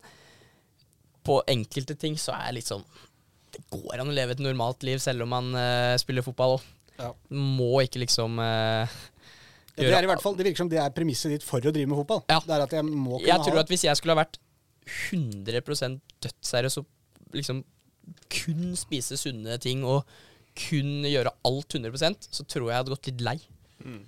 på 1.25 1.39
enkelte 1.49 1.97
ting 1.97 2.19
så 2.21 2.35
er 2.37 2.51
jeg 2.51 2.59
litt 2.59 2.69
sånn 2.69 2.85
Det 3.55 3.63
går 3.73 4.03
an 4.03 4.11
å 4.11 4.17
leve 4.17 4.35
et 4.37 4.43
normalt 4.45 4.85
liv 4.85 5.01
selv 5.01 5.25
om 5.25 5.33
man 5.33 5.53
uh, 5.55 5.95
spiller 6.01 6.25
fotball 6.27 6.59
òg. 6.59 6.69
Ja. 6.99 7.11
Må 7.33 7.81
ikke 7.81 8.03
liksom 8.03 8.37
Ja, 8.37 8.85
det 9.79 9.89
er 9.89 10.05
i 10.05 10.11
hvert 10.11 10.23
fall, 10.23 10.37
det 10.37 10.45
virker 10.45 10.67
som 10.67 10.71
det 10.71 10.83
er 10.83 10.93
premisset 10.93 11.33
ditt 11.33 11.47
for 11.47 11.65
å 11.65 11.73
drive 11.73 11.89
med 11.89 11.97
fotball. 12.03 12.21
Ja. 12.29 12.43
Det 12.45 12.59
er 12.59 12.67
at 12.67 12.75
jeg 12.77 12.85
må 12.85 13.17
kunne 13.17 13.31
Jeg 13.31 13.47
tror 13.47 13.63
at 13.63 13.73
hvis 13.73 13.87
jeg 13.89 13.99
skulle 13.99 14.19
ha 14.19 14.21
vært 14.21 14.37
100% 14.85 16.03
dødsseriøs 16.27 16.77
og 16.83 17.39
liksom 17.39 17.63
kun 18.33 18.77
spise 18.77 19.17
sunne 19.17 19.57
ting 19.63 19.87
og 19.87 20.05
kun 20.59 21.07
gjøre 21.09 21.33
alt 21.49 21.77
100% 21.79 22.29
så 22.29 22.45
tror 22.45 22.66
jeg 22.69 22.74
jeg 22.74 22.83
hadde 22.83 22.95
gått 22.95 23.11
litt 23.11 23.24
lei. 23.27 23.39
Mm. 23.83 24.03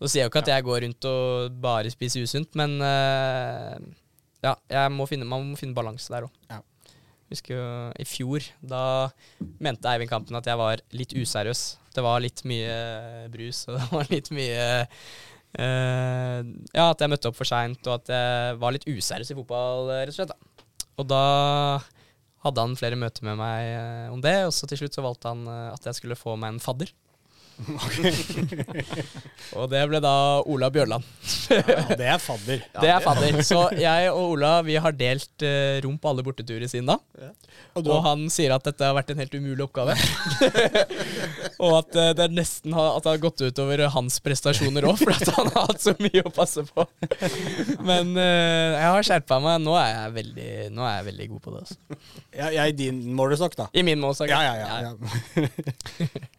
Så 0.00 0.08
sier 0.08 0.22
jeg 0.22 0.28
jo 0.28 0.32
ikke 0.32 0.42
at 0.46 0.52
jeg 0.54 0.64
går 0.64 0.82
rundt 0.86 1.06
og 1.10 1.56
bare 1.60 1.92
spiser 1.92 2.24
usunt, 2.24 2.54
men 2.56 2.78
uh, 2.80 3.76
ja, 4.40 4.54
jeg 4.72 4.92
må 4.94 5.06
finne, 5.10 5.28
man 5.28 5.50
må 5.50 5.58
finne 5.60 5.76
balanse 5.76 6.12
der 6.12 6.28
òg. 6.28 6.38
Ja. 6.48 6.62
Husker 7.30 7.54
jo 7.54 7.66
i 8.00 8.06
fjor, 8.08 8.46
da 8.58 8.82
mente 9.62 9.90
Eivind 9.92 10.10
Kampen 10.10 10.38
at 10.38 10.48
jeg 10.48 10.58
var 10.58 10.80
litt 10.96 11.12
useriøs. 11.14 11.60
Det 11.94 12.02
var 12.02 12.22
litt 12.24 12.40
mye 12.48 12.78
brus, 13.30 13.66
og 13.68 13.76
det 13.78 13.90
var 13.92 14.10
litt 14.10 14.32
mye 14.34 14.64
uh, 15.60 16.40
ja, 16.40 16.88
at 16.88 17.04
jeg 17.04 17.12
møtte 17.12 17.30
opp 17.30 17.38
for 17.38 17.50
seint, 17.50 17.84
og 17.84 18.00
at 18.00 18.14
jeg 18.14 18.58
var 18.64 18.74
litt 18.74 18.88
useriøs 18.88 19.34
i 19.34 19.38
fotball, 19.38 19.92
eh, 19.92 20.04
rett 20.06 20.14
og 20.14 20.18
slett. 20.22 20.32
da. 20.32 20.86
Og 21.00 21.08
da 21.08 21.24
hadde 22.44 22.64
han 22.64 22.76
flere 22.78 22.98
møter 23.00 23.26
med 23.26 23.38
meg 23.40 23.68
eh, 23.74 24.08
om 24.12 24.22
det, 24.24 24.36
og 24.48 24.54
så 24.56 24.68
til 24.68 24.80
slutt 24.82 24.96
så 24.96 25.04
valgte 25.04 25.32
han 25.32 25.44
eh, 25.50 25.68
at 25.74 25.88
jeg 25.90 25.98
skulle 25.98 26.18
få 26.18 26.36
meg 26.40 26.54
en 26.54 26.62
fadder. 26.62 26.92
og 29.58 29.66
det 29.70 29.80
ble 29.90 30.00
da 30.02 30.14
Ola 30.48 30.70
Bjørland. 30.72 31.04
Ja, 31.52 31.82
det 31.98 32.06
er 32.08 32.20
fadder. 32.22 32.62
det 32.82 32.90
er 32.92 33.02
fadder. 33.04 33.40
Så 33.46 33.60
jeg 33.76 34.10
og 34.12 34.36
Ola 34.36 34.52
vi 34.66 34.78
har 34.80 34.96
delt 34.96 35.44
uh, 35.44 35.80
rom 35.84 35.98
på 36.00 36.10
alle 36.10 36.24
borteturer 36.26 36.70
siden 36.70 36.90
da. 36.90 36.98
Og 37.76 37.86
Og 37.86 38.00
han 38.06 38.24
sier 38.32 38.54
at 38.54 38.64
dette 38.66 38.86
har 38.86 38.96
vært 38.96 39.12
en 39.12 39.20
helt 39.22 39.34
umulig 39.36 39.64
oppgave. 39.66 39.94
og 41.64 41.76
at 41.82 41.98
uh, 41.98 42.10
det 42.16 42.30
nesten 42.32 42.74
har, 42.76 42.96
at 42.96 43.06
det 43.06 43.14
har 43.14 43.22
gått 43.26 43.44
utover 43.44 43.84
hans 43.94 44.18
prestasjoner 44.24 44.88
òg, 44.88 44.96
for 45.02 45.14
at 45.14 45.34
han 45.36 45.52
har 45.52 45.70
hatt 45.70 45.84
så 45.84 45.94
mye 46.00 46.24
å 46.24 46.34
passe 46.34 46.64
på. 46.70 46.86
Men 47.84 48.16
uh, 48.16 48.24
jeg 48.24 48.88
har 48.88 49.08
skjerpa 49.12 49.40
meg. 49.44 49.60
Nå 49.66 49.76
er 49.78 49.92
jeg 49.92 50.16
veldig, 50.18 50.50
nå 50.74 50.88
er 50.88 50.98
jeg 50.98 51.08
veldig 51.12 51.30
god 51.34 51.46
på 51.46 51.54
det. 51.54 51.62
Altså. 51.66 51.80
er 52.50 52.60
i 52.64 52.76
din 52.76 53.04
målestokk, 53.16 53.58
da. 53.60 53.70
I 53.76 53.86
min 53.86 54.00
målestokk. 54.02 54.32
Ja, 54.32 54.42
ja, 54.48 54.56
ja. 54.64 54.92
ja. 54.92 56.36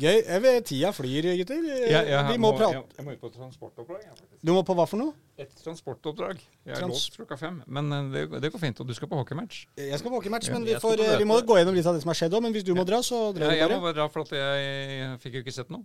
Gøy. 0.00 0.16
Jeg 0.26 0.42
vet, 0.42 0.64
tida 0.66 0.90
flyr, 0.92 1.28
gutter. 1.38 1.66
Ja, 1.90 2.00
ja, 2.08 2.22
Vi 2.32 2.38
må 2.38 2.50
må, 2.50 2.58
prate. 2.58 2.72
jeg, 2.80 2.84
jeg 2.98 3.04
må 3.06 3.12
ut 3.14 3.20
på 3.22 3.28
et 3.30 3.36
transportoppdrag. 3.38 4.00
jeg. 4.02 4.28
Du 4.42 4.52
må 4.56 4.62
på 4.66 4.74
hva 4.74 4.86
for 4.90 4.98
noe? 4.98 5.14
Et 5.38 5.50
transportoppdrag. 5.62 6.38
Jeg 6.64 6.74
er 6.74 6.80
Trans- 6.80 6.90
låst 6.94 7.16
klokka 7.18 7.38
fem. 7.38 7.62
Men 7.66 7.92
eh, 7.92 8.08
det, 8.14 8.40
det 8.42 8.52
går 8.54 8.62
fint. 8.62 8.80
Og 8.80 8.86
du 8.88 8.94
skal 8.94 9.08
på 9.10 9.16
hockeymatch. 9.20 9.64
Jeg 9.78 9.98
skal 9.98 10.10
på 10.10 10.16
hockeymatch, 10.18 10.48
Ja, 10.50 10.54
men 10.58 10.64
vi, 10.66 10.74
får, 10.82 11.00
eh, 11.04 11.18
vi 11.18 11.28
må 11.28 11.38
gå 11.46 11.58
gjennom 11.60 11.74
litt 11.78 11.86
av 11.86 11.94
det 11.94 12.02
som 12.02 12.10
har 12.10 12.18
skjedd 12.18 12.34
òg. 12.34 12.42
Men 12.46 12.52
hvis 12.56 12.66
du 12.66 12.74
må 12.74 12.84
dra, 12.88 12.98
så 13.06 13.28
drar 13.36 13.50
Jeg, 13.54 13.60
du 13.60 13.62
jeg 13.62 13.70
må 13.70 13.80
bare. 13.80 13.92
bare 13.92 13.98
dra, 14.02 14.08
for 14.10 14.26
at 14.26 14.34
jeg 14.34 15.18
fikk 15.22 15.38
jo 15.40 15.44
ikke 15.46 15.54
sett 15.62 15.70
noe. 15.74 15.84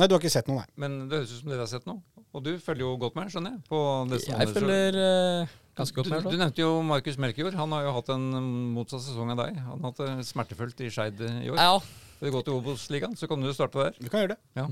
Nei, 0.00 0.06
du 0.08 0.14
har 0.16 0.22
ikke 0.22 0.32
sett 0.32 0.46
noe, 0.48 0.62
nei. 0.62 0.68
Men 0.80 0.94
det 1.10 1.18
høres 1.20 1.32
ut 1.34 1.40
som 1.42 1.50
dere 1.52 1.66
har 1.66 1.68
sett 1.68 1.84
noe. 1.84 2.00
Og 2.32 2.40
du 2.46 2.54
følger 2.64 2.80
jo 2.86 2.94
godt 2.96 3.14
med, 3.18 3.28
skjønner 3.28 3.58
jeg. 3.58 3.64
På 3.68 3.80
det 4.08 4.22
som 4.24 4.38
Jeg 4.40 4.48
følger 4.56 4.96
uh, 4.96 5.50
ganske 5.76 5.98
godt 5.98 6.08
du, 6.08 6.12
med. 6.14 6.22
du 6.24 6.32
i 6.32 6.40
nevnte 6.40 6.62
jo 6.64 6.70
Markus 6.88 7.18
Melkejord. 7.20 7.58
Han 7.60 7.74
har 7.76 7.84
jo 7.84 7.92
hatt 7.98 8.08
en 8.14 8.24
motsatt 8.72 9.04
sesong 9.04 9.34
av 9.34 9.42
deg. 9.44 9.58
Han 9.60 9.84
har 9.84 9.92
hatt 9.92 10.00
det 10.00 10.24
smertefullt 10.30 10.80
i 10.80 10.88
Skeid 10.88 11.20
i 11.20 11.50
år. 11.52 11.60
Ja, 11.60 11.74
Vil 12.22 12.30
du 12.30 12.36
gå 12.36 12.42
til 12.46 12.54
Obos-ligaen, 12.60 13.16
så 13.18 13.26
kan 13.28 13.42
du 13.42 13.50
starte 13.52 13.82
der. 13.82 13.96
Du 13.98 14.06
kan 14.08 14.22
gjøre 14.22 14.36
det. 14.36 14.40
Ja. 14.54 14.68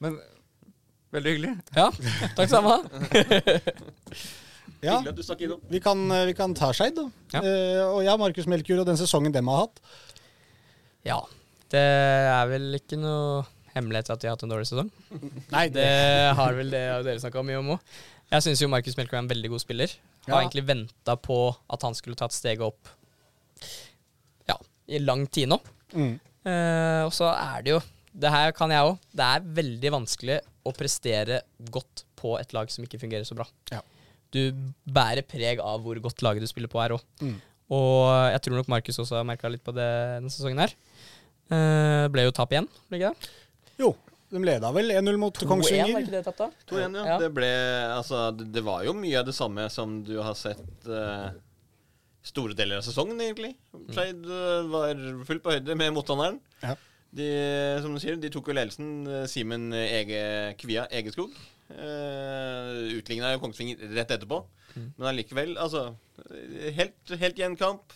Men 0.00 0.16
veldig 1.12 1.34
hyggelig. 1.36 1.52
ja. 1.76 1.90
Takk 2.38 2.48
samme. 2.52 2.78
Ja, 4.84 4.98
Hyggelig 4.98 5.08
at 5.14 5.16
du 5.16 5.22
stakk 5.24 5.40
innom. 5.42 5.60
vi 5.72 5.78
kan, 5.80 6.00
eh, 6.12 6.26
vi 6.28 6.34
kan 6.36 6.52
ta 6.54 6.68
Skeid, 6.76 6.94
da. 6.98 7.06
Ja. 7.32 7.40
Uh, 7.40 7.94
og 7.96 8.00
jeg, 8.04 8.18
Markus 8.20 8.46
Melkjord, 8.50 8.82
og 8.82 8.86
den 8.90 8.98
sesongen 9.00 9.32
dem 9.34 9.48
har 9.48 9.62
hatt. 9.64 9.80
Ja. 11.06 11.16
Det 11.72 11.80
er 11.80 12.44
vel 12.50 12.76
ikke 12.76 12.98
noe 13.00 13.40
hemmelighet 13.72 14.10
at 14.12 14.20
de 14.22 14.28
har 14.28 14.36
hatt 14.36 14.44
en 14.44 14.52
dårlig 14.52 14.68
sesong. 14.68 14.90
Nei, 15.54 15.64
Det 15.74 15.86
har 16.38 16.58
vel 16.58 16.70
det 16.74 16.82
dere 17.08 17.22
snakka 17.24 17.42
mye 17.48 17.58
om 17.62 17.72
òg. 17.74 17.96
Jeg 18.36 18.44
syns 18.44 18.62
jo 18.62 18.68
Markus 18.70 18.98
Melkjord 19.00 19.16
er 19.22 19.24
en 19.24 19.32
veldig 19.32 19.50
god 19.54 19.64
spiller. 19.64 19.96
Har 20.28 20.34
Ja. 20.36 20.42
egentlig 20.44 20.66
venta 20.68 21.16
på 21.24 21.38
at 21.72 21.82
han 21.88 21.94
skulle 21.96 22.18
tatt 22.20 22.36
steget 22.36 22.62
opp 22.68 22.92
ja, 24.50 24.58
i 24.92 25.00
lang 25.02 25.24
tid 25.32 25.48
nå. 25.54 25.58
Mm. 25.96 26.18
Eh, 26.46 27.02
og 27.02 27.12
så 27.14 27.26
er 27.32 27.64
det 27.66 27.72
jo 27.74 27.80
Det 28.16 28.30
her 28.32 28.52
kan 28.56 28.72
jeg 28.72 28.86
òg. 28.86 28.94
Det 29.12 29.24
er 29.26 29.48
veldig 29.58 29.90
vanskelig 29.92 30.38
å 30.64 30.72
prestere 30.72 31.42
godt 31.70 32.06
på 32.16 32.38
et 32.40 32.54
lag 32.56 32.70
som 32.72 32.86
ikke 32.86 33.00
fungerer 33.02 33.26
så 33.28 33.36
bra. 33.36 33.44
Ja. 33.68 33.82
Du 34.32 34.56
bærer 34.88 35.26
preg 35.26 35.60
av 35.60 35.84
hvor 35.84 36.00
godt 36.00 36.24
laget 36.24 36.46
du 36.46 36.48
spiller 36.48 36.70
på, 36.72 36.80
er 36.80 36.96
òg. 36.96 37.04
Mm. 37.20 37.36
Og 37.76 38.08
jeg 38.32 38.40
tror 38.46 38.56
nok 38.56 38.72
Markus 38.72 39.02
også 39.02 39.18
har 39.18 39.28
merka 39.28 39.50
litt 39.52 39.64
på 39.66 39.74
det 39.76 39.86
denne 40.16 40.32
sesongen 40.32 40.64
her. 40.64 40.72
Uh, 41.52 42.08
ble 42.10 42.24
jo 42.24 42.34
tap 42.34 42.50
igjen, 42.54 42.66
ble 42.88 42.98
ikke 42.98 43.12
det? 43.12 43.30
Jo, 43.78 43.92
de 44.32 44.42
leda 44.42 44.72
vel 44.74 44.90
1-0 44.96 45.18
mot 45.20 45.36
2-1, 45.38 45.92
var 45.92 46.00
ikke 46.02 46.14
det 46.16 46.22
tapt 46.26 46.40
da? 46.40 46.48
2-1, 46.72 46.96
ja. 46.98 47.04
Ja. 47.12 47.18
Det 47.22 47.28
ble 47.36 47.50
Altså, 47.92 48.22
det, 48.34 48.48
det 48.56 48.64
var 48.66 48.82
jo 48.86 48.96
mye 48.98 49.20
av 49.20 49.28
det 49.28 49.36
samme 49.36 49.68
som 49.70 50.00
du 50.06 50.16
har 50.18 50.34
sett 50.38 50.88
eh, 50.90 51.28
store 52.26 52.56
deler 52.58 52.80
av 52.80 52.84
sesongen, 52.86 53.20
egentlig. 53.22 53.52
Skeid 53.94 54.24
eh, 54.26 54.68
var 54.72 55.02
fullt 55.28 55.44
på 55.44 55.54
høyde 55.56 55.76
med 55.78 55.94
motstanderen. 55.96 56.40
Ja. 56.62 56.74
De, 57.16 57.26
som 57.84 57.94
du 57.94 58.00
sier, 58.02 58.18
de 58.20 58.30
tok 58.34 58.50
jo 58.50 58.56
ledelsen. 58.56 58.88
eh, 59.06 59.26
Simen 59.30 59.70
Ege 59.78 60.22
Kvia 60.60 60.88
Egeskog. 60.90 61.34
Uh, 61.66 62.94
Utligna 62.94 63.32
jo 63.34 63.40
Kongsvinger 63.42 63.80
rett 63.96 64.12
etterpå. 64.14 64.44
Men 64.76 65.08
allikevel, 65.10 65.56
altså 65.58 65.96
Helt, 66.76 67.14
helt 67.18 67.38
jevn 67.40 67.56
kamp. 67.58 67.94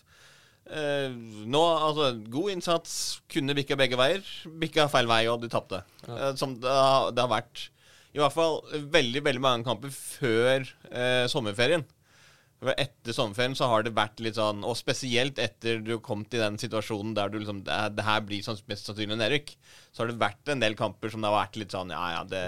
Eh, 0.70 1.10
nå, 1.50 1.60
altså, 1.60 2.10
god 2.30 2.54
innsats. 2.54 2.94
Kunne 3.32 3.54
bikka 3.58 3.76
begge 3.78 3.98
veier. 4.00 4.24
Bikka 4.60 4.86
feil 4.92 5.08
vei, 5.10 5.22
og 5.30 5.42
de 5.42 5.50
tapte. 5.52 5.82
Eh, 6.08 6.32
som 6.40 6.56
det 6.62 6.70
har, 6.72 7.10
det 7.14 7.24
har 7.24 7.32
vært 7.32 7.68
i 8.10 8.18
hvert 8.18 8.34
fall 8.34 8.56
veldig 8.90 9.20
veldig 9.22 9.42
mange 9.44 9.66
kamper 9.68 9.92
før 9.94 10.64
eh, 10.90 11.26
sommerferien. 11.30 11.84
Etter 12.60 13.14
sommerferien 13.16 13.54
så 13.56 13.70
har 13.70 13.86
det 13.86 13.94
vært 13.96 14.18
litt 14.20 14.36
sånn, 14.36 14.64
og 14.68 14.76
spesielt 14.76 15.38
etter 15.40 15.78
du 15.80 15.94
kom 16.04 16.26
til 16.28 16.42
den 16.44 16.58
situasjonen 16.60 17.14
der 17.16 17.30
du 17.32 17.38
liksom 17.40 17.62
Det, 17.64 17.78
det 17.96 18.04
her 18.04 18.20
blir 18.26 18.44
sånn, 18.44 18.58
mest 18.68 18.90
sannsynlig 18.90 19.16
nedrykk. 19.16 19.54
Så 19.88 20.02
har 20.02 20.10
det 20.10 20.20
vært 20.20 20.52
en 20.52 20.60
del 20.60 20.76
kamper 20.76 21.12
som 21.12 21.24
det 21.24 21.30
har 21.30 21.38
vært 21.40 21.56
litt 21.62 21.76
sånn 21.76 21.94
Ja, 21.94 22.04
ja, 22.18 22.26
det 22.28 22.44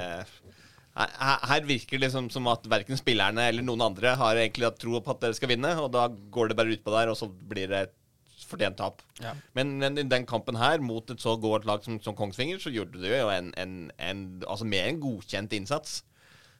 her, 0.93 1.39
her 1.49 1.65
virker 1.65 1.97
det 1.97 2.05
liksom 2.05 2.29
som 2.33 2.51
at 2.53 2.67
verken 2.69 2.99
spillerne 3.01 3.47
eller 3.49 3.65
noen 3.65 3.81
andre 3.87 4.13
har 4.21 4.37
egentlig 4.37 4.69
hatt 4.69 4.81
tro 4.83 5.01
på 5.01 5.15
at 5.15 5.23
dere 5.25 5.37
skal 5.39 5.49
vinne, 5.55 5.73
og 5.81 5.89
da 5.95 6.05
går 6.13 6.51
det 6.51 6.59
bare 6.59 6.75
utpå 6.77 6.93
der, 6.93 7.09
og 7.09 7.17
så 7.17 7.31
blir 7.33 7.71
det 7.73 7.81
et 7.87 7.99
fortjent 8.45 8.77
tap. 8.77 9.01
Ja. 9.23 9.33
Men, 9.57 9.79
men 9.81 9.97
i 10.03 10.05
den 10.05 10.27
kampen 10.29 10.59
her, 10.61 10.83
mot 10.85 11.09
et 11.09 11.23
så 11.23 11.39
godt 11.41 11.65
lag 11.69 11.85
som, 11.87 11.97
som 12.05 12.17
Kongsvinger, 12.19 12.61
så 12.61 12.73
gjorde 12.75 13.01
du 13.01 13.09
jo 13.09 13.31
en, 13.33 13.53
en, 13.57 13.77
en 13.97 14.25
altså 14.45 14.69
mer 14.69 14.91
enn 14.91 15.01
godkjent 15.01 15.57
innsats. 15.57 16.03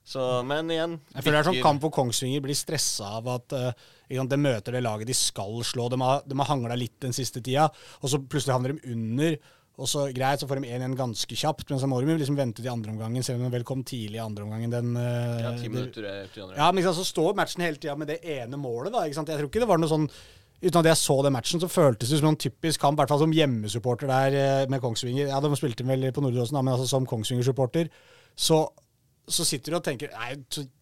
Så, 0.03 0.21
men 0.43 0.71
igjen 0.75 0.97
Jeg 1.13 1.23
føler 1.23 1.37
det 1.37 1.41
er 1.41 1.49
sånn 1.53 1.63
kamp 1.63 1.85
hvor 1.85 1.93
Kongsvinger 1.95 2.43
blir 2.43 2.59
stressa 2.59 3.15
av 3.21 3.29
at 3.37 3.55
uh, 3.55 3.91
de 4.11 4.39
møter 4.41 4.75
det 4.75 4.83
laget 4.83 5.09
de 5.09 5.15
skal 5.17 5.61
slå. 5.67 5.87
De 5.93 5.99
har, 6.03 6.25
de 6.27 6.39
har 6.41 6.51
hangla 6.51 6.77
litt 6.79 6.99
den 7.05 7.15
siste 7.17 7.41
tida, 7.41 7.69
og 8.01 8.11
så 8.11 8.21
plutselig 8.21 8.57
havner 8.57 8.75
de 8.75 8.95
under. 8.97 9.39
Og 9.81 9.89
så 9.89 10.05
greit, 10.13 10.43
så 10.43 10.47
får 10.51 10.61
de 10.61 10.69
1-1 10.69 10.99
ganske 10.99 11.37
kjapt, 11.39 11.71
men 11.73 11.81
så 11.81 11.89
må 11.89 12.03
de 12.03 12.13
liksom 12.21 12.37
vente 12.37 12.61
til 12.61 12.69
andre 12.69 12.93
omgangen, 12.93 13.25
selv 13.25 13.41
om 13.41 13.47
de 13.47 13.55
vel 13.55 13.65
kom 13.67 13.81
tidlig 13.89 14.19
i 14.19 14.23
andre 14.23 14.45
omgangen. 14.45 14.75
Den, 14.75 14.93
uh, 14.99 15.41
Ja, 15.41 15.55
ti 15.57 15.71
minutter 15.73 16.07
eh, 16.11 16.29
til 16.35 16.45
andre. 16.45 16.59
Ja, 16.61 16.69
men 16.75 16.85
sant, 16.85 16.99
så 17.01 17.09
står 17.09 17.39
matchen 17.39 17.65
hele 17.65 17.81
tida 17.81 17.97
med 17.97 18.13
det 18.13 18.21
ene 18.21 18.61
målet, 18.61 18.93
da. 18.93 19.07
Jeg 19.09 19.17
tror 19.17 19.49
ikke 19.49 19.65
det 19.65 19.71
var 19.71 19.81
noe 19.83 19.93
sånn 19.93 20.09
Uten 20.63 20.79
at 20.79 20.87
jeg 20.87 20.99
så 21.01 21.17
den 21.27 21.35
matchen, 21.35 21.59
så 21.59 21.67
føltes 21.67 22.13
det 22.13 22.21
som 22.21 22.29
en 22.29 22.37
typisk 22.39 22.79
kamp, 22.79 22.95
i 22.95 23.03
hvert 23.03 23.11
fall 23.11 23.19
som 23.25 23.33
hjemmesupporter 23.35 24.07
der 24.07 24.37
eh, 24.39 24.67
med 24.71 24.79
Kongsvinger. 24.79 25.33
Ja, 25.33 25.41
de 25.43 25.51
spilte 25.59 25.83
vel 25.89 26.07
på 26.15 26.23
Nordre 26.23 26.45
Åsen, 26.45 26.61
men 26.61 26.77
altså 26.77 26.87
som 26.87 27.09
Kongsvinger-supporter. 27.11 27.91
Så, 28.39 28.61
så 29.35 29.47
sitter 29.49 29.73
du 29.75 29.79
og 29.79 29.85
tenker 29.87 30.11
Nei, 30.15 30.35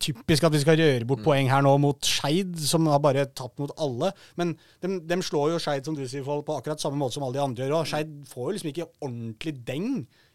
typisk 0.02 0.46
at 0.48 0.54
vi 0.54 0.60
skal 0.62 0.78
røre 0.80 1.06
bort 1.08 1.22
poeng 1.24 1.48
her 1.50 1.62
nå 1.64 1.72
mot 1.82 1.98
Skeid, 2.06 2.56
som 2.60 2.88
har 2.90 3.00
bare 3.02 3.26
tapt 3.26 3.60
mot 3.62 3.72
alle. 3.80 4.12
Men 4.40 4.54
de, 4.82 4.98
de 5.06 5.20
slår 5.26 5.54
jo 5.54 5.60
Skeid, 5.62 5.86
som 5.86 5.96
du 5.98 6.02
sier, 6.06 6.24
folk 6.26 6.46
på 6.48 6.58
akkurat 6.58 6.82
samme 6.82 7.00
måte 7.00 7.16
som 7.18 7.26
alle 7.26 7.38
de 7.38 7.44
andre 7.44 7.66
gjør 7.66 7.76
Og 7.80 7.90
Skeid 7.90 8.12
får 8.30 8.48
jo 8.48 8.56
liksom 8.58 8.72
ikke 8.72 8.88
ordentlig 9.00 9.54
deng 9.68 9.90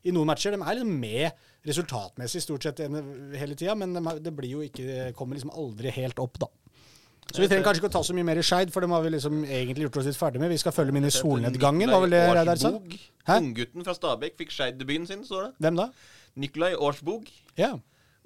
i 0.05 0.13
noen 0.13 0.29
matcher. 0.29 0.55
De 0.55 0.61
er 0.61 0.79
liksom 0.79 0.99
med 1.01 1.45
resultatmessig 1.65 2.43
stort 2.45 2.67
sett 2.67 2.83
hele 2.85 3.57
tida, 3.57 3.73
men 3.79 3.95
de, 3.97 4.19
det 4.21 4.35
blir 4.37 4.57
jo 4.57 4.65
ikke, 4.65 5.09
kommer 5.17 5.37
liksom 5.39 5.53
aldri 5.55 5.93
helt 5.95 6.21
opp, 6.21 6.37
da. 6.43 6.51
Så 7.33 7.41
vi 7.41 7.47
trenger 7.49 7.65
kanskje 7.65 7.81
ikke 7.81 7.89
å 7.89 7.93
ta 7.95 8.03
så 8.05 8.13
mye 8.13 8.27
mer 8.27 8.37
i 8.37 8.43
Skeid, 8.45 8.69
for 8.71 8.85
dem 8.85 8.93
har 8.93 9.01
vi 9.01 9.09
liksom 9.15 9.39
egentlig 9.43 9.87
gjort 9.87 9.97
oss 9.99 10.05
litt 10.07 10.19
ferdig 10.19 10.39
med. 10.43 10.51
Vi 10.53 10.59
skal 10.61 10.75
følge 10.75 10.93
med 10.93 11.01
inn 11.01 11.09
i 11.09 11.15
solnedgangen, 11.15 11.89
var 11.91 12.03
vel 12.05 12.13
det 12.13 12.21
Reidar 12.37 12.61
sa? 12.61 12.69
Unggutten 13.39 13.87
fra 13.87 13.95
Stabæk 13.97 14.37
fikk 14.43 14.53
Skeid-debuten 14.53 15.09
sin, 15.09 15.25
står 15.25 15.47
det. 15.47 15.51
Hvem 15.65 15.81
da? 15.81 15.87
Nikolai 16.45 16.75
Årsbog, 16.77 17.27
Ja. 17.57 17.73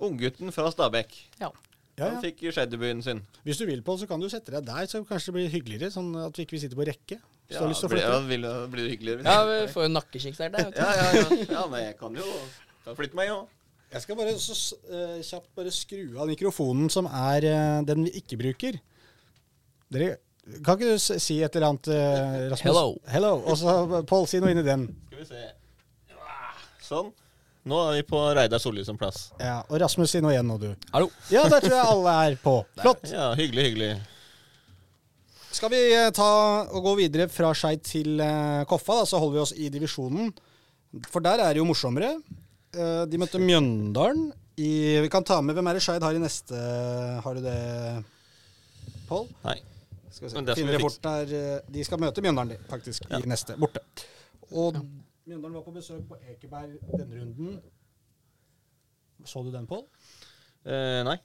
Unggutten 0.05 0.53
fra 0.55 0.69
Stabæk. 0.73 1.17
Ja. 1.41 1.51
Ja, 1.99 2.13
Han 2.13 2.21
fikk 2.23 2.45
Skeid-debuten 2.47 3.01
sin. 3.03 3.19
Hvis 3.43 3.59
du 3.59 3.65
vil, 3.67 3.81
Pål, 3.83 3.97
så 3.99 4.07
kan 4.07 4.21
du 4.21 4.29
sette 4.31 4.53
deg 4.53 4.63
der, 4.63 4.85
så 4.87 5.01
kanskje 5.03 5.33
det 5.33 5.35
blir 5.35 5.49
hyggeligere. 5.51 5.91
Sånn 5.91 6.13
at 6.21 6.37
vi 6.37 6.45
ikke 6.47 6.61
sitter 6.61 6.79
på 6.79 6.87
rekke. 6.87 7.17
Hvis 7.49 7.57
du 7.57 7.63
har 7.65 7.71
lyst 7.73 7.83
til 7.83 7.89
å 7.89 7.91
blir, 7.91 8.05
flytte. 8.05 8.15
ja, 8.15 8.27
vil, 8.29 8.47
blir 8.71 8.85
det 8.85 8.93
hyggeligere? 8.93 9.25
Ja, 9.27 9.43
vi 9.49 9.57
får 9.73 9.87
jo 9.87 9.91
nakkeskikk 9.97 10.37
der. 10.39 10.53
der 10.55 10.71
ja, 10.79 10.89
ja, 10.95 11.09
ja. 11.17 11.39
ja, 11.57 11.63
men 11.71 11.83
jeg 11.83 11.97
kan 11.99 12.15
jo 12.15 12.27
kan 12.85 12.95
flytte 12.95 13.19
meg, 13.19 13.33
jo. 13.33 13.39
Jeg 13.89 14.05
skal 14.05 14.19
bare 14.19 14.37
så, 14.39 14.55
eh, 14.93 15.19
kjapt 15.25 15.49
bare 15.57 15.71
skru 15.73 16.01
av 16.21 16.29
mikrofonen 16.29 16.91
som 16.93 17.09
er 17.09 17.47
uh, 17.49 17.77
den 17.87 18.05
vi 18.05 18.13
ikke 18.21 18.37
bruker. 18.37 18.77
Dere, 19.89 20.19
kan 20.63 20.77
ikke 20.77 20.93
du 20.93 21.01
si 21.01 21.39
et 21.41 21.57
eller 21.57 21.73
annet, 21.73 21.89
uh, 21.89 22.51
Rasmus? 22.53 22.67
Hello. 22.69 22.85
Hello. 23.09 23.31
Og 23.43 23.57
så, 23.57 24.03
Pål, 24.07 24.29
si 24.29 24.41
noe 24.43 24.53
inn 24.53 24.61
i 24.61 24.67
den. 24.67 24.85
Skal 25.09 25.23
vi 25.23 25.27
se. 25.33 25.47
Sånn. 26.85 27.11
Nå 27.67 27.79
er 27.89 27.97
vi 27.99 28.03
på 28.07 28.19
Reidar 28.35 28.61
Solli 28.61 28.85
som 28.87 28.97
plass. 28.97 29.29
Ja, 29.39 29.59
Og 29.67 29.81
Rasmus, 29.81 30.13
si 30.13 30.21
noe 30.23 30.31
igjen 30.31 30.47
nå, 30.47 30.55
du. 30.61 30.69
Hallo. 30.93 31.09
Ja, 31.33 31.43
der 31.51 31.59
tror 31.65 31.75
jeg 31.75 31.91
alle 31.91 32.13
er 32.23 32.37
på. 32.39 32.53
Flott. 32.83 33.03
Ja, 33.11 33.33
hyggelig, 33.37 33.65
hyggelig. 33.67 33.89
Skal 35.51 35.71
vi 35.73 35.79
eh, 35.91 36.11
ta 36.15 36.29
og 36.69 36.85
gå 36.85 36.93
videre 37.01 37.25
fra 37.31 37.49
Skeid 37.57 37.81
til 37.83 38.21
eh, 38.23 38.61
Koffa, 38.69 39.01
da, 39.01 39.07
så 39.09 39.19
holder 39.19 39.35
vi 39.35 39.41
oss 39.43 39.53
i 39.57 39.67
divisjonen. 39.73 40.29
For 41.09 41.25
der 41.25 41.41
er 41.43 41.51
det 41.53 41.59
jo 41.59 41.67
morsommere. 41.67 42.13
Eh, 42.71 43.01
de 43.09 43.19
møtte 43.19 43.41
Mjøndalen 43.41 44.29
i 44.59 44.69
Vi 45.01 45.09
kan 45.09 45.23
ta 45.25 45.37
med 45.41 45.55
Hvem 45.57 45.69
er 45.71 45.77
det 45.77 45.81
Skeid 45.81 46.03
har 46.03 46.13
i 46.13 46.19
neste 46.19 46.57
Har 47.23 47.37
du 47.37 47.39
det, 47.41 47.55
Pål? 49.07 49.25
Nei. 49.45 49.55
Skal 50.11 50.25
vi 50.27 50.31
se. 50.31 50.35
Men 50.37 50.47
det 50.47 50.55
skal 50.55 50.61
Finner 50.61 50.75
vi 50.75 50.77
det 50.77 50.83
fort 50.83 51.05
der. 51.05 51.63
De 51.75 51.85
skal 51.87 52.01
møte 52.03 52.23
Mjøndalen, 52.25 52.55
de, 52.55 52.69
faktisk, 52.69 53.07
i 53.09 53.21
neste. 53.29 53.55
Borte. 53.59 53.83
Og 54.53 54.77
Mjøndalen 55.29 55.57
var 55.59 55.65
på 55.67 55.73
besøk 55.75 56.05
på 56.09 56.17
Ekeberg 56.31 56.77
denne 56.97 57.19
runden. 57.21 57.59
Så 59.27 59.43
du 59.45 59.51
den, 59.53 59.67
Pål? 59.69 59.83
Eh, 60.65 61.01
nei, 61.05 61.17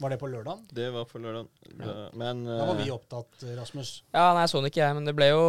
Var 0.00 0.10
det 0.14 0.18
på 0.20 0.28
lørdag? 0.32 0.62
det 0.72 0.86
var 0.94 1.04
på 1.04 1.18
lørdag. 1.20 1.48
Da- 1.76 2.10
Men 2.16 2.44
Da 2.46 2.64
var 2.64 2.74
eh, 2.78 2.84
vi 2.84 2.90
opptatt, 2.94 3.42
Rasmus. 3.58 4.02
Ja, 4.14 4.32
nei, 4.34 4.46
så 4.48 4.60
den 4.62 4.70
ikke 4.70 4.80
jeg, 4.80 4.94
men 4.96 5.04
det 5.04 5.14
ble 5.18 5.28
jo, 5.28 5.42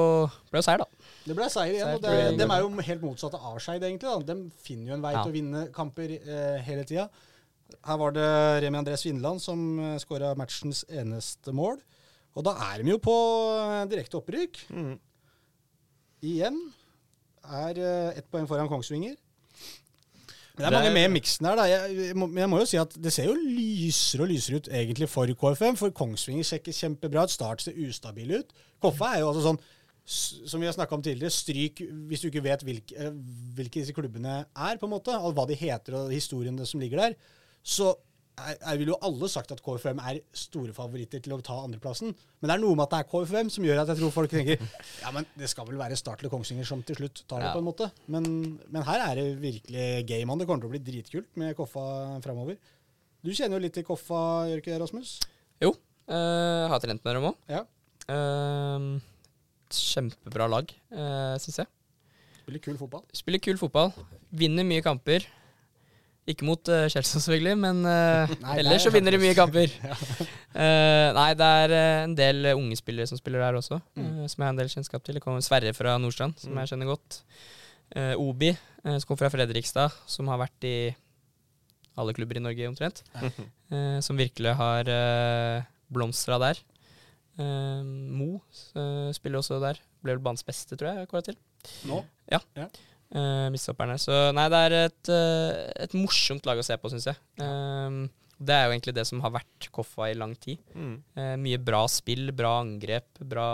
ble 0.51 0.59
jo 0.59 0.65
seier, 0.65 0.81
da. 0.83 0.88
Det 1.25 1.35
ble 1.38 1.47
seier 1.53 1.73
igjen. 1.77 1.88
Seier 1.88 1.95
og 1.95 2.01
det, 2.38 2.38
De 2.41 2.47
er 2.51 2.59
jo 2.65 2.69
helt 2.89 3.01
motsatte 3.05 3.39
av 3.39 3.59
Skeid, 3.63 3.81
egentlig. 3.83 4.09
da. 4.09 4.33
De 4.33 4.49
finner 4.65 4.88
jo 4.91 4.93
en 4.97 5.01
vei 5.05 5.13
Ja. 5.13 5.23
til 5.23 5.31
å 5.31 5.38
vinne 5.38 5.71
kamper 5.71 6.11
eh, 6.19 6.59
hele 6.67 6.83
tida. 6.83 7.07
Her 7.85 7.97
var 7.97 8.11
det 8.11 8.27
Remi 8.65 8.77
André 8.81 8.97
Svindland 8.99 9.39
som 9.39 9.79
uh, 9.79 9.97
skåra 9.97 10.33
matchens 10.35 10.83
eneste 10.89 11.53
mål. 11.55 11.79
Og 12.35 12.43
da 12.43 12.51
er 12.73 12.83
de 12.83 12.91
jo 12.91 12.97
på 12.99 13.13
eh, 13.15 13.85
direkte 13.88 14.19
opprykk. 14.19 14.65
mm. 14.69 14.99
Igjen 16.21 16.59
er 17.43 17.81
uh, 17.81 18.18
ett 18.18 18.27
poeng 18.31 18.47
foran 18.49 18.69
Kongsvinger. 18.72 19.18
Men 20.51 20.65
det 20.65 20.68
er 20.68 20.76
mange 20.76 20.93
med 20.93 21.05
i 21.07 21.11
miksen 21.15 21.47
her. 21.47 21.55
da. 21.57 21.65
Jeg, 21.69 21.95
jeg, 22.07 22.15
må, 22.15 22.27
men 22.27 22.43
jeg 22.43 22.49
må 22.51 22.59
jo 22.61 22.69
si 22.69 22.80
at 22.80 22.95
det 22.99 23.13
ser 23.15 23.30
jo 23.30 23.35
lysere 23.39 24.26
og 24.26 24.31
lysere 24.34 24.59
ut 24.59 24.72
egentlig 24.72 25.09
for 25.09 25.31
KFM. 25.43 25.77
For 25.80 25.93
Kongsvinger 25.95 26.47
ser 26.47 26.61
ikke 26.61 26.76
kjempebra 26.76 27.23
ut. 27.26 27.34
Start 27.34 27.63
ser 27.63 27.77
ustabil 27.88 28.35
ut. 28.35 28.51
Koffa 28.84 29.15
er 29.15 29.23
jo 29.23 29.31
altså 29.31 29.45
sånn 29.47 29.61
som 30.11 30.59
vi 30.59 30.68
har 30.68 30.73
snakka 30.76 30.97
om 30.97 31.03
tidligere, 31.05 31.31
stryk 31.31 31.84
hvis 32.09 32.23
du 32.23 32.27
ikke 32.27 32.43
vet 32.43 32.63
hvilke, 32.65 32.95
eh, 32.97 33.13
hvilke 33.55 33.80
disse 33.80 33.93
klubbene 33.95 34.41
er, 34.43 34.80
på 34.81 34.88
en 34.88 34.95
måte, 34.95 35.13
og 35.13 35.35
hva 35.38 35.45
de 35.47 35.55
heter 35.55 35.95
og 35.99 36.11
historiene 36.11 36.65
som 36.68 36.81
ligger 36.81 37.03
der, 37.03 37.13
så 37.61 37.93
er, 38.40 38.78
vil 38.80 38.91
jo 38.94 38.98
alle 39.03 39.28
sagt 39.32 39.52
at 39.53 39.62
KFM 39.64 39.99
er 40.02 40.20
store 40.38 40.74
favoritter 40.76 41.22
til 41.24 41.36
å 41.36 41.40
ta 41.45 41.58
andreplassen. 41.64 42.14
Men 42.40 42.49
det 42.49 42.56
er 42.56 42.62
noe 42.64 42.78
med 42.78 42.86
at 42.88 42.94
det 42.94 42.99
er 43.03 43.10
KFM 43.12 43.52
som 43.53 43.66
gjør 43.68 43.82
at 43.84 43.91
jeg 43.91 43.99
tror 44.02 44.14
folk 44.16 44.32
tenker 44.32 44.62
ja, 45.03 45.12
men 45.14 45.28
det 45.38 45.49
skal 45.52 45.68
vel 45.70 45.80
være 45.82 45.98
Start 45.99 46.24
eller 46.24 46.34
Kongsvinger 46.34 46.68
som 46.68 46.84
til 46.88 46.98
slutt 46.99 47.24
tar 47.28 47.44
det, 47.44 47.49
Ja. 47.49 47.53
på 47.56 47.62
en 47.62 47.68
måte. 47.68 47.90
Men, 48.12 48.30
men 48.72 48.88
her 48.88 49.03
er 49.10 49.20
det 49.20 49.28
virkelig 49.41 49.88
game 50.10 50.34
on. 50.34 50.41
Det 50.41 50.48
kommer 50.49 50.64
til 50.66 50.72
å 50.72 50.76
bli 50.76 50.84
dritkult 50.88 51.30
med 51.41 51.56
Koffa 51.60 51.86
framover. 52.26 52.58
Du 53.22 53.30
kjenner 53.36 53.60
jo 53.60 53.66
litt 53.68 53.76
til 53.78 53.86
Koffa, 53.86 54.22
gjør 54.49 54.64
ikke 54.64 54.74
det, 54.74 54.80
Rasmus? 54.82 55.14
Jo, 55.62 55.76
uh, 56.10 56.66
har 56.72 56.82
trent 56.82 57.03
med 57.06 57.18
dem 57.20 57.28
òg. 57.30 57.38
Ja. 57.52 57.66
kjempebra 59.72 60.48
lag, 60.52 60.74
uh, 60.95 61.36
syns 61.40 61.62
jeg. 61.62 61.70
Spiller 62.41 62.64
kul 62.66 62.80
fotball. 62.80 63.06
Spiller 63.16 63.44
kul 63.44 63.60
fotball. 63.62 63.94
Vinner 64.34 64.66
mye 64.68 64.82
kamper. 64.84 65.28
Ikke 66.30 66.45
mot 66.45 66.69
uh, 66.69 66.84
Chelsea, 66.91 67.18
selvfølgelig, 67.19 67.56
men 67.57 67.80
uh, 67.88 68.30
Nei, 68.43 68.57
ellers 68.61 68.77
er 68.77 68.84
så 68.85 68.91
vinner 68.93 69.15
de 69.15 69.19
mye 69.23 69.34
kamper. 69.38 69.72
Ja. 69.89 69.95
uh, 70.53 71.07
nei, 71.18 71.30
det 71.39 71.48
er 71.64 71.73
en 72.03 72.14
del 72.18 72.49
unge 72.53 72.76
spillere 72.77 73.07
som 73.10 73.18
spiller 73.18 73.41
der 73.41 73.57
også, 73.57 73.80
Mm. 73.98 74.27
som 74.30 74.38
jeg 74.41 74.45
har 74.45 74.53
en 74.53 74.60
del 74.61 74.69
kjennskap 74.69 75.03
til. 75.07 75.18
Det 75.18 75.23
kommer 75.23 75.41
Sverre 75.41 75.73
fra 75.73 75.95
Nordstrand, 75.98 76.38
som 76.39 76.52
Mm. 76.53 76.60
jeg 76.61 76.73
kjenner 76.73 76.91
godt. 76.91 77.22
Obi, 78.22 78.53
som 78.85 79.02
kommer 79.03 79.19
fra 79.26 79.30
Fredrikstad, 79.34 79.91
som 80.07 80.30
har 80.31 80.38
vært 80.39 80.64
i 80.64 80.76
alle 81.99 82.14
klubber 82.15 82.38
i 82.39 82.43
Norge 82.45 82.69
omtrent. 82.69 83.02
Som 84.06 84.15
virkelig 84.19 84.53
har 84.56 84.88
uh, 84.88 85.64
blomstra 85.91 86.38
der. 86.39 86.60
Mo 87.41 88.41
spiller 89.11 89.39
også 89.41 89.60
der. 89.64 89.80
Ble 90.03 90.15
vel 90.15 90.23
banens 90.23 90.43
beste, 90.48 90.76
tror 90.80 90.93
jeg, 91.02 91.10
kåra 91.11 91.26
til. 91.31 91.38
Nå? 91.89 91.99
Uh, 93.11 93.49
Midtstopperne. 93.51 93.97
Så 93.99 94.15
nei, 94.35 94.47
det 94.51 94.63
er 94.67 94.77
et, 94.85 95.11
uh, 95.11 95.67
et 95.83 95.95
morsomt 95.99 96.45
lag 96.47 96.59
å 96.59 96.65
se 96.65 96.77
på, 96.79 96.91
syns 96.93 97.09
jeg. 97.09 97.19
Eh, 97.43 98.01
det 98.41 98.55
er 98.55 98.65
jo 98.65 98.73
egentlig 98.73 98.95
det 98.97 99.05
som 99.09 99.21
har 99.21 99.33
vært 99.35 99.67
Koffa 99.75 100.07
i 100.09 100.17
lang 100.17 100.33
tid. 100.39 100.61
Mm. 100.73 100.95
Uh, 101.17 101.35
mye 101.43 101.59
bra 101.61 101.83
spill, 101.91 102.31
bra 102.35 102.55
angrep, 102.63 103.21
bra, 103.33 103.49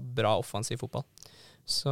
bra 0.00 0.36
offensiv 0.40 0.80
fotball. 0.80 1.04
Så 1.70 1.90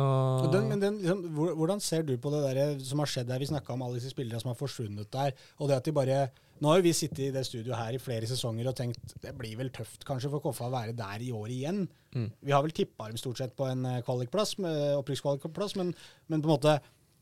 Den, 0.50 0.66
men 0.70 0.80
den, 0.82 0.96
liksom, 1.02 1.20
hvordan 1.54 1.80
ser 1.82 2.02
du 2.06 2.16
på 2.18 2.32
det 2.32 2.40
der 2.46 2.78
som 2.82 3.02
har 3.02 3.10
skjedd 3.10 3.28
der? 3.28 3.38
Vi 3.38 3.50
snakka 3.50 3.74
om 3.74 3.84
alle 3.86 4.00
disse 4.00 4.10
spillerne 4.10 4.40
som 4.42 4.50
har 4.50 4.58
forsvunnet 4.58 5.10
der. 5.12 5.34
Og 5.58 5.70
det 5.70 5.76
at 5.78 5.86
de 5.86 5.94
bare 5.94 6.28
Nå 6.58 6.72
har 6.72 6.80
jo 6.80 6.88
vi 6.88 6.90
sittet 6.96 7.20
i 7.22 7.30
det 7.30 7.44
studioet 7.46 7.78
her 7.78 7.94
i 7.94 8.00
flere 8.02 8.26
sesonger 8.26 8.66
og 8.66 8.74
tenkt 8.74 9.12
det 9.22 9.30
blir 9.38 9.54
vel 9.60 9.68
tøft 9.70 10.02
kanskje 10.02 10.32
for 10.32 10.42
Koffa 10.42 10.66
å 10.66 10.72
være 10.72 10.96
der 10.98 11.22
i 11.22 11.28
år 11.30 11.52
igjen. 11.54 11.84
Mm. 12.16 12.32
Vi 12.42 12.50
har 12.50 12.64
vel 12.64 12.74
tippa 12.74 13.06
dem 13.06 13.20
stort 13.20 13.38
sett 13.38 13.54
på 13.54 13.68
en 13.70 13.86
kvalikplass, 14.02 14.56
opprykkskvalikplass, 14.98 15.76
men, 15.78 15.92
men 16.26 16.42
på 16.42 16.50
en 16.50 16.56
måte 16.56 16.74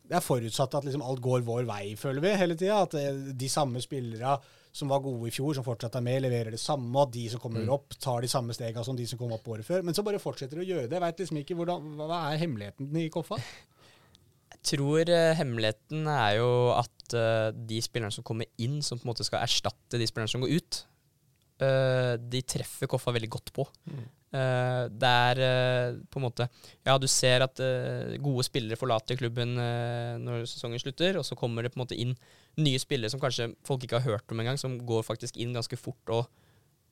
det 0.08 0.16
er 0.18 0.22
forutsatt 0.22 0.74
at 0.78 0.84
liksom 0.86 1.02
alt 1.02 1.20
går 1.24 1.42
vår 1.46 1.64
vei, 1.66 1.94
føler 1.98 2.22
vi, 2.22 2.34
hele 2.38 2.54
tida. 2.58 2.82
At 2.86 2.94
eh, 3.00 3.12
de 3.34 3.48
samme 3.50 3.80
spillere 3.82 4.36
som 4.76 4.90
var 4.92 5.00
gode 5.00 5.30
i 5.30 5.32
fjor, 5.32 5.54
som 5.56 5.64
fortsatt 5.64 5.94
er 5.96 6.04
med, 6.04 6.20
leverer 6.26 6.52
det 6.52 6.60
samme. 6.60 6.92
At 7.02 7.10
de 7.14 7.24
som 7.32 7.40
kommer 7.40 7.62
Mm. 7.64 7.70
opp, 7.78 7.94
tar 7.98 8.20
de 8.20 8.28
samme 8.28 8.52
stega 8.54 8.84
som 8.84 8.94
de 8.98 9.06
som 9.08 9.18
kom 9.18 9.32
opp 9.32 9.46
året 9.48 9.64
før. 9.64 9.82
Men 9.82 9.94
så 9.96 10.04
bare 10.04 10.20
fortsetter 10.20 10.60
de 10.60 10.66
å 10.66 10.68
gjøre 10.68 10.88
det. 10.90 10.98
Jeg 10.98 11.04
vet 11.06 11.22
liksom 11.24 11.38
ikke 11.40 11.56
hvordan, 11.56 11.86
Hva 11.96 12.18
er 12.32 12.38
hemmeligheten 12.42 12.96
i 13.00 13.08
Koffa? 13.08 13.38
jeg 14.52 14.60
tror 14.76 15.08
uh, 15.08 15.32
hemmeligheten 15.38 16.06
er 16.10 16.36
jo 16.40 16.50
at 16.74 17.14
uh, 17.14 17.50
de 17.54 17.80
spillerne 17.84 18.12
som 18.14 18.24
kommer 18.26 18.46
inn, 18.58 18.80
som 18.82 18.98
på 18.98 19.06
en 19.06 19.12
måte 19.14 19.24
skal 19.26 19.42
erstatte 19.46 19.98
de 20.00 20.06
spillerne 20.08 20.30
som 20.30 20.42
går 20.44 20.54
ut, 20.58 20.80
uh, 21.62 22.14
de 22.20 22.42
treffer 22.42 22.90
Koffa 22.90 23.14
veldig 23.16 23.30
godt 23.32 23.52
på. 23.56 23.66
Eh, 24.36 24.86
det 24.92 25.10
er 25.30 25.40
uh, 25.40 25.98
på 26.12 26.20
en 26.20 26.26
måte 26.26 26.46
Ja, 26.84 26.96
du 27.00 27.06
ser 27.10 27.44
at 27.46 27.60
uh, 27.62 28.16
gode 28.22 28.44
spillere 28.46 28.78
forlater 28.78 29.18
klubben 29.18 29.54
når 29.56 30.44
sesongen 30.50 30.80
slutter, 30.82 31.16
og 31.20 31.24
så 31.26 31.36
kommer 31.38 31.64
det 31.64 31.72
på 31.72 31.78
en 31.80 31.84
måte 31.84 31.98
inn 31.98 32.14
nye 32.60 32.80
spillere 32.80 33.12
som 33.12 33.20
kanskje 33.20 33.50
folk 33.66 33.84
ikke 33.84 34.00
har 34.00 34.16
hørt 34.16 34.32
om 34.32 34.40
engang, 34.40 34.58
som 34.60 34.76
går 34.88 35.04
faktisk 35.06 35.38
inn 35.40 35.54
ganske 35.56 35.78
fort 35.78 36.12
og 36.12 36.26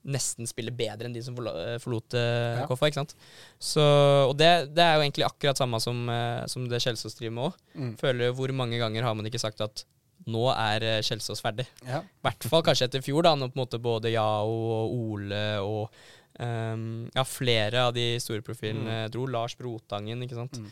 nesten 0.05 0.45
spiller 0.45 0.75
bedre 0.77 1.09
enn 1.09 1.15
de 1.17 1.23
som 1.25 1.37
forlot 1.37 2.17
Ja. 2.19 2.67
Koffa. 2.69 2.91
ikke 2.91 3.01
sant? 3.01 3.15
Så, 3.57 3.85
og 4.29 4.35
det, 4.37 4.51
det 4.77 4.85
er 4.85 4.99
jo 4.99 5.05
egentlig 5.07 5.25
akkurat 5.25 5.61
samme 5.61 5.81
som, 5.81 6.05
som 6.51 6.67
det 6.69 6.83
Kjelsås 6.85 7.17
driver 7.17 7.37
med 7.39 7.47
òg. 7.47 7.63
Mm. 7.73 7.95
Føler 8.03 8.35
Hvor 8.37 8.53
mange 8.53 8.81
ganger 8.83 9.09
har 9.09 9.17
man 9.17 9.31
ikke 9.31 9.41
sagt 9.41 9.65
at 9.65 9.87
nå 10.29 10.45
er 10.53 11.01
Kjelsås 11.07 11.41
ferdig? 11.45 11.65
Ja. 11.89 12.03
I 12.05 12.29
hvert 12.29 12.51
fall 12.53 12.67
kanskje 12.67 12.91
etter 12.91 13.05
fjor, 13.05 13.25
da, 13.25 13.33
når 13.39 13.55
på 13.55 13.59
en 13.59 13.65
måte 13.65 13.81
både 13.81 14.13
Yao 14.13 14.53
og 14.53 14.99
Ole 14.99 15.47
og 15.65 16.05
ehm, 16.43 17.11
ja, 17.15 17.25
flere 17.29 17.87
av 17.89 17.95
de 17.97 18.07
store 18.23 18.43
profilene 18.47 19.05
dro. 19.13 19.27
Lars 19.31 19.55
Brotangen, 19.59 20.23
ikke 20.27 20.39
sant. 20.39 20.59
Mm. 20.59 20.71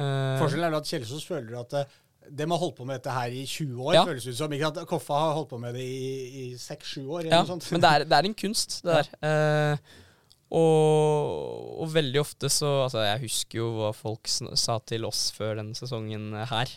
Uh, 0.00 0.38
Forskjellen 0.40 0.70
er 0.70 0.78
at 0.78 0.88
Kjelsås 0.88 1.26
føler 1.28 1.58
at 1.60 1.74
eh, 1.76 1.98
de 2.32 2.46
har 2.48 2.58
holdt 2.62 2.76
på 2.78 2.86
med 2.88 2.96
dette 3.00 3.12
her 3.12 3.34
i 3.34 3.42
20 3.44 3.82
år, 3.82 3.94
Ja. 3.96 4.04
føles 4.08 4.24
det 4.24 4.36
som. 4.38 4.52
Ikke 4.54 4.70
at 4.70 4.86
Koffa 4.88 5.18
har 5.18 5.34
holdt 5.36 5.50
på 5.50 5.58
med 5.60 5.74
det 5.74 5.82
i, 5.84 6.12
i 6.42 6.54
6-7 6.56 7.02
år. 7.08 7.26
eller 7.26 7.34
ja, 7.34 7.58
men 7.72 7.82
det 7.82 7.90
er, 7.90 8.04
det 8.08 8.16
er 8.18 8.28
en 8.30 8.38
kunst, 8.44 8.78
det 8.86 8.94
der. 9.00 9.10
Eh, 9.28 9.76
og, 10.52 11.80
og 11.82 11.88
veldig 11.94 12.20
ofte 12.20 12.50
så 12.52 12.70
Altså, 12.84 13.00
jeg 13.06 13.22
husker 13.24 13.58
jo 13.62 13.68
hva 13.78 13.92
folk 13.96 14.28
sa 14.28 14.76
til 14.84 15.06
oss 15.08 15.30
før 15.36 15.56
denne 15.62 15.76
sesongen 15.78 16.32
her. 16.50 16.72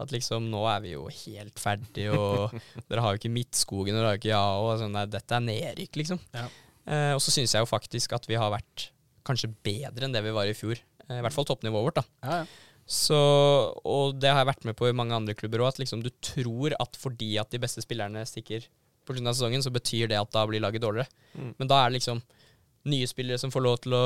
At 0.00 0.12
liksom, 0.14 0.46
nå 0.48 0.62
er 0.72 0.80
vi 0.80 0.94
jo 0.94 1.02
helt 1.12 1.60
ferdig, 1.60 2.06
og 2.16 2.54
dere 2.88 3.02
har 3.04 3.12
jo 3.14 3.20
ikke 3.20 3.32
Midtskogen, 3.34 3.92
og 3.94 4.00
dere 4.00 4.08
har 4.08 4.16
jo 4.16 4.22
ikke 4.22 4.32
Ja, 4.32 4.44
og 4.64 4.70
sånn, 4.80 4.94
nei, 4.96 5.04
dette 5.12 5.36
er 5.36 5.44
nedrykk, 5.44 5.98
liksom. 6.00 6.20
Ja. 6.32 6.46
Eh, 6.86 7.12
og 7.16 7.20
så 7.22 7.34
syns 7.34 7.54
jeg 7.56 7.64
jo 7.64 7.68
faktisk 7.68 8.16
at 8.16 8.26
vi 8.30 8.38
har 8.40 8.52
vært 8.52 8.90
kanskje 9.26 9.52
bedre 9.64 10.06
enn 10.06 10.14
det 10.16 10.24
vi 10.24 10.34
var 10.34 10.48
i 10.48 10.56
fjor. 10.56 10.80
Eh, 11.08 11.18
I 11.18 11.22
hvert 11.24 11.36
fall 11.36 11.48
toppnivået 11.48 11.90
vårt, 11.90 12.02
da. 12.02 12.06
Ja, 12.24 12.42
ja. 12.42 12.66
Så, 12.90 13.14
og 13.86 14.16
det 14.18 14.32
har 14.32 14.40
jeg 14.40 14.48
vært 14.48 14.64
med 14.66 14.74
på 14.74 14.88
i 14.88 14.94
mange 14.96 15.14
andre 15.14 15.36
klubber 15.38 15.62
òg, 15.62 15.68
at 15.70 15.78
liksom 15.78 16.00
du 16.02 16.08
tror 16.26 16.74
at 16.74 16.96
fordi 16.98 17.36
at 17.38 17.52
de 17.52 17.60
beste 17.62 17.84
spillerne 17.84 18.24
stikker 18.26 18.64
på 19.06 19.14
slutten 19.14 19.30
av 19.30 19.36
sesongen, 19.36 19.62
så 19.62 19.70
betyr 19.70 20.10
det 20.10 20.18
at 20.18 20.32
da 20.34 20.42
blir 20.48 20.62
laget 20.62 20.82
dårligere. 20.82 21.06
Mm. 21.38 21.52
Men 21.60 21.70
da 21.70 21.78
er 21.78 21.90
det 21.90 22.00
liksom 22.00 22.22
nye 22.90 23.06
spillere 23.06 23.38
som 23.38 23.52
får 23.52 23.62
lov 23.62 23.78
til 23.84 23.94
å 23.94 24.02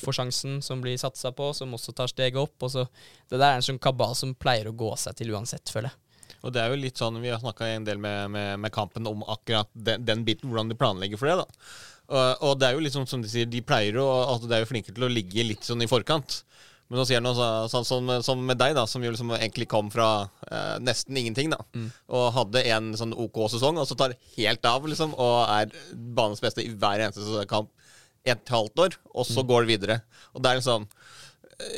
få 0.00 0.14
sjansen, 0.16 0.60
som 0.64 0.80
blir 0.80 0.96
satsa 1.00 1.32
på, 1.36 1.50
som 1.56 1.74
også 1.76 1.92
tar 1.96 2.08
steget 2.08 2.40
opp. 2.40 2.56
Og 2.62 2.72
så, 2.72 2.86
det 3.28 3.36
der 3.40 3.50
er 3.50 3.60
en 3.60 3.66
sånn 3.68 3.82
kabal 3.82 4.16
som 4.16 4.32
pleier 4.38 4.70
å 4.70 4.76
gå 4.78 4.92
seg 5.00 5.18
til 5.18 5.34
uansett, 5.34 5.68
føler 5.72 5.90
jeg. 5.90 6.02
Og 6.46 6.54
det 6.54 6.62
er 6.62 6.70
jo 6.70 6.78
litt 6.78 7.00
sånn, 7.00 7.18
Vi 7.22 7.30
har 7.32 7.40
snakka 7.42 7.68
en 7.72 7.84
del 7.86 7.98
med, 7.98 8.30
med, 8.30 8.60
med 8.62 8.72
kampen 8.72 9.06
om 9.08 9.24
akkurat 9.26 9.68
den, 9.72 10.04
den 10.06 10.24
biten, 10.24 10.48
hvordan 10.48 10.70
de 10.70 10.78
planlegger 10.78 11.20
for 11.20 11.30
det. 11.30 11.36
da. 11.42 11.70
Og, 12.06 12.42
og 12.46 12.58
det 12.60 12.68
er 12.68 12.76
jo 12.76 12.84
liksom 12.84 13.06
som 13.10 13.22
de 13.24 13.30
sier, 13.30 13.48
de 13.50 13.62
pleier 13.66 13.98
jo, 13.98 14.04
altså 14.06 14.46
de 14.50 14.54
er 14.58 14.62
jo 14.64 14.68
flinke 14.70 14.92
til 14.94 15.06
å 15.06 15.10
ligge 15.10 15.42
litt 15.46 15.66
sånn 15.66 15.82
i 15.82 15.88
forkant. 15.90 16.42
Men 16.86 17.00
nå 17.00 17.04
sier 17.08 17.18
han 17.18 17.24
noe 17.26 17.34
så- 17.34 17.66
sånn 17.72 17.86
som, 17.88 18.10
som 18.22 18.44
med 18.46 18.60
deg, 18.60 18.76
da, 18.78 18.84
som 18.86 19.02
jo 19.02 19.10
liksom 19.10 19.32
egentlig 19.34 19.66
kom 19.72 19.88
fra 19.90 20.28
eh, 20.46 20.76
nesten 20.78 21.18
ingenting, 21.18 21.50
da. 21.50 21.58
Mm. 21.74 21.88
Og 22.14 22.28
hadde 22.36 22.62
en 22.70 22.92
sånn 22.94 23.14
OK 23.18 23.40
sesong, 23.50 23.80
og 23.82 23.88
så 23.90 23.96
tar 23.98 24.14
helt 24.36 24.68
av, 24.70 24.86
liksom, 24.86 25.16
og 25.18 25.50
er 25.50 25.72
banens 26.14 26.40
beste 26.44 26.62
i 26.62 26.70
hver 26.70 27.02
eneste 27.08 27.42
kamp 27.50 27.72
et 28.26 28.46
halvt 28.54 28.78
år, 28.86 28.94
og 29.14 29.26
så 29.26 29.42
går 29.46 29.66
det 29.66 29.72
videre. 29.74 29.96
Og 30.34 30.42
det 30.42 30.50
er 30.52 30.60
liksom 30.60 30.86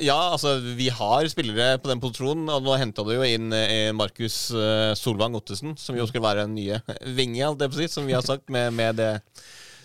ja, 0.02 0.16
altså 0.34 0.56
vi 0.74 0.88
har 0.90 1.22
spillere 1.30 1.76
på 1.78 1.86
den 1.86 2.00
posisjonen. 2.02 2.48
Og 2.50 2.64
nå 2.66 2.72
henta 2.80 3.05
du 3.06 3.12
jo 3.14 3.22
inn 3.22 3.52
eh, 3.55 3.92
Markus 3.94 4.50
eh, 4.50 4.90
Solvang 4.98 5.36
Ottesen, 5.38 5.76
som 5.78 5.94
jo 5.94 6.06
skulle 6.09 6.24
være 6.24 6.48
den 6.48 6.56
nye 6.59 6.80
vinge, 7.14 7.44
alt 7.46 7.60
det 7.60 7.68
på 7.70 7.78
sitt, 7.78 7.92
som 7.94 8.09
vi 8.09 8.16
har 8.16 8.24
sagt, 8.26 8.48
med, 8.50 8.72
med 8.74 8.98
det 8.98 9.12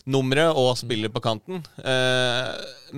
nummeret 0.09 0.57
og 0.59 0.73
spiller 0.79 1.11
på 1.13 1.21
kanten. 1.23 1.61
Eh, 1.79 2.49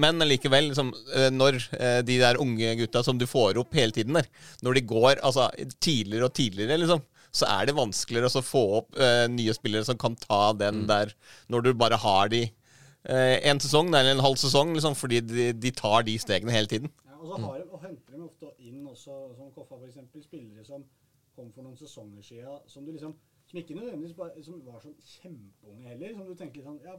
men 0.02 0.24
likevel, 0.26 0.72
liksom, 0.72 0.92
eh, 1.16 1.30
når 1.34 1.60
eh, 1.78 2.00
de 2.06 2.18
der 2.22 2.40
unge 2.42 2.72
gutta 2.80 3.04
som 3.06 3.20
du 3.22 3.28
får 3.30 3.60
opp 3.62 3.76
hele 3.78 3.94
tiden 3.96 4.18
der, 4.18 4.30
når 4.66 4.80
de 4.80 4.86
går 4.90 5.22
altså, 5.22 5.50
tidligere 5.84 6.30
og 6.30 6.34
tidligere, 6.38 6.80
liksom, 6.82 7.04
så 7.36 7.48
er 7.52 7.68
det 7.68 7.76
vanskeligere 7.78 8.32
å 8.32 8.46
få 8.46 8.64
opp 8.80 8.98
eh, 8.98 9.26
nye 9.32 9.54
spillere 9.56 9.86
som 9.88 10.00
kan 10.02 10.16
ta 10.18 10.54
den 10.58 10.86
der, 10.90 11.14
når 11.52 11.68
du 11.68 11.74
bare 11.78 12.00
har 12.00 12.32
de 12.34 12.46
eh, 12.48 13.38
en 13.52 13.62
sesong 13.62 13.92
eller 13.92 14.16
en 14.16 14.26
halv 14.26 14.40
sesong, 14.42 14.74
liksom, 14.78 14.98
fordi 14.98 15.22
de, 15.30 15.50
de 15.54 15.74
tar 15.76 16.08
de 16.08 16.18
stegene 16.22 16.56
hele 16.56 16.72
tiden. 16.72 16.94
Ja, 17.06 17.20
og 17.20 17.30
så 17.30 17.42
har 17.44 17.60
de, 17.60 17.70
og 17.70 17.86
henter 17.86 18.18
de 18.18 18.26
ofte 18.26 18.52
inn 18.64 18.82
også, 18.88 19.20
som 19.38 19.52
Koffa 19.54 19.78
for 19.78 19.88
eksempel, 19.90 20.24
spillere 20.26 20.66
som 20.66 20.88
kom 21.36 21.52
for 21.52 21.68
noen 21.68 21.78
sesonger 21.78 22.24
siden, 22.24 22.60
som 22.72 22.86
du 22.88 22.94
liksom 22.96 23.14
som 23.56 23.62
ikke 23.64 23.78
nødvendigvis 23.78 24.18
bare, 24.18 24.44
som 24.44 24.60
var 24.66 24.84
sånn 24.84 24.98
kjempeunge 25.00 25.88
heller. 25.88 26.14
Som 26.18 26.28
du 26.28 26.36
tenker 26.40 26.66
sånn 26.66 26.80
ja, 26.84 26.96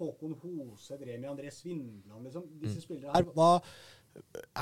Håkon 0.00 0.34
Hoseth, 0.42 1.04
Remi 1.06 1.28
André 1.30 1.52
Svindland 1.54 2.26
liksom, 2.26 2.46
Disse 2.62 2.82
spillerne 2.82 3.14
her. 3.14 3.26
Hva 3.36 3.60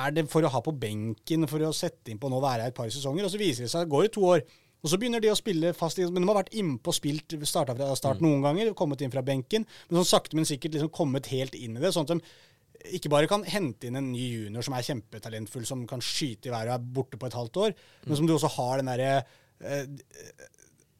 er 0.04 0.12
det 0.12 0.26
for 0.28 0.44
å 0.44 0.50
ha 0.52 0.60
på 0.64 0.74
benken, 0.76 1.48
for 1.48 1.64
å 1.64 1.72
sette 1.76 2.12
inn 2.12 2.20
på 2.20 2.28
nå 2.28 2.40
være 2.42 2.66
her 2.66 2.74
et 2.74 2.76
par 2.76 2.90
sesonger? 2.92 3.24
Og 3.24 3.32
så 3.32 3.40
viser 3.40 3.64
det 3.64 3.72
seg, 3.72 3.86
det 3.86 3.94
går 3.94 4.04
det 4.08 4.12
to 4.18 4.26
år. 4.28 4.44
Og 4.78 4.92
så 4.92 4.98
begynner 5.00 5.22
de 5.24 5.30
å 5.32 5.38
spille 5.38 5.72
fast, 5.74 5.98
men 5.98 6.20
de 6.20 6.28
har 6.28 6.38
vært 6.42 6.52
innpå 6.58 6.92
spilt, 6.94 7.34
starta 7.48 7.74
fra 7.74 7.88
start 7.98 8.20
noen 8.22 8.44
ganger, 8.44 8.74
kommet 8.78 9.00
inn 9.02 9.14
fra 9.14 9.24
benken. 9.26 9.64
Men 9.88 10.02
sånn 10.02 10.12
sakte, 10.12 10.38
men 10.38 10.46
sikkert 10.46 10.76
liksom 10.76 10.92
kommet 10.94 11.32
helt 11.32 11.56
inn 11.58 11.78
i 11.78 11.82
det. 11.82 11.94
sånn 11.96 12.06
at 12.06 12.12
de 12.12 12.94
ikke 12.94 13.10
bare 13.10 13.26
kan 13.30 13.42
hente 13.48 13.88
inn 13.88 13.98
en 13.98 14.12
ny 14.12 14.28
junior 14.44 14.62
som 14.62 14.76
er 14.76 14.86
kjempetalentfull, 14.86 15.64
som 15.66 15.82
kan 15.90 16.04
skyte 16.04 16.46
i 16.46 16.52
været 16.54 16.70
og 16.70 16.76
er 16.76 16.92
borte 16.94 17.18
på 17.18 17.26
et 17.26 17.34
halvt 17.34 17.58
år, 17.64 17.74
men 18.04 18.20
som 18.20 18.28
du 18.28 18.36
også 18.36 18.52
har 18.54 18.78
den 18.78 18.90
derre 18.92 19.10
eh, 19.18 19.82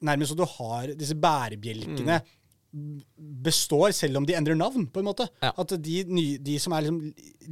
Nærmest 0.05 0.35
så 0.35 0.39
du 0.39 0.45
har 0.47 0.93
disse 0.99 1.17
bærebjelkene 1.19 2.21
består, 3.49 3.93
selv 3.97 4.19
om 4.21 4.27
de 4.29 4.35
endrer 4.37 4.57
navn, 4.59 4.85
på 4.93 5.01
en 5.01 5.07
måte. 5.09 5.25
Ja. 5.41 5.55
At 5.57 5.73
de, 5.81 5.95
nye, 6.13 6.37
de 6.45 6.59
som 6.61 6.75
er 6.77 6.85
liksom 6.85 6.99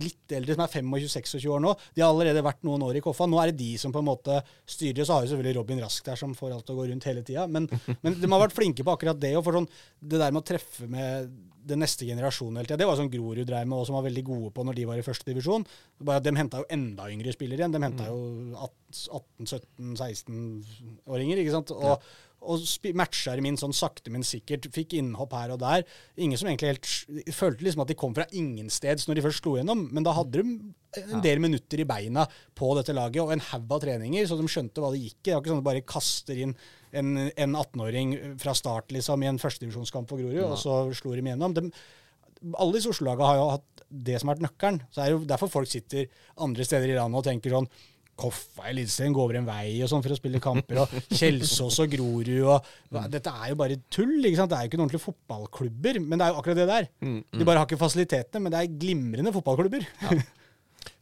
litt 0.03 0.33
eldre, 0.37 0.53
som 0.57 0.65
er 0.67 0.75
25-26 0.77 1.47
år 1.55 1.61
nå, 1.65 1.71
de 1.97 2.03
har 2.05 2.11
allerede 2.13 2.45
vært 2.45 2.67
noen 2.69 2.85
år 2.85 2.99
i 2.99 3.03
Koffa. 3.05 3.25
Nå 3.31 3.39
er 3.41 3.47
det 3.51 3.61
de 3.63 3.71
som 3.81 3.91
på 3.95 4.01
en 4.03 4.11
måte 4.11 4.35
styrer. 4.69 5.05
Så 5.07 5.13
har 5.17 5.23
jo 5.25 5.31
selvfølgelig 5.33 5.57
Robin 5.57 5.81
Rask 5.87 6.03
der, 6.07 6.19
som 6.21 6.37
får 6.37 6.51
alt 6.53 6.67
til 6.69 6.77
å 6.77 6.79
gå 6.83 6.87
rundt 6.91 7.09
hele 7.09 7.23
tida. 7.27 7.43
Men, 7.49 7.63
men 8.05 8.13
de 8.21 8.27
har 8.29 8.45
vært 8.45 8.59
flinke 8.59 8.85
på 8.85 8.93
akkurat 8.93 9.19
det. 9.23 9.33
Og 9.41 9.45
for 9.47 9.53
sånn, 9.57 9.71
det 10.05 10.21
der 10.21 10.33
med 10.37 10.43
å 10.45 10.49
treffe 10.53 10.85
med 10.91 11.09
den 11.67 11.81
neste 11.83 12.07
generasjonen 12.07 12.57
hele 12.61 12.69
tida, 12.69 12.81
det 12.83 12.91
var 12.91 12.99
sånn 13.01 13.11
Grorud 13.11 13.49
drev 13.49 13.65
med, 13.65 13.79
og 13.81 13.87
som 13.89 13.97
var 13.97 14.07
veldig 14.07 14.25
gode 14.29 14.51
på 14.55 14.61
når 14.69 14.75
de 14.77 14.89
var 14.93 14.99
i 15.01 15.07
første 15.07 15.29
divisjon. 15.33 15.65
Bare 16.05 16.21
at 16.21 16.27
De 16.29 16.37
henta 16.37 16.61
jo 16.61 16.71
enda 16.77 17.03
yngre 17.11 17.33
spillere 17.35 17.61
igjen. 17.65 17.75
De 17.75 17.85
henta 17.89 18.05
jo 18.13 18.19
18-17-16-åringer, 19.01 21.37
ikke 21.41 21.57
sant. 21.57 21.73
Og, 21.73 21.97
og 22.47 22.63
matcher 22.95 23.41
min 23.43 23.59
sånn 23.59 23.75
sakte, 23.75 24.11
men 24.13 24.25
sikkert. 24.27 24.69
Fikk 24.75 24.97
innhopp 24.99 25.35
her 25.35 25.55
og 25.55 25.61
der. 25.63 25.85
Ingen 26.21 26.39
som 26.39 26.51
egentlig 26.51 26.75
helt 26.75 27.35
følte 27.35 27.67
liksom 27.67 27.83
at 27.83 27.91
de 27.91 27.99
kom 27.99 28.15
fra 28.17 28.27
ingensteds 28.31 29.09
når 29.09 29.19
de 29.19 29.25
først 29.27 29.43
slo 29.43 29.57
gjennom, 29.59 29.87
men 29.91 30.07
da 30.07 30.15
hadde 30.17 30.43
de 30.43 30.57
en 31.03 31.25
del 31.25 31.43
minutter 31.43 31.83
i 31.83 31.89
beina 31.89 32.25
på 32.57 32.71
dette 32.79 32.95
laget 32.97 33.21
og 33.25 33.35
en 33.35 33.45
haug 33.51 33.75
av 33.77 33.83
treninger, 33.85 34.29
så 34.29 34.39
de 34.39 34.49
skjønte 34.49 34.83
hva 34.83 34.93
det 34.95 35.03
gikk 35.03 35.19
i. 35.19 35.29
Det 35.29 35.35
var 35.35 35.43
ikke 35.43 35.53
sånn 35.53 35.61
at 35.61 35.65
de 35.65 35.71
bare 35.71 35.87
kaster 35.93 36.43
inn 36.45 36.55
en, 36.97 37.11
en 37.29 37.59
18-åring 37.59 38.15
fra 38.41 38.55
start 38.57 38.95
liksom, 38.95 39.25
i 39.25 39.31
en 39.31 39.41
førstedivisjonskamp 39.43 40.09
for 40.09 40.23
Grorud, 40.23 40.45
og 40.47 40.61
så 40.61 40.79
slo 40.97 41.17
de 41.17 41.25
igjennom. 41.25 41.57
De, 41.57 41.67
alle 42.55 42.77
disse 42.77 42.93
Oslo-laga 42.93 43.29
har 43.29 43.41
jo 43.41 43.51
hatt 43.57 43.85
det 43.87 44.21
som 44.21 44.31
har 44.31 44.39
vært 44.39 44.47
nøkkelen. 44.49 44.81
Så 44.91 45.03
er 45.03 45.11
det 45.11 45.17
jo 45.17 45.29
derfor 45.29 45.53
folk 45.53 45.71
sitter 45.71 46.09
andre 46.43 46.67
steder 46.67 46.91
i 46.91 46.97
landet 46.97 47.21
og 47.21 47.27
tenker 47.27 47.55
sånn 47.55 47.69
Koffa 48.17 48.67
i 48.67 48.73
Eliteserien 48.73 49.15
går 49.17 49.27
over 49.27 49.39
en 49.41 49.49
vei 49.49 49.67
og 49.85 49.91
sånn 49.93 50.05
for 50.05 50.15
å 50.15 50.19
spille 50.19 50.41
kamper, 50.43 50.83
og 50.85 50.95
Kjelsås 51.19 51.81
og 51.85 51.93
Grorud 51.93 52.31
og 52.49 52.71
Dette 53.13 53.33
er 53.33 53.51
jo 53.53 53.59
bare 53.61 53.77
tull. 53.93 54.17
ikke 54.25 54.41
sant? 54.41 54.53
Det 54.53 54.59
er 54.59 54.65
jo 54.65 54.71
ikke 54.73 54.81
noen 54.81 54.89
ordentlige 54.89 55.07
fotballklubber, 55.07 56.01
men 56.01 56.17
det 56.17 56.27
er 56.27 56.33
jo 56.33 56.41
akkurat 56.41 56.61
det 56.63 56.69
der. 56.71 56.89
De 57.37 57.49
bare 57.49 57.61
har 57.61 57.69
ikke 57.69 57.81
fasilitetene, 57.83 58.43
men 58.43 58.55
det 58.55 58.63
er 58.63 58.79
glimrende 58.81 59.35
fotballklubber. 59.37 59.87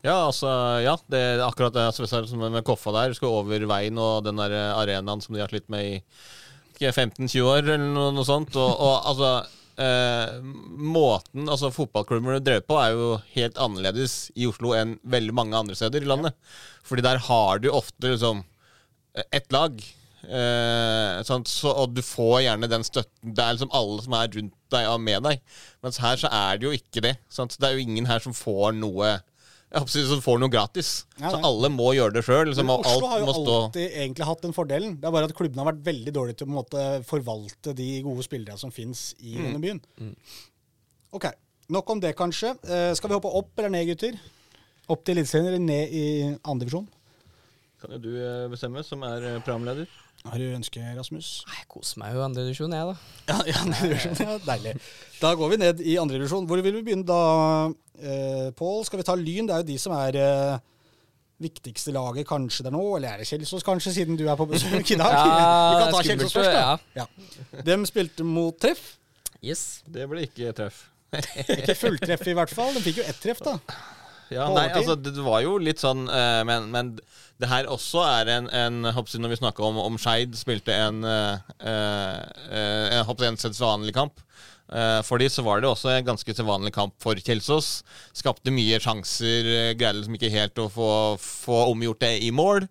Ja, 0.04 0.26
altså, 0.26 0.48
ja, 0.84 0.94
det 1.08 1.20
er 1.20 1.42
akkurat 1.46 1.72
det 1.72 1.86
som 1.96 2.26
som 2.28 2.42
med 2.52 2.64
Koffa 2.66 2.92
der. 2.92 3.14
Skal 3.16 3.32
over 3.32 3.62
veien 3.70 3.98
og 4.00 4.24
den 4.26 4.36
der 4.36 4.52
arenaen 4.74 5.22
som 5.24 5.36
de 5.36 5.40
har 5.40 5.48
slitt 5.48 5.70
med 5.72 5.86
i 5.86 6.02
15-20 6.80 7.40
år, 7.40 7.62
eller 7.62 7.86
noe, 7.86 8.10
noe 8.12 8.26
sånt. 8.28 8.56
Og, 8.60 8.68
og 8.68 9.08
altså 9.12 9.30
eh, 9.80 10.36
Måten 10.42 11.48
altså 11.48 11.72
fotballklubber 11.74 12.40
drev 12.44 12.64
på, 12.68 12.78
er 12.80 12.94
jo 12.94 13.10
helt 13.34 13.60
annerledes 13.60 14.28
i 14.38 14.48
Oslo 14.50 14.74
enn 14.76 14.96
veldig 15.02 15.34
mange 15.36 15.58
andre 15.58 15.76
steder 15.78 16.04
i 16.04 16.10
landet. 16.10 16.36
Fordi 16.84 17.04
der 17.06 17.22
har 17.28 17.62
du 17.62 17.70
ofte 17.72 18.14
liksom 18.14 18.44
ett 19.30 19.52
lag. 19.54 19.78
Eh? 20.24 21.20
Så, 21.24 21.70
og 21.70 21.94
du 21.94 22.02
får 22.04 22.44
gjerne 22.46 22.70
den 22.70 22.86
støtten. 22.86 23.34
Det 23.34 23.44
er 23.44 23.56
liksom 23.56 23.74
alle 23.76 24.02
som 24.04 24.16
er 24.18 24.32
rundt 24.36 24.56
deg 24.74 24.88
og 24.90 25.00
med 25.04 25.26
deg. 25.28 25.44
Mens 25.84 26.00
her 26.02 26.18
så 26.20 26.30
er 26.32 26.58
det 26.58 26.68
jo 26.68 26.74
ikke 26.76 27.04
det. 27.04 27.14
Sant? 27.32 27.56
Det 27.58 27.68
er 27.68 27.78
jo 27.78 27.84
ingen 27.84 28.08
her 28.10 28.22
som 28.24 28.36
får 28.36 28.74
noe 28.78 29.16
si, 29.90 30.02
som 30.06 30.20
får 30.24 30.38
noe 30.42 30.48
gratis. 30.52 30.90
Ja, 31.20 31.30
så 31.34 31.40
alle 31.44 31.68
må 31.72 31.90
gjøre 31.96 32.14
det 32.16 32.22
sjøl. 32.26 32.46
Liksom, 32.50 32.70
Oslo 32.74 33.08
har 33.10 33.20
jo 33.22 33.32
alltid 33.32 33.90
egentlig 33.90 34.26
hatt 34.28 34.42
den 34.46 34.54
fordelen. 34.56 34.96
Det 35.00 35.08
er 35.08 35.14
bare 35.16 35.28
at 35.30 35.34
klubbene 35.36 35.64
har 35.64 35.72
vært 35.72 35.84
veldig 35.88 36.12
dårlige 36.14 36.36
til 36.38 36.46
å 36.46 36.50
på 36.50 36.54
en 36.54 36.58
måte, 36.60 36.84
forvalte 37.08 37.74
de 37.78 37.88
gode 38.06 38.22
spillerne 38.26 38.58
som 38.60 38.70
fins 38.74 39.14
i 39.20 39.34
Mm. 39.36 39.44
denne 39.44 39.60
byen. 39.64 39.80
Ok, 41.12 41.26
nok 41.70 41.90
om 41.90 42.00
det, 42.00 42.14
kanskje. 42.16 42.54
Eh, 42.64 42.94
skal 42.94 43.08
vi 43.10 43.14
hoppe 43.18 43.30
opp 43.34 43.50
eller 43.58 43.70
ned, 43.70 43.86
gutter? 43.88 44.18
Opp 44.88 45.04
til 45.04 45.16
Eliteserien 45.16 45.46
eller 45.48 45.58
ned 45.64 45.92
i 45.92 46.06
andredivisjon? 46.44 46.88
Kan 47.80 47.92
jo 47.92 47.98
du 47.98 48.10
eh, 48.16 48.48
bestemme, 48.48 48.82
som 48.84 49.02
er 49.02 49.22
eh, 49.34 49.40
programleder. 49.44 49.86
Har 50.24 50.40
du 50.40 50.44
ønske, 50.56 50.80
Rasmus? 50.96 51.30
Nei, 51.44 51.56
Jeg 51.60 51.66
koser 51.68 51.98
meg 52.00 52.14
jo 52.14 52.20
i 52.22 52.24
andre 52.24 52.44
divisjon, 52.46 52.72
jeg, 52.72 52.84
da. 52.88 52.94
Ja, 53.30 53.36
ja, 53.50 53.56
andre 53.60 53.80
divisjon. 53.90 54.14
Ja, 54.24 54.36
deilig. 54.46 54.72
Da 55.20 55.32
går 55.36 55.50
vi 55.52 55.58
ned 55.60 55.82
i 55.84 55.96
andre 56.00 56.16
divisjon. 56.16 56.46
Hvor 56.48 56.62
vil 56.64 56.78
vi 56.78 56.84
begynne 56.86 57.04
da, 57.08 57.18
eh, 58.00 58.46
Pål? 58.56 58.86
Skal 58.88 59.02
vi 59.02 59.06
ta 59.10 59.16
Lyn? 59.20 59.50
Det 59.50 59.56
er 59.56 59.60
jo 59.60 59.68
de 59.68 59.76
som 59.82 59.92
er 59.98 60.16
eh, 60.22 60.64
viktigste 61.44 61.92
laget 61.92 62.24
kanskje 62.30 62.64
der 62.64 62.72
nå. 62.72 62.82
Eller 62.96 63.12
er 63.12 63.20
det 63.20 63.28
Kjelsås, 63.28 63.66
kanskje, 63.66 63.92
siden 63.98 64.16
du 64.16 64.24
er 64.24 64.40
på 64.40 64.48
besøk 64.48 64.94
i 64.96 64.98
dag? 65.00 65.12
vi 65.20 65.82
kan 65.84 65.92
ta 65.92 66.02
Kjelsås 66.08 66.38
først, 66.38 66.56
da. 66.56 66.64
Ja. 66.96 67.04
Ja. 67.04 67.66
De 67.68 67.78
spilte 67.92 68.24
mot 68.24 68.56
treff. 68.64 68.94
Yes. 69.44 69.82
Det 69.84 70.08
ble 70.08 70.24
ikke 70.24 70.56
treff. 70.56 70.86
Ikke 71.52 71.76
fulltreff, 71.78 72.24
i 72.26 72.32
hvert 72.34 72.50
fall. 72.50 72.72
De 72.74 72.80
fikk 72.82 73.02
jo 73.02 73.04
ett 73.06 73.20
treff, 73.22 73.44
da. 73.44 73.58
Ja, 74.32 74.48
nei, 74.50 74.70
altså, 74.72 74.96
det 74.98 75.12
det 75.14 75.22
var 75.22 75.44
jo 75.44 75.58
litt 75.60 75.82
sånn 75.82 76.08
eh, 76.08 76.40
men, 76.48 76.70
men 76.72 76.94
det 77.42 77.50
her 77.50 77.70
også 77.70 78.04
er 78.06 78.30
en, 78.36 78.48
en 78.48 78.92
hoppsi, 78.94 79.18
Når 79.18 79.34
vi 79.34 79.40
snakker 79.42 79.66
om, 79.66 79.80
om 79.82 79.98
Skeid 79.98 80.36
spilte 80.38 80.74
en 80.74 81.02
uh, 81.02 81.38
hoppsi, 83.08 83.26
en 83.26 83.40
sedvanlig 83.40 83.94
kamp. 83.96 84.22
Eh, 84.72 85.00
for 85.04 85.20
de 85.20 85.26
så 85.28 85.42
var 85.44 85.60
det 85.60 85.68
også 85.68 85.90
en 85.92 86.06
ganske 86.06 86.34
vanlig 86.40 86.72
kamp 86.72 86.94
for 87.02 87.18
Kjelsås. 87.20 87.82
Skapte 88.16 88.54
mye 88.54 88.78
sjanser, 88.80 89.44
uh, 89.44 89.74
greide 89.76 89.98
liksom 89.98 90.16
ikke 90.16 90.32
helt 90.32 90.62
å 90.62 90.70
få, 90.72 90.90
få 91.20 91.66
omgjort 91.74 92.00
det 92.06 92.14
i 92.24 92.30
mål. 92.34 92.64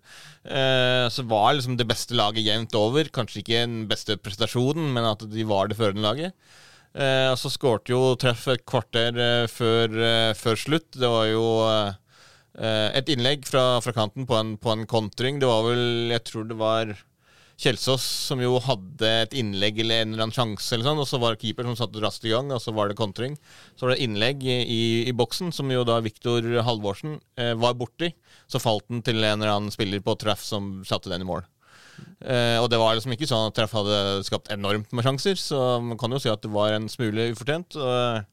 Eh, 0.44 1.06
så 1.08 1.24
var 1.24 1.54
liksom 1.54 1.78
det 1.80 1.86
beste 1.88 2.16
laget 2.18 2.44
jevnt 2.44 2.74
over. 2.76 3.08
Kanskje 3.14 3.40
ikke 3.40 3.62
den 3.62 3.86
beste 3.88 4.18
prestasjonen, 4.20 4.90
men 4.92 5.06
at 5.08 5.24
de 5.30 5.46
var 5.48 5.70
det 5.70 5.78
førende 5.78 6.04
laget. 6.04 6.36
Eh, 6.94 7.30
og 7.32 7.38
så 7.40 7.50
skårte 7.50 7.94
jo 7.94 8.12
treff 8.20 8.44
et 8.52 8.64
kvarter 8.68 9.16
eh, 9.18 9.46
før, 9.50 9.96
eh, 9.96 10.32
før 10.38 10.60
slutt. 10.60 10.90
Det 10.94 11.10
var 11.10 11.26
jo 11.30 11.46
eh, 11.64 11.88
eh, 11.88 12.00
et 12.54 13.08
innlegg 13.10 13.48
fra, 13.48 13.80
fra 13.82 13.92
kanten 13.96 14.28
på 14.30 14.36
en, 14.38 14.52
på 14.62 14.70
en 14.70 14.84
kontring. 14.86 15.40
Det 15.42 15.48
var 15.50 15.64
vel 15.66 16.12
Jeg 16.12 16.22
tror 16.28 16.44
det 16.46 16.58
var 16.60 16.92
Kjelsås 17.54 18.02
som 18.02 18.40
jo 18.42 18.56
hadde 18.62 19.08
et 19.22 19.34
innlegg 19.38 19.78
eller 19.84 20.02
en 20.02 20.14
eller 20.14 20.24
annen 20.24 20.34
sjanse, 20.34 20.72
eller 20.74 20.88
sånn, 20.88 21.00
og 21.04 21.06
så 21.06 21.20
var 21.22 21.34
det 21.34 21.44
keeper 21.44 21.68
som 21.68 21.76
satte 21.78 22.02
raskt 22.02 22.26
i 22.26 22.32
gang, 22.32 22.50
og 22.50 22.58
så 22.62 22.74
var 22.74 22.90
det 22.90 22.98
kontring. 22.98 23.36
Så 23.78 23.86
var 23.86 23.94
det 23.94 24.02
innlegg 24.02 24.42
i, 24.42 24.80
i, 25.06 25.14
boksen, 25.14 25.52
som 25.54 25.70
jo 25.70 25.84
da 25.86 26.00
Viktor 26.02 26.42
Halvorsen 26.66 27.20
eh, 27.38 27.54
var 27.54 27.76
borti. 27.78 28.10
Så 28.50 28.62
falt 28.62 28.88
den 28.90 29.04
til 29.06 29.22
en 29.22 29.38
eller 29.38 29.54
annen 29.54 29.74
spiller 29.74 30.02
på 30.02 30.16
treff 30.18 30.42
som 30.42 30.80
satte 30.88 31.12
den 31.12 31.22
i 31.22 31.28
mål. 31.28 31.46
Eh, 32.26 32.58
og 32.58 32.66
det 32.72 32.80
var 32.82 32.98
liksom 32.98 33.14
ikke 33.14 33.30
sånn 33.30 33.52
at 33.52 33.56
treff 33.56 33.76
hadde 33.78 34.24
skapt 34.26 34.50
enormt 34.50 34.90
med 34.90 35.06
sjanser, 35.06 35.38
så 35.38 35.78
man 35.78 36.00
kan 36.00 36.10
jo 36.10 36.18
si 36.24 36.32
at 36.32 36.42
det 36.42 36.50
var 36.50 36.74
en 36.74 36.90
smule 36.90 37.30
ufortjent. 37.36 37.78
Og, 37.78 37.92
eh, 37.94 38.24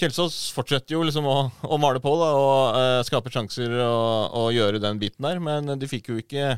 Kjelsås 0.00 0.36
fortsetter 0.56 0.96
jo 0.96 1.04
liksom 1.04 1.26
å, 1.28 1.36
å 1.60 1.78
male 1.80 2.00
på 2.00 2.12
da, 2.16 2.30
og 2.38 2.76
uh, 2.76 3.00
skape 3.04 3.32
sjanser 3.32 3.74
og, 3.84 4.36
og 4.40 4.50
gjøre 4.56 4.80
den 4.80 5.00
biten 5.00 5.26
der, 5.26 5.40
men 5.42 5.74
de 5.76 5.90
fikk 5.90 6.12
jo 6.12 6.20
ikke 6.22 6.54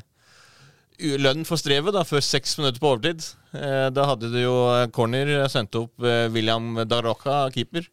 lønn 1.18 1.42
for 1.48 1.58
strevet 1.58 1.94
da, 1.96 2.04
før 2.06 2.22
seks 2.22 2.54
minutter 2.60 2.78
på 2.82 2.92
overtid. 2.92 3.24
Uh, 3.50 3.88
da 3.90 4.06
hadde 4.12 4.30
de 4.30 4.44
jo 4.44 4.54
eh, 4.70 4.86
corner, 4.94 5.32
sendt 5.50 5.74
opp 5.80 6.06
uh, 6.06 6.28
William 6.34 6.84
Darroca, 6.86 7.44
keeper. 7.54 7.88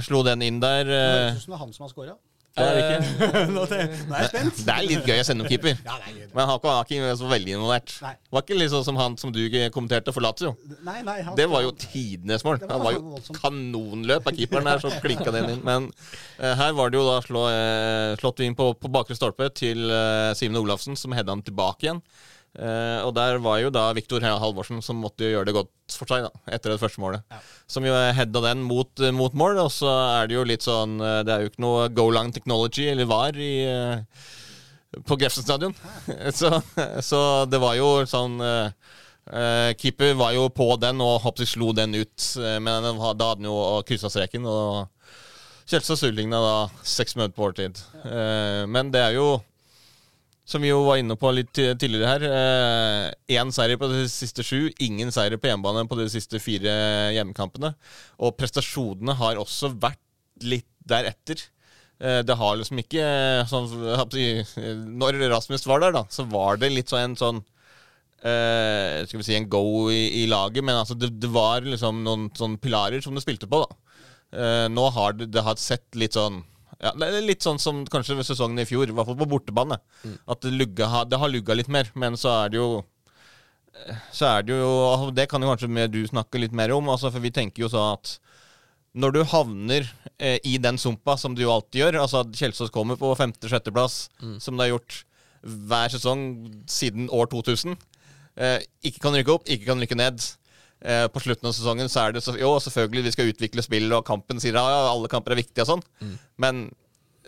Slo 0.00 0.22
den 0.24 0.40
inn 0.46 0.56
der. 0.62 0.86
Det 0.88 1.00
høres 1.04 1.34
ut 1.34 1.42
som 1.42 1.52
det 1.52 1.56
er 1.58 1.60
han 1.60 1.72
som 1.74 1.84
har 1.84 1.90
scora. 1.92 2.14
Det 2.58 2.68
er 2.68 2.76
det 2.76 2.82
ikke. 2.84 3.42
Nå 3.54 3.64
er 3.66 3.82
jeg 3.84 4.30
spent. 4.32 4.62
Det 4.66 4.74
er 4.74 4.86
litt 4.86 5.08
gøy 5.08 5.22
å 5.22 5.26
sende 5.26 5.44
om 5.44 5.50
keeper. 5.50 5.74
Ja, 5.84 5.96
det 5.98 6.10
er 6.10 6.16
gøy. 6.16 6.28
Men 6.34 6.50
han 6.50 6.60
var 6.62 6.84
ikke 6.84 7.14
så 7.20 7.30
veldig 7.30 7.54
involvert. 7.56 7.94
Nei. 8.04 8.12
Var 8.34 8.44
ikke 8.44 8.58
liksom 8.58 8.84
som 8.86 9.00
han 9.00 9.16
som 9.20 9.32
du 9.34 9.40
kommenterte 9.74 10.14
for 10.14 10.24
Lazio. 10.24 10.54
Nei, 10.86 11.00
nei, 11.06 11.18
han 11.26 11.36
Det 11.38 11.48
var 11.50 11.64
jo 11.64 11.74
tidenes 11.78 12.44
mål. 12.46 12.60
Det 12.62 12.68
var 12.68 12.76
Han 12.76 12.86
var 12.86 12.96
jo 12.96 13.38
kanonløp 13.38 14.30
av 14.30 14.38
keeperen 14.38 14.70
der, 14.70 14.82
så 14.84 14.92
klinka 15.02 15.34
den 15.34 15.52
inn. 15.54 15.62
Men 15.66 15.90
uh, 16.38 16.54
her 16.60 16.74
var 16.78 16.92
det 16.92 17.00
jo 17.00 17.06
da 17.08 17.18
slå, 17.24 17.44
uh, 17.48 18.16
slått 18.20 18.44
inn 18.46 18.58
på, 18.58 18.70
på 18.78 18.92
bakre 18.92 19.16
stolpe 19.18 19.50
til 19.56 19.88
uh, 19.90 20.34
Simen 20.38 20.60
Olafsen, 20.60 20.98
som 20.98 21.16
hedda 21.16 21.34
han 21.34 21.44
tilbake 21.46 21.88
igjen. 21.88 22.02
Eh, 22.58 23.00
og 23.06 23.12
der 23.14 23.38
var 23.42 23.60
jo 23.62 23.70
da 23.70 23.84
Viktor 23.94 24.24
Halvorsen 24.24 24.82
som 24.82 24.98
måtte 24.98 25.26
jo 25.26 25.36
gjøre 25.36 25.48
det 25.48 25.54
godt 25.54 25.94
for 25.94 26.10
seg, 26.10 26.26
da, 26.26 26.42
etter 26.56 26.74
det 26.74 26.80
første 26.82 27.02
målet. 27.02 27.38
Som 27.70 27.86
jo 27.86 27.94
heada 27.94 28.42
den 28.48 28.64
mot, 28.66 28.90
eh, 28.98 29.14
mot 29.14 29.34
mål, 29.38 29.60
og 29.62 29.70
så 29.74 29.92
er 30.18 30.28
det 30.28 30.38
jo 30.38 30.46
litt 30.48 30.66
sånn 30.66 30.98
eh, 30.98 31.22
Det 31.26 31.34
er 31.34 31.44
jo 31.44 31.52
ikke 31.52 31.64
noe 31.64 31.86
go 31.94 32.08
long 32.10 32.32
technology, 32.34 32.88
eller 32.90 33.08
VAR, 33.08 33.38
i 33.38 33.52
uh, 33.68 34.02
på 35.06 35.18
Grefsen 35.20 35.46
stadion. 35.46 35.76
så, 36.38 36.58
så 37.04 37.22
det 37.46 37.62
var 37.62 37.78
jo 37.78 37.90
sånn 38.08 38.40
eh, 38.42 39.72
Keeper 39.78 40.16
var 40.18 40.34
jo 40.34 40.48
på 40.50 40.72
den 40.80 41.02
og 41.04 41.20
hoppet 41.22 41.50
slo 41.50 41.74
den 41.76 41.94
ut, 41.94 42.30
men 42.40 42.70
den, 42.80 42.96
da 42.96 43.10
hadde 43.10 43.26
han 43.34 43.50
jo 43.50 43.58
kryssa 43.86 44.08
streken. 44.08 44.46
Og 44.48 44.86
Kjelsås 45.68 46.02
utligna 46.08 46.38
da 46.40 46.54
seks 46.80 47.12
minutter 47.16 47.36
på 47.36 47.44
overtid. 47.44 47.76
Eh, 48.08 48.64
men 48.72 48.88
det 48.92 49.02
er 49.04 49.18
jo 49.18 49.26
som 50.48 50.62
vi 50.64 50.70
jo 50.70 50.78
var 50.86 50.96
inne 51.00 51.12
på 51.20 51.28
litt 51.36 51.52
tidligere 51.52 52.08
her. 52.14 52.22
Én 53.36 53.50
seier 53.52 53.76
på 53.80 53.90
de 53.92 54.06
siste 54.08 54.40
sju, 54.46 54.70
ingen 54.80 55.12
seire 55.12 55.36
på 55.36 55.50
hjemmebane 55.50 55.84
på 55.90 55.98
de 56.00 56.06
siste 56.08 56.40
fire 56.40 56.72
hjemmekampene. 57.12 57.74
Og 58.24 58.32
prestasjonene 58.40 59.12
har 59.20 59.36
også 59.42 59.74
vært 59.76 60.00
litt 60.48 60.68
deretter. 60.88 61.42
Eh, 62.00 62.22
Det 62.22 62.36
har 62.38 62.56
liksom 62.56 62.78
ikke 62.80 63.02
eh, 63.04 63.44
sånn, 63.50 63.68
eh, 64.16 64.74
Når 65.02 65.18
Rasmus 65.32 65.66
var 65.66 65.80
der, 65.82 65.92
da, 65.96 66.04
så 66.08 66.24
var 66.30 66.56
det 66.56 66.70
litt 66.72 66.88
sånn 66.92 67.10
en 67.10 67.16
sånn 67.18 67.40
eh, 68.22 69.04
Skal 69.08 69.18
vi 69.20 69.26
si 69.26 69.34
en 69.36 69.48
go 69.50 69.88
i, 69.90 70.22
i 70.22 70.26
laget, 70.30 70.62
men 70.64 70.78
altså 70.78 70.94
det, 70.98 71.10
det 71.20 71.30
var 71.34 71.66
liksom 71.66 72.04
noen 72.06 72.28
sånne 72.38 72.60
pilarer 72.62 73.02
som 73.04 73.18
du 73.18 73.22
spilte 73.24 73.50
på, 73.50 73.64
da. 73.64 73.98
Eh, 74.38 74.66
nå 74.70 74.86
har 74.94 75.18
det, 75.18 75.30
det 75.34 75.42
har 75.42 75.58
sett 75.60 75.86
litt 75.98 76.14
sånn 76.14 76.44
ja, 76.78 76.92
det 76.94 77.08
er 77.08 77.26
Litt 77.26 77.42
sånn 77.42 77.58
som 77.58 77.82
kanskje 77.90 78.16
ved 78.18 78.28
sesongen 78.28 78.62
i 78.62 78.68
fjor, 78.68 78.86
i 78.86 78.94
hvert 78.94 79.08
fall 79.08 79.18
på 79.18 79.26
bortebane. 79.30 79.80
At 80.30 80.44
det, 80.44 80.54
lugga, 80.54 81.04
det 81.10 81.18
har 81.18 81.32
lugga 81.32 81.56
litt 81.58 81.70
mer, 81.72 81.90
men 81.98 82.16
så 82.20 82.30
er 82.44 82.52
det 82.54 82.60
jo 82.60 82.68
eh, 83.74 83.96
Så 84.14 84.28
er 84.30 84.46
det 84.46 84.58
jo 84.60 85.10
Det 85.16 85.26
kan 85.30 85.42
jo 85.42 85.50
kanskje 85.50 85.88
du 85.90 86.00
snakke 86.06 86.38
litt 86.38 86.54
mer 86.54 86.72
om, 86.76 86.88
altså, 86.88 87.10
for 87.10 87.24
vi 87.24 87.34
tenker 87.34 87.66
jo 87.66 87.72
sånn 87.72 87.96
at 87.98 88.18
når 88.98 89.12
du 89.14 89.20
havner 89.30 89.84
eh, 90.16 90.38
i 90.48 90.56
den 90.58 90.78
sumpa, 90.80 91.18
som 91.20 91.34
du 91.36 91.42
jo 91.44 91.52
alltid 91.52 91.82
gjør 91.82 91.98
Altså 92.00 92.22
at 92.24 92.32
Kjelsås 92.34 92.72
kommer 92.74 92.96
på 92.98 93.12
femte-sjetteplass, 93.18 94.08
som 94.40 94.56
det 94.56 94.64
har 94.64 94.72
gjort 94.78 95.02
hver 95.42 95.92
sesong 95.92 96.22
siden 96.66 97.06
år 97.14 97.28
2000. 97.30 97.76
Eh, 98.38 98.64
ikke 98.86 99.02
kan 99.04 99.14
rykke 99.14 99.34
opp, 99.36 99.46
ikke 99.50 99.68
kan 99.68 99.82
rykke 99.82 99.98
ned. 99.98 100.24
Eh, 100.78 101.06
på 101.10 101.22
slutten 101.24 101.48
av 101.50 101.54
sesongen 101.56 101.88
så 101.90 102.04
er 102.04 102.12
det 102.14 102.22
så, 102.22 102.36
Jo, 102.38 102.52
selvfølgelig, 102.62 103.08
vi 103.08 103.14
skal 103.14 103.32
utvikle 103.32 103.64
spill, 103.66 103.88
og 103.96 104.04
kampen 104.06 104.38
sier 104.42 104.54
ja, 104.54 104.62
ja, 104.62 104.84
alle 104.92 105.10
kamper 105.10 105.34
er 105.34 105.42
viktige 105.42 105.64
og 105.66 105.72
sånn, 105.72 106.14
men 106.38 106.68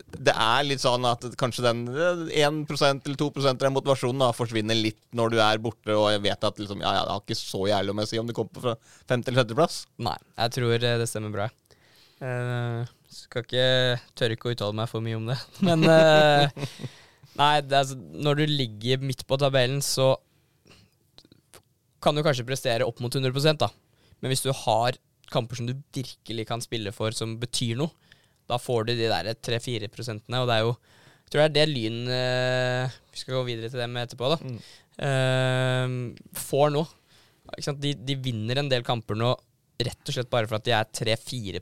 det 0.01 0.33
er 0.33 0.65
litt 0.65 0.83
sånn 0.83 1.05
at 1.09 1.25
kanskje 1.39 1.65
den 1.65 1.83
eh, 1.91 2.23
1 2.47 2.63
eller 2.71 3.19
2 3.21 3.29
av 3.43 3.59
den 3.61 3.75
motivasjonen 3.75 4.23
da, 4.23 4.31
forsvinner 4.37 4.79
litt 4.79 5.01
når 5.17 5.35
du 5.35 5.41
er 5.45 5.61
borte 5.63 5.97
og 5.97 6.09
jeg 6.15 6.23
vet 6.25 6.47
at 6.47 6.63
liksom, 6.63 6.85
ja, 6.85 6.95
ja, 6.97 7.03
det 7.07 7.17
har 7.17 7.25
ikke 7.25 7.39
så 7.41 7.65
jævlig 7.69 7.95
om 7.95 8.03
å 8.03 8.07
si 8.09 8.23
om 8.23 8.31
du 8.31 8.37
kommer 8.37 8.55
på 8.55 8.65
fra 8.65 8.77
femte- 9.11 9.31
eller 9.31 9.43
sjetteplass. 9.43 9.83
Nei, 10.03 10.17
jeg 10.45 10.57
tror 10.57 10.77
eh, 10.79 10.97
det 11.03 11.11
stemmer 11.11 11.35
bra. 11.35 11.51
Uh, 12.21 12.85
skal 13.09 13.47
ikke 13.47 13.69
tørre 14.19 14.37
ikke 14.37 14.51
å 14.51 14.55
uttale 14.55 14.77
meg 14.77 14.91
for 14.91 15.05
mye 15.05 15.17
om 15.17 15.31
det. 15.31 15.39
Men 15.67 15.87
uh, 15.89 16.51
Nei, 17.41 17.55
det 17.65 17.73
er, 17.73 17.79
altså, 17.79 17.97
når 17.97 18.43
du 18.43 18.51
ligger 18.51 19.07
midt 19.07 19.25
på 19.29 19.39
tabellen, 19.41 19.81
så 19.85 20.13
kan 22.01 22.15
du 22.17 22.23
kanskje 22.25 22.47
prestere 22.49 22.87
opp 22.87 23.01
mot 23.05 23.13
100 23.15 23.57
da. 23.61 23.69
Men 24.21 24.31
hvis 24.33 24.43
du 24.45 24.51
har 24.53 24.97
kamper 25.31 25.57
som 25.61 25.67
du 25.69 25.75
virkelig 25.95 26.47
kan 26.49 26.61
spille 26.65 26.93
for, 26.93 27.13
som 27.15 27.37
betyr 27.39 27.77
noe, 27.79 27.91
da 28.51 28.57
får 28.59 28.87
du 28.89 28.95
de 28.99 29.07
der 29.09 29.35
3-4 29.39 29.89
prosentene, 29.93 30.41
og 30.43 30.49
det 30.51 30.57
er 30.57 30.65
jo 30.67 30.73
Jeg 30.75 31.31
tror 31.31 31.43
det 31.43 31.47
er 31.47 31.55
det 31.55 31.69
Lyn 31.71 31.99
eh, 32.11 32.95
Vi 33.13 33.21
skal 33.21 33.37
gå 33.37 33.45
videre 33.47 33.69
til 33.71 33.79
dem 33.79 33.95
etterpå, 34.01 34.33
da. 34.33 34.39
eh, 35.07 35.93
får 36.35 36.73
nå. 36.75 36.83
De, 37.79 37.93
de 37.95 38.17
vinner 38.23 38.59
en 38.59 38.69
del 38.71 38.83
kamper 38.87 39.15
nå 39.19 39.31
rett 39.81 40.11
og 40.11 40.13
slett 40.17 40.31
bare 40.31 40.47
for 40.51 40.59
at 40.59 40.67
de 40.67 40.75
er 40.77 40.91
3-4 41.17 41.61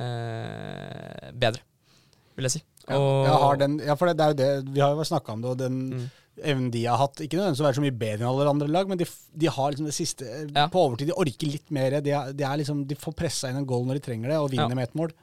eh, 0.00 1.28
bedre, 1.38 1.62
vil 2.36 2.48
jeg 2.48 2.54
si. 2.56 2.62
Ja, 2.88 2.96
Og- 2.98 3.26
jeg 3.28 3.38
har 3.44 3.56
den, 3.60 3.78
ja, 3.84 3.94
for 3.94 4.08
det, 4.08 4.16
det 4.16 4.24
er 4.24 4.32
jo 4.32 4.38
det, 4.40 4.72
vi 4.74 4.80
har 4.80 4.94
jo 4.96 5.04
snakka 5.04 5.32
om 5.36 5.42
det, 5.44 5.50
og 5.50 5.58
den 5.58 5.78
Mm. 5.92 6.10
Evnen 6.42 6.70
de 6.74 6.84
har 6.86 6.98
hatt 7.00 7.20
Ikke 7.24 7.38
nødvendigvis 7.38 7.62
å 7.62 7.66
være 7.68 7.78
så 7.78 7.84
mye 7.84 7.98
bedre 8.00 8.22
enn 8.24 8.28
alle 8.30 8.50
andre 8.50 8.68
lag, 8.72 8.88
men 8.90 8.98
de, 9.00 9.06
de 9.34 9.46
har 9.54 9.72
liksom 9.72 9.88
det 9.88 9.96
siste 9.96 10.26
Ja. 10.54 10.66
På 10.72 10.86
overtid, 10.88 11.08
de 11.10 11.16
orker 11.18 11.50
litt 11.50 11.70
mer. 11.74 12.00
De, 12.04 12.12
er, 12.14 12.32
de, 12.36 12.44
er 12.44 12.60
liksom, 12.62 12.84
de 12.88 12.98
får 12.98 13.16
pressa 13.18 13.50
inn 13.50 13.58
en 13.60 13.66
goal 13.68 13.86
når 13.88 14.00
de 14.00 14.04
trenger 14.08 14.28
det, 14.34 14.38
og 14.38 14.50
vinner 14.52 14.70
Ja. 14.70 14.78
med 14.78 14.88
ett 14.90 14.98
mål. 14.98 15.14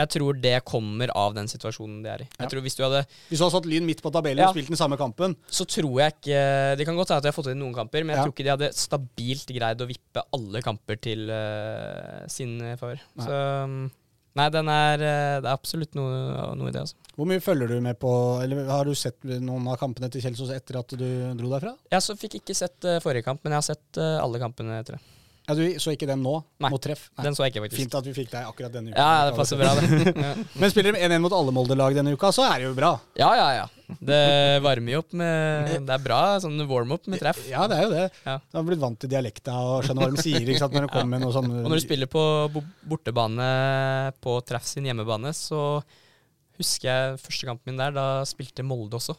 Jeg 0.00 0.08
tror 0.14 0.36
det 0.40 0.54
kommer 0.64 1.10
av 1.18 1.34
den 1.36 1.48
situasjonen 1.50 2.02
de 2.04 2.08
er 2.08 2.22
i. 2.22 2.26
Jeg 2.30 2.46
Ja. 2.46 2.48
tror 2.48 2.62
Hvis 2.64 2.76
du 2.78 2.82
hadde 2.86 3.02
Hvis 3.28 3.38
du 3.38 3.44
hadde 3.44 3.56
satt 3.56 3.66
Lyn 3.68 3.84
midt 3.84 4.00
på 4.00 4.12
tabellen 4.14 4.46
og 4.46 4.54
spilt 4.54 4.70
den 4.70 4.78
samme 4.78 4.96
kampen 4.96 5.34
Så 5.50 5.66
tror 5.66 5.98
jeg 6.00 6.14
ikke 6.14 6.76
Det 6.78 6.86
kan 6.86 6.96
godt 6.96 7.08
hende 7.10 7.18
at 7.18 7.22
de 7.26 7.32
har 7.32 7.36
fått 7.36 7.50
inn 7.52 7.58
noen 7.58 7.74
kamper, 7.74 8.04
men 8.04 8.16
jeg 8.16 8.24
tror 8.24 8.32
ikke 8.32 8.46
de 8.46 8.54
hadde 8.54 8.72
stabilt 8.72 9.46
greid 9.52 9.82
å 9.82 9.88
vippe 9.90 10.22
alle 10.32 10.62
kamper 10.62 10.96
til 10.96 11.28
uh, 11.28 12.24
sin 12.28 12.58
favør. 12.78 13.00
Så 13.18 13.64
um, 13.64 13.90
Nei, 14.38 14.46
den 14.54 14.68
er 14.70 14.94
eh, 15.02 15.40
Det 15.42 15.48
er 15.48 15.52
absolutt 15.52 15.96
noe, 15.98 16.54
noe 16.54 16.70
i 16.70 16.74
det, 16.74 16.84
altså. 16.86 16.94
Hvor 17.20 17.28
mye 17.28 17.42
følger 17.44 17.68
du 17.68 17.80
med 17.84 17.98
på 18.00 18.10
Eller 18.40 18.64
har 18.72 18.88
du 18.88 18.94
sett 18.96 19.18
noen 19.28 19.66
av 19.68 19.76
kampene 19.76 20.08
til 20.08 20.24
Kjelsås 20.24 20.54
etter 20.56 20.80
at 20.80 20.94
du 20.96 21.06
dro 21.36 21.50
derfra? 21.52 21.74
Jeg 21.92 22.06
så 22.06 22.16
fikk 22.16 22.38
ikke 22.40 22.56
sett 22.56 22.86
eh, 22.88 22.96
forrige 23.04 23.26
kamp, 23.26 23.42
men 23.44 23.52
jeg 23.52 23.60
har 23.60 23.66
sett 23.74 24.00
eh, 24.00 24.16
alle 24.22 24.40
kampene 24.40 24.78
etter 24.80 24.96
det. 24.96 25.02
Ja, 25.50 25.54
Du 25.58 25.62
så 25.82 25.92
ikke 25.92 26.06
den 26.06 26.22
nå? 26.22 26.32
Nei. 26.62 26.70
Mot 26.70 26.80
treff? 26.80 27.08
Nei. 27.18 27.24
Den 27.26 27.34
så 27.36 27.44
jeg 27.44 27.52
ikke, 27.52 27.64
faktisk. 27.66 27.80
Fint 27.82 27.94
at 27.98 28.06
vi 28.06 28.12
fikk 28.14 28.30
deg 28.32 28.46
akkurat 28.48 28.72
denne 28.72 28.92
uka. 28.92 29.02
Ja, 29.02 29.26
det 29.28 29.36
passer 29.36 29.58
bra, 29.60 29.72
det. 29.76 30.14
Ja. 30.24 30.32
Men 30.62 30.72
spiller 30.72 30.94
de 30.96 31.02
1-1 31.08 31.22
mot 31.24 31.34
alle 31.34 31.54
Molde-lag 31.56 31.96
denne 31.98 32.12
uka, 32.14 32.30
så 32.32 32.44
er 32.46 32.60
det 32.62 32.68
jo 32.68 32.74
bra. 32.76 32.92
Ja, 33.18 33.30
ja, 33.36 33.48
ja. 33.58 33.96
Det 33.98 34.20
varmer 34.62 34.94
jo 34.94 35.00
opp 35.02 35.14
med 35.18 35.72
Det 35.88 35.94
er 35.96 36.04
bra 36.04 36.20
sånn 36.40 36.60
warm-up 36.70 37.08
med 37.10 37.20
treff. 37.20 37.40
Ja, 37.50 37.64
det 37.68 37.80
er 37.80 37.84
jo 37.88 37.92
det. 37.96 38.04
Ja. 38.24 38.36
Du 38.46 38.60
har 38.60 38.68
blitt 38.68 38.82
vant 38.84 39.00
til 39.02 39.10
dialekta 39.10 39.56
og 39.72 39.88
skjønner 39.88 40.06
hva 40.06 40.14
de 40.14 40.22
sier 40.24 40.44
ikke 40.46 40.62
sant, 40.62 40.76
når 40.78 40.86
det 40.86 40.92
kommer 40.94 41.16
med 41.16 41.26
noe 41.26 41.34
sånn 41.34 41.50
Og 41.50 41.66
når 41.66 41.80
du 41.82 41.84
spiller 41.84 42.10
på 42.12 42.22
bortebane 42.86 43.50
på 44.22 44.36
treff 44.46 44.68
sin 44.70 44.86
hjemmebane, 44.86 45.34
så 45.36 45.80
husker 46.60 46.88
jeg 46.90 47.18
første 47.22 47.48
kampen 47.48 47.72
min 47.72 47.80
der, 47.80 47.94
da 47.96 48.06
spilte 48.28 48.64
Molde 48.66 49.00
også. 49.00 49.16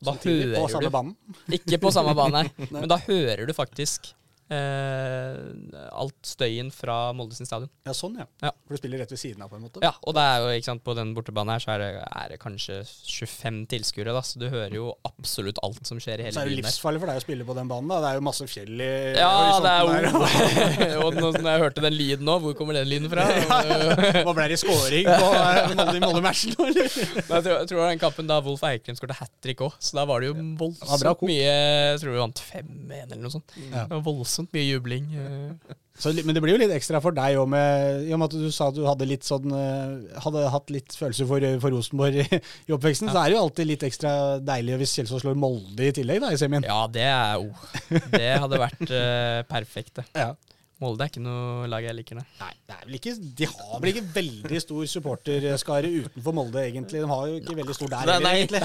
Da 0.00 0.14
Samtidig 0.14 0.56
på 0.56 0.68
samme 0.72 0.90
banen. 0.92 1.16
Ikke 1.52 1.78
på 1.80 1.92
samme 1.92 2.14
bane. 2.16 2.46
Men 2.72 2.88
da 2.88 2.96
hører 3.04 3.44
du 3.46 3.52
faktisk 3.56 4.14
alt 4.50 6.26
støyen 6.26 6.70
fra 6.74 7.12
Molde 7.16 7.36
sin 7.36 7.48
stadion. 7.48 7.70
Ja, 7.86 7.94
sånn, 7.96 8.16
ja. 8.20 8.26
Ja. 8.42 8.50
For 8.66 8.74
du 8.74 8.80
spiller 8.80 9.02
rett 9.02 9.12
ved 9.14 9.20
siden 9.20 9.42
av, 9.44 9.50
på 9.52 9.58
en 9.58 9.64
måte. 9.64 9.82
Ja, 9.84 9.92
og 10.02 10.16
det 10.16 10.24
er 10.26 10.42
jo, 10.42 10.50
ikke 10.58 10.68
sant, 10.70 10.82
på 10.86 10.94
den 10.98 11.12
bortebanen 11.16 11.54
her 11.54 11.62
så 11.62 11.72
er 11.74 11.82
det, 11.82 11.90
er 12.06 12.32
det 12.32 12.38
kanskje 12.42 12.80
25 12.84 13.60
tilskuere, 13.70 14.14
da, 14.16 14.22
så 14.26 14.40
du 14.42 14.48
hører 14.50 14.74
jo 14.76 14.90
absolutt 15.06 15.60
alt 15.66 15.82
som 15.86 16.00
skjer 16.02 16.22
i 16.22 16.26
hele 16.28 16.34
byen. 16.34 16.38
Så 16.38 16.44
er 16.44 16.50
det 16.50 16.58
livsfarlig 16.60 17.02
for 17.02 17.12
deg 17.12 17.20
å 17.20 17.24
spille 17.24 17.46
på 17.48 17.56
den 17.58 17.70
banen. 17.70 17.90
da. 17.90 18.00
Det 18.04 18.10
er 18.10 18.20
jo 18.20 18.24
masse 18.26 18.48
fjell 18.50 18.84
i 18.84 18.90
Ja, 19.18 19.32
det 19.62 19.74
er 19.74 20.08
jo 20.10 21.00
Og 21.06 21.18
når 21.20 21.38
jeg 21.40 21.64
hørte 21.64 21.84
den 21.84 21.96
lyden 21.96 22.26
nå, 22.28 22.36
hvor 22.42 22.56
kommer 22.58 22.78
den 22.78 22.88
lyden 22.90 23.10
fra? 23.12 23.26
Hva 24.26 24.34
ble 24.36 24.48
det 24.52 24.60
scoring 24.60 25.08
på 25.08 25.30
eh, 25.36 25.74
Molde 25.76 25.96
i 25.98 26.02
Molde-matchen 26.04 26.56
nå, 26.56 26.68
eller? 26.70 26.90
Jeg 26.90 27.24
tror, 27.28 27.54
jeg 27.54 27.70
tror 27.70 27.84
den 27.86 28.02
kampen 28.02 28.30
da 28.30 28.40
Wolf 28.44 28.64
Eikrem 28.66 28.98
skåret 28.98 29.18
hat 29.20 29.32
trick 29.44 29.62
òg, 29.64 29.76
så 29.82 30.00
da 30.00 30.06
var 30.08 30.22
det 30.22 30.30
jo 30.30 30.36
voldsomt 30.60 31.24
mye 31.26 31.46
Jeg 31.46 32.00
tror 32.02 32.14
vi 32.14 32.20
vant 32.22 32.42
5-1 32.50 32.96
eller 33.00 33.22
noe 33.22 33.34
sånt. 33.34 33.56
Ja. 33.70 33.86
Var 33.90 34.02
voldsomt 34.40 34.56
mye 34.56 34.66
jubling. 34.66 35.06
eh. 35.14 35.76
Så, 36.00 36.14
men 36.24 36.32
det 36.32 36.40
blir 36.40 36.54
jo 36.54 36.60
litt 36.62 36.72
ekstra 36.72 37.00
for 37.04 37.12
deg 37.12 37.36
òg, 37.36 37.52
i 37.52 38.12
og 38.14 38.20
med 38.20 38.24
at 38.24 38.32
du 38.32 38.50
sa 38.54 38.70
at 38.70 38.76
du 38.78 38.86
hadde 38.86 39.04
litt 39.04 39.26
sånn 39.26 39.52
eh, 39.52 40.20
Hadde 40.24 40.46
hatt 40.48 40.70
litt 40.72 40.94
følelser 40.96 41.28
for, 41.28 41.44
for 41.60 41.74
Rosenborg 41.74 42.22
i, 42.22 42.24
i 42.70 42.72
oppveksten. 42.72 43.10
Så 43.12 43.20
er 43.20 43.28
det 43.28 43.36
jo 43.36 43.42
alltid 43.44 43.68
litt 43.68 43.84
ekstra 43.84 44.12
deilig 44.40 44.78
hvis 44.80 44.94
Kjelsås 44.96 45.20
slår 45.26 45.36
Molde 45.36 45.90
i 45.90 45.92
tillegg, 45.92 46.22
da, 46.24 46.32
i 46.32 46.40
semien. 46.40 46.64
Ja, 46.64 46.86
det 46.88 47.04
er 47.04 47.36
jo 47.36 47.50
Det 48.16 48.30
hadde 48.44 48.62
vært 48.62 48.86
uh, 48.88 49.42
perfekt, 49.50 50.00
det. 50.00 50.06
Ja. 50.16 50.32
Molde 50.80 51.04
er 51.04 51.10
ikke 51.10 51.20
noe 51.20 51.66
lag 51.68 51.84
jeg 51.84 51.92
liker, 51.98 52.16
nei. 52.16 52.24
Nei, 52.40 52.50
det 52.70 52.74
er 52.76 52.84
vel 52.88 52.94
ikke, 52.96 53.12
de 53.36 53.46
har 53.50 53.80
vel 53.82 53.90
ikke 53.90 54.02
veldig 54.14 54.60
stor 54.64 54.86
supporterskare 54.88 55.90
utenfor 55.92 56.32
Molde, 56.38 56.62
egentlig. 56.64 57.02
De 57.04 57.08
har 57.10 57.26
jo 57.28 57.34
ikke 57.42 57.56
veldig 57.58 57.76
stor 57.76 57.90
der 57.92 58.12
heller, 58.14 58.30
egentlig. 58.30 58.60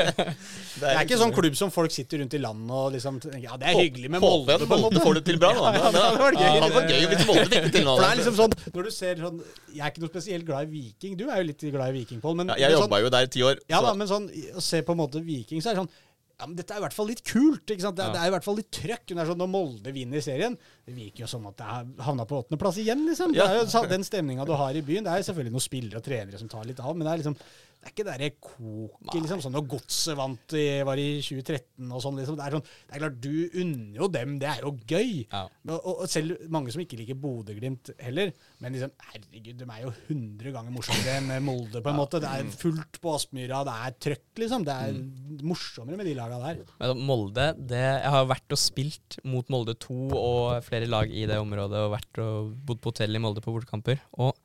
Det 0.80 0.86
er 0.94 1.00
ikke 1.02 1.18
sånn 1.20 1.32
klubb 1.34 1.56
som 1.58 1.72
folk 1.74 1.92
sitter 1.92 2.22
rundt 2.22 2.36
i 2.38 2.40
landet 2.40 2.70
og 2.76 2.92
liksom 2.94 3.18
tenker, 3.20 3.42
Ja, 3.48 3.56
det 3.60 3.66
er 3.72 3.80
hyggelig 3.80 4.10
med 4.14 4.22
Molde, 4.22 4.54
Håper 4.54 4.70
på 4.70 4.76
en 4.78 4.84
Molde 4.84 5.00
måte. 5.00 5.04
får 5.08 5.18
det 5.18 5.24
til 5.26 5.40
bra, 5.42 5.50
da. 5.58 5.72
Ja, 5.80 5.90
det 5.90 6.04
hadde 6.04 6.22
vært 6.22 6.38
gøy. 6.38 6.44
Ja, 6.46 6.52
det 6.54 6.62
hadde 6.62 6.76
vært 6.78 6.92
gøy 6.94 7.08
hvis 7.10 7.26
Molde 7.30 7.46
fikk 7.50 7.66
det 7.66 7.72
til 7.74 7.84
nå. 7.88 7.96
For 7.96 8.04
det 8.04 8.10
er 8.12 8.20
liksom 8.22 8.36
sånn, 8.38 8.54
når 8.76 8.86
du 8.86 8.92
ser 8.94 9.24
sånn 9.26 9.40
Jeg 9.74 9.82
er 9.82 9.92
ikke 9.92 10.04
noe 10.04 10.12
spesielt 10.14 10.46
glad 10.48 10.68
i 10.68 10.70
Viking. 10.76 11.16
Du 11.18 11.26
er 11.26 11.42
jo 11.42 11.48
litt 11.50 11.66
glad 11.74 11.90
i 11.90 11.96
Viking, 11.98 12.22
Pål. 12.22 12.44
Ja, 12.46 12.56
jeg 12.62 12.70
men 12.70 12.78
sånn, 12.78 12.86
jobba 12.86 13.02
jo 13.02 13.10
der 13.16 13.26
i 13.26 13.32
ti 13.34 13.42
år. 13.50 13.58
ja, 13.74 13.82
da, 13.84 13.92
men 13.98 14.10
sånn, 14.10 14.30
å 14.54 14.62
se 14.64 14.80
på 14.86 14.94
en 14.94 15.02
måte 15.02 15.24
Viking, 15.26 15.60
så 15.64 15.72
er 15.72 15.76
det 15.80 15.82
sånn 15.84 15.92
ja, 16.40 16.46
men 16.48 16.56
Dette 16.56 16.72
er 16.74 16.80
i 16.80 16.84
hvert 16.86 16.96
fall 16.96 17.06
litt 17.12 17.22
kult. 17.28 17.66
ikke 17.68 17.84
sant? 17.84 17.96
Det, 18.00 18.06
Ja. 18.08 18.12
det 18.16 18.20
er 18.24 18.30
i 18.30 18.34
hvert 18.34 18.46
fall 18.48 18.56
litt 18.56 18.70
trøkk. 18.72 19.06
Hun 19.12 19.18
er 19.22 19.26
sånn, 19.30 19.38
Når 19.44 19.50
Molde 19.52 19.92
vinner 19.94 20.20
serien, 20.24 20.56
det 20.86 20.94
virker 20.96 21.26
jo 21.26 21.26
som 21.30 21.46
at 21.46 21.56
det 21.60 21.66
havna 22.02 22.24
på 22.26 22.40
åttendeplass 22.42 22.78
igjen. 22.82 23.04
liksom. 23.06 23.32
Det 23.36 23.44
er 23.44 23.60
jo 23.60 23.86
Den 23.86 24.02
stemninga 24.02 24.46
du 24.46 24.52
har 24.56 24.72
i 24.74 24.80
byen. 24.82 25.04
Det 25.04 25.12
er 25.12 25.20
jo 25.22 25.28
selvfølgelig 25.32 25.52
noen 25.52 25.68
spillere 25.68 25.96
og 26.00 26.04
trenere 26.08 26.38
som 26.38 26.48
tar 26.48 26.64
litt 26.64 26.80
av, 26.80 26.96
men 26.96 27.04
det 27.06 27.12
er 27.12 27.22
liksom 27.22 27.36
det 27.80 27.88
er 27.88 27.92
ikke 27.94 28.04
derre 28.04 28.26
koket, 28.36 29.14
liksom. 29.14 29.40
Sånn 29.40 29.54
når 29.56 29.62
Godset 29.72 30.16
vant 30.18 30.52
i, 30.52 30.64
var 30.84 31.00
i 31.00 31.06
2013 31.24 31.88
og 31.88 32.02
sånn, 32.04 32.18
liksom. 32.20 32.36
Det 32.36 32.44
er 32.44 32.56
sånn, 32.58 32.66
det 32.68 32.92
er 32.96 33.00
klart, 33.00 33.16
du 33.24 33.62
unner 33.62 33.96
jo 34.02 34.08
dem. 34.12 34.34
Det 34.42 34.50
er 34.50 34.60
jo 34.66 34.72
gøy. 34.84 35.14
Ja. 35.30 35.40
Og, 35.70 35.78
og, 35.78 36.02
selv 36.12 36.42
mange 36.52 36.74
som 36.74 36.82
ikke 36.84 36.98
liker 37.00 37.16
Bodø-Glimt 37.22 37.94
heller. 38.04 38.34
Men 38.60 38.76
liksom, 38.76 38.92
herregud, 39.14 39.62
de 39.62 39.70
er 39.70 39.86
jo 39.86 39.94
100 40.10 40.54
ganger 40.58 40.76
morsommere 40.76 41.16
enn 41.22 41.48
Molde, 41.48 41.80
på 41.80 41.94
en 41.94 41.98
måte. 42.02 42.20
Det 42.20 42.34
er 42.36 42.52
fullt 42.66 43.00
på 43.00 43.16
Aspmyra, 43.16 43.62
det 43.64 43.78
er 43.88 43.98
trøkk, 44.10 44.28
liksom. 44.44 44.68
Det 44.68 44.76
er 44.76 45.00
morsommere 45.48 46.02
med 46.02 46.12
de 46.12 46.16
laga 46.20 46.44
der. 46.44 46.62
Men 46.84 47.04
Molde 47.08 47.50
det, 47.56 47.80
Jeg 47.80 48.14
har 48.18 48.28
vært 48.28 48.58
og 48.58 48.60
spilt 48.60 49.22
mot 49.24 49.48
Molde 49.48 49.78
2 49.80 50.00
og 50.20 50.60
flere 50.68 50.90
lag 50.90 51.08
i 51.08 51.24
det 51.32 51.40
området, 51.40 51.80
og 51.86 51.96
vært 51.96 52.24
og 52.28 52.52
bodd 52.60 52.84
på 52.84 52.92
hotell 52.92 53.16
i 53.16 53.24
Molde 53.24 53.40
på 53.40 53.56
bortekamper. 53.56 54.04
Og 54.20 54.36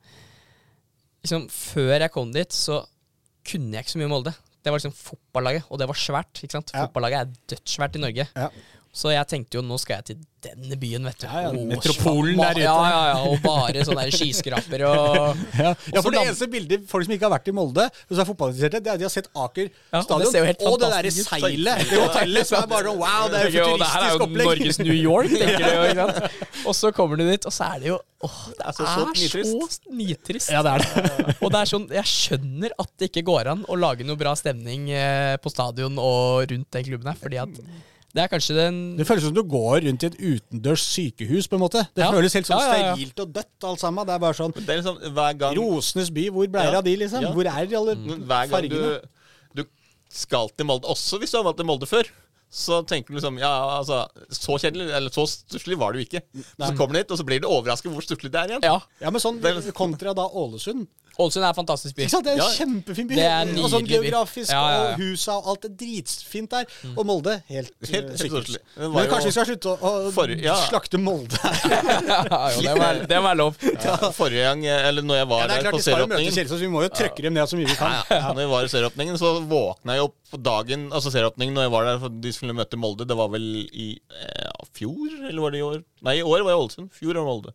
liksom, 1.20 1.50
før 1.52 1.98
jeg 2.00 2.14
kom 2.16 2.32
dit, 2.32 2.64
så 2.64 2.86
kunne 3.46 3.72
jeg 3.76 3.86
ikke 3.86 3.94
så 3.94 4.00
mye 4.00 4.08
om 4.10 4.14
Molde. 4.16 4.32
Det 4.66 4.72
var 4.72 4.80
liksom 4.80 4.96
fotballaget, 4.98 5.66
og 5.70 5.78
det 5.78 5.86
var 5.88 5.98
svært. 6.00 6.42
ikke 6.42 6.56
sant? 6.58 6.72
Ja. 6.74 6.86
Fotballaget 6.86 7.20
er 7.20 7.54
dødssvært 7.54 7.96
i 7.98 8.02
Norge. 8.02 8.26
Ja. 8.34 8.48
Så 8.96 9.10
jeg 9.12 9.28
tenkte 9.28 9.58
jo 9.58 9.62
nå 9.66 9.76
skal 9.76 9.98
jeg 10.00 10.06
til 10.08 10.22
denne 10.46 10.76
byen, 10.78 11.04
vet 11.08 11.18
du. 11.20 11.24
Ja, 11.26 11.40
ja, 11.46 11.50
metropolen 11.68 12.38
der 12.38 12.54
ute. 12.56 12.62
Ja, 12.62 12.76
ja, 12.88 13.00
ja, 13.10 13.16
og 13.28 13.42
bare 13.44 13.82
sånne 13.84 14.04
der 14.06 14.14
skyskraper 14.14 14.84
og 14.88 15.40
Ja, 15.64 15.72
ja 15.92 16.02
for 16.04 16.14
det 16.14 16.22
eneste 16.22 16.46
bildet 16.52 16.86
folk 16.88 17.04
som 17.04 17.12
ikke 17.16 17.26
har 17.26 17.34
vært 17.34 17.50
i 17.50 17.54
Molde, 17.56 17.86
som 18.06 18.22
er 18.22 18.28
fotballinteresserte, 18.28 18.80
det 18.84 18.92
er 18.92 18.96
at 18.96 19.02
de 19.02 19.06
har 19.08 19.12
sett 19.12 19.28
Aker 19.36 19.68
og 19.68 20.22
det 20.22 20.54
og 20.70 20.78
det 20.80 20.90
derre 20.94 21.12
seilet, 21.16 21.82
det 21.90 21.98
hotellet, 22.00 22.48
som 22.48 22.60
er 22.62 22.70
bare 22.70 22.92
sånn 22.92 23.00
wow, 23.02 23.26
det 23.32 23.40
er 23.42 23.56
jo 23.58 23.66
Og 23.72 23.80
det 23.82 23.88
her 23.92 24.06
er 24.06 24.14
jo 24.14 24.20
futuristisk 24.20 24.28
opplegg. 24.28 24.48
Norges 24.52 24.78
New 24.80 24.96
York, 24.96 25.34
tenker 25.34 25.66
du 25.66 25.74
jo. 25.74 25.82
ikke 25.90 26.06
sant? 26.06 26.38
Og 26.70 26.76
så 26.78 26.92
kommer 26.96 27.20
du 27.20 27.24
dit, 27.28 27.48
og 27.50 27.54
så 27.54 27.68
er 27.74 27.82
det 27.82 27.90
jo 27.90 27.98
åh, 28.26 28.38
Det 28.56 28.64
er 28.70 28.76
så- 28.78 28.86
så 28.94 29.04
nitrist. 29.10 29.74
så 29.76 29.98
nitrist. 30.00 30.52
Ja, 30.54 30.62
det 30.64 30.72
er 30.72 30.86
det. 30.86 31.36
Og 31.44 31.52
det 31.52 31.60
er 31.60 31.70
sånn, 31.74 31.84
jeg 31.98 32.08
skjønner 32.14 32.72
at 32.80 32.94
det 32.96 33.10
ikke 33.10 33.26
går 33.28 33.52
an 33.52 33.66
å 33.68 33.76
lage 33.76 34.06
noe 34.08 34.16
bra 34.20 34.32
stemning 34.38 34.88
eh, 34.88 35.36
på 35.42 35.52
stadion 35.52 36.00
og 36.00 36.48
rundt 36.54 36.70
den 36.78 36.88
klubben 36.88 37.12
her, 37.12 37.20
fordi 37.20 37.42
at 37.44 37.60
det 38.16 38.22
er 38.24 38.30
kanskje 38.32 38.54
den 38.56 38.76
Det 38.96 39.06
føles 39.06 39.26
som 39.28 39.34
du 39.36 39.42
går 39.44 39.84
rundt 39.86 40.02
i 40.06 40.08
et 40.08 40.16
utendørs 40.18 40.82
sykehus, 40.88 41.46
på 41.52 41.58
en 41.58 41.62
måte. 41.66 41.82
Det 41.94 42.02
Ja. 42.04 42.10
føles 42.14 42.32
helt 42.38 42.48
sånn 42.48 42.58
Ja, 42.58 42.72
ja, 42.72 42.78
ja. 42.86 42.94
sterilt 42.96 43.20
og 43.20 43.32
dødt, 43.36 43.64
alt 43.70 43.80
sammen. 43.84 44.06
Det 44.08 44.14
er 44.14 44.18
bare 44.24 44.34
sånn 44.40 44.54
Det 44.56 44.68
er 44.68 44.80
liksom 44.82 44.98
hver 45.14 45.38
gang 45.38 45.56
Rosenes 45.60 46.10
by, 46.10 46.28
hvor 46.30 46.48
ble 46.48 46.62
det 46.64 46.72
Ja. 46.72 46.78
av 46.78 46.84
de, 46.84 46.96
liksom? 46.96 47.22
Ja. 47.22 47.32
Hvor 47.32 47.44
er 47.44 47.50
alle 47.52 47.96
fargene? 47.96 48.26
Hver 48.26 48.50
gang 48.50 48.68
du, 48.70 49.00
du 49.54 49.64
skal 50.08 50.48
til 50.56 50.66
Molde, 50.66 50.84
også 50.88 51.18
hvis 51.20 51.30
du 51.30 51.36
har 51.38 51.44
valgt 51.44 51.58
til 51.58 51.66
Molde 51.66 51.86
før, 51.86 52.04
så 52.50 52.82
tenker 52.86 53.12
du 53.12 53.18
liksom 53.18 53.38
Ja, 53.40 53.50
altså 53.78 54.06
Så 54.30 54.58
kjedelig, 54.62 54.90
eller 54.94 55.10
så 55.10 55.26
stusslig 55.28 55.76
var 55.78 55.92
det 55.92 56.04
jo 56.04 56.06
ikke. 56.10 56.44
Så 56.60 56.76
kommer 56.76 56.92
du 56.94 56.98
hit, 57.02 57.10
og 57.10 57.18
så 57.18 57.24
blir 57.26 57.40
du 57.42 57.48
overrasket 57.48 57.90
hvor 57.92 58.04
stusslig 58.06 58.30
det 58.32 58.40
er 58.44 58.54
igjen. 58.54 58.62
Ja. 58.64 58.78
Ja, 59.02 59.10
men 59.10 59.20
sånn 59.20 59.40
kontra 59.76 60.14
da 60.16 60.28
Ålesund. 60.28 60.86
Ålesund 61.18 61.46
er 61.46 61.48
en 61.48 61.56
fantastisk 61.56 61.96
by. 61.96 62.02
Ikke 62.04 62.12
sant? 62.12 62.26
Det 62.26 62.32
er 62.34 62.36
en 62.36 62.44
Ja. 62.44 62.48
kjempefin 62.58 63.06
by. 63.08 63.14
Det 63.16 63.24
er 63.24 63.52
og 63.64 63.70
sånn 63.72 63.86
geografisk, 63.88 64.50
Ja, 64.52 64.60
ja, 64.68 64.82
ja. 64.84 64.90
og 64.92 65.00
husa 65.00 65.32
og 65.38 65.46
alt 65.48 65.64
er 65.64 65.68
dritfint 65.70 66.50
der. 66.50 66.66
Og 66.94 67.06
Molde, 67.08 67.38
helt, 67.48 67.70
Helt- 67.80 67.92
helt 67.94 68.20
helt 68.20 68.32
stusslig. 68.32 68.60
Det 68.76 68.90
Men 68.92 69.08
kanskje 69.08 69.24
vi 69.24 69.32
skal 69.32 69.46
slutte 69.48 69.70
å, 69.72 69.76
å 69.80 70.12
For- 70.12 70.28
ja. 70.28 70.54
slakte 70.68 71.00
Molde 71.00 71.40
her. 71.40 71.56
Ja, 72.30 72.50
jo, 72.52 72.60
det, 72.60 72.74
må, 72.76 73.06
det 73.08 73.16
må 73.16 73.22
være 73.30 73.36
lov. 73.40 73.56
Ja, 73.84 73.96
Forrige 74.12 74.44
gang, 74.44 74.66
eller 74.66 75.02
når 75.02 75.16
jeg 75.22 75.28
var 75.32 75.38
Ja, 75.40 75.56
er 75.56 75.62
der 75.62 75.72
på 75.72 75.80
serieåpningen 75.80 76.60
vi 76.60 76.68
må 76.68 76.82
jo 76.84 76.88
trykke 76.92 77.22
dem 77.22 77.32
ned 77.34 77.48
så 77.48 77.56
mye 77.56 77.66
vi 77.72 77.74
kan. 77.80 77.96
ja, 78.10 78.32
Når 78.34 78.40
jeg 78.44 78.48
var 78.52 78.64
i 78.64 78.68
serieåpningen, 78.68 79.16
så 79.16 79.32
våkna 79.48 79.96
jeg 79.96 80.04
opp 80.04 80.14
på 80.30 80.38
dagen 80.42 80.88
Altså 80.94 81.12
serieåpningen 81.14 81.54
når 81.56 81.66
jeg 81.66 81.72
var 81.74 81.86
der 81.88 82.00
for 82.02 82.14
de 82.24 82.32
skulle 82.34 82.56
møte 82.56 82.78
Molde. 82.80 83.06
Det 83.08 83.16
var 83.18 83.30
vel 83.32 83.46
i 83.70 83.88
eh, 84.10 84.64
fjor, 84.76 85.06
eller 85.28 85.40
var 85.44 85.54
det 85.54 85.60
i 85.60 85.66
år? 85.66 85.78
Nei, 86.06 86.16
i 86.20 86.24
år 86.26 86.42
var 86.44 86.52
jeg 86.52 86.58
i 86.58 86.62
Ålesund. 86.64 86.90
Fjor 86.96 87.18
var 87.20 87.28
Molde. 87.28 87.54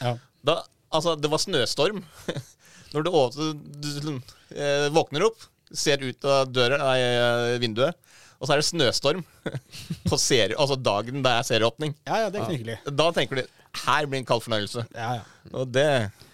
Ja. 0.00 0.14
Da, 0.46 0.58
altså, 0.94 1.16
det 1.18 1.30
var 1.32 1.42
snøstorm. 1.42 2.02
Når 2.92 3.06
du, 3.06 3.10
åpner, 3.16 3.52
du 3.56 3.88
liksom, 3.88 4.18
eh, 4.52 4.88
våkner 4.92 5.24
opp, 5.30 5.46
ser 5.72 6.02
ut 6.04 6.26
av 6.28 6.50
døra, 6.52 6.76
nei, 6.82 6.98
eh, 7.00 7.54
vinduet, 7.62 7.96
og 8.36 8.44
så 8.48 8.52
er 8.56 8.60
det 8.60 8.66
snøstorm 8.68 9.22
på 10.10 10.18
serie, 10.20 10.58
altså 10.60 10.76
dagen 10.76 11.22
det 11.24 11.32
er 11.32 11.46
serieåpning. 11.48 11.94
Ja, 12.04 12.24
ja, 12.26 12.30
det 12.34 12.42
er 12.42 12.50
knyggelig. 12.50 12.76
Da 12.98 13.06
tenker 13.16 13.40
du 13.40 13.46
her 13.86 14.04
blir 14.10 14.20
en 14.20 14.28
kald 14.28 14.42
fornøyelse. 14.44 14.84
Ja, 14.92 15.14
ja. 15.22 15.50
Og 15.56 15.70
det 15.72 15.86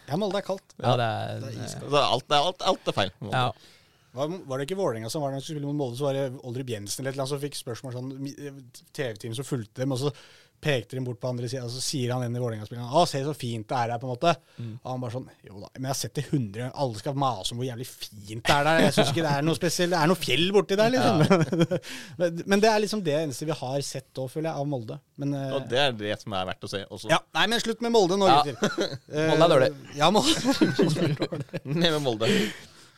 ja, 0.08 0.16
Molde 0.18 0.40
er 0.40 0.46
kaldt. 0.46 0.64
Ja, 0.80 0.96
det 0.98 1.06
er, 1.06 1.42
det 1.44 2.00
alt, 2.00 2.24
er- 2.32 2.40
alt, 2.48 2.64
alt 2.72 2.90
er 2.90 2.96
feil. 2.96 3.12
ja. 3.30 3.50
Var, 4.16 4.34
var 4.48 4.58
det 4.58 4.68
ikke 4.68 4.78
Vålerenga 4.80 5.10
som 5.12 5.22
var 5.22 5.34
der 5.34 5.42
skulle 5.44 5.58
spille 5.58 5.68
mot 5.70 5.76
Molde, 5.82 5.98
så 6.00 6.08
var 6.08 6.16
det 6.16 6.26
Oldrup 6.48 6.70
Jensen 6.72 7.02
eller 7.02 7.12
et 7.12 7.18
eller 7.18 7.26
annet 7.26 7.34
som 7.36 7.42
fikk 7.44 7.58
spørsmål 7.60 7.96
sånn 7.98 8.12
TV-team 8.96 9.34
som 9.36 9.44
fulgte 9.46 9.82
dem, 9.84 9.92
og 9.92 10.00
så 10.00 10.12
pekte 10.58 10.96
de 10.96 11.02
bort 11.06 11.20
på 11.22 11.28
andre 11.30 11.46
sida, 11.46 11.62
og 11.68 11.70
så 11.70 11.78
sier 11.78 12.10
han 12.10 12.24
en 12.26 12.34
i 12.34 12.40
Vålerenga-spilleren 12.42 12.90
Å, 12.98 13.04
se 13.06 13.20
så 13.22 13.30
fint 13.38 13.62
det 13.70 13.76
er 13.78 13.92
her, 13.92 14.00
på 14.02 14.08
en 14.08 14.10
måte. 14.10 14.32
Og 14.58 14.88
han 14.90 15.02
bare 15.04 15.14
sånn 15.14 15.28
Jo 15.46 15.60
da, 15.62 15.68
men 15.76 15.86
jeg 15.86 15.92
har 15.92 15.98
sett 16.00 16.16
det 16.18 16.24
hundre. 16.32 16.70
Alle 16.82 16.98
skal 16.98 17.14
mase 17.22 17.54
om 17.54 17.60
hvor 17.60 17.68
jævlig 17.68 17.86
fint 17.86 18.42
det 18.42 18.56
er 18.56 18.66
der. 18.66 18.80
Jeg 18.88 18.96
syns 18.96 19.12
ikke 19.12 19.22
det 19.22 19.34
er 19.38 19.46
noe 19.46 19.58
spesielt. 19.60 19.94
Det 19.94 20.00
er 20.00 20.10
noe 20.10 20.18
fjell 20.18 20.42
borti 20.56 20.78
der, 20.80 20.90
liksom. 20.96 21.22
men, 22.18 22.40
men 22.50 22.64
det 22.64 22.72
er 22.72 22.82
liksom 22.82 23.04
det 23.06 23.14
eneste 23.20 23.46
vi 23.46 23.54
har 23.60 23.84
sett 23.86 24.18
òg, 24.18 24.32
føler 24.32 24.50
jeg, 24.50 24.64
av 24.64 24.66
Molde. 24.72 24.98
Men 25.22 25.36
eh, 25.38 25.54
Og 25.60 25.68
det 25.70 25.78
er 25.84 25.94
det 26.00 26.16
som 26.24 26.34
er 26.40 26.48
verdt 26.50 26.66
å 26.66 26.72
se 26.74 26.82
også. 26.88 27.12
ja, 27.14 27.20
Nei, 27.38 27.46
men 27.54 27.62
slutt 27.62 27.86
med 27.86 27.94
Molde 27.94 28.18
nå, 28.18 28.26
gutter. 28.26 28.90
Ja. 29.14 29.28
Molde 29.30 29.46
er 29.46 29.54
dårlig. 29.54 29.70
Ja, 30.00 30.10
Molde. 30.10 30.34
Ned 31.78 31.86
med 32.00 32.02
Molde. 32.02 32.32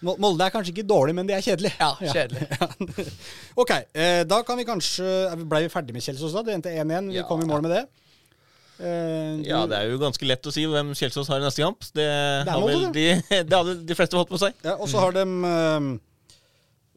Mol- 0.02 0.16
Molde 0.22 0.46
er 0.46 0.52
kanskje 0.54 0.72
ikke 0.72 0.86
dårlig, 0.88 1.14
men 1.18 1.26
de 1.28 1.34
er 1.36 1.42
kjedelig. 1.44 1.72
ja, 1.80 1.90
kjedelig. 2.00 2.46
Ok, 3.60 3.70
eh, 3.92 4.22
da 4.24 4.38
kan 4.48 4.56
vi 4.56 4.64
kanskje 4.64 5.06
Ble 5.44 5.64
vi 5.66 5.72
ferdig 5.72 5.92
med 5.96 6.02
Kjelsås 6.06 6.32
da? 6.38 6.42
Det 6.46 6.54
endte 6.56 6.72
1-1. 6.72 7.10
Vi 7.12 7.18
Ja. 7.20 7.26
kom 7.28 7.42
i 7.44 7.48
mål 7.50 7.62
med 7.66 7.74
det. 7.76 7.82
Eh, 8.80 9.40
Ja, 9.44 9.66
det 9.68 9.76
er 9.76 9.90
jo 9.92 9.98
ganske 10.00 10.24
lett 10.24 10.46
å 10.48 10.52
si 10.54 10.64
hvem 10.64 10.94
Kjelsås 10.96 11.28
har 11.28 11.40
i 11.42 11.44
neste 11.44 11.60
kamp. 11.66 11.80
Det, 11.92 12.06
det 12.46 12.54
har 12.54 12.64
vel 12.64 12.86
de, 12.96 13.08
det 13.50 13.52
hadde 13.58 13.74
de 13.84 13.94
fleste 13.98 14.16
fått 14.16 14.30
på 14.32 14.40
seg. 14.40 14.54
ja, 14.64 14.78
og 14.80 14.88
så 14.88 15.02
har 15.04 15.12
de 15.18 15.26
eh, 15.26 15.90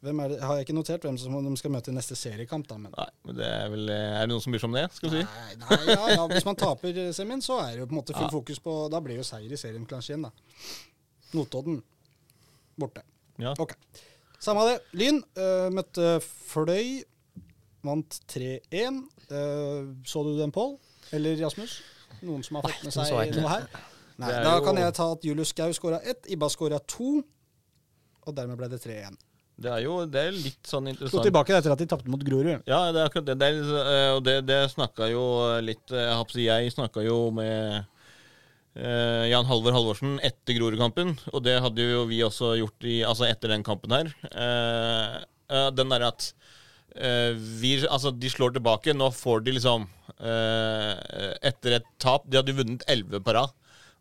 det? 0.03 0.13
Har 0.43 0.57
jeg 0.59 0.65
ikke 0.65 0.75
notert 0.75 1.03
hvem 1.07 1.17
som 1.19 1.35
de 1.43 1.53
skal 1.59 1.71
møte 1.71 1.91
i 1.91 1.95
neste 1.95 2.15
seriekamp, 2.19 2.65
da. 2.67 2.75
Men, 2.79 2.91
Nei, 2.95 3.09
men 3.27 3.37
det 3.39 3.45
er 3.47 3.69
vel 3.71 3.85
Er 3.91 4.23
det 4.25 4.31
noen 4.33 4.41
som 4.43 4.51
bryr 4.55 4.59
seg 4.63 4.71
om 4.71 4.75
det? 4.79 4.87
Skal 4.95 5.09
vi 5.13 5.21
si? 5.21 5.27
nei, 5.27 5.53
nei, 5.61 5.77
ja, 5.95 6.07
ja, 6.17 6.25
hvis 6.31 6.47
man 6.47 6.55
taper 6.59 6.91
eh, 7.05 7.11
semien, 7.15 7.43
så 7.43 7.59
er 7.67 7.75
det 7.75 7.83
jo 7.83 7.87
på 7.91 7.95
en 7.97 7.99
måte 8.01 8.15
full 8.15 8.27
Ja. 8.29 8.33
fokus 8.39 8.59
på 8.63 8.73
Da 8.91 8.99
blir 9.03 9.19
jo 9.19 9.27
seier 9.27 9.51
i 9.51 9.59
serien 9.59 9.85
kanskje 9.87 10.15
igjen, 10.15 10.27
da. 10.27 10.31
Notodden 11.33 11.81
borte. 12.79 13.03
Ja. 13.41 13.53
Ok. 13.59 13.75
Samme 14.43 14.65
det. 14.67 14.77
Lyn 14.99 15.21
uh, 15.39 15.69
møtte 15.73 16.17
Fløy. 16.23 17.01
Vant 17.83 18.19
3-1. 18.31 19.01
Uh, 19.31 19.93
så 20.07 20.23
du 20.23 20.35
den, 20.37 20.53
Pål? 20.55 20.77
Eller 21.15 21.37
Rasmus? 21.41 21.81
Noen 22.23 22.43
som 22.45 22.59
har 22.59 22.69
fått 22.69 22.85
med 22.87 22.95
seg 22.95 23.35
noe 23.35 23.51
her? 23.51 23.67
Nei, 24.21 24.29
Da 24.29 24.57
jo- 24.57 24.63
kan 24.67 24.77
jeg 24.77 24.93
ta 24.95 25.09
at 25.15 25.25
Julius 25.25 25.51
Skau 25.53 25.71
skåra 25.75 25.99
ett, 26.05 26.27
Ibba 26.31 26.49
skåra 26.51 26.79
to. 26.87 27.21
Og 28.23 28.35
dermed 28.35 28.59
ble 28.59 28.69
det 28.71 28.79
3-1. 28.83 29.17
Det 29.63 29.69
er 29.69 29.83
jo 29.85 29.97
det 30.09 30.21
er 30.27 30.33
litt 30.33 30.65
sånn 30.65 30.87
interessant. 30.89 31.13
Slo 31.13 31.23
tilbake 31.27 31.53
etter 31.53 31.73
at 31.73 31.81
de 31.81 31.85
tapte 31.89 32.09
mot 32.09 32.21
Grorud. 32.25 32.63
Ja, 32.65 32.79
det 32.93 33.03
er 33.03 33.09
akkurat 33.09 33.27
det. 33.27 33.35
det 33.41 33.49
er, 33.51 33.73
eh, 33.81 34.19
det, 34.25 34.35
det 34.49 34.59
snakka 34.73 35.09
jo 35.11 35.23
litt 35.61 35.93
eh, 35.93 36.09
Jeg, 36.09 36.47
jeg 36.47 36.73
snakka 36.73 37.03
jo 37.05 37.17
med 37.35 37.85
eh, 38.77 39.25
Jan 39.31 39.47
Halvor 39.49 39.75
Halvorsen 39.75 40.17
etter 40.25 40.57
Grorud-kampen, 40.57 41.15
og 41.31 41.43
det 41.45 41.59
hadde 41.63 41.85
jo 41.85 42.05
vi 42.09 42.23
også 42.25 42.53
gjort 42.59 42.87
i, 42.89 43.01
altså 43.07 43.27
etter 43.29 43.53
den 43.53 43.65
kampen 43.65 43.95
her. 43.95 44.11
Uh, 44.33 45.23
uh, 45.53 45.69
den 45.75 45.93
derre 45.93 46.13
at 46.13 46.33
vi, 46.93 47.71
altså, 47.89 48.11
de 48.13 48.29
slår 48.29 48.51
tilbake. 48.53 48.93
Nå 48.93 49.07
får 49.17 49.39
de 49.41 49.55
liksom 49.55 49.87
Etter 50.21 51.79
et 51.79 51.87
tap 51.97 52.27
De 52.29 52.37
hadde 52.37 52.53
jo 52.53 52.59
vunnet 52.59 52.83
elleve 52.85 53.17
på 53.25 53.33
rad. 53.33 53.49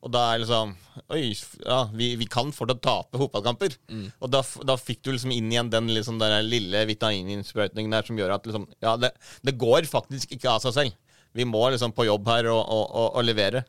Og 0.03 0.13
da 0.13 0.27
er 0.29 0.43
liksom 0.43 0.75
Oi, 1.15 1.31
ja, 1.65 1.79
vi, 1.97 2.11
vi 2.21 2.29
kan 2.29 2.53
fortsatt 2.53 2.83
tape 2.85 3.17
fotballkamper. 3.23 3.79
Og 4.21 4.29
da, 4.35 4.43
da 4.69 4.77
fikk 4.77 5.01
du 5.01 5.15
liksom 5.15 5.33
inn 5.33 5.49
igjen 5.55 5.73
den 5.73 5.89
liksom 5.95 6.21
der 6.21 6.37
lille 6.45 6.85
vitamininnsprøytningen 6.91 7.97
der 7.97 8.05
som 8.05 8.21
gjør 8.21 8.37
at 8.37 8.49
liksom 8.51 8.69
Ja, 8.85 8.99
det, 9.01 9.15
det 9.41 9.57
går 9.65 9.89
faktisk 9.89 10.37
ikke 10.37 10.53
av 10.53 10.61
seg 10.67 10.77
selv. 10.77 11.19
Vi 11.33 11.49
må 11.49 11.65
liksom 11.73 11.97
på 11.97 12.05
jobb 12.11 12.29
her 12.29 12.53
og, 12.53 12.61
og, 12.61 12.85
og, 12.93 13.09
og 13.17 13.25
levere. 13.25 13.65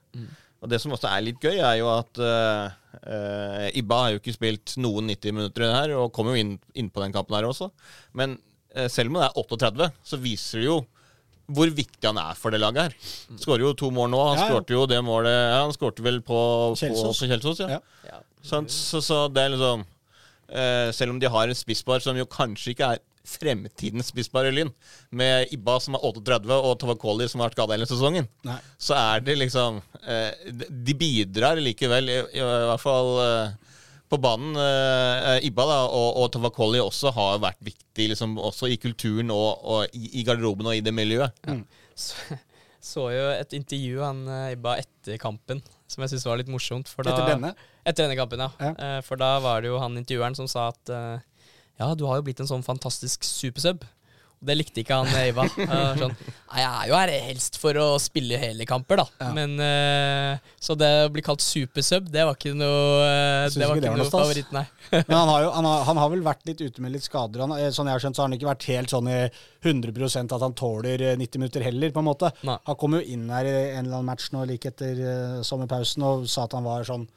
Og 0.63 0.71
det 0.71 0.79
som 0.79 0.95
også 0.95 1.09
er 1.11 1.25
litt 1.25 1.43
gøy, 1.43 1.57
er 1.59 1.75
jo 1.81 1.89
at 1.91 2.19
uh, 2.23 2.71
eh, 3.03 3.67
Ibba 3.81 3.99
har 3.99 4.13
jo 4.13 4.21
ikke 4.21 4.35
spilt 4.37 4.77
noen 4.79 5.11
90 5.11 5.35
minutter 5.35 5.65
i 5.65 5.67
det 5.67 5.75
her, 5.75 5.93
og 5.99 6.13
kom 6.15 6.29
jo 6.31 6.39
inn, 6.39 6.53
inn 6.79 6.91
på 6.93 7.03
den 7.03 7.11
kampen 7.15 7.35
her 7.35 7.49
også. 7.49 7.67
Men 8.15 8.37
uh, 8.77 8.87
selv 8.87 9.11
om 9.11 9.19
det 9.19 9.27
er 9.27 9.39
38, 9.43 9.89
så 10.07 10.19
viser 10.23 10.63
det 10.63 10.69
jo 10.69 10.79
hvor 11.53 11.67
viktig 11.75 12.07
han 12.07 12.19
er 12.21 12.37
for 12.39 12.55
det 12.55 12.61
laget 12.63 12.85
her. 12.85 12.93
Skårer 13.41 13.65
jo 13.65 13.73
to 13.75 13.89
mål 13.91 14.13
nå. 14.13 14.21
Han 14.29 14.37
Ja, 14.39 14.45
ja. 14.45 14.51
skårte 14.53 14.77
jo 14.77 14.85
det 14.87 15.01
målet 15.03 15.33
ja, 15.33 15.57
Han 15.65 15.73
skårte 15.75 16.05
vel 16.05 16.21
på 16.23 16.37
Kjelsås. 16.79 17.01
På, 17.03 17.25
på 17.25 17.31
Kjelsås 17.33 17.59
ja. 17.65 17.67
Ja. 17.75 17.81
Ja. 18.07 18.21
Sant? 18.47 18.71
Så, 18.71 19.01
så 19.03 19.25
det 19.27 19.43
er 19.43 19.51
liksom 19.51 19.83
uh, 19.83 20.87
Selv 20.95 21.11
om 21.11 21.19
de 21.19 21.27
har 21.35 21.51
en 21.51 21.59
spissbar 21.59 21.99
som 22.03 22.15
jo 22.15 22.23
kanskje 22.31 22.71
ikke 22.71 22.93
er 22.95 23.03
fremtidens 23.23 24.09
spissbare 24.11 24.51
Lyn, 24.51 24.69
med 25.15 25.51
Ibba 25.55 25.77
som 25.79 25.95
er 25.95 26.03
38 26.03 26.57
og 26.57 26.73
Tavakoli 26.81 27.27
som 27.31 27.39
har 27.39 27.49
vært 27.51 27.55
skada 27.59 27.77
hele 27.77 27.87
sesongen, 27.87 28.27
Nei. 28.43 28.57
så 28.81 28.97
er 28.99 29.23
det 29.23 29.37
liksom 29.39 29.77
eh, 30.03 30.49
de- 30.51 30.95
bidrar 30.99 31.61
likevel, 31.63 32.09
i, 32.11 32.17
i, 32.35 32.41
hvert 32.43 32.83
fall 32.83 33.11
eh, 33.23 33.77
på 34.11 34.19
banen. 34.21 34.57
Eh, 34.59 35.47
Ibba 35.47 35.67
da, 35.71 35.77
og, 35.87 36.19
og 36.19 36.31
Tavakoli 36.35 36.81
også 36.83 37.13
har 37.15 37.39
vært 37.45 37.63
viktig 37.63 38.09
liksom, 38.11 38.35
også 38.43 38.67
i 38.73 38.77
kulturen 38.83 39.31
og, 39.31 39.63
og 39.63 39.95
i, 39.95 40.09
i 40.19 40.25
garderoben 40.27 40.67
og 40.69 40.75
i 40.75 40.83
det 40.83 40.93
miljøet. 40.93 41.31
Så, 41.95 42.35
så 42.83 43.07
jo 43.15 43.27
et 43.37 43.55
intervju 43.55 44.03
han 44.03 44.23
Ibba 44.51 44.75
etter 44.83 45.15
kampen, 45.21 45.63
som 45.87 46.03
jeg 46.03 46.11
syntes 46.11 46.27
var 46.27 46.39
litt 46.43 46.51
morsomt. 46.51 46.91
For 46.91 47.07
da, 47.07 47.13
Etter 47.15 47.37
denne. 47.37 47.53
Etter 47.87 48.03
denne 48.07 48.19
kampen, 48.19 48.43
ja. 48.43 48.49
Ja. 48.59 48.97
For 49.07 49.15
da 49.19 49.37
var 49.43 49.63
det 49.63 49.71
jo 49.71 49.79
han 49.79 49.95
intervjueren 50.03 50.35
som 50.35 50.49
sa 50.51 50.67
at 50.73 50.91
eh, 50.91 51.21
ja, 51.81 51.91
du 51.97 52.05
har 52.05 52.19
jo 52.19 52.25
blitt 52.27 52.41
en 52.43 52.49
sånn 52.49 52.65
fantastisk 52.65 53.25
supersub. 53.27 53.83
Det 54.43 54.55
likte 54.57 54.81
ikke 54.81 54.97
han 54.99 55.09
Eiva. 55.15 55.45
Iva. 55.47 55.63
Eh, 55.63 55.93
sånn, 56.01 56.13
Nei, 56.51 56.59
jeg 56.59 56.69
er 56.69 56.89
jo 56.89 56.97
her 56.97 57.11
helst 57.29 57.57
for 57.61 57.79
å 57.79 57.85
spille 58.01 58.39
hele 58.39 58.67
kamper, 58.67 58.99
da. 58.99 59.05
Ja. 59.23 59.29
Men 59.35 59.55
uh, 59.55 60.51
Så 60.61 60.75
det 60.79 60.89
å 61.05 61.11
bli 61.13 61.23
kalt 61.25 61.43
supersub, 61.43 62.09
det 62.11 62.25
var 62.27 62.37
ikke 62.37 62.53
noe 62.57 62.99
uh, 62.99 63.47
Det 63.47 63.63
var 63.63 63.79
ikke 63.79 63.85
det 63.85 63.93
var 63.93 64.01
noe 64.03 64.11
favoritt, 64.11 64.51
nei. 64.55 64.65
Men 64.91 65.15
han 65.15 65.31
har, 65.31 65.45
jo, 65.45 65.53
han, 65.55 65.69
har, 65.69 65.87
han 65.89 66.01
har 66.03 66.13
vel 66.13 66.25
vært 66.27 66.45
litt 66.49 66.63
ute 66.63 66.83
med 66.83 66.95
litt 66.95 67.07
skader. 67.07 67.45
Han, 67.45 67.55
sånn 67.73 67.89
jeg 67.89 67.97
har 67.97 68.05
skjønt, 68.05 68.19
så 68.19 68.25
har 68.25 68.31
han 68.31 68.37
ikke 68.37 68.51
vært 68.51 68.69
helt 68.73 68.93
sånn 68.93 69.09
i 69.11 69.19
100% 69.63 70.35
at 70.35 70.47
han 70.49 70.59
tåler 70.59 71.07
eh, 71.07 71.17
90 71.19 71.43
minutter 71.43 71.67
heller, 71.69 71.95
på 71.95 72.03
en 72.03 72.09
måte. 72.11 72.33
Nei. 72.43 72.59
Han 72.67 72.79
kom 72.79 72.99
jo 72.99 73.03
inn 73.15 73.29
her 73.31 73.47
i 73.47 73.57
en 73.77 73.85
eller 73.85 74.01
annen 74.01 74.11
match 74.11 74.31
nå 74.35 74.43
like 74.49 74.73
etter 74.73 75.41
sommerpausen 75.47 76.03
og 76.03 76.27
sa 76.29 76.49
at 76.49 76.57
han 76.57 76.67
var 76.67 76.83
sånn 76.87 77.07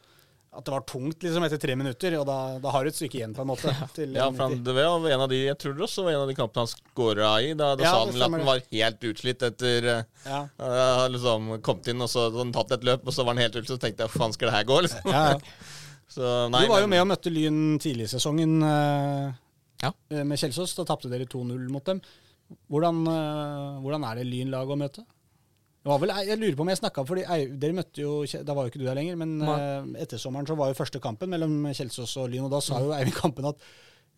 at 0.57 0.65
det 0.65 0.73
var 0.73 0.85
tungt 0.89 1.23
liksom 1.23 1.45
etter 1.47 1.61
tre 1.61 1.75
minutter, 1.77 2.15
og 2.21 2.25
da, 2.29 2.37
da 2.65 2.71
har 2.73 2.85
du 2.87 2.89
et 2.91 2.97
stykke 2.97 3.19
igjen, 3.21 3.35
på 3.37 3.45
en 3.45 3.51
måte. 3.51 3.73
Til 3.97 4.15
Ja, 4.17 4.27
for 4.33 4.47
han, 4.47 4.59
det 4.65 4.75
var 4.77 5.07
en 5.13 5.25
av 5.27 5.29
de, 5.31 5.43
jeg 5.51 5.59
tror 5.61 5.77
det 5.77 5.85
også 5.87 6.05
var 6.07 6.15
en 6.17 6.23
av 6.25 6.31
de 6.33 6.37
kampene 6.39 6.65
han 6.65 6.71
skåra 6.73 7.31
i. 7.45 7.51
Da, 7.59 7.71
da 7.77 7.85
Ja, 7.87 7.93
sa 7.93 8.03
han 8.05 8.15
vel 8.15 8.25
at 8.27 8.37
han 8.39 8.47
var 8.49 8.63
helt 8.73 9.07
utslitt 9.13 9.45
etter 9.51 9.89
uh, 9.91 10.03
Ja. 10.27 10.41
uh, 10.61 11.07
liksom 11.13 11.51
kommet 11.67 11.91
inn 11.93 12.01
og 12.05 12.09
så 12.13 12.27
hadde 12.29 12.41
han 12.43 12.55
tatt 12.57 12.73
et 12.79 12.87
løp, 12.89 13.05
og 13.07 13.15
så 13.15 13.25
var 13.27 13.37
han 13.37 13.45
helt 13.45 13.59
utslitt. 13.61 13.75
og 13.77 13.81
Så 13.81 13.85
tenkte 13.87 14.07
jeg 14.09 14.15
faen, 14.17 14.35
skal 14.37 14.51
det 14.51 14.57
her 14.59 14.69
gå? 14.73 14.81
liksom 14.89 15.13
Ja, 15.13 15.25
ja. 15.37 15.41
Så 16.17 16.23
nei, 16.55 16.61
du 16.65 16.71
var 16.71 16.85
jo 16.85 16.89
med 16.89 17.01
og 17.03 17.09
møtte 17.11 17.31
Lyn 17.35 17.57
tidlig 17.83 18.07
i 18.07 18.13
sesongen 18.15 18.53
uh, 18.63 19.35
Ja. 19.83 19.91
eh, 20.15 20.23
med 20.25 20.39
Kjelsås. 20.41 20.73
Da 20.79 20.85
tapte 20.89 21.11
dere 21.13 21.27
2-0 21.29 21.67
mot 21.75 21.85
dem. 21.85 21.99
Hvordan, 22.71 23.01
uh, 23.11 23.81
hvordan 23.83 24.07
er 24.07 24.21
det 24.21 24.27
Lyn-laget 24.31 24.71
å 24.77 24.79
møte? 24.81 25.03
Det 25.87 25.93
var 25.93 26.01
vel, 26.03 26.11
jeg 26.27 26.39
lurer 26.41 26.57
på 26.59 26.65
om 26.65 26.71
jeg 26.73 26.81
snakka 26.81 27.03
fordi 27.07 27.23
Ei- 27.31 27.51
dere 27.63 27.77
møtte 27.77 28.03
jo 28.03 28.15
Da 28.27 28.55
var 28.57 28.67
jo 28.67 28.73
ikke 28.73 28.81
du 28.83 28.87
der 28.89 28.97
lenger, 28.99 29.15
men 29.21 29.37
Nei. 29.39 29.55
eh, 29.55 30.03
etter 30.03 30.19
sommeren 30.19 30.49
så 30.49 30.57
var 30.59 30.73
jo 30.73 30.79
første 30.81 30.99
kampen 30.99 31.31
mellom 31.31 31.53
Kjelsås 31.71 32.17
og 32.19 32.33
Lyn, 32.33 32.49
og 32.49 32.51
da 32.57 32.59
sa 32.65 32.81
jo 32.83 32.91
Eivind 32.97 33.15
Kampen 33.15 33.47
at 33.53 33.63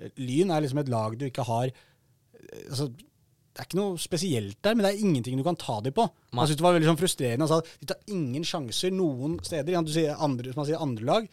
eh, 0.00 0.08
Lyn 0.16 0.48
er 0.54 0.64
liksom 0.64 0.80
et 0.80 0.88
lag 0.88 1.18
du 1.20 1.26
ikke 1.28 1.44
har 1.44 1.68
eh, 1.68 2.62
altså, 2.70 2.86
Det 2.88 3.60
er 3.60 3.68
ikke 3.68 3.80
noe 3.82 4.00
spesielt 4.00 4.56
der, 4.64 4.78
men 4.78 4.86
det 4.86 4.94
er 4.94 5.04
ingenting 5.04 5.36
du 5.36 5.44
kan 5.44 5.60
ta 5.60 5.76
dem 5.84 5.92
på. 5.92 6.08
Han 6.32 6.46
syntes 6.48 6.62
det 6.62 6.66
var 6.70 6.76
veldig 6.78 6.88
sånn 6.88 7.00
frustrerende. 7.02 7.44
Han 7.44 7.52
sa 7.52 7.60
at 7.60 7.70
de 7.82 7.90
tar 7.92 8.16
ingen 8.16 8.44
sjanser 8.48 8.92
noen 8.94 9.36
steder. 9.44 9.76
Du 9.84 9.90
sier 9.92 10.14
andre, 10.16 10.52
som 10.54 10.62
han 10.62 10.68
sier, 10.70 10.80
andre 10.80 11.04
lag. 11.08 11.28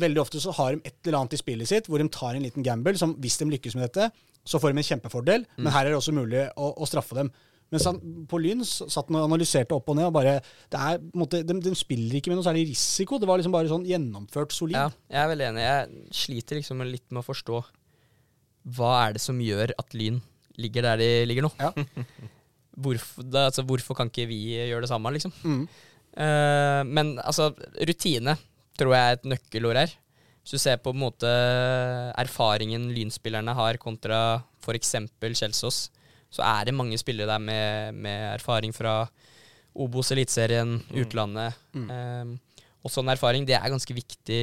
Veldig 0.00 0.22
ofte 0.24 0.40
så 0.42 0.50
har 0.58 0.72
de 0.74 0.80
et 0.88 0.96
eller 1.06 1.18
annet 1.20 1.36
i 1.36 1.40
spillet 1.42 1.68
sitt 1.70 1.86
hvor 1.92 2.00
de 2.02 2.08
tar 2.10 2.34
en 2.34 2.42
liten 2.42 2.64
gamble, 2.66 2.96
som 2.98 3.12
hvis 3.20 3.36
de 3.38 3.50
lykkes 3.52 3.76
med 3.78 3.84
dette, 3.86 4.08
så 4.48 4.58
får 4.58 4.72
de 4.72 4.80
en 4.82 4.88
kjempefordel. 4.90 5.44
Men 5.60 5.70
her 5.76 5.84
er 5.86 5.92
det 5.92 6.00
også 6.00 6.16
mulig 6.16 6.48
å, 6.56 6.72
å 6.72 6.88
straffe 6.88 7.14
dem. 7.20 7.30
Mens 7.72 7.86
han, 7.88 7.98
på 8.28 8.40
Lyn 8.42 8.64
satt 8.66 9.08
han 9.08 9.16
og 9.16 9.30
analyserte 9.30 9.72
opp 9.76 9.86
og 9.88 9.96
ned, 9.96 10.10
og 10.10 10.16
bare 10.16 10.34
det 10.42 10.80
er, 10.80 10.98
måte, 11.16 11.40
de, 11.46 11.56
de 11.64 11.72
spiller 11.78 12.18
ikke 12.18 12.32
med 12.32 12.38
noe 12.38 12.46
særlig 12.46 12.66
risiko. 12.68 13.16
Det 13.20 13.28
var 13.30 13.40
liksom 13.40 13.54
bare 13.54 13.70
sånn 13.70 13.86
gjennomført 13.88 14.52
solid. 14.52 14.76
Ja, 14.76 14.90
jeg 15.08 15.22
er 15.22 15.30
veldig 15.32 15.46
enig. 15.48 15.64
Jeg 15.64 16.12
sliter 16.22 16.60
liksom 16.60 16.84
litt 16.84 17.06
med 17.10 17.22
å 17.22 17.28
forstå 17.30 17.62
hva 18.76 18.92
er 19.06 19.16
det 19.16 19.22
som 19.24 19.40
gjør 19.42 19.72
at 19.80 19.96
Lyn 19.98 20.20
ligger 20.60 20.86
der 20.86 21.00
de 21.00 21.10
ligger 21.26 21.48
nå. 21.48 21.52
Ja. 21.58 21.72
Hvorfor, 22.82 23.24
da, 23.28 23.50
altså, 23.50 23.66
hvorfor 23.68 23.92
kan 23.98 24.08
ikke 24.08 24.24
vi 24.30 24.54
gjøre 24.54 24.86
det 24.86 24.88
samme, 24.88 25.10
liksom? 25.12 25.32
Mm. 25.44 25.64
Uh, 26.16 26.80
men 26.88 27.10
altså, 27.20 27.50
rutine 27.84 28.32
tror 28.80 28.94
jeg 28.96 29.02
er 29.10 29.18
et 29.18 29.26
nøkkelord 29.28 29.76
her. 29.76 29.92
Hvis 30.40 30.56
du 30.56 30.62
ser 30.62 30.78
på, 30.80 30.88
på 30.88 30.96
en 30.96 31.02
måte 31.02 31.32
erfaringen 32.18 32.88
lynspillerne 32.96 33.52
har 33.58 33.76
kontra 33.82 34.22
f.eks. 34.64 34.94
Kjelsås, 35.20 35.82
så 36.32 36.42
er 36.48 36.64
det 36.70 36.74
mange 36.76 36.96
spillere 37.00 37.28
der 37.28 37.42
med, 37.42 37.94
med 37.94 38.28
erfaring 38.38 38.72
fra 38.74 39.02
Obos, 39.76 40.10
Eliteserien, 40.14 40.78
utlandet. 40.96 41.54
Mm. 41.76 41.90
Um, 41.92 42.32
og 42.82 42.90
sånn 42.90 43.12
erfaring 43.12 43.44
det 43.46 43.54
er 43.54 43.70
ganske 43.70 43.94
viktig 43.94 44.38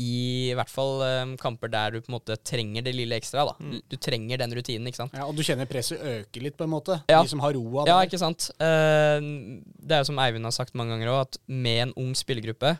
i, 0.00 0.06
i 0.50 0.54
hvert 0.56 0.70
fall 0.72 1.02
um, 1.04 1.32
kamper 1.40 1.68
der 1.72 1.92
du 1.92 1.98
på 2.00 2.08
en 2.08 2.16
måte 2.16 2.36
trenger 2.46 2.86
det 2.86 2.94
lille 2.96 3.18
ekstra. 3.18 3.44
da. 3.50 3.54
Mm. 3.60 3.74
Du 3.92 3.96
trenger 4.00 4.40
den 4.40 4.54
rutinen, 4.56 4.88
ikke 4.88 5.02
sant. 5.02 5.16
Ja, 5.18 5.26
og 5.28 5.36
du 5.36 5.42
kjenner 5.44 5.68
presset 5.68 6.00
øker 6.00 6.46
litt, 6.46 6.56
på 6.56 6.64
en 6.64 6.72
måte. 6.72 6.96
Ja. 7.10 7.20
De 7.22 7.28
som 7.34 7.42
har 7.44 7.52
roa 7.58 7.84
Ja, 7.90 7.98
ikke 8.06 8.20
sant. 8.22 8.48
Uh, 8.56 9.20
det 9.84 9.98
er 9.98 10.04
jo 10.04 10.08
som 10.12 10.22
Eivind 10.22 10.48
har 10.48 10.56
sagt 10.56 10.74
mange 10.78 10.94
ganger 10.96 11.12
òg, 11.12 11.20
at 11.28 11.40
med 11.50 11.82
en 11.88 11.94
ung 12.06 12.14
spillergruppe 12.18 12.76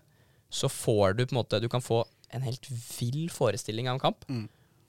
så 0.50 0.70
får 0.72 1.18
du 1.18 1.26
på 1.26 1.34
en 1.36 1.38
måte 1.42 1.60
Du 1.62 1.68
kan 1.70 1.82
få 1.84 2.00
en 2.34 2.42
helt 2.46 2.64
vill 2.96 3.28
forestilling 3.30 3.86
av 3.90 3.98
en 3.98 4.02
kamp, 4.02 4.24
Mm. 4.30 4.48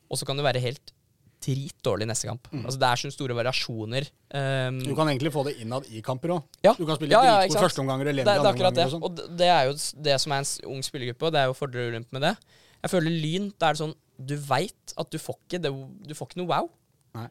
og 0.09 0.17
så 0.17 0.25
kan 0.29 0.37
du 0.37 0.43
være 0.45 0.61
helt 0.63 0.93
dritdårlig 1.41 2.07
neste 2.07 2.27
kamp. 2.29 2.47
Altså 2.53 2.77
Det 2.79 2.87
er 2.87 3.01
så 3.01 3.11
store 3.13 3.35
variasjoner. 3.37 4.07
Um, 4.33 4.79
Du 4.85 4.93
kan 4.95 5.07
egentlig 5.09 5.31
få 5.33 5.43
det 5.47 5.55
innad 5.63 5.85
i 5.91 6.01
kamper 6.05 6.35
òg. 6.37 6.43
ja, 6.63 6.73
Du 6.77 6.85
kan 6.85 6.95
spille 6.99 7.11
ja, 7.11 7.23
ja, 7.25 7.35
dritgode 7.41 7.63
førsteomganger 7.65 8.07
og 8.07 8.15
akkurat 8.21 8.45
andreomganger 8.47 8.75
det. 8.75 8.93
og. 8.93 9.03
Og 9.03 9.15
det- 9.17 9.37
det 9.37 9.47
er 9.47 9.63
jo 9.65 9.73
det 10.03 10.21
som 10.21 10.31
er 10.31 10.37
en 10.37 10.71
ung 10.75 10.81
spillergruppe, 10.83 11.23
og 11.25 11.31
det 11.33 11.39
er 11.41 11.45
jo 11.45 11.53
fordeler 11.53 11.87
og 11.87 11.93
ulemper 11.93 12.13
med 12.13 12.21
det. 12.21 12.37
Jeg 12.83 12.89
føler 12.91 13.11
Lyn, 13.11 13.53
da 13.59 13.69
er 13.69 13.73
det 13.73 13.81
sånn 13.81 13.95
Du 14.23 14.35
veit 14.37 14.93
at 14.97 15.09
du 15.09 15.17
får 15.17 15.35
ikke 15.49 15.61
det, 15.61 15.71
Du 16.07 16.13
får 16.13 16.27
ikke 16.29 16.37
noe 16.37 16.47
wow, 16.47 16.69
Nei. 17.15 17.27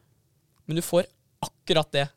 men 0.67 0.75
du 0.75 0.81
får 0.81 1.05
akkurat 1.41 1.89
det 1.91 2.09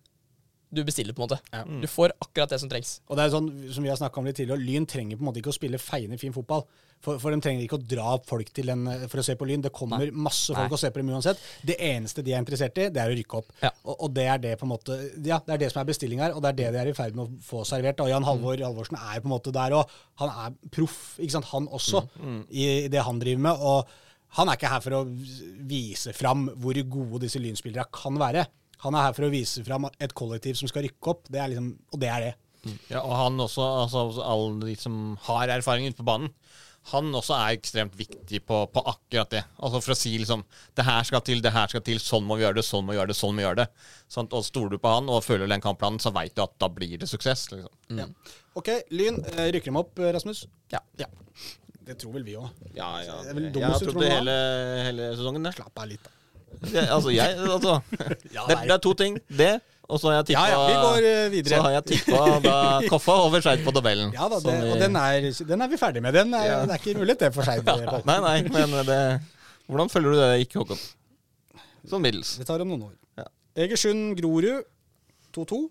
du 0.77 0.83
bestiller, 0.87 1.15
på 1.17 1.23
en 1.23 1.29
måte. 1.29 1.41
Ja. 1.55 1.65
Du 1.65 1.87
får 1.91 2.15
akkurat 2.21 2.55
det 2.55 2.61
som 2.63 2.71
trengs. 2.73 2.97
Og 3.09 3.19
det 3.19 3.27
er 3.27 3.35
sånn, 3.35 3.51
som 3.75 3.85
vi 3.87 3.93
har 3.93 4.01
snakket 4.01 4.21
om 4.21 4.29
litt 4.29 4.39
tidligere, 4.41 4.65
Lyn 4.65 4.89
trenger 4.91 5.21
på 5.21 5.25
en 5.25 5.31
måte 5.31 5.41
ikke 5.43 5.53
å 5.55 5.57
spille 5.57 5.81
feiende 5.83 6.19
fin 6.21 6.35
fotball. 6.35 6.67
For, 7.05 7.19
for 7.21 7.35
de 7.35 7.41
trenger 7.45 7.67
ikke 7.67 7.77
å 7.77 7.85
dra 7.85 8.15
folk 8.25 8.49
til 8.57 8.71
en, 8.73 8.87
for 9.13 9.21
å 9.21 9.25
se 9.27 9.35
på 9.37 9.47
Lyn. 9.49 9.65
Det 9.65 9.73
kommer 9.77 10.07
Nei. 10.07 10.23
masse 10.27 10.55
folk 10.55 10.71
Nei. 10.71 10.77
og 10.77 10.81
ser 10.81 10.93
på 10.95 11.03
dem 11.03 11.11
uansett. 11.13 11.43
Det 11.67 11.77
eneste 11.85 12.25
de 12.25 12.33
er 12.33 12.41
interessert 12.41 12.79
i, 12.81 12.87
det 12.95 13.03
er 13.03 13.13
å 13.13 13.19
rykke 13.19 13.41
opp. 13.43 13.51
Ja. 13.61 13.73
Og, 13.85 14.07
og 14.07 14.15
det 14.17 14.25
er 14.33 14.41
det 14.41 14.55
på 14.61 14.65
en 14.69 14.73
måte, 14.73 14.97
ja, 15.21 15.41
det 15.45 15.57
er 15.57 15.65
det 15.67 15.73
som 15.75 15.83
er 15.83 15.91
bestilling 15.91 16.23
her, 16.25 16.33
og 16.33 16.41
det 16.45 16.55
er 16.55 16.61
det 16.63 16.71
de 16.77 16.81
er 16.85 16.93
i 16.93 16.97
ferd 16.97 17.19
med 17.19 17.27
å 17.27 17.45
få 17.45 17.65
servert. 17.69 18.01
Og 18.01 18.09
Jan 18.13 18.25
Halvor 18.25 18.57
Halvorsen 18.57 18.97
er 19.01 19.21
på 19.21 19.29
en 19.29 19.35
måte 19.35 19.53
der, 19.55 19.77
og 19.77 19.93
han 20.23 20.33
er 20.47 20.57
proff, 20.73 21.19
ikke 21.19 21.37
sant, 21.37 21.51
han 21.53 21.69
også, 21.69 22.07
i 22.49 22.89
det 22.89 23.05
han 23.05 23.21
driver 23.21 23.47
med. 23.51 23.69
og 23.75 24.01
han 24.35 24.51
er 24.51 24.59
ikke 24.59 24.71
her 24.73 24.83
for 24.83 24.97
å 24.99 25.05
vise 25.69 26.11
fram 26.17 26.49
hvor 26.59 26.79
gode 26.91 27.21
disse 27.23 27.39
lynspillerne 27.39 27.87
kan 27.95 28.17
være. 28.19 28.43
Han 28.83 28.95
er 28.95 29.07
her 29.07 29.13
for 29.17 29.27
å 29.29 29.33
vise 29.33 29.63
fram 29.65 29.87
et 29.99 30.15
kollektiv 30.15 30.59
som 30.59 30.69
skal 30.69 30.83
rykke 30.87 31.13
opp, 31.15 31.29
det 31.31 31.41
er 31.41 31.49
liksom, 31.55 31.71
og 31.93 32.01
det 32.03 32.09
er 32.11 32.21
det. 32.21 32.35
Ja, 32.89 33.03
og 33.05 33.13
han 33.17 33.41
også, 33.45 33.61
altså 33.85 34.23
alle 34.25 34.71
de 34.71 34.75
som 34.81 35.17
har 35.27 35.49
erfaring 35.53 35.87
ute 35.89 36.01
på 36.01 36.07
banen, 36.09 36.31
han 36.93 37.15
også 37.17 37.33
er 37.37 37.55
ekstremt 37.57 37.95
viktig 37.97 38.43
på, 38.45 38.59
på 38.69 38.83
akkurat 38.91 39.31
det. 39.33 39.41
Altså 39.57 39.81
For 39.81 39.95
å 39.95 39.97
si 39.97 40.11
liksom 40.21 40.43
Det 40.77 40.85
her 40.85 41.07
skal 41.09 41.23
til, 41.25 41.41
det 41.41 41.53
her 41.55 41.71
skal 41.73 41.81
til, 41.81 41.97
sånn 42.03 42.27
må 42.29 42.37
vi 42.37 42.45
gjøre 42.45 42.59
det, 42.59 42.65
sånn 42.69 42.85
må 42.85 42.93
vi 42.93 42.99
gjøre 42.99 43.09
det, 43.13 43.17
sånn 43.17 43.33
må 43.33 43.41
vi 43.41 43.47
gjøre 43.47 43.61
det. 43.63 43.67
Sånn, 44.13 44.29
og 44.37 44.45
stoler 44.45 44.75
du 44.75 44.83
på 44.83 44.93
han 44.93 45.09
og 45.09 45.23
følger 45.25 45.49
den 45.49 45.65
kampplanen, 45.65 45.97
så 46.03 46.13
veit 46.13 46.35
du 46.37 46.43
at 46.45 46.53
da 46.61 46.69
blir 46.69 46.99
det 47.01 47.09
suksess. 47.09 47.47
liksom. 47.55 47.73
Ja. 48.03 48.09
Ok, 48.61 48.69
Lyn. 48.93 49.17
eh, 49.33 49.49
Rykker 49.57 49.73
dem 49.73 49.81
opp, 49.81 49.97
Rasmus? 50.19 50.45
Ja. 50.73 50.83
Det 51.85 51.97
tror 52.01 52.15
vel 52.19 52.25
vi 52.29 52.37
òg. 52.41 52.49
Ja, 52.77 52.91
ja. 53.05 53.17
Jeg 53.29 53.53
dummest 53.53 53.65
har 53.65 53.81
du 53.81 53.87
trodd 53.87 53.95
tror 53.95 54.05
det 54.05 54.13
hele, 54.13 54.37
hele 54.91 55.09
sesongen. 55.17 55.49
Det. 55.49 55.55
Slapp 55.57 55.81
av 55.85 55.89
litt, 55.89 56.05
da. 56.05 56.13
Altså, 56.63 57.13
jeg, 57.15 57.37
altså, 57.39 57.79
Ja, 58.37 58.47
det, 58.49 58.59
det 58.65 58.75
er 58.77 58.83
to 58.83 58.93
ting. 58.99 59.19
Det, 59.29 59.53
og 59.85 60.01
så 60.01 60.09
har 60.09 60.15
jeg 60.23 60.31
tippa 60.31 60.45
Ja, 60.49 60.55
ja, 60.55 60.67
vi 60.71 60.77
går 60.81 61.07
eh, 61.53 61.63
har 61.67 61.75
jeg 61.77 61.85
tippa 61.91 62.21
da 62.45 62.57
Koffa 62.93 63.17
over 63.27 63.45
Skeid 63.45 63.65
på 63.67 63.75
tabellen. 63.77 64.15
Ja 64.17 64.29
da, 64.33 64.41
det, 64.41 64.57
vi- 64.63 64.73
og 64.73 64.81
den 64.81 64.97
er, 64.97 65.29
den 65.53 65.65
er 65.67 65.69
vi 65.73 65.81
ferdig 65.81 66.03
med. 66.03 66.17
Den 66.17 66.33
er, 66.35 66.45
Ja. 66.49 66.59
Det 66.65 66.77
er 66.79 66.83
ikke 66.83 66.99
mulighet 66.99 67.21
det 67.27 67.33
for. 67.37 67.45
Pål. 67.45 68.05
Nei, 68.11 68.19
nei, 68.25 68.37
men 68.49 68.77
det 68.89 69.01
Hvordan 69.67 69.89
følger 69.93 70.13
du 70.13 70.21
det, 70.21 70.31
ikke 70.45 70.61
Håkon? 70.61 70.81
Sånn 71.89 72.03
middels. 72.05 72.35
Det 72.41 72.47
tar 72.49 72.61
om 72.65 72.69
noen 72.69 72.87
år. 72.89 72.95
Ja. 73.21 73.25
Egersund 73.65 74.17
Grorud 74.21 74.65
2-2. 75.37 75.65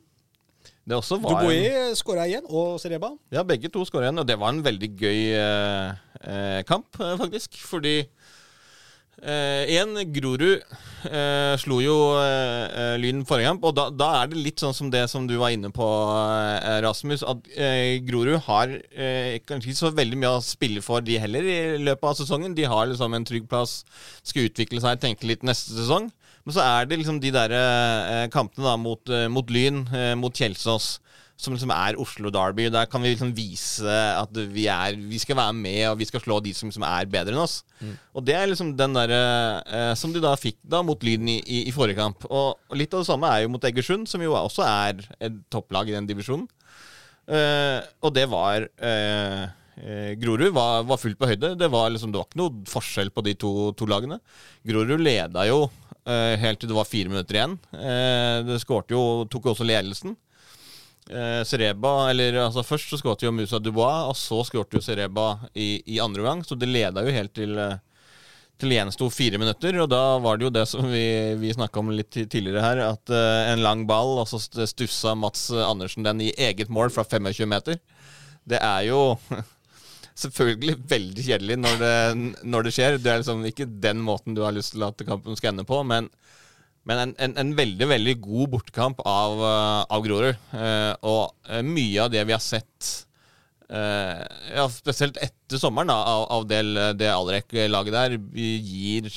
Det 0.83 0.97
også 0.97 1.17
var 1.23 1.37
Dubois 1.45 1.95
skåra 2.01 2.25
igjen, 2.27 2.43
og 2.51 2.75
Sereba. 2.81 3.13
Ja, 3.31 3.43
begge 3.47 3.69
to 3.71 3.85
skåra 3.87 4.09
igjen, 4.09 4.19
og 4.19 4.27
det 4.27 4.35
var 4.41 4.51
en 4.51 4.63
veldig 4.65 4.89
gøy 4.99 5.19
eh, 5.39 5.93
eh, 6.19 6.59
kamp, 6.67 6.99
eh, 6.99 7.13
faktisk. 7.21 7.55
Fordi 7.69 8.01
Én, 9.23 9.95
Grorud 10.11 10.61
eh, 11.07 11.53
slo 11.61 11.79
jo 11.83 11.95
eh, 12.19 12.65
eh, 12.67 12.95
Lyn 13.01 13.23
forrige 13.27 13.51
kamp, 13.51 13.67
og 13.67 13.75
da, 13.77 13.87
da 13.93 14.09
er 14.21 14.31
det 14.31 14.41
litt 14.41 14.63
sånn 14.63 14.75
som 14.75 14.89
det 14.93 15.03
som 15.11 15.27
du 15.29 15.35
var 15.39 15.53
inne 15.55 15.71
på, 15.73 15.87
eh, 16.13 16.79
Rasmus, 16.85 17.23
at 17.27 17.51
eh, 17.55 17.99
Grorud 18.05 18.41
har 18.47 18.73
eh, 18.91 19.39
kanskje 19.47 19.71
ikke 19.71 19.81
så 19.81 19.93
veldig 19.95 20.19
mye 20.19 20.33
å 20.37 20.43
spille 20.45 20.83
for, 20.85 21.03
de 21.05 21.19
heller, 21.21 21.47
i 21.47 21.59
løpet 21.83 22.09
av 22.09 22.17
sesongen. 22.19 22.55
De 22.57 22.67
har 22.69 22.89
liksom 22.89 23.15
en 23.15 23.27
trygg 23.27 23.47
plass, 23.51 23.81
skal 24.23 24.49
utvikle 24.49 24.83
seg, 24.83 25.01
tenke 25.03 25.29
litt 25.29 25.45
neste 25.47 25.75
sesong. 25.77 26.11
Men 26.43 26.55
så 26.57 26.63
er 26.65 26.87
det 26.89 26.99
liksom 26.99 27.21
de 27.23 27.31
der 27.31 27.53
eh, 27.55 28.25
kampene 28.33 28.67
da 28.67 28.75
mot, 28.79 29.07
eh, 29.07 29.29
mot 29.31 29.51
Lyn, 29.53 29.85
eh, 29.95 30.11
mot 30.19 30.35
Kjelsås, 30.35 30.97
som 31.39 31.55
liksom 31.55 31.71
er 31.75 31.97
Oslo 31.99 32.29
Derby. 32.31 32.69
Der 32.71 32.85
kan 32.87 33.01
vi 33.03 33.11
liksom 33.11 33.33
vise 33.35 33.89
at 33.89 34.37
vi, 34.53 34.67
er, 34.71 34.95
vi 34.95 35.19
skal 35.19 35.37
være 35.39 35.55
med, 35.57 35.81
og 35.89 35.97
vi 35.99 36.07
skal 36.07 36.21
slå 36.23 36.37
de 36.45 36.53
som, 36.55 36.71
som 36.71 36.85
er 36.87 37.09
bedre 37.11 37.33
enn 37.33 37.41
oss. 37.43 37.57
Og 38.13 38.23
det 38.23 38.35
er 38.37 38.47
liksom 38.51 38.75
den 38.79 38.95
derre 38.95 39.21
eh, 39.65 39.93
som 39.99 40.13
de 40.13 40.21
da 40.23 40.35
fikk 40.39 40.59
da 40.63 40.83
mot 40.85 41.01
Lyden 41.03 41.27
i, 41.33 41.39
i, 41.41 41.63
i 41.67 41.73
forrige 41.75 41.99
kamp. 41.99 42.23
Og, 42.29 42.55
og 42.69 42.79
litt 42.79 42.93
av 42.95 43.03
det 43.03 43.09
samme 43.09 43.31
er 43.33 43.43
jo 43.43 43.51
mot 43.55 43.65
Egersund, 43.67 44.07
som 44.07 44.23
jo 44.23 44.37
også 44.39 44.63
er 44.67 45.03
et 45.19 45.41
topplag 45.51 45.91
i 45.91 45.97
den 45.97 46.07
divisjonen. 46.09 46.47
Eh, 47.27 47.79
og 48.03 48.11
det 48.15 48.25
var 48.31 48.65
eh, 48.83 49.43
eh, 49.79 50.09
Grorud 50.19 50.51
var, 50.55 50.83
var 50.87 50.99
fullt 51.01 51.19
på 51.19 51.29
høyde. 51.33 51.53
Det 51.59 51.69
var, 51.71 51.91
liksom, 51.93 52.11
det 52.13 52.19
var 52.21 52.29
ikke 52.29 52.41
noe 52.43 52.67
forskjell 52.71 53.11
på 53.15 53.23
de 53.25 53.35
to, 53.39 53.53
to 53.79 53.87
lagene. 53.89 54.19
Grorud 54.67 55.01
leda 55.03 55.47
jo 55.49 55.65
eh, 56.07 56.35
helt 56.39 56.61
til 56.61 56.71
det 56.71 56.77
var 56.77 56.89
fire 56.89 57.11
minutter 57.11 57.39
igjen. 57.39 57.57
Eh, 57.73 58.43
det 58.47 58.59
skårte 58.63 58.95
jo, 58.95 59.03
tok 59.31 59.49
jo 59.49 59.55
også 59.55 59.67
ledelsen. 59.67 60.17
Eh, 61.09 61.41
Sereba, 61.43 62.09
eller 62.09 62.37
altså 62.45 62.63
Først 62.63 62.93
så 62.93 62.99
skåret 62.99 63.25
jo 63.25 63.33
Musa 63.35 63.59
Dubois, 63.59 64.05
og 64.07 64.15
så 64.15 64.39
skåret 64.47 64.77
jo 64.77 64.81
Sereba 64.83 65.33
i, 65.53 65.81
i 65.95 65.99
andre 66.03 66.23
gang. 66.23 66.45
Så 66.47 66.55
det 66.55 66.71
leda 66.71 67.03
jo 67.03 67.15
helt 67.15 67.33
til 67.35 67.57
eh, 67.59 67.81
til 68.61 68.73
gjensto 68.75 69.09
fire 69.11 69.39
minutter, 69.41 69.75
og 69.81 69.89
da 69.91 70.01
var 70.23 70.37
det 70.37 70.47
jo 70.47 70.53
det 70.53 70.63
som 70.69 70.85
vi, 70.87 71.33
vi 71.41 71.53
snakka 71.55 71.81
om 71.81 71.89
litt 71.93 72.13
tidligere 72.13 72.63
her, 72.63 72.83
at 72.85 73.11
eh, 73.11 73.51
en 73.51 73.63
lang 73.65 73.83
ball, 73.89 74.19
og 74.21 74.29
så 74.29 74.39
stussa 74.39 75.15
Mats 75.19 75.49
Andersen 75.51 76.05
den 76.05 76.21
i 76.23 76.31
eget 76.37 76.71
mål 76.71 76.93
fra 76.93 77.03
25 77.03 77.49
meter. 77.49 77.81
Det 78.47 78.59
er 78.61 78.87
jo 78.87 79.01
selvfølgelig 80.23 80.77
veldig 80.91 81.25
kjedelig 81.27 81.59
når 81.59 81.79
det, 81.81 81.95
når 82.45 82.67
det 82.67 82.75
skjer. 82.77 82.99
Det 83.01 83.11
er 83.11 83.23
liksom 83.23 83.43
ikke 83.49 83.69
den 83.87 84.03
måten 84.05 84.37
du 84.37 84.43
har 84.45 84.55
lyst 84.55 84.77
til 84.77 84.85
at 84.87 85.05
kampen 85.07 85.39
skal 85.39 85.53
ende 85.53 85.67
på, 85.67 85.81
men, 85.87 86.11
men 86.89 86.99
en, 86.99 87.13
en, 87.25 87.33
en 87.39 87.53
veldig, 87.55 87.87
veldig 87.93 88.15
god 88.23 88.51
bortekamp 88.57 89.01
av, 89.07 89.39
eh, 89.47 89.81
av 89.95 90.03
Grorud. 90.03 90.39
Eh, 90.51 90.91
og 91.07 91.31
eh, 91.47 91.63
mye 91.63 92.03
av 92.03 92.11
det 92.11 92.23
vi 92.27 92.35
har 92.35 92.43
sett 92.43 92.89
eh, 93.71 94.23
ja, 94.57 94.67
spesielt 94.71 95.19
etter 95.23 95.61
sommeren, 95.61 95.93
da, 95.93 95.99
av, 96.11 96.25
av 96.39 96.47
det, 96.49 96.61
det 96.99 97.11
Alrek-laget 97.13 97.95
der, 97.95 98.17
gir 98.35 99.07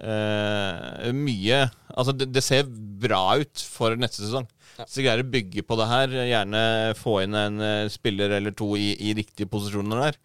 eh, 0.00 1.12
mye 1.12 1.66
Altså, 1.96 2.12
det, 2.12 2.28
det, 2.32 2.44
ser 2.44 2.66
bra 3.00 3.38
ut 3.40 3.62
for 3.72 3.96
neste 3.96 4.20
sesong. 4.20 4.44
Ja. 4.76 4.84
Så 4.84 5.00
greier 5.00 5.22
å 5.22 5.30
bygge 5.32 5.62
på 5.64 5.78
det 5.80 5.86
her, 5.88 6.12
gjerne 6.28 6.60
få 6.98 7.22
inn 7.22 7.36
en 7.40 7.62
spiller 7.88 8.34
eller 8.36 8.52
to 8.52 8.74
i, 8.76 8.90
i, 9.00 9.14
riktige 9.16 9.48
posisjoner 9.48 10.02
der, 10.02 10.18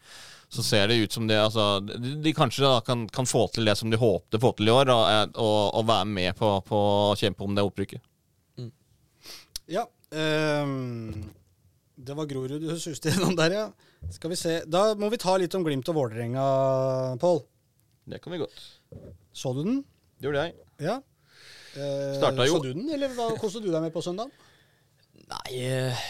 så 0.51 0.63
ser 0.63 0.89
det 0.91 0.99
ut 0.99 1.13
som 1.15 1.27
det 1.27 1.37
altså, 1.39 1.79
de, 1.79 2.15
de 2.19 2.33
kanskje 2.35 2.65
da 2.65 2.81
kan, 2.83 3.05
kan, 3.07 3.27
få 3.29 3.45
til 3.55 3.67
det 3.69 3.77
som 3.79 3.91
de 3.91 3.99
håpte 3.99 4.35
å 4.35 4.43
få 4.43 4.51
til 4.57 4.67
i 4.67 4.73
år, 4.73 4.91
og, 4.91 5.37
og, 5.39 5.59
og 5.79 5.85
være 5.87 6.07
med 6.11 6.35
på, 6.35 6.49
på, 6.67 6.81
å 7.11 7.13
kjempe 7.19 7.45
om 7.45 7.55
det 7.55 7.63
opprykket. 7.63 8.03
Mm. 8.59 8.71
Ja. 9.71 9.85
Um, 10.11 11.29
det 11.95 12.17
var 12.17 12.27
Grorud 12.27 12.59
du 12.59 12.73
suste 12.81 13.13
gjennom 13.13 13.37
der, 13.39 13.55
ja. 13.55 13.65
Skal 14.11 14.33
vi 14.33 14.39
se. 14.39 14.57
Da 14.67 14.89
må 14.99 15.07
vi 15.13 15.21
ta 15.21 15.37
litt 15.39 15.55
om 15.55 15.63
Glimt 15.63 15.87
og 15.93 15.99
Vålerenga, 15.99 16.43
Pål. 17.21 17.39
Det 18.11 18.19
kan 18.19 18.33
vi 18.33 18.41
godt. 18.41 18.59
Så 19.31 19.53
du 19.55 19.63
den? 19.63 19.79
Det 20.19 20.27
gjorde 20.27 20.47
jeg. 20.49 20.57
Ja. 20.83 20.97
Eh, 21.77 22.17
Starta 22.17 22.49
jo 22.49 22.57
Så 22.57 22.65
du 22.65 22.73
den, 22.73 22.89
eller 22.91 23.13
hva 23.15 23.29
koste 23.39 23.61
du 23.63 23.69
deg 23.71 23.85
med 23.85 23.93
på 23.95 24.03
søndag? 24.03 24.33
Nei 25.31 25.61
eh, 25.63 26.03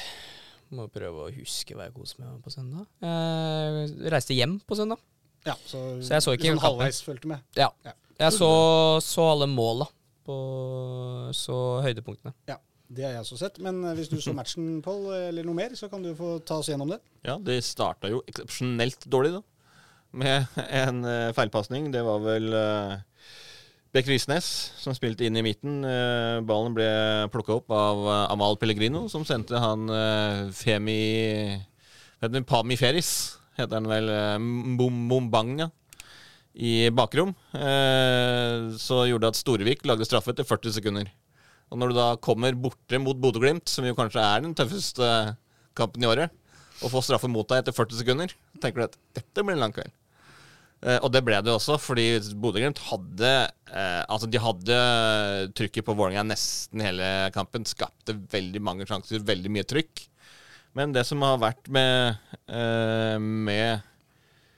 Må 0.72 0.88
prøve 0.91 1.26
å 1.27 1.31
huske 1.35 1.76
hva 1.76 1.89
jeg 1.89 1.95
koste 1.95 2.22
meg 2.22 2.31
med 2.31 2.43
på 2.45 2.53
søndag. 2.53 2.85
Jeg 3.03 4.11
reiste 4.14 4.38
hjem 4.38 4.60
på 4.64 4.77
søndag. 4.80 5.02
Ja, 5.48 5.56
Så, 5.65 5.80
så 6.06 6.15
jeg 6.15 6.23
så 6.23 6.35
ikke 6.38 6.52
sånn 6.52 6.61
halvveis 6.64 7.02
fulgte 7.03 7.31
med? 7.31 7.41
Ja. 7.57 7.72
ja. 7.85 7.95
Jeg 8.22 8.35
så, 8.38 8.52
så 9.02 9.26
alle 9.31 9.48
måla 9.49 9.88
på 10.22 10.35
Så 11.34 11.56
høydepunktene. 11.81 12.35
Ja. 12.49 12.60
Det 12.91 13.06
har 13.06 13.14
jeg 13.15 13.23
også 13.23 13.38
sett. 13.39 13.60
Men 13.64 13.80
eh, 13.85 13.95
hvis 13.95 14.10
du 14.11 14.18
så 14.22 14.34
matchen, 14.35 14.81
Pål, 14.84 15.06
eller 15.30 15.48
noe 15.48 15.56
mer, 15.56 15.76
så 15.80 15.88
kan 15.91 16.03
du 16.03 16.11
få 16.18 16.34
ta 16.43 16.60
oss 16.60 16.69
gjennom 16.72 16.91
det. 16.91 16.99
Ja, 17.23 17.38
det 17.39 17.61
starta 17.64 18.11
jo 18.11 18.19
eksepsjonelt 18.27 19.07
dårlig, 19.11 19.38
da. 19.38 19.41
Med 20.11 20.57
en 20.81 21.06
uh, 21.07 21.31
feilpasning. 21.31 21.88
Det 21.93 22.02
var 22.03 22.19
vel 22.26 22.49
uh, 22.52 22.98
Bekk 23.91 24.07
Risnes, 24.07 24.45
som 24.80 24.95
spilte 24.95 25.26
inn 25.27 25.35
i 25.35 25.43
midten. 25.43 25.81
Eh, 25.84 26.39
ballen 26.47 26.72
ble 26.76 26.88
plukka 27.34 27.57
opp 27.57 27.73
av 27.76 28.05
eh, 28.07 28.31
Amal 28.31 28.55
Pellegrino, 28.59 29.03
som 29.11 29.26
sendte 29.27 29.59
han 29.59 29.91
eh, 29.91 30.47
Femi 30.55 31.59
Pami 32.47 32.77
Feris, 32.80 33.11
heter 33.59 33.81
han 33.81 33.89
vel. 33.91 34.07
Mbombanga 34.39 35.68
i 36.53 36.91
bakrom. 36.93 37.31
Så 37.51 38.97
gjorde 39.07 39.23
det 39.23 39.31
at 39.31 39.39
Storevik 39.39 39.85
lagde 39.89 40.05
straffe 40.05 40.34
etter 40.35 40.45
40 40.45 40.76
sekunder. 40.76 41.09
Og 41.72 41.80
når 41.80 41.91
du 41.91 41.97
da 41.97 42.07
kommer 42.22 42.53
borte 42.59 42.99
mot 43.01 43.18
Bodø-Glimt, 43.18 43.72
som 43.72 43.88
jo 43.88 43.95
kanskje 43.97 44.22
er 44.22 44.43
den 44.43 44.53
tøffeste 44.55 45.07
kampen 45.80 46.05
i 46.05 46.11
året, 46.11 46.35
og 46.84 46.93
får 46.93 47.07
straffe 47.07 47.31
mot 47.31 47.47
deg 47.49 47.63
etter 47.63 47.76
40 47.76 48.03
sekunder, 48.03 48.35
tenker 48.61 48.84
du 48.84 48.88
at 48.89 48.99
dette 49.18 49.47
blir 49.47 49.57
en 49.57 49.65
lang 49.65 49.76
kveld. 49.76 49.95
Uh, 50.81 50.97
og 51.05 51.11
det 51.13 51.21
ble 51.21 51.37
det 51.45 51.53
også, 51.53 51.75
fordi 51.77 52.07
Bodø-Glimt 52.41 52.79
hadde 52.87 53.31
uh, 53.69 54.01
Altså, 54.09 54.25
de 54.25 54.41
hadde 54.41 54.77
trykket 55.53 55.85
på 55.85 55.93
Vålerenga 55.93 56.23
nesten 56.31 56.81
hele 56.81 57.29
kampen. 57.35 57.67
Skapte 57.69 58.17
veldig 58.31 58.63
mange 58.65 58.87
sjanser, 58.89 59.21
veldig 59.27 59.51
mye 59.53 59.67
trykk. 59.69 60.07
Men 60.77 60.95
det 60.95 61.03
som 61.05 61.21
har 61.25 61.37
vært 61.41 61.69
med, 61.69 62.17
uh, 62.49 63.17
med 63.21 63.85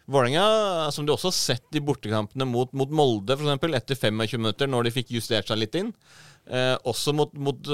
Vålerenga, 0.07 0.47
som 0.95 1.03
de 1.03 1.11
også 1.11 1.31
har 1.31 1.35
sett 1.35 1.79
i 1.79 1.83
bortekampene 1.83 2.47
mot, 2.47 2.71
mot 2.71 2.91
Molde, 2.91 3.35
f.eks., 3.35 3.75
etter 3.75 3.99
25 3.99 4.39
minutter, 4.39 4.71
når 4.71 4.87
de 4.87 4.95
fikk 4.95 5.11
justert 5.15 5.51
seg 5.51 5.59
litt 5.59 5.75
inn, 5.79 5.93
også 6.83 7.13
mot, 7.15 7.31
mot 7.39 7.69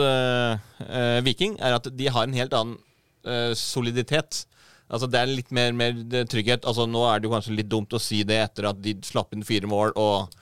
Viking, 1.25 1.55
er 1.57 1.79
at 1.79 1.89
de 1.89 2.11
har 2.13 2.27
en 2.27 2.35
helt 2.37 2.53
annen 2.53 3.55
soliditet. 3.57 4.43
Altså 4.89 5.09
Det 5.09 5.19
er 5.19 5.29
litt 5.29 5.51
mer, 5.53 5.73
mer, 5.77 5.97
trygghet. 6.29 6.65
Altså 6.67 6.87
Nå 6.89 7.03
er 7.09 7.19
det 7.19 7.29
jo 7.29 7.33
kanskje 7.35 7.57
litt 7.57 7.69
dumt 7.69 7.93
å 7.93 8.01
si 8.01 8.23
det 8.27 8.39
etter 8.47 8.71
at 8.71 8.81
de 8.81 8.95
slapp 9.05 9.35
inn 9.35 9.45
fire 9.45 9.69
mål, 9.69 9.93
og, 10.01 10.33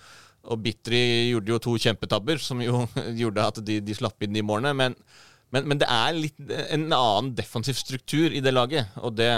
og 0.47 0.61
Bitri 0.63 1.01
gjorde 1.33 1.53
jo 1.53 1.59
to 1.63 1.75
kjempetabber, 1.83 2.39
som 2.41 2.63
jo 2.63 2.85
gjorde 3.21 3.49
at 3.51 3.61
de, 3.67 3.81
de 3.83 3.97
slapp 3.97 4.23
inn 4.23 4.35
de 4.37 4.45
målene. 4.45 4.73
Men, 4.77 4.95
men, 5.51 5.67
men, 5.67 5.83
det 5.83 5.91
er 5.91 6.15
litt 6.15 6.55
en 6.69 6.87
annen 6.87 7.33
defensiv 7.35 7.79
struktur 7.79 8.31
i 8.31 8.43
det 8.43 8.55
laget, 8.55 8.95
og 9.03 9.17
det 9.19 9.33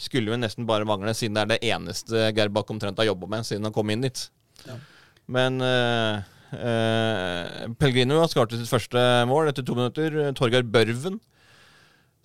skulle 0.00 0.32
jo 0.32 0.40
nesten 0.40 0.66
bare 0.66 0.88
mangle, 0.88 1.12
siden 1.14 1.36
det 1.36 1.42
er 1.42 1.50
det 1.52 1.74
eneste 1.74 2.30
Gerbakk 2.34 2.70
omtrent 2.72 2.98
har 2.98 3.12
jobba 3.12 3.28
med 3.30 3.46
siden 3.46 3.68
han 3.68 3.74
kom 3.76 3.92
inn 3.92 4.02
dit. 4.02 4.24
Ja. 4.64 4.78
Men 5.30 5.60
uh, 5.62 6.24
uh, 6.56 7.68
Pellegrino 7.78 8.18
har 8.18 8.30
skåret 8.32 8.56
sitt 8.56 8.70
første 8.72 9.02
mål 9.30 9.52
etter 9.52 9.66
to 9.66 9.76
minutter. 9.78 10.16
Torgeir 10.38 10.64
Børven 10.66 11.20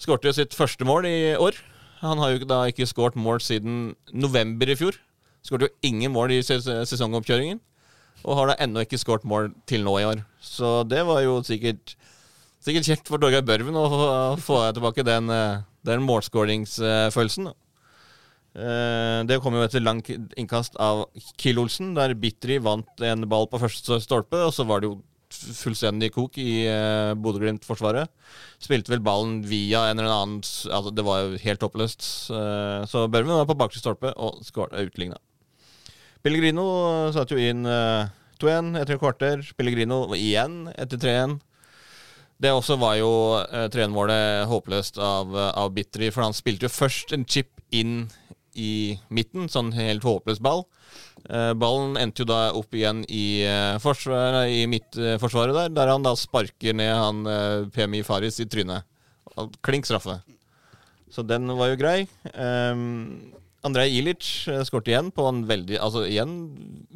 skårte 0.02 0.34
sitt 0.34 0.56
første 0.58 0.88
mål 0.88 1.10
i 1.10 1.18
år. 1.36 1.60
Han 2.02 2.22
har 2.22 2.34
jo 2.34 2.48
da 2.50 2.64
ikke 2.70 2.88
skåret 2.90 3.18
mål 3.18 3.42
siden 3.42 3.96
november 4.14 4.70
i 4.70 4.78
fjor. 4.78 4.98
Skåret 5.46 5.68
jo 5.68 5.90
ingen 5.90 6.14
mål 6.14 6.36
i 6.36 6.42
ses 6.46 6.68
sesongoppkjøringen. 6.92 7.62
Og 8.26 8.38
har 8.38 8.52
da 8.52 8.58
ennå 8.64 8.84
ikke 8.84 9.00
skåret 9.02 9.26
mål 9.28 9.52
til 9.70 9.86
nå 9.86 9.94
i 10.02 10.08
år. 10.10 10.24
Så 10.42 10.82
det 10.90 11.04
var 11.08 11.22
jo 11.24 11.40
sikkert, 11.46 11.96
sikkert 12.64 12.90
kjekt 12.90 13.10
for 13.10 13.22
Torgeir 13.22 13.46
Børven 13.46 13.78
å 13.78 14.36
få 14.42 14.60
tilbake 14.76 15.06
den, 15.08 15.32
den 15.88 16.06
målskåringsfølelsen. 16.06 17.52
Eh, 18.58 19.20
det 19.30 19.38
kom 19.44 19.54
jo 19.54 19.62
etter 19.62 19.84
langt 19.84 20.10
innkast 20.10 20.78
av 20.82 21.06
Kill-Olsen, 21.38 21.94
der 21.98 22.16
Bitri 22.18 22.58
vant 22.64 23.06
en 23.06 23.28
ball 23.30 23.46
på 23.52 23.62
første 23.62 24.00
stolpe. 24.02 24.40
Og 24.48 24.54
så 24.56 24.66
var 24.68 24.82
det 24.82 24.90
jo 24.90 24.98
fullstendig 25.34 26.12
kok 26.16 26.38
i 26.42 26.68
uh, 26.70 27.14
Bodø-Glimt-forsvaret. 27.20 28.12
Spilte 28.64 28.94
vel 28.94 29.04
ballen 29.06 29.42
via 29.48 29.86
en 29.90 30.00
eller 30.00 30.14
annen 30.14 30.38
altså 30.42 30.94
Det 30.96 31.06
var 31.06 31.24
jo 31.24 31.42
helt 31.44 31.66
håpløst. 31.66 32.06
Uh, 32.32 32.86
så 32.90 33.08
Børven 33.12 33.36
var 33.36 33.50
på 33.50 33.58
bakre 33.60 33.82
stolpe 33.82 34.14
og 34.16 34.40
utligna. 34.46 35.20
Pellegrino 36.26 36.68
satte 37.16 37.38
jo 37.38 37.50
inn 37.52 37.68
uh, 37.68 38.10
2-1 38.42 38.74
etter 38.82 38.96
et 38.98 39.02
kvarter. 39.02 39.44
Pellegrino 39.58 40.04
igjen 40.18 40.66
etter 40.76 41.00
3-1. 41.02 41.38
Det 42.38 42.54
også 42.54 42.78
var 42.82 42.98
jo 43.00 43.12
uh, 43.40 43.66
3-1-målet 43.74 44.46
håpløst 44.50 45.00
av, 45.02 45.34
uh, 45.34 45.52
av 45.58 45.74
Bitteri, 45.74 46.12
for 46.14 46.26
han 46.26 46.36
spilte 46.38 46.68
jo 46.68 46.74
først 46.74 47.16
en 47.16 47.26
chip 47.26 47.54
inn 47.74 48.08
i 48.58 48.98
midten, 49.14 49.48
sånn 49.50 49.72
helt 49.78 50.06
håpløs 50.06 50.42
ball. 50.44 50.66
Uh, 51.28 51.52
ballen 51.60 51.98
endte 52.00 52.24
jo 52.24 52.30
da 52.30 52.54
opp 52.56 52.76
igjen 52.78 53.02
i, 53.12 53.44
uh, 53.44 54.44
i 54.48 54.62
midtforsvaret 54.72 55.52
uh, 55.52 55.58
der, 55.60 55.74
der 55.76 55.92
han 55.92 56.06
da 56.06 56.14
sparker 56.16 56.78
ned 56.78 56.94
han 56.96 57.26
PMI 57.76 58.04
Faris 58.08 58.40
i 58.40 58.48
trynet. 58.48 58.88
Klink 59.66 59.86
straffe. 59.86 60.22
Så 61.12 61.24
den 61.28 61.52
var 61.60 61.74
jo 61.74 61.80
grei. 61.80 62.00
Um, 62.32 63.34
Andrej 63.68 63.98
Ilic 64.00 64.28
skåret 64.70 64.88
igjen 64.92 65.10
på 65.12 65.26
en 65.28 65.42
veldig 65.50 65.80
Altså 65.82 66.04
igjen 66.08 66.34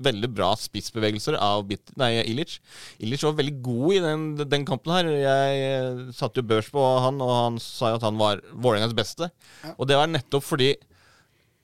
veldig 0.05 0.29
bra 0.31 0.51
spissbevegelser 0.59 1.35
av 1.41 1.65
Bit 1.67 1.91
nei, 1.99 2.13
Ilic. 2.29 2.59
Ilic 3.03 3.25
var 3.25 3.35
veldig 3.39 3.55
god 3.65 3.95
i 3.95 3.99
den, 4.05 4.23
den 4.53 4.67
kampen 4.67 4.93
her. 4.95 5.09
Jeg 5.11 6.05
satte 6.15 6.39
jo 6.39 6.47
børs 6.47 6.69
på 6.71 6.85
han, 7.03 7.19
og 7.23 7.33
han 7.35 7.59
sa 7.59 7.91
jo 7.91 7.99
at 7.99 8.07
han 8.07 8.21
var 8.21 8.43
Vålerengas 8.53 8.95
beste. 8.95 9.31
Og 9.75 9.89
det 9.89 9.99
var 9.99 10.11
nettopp 10.11 10.47
fordi 10.47 10.71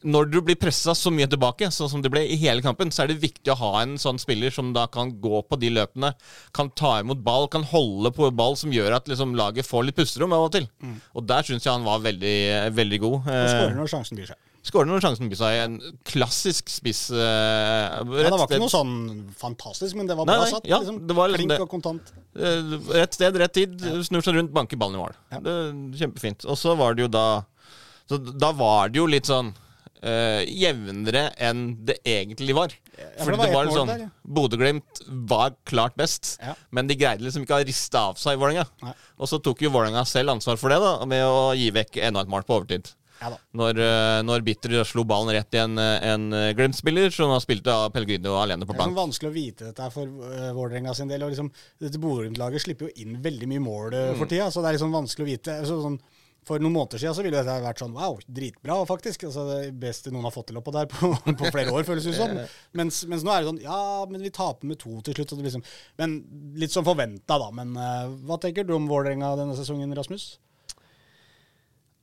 når 0.07 0.29
du 0.31 0.39
blir 0.45 0.57
pressa 0.59 0.95
så 0.95 1.11
mye 1.13 1.27
tilbake, 1.29 1.69
sånn 1.73 1.89
som 1.91 2.03
det 2.03 2.11
ble 2.13 2.23
i 2.25 2.39
hele 2.39 2.63
kampen, 2.65 2.91
så 2.93 3.03
er 3.03 3.11
det 3.11 3.19
viktig 3.21 3.51
å 3.53 3.57
ha 3.59 3.71
en 3.81 3.97
sånn 4.01 4.19
spiller 4.21 4.53
som 4.53 4.71
da 4.75 4.85
kan 4.91 5.11
gå 5.21 5.41
på 5.43 5.59
de 5.59 5.71
løpene, 5.75 6.13
kan 6.55 6.71
ta 6.71 6.97
imot 7.03 7.23
ball, 7.25 7.49
kan 7.51 7.65
holde 7.67 8.13
på 8.15 8.29
ball, 8.35 8.55
som 8.59 8.73
gjør 8.73 8.97
at 8.99 9.09
liksom, 9.11 9.35
laget 9.37 9.67
får 9.67 9.89
litt 9.89 9.99
pusterom 9.99 10.35
av 10.35 10.47
og 10.47 10.53
til. 10.55 10.69
Mm. 10.83 10.99
Og 11.13 11.27
der 11.27 11.47
syns 11.47 11.67
jeg 11.67 11.73
han 11.73 11.87
var 11.87 12.03
veldig, 12.05 12.37
veldig 12.77 13.01
god. 13.03 13.17
Og 13.25 13.49
skårer 13.51 13.75
når 13.81 13.91
sjansen 13.95 14.21
byr 14.21 14.31
seg. 14.31 14.43
Skårer 14.67 14.89
når 14.89 15.03
sjansen 15.03 15.29
byr 15.31 15.39
seg. 15.39 15.57
En 15.63 15.75
klassisk 16.07 16.71
spiss. 16.71 17.05
Uh, 17.13 17.19
ja, 17.21 18.01
det 18.03 18.31
var 18.33 18.47
ikke 18.47 18.59
noe 18.63 18.71
sånn 18.71 18.95
fantastisk, 19.39 19.95
men 19.99 20.09
det 20.09 20.17
var 20.17 20.27
bra 20.27 20.41
nei, 20.41 20.49
satt. 20.51 20.67
Ja, 20.67 20.81
liksom, 20.81 21.03
det 21.07 21.15
var 21.15 21.31
liksom 21.31 21.53
Klink 21.53 21.67
og 21.67 21.71
kontant. 21.71 22.15
Uh, 22.35 22.73
rett 22.95 23.15
sted, 23.15 23.37
rett 23.39 23.55
tid. 23.55 23.77
Ja. 23.79 23.99
Snur 24.07 24.25
seg 24.25 24.39
rundt, 24.39 24.51
banker 24.55 24.79
ballen 24.79 24.99
i 24.99 25.03
mål. 25.05 25.15
Ja. 25.31 25.43
Kjempefint. 26.01 26.43
Og 26.47 26.59
så 26.59 26.75
var 26.79 26.97
det 26.97 27.07
jo 27.07 27.11
da 27.11 27.27
så 28.07 28.15
Da 28.17 28.53
var 28.55 28.91
det 28.91 29.01
jo 29.01 29.07
litt 29.09 29.27
sånn 29.27 29.49
uh, 30.03 30.41
jevnere 30.45 31.27
enn 31.43 31.63
det 31.87 31.97
egentlig 32.07 32.55
var. 32.57 32.75
Ja, 32.97 33.09
Fordi 33.23 33.39
det, 33.41 33.49
var, 33.53 33.69
det 33.69 33.73
var 33.73 33.81
sånn. 33.81 34.11
Bodø-Glimt 34.37 35.01
var 35.29 35.55
klart 35.67 35.97
best, 35.99 36.35
ja. 36.43 36.55
men 36.73 36.89
de 36.89 36.97
greide 36.99 37.25
liksom 37.25 37.45
ikke 37.45 37.61
å 37.61 37.67
riste 37.67 37.99
av 37.99 38.21
seg 38.21 38.39
Vålerenga. 38.41 38.93
Og 39.17 39.29
så 39.29 39.41
tok 39.43 39.65
jo 39.65 39.73
Vålerenga 39.73 40.05
selv 40.09 40.35
ansvar 40.35 40.59
for 40.61 40.73
det 40.73 40.79
da 40.83 40.93
med 41.09 41.25
å 41.25 41.51
gi 41.57 41.69
vekk 41.75 42.01
enda 42.09 42.23
et 42.23 42.31
mål 42.31 42.47
på 42.47 42.59
overtid. 42.59 42.93
Ja, 43.17 43.31
når, 43.57 43.79
uh, 43.81 44.19
når 44.21 44.43
Bitter 44.45 44.75
slo 44.85 45.01
ballen 45.07 45.33
rett 45.33 45.55
i 45.57 45.61
en, 45.63 45.73
en 45.81 46.27
uh, 46.35 46.51
Glimt-spiller 46.53 47.09
som 47.13 47.31
har 47.33 47.41
spilt 47.41 47.65
av 47.73 47.87
Pellegrino 47.95 48.35
alene 48.37 48.67
på 48.67 48.75
plan. 48.75 48.83
Det 48.83 48.85
er 48.85 48.91
sånn 48.91 48.99
vanskelig 48.99 49.31
å 49.31 49.33
vite 49.33 49.69
dette 49.71 49.87
for 49.95 50.11
uh, 50.21 50.51
Vålerenga 50.53 50.93
sin 50.97 51.09
del. 51.09 51.25
Og 51.25 51.33
liksom, 51.33 51.49
dette 51.81 52.01
Bodø-Glimt-laget 52.03 52.67
slipper 52.67 52.91
jo 52.91 53.05
inn 53.05 53.17
veldig 53.23 53.49
mye 53.49 53.63
mål 53.63 53.97
uh, 53.97 54.11
for 54.19 54.29
mm. 54.29 54.51
så 54.53 54.61
det 54.61 54.69
er 54.69 54.77
liksom 54.77 54.93
vanskelig 54.93 55.25
å 55.25 55.31
vite. 55.31 55.57
Så, 55.65 55.79
sånn, 55.87 55.97
for 56.47 56.63
noen 56.63 56.75
måneder 56.75 57.01
siden 57.01 57.15
så 57.17 57.23
ville 57.25 57.39
dette 57.41 57.55
vært 57.63 57.81
sånn 57.81 57.95
wow, 57.95 58.17
dritbra, 58.23 58.79
faktisk. 58.87 59.27
Altså, 59.27 59.43
det 59.49 59.73
beste 59.81 60.13
noen 60.13 60.27
har 60.27 60.33
fått 60.33 60.49
til 60.51 60.59
oppå 60.61 60.73
der 60.75 60.87
på, 60.91 61.11
på 61.41 61.51
flere 61.51 61.73
år, 61.75 61.85
føles 61.87 62.07
det 62.07 62.15
som. 62.17 62.33
Mens, 62.77 63.01
mens, 63.09 63.25
nå 63.27 63.33
er 63.33 63.43
det 63.43 63.51
sånn 63.51 63.63
ja, 63.65 63.79
men 64.09 64.23
vi 64.23 64.31
taper 64.33 64.69
med 64.69 64.79
to 64.81 64.99
til 65.05 65.17
slutt. 65.17 65.35
Liksom, 65.43 65.65
men 65.99 66.19
Litt 66.57 66.73
sånn 66.73 66.87
forventa, 66.87 67.37
da. 67.41 67.49
Men 67.53 67.75
uh, 67.77 68.13
hva 68.27 68.39
tenker 68.41 68.65
du 68.67 68.73
om 68.77 68.87
Vålerenga 68.89 69.35
denne 69.39 69.57
sesongen, 69.57 69.93
Rasmus? 69.97 70.29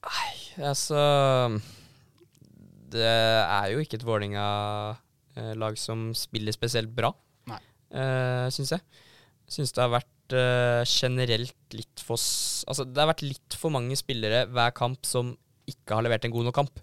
Nei, 0.05 0.31
Altså 0.69 1.01
Det 2.93 3.09
er 3.09 3.71
jo 3.73 3.81
ikke 3.83 3.99
et 3.99 4.07
Vålerenga-lag 4.07 5.81
som 5.81 6.11
spiller 6.19 6.55
spesielt 6.55 6.93
bra, 6.95 7.15
uh, 7.51 8.47
syns 8.55 8.77
jeg. 8.77 8.85
Syns 9.51 9.75
det 9.77 9.83
har 9.83 9.91
vært 9.93 10.09
eh, 10.09 10.14
generelt 10.33 11.75
litt 11.77 12.01
for 12.01 12.17
Altså, 12.17 12.85
det 12.89 12.97
har 12.97 13.11
vært 13.11 13.27
litt 13.27 13.57
for 13.59 13.75
mange 13.75 13.97
spillere 13.99 14.47
hver 14.49 14.73
kamp 14.73 15.05
som 15.05 15.35
ikke 15.69 15.99
har 15.99 16.05
levert 16.07 16.25
en 16.25 16.33
god 16.33 16.45
nok 16.49 16.55
kamp. 16.55 16.81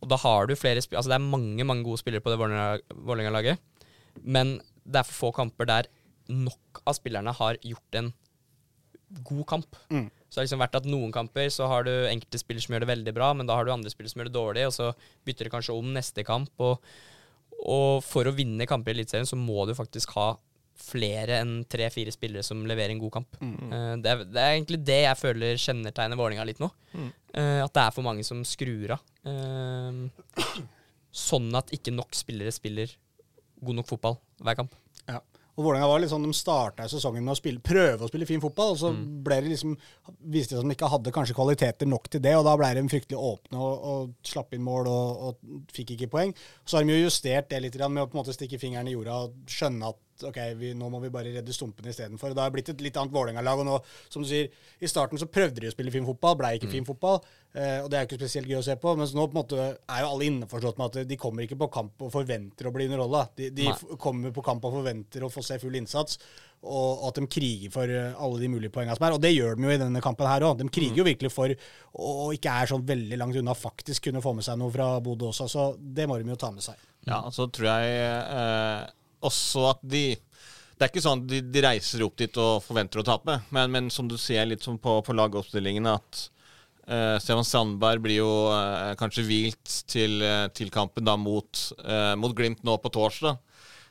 Og 0.00 0.08
da 0.08 0.16
har 0.16 0.46
du 0.48 0.56
flere 0.56 0.80
Altså, 0.80 1.08
det 1.08 1.18
er 1.18 1.30
mange, 1.30 1.64
mange 1.64 1.84
gode 1.84 2.00
spillere 2.00 2.24
på 2.24 2.32
det 2.32 2.38
Vålerenga- 2.40 2.82
Vålerenga-laget, 2.94 3.58
men 4.24 4.60
det 4.84 5.00
er 5.00 5.06
for 5.06 5.30
få 5.30 5.32
kamper 5.36 5.66
der 5.66 5.86
nok 6.30 6.82
av 6.86 6.94
spillerne 6.94 7.32
har 7.34 7.56
gjort 7.62 7.94
en 7.98 8.12
god 9.26 9.46
kamp. 9.46 9.76
Mm. 9.90 10.10
Så 10.30 10.38
det 10.38 10.40
har 10.40 10.46
liksom 10.46 10.62
vært 10.62 10.76
at 10.78 10.86
noen 10.86 11.12
kamper 11.12 11.48
så 11.50 11.66
har 11.66 11.84
du 11.84 11.90
enkelte 12.06 12.38
spillere 12.38 12.62
som 12.62 12.74
gjør 12.74 12.84
det 12.84 12.92
veldig 12.92 13.14
bra, 13.14 13.32
men 13.34 13.46
da 13.46 13.56
har 13.58 13.66
du 13.66 13.72
andre 13.74 13.90
spillere 13.90 14.12
som 14.12 14.22
gjør 14.22 14.30
det 14.30 14.36
dårlig, 14.38 14.66
og 14.68 14.74
så 14.76 14.92
bytter 15.26 15.48
det 15.48 15.52
kanskje 15.54 15.74
om 15.74 15.90
neste 15.92 16.24
kamp. 16.26 16.52
Og, 16.62 16.78
og 17.66 18.04
for 18.06 18.30
å 18.30 18.34
vinne 18.34 18.68
kamper 18.70 18.94
i 18.94 19.00
Eliteserien 19.00 19.26
så 19.26 19.38
må 19.38 19.66
du 19.66 19.74
faktisk 19.74 20.14
ha 20.14 20.36
flere 20.80 21.40
enn 21.42 21.52
tre-fire 21.70 22.12
spillere 22.14 22.42
som 22.46 22.64
leverer 22.66 22.94
en 22.94 23.02
god 23.02 23.12
kamp. 23.18 23.36
Mm. 23.40 24.02
det, 24.02 24.10
er, 24.14 24.24
det 24.24 24.42
er 24.44 24.54
egentlig 24.56 24.80
det 24.88 25.00
jeg 25.04 25.20
føler 25.20 25.60
kjennetegner 25.60 26.18
Vålerenga 26.20 26.46
litt 26.48 26.60
nå. 26.62 26.70
Mm. 26.96 27.10
at 27.64 27.74
det 27.76 27.82
er 27.84 27.94
for 27.94 28.02
mange 28.06 28.24
som 28.26 28.40
skrur 28.48 28.96
av. 28.96 29.04
Eh, 29.30 30.60
sånn 31.10 31.50
at 31.58 31.72
ikke 31.74 31.92
nok 31.94 32.14
spillere 32.18 32.52
spiller 32.54 32.92
god 33.60 33.80
nok 33.80 33.90
fotball 33.90 34.16
hver 34.40 34.56
kamp. 34.62 34.74
Ja. 35.08 35.20
Og 35.58 35.64
Vålerenga 35.66 35.88
var 35.90 36.00
litt 36.00 36.08
sånn, 36.12 36.22
De 36.24 36.32
starta 36.32 36.86
sesongen 36.88 37.24
med 37.26 37.34
å 37.34 37.36
spille, 37.36 37.60
prøve 37.60 38.06
å 38.06 38.08
spille 38.08 38.24
fin 38.28 38.40
fotball, 38.40 38.70
og 38.72 38.78
så 38.80 38.92
Mm. 38.94 39.22
ble 39.26 39.40
det 39.42 39.50
liksom, 39.50 39.74
viste 40.30 40.54
det 40.54 40.56
seg 40.56 40.60
som 40.62 40.68
de 40.70 40.74
ikke 40.76 40.88
hadde 40.88 41.12
kanskje 41.12 41.34
kvaliteter 41.36 41.86
nok 41.90 42.08
til 42.08 42.20
det, 42.22 42.34
og 42.38 42.44
da 42.46 42.54
ble 42.56 42.70
de 42.74 42.88
fryktelig 42.88 43.18
åpne 43.18 43.58
og, 43.58 43.84
og 43.90 44.14
slapp 44.24 44.54
inn 44.54 44.62
mål 44.64 44.86
og, 44.88 45.20
og 45.26 45.66
fikk 45.74 45.90
ikke 45.96 46.08
poeng. 46.10 46.32
Så 46.64 46.78
har 46.78 46.84
de 46.86 46.94
jo 46.94 47.04
justert 47.10 47.50
det 47.50 47.60
litt 47.60 47.76
med 47.76 48.02
å 48.02 48.06
på 48.08 48.16
en 48.16 48.22
måte 48.22 48.32
stikke 48.32 48.58
fingeren 48.62 48.88
i 48.88 48.94
jorda 48.94 49.24
og 49.26 49.34
skjønne 49.50 49.90
at 49.90 49.98
ok, 50.28 50.38
vi, 50.60 50.72
nå 50.78 50.88
må 50.92 51.00
vi 51.02 51.12
bare 51.12 51.32
redde 51.34 51.54
stumpene 51.54 51.92
istedenfor. 51.92 52.34
Det 52.36 52.42
har 52.44 52.52
blitt 52.54 52.72
et 52.72 52.82
litt 52.84 52.96
annet 53.00 53.14
Vålerenga-lag. 53.14 53.62
Og 53.62 53.68
nå, 53.68 53.78
som 54.12 54.24
du 54.24 54.28
sier, 54.28 54.50
i 54.80 54.90
starten 54.90 55.20
så 55.20 55.28
prøvde 55.30 55.62
de 55.62 55.70
å 55.70 55.74
spille 55.74 55.94
fin 55.94 56.06
fotball, 56.06 56.36
blei 56.40 56.56
ikke 56.58 56.72
fin 56.72 56.86
fotball. 56.88 57.20
Eh, 57.50 57.80
og 57.82 57.88
det 57.90 57.98
er 57.98 58.04
jo 58.04 58.10
ikke 58.10 58.20
spesielt 58.20 58.50
gøy 58.50 58.60
å 58.60 58.66
se 58.66 58.76
på. 58.80 58.94
Mens 58.98 59.14
nå 59.16 59.26
på 59.26 59.34
en 59.34 59.40
måte 59.40 59.64
er 59.64 60.04
jo 60.04 60.12
alle 60.12 60.28
innforstått 60.28 60.78
med 60.78 60.90
at 60.90 61.08
de 61.10 61.18
kommer 61.20 61.46
ikke 61.46 61.58
på 61.60 61.70
kamp 61.74 62.06
og 62.06 62.12
forventer 62.14 62.68
å 62.68 62.74
bli 62.74 62.86
underholda. 62.90 63.24
De, 63.40 63.50
de 63.54 63.96
kommer 64.00 64.34
på 64.34 64.44
kamp 64.46 64.64
og 64.68 64.78
forventer 64.78 65.26
å 65.26 65.32
få 65.32 65.44
se 65.46 65.58
full 65.62 65.78
innsats. 65.80 66.20
Og 66.60 67.06
at 67.08 67.16
de 67.16 67.24
kriger 67.30 67.72
for 67.72 67.88
eh, 67.88 68.12
alle 68.20 68.42
de 68.42 68.52
mulige 68.52 68.72
poengene 68.74 68.98
som 68.98 69.08
er. 69.08 69.16
Og 69.16 69.24
det 69.24 69.32
gjør 69.32 69.58
de 69.58 69.66
jo 69.66 69.74
i 69.74 69.80
denne 69.80 70.04
kampen 70.04 70.28
her 70.30 70.46
òg. 70.46 70.60
De 70.60 70.68
kriger 70.70 71.02
jo 71.02 71.08
virkelig 71.08 71.32
for 71.34 71.56
og 72.00 72.36
ikke 72.36 72.52
er 72.62 72.70
sånn 72.70 72.86
veldig 72.86 73.18
langt 73.18 73.38
unna 73.40 73.56
faktisk 73.56 74.06
kunne 74.06 74.22
få 74.22 74.36
med 74.36 74.46
seg 74.46 74.60
noe 74.60 74.70
fra 74.74 74.92
Bodø 75.02 75.30
også. 75.32 75.48
Så 75.50 75.66
det 75.80 76.06
må 76.06 76.20
de 76.20 76.30
jo 76.30 76.38
ta 76.38 76.52
med 76.54 76.64
seg. 76.64 76.78
Ja, 77.08 77.22
så 77.32 77.48
tror 77.48 77.70
jeg 77.72 77.94
eh, 77.96 78.88
også 79.20 79.70
at 79.74 79.80
de 79.82 80.04
Det 80.80 80.86
er 80.86 80.90
ikke 80.94 81.04
sånn 81.04 81.26
de, 81.28 81.42
de 81.44 81.60
reiser 81.60 82.00
opp 82.06 82.16
dit 82.16 82.36
og 82.40 82.62
forventer 82.64 83.02
å 83.02 83.04
tape, 83.04 83.34
men, 83.52 83.68
men 83.68 83.90
som 83.92 84.08
du 84.08 84.16
ser 84.16 84.46
litt 84.48 84.64
som 84.64 84.78
på, 84.80 84.94
på 85.04 85.12
lagoppstillingen, 85.12 85.84
at 85.90 86.22
uh, 86.88 87.18
Stefan 87.20 87.44
Sandberg 87.44 88.00
blir 88.00 88.22
jo 88.22 88.30
uh, 88.48 88.96
kanskje 88.96 89.26
hvilt 89.28 89.74
til, 89.92 90.24
uh, 90.24 90.48
til 90.56 90.72
kampen 90.72 91.04
da 91.04 91.18
mot, 91.20 91.66
mot 92.16 92.32
Glimt 92.36 92.64
nå 92.64 92.78
på 92.80 92.92
torsdag. 92.96 93.36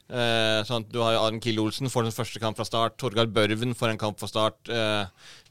Sånn 0.09 0.81
at 0.81 0.89
Du 0.89 1.03
har 1.03 1.19
Aron 1.19 1.37
Kiel 1.37 1.59
Olsen 1.61 1.85
får 1.93 2.07
sin 2.07 2.15
første 2.15 2.39
kamp 2.41 2.57
fra 2.57 2.65
start. 2.65 2.95
Torgard 2.97 3.29
Børven 3.29 3.75
får 3.77 3.91
en 3.91 3.99
kamp 4.01 4.17
fra 4.17 4.25
start. 4.25 4.71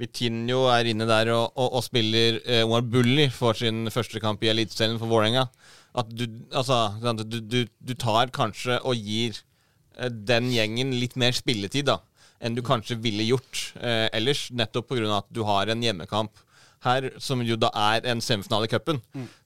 Vitinho 0.03 0.65
er 0.75 0.89
inne 0.91 1.07
der 1.07 1.31
og, 1.31 1.53
og, 1.55 1.77
og 1.79 1.85
spiller. 1.87 2.41
Omar 2.65 2.83
Bulli 2.83 3.29
får 3.31 3.61
sin 3.61 3.87
første 3.95 4.19
kamp 4.19 4.43
i 4.43 4.51
Eliteserien 4.51 4.99
for 4.99 5.07
Vålerenga. 5.07 5.45
At 5.95 6.11
du, 6.11 6.27
altså, 6.51 6.81
sant, 7.05 7.23
du, 7.31 7.39
du, 7.39 7.61
du 7.71 7.95
tar 7.95 8.35
kanskje 8.35 8.81
og 8.83 8.99
gir 8.99 9.39
den 10.09 10.53
gjengen 10.55 10.95
litt 11.01 11.17
mer 11.19 11.35
spilletid 11.37 11.89
da, 11.91 11.99
enn 12.41 12.55
du 12.55 12.63
kanskje 12.63 12.99
ville 13.03 13.27
gjort 13.27 13.73
eh, 13.81 14.07
ellers, 14.15 14.49
nettopp 14.55 14.93
pga. 14.93 15.09
at 15.19 15.31
du 15.35 15.43
har 15.49 15.71
en 15.73 15.83
hjemmekamp 15.83 16.45
her, 16.87 17.11
som 17.19 17.43
jo 17.43 17.57
da 17.59 17.73
er 17.75 18.07
en 18.07 18.23
semifinale 18.23 18.69
i 18.69 18.71
cupen. 18.71 19.01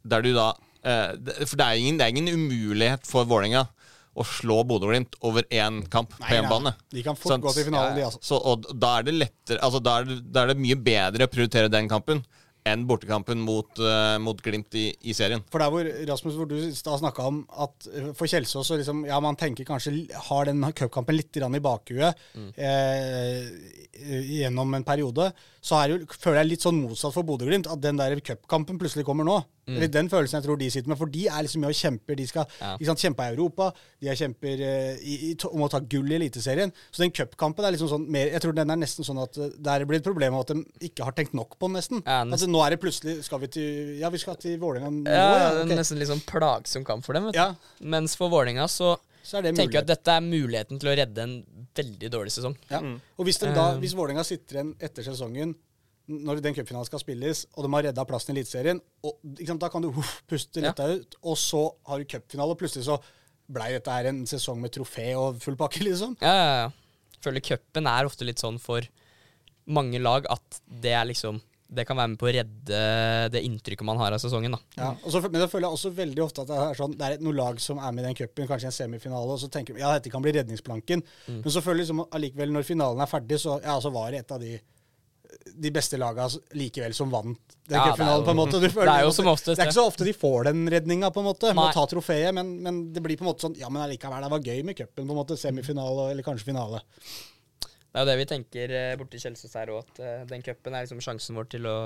Der 0.04 0.24
du 0.24 0.34
da 0.36 0.52
eh, 0.84 1.14
For 1.46 1.56
det 1.56 1.64
er 1.64 1.80
ingen, 1.80 1.96
det 2.00 2.04
er 2.04 2.12
ingen 2.12 2.28
umulighet 2.28 3.08
for 3.08 3.24
Vålerenga 3.28 3.66
å 4.12 4.24
slå 4.28 4.58
Bodø-Glimt 4.68 5.16
over 5.24 5.46
én 5.48 5.80
kamp 5.92 6.12
på 6.18 6.28
hjemmebane. 6.28 6.74
De 6.92 7.04
kan 7.04 7.16
fort 7.16 7.32
sånn, 7.32 7.44
gå 7.44 7.54
til 7.56 7.70
finalen, 7.70 7.96
de, 7.96 8.04
altså. 8.10 8.20
Så, 8.28 8.36
og 8.36 8.66
da 8.76 8.98
er 8.98 9.06
det 9.08 9.14
lettere 9.16 9.62
Altså 9.64 9.80
da 9.80 9.94
er 10.00 10.08
det, 10.10 10.18
da 10.28 10.42
er 10.42 10.52
det 10.52 10.58
mye 10.60 10.76
bedre 10.76 11.28
å 11.28 11.32
prioritere 11.32 11.72
den 11.72 11.88
kampen 11.88 12.20
enn 12.68 12.84
bortekampen 12.86 13.40
mot, 13.42 13.70
uh, 13.82 14.16
mot 14.22 14.38
Glimt 14.42 14.74
i, 14.78 14.86
i 15.10 15.14
serien. 15.16 15.42
For 15.50 15.62
der 15.62 15.72
hvor 15.72 15.88
Rasmus, 16.08 16.36
hvor 16.38 16.48
du 16.50 16.56
da 16.62 16.98
snakka 16.98 17.26
om 17.26 17.40
at 17.64 17.88
eh, 17.90 18.10
for 18.18 18.30
Kjelsås 18.30 18.70
så 18.70 18.78
liksom, 18.78 19.02
ja, 19.08 19.18
man 19.22 19.38
tenker 19.38 19.66
kanskje 19.66 19.94
har 20.28 20.46
den 20.48 20.62
cupkampen 20.70 21.18
litt 21.18 21.40
i 21.42 21.62
bakhuet 21.62 22.22
eh, 22.54 23.48
gjennom 24.38 24.78
en 24.78 24.86
periode, 24.86 25.32
så 25.62 25.76
er 25.78 25.92
jo, 25.92 25.96
føler 26.18 26.40
jeg 26.42 26.48
litt 26.50 26.64
sånn 26.64 26.80
motsatt 26.82 27.14
for 27.14 27.22
Bodø-Glimt. 27.22 27.68
At 27.70 27.78
den 27.84 27.96
der 28.00 28.16
cupkampen 28.18 28.80
plutselig 28.80 29.04
kommer 29.06 29.22
nå. 29.28 29.36
Eller 29.70 29.86
den 29.94 30.08
følelsen 30.10 30.40
jeg 30.40 30.44
tror 30.48 30.56
de 30.58 30.66
sitter 30.74 30.90
med. 30.90 30.98
For 30.98 31.06
de 31.06 31.20
er 31.30 31.44
liksom 31.46 31.62
med 31.62 31.70
og 31.70 31.76
kjemper. 31.78 32.16
De 32.18 32.24
skal 32.26 32.48
Ja. 32.58 32.72
ikke 32.74 32.88
sant, 32.88 32.98
kjempe 33.04 33.22
i 33.28 33.30
Europa. 33.36 33.68
De 34.02 34.08
er 34.10 34.18
kjemper 34.18 34.58
eh, 34.66 34.96
i, 35.06 35.36
om 35.46 35.62
å 35.62 35.68
ta 35.70 35.78
gull 35.78 36.10
i 36.10 36.16
Eliteserien. 36.18 36.72
Så 36.90 37.04
den 37.04 37.14
cupkampen 37.14 37.64
er 37.68 37.76
liksom 37.76 37.92
sånn 37.92 38.08
mer 38.10 38.32
Jeg 38.34 38.42
tror 38.42 38.56
den 38.58 38.74
er 38.74 38.80
nesten 38.82 39.06
sånn 39.06 39.22
at 39.22 39.38
det 39.38 39.70
er 39.76 39.86
blir 39.86 40.00
et 40.02 40.08
problem 40.10 40.34
at 40.40 40.50
de 40.50 40.64
ikke 40.90 41.06
har 41.06 41.14
tenkt 41.14 41.32
nok 41.38 41.54
på 41.60 41.70
den, 41.70 41.78
nesten. 41.78 42.02
Ja, 42.02 42.24
nesten. 42.24 42.32
Altså, 42.34 42.50
nå 42.50 42.64
er 42.66 42.74
det 42.74 42.80
plutselig 42.82 43.16
Skal 43.28 43.38
vi 43.46 43.52
til 43.54 43.98
Ja, 44.02 44.10
vi 44.10 44.18
skal 44.18 44.34
til 44.42 44.58
Vålerenga 44.58 44.90
nå, 44.90 45.06
Ja, 45.06 45.30
ja. 45.38 45.48
det 45.62 45.70
er 45.70 45.78
nesten 45.84 46.02
litt 46.02 46.10
sånn 46.10 46.26
plagsom 46.26 46.82
kamp 46.84 47.06
for 47.06 47.14
dem. 47.14 47.30
Vet 47.30 47.38
du. 47.38 47.38
Ja, 47.38 47.54
Mens 47.86 48.18
for 48.18 48.34
Vålerenga 48.34 48.66
så 48.66 48.96
så 49.22 49.38
er 49.38 49.42
det 49.46 49.54
tenker 49.56 49.78
jeg 49.78 49.84
at 49.84 49.90
dette 49.92 50.14
er 50.16 50.20
muligheten 50.24 50.80
til 50.82 50.90
å 50.90 50.96
redde 50.98 51.22
en 51.22 51.34
veldig 51.78 52.10
dårlig 52.12 52.32
sesong. 52.34 52.56
Ja. 52.70 52.80
Og 53.18 53.24
hvis, 53.28 53.38
de 53.38 53.52
da, 53.54 53.68
Eh. 53.74 53.78
hvis 53.82 53.94
Vålerenga 53.94 54.24
sitter 54.26 54.58
igjen 54.58 54.74
etter 54.80 55.02
sesongen, 55.06 55.54
når 56.08 56.40
den 56.42 56.54
cupfinalen 56.56 56.84
skal 56.88 56.98
spilles, 57.00 57.44
og 57.56 57.64
de 57.64 57.70
har 57.72 57.82
redda 57.88 58.04
plassen 58.04 58.34
i 58.36 58.40
Eliteserien, 58.40 58.80
da 59.58 59.68
kan 59.70 59.82
du 59.82 59.88
uff, 59.92 60.22
puste 60.28 60.60
Ja. 60.60 60.72
ut, 60.74 61.14
og 61.22 61.36
så 61.38 61.62
har 61.86 61.98
du 61.98 62.04
cupfinale, 62.04 62.50
og 62.50 62.58
plutselig 62.58 62.84
så 62.84 62.98
blei 63.48 63.70
dette 63.72 63.90
her 63.90 64.06
en 64.10 64.24
sesong 64.26 64.60
med 64.60 64.72
trofé 64.72 65.14
og 65.16 65.40
full 65.40 65.56
pakke, 65.56 65.80
liksom. 65.88 66.16
Ja, 66.20 66.34
ja, 66.34 66.54
ja. 66.64 66.70
Føler 67.22 67.40
cupen 67.40 67.86
er 67.86 68.04
ofte 68.04 68.24
litt 68.26 68.38
sånn 68.42 68.58
for 68.60 68.82
mange 69.70 70.00
lag 70.02 70.26
at 70.28 70.60
det 70.66 70.90
er 70.90 71.04
liksom 71.06 71.40
Det 71.72 71.86
kan 71.88 71.96
være 71.96 72.10
med 72.12 72.18
på 72.20 72.28
å 72.28 72.32
redde 72.36 72.80
det 73.32 73.40
inntrykket 73.48 73.86
man 73.88 73.96
har 74.00 74.12
av 74.12 74.20
sesongen, 74.20 74.52
da. 74.52 74.60
Ja, 74.76 74.90
så, 75.08 75.22
men 75.24 75.40
da 75.40 75.48
føler 75.48 75.68
jeg 75.70 75.78
også 75.78 75.92
veldig 75.96 76.24
ofte 76.26 76.44
at 76.44 76.50
det 76.52 76.58
er 76.66 76.76
sånn 76.76 76.96
Det 77.00 77.06
er 77.08 77.22
noen 77.24 77.38
lag 77.38 77.62
som 77.64 77.80
er 77.80 77.94
med 77.96 78.04
i 78.04 78.10
den 78.10 78.18
cupen, 78.18 78.48
kanskje 78.50 78.68
i 78.68 78.72
en 78.72 78.76
semifinale, 78.76 79.32
og 79.36 79.40
så 79.40 79.48
tenker 79.52 79.74
de 79.78 79.80
ja, 79.84 79.94
dette 79.96 80.12
kan 80.12 80.22
bli 80.24 80.34
redningsplanken. 80.36 81.00
Mm. 81.30 81.40
Men 81.46 81.50
så 81.56 81.64
føler 81.64 81.80
jeg 81.82 81.86
liksom 81.88 82.04
allikevel, 82.10 82.52
når 82.58 82.68
finalen 82.68 83.00
er 83.00 83.10
ferdig, 83.10 83.40
så, 83.40 83.56
ja, 83.64 83.78
så 83.80 83.92
var 83.94 84.12
det 84.12 84.24
et 84.26 84.36
av 84.36 84.44
de 84.44 84.58
de 85.56 85.70
beste 85.72 85.96
laga 85.96 86.26
likevel 86.60 86.92
som 86.94 87.08
vant 87.10 87.38
den 87.64 87.78
Ja, 87.78 87.86
cupfinalen, 87.88 88.24
på 88.26 88.30
en 88.34 88.36
måte. 88.36 88.58
Du 88.60 88.66
føler 88.68 88.86
det 88.90 88.96
er 89.00 89.06
jo 89.06 89.12
som 89.16 89.24
måte- 89.24 89.32
oftest 89.40 89.56
Det 89.56 89.64
er 89.64 89.70
ikke 89.70 89.78
så 89.78 89.86
ofte 89.88 90.04
de 90.04 90.12
får 90.12 90.44
den 90.50 90.60
redninga, 90.70 91.08
på 91.10 91.22
en 91.22 91.28
måte, 91.30 91.48
med 91.54 91.56
Nei. 91.62 91.70
å 91.72 91.76
ta 91.78 91.86
trofeet, 91.88 92.34
men, 92.36 92.50
men 92.62 92.80
det 92.92 93.00
blir 93.04 93.16
på 93.16 93.24
en 93.24 93.30
måte 93.30 93.46
sånn 93.46 93.56
Ja, 93.58 93.70
men 93.72 93.80
allikevel, 93.86 94.22
det 94.26 94.30
var 94.34 94.44
gøy 94.44 94.60
med 94.68 94.76
cupen, 94.76 95.06
på 95.06 95.08
en 95.08 95.18
måte. 95.18 95.38
Semifinale, 95.40 96.10
eller 96.12 96.26
kanskje 96.26 96.50
finale. 96.52 96.82
Det 97.92 98.00
er 98.00 98.04
jo 98.06 98.08
det 98.08 98.18
vi 98.22 98.24
tenker 98.30 98.72
eh, 98.72 98.94
borti 98.96 99.18
Kjelsås 99.20 99.52
her 99.58 99.68
òg, 99.74 99.82
at 99.84 99.98
eh, 100.00 100.20
den 100.30 100.40
cupen 100.46 100.72
er 100.78 100.86
liksom 100.86 101.00
sjansen 101.04 101.36
vår 101.36 101.48
til 101.52 101.66
å 101.68 101.76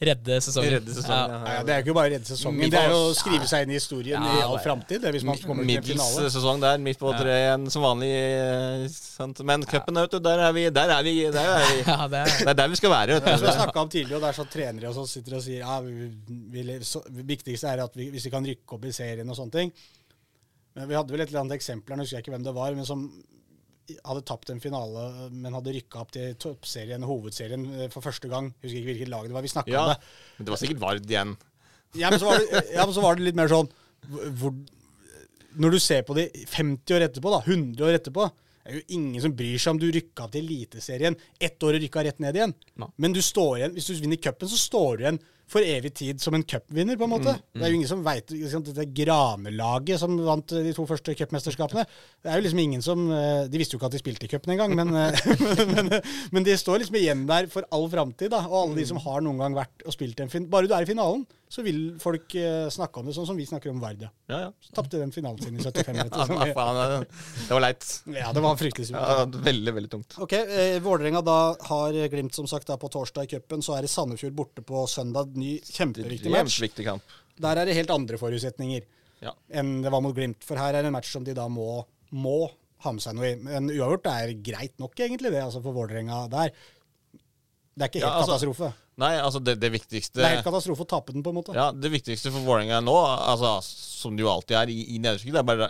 redde 0.00 0.36
sesongen. 0.40 0.70
Redde 0.76 0.94
sesongen, 0.94 1.32
Ja, 1.34 1.52
ja, 1.58 1.62
det 1.66 1.72
er 1.74 1.80
jo 1.80 1.84
ikke 1.84 1.94
bare 1.98 2.08
å 2.08 2.12
redde 2.14 2.28
sesongen, 2.30 2.70
det 2.72 2.78
er 2.80 2.92
jo 2.94 3.00
å 3.10 3.14
skrive 3.18 3.48
seg 3.50 3.64
inn 3.66 3.72
i 3.74 3.76
historien 3.76 4.22
Ja, 4.24 4.36
i 4.38 4.42
all 4.46 4.54
det- 4.56 4.62
framtid, 4.64 5.04
hvis 5.12 5.24
man 5.26 5.36
kommer 5.42 5.66
til 5.66 5.74
en 5.74 5.82
Middels 5.82 6.32
sesong 6.36 6.62
der, 6.62 6.78
midt 6.80 7.00
på 7.02 7.12
treet 7.18 7.66
som 7.74 7.82
vanlig. 7.84 8.08
eh, 8.14 8.86
Sant? 8.94 9.42
Men 9.50 9.66
cupen, 9.68 9.98
vet 10.00 10.16
der 10.30 10.44
er 10.46 10.52
vi. 10.56 10.64
Der 10.78 10.94
er 10.96 11.02
vi, 11.02 11.14
der 11.34 11.50
er 11.58 11.66
vi. 11.66 11.82
Ja, 11.90 12.06
det 12.08 12.20
er 12.24 12.24
Det 12.38 12.48
er 12.54 12.58
der 12.62 12.68
vi 12.72 12.76
skal 12.80 12.90
være. 12.94 13.18
Det 13.20 13.28
er 13.34 13.36
som 13.42 13.46
jeg 13.50 13.56
du. 13.56 13.60
snakka 13.60 13.80
om 13.84 13.88
tidligere, 13.90 14.16
og 14.16 14.22
det 14.22 14.28
er 14.32 14.38
sånn 14.38 14.52
trenere 14.54 14.88
og 14.88 14.94
sånn 15.02 15.10
sitter 15.12 15.36
og 15.36 15.42
sier 15.44 15.60
ja, 15.66 15.80
vi, 15.84 16.08
vi, 16.56 16.78
så, 16.86 17.02
det 17.10 17.26
viktigste 17.34 17.68
er 17.74 17.82
at 17.84 17.98
vi, 17.98 18.08
hvis 18.14 18.24
vi 18.30 18.32
kan 18.38 18.46
rykke 18.48 18.78
opp 18.78 18.86
i 18.88 18.94
serien 18.96 19.28
og 19.28 19.36
sånne 19.36 19.52
ting. 19.60 19.74
Men 20.78 20.88
Vi 20.88 20.94
hadde 20.94 21.10
vel 21.12 21.20
et 21.26 21.28
eller 21.34 21.42
annet 21.44 21.58
eksempel 21.58 21.90
her, 21.92 21.98
jeg 22.00 22.06
husker 22.06 22.16
jeg 22.16 22.24
ikke 22.24 22.36
hvem 22.38 22.46
det 22.48 22.54
var, 22.54 22.72
men 22.78 22.86
som 22.86 23.02
hadde 24.04 24.22
tapt 24.28 24.50
en 24.52 24.60
finale, 24.60 25.04
men 25.32 25.54
hadde 25.56 25.72
rykka 25.74 26.00
opp 26.02 26.10
til 26.14 26.34
toppserien, 26.40 27.04
hovedserien, 27.08 27.64
eh, 27.74 27.88
for 27.92 28.04
første 28.04 28.28
gang. 28.30 28.50
Husker 28.62 28.78
ikke 28.80 28.90
hvilket 28.92 29.12
lag 29.12 29.28
det 29.28 29.36
var. 29.36 29.44
Vi 29.46 29.52
snakka 29.52 29.72
Ja, 29.72 29.84
om 29.84 29.92
det. 29.94 30.00
men 30.38 30.48
det 30.48 30.54
var 30.54 30.60
sikkert 30.62 30.82
Vard 30.82 31.06
igjen. 31.08 31.36
Ja 31.96 32.10
men, 32.12 32.20
så 32.20 32.26
var 32.28 32.38
det, 32.42 32.64
ja, 32.74 32.84
men 32.84 32.94
så 32.94 33.00
var 33.04 33.16
det 33.16 33.24
litt 33.24 33.38
mer 33.38 33.48
sånn 33.48 33.70
hvor, 34.36 34.52
Når 35.58 35.70
du 35.72 35.78
ser 35.80 36.02
på 36.04 36.14
det 36.18 36.26
50 36.52 36.94
år 36.98 37.06
etterpå, 37.08 37.30
da, 37.32 37.40
100 37.48 37.86
år 37.88 37.96
etterpå, 37.96 38.26
det 38.68 38.74
er 38.74 38.76
jo 38.82 38.98
ingen 38.98 39.22
som 39.24 39.32
bryr 39.32 39.56
seg 39.58 39.72
om 39.72 39.78
du 39.80 39.86
rykka 39.90 40.26
til 40.30 40.44
Eliteserien 40.44 41.16
ett 41.40 41.56
år 41.64 41.78
og 41.78 41.82
rykka 41.86 42.02
rett 42.04 42.18
ned 42.20 42.36
igjen. 42.36 42.52
Ja. 42.76 42.88
Men 43.00 43.14
du 43.16 43.22
står 43.24 43.56
igjen, 43.62 43.72
hvis 43.78 43.88
du 43.88 43.94
vinner 44.04 44.20
cupen, 44.20 44.50
så 44.52 44.58
står 44.60 44.98
du 45.00 45.04
igjen 45.06 45.20
for 45.48 45.64
evig 45.64 45.94
tid 45.96 46.20
som 46.20 46.36
en 46.36 46.44
cupvinner, 46.44 46.98
på 47.00 47.06
en 47.08 47.12
måte. 47.14 47.32
Det 47.54 47.64
er 47.64 47.72
jo 47.72 47.78
ingen 47.78 47.88
som 47.90 48.02
veit 48.04 48.28
Dette 48.28 48.84
Granelaget 48.94 50.00
som 50.02 50.16
vant 50.26 50.52
de 50.52 50.74
to 50.76 50.84
første 50.88 51.14
cupmesterskapene. 51.16 51.86
Det 52.22 52.30
er 52.32 52.40
jo 52.40 52.44
liksom 52.46 52.62
ingen 52.62 52.84
som 52.84 53.06
eh, 53.14 53.46
De 53.48 53.60
visste 53.60 53.76
jo 53.76 53.80
ikke 53.80 53.88
at 53.90 53.96
de 53.96 54.02
spilte 54.02 54.28
i 54.28 54.32
cupen 54.32 54.54
engang, 54.54 54.76
men, 54.76 54.92
men, 55.72 55.88
men, 55.88 55.90
men 56.34 56.46
de 56.46 56.56
står 56.58 56.82
liksom 56.82 57.00
igjen 57.00 57.26
der 57.28 57.48
for 57.52 57.66
all 57.74 57.88
framtid. 57.92 58.34
Og 58.36 58.56
alle 58.62 58.78
de 58.80 58.86
som 58.88 59.00
har 59.04 59.24
noen 59.24 59.40
gang 59.40 59.56
vært 59.58 59.86
og 59.88 59.96
spilt 59.96 60.20
en 60.24 60.32
fin 60.32 60.46
Bare 60.48 60.68
du 60.68 60.74
er 60.76 60.84
i 60.84 60.88
finalen, 60.88 61.24
så 61.48 61.62
vil 61.64 61.94
folk 62.00 62.34
eh, 62.36 62.66
snakke 62.72 63.00
om 63.00 63.08
det, 63.08 63.14
sånn 63.16 63.26
som 63.30 63.38
vi 63.38 63.46
snakker 63.48 63.72
om 63.72 63.80
Vardia. 63.80 64.10
Ja, 64.28 64.42
ja. 64.46 64.50
Så 64.60 64.74
tapte 64.76 65.00
den 65.00 65.14
finalen 65.14 65.40
sin 65.40 65.56
i 65.56 65.62
75 65.64 65.96
Ja, 65.96 66.04
minutter. 66.04 66.34
hva 66.34 66.48
faen, 66.52 67.06
det 67.40 67.54
var 67.56 67.64
leit. 67.64 67.86
Ja, 68.12 68.32
det 68.36 68.42
var 68.44 68.58
fryktelig 68.60 68.90
surt. 68.90 68.98
Ja, 69.00 69.24
veldig, 69.48 69.74
veldig 69.78 69.90
tungt. 69.94 70.18
Ok, 70.20 70.34
eh, 70.42 70.76
Vålerenga 70.84 71.22
da 71.24 71.38
har 71.70 71.96
Glimt 72.12 72.36
som 72.36 72.48
sagt 72.50 72.68
da 72.68 72.76
på 72.80 72.90
torsdag 72.92 73.24
i 73.24 73.32
cupen. 73.32 73.64
Så 73.64 73.78
er 73.78 73.86
det 73.86 73.92
Sandefjord 73.92 74.36
borte 74.36 74.64
på 74.66 74.84
søndag. 74.92 75.32
Ny 75.38 75.58
kjempeviktig 75.64 76.32
match. 76.34 76.60
Kamp. 76.84 77.02
Der 77.38 77.60
er 77.62 77.68
det 77.68 77.76
helt 77.78 77.92
andre 77.94 78.18
forutsetninger 78.20 78.82
Ja. 79.22 79.32
enn 79.50 79.82
det 79.82 79.90
var 79.90 80.02
mot 80.02 80.14
Glimt. 80.14 80.42
For 80.46 80.58
her 80.58 80.74
er 80.74 80.82
det 80.82 80.90
en 80.90 80.96
match 80.96 81.10
som 81.14 81.24
de 81.26 81.34
da 81.34 81.46
må, 81.50 81.84
må 82.12 82.50
ha 82.84 82.92
med 82.94 83.02
seg 83.02 83.14
noe 83.18 83.32
i. 83.32 83.36
Men 83.42 83.70
uavgjort 83.70 84.06
er 84.12 84.34
greit 84.34 84.76
nok, 84.78 84.94
egentlig, 84.98 85.32
det 85.34 85.42
altså 85.42 85.62
for 85.62 85.74
Vålerenga 85.74 86.28
der. 86.30 86.52
Det 87.78 87.82
er 87.82 87.90
ikke 87.90 88.00
helt 88.02 88.06
Ja, 88.06 88.14
altså- 88.18 88.38
katastrofe. 88.38 88.72
Nei, 88.98 89.12
altså, 89.22 89.38
det, 89.38 89.60
det 89.62 89.70
viktigste 89.70 90.18
Det 90.18 90.24
er 90.26 90.32
helt 90.36 90.46
katastrofe 90.46 90.82
å 90.82 90.88
tape 90.90 91.12
den, 91.14 91.22
på 91.22 91.30
en 91.30 91.36
måte. 91.38 91.54
Ja, 91.54 91.70
Det 91.70 91.90
viktigste 91.92 92.32
for 92.34 92.42
Vålerenga 92.42 92.80
nå, 92.82 92.94
altså, 92.98 93.62
som 93.62 94.16
det 94.16 94.24
jo 94.24 94.30
alltid 94.32 94.56
er 94.58 94.72
i, 94.74 94.80
i 94.96 94.98
det 94.98 95.38
er 95.38 95.46
bare 95.46 95.68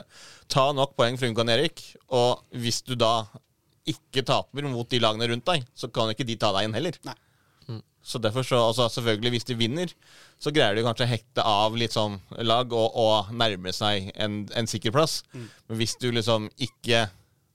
ta 0.49 0.73
nok 0.73 0.97
poeng 0.97 1.19
fra 1.21 1.29
å 1.29 1.49
Erik. 1.53 1.83
Og 2.09 2.41
hvis 2.57 2.81
du 2.85 2.95
da 2.97 3.27
ikke 3.89 4.25
taper 4.25 4.63
mot 4.69 4.89
de 4.89 5.01
lagene 5.01 5.29
rundt 5.29 5.45
deg, 5.45 5.65
så 5.77 5.93
kan 5.93 6.09
ikke 6.09 6.25
de 6.25 6.37
ta 6.37 6.53
deg 6.57 6.65
inn 6.69 6.77
heller. 6.77 6.97
Nei. 7.05 7.15
Så 8.09 8.21
derfor 8.25 8.47
så, 8.47 8.61
altså 8.71 8.87
selvfølgelig, 8.89 9.31
hvis 9.35 9.45
de 9.51 9.57
vinner, 9.61 9.91
så 10.41 10.53
greier 10.55 10.79
de 10.79 10.85
kanskje 10.87 11.05
å 11.05 11.11
hekte 11.11 11.45
av 11.45 11.77
litt 11.77 11.93
sånn 11.93 12.17
lag 12.47 12.73
og, 12.73 12.97
og 12.97 13.33
nærme 13.37 13.75
seg 13.77 14.09
en, 14.17 14.47
en 14.57 14.71
sikker 14.71 14.95
plass. 14.95 15.21
Men 15.69 15.81
hvis 15.83 15.99
du 16.01 16.11
liksom 16.15 16.49
ikke 16.57 17.09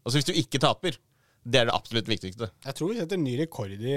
Altså 0.03 0.19
hvis 0.19 0.25
du 0.27 0.33
ikke 0.35 0.59
taper, 0.59 0.98
det 1.43 1.59
er 1.59 1.65
det 1.67 1.73
absolutt 1.75 2.07
viktigste. 2.07 2.47
Jeg 2.63 2.75
tror 2.77 2.91
vi 2.93 2.97
setter 3.01 3.19
ny 3.19 3.33
rekord 3.41 3.72
i 3.75 3.95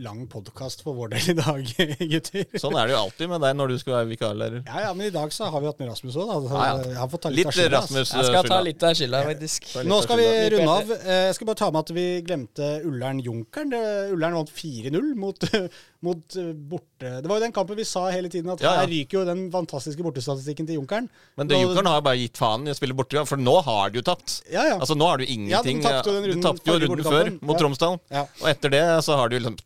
lang 0.00 0.22
podkast 0.32 0.80
for 0.84 0.96
vår 0.96 1.10
del 1.12 1.26
i 1.32 1.34
dag, 1.36 1.58
gutter. 2.12 2.46
Sånn 2.62 2.76
er 2.80 2.88
det 2.88 2.94
jo 2.94 3.00
alltid 3.02 3.28
med 3.34 3.42
deg 3.44 3.56
når 3.58 3.72
du 3.74 3.76
skal 3.82 3.98
være 3.98 4.08
vikarlærer. 4.14 4.62
Ja, 4.64 4.84
ja, 4.86 4.92
men 4.96 5.10
i 5.10 5.12
dag 5.12 5.34
så 5.36 5.50
har 5.52 5.60
vi 5.60 5.68
hatt 5.68 5.82
med 5.82 5.90
Rasmus 5.92 6.16
òg, 6.16 6.30
da. 6.30 6.38
Så 6.46 6.54
Ja, 6.56 6.68
ja. 6.70 6.86
Jeg 6.94 7.00
har 7.02 7.10
fått 7.12 7.24
ta 7.26 7.32
litt, 7.34 7.42
Litt 7.44 7.50
av 7.50 7.56
skylda. 7.58 7.80
Rasmus 7.82 8.14
Jeg 8.16 8.30
skal 8.30 8.48
ta 8.48 8.60
litt 8.64 8.86
av 8.88 8.94
skylda, 9.00 9.20
faktisk. 9.28 9.68
Nå 9.92 9.98
skal 10.06 10.22
vi 10.22 10.30
runde 10.56 10.76
av. 10.78 10.94
Eh, 10.96 11.20
Jeg 11.26 11.34
skal 11.36 11.50
bare 11.52 11.60
ta 11.62 11.68
med 11.74 11.80
at 11.84 11.92
vi 11.98 12.06
glemte 12.30 12.70
Ullern 12.88 13.20
Junkeren. 13.26 13.76
Ullern 14.16 14.38
vant 14.40 14.54
4-0 14.56 15.12
mot, 15.20 15.46
mot 16.08 16.38
eh, 16.40 16.50
borte... 16.72 17.12
Det 17.20 17.28
var 17.28 17.36
jo 17.42 17.44
den 17.44 17.52
kampen 17.52 17.76
vi 17.76 17.84
sa 17.84 18.06
hele 18.08 18.30
tiden 18.32 18.48
at 18.56 18.64
her 18.64 18.86
ryker 18.88 19.20
jo 19.20 19.26
den 19.28 19.46
fantastiske 19.52 20.00
bortestatistikken 20.06 20.64
til 20.70 20.78
Junkeren. 20.80 21.10
Men 21.36 21.52
det 21.52 21.60
Junkeren 21.60 21.92
har 21.92 22.00
bare 22.06 22.22
gitt 22.24 22.40
faen 22.40 22.64
i 22.64 22.72
å 22.72 22.78
spille 22.78 22.96
borte, 22.96 23.20
for 23.28 23.36
nå 23.36 23.58
har 23.68 23.92
de 23.92 24.00
jo 24.00 24.06
tapt. 24.08 24.38
Ja, 24.48 24.64
ja. 24.72 24.80
Altså 24.80 24.96
Nå 24.96 25.04
har 25.12 25.20
du 25.20 25.26
ingenting 25.28 25.82
Ja, 25.84 25.90
de 25.92 25.92
tapte 25.92 26.08
jo 26.08 26.16
den 26.16 26.30
runden- 26.32 26.46
runden 26.88 27.06
før 27.06 27.30
mot 27.50 27.58
Tromsdal. 27.60 27.98
Ja. 28.12 28.24
Og 28.42 28.48
etter 28.50 28.72
det 28.72 28.82
så 29.06 29.18
har 29.20 29.30
du 29.32 29.36
liksom 29.38 29.56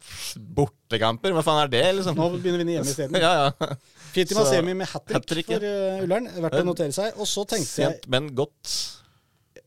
bortekamper. 0.59 1.35
Hva 1.37 1.45
faen 1.47 1.63
er 1.65 1.73
det, 1.73 1.85
liksom? 2.01 2.19
Nå 2.19 2.29
begynner 2.37 2.61
vi 2.61 2.65
vinne 2.65 2.77
hjemme 2.79 2.95
isteden. 2.95 3.21
Ja, 3.25 3.51
ja. 3.51 3.77
Fitima 4.11 4.43
Semi 4.49 4.75
med 4.75 4.91
hat 4.91 5.27
trick 5.31 5.47
for 5.53 5.63
uh, 5.63 6.03
Ullern. 6.03 6.27
Verdt 6.43 6.61
å 6.65 6.67
notere 6.67 6.95
seg. 6.97 7.15
Og 7.21 7.29
så 7.31 7.45
tenkte 7.47 7.85
jeg 7.85 7.95
Sent, 7.95 8.11
men 8.11 8.33
godt. 8.35 8.75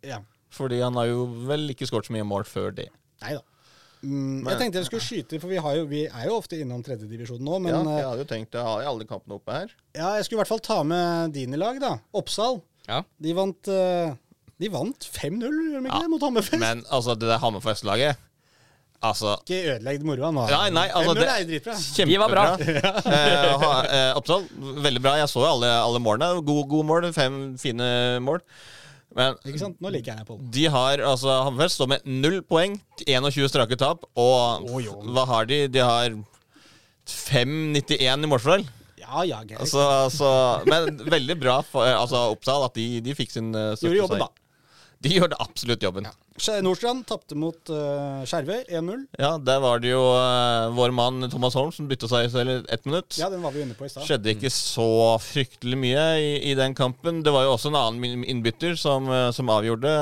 ja. 0.03 0.19
Fordi 0.53 0.83
han 0.83 0.93
har 0.99 1.07
jo 1.09 1.23
vel 1.49 1.72
ikke 1.73 1.88
skåret 1.90 2.06
så 2.09 2.14
mye 2.14 2.27
mål 2.27 2.43
før 2.45 2.75
det. 2.77 2.90
Nei 3.23 3.38
da. 3.38 3.41
Mm, 4.03 4.43
jeg 4.43 4.59
tenkte 4.59 4.82
jeg 4.82 4.88
skulle 4.90 5.06
skyte, 5.06 5.38
for 5.40 5.48
vi, 5.48 5.61
har 5.64 5.77
jo, 5.77 5.85
vi 5.88 6.01
er 6.09 6.25
jo 6.27 6.35
ofte 6.35 6.57
innom 6.59 6.82
tredjedivisjon 6.83 7.40
nå. 7.40 7.59
Men 7.64 7.72
ja, 7.72 7.80
eh, 7.80 7.99
jeg 8.01 8.07
hadde 8.09 8.25
jo 8.25 8.30
tenkt 8.33 8.57
Jeg 8.59 8.67
har 8.67 8.83
jo 8.83 8.90
alle 8.91 9.07
kampene 9.07 9.38
oppe 9.40 9.56
her. 9.56 9.72
ja, 9.95 10.09
jeg 10.17 10.27
skulle 10.27 10.41
i 10.41 10.43
hvert 10.43 10.51
fall 10.51 10.64
ta 10.65 10.82
med 10.88 11.33
dine 11.38 11.59
lag, 11.59 11.80
da. 11.82 11.93
Oppsal. 12.19 12.59
Ja. 12.90 12.99
De 13.23 13.35
vant, 13.38 13.72
eh, 13.72 14.11
de 14.64 14.69
vant 14.74 15.09
5-0, 15.14 15.42
gjorde 15.43 15.82
de 15.82 15.90
ikke 15.90 16.03
Ja, 16.03 16.11
mot 16.11 16.24
Hammerfest? 16.27 16.61
Men 16.61 16.85
altså, 16.90 17.17
det 17.19 17.30
der 17.32 17.42
Hammerfest-laget 17.43 18.22
Altså 19.03 19.33
Ikke 19.42 19.74
ødelegg 19.74 20.06
moroa 20.08 20.30
nå. 20.32 20.45
Nei, 20.48 20.69
nei, 20.72 20.85
altså 20.95 21.11
5-0 21.11 21.19
det, 21.19 21.32
er 21.32 21.48
dritbra. 21.50 21.74
De 22.08 22.19
var 22.22 22.32
bra. 22.32 22.43
eh, 23.17 23.50
ha- 23.64 23.82
eh, 23.83 24.11
Oppsal, 24.16 24.45
veldig 24.85 25.01
bra. 25.03 25.17
Jeg 25.19 25.32
så 25.32 25.42
jo 25.43 25.50
alle, 25.50 25.72
alle 25.75 26.00
målene. 26.00 26.40
Gode 26.48 26.69
god 26.72 26.88
mål. 26.88 27.08
Fem 27.16 27.42
fine 27.59 27.90
mål. 28.24 28.40
Men 29.14 29.35
Ikke 29.45 29.59
sant? 29.61 29.75
Nå 29.83 29.92
liker 29.93 30.16
jeg 30.16 30.27
på 30.27 30.38
den. 30.38 30.48
de 30.56 30.64
har 30.74 31.03
altså 31.06 31.35
Hammerfest 31.45 31.77
står 31.77 31.90
med 31.92 32.08
null 32.08 32.40
poeng, 32.48 32.80
21 33.03 33.51
strake 33.51 33.77
tap, 33.77 34.08
og 34.17 34.64
oh, 34.72 34.80
jo. 34.82 34.95
hva 35.14 35.27
har 35.30 35.50
de? 35.51 35.59
De 35.69 35.83
har 35.83 36.16
5,91 37.06 38.00
i 38.00 38.32
målforhold. 38.32 38.66
Ja, 39.03 39.25
ja, 39.27 39.43
greit. 39.43 39.59
Altså, 39.59 39.83
altså, 40.08 40.30
men 40.66 41.03
veldig 41.11 41.35
bra 41.43 41.59
for 41.67 41.85
altså, 41.85 42.24
Oppsal 42.33 42.66
at 42.66 42.80
de, 42.80 42.88
de 43.03 43.14
fikk 43.17 43.35
sin 43.35 43.51
uh, 43.51 43.75
Gjorde 43.75 44.00
jobben, 44.00 44.24
da. 45.09 45.15
gjør 45.17 45.32
det 45.33 45.40
absolutt 45.43 45.83
jobben. 45.85 46.07
Ja, 46.07 46.56
Nordstrand 46.65 47.03
tapte 47.07 47.38
mot 47.38 47.69
uh, 47.69 48.23
Skjervøy 48.27 48.64
1-0. 48.65 49.03
Ja, 49.22 49.35
Der 49.38 49.61
var 49.61 49.83
det 49.83 49.91
jo 49.91 50.01
uh, 50.01 50.72
vår 50.73 50.93
mann 50.95 51.27
Thomas 51.30 51.57
Holm 51.59 51.72
som 51.75 51.88
bytta 51.90 52.09
seg 52.09 52.32
selv 52.33 52.65
ett 52.73 52.88
minutt. 52.90 53.17
Ja, 53.22 53.30
den 53.30 53.43
var 53.45 53.53
vi 53.53 53.64
inne 53.65 53.77
på 53.77 53.85
i 53.85 53.91
sted. 53.91 54.07
skjedde 54.07 54.33
ikke 54.33 54.51
så 54.53 54.90
fryktelig 55.22 55.80
mye 55.80 56.07
i, 56.23 56.33
i 56.51 56.57
den 56.57 56.73
kampen. 56.77 57.22
Det 57.25 57.33
var 57.35 57.45
jo 57.45 57.53
også 57.53 57.69
en 57.72 57.80
annen 57.80 58.25
innbytter 58.25 58.77
som, 58.80 59.07
eh, 59.11 59.30
som 59.35 59.51
avgjorde. 59.53 59.93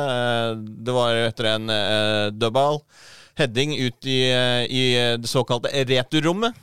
Det 0.86 0.96
var 0.96 1.20
etter 1.28 1.52
en 1.56 1.72
uh, 1.72 2.32
dødball. 2.32 2.82
Heading 3.40 3.76
ut 3.80 4.08
i, 4.08 4.20
i 4.68 4.84
det 5.20 5.30
såkalte 5.30 5.72
returrommet. 5.88 6.58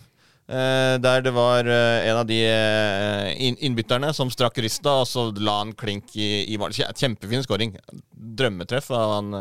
Eh, 0.48 0.96
der 1.04 1.22
det 1.24 1.32
var 1.36 1.68
eh, 1.68 2.08
en 2.10 2.20
av 2.22 2.26
de 2.28 2.38
eh, 2.48 3.54
innbytterne 3.68 4.12
som 4.16 4.30
strakk 4.32 4.58
rista, 4.64 4.98
og 5.02 5.08
så 5.08 5.28
la 5.38 5.60
han 5.62 5.74
klink 5.78 6.14
i, 6.16 6.44
i 6.54 6.58
Kjempefin 6.58 7.44
skåring. 7.46 7.76
Drømmetreff 8.12 8.90
av 8.90 9.16
han 9.18 9.34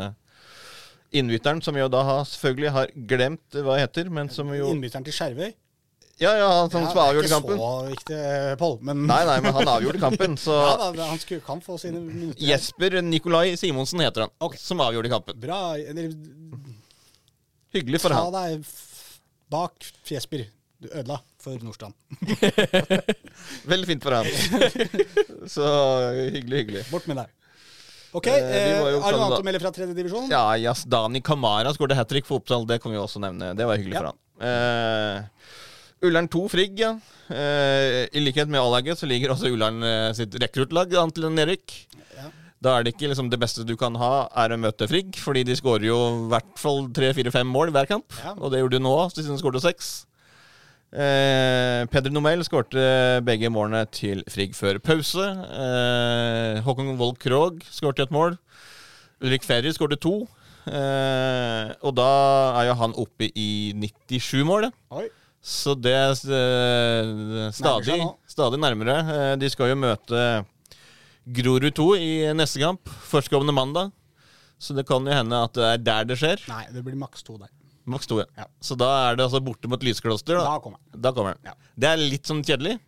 innbytteren, 1.16 1.62
som 1.64 1.76
jo 1.80 1.88
da 1.88 2.02
har, 2.04 2.26
selvfølgelig 2.28 2.74
har 2.74 2.92
glemt 3.08 3.56
hva 3.64 3.78
heter, 3.80 4.10
men 4.12 4.28
som 4.28 4.50
jo 4.52 4.68
Innbytteren 4.74 5.06
til 5.06 5.16
Skjervøy. 5.16 5.54
Ja, 6.18 6.32
ja, 6.34 6.46
han 6.50 6.70
som 6.72 6.82
Ja, 6.82 6.90
avgjorde 7.06 7.28
det 7.28 7.30
er 7.30 7.36
kampen. 7.36 7.54
ikke 7.54 7.62
så 7.62 7.90
viktig, 7.92 8.56
Pål, 8.58 8.72
men 8.88 9.04
Nei, 9.06 9.20
nei, 9.28 9.36
men 9.44 9.54
han 9.54 9.68
avgjorde 9.70 10.00
kampen, 10.02 10.34
så 10.36 10.56
ja, 10.66 10.88
da, 10.96 11.06
han 11.12 11.20
skulle, 11.22 11.44
kan 11.46 11.62
få 11.62 11.76
sine 11.78 12.00
minutter. 12.02 12.42
Jesper 12.42 12.96
Nikolai 13.06 13.52
Simonsen 13.56 14.02
heter 14.02 14.26
han, 14.26 14.32
okay. 14.42 14.58
som 14.58 14.82
avgjorde 14.82 15.12
kampen. 15.12 15.38
Bra. 15.40 15.60
Hyggelig 17.76 18.00
for 18.02 18.10
ta 18.14 18.24
han. 18.24 18.34
deg 18.34 18.64
f- 18.66 19.20
bak 19.52 19.88
Fjesper. 20.08 20.46
Du 20.78 20.86
ødela 20.94 21.16
for 21.42 21.58
Nordstrand. 21.64 21.94
Veldig 23.72 23.88
fint 23.88 24.04
for 24.04 24.14
han. 24.14 24.28
Så 25.54 25.64
hyggelig, 26.34 26.60
hyggelig. 26.62 26.84
Bort 26.92 27.08
med 27.10 27.18
deg. 27.22 27.32
OK. 28.16 28.28
Eh, 28.30 28.36
Eh, 28.38 28.76
er 28.78 28.92
det 28.94 29.00
noe 29.02 29.24
annet 29.26 29.42
å 29.42 29.46
melde 29.46 29.60
fra 29.62 29.72
tredjedivisjon? 29.74 30.30
Ja, 30.32 30.44
Ja, 30.56 30.72
Dani 30.88 31.20
Kamara 31.20 31.72
skåret 31.76 31.98
hat 31.98 32.08
trick 32.08 32.26
for 32.28 32.38
Oppsal. 32.40 32.64
Det 32.70 32.78
kan 32.82 32.94
vi 32.94 33.00
også 33.00 33.20
nevne. 33.20 33.50
Det 33.58 33.66
var 33.68 33.76
hyggelig 33.80 33.98
Ja. 33.98 34.00
for 34.00 34.12
han. 34.12 34.18
Eh, 34.48 36.06
Ullern 36.06 36.28
2 36.30 36.44
Frigg, 36.48 36.78
ja. 36.78 36.92
Eh, 37.28 38.06
I 38.14 38.20
likhet 38.22 38.48
med 38.48 38.60
A-laget 38.62 38.98
så 39.02 39.06
ligger 39.10 39.34
også 39.34 39.50
Ullern 39.50 39.82
eh, 39.82 40.12
sitt 40.14 40.32
rekruttlag 40.40 40.94
an 40.96 41.10
til 41.10 41.26
nedrykk. 41.28 41.74
Ja. 42.16 42.30
Da 42.62 42.78
er 42.78 42.84
det 42.86 42.94
ikke 42.94 43.10
liksom 43.10 43.28
det 43.30 43.40
beste 43.42 43.66
du 43.66 43.74
kan 43.76 43.94
ha, 43.98 44.28
er 44.34 44.54
å 44.54 44.58
møte 44.62 44.86
Frigg, 44.88 45.18
fordi 45.18 45.42
de 45.44 45.54
skårer 45.58 45.90
jo 45.90 45.98
i 46.24 46.28
hvert 46.30 46.54
fall 46.58 46.86
tre-fire-fem 46.94 47.46
mål 47.50 47.74
hver 47.74 47.86
kamp. 47.90 48.14
Ja. 48.24 48.32
Og 48.38 48.50
det 48.54 48.62
gjorde 48.62 48.78
de 48.78 48.84
nå, 48.86 48.94
siden 49.12 49.34
de 49.36 49.42
skåret 49.42 49.62
seks. 49.66 50.06
Eh, 50.88 51.84
Peder 51.92 52.12
Nomel 52.14 52.40
skårte 52.46 52.80
begge 53.26 53.50
målene 53.52 53.82
til 53.92 54.22
Frigg 54.32 54.54
før 54.56 54.78
pause. 54.80 55.20
Eh, 55.20 56.60
Håkon 56.64 56.94
Wold 57.00 57.18
Krogh 57.20 57.60
skårte 57.68 58.06
et 58.06 58.14
mål. 58.14 58.38
Ulrik 59.20 59.44
Ferry 59.44 59.72
skårte 59.74 59.98
to. 60.00 60.22
Eh, 60.68 61.74
og 61.84 61.94
da 61.96 62.08
er 62.60 62.70
jo 62.70 62.78
han 62.80 62.96
oppe 63.00 63.28
i 63.36 63.48
97 63.76 64.44
mål. 64.48 64.70
Oi. 64.96 65.06
Så 65.44 65.76
det 65.78 65.92
er 65.94 66.14
eh, 66.14 67.50
stadig, 67.54 68.00
stadig 68.28 68.60
nærmere. 68.60 68.98
Eh, 69.12 69.34
de 69.40 69.52
skal 69.52 69.74
jo 69.74 69.78
møte 69.84 70.24
Grorud 71.28 71.74
2 71.76 71.88
i 72.00 72.10
neste 72.36 72.64
kamp, 72.64 72.88
førstkommende 73.12 73.52
mandag. 73.56 73.92
Så 74.58 74.74
det 74.74 74.88
kan 74.88 75.04
jo 75.06 75.12
hende 75.14 75.44
at 75.44 75.54
det 75.54 75.68
er 75.68 75.84
der 75.84 76.08
det 76.08 76.16
skjer. 76.18 76.40
Nei, 76.48 76.64
det 76.72 76.82
blir 76.86 76.96
maks 76.98 77.22
to 77.22 77.36
der. 77.36 77.52
Maks 77.88 78.06
to, 78.10 78.20
ja. 78.22 78.26
Ja. 78.36 78.46
Så 78.64 78.76
da 78.78 78.88
er 79.08 79.18
det 79.18 79.26
altså 79.28 79.40
borte 79.44 79.70
mot 79.70 79.82
Lyskloster. 79.84 80.36
Da, 80.38 80.44
Da 80.44 80.58
kommer 80.64 80.78
da 81.08 81.12
kommer 81.16 81.36
den. 81.38 81.50
Ja. 81.50 81.72
Det 81.78 81.92
er 81.94 82.02
litt 82.02 82.28
sånn 82.28 82.44
kjedelig. 82.44 82.78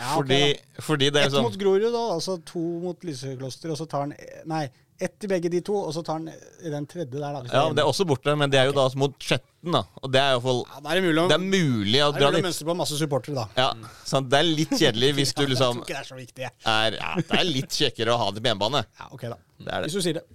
Ja, 0.00 0.14
fordi, 0.16 0.36
fordi 0.80 1.10
det 1.12 1.20
er 1.20 1.26
Ett 1.28 1.34
sånn 1.34 1.44
mot 1.44 1.56
Grorud, 1.60 1.90
da. 1.92 2.04
Altså 2.14 2.38
to 2.48 2.60
mot 2.80 3.02
Lysekloster, 3.04 3.72
og 3.74 3.76
så 3.76 3.84
tar 3.90 4.06
han 4.06 4.14
Nei, 4.48 4.62
ett 5.00 5.24
i 5.24 5.28
begge 5.28 5.50
de 5.52 5.60
to, 5.64 5.74
og 5.76 5.92
så 5.96 6.02
tar 6.04 6.18
han 6.20 6.28
i 6.30 6.70
den 6.72 6.86
tredje 6.88 7.12
der, 7.12 7.20
da. 7.36 7.42
Ja, 7.48 7.62
det 7.68 7.76
det 7.78 7.82
er 7.84 7.88
også 7.90 8.06
borte, 8.08 8.32
men 8.36 8.52
det 8.52 8.60
er 8.60 8.70
jo 8.70 8.74
da 8.76 8.86
mot 9.00 9.16
Skjetten, 9.20 9.74
da. 9.76 9.82
Og 10.00 10.12
det 10.12 10.20
er 10.22 10.34
iallfall 10.34 10.62
Ja, 10.64 10.80
Det 10.80 10.90
er 10.90 11.00
det 11.00 11.04
mulig 11.08 11.26
Det 11.32 11.36
er 11.36 11.44
mulig 11.44 12.00
å 12.00 12.08
da 12.12 12.16
er 12.16 12.20
det 12.20 12.30
mulig 12.30 12.42
å 12.44 12.46
mønstre 12.48 12.68
på 12.70 12.76
masse 12.80 13.00
supportere, 13.00 13.36
da. 13.36 13.46
Ja, 13.60 13.94
sånn, 14.08 14.28
Det 14.32 14.40
er 14.40 14.48
litt 14.48 14.74
kjedelig 14.76 15.10
hvis 15.20 15.32
du 15.36 15.44
liksom 15.46 15.82
Jeg 15.84 15.84
tror 15.84 15.88
ikke 15.88 15.96
det 15.96 16.00
er 16.00 16.10
så 16.12 16.20
viktig. 16.20 16.46
jeg. 16.46 16.52
er 16.76 16.98
Ja, 17.00 17.12
det 17.20 17.40
er 17.40 17.48
litt 17.48 17.80
kjekkere 17.82 18.16
å 18.16 18.20
ha 18.24 18.30
det 18.36 18.44
på 18.44 18.52
hjemmebane. 18.52 18.84
Ja, 19.00 19.10
ok, 19.12 19.26
da. 19.34 19.40
Det 19.60 19.68
det. 19.68 19.82
Hvis 19.88 19.98
du 20.00 20.04
sier 20.04 20.20
det. 20.20 20.26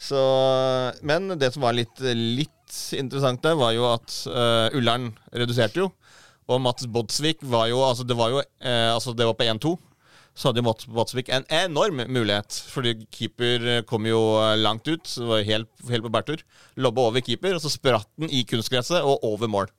Så, 0.00 0.20
men 1.04 1.28
det 1.40 1.52
som 1.52 1.64
var 1.64 1.76
litt, 1.76 2.00
litt 2.00 2.56
interessant 2.96 3.42
der, 3.44 3.58
var 3.58 3.74
jo 3.76 3.86
at 3.90 4.16
uh, 4.30 4.76
Ullern 4.76 5.10
reduserte 5.34 5.84
jo. 5.84 5.90
Og 6.50 6.58
Mats 6.62 6.88
Bodsvik 6.90 7.44
var 7.46 7.68
jo 7.70 7.82
Altså, 7.86 8.06
det 8.06 8.16
var 8.18 8.32
jo 8.32 8.42
eh, 8.42 8.90
Altså, 8.90 9.14
det 9.14 9.28
var 9.28 9.38
på 9.38 9.46
1-2. 9.46 9.76
Så 10.34 10.48
hadde 10.48 10.62
jo 10.62 10.66
Mats 10.68 10.86
Bodsvik 10.86 11.30
en 11.34 11.46
enorm 11.52 12.02
mulighet. 12.08 12.62
Fordi 12.72 12.94
keeper 13.14 13.66
eh, 13.76 13.82
kom 13.86 14.06
jo 14.08 14.20
eh, 14.40 14.56
langt 14.58 14.88
ut. 14.88 15.06
Så 15.06 15.26
var 15.28 15.46
helt, 15.46 15.70
helt 15.90 16.06
på 16.06 16.12
bærtur. 16.14 16.42
Lobba 16.76 17.06
over 17.10 17.22
keeper, 17.24 17.54
og 17.56 17.62
så 17.62 17.72
spratt 17.72 18.08
den 18.18 18.30
i 18.30 18.44
kunstgresset 18.48 19.02
og 19.02 19.24
over 19.26 19.50
mål. 19.50 19.70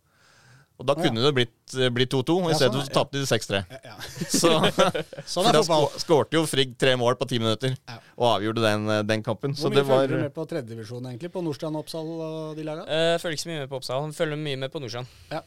Og 0.82 0.88
da 0.90 0.96
Ja. 0.98 1.04
kunne 1.06 1.22
det 1.22 1.32
blitt, 1.38 1.76
eh, 1.78 1.90
blitt 1.94 2.10
2-2. 2.10 2.36
I 2.50 2.52
Ja, 2.52 2.58
stedet 2.58 2.74
sånn, 2.74 2.88
så 2.90 2.96
tapte 2.98 3.22
de 3.22 3.26
6-3. 3.30 3.62
Ja. 3.86 3.96
Så 4.42 4.50
Sånn 5.34 5.48
er 5.48 5.54
da 5.54 5.62
skårte 6.02 6.34
jo 6.40 6.44
Frigg 6.50 6.74
tre 6.82 6.96
mål 6.98 7.16
på 7.22 7.28
ti 7.30 7.38
minutter. 7.38 7.78
Ja. 7.88 8.00
Og 8.18 8.28
avgjorde 8.42 8.66
den, 8.66 8.90
eh, 8.90 9.04
den 9.04 9.24
kampen. 9.24 9.54
Så 9.54 9.70
Hvor 9.70 9.76
det 9.78 9.86
mye 9.86 9.90
var 9.94 10.08
følger 10.08 10.18
du 10.18 10.26
med 10.26 10.34
på 10.34 10.48
tredjedivisjon, 10.50 11.06
egentlig? 11.06 11.32
På 11.32 11.44
Nordstrand, 11.46 11.78
Oppsal 11.78 12.10
og 12.18 12.56
de 12.58 12.66
laga? 12.66 12.84
Uh, 12.90 13.18
følger 13.22 13.38
ikke 13.38 13.46
så 13.46 13.52
mye 13.54 13.62
med 13.62 13.70
på 13.70 13.78
Oppsal. 13.80 14.02
Han 14.02 14.12
følger 14.18 14.38
mye 14.42 14.58
med 14.58 14.72
på 14.74 14.82
Nordstrand. 14.82 15.08
Ja. 15.32 15.42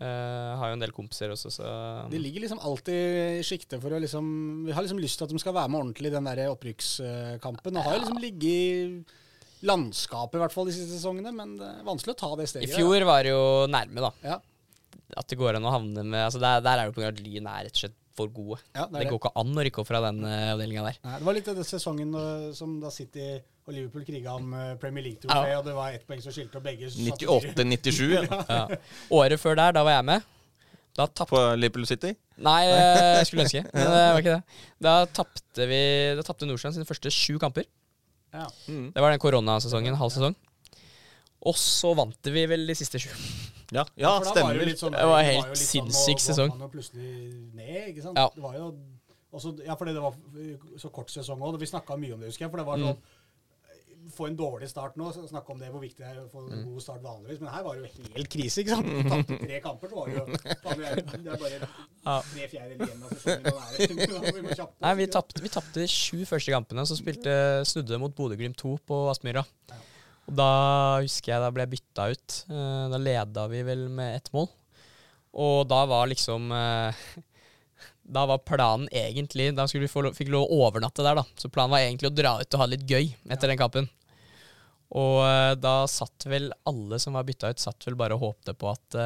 Uh, 0.00 0.56
har 0.56 0.70
jo 0.70 0.76
en 0.78 0.80
del 0.80 0.92
kompiser 0.96 1.28
også, 1.28 1.50
så 1.52 2.08
De 2.08 2.16
ligger 2.16 2.40
liksom 2.40 2.60
alltid 2.64 3.36
i 3.36 3.42
sjiktet 3.44 3.82
for 3.82 3.92
å 3.92 3.98
liksom 4.00 4.64
Vi 4.64 4.72
har 4.72 4.80
liksom 4.80 4.98
lyst 4.98 5.18
til 5.20 5.26
at 5.26 5.30
de 5.34 5.38
skal 5.42 5.52
være 5.52 5.68
med 5.68 5.82
ordentlig 5.82 6.08
i 6.08 6.14
den 6.14 6.24
der 6.24 6.48
opprykkskampen. 6.48 7.76
Og 7.76 7.84
har 7.84 7.98
jo 7.98 8.04
liksom 8.06 8.22
ligget 8.22 8.48
i 8.48 9.04
landskapet, 9.66 10.38
i 10.38 10.40
hvert 10.40 10.54
fall 10.54 10.70
de 10.70 10.72
siste 10.72 10.96
sesongene, 10.96 11.32
men 11.36 11.58
det 11.60 11.66
er 11.68 11.84
vanskelig 11.84 12.14
å 12.14 12.20
ta 12.22 12.30
det 12.40 12.48
steget. 12.48 12.70
I 12.70 12.78
fjor 12.80 13.04
var 13.04 13.26
det 13.26 13.34
jo 13.34 13.42
nærme, 13.68 14.00
da. 14.06 14.10
Ja. 14.24 14.38
At 15.18 15.30
det 15.30 15.38
går 15.40 15.58
an 15.58 15.66
å 15.66 15.72
havne 15.74 16.04
med 16.06 16.22
altså 16.26 16.40
Der, 16.42 16.60
der 16.64 16.78
er 16.78 16.88
det 16.88 16.94
på 16.94 17.02
grunn 17.02 17.10
av 17.10 17.16
at 17.18 17.24
Lyn 17.24 17.48
er 17.50 17.66
rett 17.66 17.78
og 17.78 17.82
slett 17.84 17.96
for 18.20 18.32
gode. 18.34 18.58
Ja, 18.74 18.86
Det, 18.90 19.06
går 19.08 19.20
ikke 19.20 19.32
an 19.40 19.54
å 19.54 19.64
rykke 19.64 19.80
opp 19.82 19.88
fra 19.88 20.00
den 20.04 20.24
uh, 20.26 20.50
avdelinga 20.54 20.82
der. 20.88 20.98
Nei, 21.06 21.14
det 21.20 21.28
var 21.28 21.36
litt 21.36 21.48
av 21.52 21.60
den 21.60 21.68
sesongen 21.68 22.10
uh, 22.16 22.50
som 22.56 22.74
da 22.82 22.90
City 22.92 23.28
og 23.38 23.72
Liverpool 23.76 24.04
kriga 24.04 24.34
om 24.36 24.50
uh, 24.52 24.74
Premier 24.82 25.06
League-trofé, 25.06 25.54
og 25.56 25.64
det 25.68 25.76
var 25.76 25.94
ett 25.94 26.04
poeng 26.08 26.20
som 26.24 26.34
skilte, 26.34 26.58
og 26.58 26.66
begge 26.66 26.90
98-97 26.90 28.02
ja. 28.16 28.26
Ja. 28.26 28.62
Året 29.14 29.40
før 29.40 29.56
der, 29.60 29.76
da 29.78 29.86
var 29.86 29.98
jeg 30.00 30.08
med. 30.10 30.28
Da 30.98 31.06
tapte 31.06 31.30
på 31.30 31.42
Liverpool 31.56 31.86
City. 31.86 32.12
Nei, 32.42 32.60
eh, 32.66 33.10
jeg 33.20 33.28
skulle 33.30 33.46
ønske, 33.46 33.62
men 33.70 33.92
det 33.94 34.00
var 34.02 34.24
ikke 34.24 34.36
det. 34.36 34.62
Da 34.82 34.94
tapte 35.20 35.68
vi 35.70 35.82
Da 36.18 36.24
tapte 36.26 36.48
Nordstrand 36.48 36.76
sine 36.76 36.88
første 36.88 37.12
sju 37.14 37.38
kamper. 37.42 37.68
Ja. 38.34 38.46
Mm. 38.66 38.90
Det 38.94 39.02
var 39.02 39.14
den 39.14 39.22
koronasesongen, 39.22 39.98
halv 39.98 40.12
sesong. 40.14 40.36
Og 41.46 41.56
så 41.56 41.94
vant 41.96 42.30
vi 42.34 42.44
vel 42.50 42.66
de 42.68 42.76
siste 42.76 43.00
sju. 43.00 43.10
Ja, 43.72 43.84
ja 43.96 44.18
da 44.18 44.32
var 44.42 44.54
det, 44.54 44.78
sånn- 44.78 44.92
Det 44.96 45.06
var 45.06 45.22
helt 45.22 45.46
sånn, 45.54 45.56
sinnssyk 45.56 46.18
sesong. 46.18 46.50
ned. 47.54 47.96
Ja. 48.16 48.28
Det 48.34 48.42
var 48.42 48.54
jo 48.58 48.74
også, 49.32 49.54
Ja, 49.64 49.76
fordi 49.76 49.94
det 49.94 50.02
var 50.02 50.14
så 50.78 50.90
kort 50.90 51.08
sesong 51.08 51.38
òg. 51.40 51.58
Vi 51.60 51.66
snakka 51.66 51.96
mye 51.98 52.14
om 52.14 52.20
det, 52.20 52.28
husker 52.32 52.46
jeg. 52.46 52.50
For 52.50 52.58
det 52.58 52.66
var 52.66 52.76
Mm. 52.78 52.84
sånn 52.94 52.98
Få 54.10 54.26
en 54.26 54.34
dårlig 54.36 54.66
start 54.68 54.96
nå, 54.96 55.12
snakke 55.12 55.50
om 55.52 55.58
det, 55.60 55.68
hvor 55.70 55.78
viktig 55.82 55.98
det 55.98 56.06
er 56.08 56.16
å 56.24 56.28
få 56.32 56.40
en 56.50 56.64
god 56.64 56.82
start 56.82 57.02
vanligvis. 57.02 57.38
Men 57.40 57.52
her 57.52 57.62
var 57.62 57.76
det 57.76 57.82
jo 57.94 58.12
helt 58.16 58.28
krise, 58.32 58.64
ikke 58.64 58.70
sant? 58.74 58.86
Du 58.86 59.08
tapte 59.08 59.38
tre 59.46 59.60
kamper, 59.60 59.88
så 59.88 59.94
var 59.94 60.06
det 60.06 60.16
jo 60.16 60.24
Det 60.26 61.26
er 61.30 61.36
bare 61.36 62.22
tre 62.24 62.48
fjerdedeler 62.48 62.86
igjen 62.88 63.04
av 63.04 63.10
sesongen. 63.10 63.44
vi 63.78 64.54
Nei, 64.80 64.94
vi 64.96 65.06
ikke 65.06 65.12
tapte, 65.12 65.40
vi 65.44 65.48
tapte 65.48 65.74
de 65.74 65.86
sju 65.86 66.24
første 66.26 66.50
kampene, 66.50 66.82
så 66.88 66.96
spilte 66.98 67.62
snudde 67.68 68.00
mot 68.00 68.16
Bodø-Glimt 68.16 68.56
2 68.56 68.78
på 68.88 68.98
Aspmyra. 69.12 69.44
Ja. 69.68 69.76
Og 70.30 70.36
da 70.38 70.50
husker 71.02 71.32
jeg 71.34 71.42
da 71.42 71.50
ble 71.54 71.64
jeg 71.66 71.72
bytta 71.74 72.04
ut. 72.12 72.36
Eh, 72.54 72.84
Da 72.92 73.00
leda 73.02 73.46
vi 73.50 73.64
vel 73.66 73.88
med 73.90 74.16
ett 74.20 74.30
mål. 74.34 74.46
Og 75.42 75.64
da 75.70 75.84
var 75.90 76.10
liksom 76.10 76.50
eh, 76.54 77.00
Da 78.10 78.24
var 78.26 78.40
planen 78.42 78.88
egentlig 78.90 79.52
Da 79.54 79.68
skulle 79.70 79.86
vi 79.86 79.92
få, 79.92 80.02
fikk 80.16 80.32
lov 80.34 80.48
å 80.50 80.64
overnatte 80.66 81.04
der, 81.06 81.18
da. 81.20 81.24
Så 81.38 81.50
planen 81.52 81.74
var 81.74 81.84
egentlig 81.84 82.10
å 82.10 82.14
dra 82.14 82.36
ut 82.40 82.54
og 82.54 82.62
ha 82.62 82.66
det 82.66 82.78
litt 82.78 82.90
gøy 82.90 83.10
etter 83.30 83.50
den 83.52 83.58
kampen. 83.60 83.90
Og 84.90 85.20
eh, 85.26 85.54
da 85.58 85.74
satt 85.90 86.26
vel 86.30 86.50
alle 86.66 86.98
som 87.02 87.14
var 87.18 87.26
bytta 87.26 87.50
ut, 87.50 87.62
satt 87.62 87.86
vel 87.86 87.98
bare 87.98 88.16
og 88.18 88.24
håpte 88.24 88.54
på 88.58 88.70
at 88.72 88.98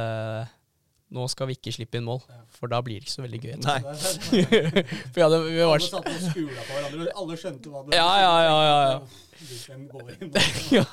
nå 1.15 1.27
skal 1.31 1.47
vi 1.47 1.55
ikke 1.59 1.73
slippe 1.75 2.01
inn 2.01 2.07
mål, 2.09 2.23
for 2.57 2.71
da 2.73 2.81
blir 2.83 2.99
det 2.99 3.05
ikke 3.07 3.13
så 3.13 3.23
veldig 3.23 3.41
gøy. 3.45 3.53
Nei. 3.63 3.77
For 3.85 5.15
vi 5.15 5.23
hadde, 5.23 5.39
vi 5.45 5.61
var, 5.61 5.77
Alle 5.77 5.87
satt 5.87 6.09
og 6.11 6.17
skula 6.25 6.65
på 6.65 6.73
hverandre. 6.73 7.13
Alle 7.21 7.37
skjønte 7.39 7.71
hva 7.71 7.83
det 7.87 8.01
Ja, 8.01 8.09
ja, 8.19 8.33
ja, 8.43 8.57
ja, 8.65 8.79
ja. 8.89 8.97
Går 9.93 10.11
inn? 10.21 10.33
ja. 10.79 10.85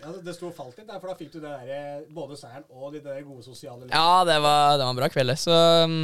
Altså, 0.00 0.20
det- 0.24 0.34
sto 0.36 0.48
og 0.48 0.54
falt 0.56 0.78
litt 0.80 0.88
der, 0.88 1.00
for 1.00 1.10
da 1.12 1.16
fikk 1.18 1.32
du 1.34 1.40
det 1.42 1.50
der, 1.68 2.04
både 2.16 2.36
seieren 2.40 2.64
og 2.72 2.92
de 2.94 3.02
der 3.04 3.20
gode 3.26 3.42
sosiale 3.44 3.84
ja, 3.90 4.24
det 4.24 4.38
var, 4.40 4.78
det 4.78 4.84
var 4.86 4.94
en 4.94 5.00
bra 5.02 5.08
kveld. 5.12 5.34
Så 5.40 5.56
um, 5.84 5.98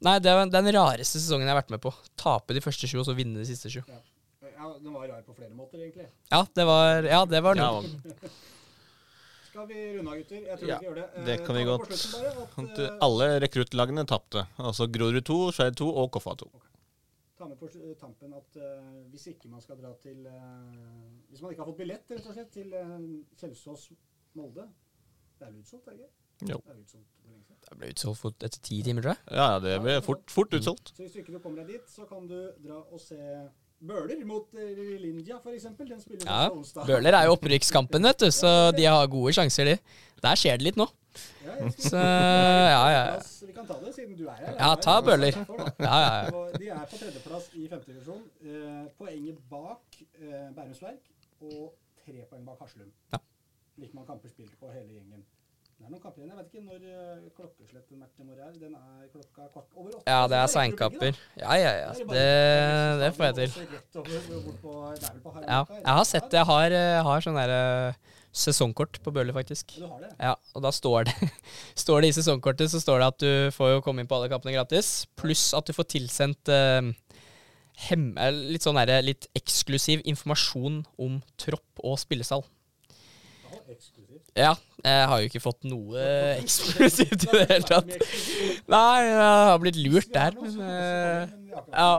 Nei, 0.00 0.14
det 0.24 0.32
var 0.32 0.46
den 0.48 0.70
rareste 0.72 1.18
sesongen 1.20 1.44
jeg 1.44 1.52
har 1.52 1.58
vært 1.60 1.74
med 1.74 1.82
på. 1.84 1.90
Tape 2.16 2.54
de 2.56 2.62
første 2.64 2.88
sju, 2.88 3.00
og 3.02 3.08
så 3.10 3.12
vinne 3.18 3.36
de 3.42 3.44
siste 3.50 3.68
sju. 3.68 3.82
Ja, 3.84 4.70
Den 4.80 4.94
var 4.94 5.08
rar 5.10 5.20
på 5.26 5.34
flere 5.36 5.52
måter, 5.52 5.80
egentlig. 5.82 6.06
Ja, 6.32 6.40
det 6.56 6.64
var, 6.68 7.04
ja, 7.04 7.18
det 7.28 7.42
var 7.44 7.58
Ja, 7.60 7.66
noe. 7.82 8.30
Skal 9.50 9.66
vi 9.66 9.82
runde 9.98 10.12
av, 10.14 10.16
gutter? 10.22 10.40
Jeg 10.46 10.56
tror 10.60 10.68
Ja, 10.70 10.78
vi 10.78 10.86
gjør 10.86 10.94
det. 11.00 11.04
det. 11.16 11.24
det 11.26 11.34
Eh, 11.40 11.44
kan 11.46 11.56
vi 11.58 11.64
godt. 11.66 11.90
At, 11.90 12.78
eh, 12.78 12.96
Alle 13.02 13.28
rekruttlagene 13.44 14.06
tapte. 14.06 14.46
Altså 14.62 14.86
Grorud 14.86 15.24
2, 15.26 15.38
Skeid 15.56 15.76
2 15.80 15.88
og 16.04 16.10
Koffa 16.14 16.36
2. 16.44 16.48
ta 17.40 17.48
med 17.48 17.58
på 17.60 17.68
eh, 17.72 17.94
tampen 18.00 18.34
at 18.36 18.58
uh, 18.60 18.88
hvis 19.12 19.30
ikke 19.32 19.50
man 19.52 19.62
skal 19.64 19.78
dra 19.80 19.92
til 20.02 20.26
uh, 20.28 20.40
Hvis 21.30 21.42
man 21.42 21.54
ikke 21.54 21.64
har 21.64 21.70
fått 21.70 21.80
billett, 21.80 22.10
rett 22.12 22.26
og 22.28 22.36
slett, 22.36 22.50
til 22.54 22.74
uh, 22.76 22.98
Kjelsås-Molde 23.40 24.66
Det 25.38 25.46
er 25.46 25.54
vel 25.54 25.62
utsolgt, 25.62 25.88
er 25.88 25.96
det 25.96 26.04
ikke? 26.04 26.16
Jo. 26.50 26.60
Det 26.64 26.74
er 26.74 26.82
utsolgt. 26.82 27.16
Det 27.70 27.78
ble 27.78 27.88
utsolgt 27.94 28.20
for 28.20 28.46
etter 28.48 28.62
ti 28.64 28.78
timer, 28.84 29.04
tror 29.04 29.12
jeg. 29.12 29.24
Ja, 29.36 29.48
ja, 29.54 29.58
det 29.64 29.74
ble 29.84 29.96
fort, 30.04 30.22
fort 30.32 30.54
utsolgt. 30.56 30.94
Så 30.96 31.04
hvis 31.04 31.16
du 31.16 31.18
ikke 31.20 31.34
kommer 31.34 31.42
komme 31.46 31.64
deg 31.64 31.74
dit, 31.76 31.90
så 31.92 32.06
kan 32.08 32.28
du 32.30 32.38
dra 32.64 32.78
og 32.80 33.02
se 33.02 33.18
Bøler 33.80 34.24
mot 34.28 34.48
Lindia, 34.52 35.38
f.eks. 35.40 35.68
Den 35.78 36.00
spiller 36.00 36.24
Ja, 36.26 36.48
på 36.48 36.60
onsdag. 36.60 36.88
Bøhler 36.88 37.16
er 37.16 37.28
jo 37.28 37.36
opprykkskampen, 37.36 38.08
vet 38.08 38.24
du, 38.24 38.28
så 38.32 38.50
de 38.76 38.84
har 38.88 39.06
gode 39.12 39.32
sjanser, 39.36 39.70
de. 39.72 40.00
Der 40.24 40.40
skjer 40.40 40.60
det 40.60 40.68
litt 40.68 40.80
nå. 40.80 40.88
Ja, 41.44 41.70
Så 41.78 41.96
ja, 41.96 42.82
ja. 42.94 43.02
Vi 43.46 43.52
kan 43.56 43.66
ta 43.66 43.78
det, 43.82 43.94
siden 43.96 44.16
du 44.18 44.26
er 44.28 44.38
her. 44.38 44.54
Ja, 44.58 44.74
ta 44.76 45.00
bøller. 45.04 45.34
Ja, 45.36 45.66
Ja, 45.80 45.98
ja. 46.24 46.44
De 46.58 46.68
er 46.68 46.86
på 46.90 47.00
tredjeplass 47.00 47.50
i 47.54 47.66
femtedivisjon. 47.72 48.22
Eh, 48.44 48.84
poenget 48.98 49.42
bak 49.50 50.00
eh, 50.20 50.48
Bærums 50.56 50.82
Verk 50.82 51.10
og 51.40 51.74
tre 52.04 52.24
poeng 52.30 52.46
bak 52.46 52.62
Haslum. 52.62 52.92
Ja. 53.12 53.20
Like 53.80 53.94
mange 53.96 54.10
kamper 54.12 54.28
spilt 54.32 54.56
på 54.60 54.70
hele 54.74 54.92
gjengen. 54.98 55.22
Det 55.80 55.86
er 55.88 55.92
noen 55.94 56.02
kamper 56.02 56.20
igjen. 56.20 56.32
Jeg 56.34 56.38
vet 56.38 56.48
ikke 56.52 56.64
når 56.66 56.80
klokkeslettet 56.84 57.36
klokkesletten 57.38 58.00
matchen 58.02 58.26
vår 58.28 58.40
er. 58.44 58.56
Den 58.60 58.74
er 58.76 59.06
klokka 59.14 59.46
kvart 59.54 59.70
over 59.80 59.94
åtte. 59.96 60.04
Ja, 60.12 60.18
det 60.28 60.36
er 60.36 60.50
seinkamper. 60.52 61.20
Ja, 61.40 61.54
ja, 61.56 61.70
ja. 61.86 61.92
Det, 62.10 62.26
det 63.00 63.08
får 63.16 63.30
jeg 63.30 63.34
til. 63.38 63.50
Ja, 65.48 65.62
jeg 65.64 65.94
har 65.96 66.04
sett 66.04 66.28
det. 66.28 66.42
Jeg 66.42 66.48
har, 66.52 66.76
har 67.08 67.24
sånn 67.24 67.38
derre 67.40 67.62
sesongkort 68.30 69.00
på 69.02 69.12
Bøhler, 69.14 69.34
faktisk. 69.34 69.74
Du 69.78 69.86
har 69.86 70.04
det? 70.04 70.12
Ja, 70.20 70.36
og 70.54 70.64
da 70.64 70.72
står 70.74 71.08
det, 71.08 71.30
står 71.84 72.02
det 72.02 72.12
i 72.12 72.16
sesongkortet 72.20 72.70
så 72.72 72.82
står 72.82 73.02
det 73.02 73.10
at 73.10 73.24
du 73.24 73.56
får 73.56 73.74
jo 73.74 73.82
komme 73.84 74.02
inn 74.02 74.10
på 74.10 74.18
alle 74.18 74.30
kampene 74.32 74.54
gratis, 74.54 75.08
pluss 75.18 75.50
at 75.56 75.66
du 75.66 75.74
får 75.76 75.90
tilsendt 75.96 76.52
eh, 76.54 76.92
hem, 77.88 78.06
eh, 78.20 78.40
litt 78.54 78.66
sånn 78.66 78.78
der, 78.80 79.00
litt 79.06 79.28
eksklusiv 79.38 80.04
informasjon 80.08 80.84
om 81.00 81.20
tropp 81.40 81.84
og 81.84 81.98
spillesal. 82.02 82.46
Ja, 84.38 84.52
jeg 84.82 85.06
har 85.10 85.20
jo 85.20 85.28
ikke 85.28 85.42
fått 85.42 85.66
noe 85.66 86.02
eksklusivt 86.40 87.26
i 87.26 87.32
det 87.34 87.46
hele 87.50 87.66
tatt. 87.66 87.90
Nei, 88.70 88.98
jeg 89.06 89.18
har 89.18 89.58
blitt 89.62 89.78
lurt 89.80 90.10
der, 90.14 90.36
men 90.38 90.60
eh, 90.66 91.36
ja. 91.74 91.90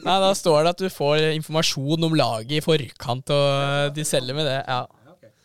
Nei, 0.00 0.16
da 0.24 0.30
står 0.36 0.64
det 0.64 0.72
at 0.72 0.84
du 0.84 0.88
får 0.92 1.26
informasjon 1.34 2.08
om 2.08 2.16
laget 2.16 2.56
i 2.58 2.64
forkant, 2.64 3.32
og 3.36 3.92
de 3.96 4.06
selger 4.08 4.36
med 4.36 4.48
det. 4.48 4.56
Ja, 4.64 4.86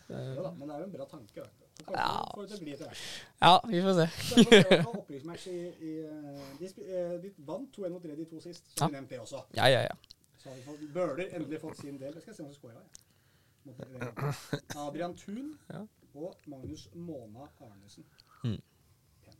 Ja, 0.08 0.16
ok. 0.16 0.36
Ja, 0.36 0.42
da, 0.42 0.50
men 0.54 0.68
det 0.68 0.74
er 0.74 0.78
jo 0.78 0.84
en 0.84 0.92
bra 0.92 1.04
tanke. 1.10 1.40
da. 1.40 1.46
Så 1.76 1.84
kanskje 1.84 2.02
Ja. 2.02 2.24
får 2.34 2.42
det 2.42 2.48
til 2.50 2.58
å 2.58 2.60
gli 2.64 2.72
etter 2.72 2.86
hvert. 2.86 2.98
ja 3.40 3.60
vi 3.68 3.80
får 3.86 3.94
se. 4.00 4.06
Opprykksmatch 4.98 5.46
i, 5.46 5.48
i 5.88 5.90
eh, 6.04 6.10
de, 6.60 6.66
eh, 6.86 7.14
de 7.24 7.28
vant 7.50 7.72
2-1 7.78 7.88
mot 7.96 8.02
3 8.02 8.16
de 8.16 8.24
to 8.30 8.40
sist, 8.40 8.64
Ja. 8.68 8.72
som 8.78 8.88
vi 8.92 8.96
nevnte 9.00 9.14
det 9.16 9.20
også. 9.20 9.40
Ja, 9.58 9.66
ja, 9.68 9.80
ja. 9.82 9.94
Så 10.38 10.48
har 10.48 10.54
vi 10.56 10.62
fått 10.62 10.80
Bøhler 10.94 11.28
endelig 11.36 11.60
fått 11.60 11.76
sin 11.82 11.98
del. 11.98 12.12
Jeg 12.14 12.22
skal 12.22 12.34
se 12.34 12.42
om 12.42 12.48
vi 12.48 12.54
scorer. 12.54 12.82
Den. 13.66 13.76
Adrian 14.76 15.14
Thun 15.16 15.58
Ja. 15.74 15.86
og 16.14 16.34
Magnus 16.46 16.88
Måna 16.94 17.48
Arnesen. 17.60 18.04
Mm. 18.44 18.60
Jeg 19.26 19.34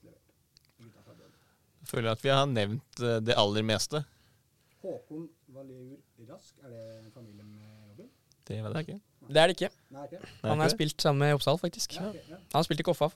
føler 1.90 2.10
at 2.10 2.22
vi 2.24 2.28
har 2.34 2.46
nevnt 2.50 3.00
eh, 3.00 3.20
det 3.22 3.34
aller 3.38 3.62
meste. 3.62 4.00
Håkon 4.82 5.28
Valeur 5.54 5.96
Rask, 6.28 6.54
er 6.64 6.68
det 6.72 7.12
familien 7.14 7.14
familie 7.14 7.44
med 7.46 7.90
Robin? 7.90 8.08
Det 8.48 8.56
vet 8.64 8.74
jeg 8.74 8.82
ikke. 8.88 9.00
Det 9.26 9.42
er 9.42 9.50
det 9.50 9.56
ikke. 9.56 9.70
Nei? 9.94 10.06
Er 10.12 10.50
Han 10.50 10.62
har 10.62 10.72
spilt 10.72 11.02
sammen 11.02 11.24
med 11.24 11.36
Oppsal, 11.36 11.58
faktisk. 11.60 11.96
Ja, 11.98 12.08
okay, 12.10 12.22
ja. 12.30 12.38
Han 12.52 12.58
har 12.60 12.66
spilt 12.68 12.82
i 12.82 12.86
Koffa. 12.86 13.10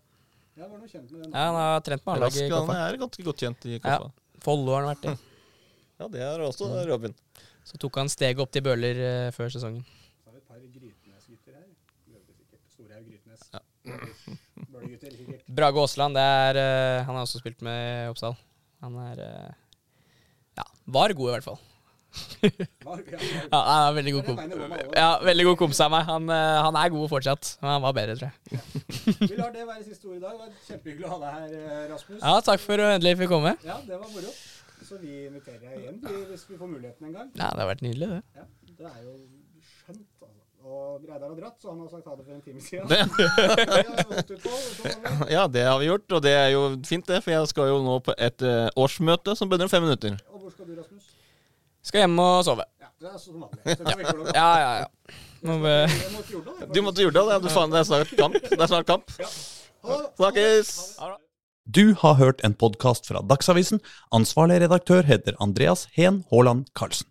Jeg 0.58 0.66
var 0.66 0.76
noe 0.80 0.90
kjent 0.90 1.10
med 1.10 1.22
den. 1.22 1.30
Ja, 1.32 1.44
han 1.46 1.58
har 1.60 1.84
trent 1.86 2.06
med 2.06 2.24
Rask 2.24 2.40
i 2.42 2.48
Koffa. 2.50 2.74
han 2.74 2.82
er 2.84 3.00
ganske 3.00 3.26
godt 3.30 3.44
kjent 3.44 3.66
i 3.70 3.78
Koffa. 3.84 4.10
Follo 4.44 4.74
har 4.74 4.86
han 4.86 4.92
vært 4.94 5.08
i. 5.12 5.14
Ja, 6.00 6.08
det 6.08 6.22
er 6.24 6.42
også 6.46 6.68
Robin. 6.88 7.14
Så 7.68 7.78
tok 7.80 7.98
han 8.00 8.08
steget 8.10 8.40
opp 8.42 8.52
til 8.54 8.64
Bøhler 8.64 8.98
uh, 8.98 9.30
før 9.36 9.50
sesongen. 9.52 9.82
Så 9.84 10.30
har 10.30 10.34
vi 10.34 10.40
et 10.40 10.48
par 10.48 10.60
Grytnes-gutter 10.60 11.58
her. 11.58 11.66
Storhaug 12.72 13.10
Grytnes. 13.10 13.42
Ja. 13.52 13.60
Bøhler-gutter, 14.64 15.16
sikkert. 15.18 15.44
Brage 15.60 15.84
Aasland, 15.84 16.16
det 16.16 16.62
eh, 16.62 17.02
Han 17.04 17.18
har 17.18 17.26
også 17.26 17.42
spilt 17.42 17.60
med 17.66 18.08
Oppsal. 18.10 18.38
Han 18.80 18.96
er 19.04 19.20
uh, 19.20 19.50
Ja, 20.56 20.64
var 20.96 21.12
god, 21.12 21.28
i 21.28 21.36
hvert 21.36 21.48
fall. 21.50 21.60
Ja, 22.40 23.58
han 23.60 23.84
er 23.88 23.94
veldig 23.98 24.12
god, 24.16 24.24
kom 24.26 24.38
ja, 24.96 25.08
veldig 25.22 25.44
god 25.50 25.58
kompis 25.60 25.80
av 25.84 25.90
meg. 25.92 26.02
Han, 26.08 26.30
eh, 26.34 26.58
han 26.66 26.78
er 26.80 26.92
god 26.94 27.08
fortsatt, 27.12 27.50
men 27.62 27.70
han 27.76 27.82
var 27.84 27.94
bedre, 27.96 28.16
tror 28.18 28.30
jeg. 28.30 28.34
Vi 29.20 29.36
lar 29.38 29.52
det 29.54 29.66
være 29.68 29.84
siste 29.86 30.08
ord 30.10 30.16
i 30.16 30.22
dag. 30.22 30.32
Det 30.32 30.40
var 30.40 30.50
kjempehyggelig 30.68 31.06
å 31.06 31.12
ha 31.12 31.18
deg 31.22 31.30
her, 31.36 31.50
eh, 31.60 31.84
Rasmus. 31.92 32.18
Ja, 32.24 32.34
takk 32.48 32.60
for 32.64 32.74
at 32.74 32.80
du 32.80 32.96
endelig 32.96 33.14
fikk 33.22 33.30
komme. 33.34 33.52
Ja, 33.66 33.76
det 33.86 34.00
var 34.00 34.08
moro. 34.10 34.30
Så 34.90 34.98
vi 34.98 35.12
inviterer 35.28 35.60
deg 35.62 35.74
igjen 35.84 35.98
hvis 36.32 36.44
vi 36.50 36.56
får 36.58 36.68
muligheten 36.72 37.06
en 37.10 37.14
gang. 37.14 37.28
Ja, 37.38 37.52
Det 37.54 37.60
har 37.62 37.68
vært 37.70 37.84
nydelig, 37.86 38.08
det. 38.16 38.22
Ja, 38.40 38.44
det 38.80 38.86
er 38.90 39.00
jo 39.04 39.12
skjønt, 39.70 40.06
altså. 40.18 40.36
Og 40.60 41.06
Reidar 41.08 41.30
har 41.30 41.36
dratt, 41.38 41.56
så 41.62 41.70
han 41.70 41.78
har 41.80 41.88
sagt 41.88 42.04
ha 42.10 42.14
det 42.18 42.24
for 42.26 42.34
en 42.34 42.42
time 42.44 42.60
siden. 42.60 42.84
Det. 42.90 42.98
Ja, 45.32 45.46
det 45.48 45.62
har 45.64 45.78
vi 45.80 45.86
gjort, 45.88 46.12
og 46.12 46.20
det 46.26 46.34
er 46.36 46.50
jo 46.52 46.66
fint, 46.84 47.06
det. 47.08 47.22
For 47.24 47.32
jeg 47.32 47.48
skal 47.52 47.70
jo 47.70 47.78
nå 47.86 47.96
på 48.04 48.12
et 48.18 48.44
eh, 48.44 48.68
årsmøte 48.76 49.36
som 49.38 49.48
begynner 49.48 49.70
om 49.70 49.72
fem 49.72 49.86
minutter. 49.86 50.18
Og 50.34 50.42
hvor 50.44 50.52
skal 50.52 50.68
du, 50.68 50.74
Rasmus? 50.76 51.06
Skal 51.86 52.04
hjem 52.04 52.18
og 52.22 52.44
sove. 52.46 52.64
Ja, 52.80 52.88
det 53.00 53.10
er 53.14 53.18
som 53.22 53.44
vanlig. 53.44 54.34
Ja, 54.36 54.48
ja, 54.60 54.70
ja. 54.82 55.16
Må 55.48 55.56
be- 55.62 55.88
Du 56.74 56.82
må 56.84 56.92
til 56.92 57.06
Jordal, 57.08 57.30
ja. 57.32 57.38
Du 57.40 57.48
faen, 57.52 57.72
Det 57.72 57.80
er 57.80 57.88
snart 57.88 58.10
kamp. 58.18 58.36
Det 58.50 58.60
er 58.60 58.68
snart 58.70 58.86
kamp. 58.90 59.14
Snakkes! 60.20 60.74
Du 61.70 61.94
har 62.02 62.14
hørt 62.18 62.40
en 62.44 62.54
podkast 62.58 63.06
fra 63.08 63.22
Dagsavisen. 63.30 63.80
Ansvarlig 64.16 64.60
redaktør 64.64 65.04
heter 65.06 65.36
Andreas 65.40 65.86
Heen 65.96 66.22
Haaland 66.32 66.66
Karlsen. 66.76 67.06